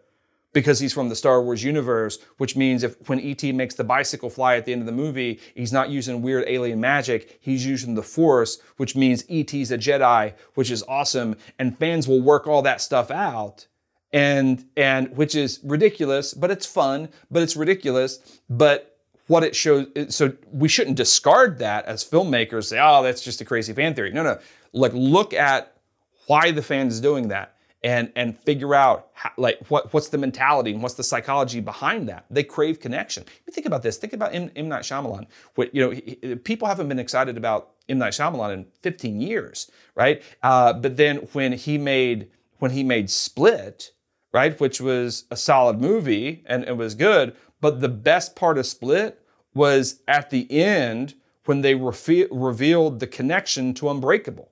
because 0.54 0.78
he's 0.78 0.94
from 0.94 1.10
the 1.10 1.16
Star 1.16 1.42
Wars 1.42 1.62
universe, 1.62 2.18
which 2.38 2.56
means 2.56 2.82
if 2.82 2.96
when 3.08 3.20
ET 3.20 3.42
makes 3.54 3.74
the 3.74 3.84
bicycle 3.84 4.30
fly 4.30 4.56
at 4.56 4.64
the 4.64 4.72
end 4.72 4.80
of 4.80 4.86
the 4.86 4.92
movie, 4.92 5.40
he's 5.54 5.72
not 5.72 5.90
using 5.90 6.22
weird 6.22 6.44
alien 6.46 6.80
magic, 6.80 7.38
he's 7.42 7.66
using 7.66 7.94
the 7.94 8.02
Force, 8.02 8.58
which 8.78 8.96
means 8.96 9.24
ET's 9.28 9.70
a 9.70 9.76
Jedi, 9.76 10.32
which 10.54 10.70
is 10.70 10.82
awesome, 10.88 11.36
and 11.58 11.76
fans 11.76 12.08
will 12.08 12.22
work 12.22 12.46
all 12.46 12.62
that 12.62 12.80
stuff 12.80 13.10
out. 13.10 13.66
And 14.12 14.64
and 14.76 15.14
which 15.16 15.34
is 15.34 15.58
ridiculous, 15.64 16.32
but 16.34 16.52
it's 16.52 16.66
fun, 16.66 17.08
but 17.32 17.42
it's 17.42 17.56
ridiculous, 17.56 18.40
but 18.48 18.94
what 19.26 19.42
it 19.42 19.56
shows 19.56 19.86
so 20.08 20.32
we 20.52 20.68
shouldn't 20.68 20.96
discard 20.96 21.58
that 21.58 21.84
as 21.86 22.04
filmmakers 22.04 22.64
say 22.64 22.78
oh 22.80 23.02
that's 23.02 23.22
just 23.22 23.40
a 23.40 23.44
crazy 23.44 23.72
fan 23.72 23.94
theory 23.94 24.12
no 24.12 24.22
no 24.22 24.38
like 24.74 24.92
look 24.92 25.32
at 25.32 25.78
why 26.26 26.50
the 26.50 26.60
fan 26.60 26.88
is 26.88 27.00
doing 27.00 27.28
that 27.28 27.53
and 27.84 28.10
and 28.16 28.36
figure 28.40 28.74
out 28.74 29.10
how, 29.12 29.30
like 29.36 29.58
what 29.68 29.92
what's 29.92 30.08
the 30.08 30.18
mentality 30.18 30.72
and 30.72 30.82
what's 30.82 30.94
the 30.94 31.04
psychology 31.04 31.60
behind 31.60 32.08
that. 32.08 32.24
They 32.30 32.42
crave 32.42 32.80
connection. 32.80 33.24
You 33.46 33.52
think 33.52 33.66
about 33.66 33.82
this. 33.82 33.98
Think 33.98 34.14
about 34.14 34.34
M, 34.34 34.50
M. 34.56 34.68
Night 34.68 34.82
Shyamalan. 34.82 35.26
What, 35.54 35.72
you 35.74 35.82
know, 35.82 35.90
he, 35.90 36.34
people 36.36 36.66
haven't 36.66 36.88
been 36.88 36.98
excited 36.98 37.36
about 37.36 37.72
M. 37.88 37.98
Night 37.98 38.14
Shyamalan 38.14 38.54
in 38.54 38.66
15 38.82 39.20
years, 39.20 39.70
right? 39.94 40.22
Uh, 40.42 40.72
but 40.72 40.96
then 40.96 41.18
when 41.32 41.52
he 41.52 41.76
made 41.76 42.30
when 42.58 42.70
he 42.70 42.82
made 42.82 43.10
Split, 43.10 43.92
right, 44.32 44.58
which 44.58 44.80
was 44.80 45.24
a 45.30 45.36
solid 45.36 45.78
movie 45.78 46.42
and 46.46 46.64
it 46.64 46.76
was 46.76 46.94
good, 46.94 47.36
but 47.60 47.80
the 47.80 47.88
best 47.88 48.34
part 48.34 48.56
of 48.56 48.66
Split 48.66 49.20
was 49.54 50.00
at 50.08 50.30
the 50.30 50.50
end 50.50 51.14
when 51.44 51.60
they 51.60 51.74
revealed 51.74 52.98
the 52.98 53.06
connection 53.06 53.74
to 53.74 53.90
Unbreakable. 53.90 54.50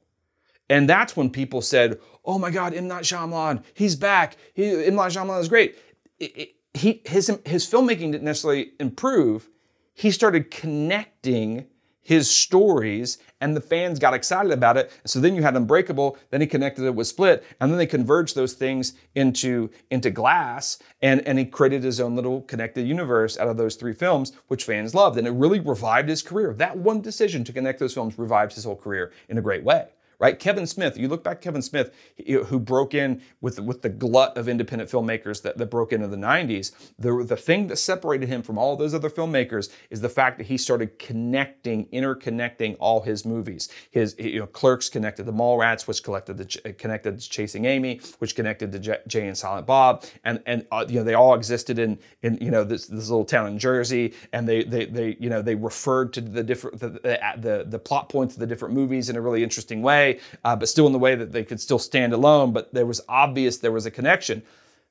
And 0.69 0.89
that's 0.89 1.17
when 1.17 1.29
people 1.29 1.61
said, 1.61 1.99
oh 2.25 2.39
my 2.39 2.51
God. 2.51 2.75
Night 2.75 3.05
Shyamalan, 3.05 3.63
he's 3.75 3.97
back. 3.97 4.37
He. 4.55 4.91
Night 4.91 5.13
Shyamalan 5.13 5.41
is 5.41 5.49
great. 5.49 5.79
It, 6.19 6.37
it, 6.37 6.55
he, 6.75 7.03
his, 7.05 7.31
his 7.45 7.67
filmmaking 7.67 8.13
didn't 8.13 8.23
necessarily 8.23 8.73
improve. 8.81 9.49
He 9.95 10.11
started 10.11 10.51
connecting 10.51 11.67
his 12.01 12.29
stories 12.29 13.19
and 13.41 13.57
the 13.57 13.61
fans 13.61 13.99
got 13.99 14.13
excited 14.13 14.51
about 14.51 14.77
it. 14.77 14.91
So 15.05 15.21
then 15.21 15.37
you 15.37 15.43
had 15.43 15.57
Unbreakable, 15.57 16.19
then 16.31 16.41
he 16.41 16.47
connected 16.47 16.85
it 16.85 16.95
with 16.95 17.07
Split, 17.07 17.45
and 17.61 17.71
then 17.71 17.79
they 17.79 17.87
converged 17.87 18.35
those 18.35 18.55
things 18.55 18.95
into, 19.15 19.71
into 19.91 20.11
Glass, 20.11 20.79
and, 21.01 21.27
and 21.27 21.39
he 21.39 21.45
created 21.45 21.85
his 21.85 22.01
own 22.01 22.17
little 22.17 22.43
connected 22.43 22.87
universe 22.87 23.39
out 23.39 23.49
of 23.49 23.57
those 23.57 23.77
three 23.77 23.93
films, 23.93 24.33
which 24.49 24.65
fans 24.65 24.95
loved. 24.95 25.17
And 25.17 25.27
it 25.27 25.33
really 25.33 25.61
revived 25.61 26.09
his 26.09 26.23
career. 26.23 26.53
That 26.55 26.77
one 26.77 27.01
decision 27.01 27.45
to 27.45 27.53
connect 27.53 27.79
those 27.79 27.95
films 27.95 28.19
revived 28.19 28.55
his 28.55 28.65
whole 28.65 28.77
career 28.77 29.13
in 29.29 29.39
a 29.39 29.43
great 29.43 29.63
way 29.63 29.89
right? 30.23 30.39
Kevin 30.39 30.67
Smith, 30.69 30.97
you 30.97 31.09
look 31.09 31.25
back 31.25 31.43
Kevin 31.43 31.63
Smith, 31.63 31.93
who 32.27 32.61
broke 32.61 32.95
in 32.95 33.21
with, 33.41 33.59
with 33.61 33.83
the 33.83 33.89
glut 33.91 34.39
of 34.39 34.49
independent 34.49 34.89
filmmakers 34.91 35.43
that, 35.43 35.59
that 35.59 35.67
broke 35.67 35.93
into 35.93 36.07
the 36.09 36.17
90s. 36.17 36.73
The, 36.99 37.25
the 37.29 37.37
thing 37.37 37.67
that 37.67 37.77
separated 37.77 38.29
him 38.29 38.43
from 38.43 38.57
all 38.57 38.77
those 38.77 38.95
other 38.95 39.11
filmmakers 39.11 39.71
is 39.91 40.01
the 40.01 40.09
fact 40.09 40.39
that 40.39 40.47
he 40.47 40.57
started 40.57 40.99
connecting, 41.01 41.87
interconnecting 41.87 42.77
all 42.79 43.03
his 43.03 43.27
movies. 43.27 43.69
His 43.91 44.15
you 44.19 44.39
know, 44.39 44.47
Clerks 44.47 44.89
connected 44.89 45.27
to 45.27 45.33
Mallrats, 45.33 45.89
which 45.89 46.05
connected 46.05 46.49
to, 46.51 46.73
connected 46.75 47.19
to 47.19 47.29
Chasing 47.29 47.65
Amy, 47.65 48.01
which 48.21 48.37
connected 48.37 48.71
to 48.73 48.79
J- 48.79 49.01
Jay 49.09 49.27
and 49.27 49.37
Silent 49.37 49.67
Bob, 49.67 50.05
and 50.25 50.41
and 50.47 50.67
uh, 50.71 50.85
you 50.89 50.97
know 50.97 51.05
they 51.05 51.15
all 51.15 51.35
existed 51.35 51.79
in 51.81 51.99
in 52.23 52.39
you 52.41 52.51
know 52.51 52.65
this, 52.65 52.87
this 52.87 53.11
little 53.11 53.25
town 53.25 53.49
in 53.49 53.59
Jersey, 53.59 54.15
and 54.33 54.49
they 54.49 54.63
they 54.63 54.87
they 54.87 55.17
you 55.19 55.29
know 55.29 55.43
they 55.43 55.57
referred 55.57 56.13
to 56.15 56.21
the 56.21 56.43
different 56.45 56.79
the, 56.79 56.89
the, 56.91 57.21
the, 57.39 57.65
the 57.69 57.79
plot 57.79 58.09
points 58.09 58.35
of 58.35 58.41
the 58.41 58.47
different 58.47 58.75
movies 58.75 59.09
in 59.11 59.17
a 59.17 59.21
really 59.21 59.43
interesting 59.43 59.83
way 59.83 60.12
uh, 60.45 60.57
but 60.57 60.69
still 60.69 60.87
in 60.87 60.93
the 60.93 60.99
way 60.99 61.15
that 61.15 61.33
they 61.33 61.45
could 61.45 61.61
still 61.61 61.79
stand 61.79 62.13
alone. 62.13 62.53
But 62.53 62.73
there 62.75 62.87
was 62.87 63.01
obvious 63.09 63.59
there 63.59 63.73
was 63.73 63.87
a 63.87 63.91
connection. 63.91 64.43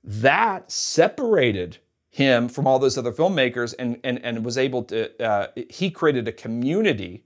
That 0.03 0.71
separated 0.71 1.77
him 2.09 2.49
from 2.49 2.67
all 2.67 2.79
those 2.79 2.97
other 2.97 3.11
filmmakers 3.11 3.73
and, 3.79 3.99
and, 4.03 4.19
and 4.23 4.43
was 4.43 4.57
able 4.57 4.83
to, 4.83 5.23
uh, 5.23 5.47
he 5.69 5.89
created 5.89 6.27
a 6.27 6.31
community 6.31 7.23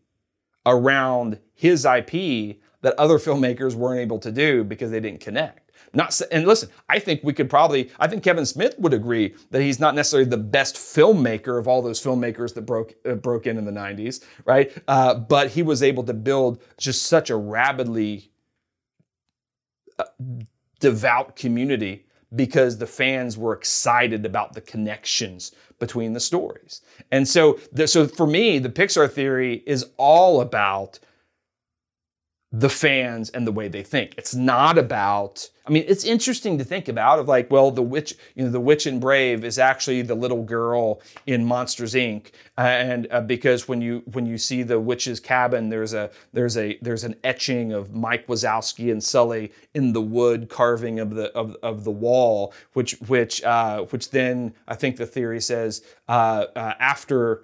around 0.65 1.39
his 1.53 1.85
IP 1.85 2.57
that 2.81 2.93
other 2.97 3.17
filmmakers 3.17 3.73
weren't 3.73 3.99
able 3.99 4.19
to 4.19 4.31
do 4.31 4.63
because 4.63 4.91
they 4.91 4.99
didn't 4.99 5.21
connect. 5.21 5.64
Not 5.95 6.19
and 6.31 6.45
listen, 6.45 6.69
I 6.89 6.99
think 6.99 7.21
we 7.23 7.33
could 7.33 7.49
probably. 7.49 7.89
I 7.99 8.07
think 8.07 8.23
Kevin 8.23 8.45
Smith 8.45 8.75
would 8.77 8.93
agree 8.93 9.33
that 9.51 9.61
he's 9.61 9.79
not 9.79 9.95
necessarily 9.95 10.29
the 10.29 10.37
best 10.37 10.75
filmmaker 10.75 11.57
of 11.57 11.67
all 11.67 11.81
those 11.81 12.03
filmmakers 12.03 12.53
that 12.55 12.63
broke 12.63 12.93
uh, 13.05 13.15
broke 13.15 13.47
in 13.47 13.57
in 13.57 13.65
the 13.65 13.71
'90s, 13.71 14.23
right? 14.45 14.71
Uh, 14.87 15.15
but 15.15 15.49
he 15.49 15.63
was 15.63 15.81
able 15.81 16.03
to 16.03 16.13
build 16.13 16.61
just 16.77 17.03
such 17.03 17.29
a 17.29 17.35
rabidly 17.35 18.29
uh, 19.97 20.03
devout 20.79 21.35
community 21.35 22.05
because 22.35 22.77
the 22.77 22.87
fans 22.87 23.37
were 23.37 23.53
excited 23.53 24.25
about 24.25 24.53
the 24.53 24.61
connections 24.61 25.53
between 25.79 26.13
the 26.13 26.19
stories. 26.19 26.81
And 27.11 27.27
so, 27.27 27.59
the, 27.71 27.87
so 27.87 28.07
for 28.07 28.27
me, 28.27 28.59
the 28.59 28.69
Pixar 28.69 29.09
theory 29.09 29.63
is 29.65 29.85
all 29.97 30.41
about 30.41 30.99
the 32.59 32.69
fans 32.69 33.29
and 33.31 33.45
the 33.45 33.51
way 33.51 33.67
they 33.67 33.83
think. 33.83 34.13
It's 34.17 34.33
not 34.33 34.77
about 34.77 35.49
I 35.67 35.71
mean, 35.71 35.83
it's 35.87 36.03
interesting 36.03 36.59
to 36.59 36.63
think 36.63 36.87
about 36.87 37.17
of 37.17 37.27
like, 37.27 37.49
well, 37.49 37.71
the 37.71 37.81
witch, 37.81 38.13
you 38.35 38.43
know, 38.43 38.51
the 38.51 38.59
witch 38.59 38.85
in 38.85 38.99
Brave 38.99 39.43
is 39.43 39.57
actually 39.57 40.03
the 40.03 40.13
little 40.13 40.43
girl 40.43 41.01
in 41.25 41.43
Monsters 41.43 41.95
Inc. 41.95 42.27
and 42.55 43.07
uh, 43.09 43.21
because 43.21 43.67
when 43.67 43.81
you 43.81 44.03
when 44.13 44.27
you 44.27 44.37
see 44.37 44.61
the 44.61 44.79
witch's 44.79 45.19
cabin, 45.19 45.69
there's 45.69 45.93
a 45.93 46.11
there's 46.33 46.55
a 46.55 46.77
there's 46.83 47.03
an 47.03 47.15
etching 47.23 47.73
of 47.73 47.95
Mike 47.95 48.27
Wazowski 48.27 48.91
and 48.91 49.03
Sully 49.03 49.51
in 49.73 49.91
the 49.91 50.01
wood 50.01 50.49
carving 50.49 50.99
of 50.99 51.15
the 51.15 51.33
of, 51.33 51.57
of 51.63 51.83
the 51.83 51.91
wall, 51.91 52.53
which 52.73 52.91
which 53.07 53.43
uh, 53.43 53.85
which 53.85 54.11
then 54.11 54.53
I 54.67 54.75
think 54.75 54.97
the 54.97 55.07
theory 55.07 55.41
says 55.41 55.81
uh, 56.07 56.45
uh 56.55 56.73
after 56.79 57.41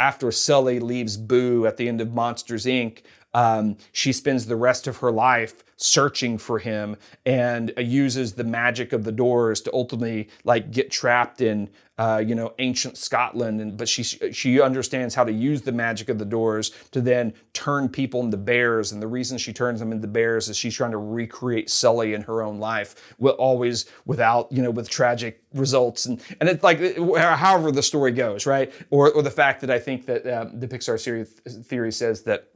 after 0.00 0.32
Sully 0.32 0.80
leaves 0.80 1.16
Boo 1.16 1.66
at 1.66 1.76
the 1.76 1.86
end 1.86 2.00
of 2.00 2.12
Monsters 2.14 2.64
Inc., 2.64 3.02
Um, 3.34 3.76
she 3.92 4.12
spends 4.12 4.46
the 4.46 4.56
rest 4.56 4.86
of 4.86 4.96
her 4.98 5.10
life 5.10 5.62
searching 5.76 6.36
for 6.36 6.58
him 6.58 6.96
and 7.24 7.72
uh, 7.78 7.80
uses 7.80 8.34
the 8.34 8.44
magic 8.44 8.92
of 8.92 9.04
the 9.04 9.12
doors 9.12 9.60
to 9.62 9.72
ultimately 9.72 10.28
like 10.44 10.70
get 10.70 10.90
trapped 10.90 11.40
in 11.40 11.70
uh, 11.98 12.22
you 12.26 12.34
know 12.34 12.52
ancient 12.58 12.96
Scotland. 12.96 13.60
And 13.60 13.76
but 13.76 13.88
she 13.88 14.02
she 14.02 14.60
understands 14.60 15.14
how 15.14 15.24
to 15.24 15.32
use 15.32 15.62
the 15.62 15.72
magic 15.72 16.08
of 16.08 16.18
the 16.18 16.24
doors 16.24 16.70
to 16.92 17.00
then 17.00 17.32
turn 17.52 17.88
people 17.88 18.20
into 18.20 18.36
bears. 18.36 18.92
And 18.92 19.00
the 19.00 19.06
reason 19.06 19.38
she 19.38 19.52
turns 19.52 19.80
them 19.80 19.92
into 19.92 20.08
bears 20.08 20.48
is 20.48 20.56
she's 20.56 20.74
trying 20.74 20.92
to 20.92 20.98
recreate 20.98 21.70
Sully 21.70 22.14
in 22.14 22.22
her 22.22 22.42
own 22.42 22.58
life 22.58 23.14
always 23.20 23.86
without 24.06 24.50
you 24.50 24.62
know 24.62 24.70
with 24.70 24.88
tragic 24.88 25.42
results. 25.54 26.06
And 26.06 26.22
and 26.40 26.48
it's 26.48 26.64
like 26.64 26.80
however 27.16 27.70
the 27.70 27.82
story 27.82 28.12
goes 28.12 28.46
right? 28.46 28.72
Or 28.90 29.10
or 29.12 29.22
the 29.22 29.30
fact 29.30 29.60
that 29.60 29.70
I 29.70 29.78
think 29.78 30.06
that 30.06 30.26
um, 30.26 30.58
the 30.58 30.68
Pixar 30.68 30.98
series 30.98 31.32
theory 31.64 31.92
says 31.92 32.22
that 32.22 32.49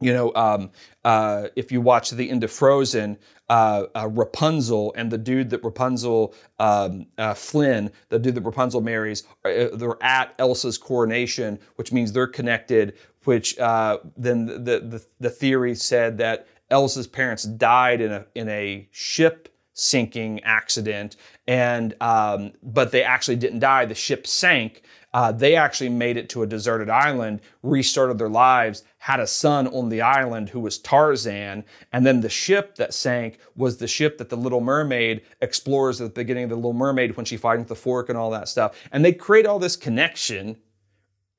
you 0.00 0.12
know, 0.12 0.32
um, 0.34 0.70
uh, 1.04 1.48
if 1.56 1.72
you 1.72 1.80
watch 1.80 2.10
the 2.10 2.30
end 2.30 2.44
of 2.44 2.52
Frozen, 2.52 3.18
uh, 3.48 3.84
uh, 3.94 4.08
Rapunzel 4.08 4.92
and 4.96 5.10
the 5.10 5.18
dude 5.18 5.50
that 5.50 5.64
Rapunzel, 5.64 6.34
um, 6.58 7.06
uh, 7.16 7.34
Flynn, 7.34 7.90
the 8.08 8.18
dude 8.18 8.34
that 8.34 8.42
Rapunzel 8.42 8.80
marries, 8.80 9.24
uh, 9.44 9.68
they're 9.74 10.02
at 10.02 10.34
Elsa's 10.38 10.78
coronation, 10.78 11.58
which 11.76 11.92
means 11.92 12.12
they're 12.12 12.26
connected. 12.26 12.96
Which 13.24 13.58
uh, 13.58 13.98
then 14.16 14.46
the, 14.46 14.80
the 14.80 15.04
the 15.20 15.30
theory 15.30 15.74
said 15.74 16.16
that 16.18 16.46
Elsa's 16.70 17.06
parents 17.06 17.42
died 17.42 18.00
in 18.00 18.12
a 18.12 18.26
in 18.34 18.48
a 18.48 18.88
ship 18.90 19.48
sinking 19.74 20.40
accident, 20.44 21.16
and 21.46 21.94
um, 22.00 22.52
but 22.62 22.90
they 22.90 23.02
actually 23.02 23.36
didn't 23.36 23.60
die. 23.60 23.84
The 23.84 23.94
ship 23.94 24.26
sank. 24.26 24.82
Uh, 25.14 25.32
they 25.32 25.56
actually 25.56 25.88
made 25.88 26.16
it 26.18 26.28
to 26.28 26.42
a 26.42 26.46
deserted 26.46 26.90
island, 26.90 27.40
restarted 27.62 28.18
their 28.18 28.28
lives, 28.28 28.84
had 28.98 29.20
a 29.20 29.26
son 29.26 29.66
on 29.68 29.88
the 29.88 30.02
island 30.02 30.50
who 30.50 30.60
was 30.60 30.78
Tarzan, 30.78 31.64
and 31.92 32.06
then 32.06 32.20
the 32.20 32.28
ship 32.28 32.74
that 32.76 32.92
sank 32.92 33.38
was 33.56 33.78
the 33.78 33.88
ship 33.88 34.18
that 34.18 34.28
the 34.28 34.36
Little 34.36 34.60
Mermaid 34.60 35.22
explores 35.40 36.00
at 36.00 36.14
the 36.14 36.20
beginning 36.20 36.44
of 36.44 36.50
the 36.50 36.56
Little 36.56 36.74
Mermaid 36.74 37.16
when 37.16 37.24
she 37.24 37.38
with 37.38 37.68
the 37.68 37.74
fork 37.74 38.10
and 38.10 38.18
all 38.18 38.30
that 38.30 38.48
stuff. 38.48 38.76
And 38.92 39.02
they 39.02 39.12
create 39.12 39.46
all 39.46 39.58
this 39.58 39.76
connection, 39.76 40.56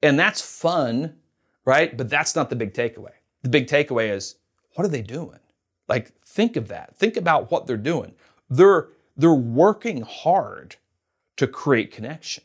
and 0.02 0.20
that's 0.20 0.42
fun, 0.42 1.16
right? 1.66 1.96
But 1.96 2.10
that's 2.10 2.36
not 2.36 2.50
the 2.50 2.56
big 2.56 2.74
takeaway. 2.74 3.12
The 3.44 3.50
big 3.50 3.68
takeaway 3.68 4.10
is 4.10 4.36
what 4.74 4.86
are 4.86 4.90
they 4.90 5.02
doing? 5.04 5.40
Like, 5.88 6.12
think 6.26 6.56
of 6.56 6.68
that. 6.70 6.96
Think 6.96 7.18
about 7.18 7.52
what 7.52 7.68
they're 7.68 7.78
doing. 7.78 8.14
They're 8.50 8.90
they're 9.16 9.34
working 9.34 10.02
hard 10.02 10.78
to 11.36 11.46
create 11.46 11.92
connection. 11.92 12.44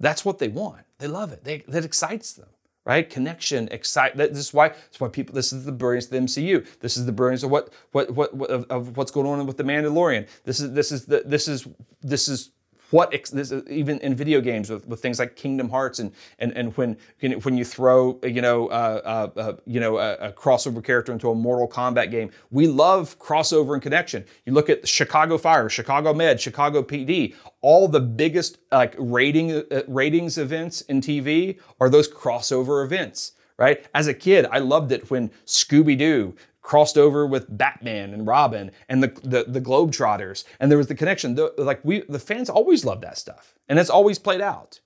That's 0.00 0.24
what 0.24 0.38
they 0.38 0.48
want. 0.48 0.84
They 0.98 1.08
love 1.08 1.32
it. 1.32 1.44
They, 1.44 1.58
that 1.68 1.84
excites 1.84 2.32
them, 2.32 2.48
right? 2.84 3.08
Connection, 3.08 3.68
excite. 3.70 4.16
This 4.16 4.38
is 4.38 4.54
why. 4.54 4.68
That's 4.68 5.00
why 5.00 5.08
people. 5.08 5.34
This 5.34 5.52
is 5.52 5.64
the 5.64 5.72
brilliance 5.72 6.06
of 6.06 6.10
the 6.12 6.18
MCU. 6.18 6.66
This 6.80 6.96
is 6.96 7.06
the 7.06 7.12
brilliance 7.12 7.42
of 7.42 7.50
what 7.50 7.72
what 7.92 8.10
what, 8.12 8.34
what 8.34 8.50
of, 8.50 8.64
of, 8.70 8.96
what's 8.96 9.10
going 9.10 9.26
on 9.26 9.46
with 9.46 9.56
the 9.56 9.64
Mandalorian. 9.64 10.28
This 10.44 10.60
is 10.60 10.72
this 10.72 10.92
is 10.92 11.06
the 11.06 11.22
this 11.24 11.48
is 11.48 11.66
this 12.02 12.28
is 12.28 12.50
what 12.90 13.10
this, 13.32 13.52
even 13.68 13.98
in 13.98 14.14
video 14.14 14.40
games 14.40 14.70
with, 14.70 14.86
with 14.86 15.00
things 15.00 15.18
like 15.18 15.36
Kingdom 15.36 15.68
Hearts 15.68 15.98
and 15.98 16.12
and 16.38 16.52
and 16.56 16.76
when 16.76 16.96
when 17.42 17.56
you 17.56 17.64
throw 17.64 18.18
you 18.22 18.40
know 18.40 18.68
uh, 18.68 19.28
uh, 19.36 19.40
uh, 19.40 19.52
you 19.66 19.80
know 19.80 19.98
a, 19.98 20.14
a, 20.14 20.32
crossover 20.32 20.82
character 20.82 21.12
into 21.12 21.30
a 21.30 21.34
Mortal 21.34 21.68
Kombat 21.68 22.10
game, 22.10 22.30
we 22.50 22.66
love 22.66 23.18
crossover 23.18 23.74
and 23.74 23.82
connection. 23.82 24.24
You 24.46 24.52
look 24.52 24.70
at 24.70 24.86
Chicago 24.88 25.38
Fire, 25.38 25.68
Chicago 25.68 26.14
Med, 26.14 26.40
Chicago 26.40 26.82
PD. 26.82 27.34
All 27.60 27.88
the 27.88 28.00
biggest 28.00 28.58
like 28.72 28.94
rating 28.98 29.52
uh, 29.52 29.82
ratings 29.88 30.38
events 30.38 30.82
in 30.82 31.00
TV 31.00 31.58
are 31.80 31.88
those 31.90 32.08
crossover 32.08 32.84
events 32.84 33.32
right? 33.58 33.86
As 33.94 34.06
a 34.06 34.14
kid, 34.14 34.46
I 34.50 34.60
loved 34.60 34.92
it 34.92 35.10
when 35.10 35.30
Scooby 35.44 35.98
Doo 35.98 36.34
crossed 36.68 36.98
over 36.98 37.26
with 37.26 37.56
Batman 37.56 38.12
and 38.12 38.26
Robin 38.26 38.70
and 38.90 39.02
the 39.02 39.08
the, 39.22 39.44
the 39.48 39.60
Globetrotters, 39.60 40.44
and 40.60 40.70
there 40.70 40.76
was 40.76 40.86
the 40.86 40.94
connection. 40.94 41.34
The, 41.34 41.54
like 41.56 41.82
we, 41.82 42.02
the 42.02 42.18
fans 42.18 42.50
always 42.50 42.84
love 42.84 43.00
that 43.00 43.16
stuff, 43.16 43.54
and 43.70 43.78
it's 43.78 43.88
always 43.88 44.18
played 44.18 44.42
out, 44.42 44.80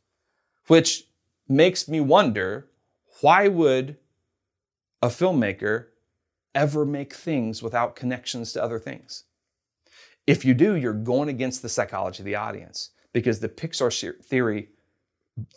which 0.69 1.09
makes 1.49 1.89
me 1.89 2.01
wonder 2.01 2.69
why 3.21 3.49
would 3.49 3.97
a 5.03 5.09
filmmaker 5.09 5.87
ever 6.55 6.87
make 6.87 7.15
things 7.15 7.65
without 7.65 7.97
connections 7.97 8.53
to 8.53 8.63
other 8.63 8.79
things? 8.79 9.25
If 10.25 10.45
you 10.45 10.55
do, 10.55 10.77
you're 10.77 10.93
going 10.93 11.29
against 11.29 11.63
the 11.63 11.69
psychology 11.69 12.21
of 12.21 12.27
the 12.27 12.37
audience 12.37 12.91
because 13.13 13.41
the 13.41 13.49
Pixar 13.49 14.25
theory, 14.25 14.69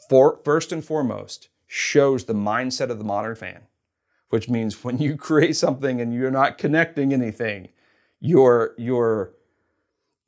for, 0.10 0.40
first 0.44 0.72
and 0.72 0.84
foremost, 0.84 1.50
shows 1.68 2.26
the 2.26 2.34
mindset 2.34 2.90
of 2.90 2.98
the 2.98 3.04
modern 3.04 3.36
fan 3.36 3.62
which 4.30 4.50
means 4.50 4.84
when 4.84 4.98
you 4.98 5.18
create 5.30 5.56
something 5.56 6.02
and 6.02 6.14
you're 6.14 6.32
not 6.32 6.58
connecting 6.58 7.14
anything, 7.14 7.70
you're 8.20 8.74
you're 8.78 9.34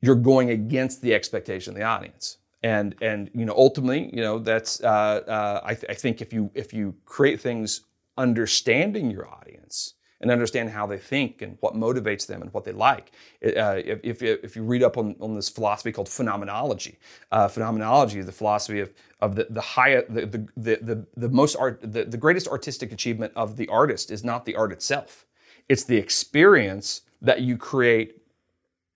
you're 0.01 0.15
going 0.15 0.51
against 0.51 1.01
the 1.01 1.13
expectation 1.13 1.73
of 1.73 1.77
the 1.77 1.83
audience. 1.83 2.37
And 2.63 2.95
and 3.01 3.29
you 3.33 3.45
know 3.45 3.53
ultimately 3.55 4.09
you 4.13 4.21
know 4.21 4.39
that's 4.39 4.81
uh, 4.81 4.87
uh, 5.27 5.61
I, 5.63 5.73
th- 5.75 5.85
I 5.89 5.93
think 5.93 6.21
if 6.21 6.33
you 6.33 6.49
if 6.55 6.73
you 6.73 6.95
create 7.05 7.39
things 7.39 7.81
understanding 8.17 9.11
your 9.11 9.29
audience 9.29 9.93
and 10.21 10.31
understand 10.31 10.69
how 10.69 10.87
they 10.87 10.97
think 10.97 11.41
and 11.41 11.57
what 11.59 11.75
motivates 11.75 12.25
them 12.25 12.41
and 12.41 12.51
what 12.53 12.63
they 12.63 12.71
like. 12.71 13.11
Uh, 13.45 13.81
if, 13.85 14.23
if, 14.23 14.55
you 14.55 14.63
read 14.63 14.81
up 14.81 14.97
on, 14.97 15.15
on 15.19 15.35
this 15.35 15.49
philosophy 15.49 15.91
called 15.91 16.09
phenomenology, 16.09 16.97
uh, 17.31 17.47
phenomenology 17.47 18.19
is 18.19 18.25
the 18.25 18.31
philosophy 18.31 18.79
of, 18.79 18.91
of 19.21 19.35
the, 19.35 19.45
the 19.49 19.61
highest, 19.61 20.13
the, 20.13 20.25
the, 20.25 20.79
the, 20.81 21.05
the, 21.15 21.29
most 21.29 21.55
art, 21.55 21.79
the, 21.81 22.03
the 22.03 22.17
greatest 22.17 22.47
artistic 22.47 22.91
achievement 22.91 23.31
of 23.35 23.55
the 23.57 23.67
artist 23.67 24.09
is 24.09 24.23
not 24.23 24.45
the 24.45 24.55
art 24.55 24.71
itself. 24.71 25.25
It's 25.69 25.83
the 25.83 25.97
experience 25.97 27.01
that 27.21 27.41
you 27.41 27.57
create 27.57 28.21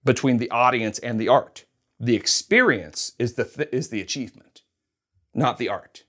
between 0.03 0.37
the 0.37 0.49
audience 0.49 0.97
and 0.99 1.19
the 1.19 1.27
art. 1.27 1.65
The 1.99 2.15
experience 2.15 3.13
is 3.19 3.33
the, 3.33 3.45
th- 3.45 3.69
is 3.71 3.89
the 3.89 4.01
achievement, 4.01 4.63
not 5.35 5.59
the 5.59 5.69
art. 5.69 6.03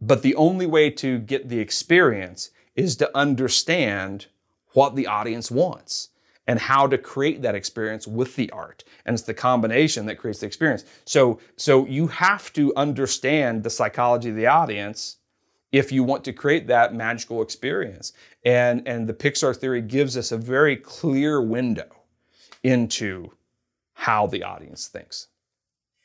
But 0.00 0.20
the 0.20 0.34
only 0.34 0.66
way 0.66 0.90
to 0.90 1.18
get 1.18 1.48
the 1.48 1.60
experience 1.60 2.50
is 2.76 2.96
to 2.96 3.16
understand 3.16 4.26
what 4.74 4.94
the 4.94 5.06
audience 5.06 5.50
wants 5.50 6.10
and 6.46 6.58
how 6.58 6.86
to 6.86 6.98
create 6.98 7.42
that 7.42 7.54
experience 7.54 8.06
with 8.06 8.36
the 8.36 8.50
art. 8.50 8.84
And 9.06 9.14
it's 9.14 9.22
the 9.22 9.34
combination 9.34 10.06
that 10.06 10.16
creates 10.16 10.40
the 10.40 10.46
experience. 10.46 10.84
So 11.06 11.38
so 11.56 11.86
you 11.86 12.06
have 12.08 12.52
to 12.54 12.74
understand 12.76 13.62
the 13.62 13.70
psychology 13.70 14.30
of 14.30 14.36
the 14.36 14.46
audience 14.46 15.16
if 15.72 15.90
you 15.90 16.04
want 16.04 16.22
to 16.24 16.32
create 16.32 16.66
that 16.68 16.94
magical 16.94 17.42
experience. 17.42 18.12
And 18.44 18.86
and 18.86 19.08
the 19.08 19.14
pixar 19.14 19.56
theory 19.56 19.80
gives 19.80 20.16
us 20.16 20.32
a 20.32 20.38
very 20.38 20.76
clear 20.76 21.40
window 21.40 21.88
into 22.62 23.30
how 23.94 24.26
the 24.26 24.42
audience 24.42 24.88
thinks 24.88 25.28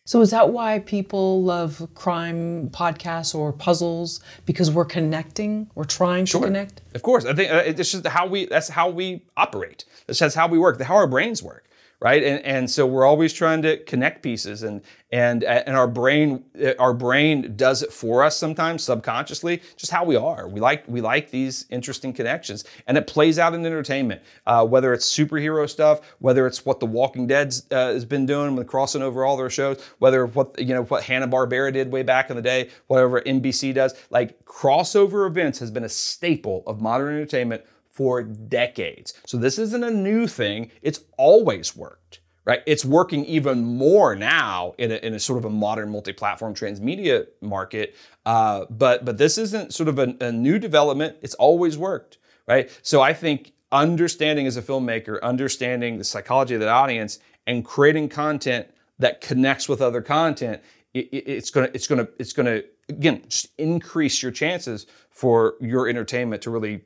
so 0.09 0.21
is 0.21 0.31
that 0.31 0.49
why 0.49 0.79
people 0.79 1.43
love 1.43 1.87
crime 1.93 2.71
podcasts 2.71 3.35
or 3.35 3.53
puzzles? 3.53 4.21
Because 4.47 4.71
we're 4.71 4.83
connecting, 4.83 5.69
we're 5.75 5.83
trying 5.83 6.25
sure. 6.25 6.41
to 6.41 6.47
connect. 6.47 6.81
Of 6.95 7.03
course, 7.03 7.25
I 7.25 7.35
think 7.35 7.51
uh, 7.51 7.61
it's 7.63 7.91
just 7.91 8.07
how 8.07 8.25
we. 8.25 8.47
That's 8.47 8.69
how 8.69 8.89
we 8.89 9.21
operate. 9.37 9.85
That's 10.07 10.33
how 10.33 10.47
we 10.47 10.57
work. 10.57 10.81
How 10.81 10.95
our 10.95 11.05
brains 11.05 11.43
work 11.43 11.68
right? 12.01 12.23
And, 12.23 12.43
and 12.45 12.69
so 12.69 12.85
we're 12.85 13.05
always 13.05 13.33
trying 13.33 13.61
to 13.63 13.77
connect 13.83 14.23
pieces, 14.23 14.63
and 14.63 14.81
and 15.11 15.43
and 15.43 15.75
our 15.75 15.87
brain 15.87 16.43
our 16.77 16.93
brain 16.93 17.53
does 17.55 17.83
it 17.83 17.91
for 17.91 18.23
us 18.23 18.37
sometimes 18.37 18.83
subconsciously, 18.83 19.61
just 19.75 19.91
how 19.91 20.05
we 20.05 20.15
are. 20.15 20.47
We 20.47 20.61
like 20.61 20.87
we 20.87 21.01
like 21.01 21.29
these 21.29 21.65
interesting 21.69 22.13
connections, 22.13 22.63
and 22.87 22.97
it 22.97 23.07
plays 23.07 23.37
out 23.37 23.53
in 23.53 23.65
entertainment, 23.65 24.21
uh, 24.47 24.65
whether 24.65 24.93
it's 24.93 25.13
superhero 25.13 25.69
stuff, 25.69 26.01
whether 26.19 26.47
it's 26.47 26.65
what 26.65 26.79
The 26.79 26.85
Walking 26.85 27.27
Dead 27.27 27.53
uh, 27.71 27.93
has 27.93 28.05
been 28.05 28.25
doing 28.25 28.55
with 28.55 28.67
crossing 28.67 29.01
over 29.01 29.25
all 29.25 29.35
their 29.35 29.49
shows, 29.49 29.83
whether 29.99 30.25
what 30.27 30.57
you 30.59 30.73
know 30.73 30.83
what 30.83 31.03
Hanna 31.03 31.27
Barbera 31.27 31.73
did 31.73 31.91
way 31.91 32.03
back 32.03 32.29
in 32.29 32.35
the 32.37 32.41
day, 32.41 32.69
whatever 32.87 33.21
NBC 33.21 33.73
does, 33.73 33.93
like 34.09 34.43
crossover 34.45 35.27
events 35.27 35.59
has 35.59 35.69
been 35.69 35.83
a 35.83 35.89
staple 35.89 36.63
of 36.65 36.81
modern 36.81 37.13
entertainment 37.13 37.63
for 37.99 38.23
decades. 38.23 39.13
So 39.25 39.35
this 39.35 39.59
isn't 39.59 39.83
a 39.83 39.91
new 39.91 40.25
thing, 40.25 40.71
it's 40.81 41.01
always 41.17 41.75
worked. 41.75 42.21
Right? 42.45 42.63
It's 42.65 42.85
working 42.85 43.25
even 43.25 43.63
more 43.63 44.15
now 44.15 44.73
in 44.77 44.91
a, 44.91 44.95
in 44.95 45.13
a 45.13 45.19
sort 45.19 45.37
of 45.37 45.45
a 45.45 45.49
modern 45.49 45.89
multi-platform 45.91 46.55
transmedia 46.55 47.27
market. 47.41 47.95
Uh, 48.25 48.65
but 48.69 49.05
but 49.05 49.17
this 49.17 49.37
isn't 49.37 49.73
sort 49.73 49.89
of 49.89 49.99
a, 49.99 50.15
a 50.21 50.31
new 50.31 50.57
development. 50.57 51.17
It's 51.21 51.35
always 51.35 51.77
worked, 51.77 52.17
right? 52.47 52.71
So 52.81 53.01
I 53.01 53.13
think 53.13 53.51
understanding 53.71 54.47
as 54.47 54.57
a 54.57 54.63
filmmaker, 54.63 55.21
understanding 55.21 55.97
the 55.97 56.03
psychology 56.03 56.55
of 56.55 56.61
the 56.61 56.69
audience, 56.69 57.19
and 57.45 57.63
creating 57.65 58.09
content 58.09 58.67
that 58.97 59.21
connects 59.21 59.69
with 59.69 59.81
other 59.81 60.01
content, 60.01 60.61
it, 60.93 61.07
it, 61.11 61.23
it's 61.27 61.51
gonna 61.51 61.69
it's 61.73 61.87
gonna 61.87 62.07
it's 62.17 62.33
gonna 62.33 62.61
again 62.87 63.21
just 63.27 63.49
increase 63.57 64.23
your 64.23 64.31
chances 64.31 64.87
for 65.11 65.55
your 65.59 65.87
entertainment 65.87 66.41
to 66.43 66.49
really 66.49 66.81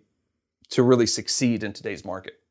to 0.74 0.84
really 0.84 1.06
succeed 1.06 1.64
in 1.64 1.72
today's 1.72 2.03
market. 2.03 2.42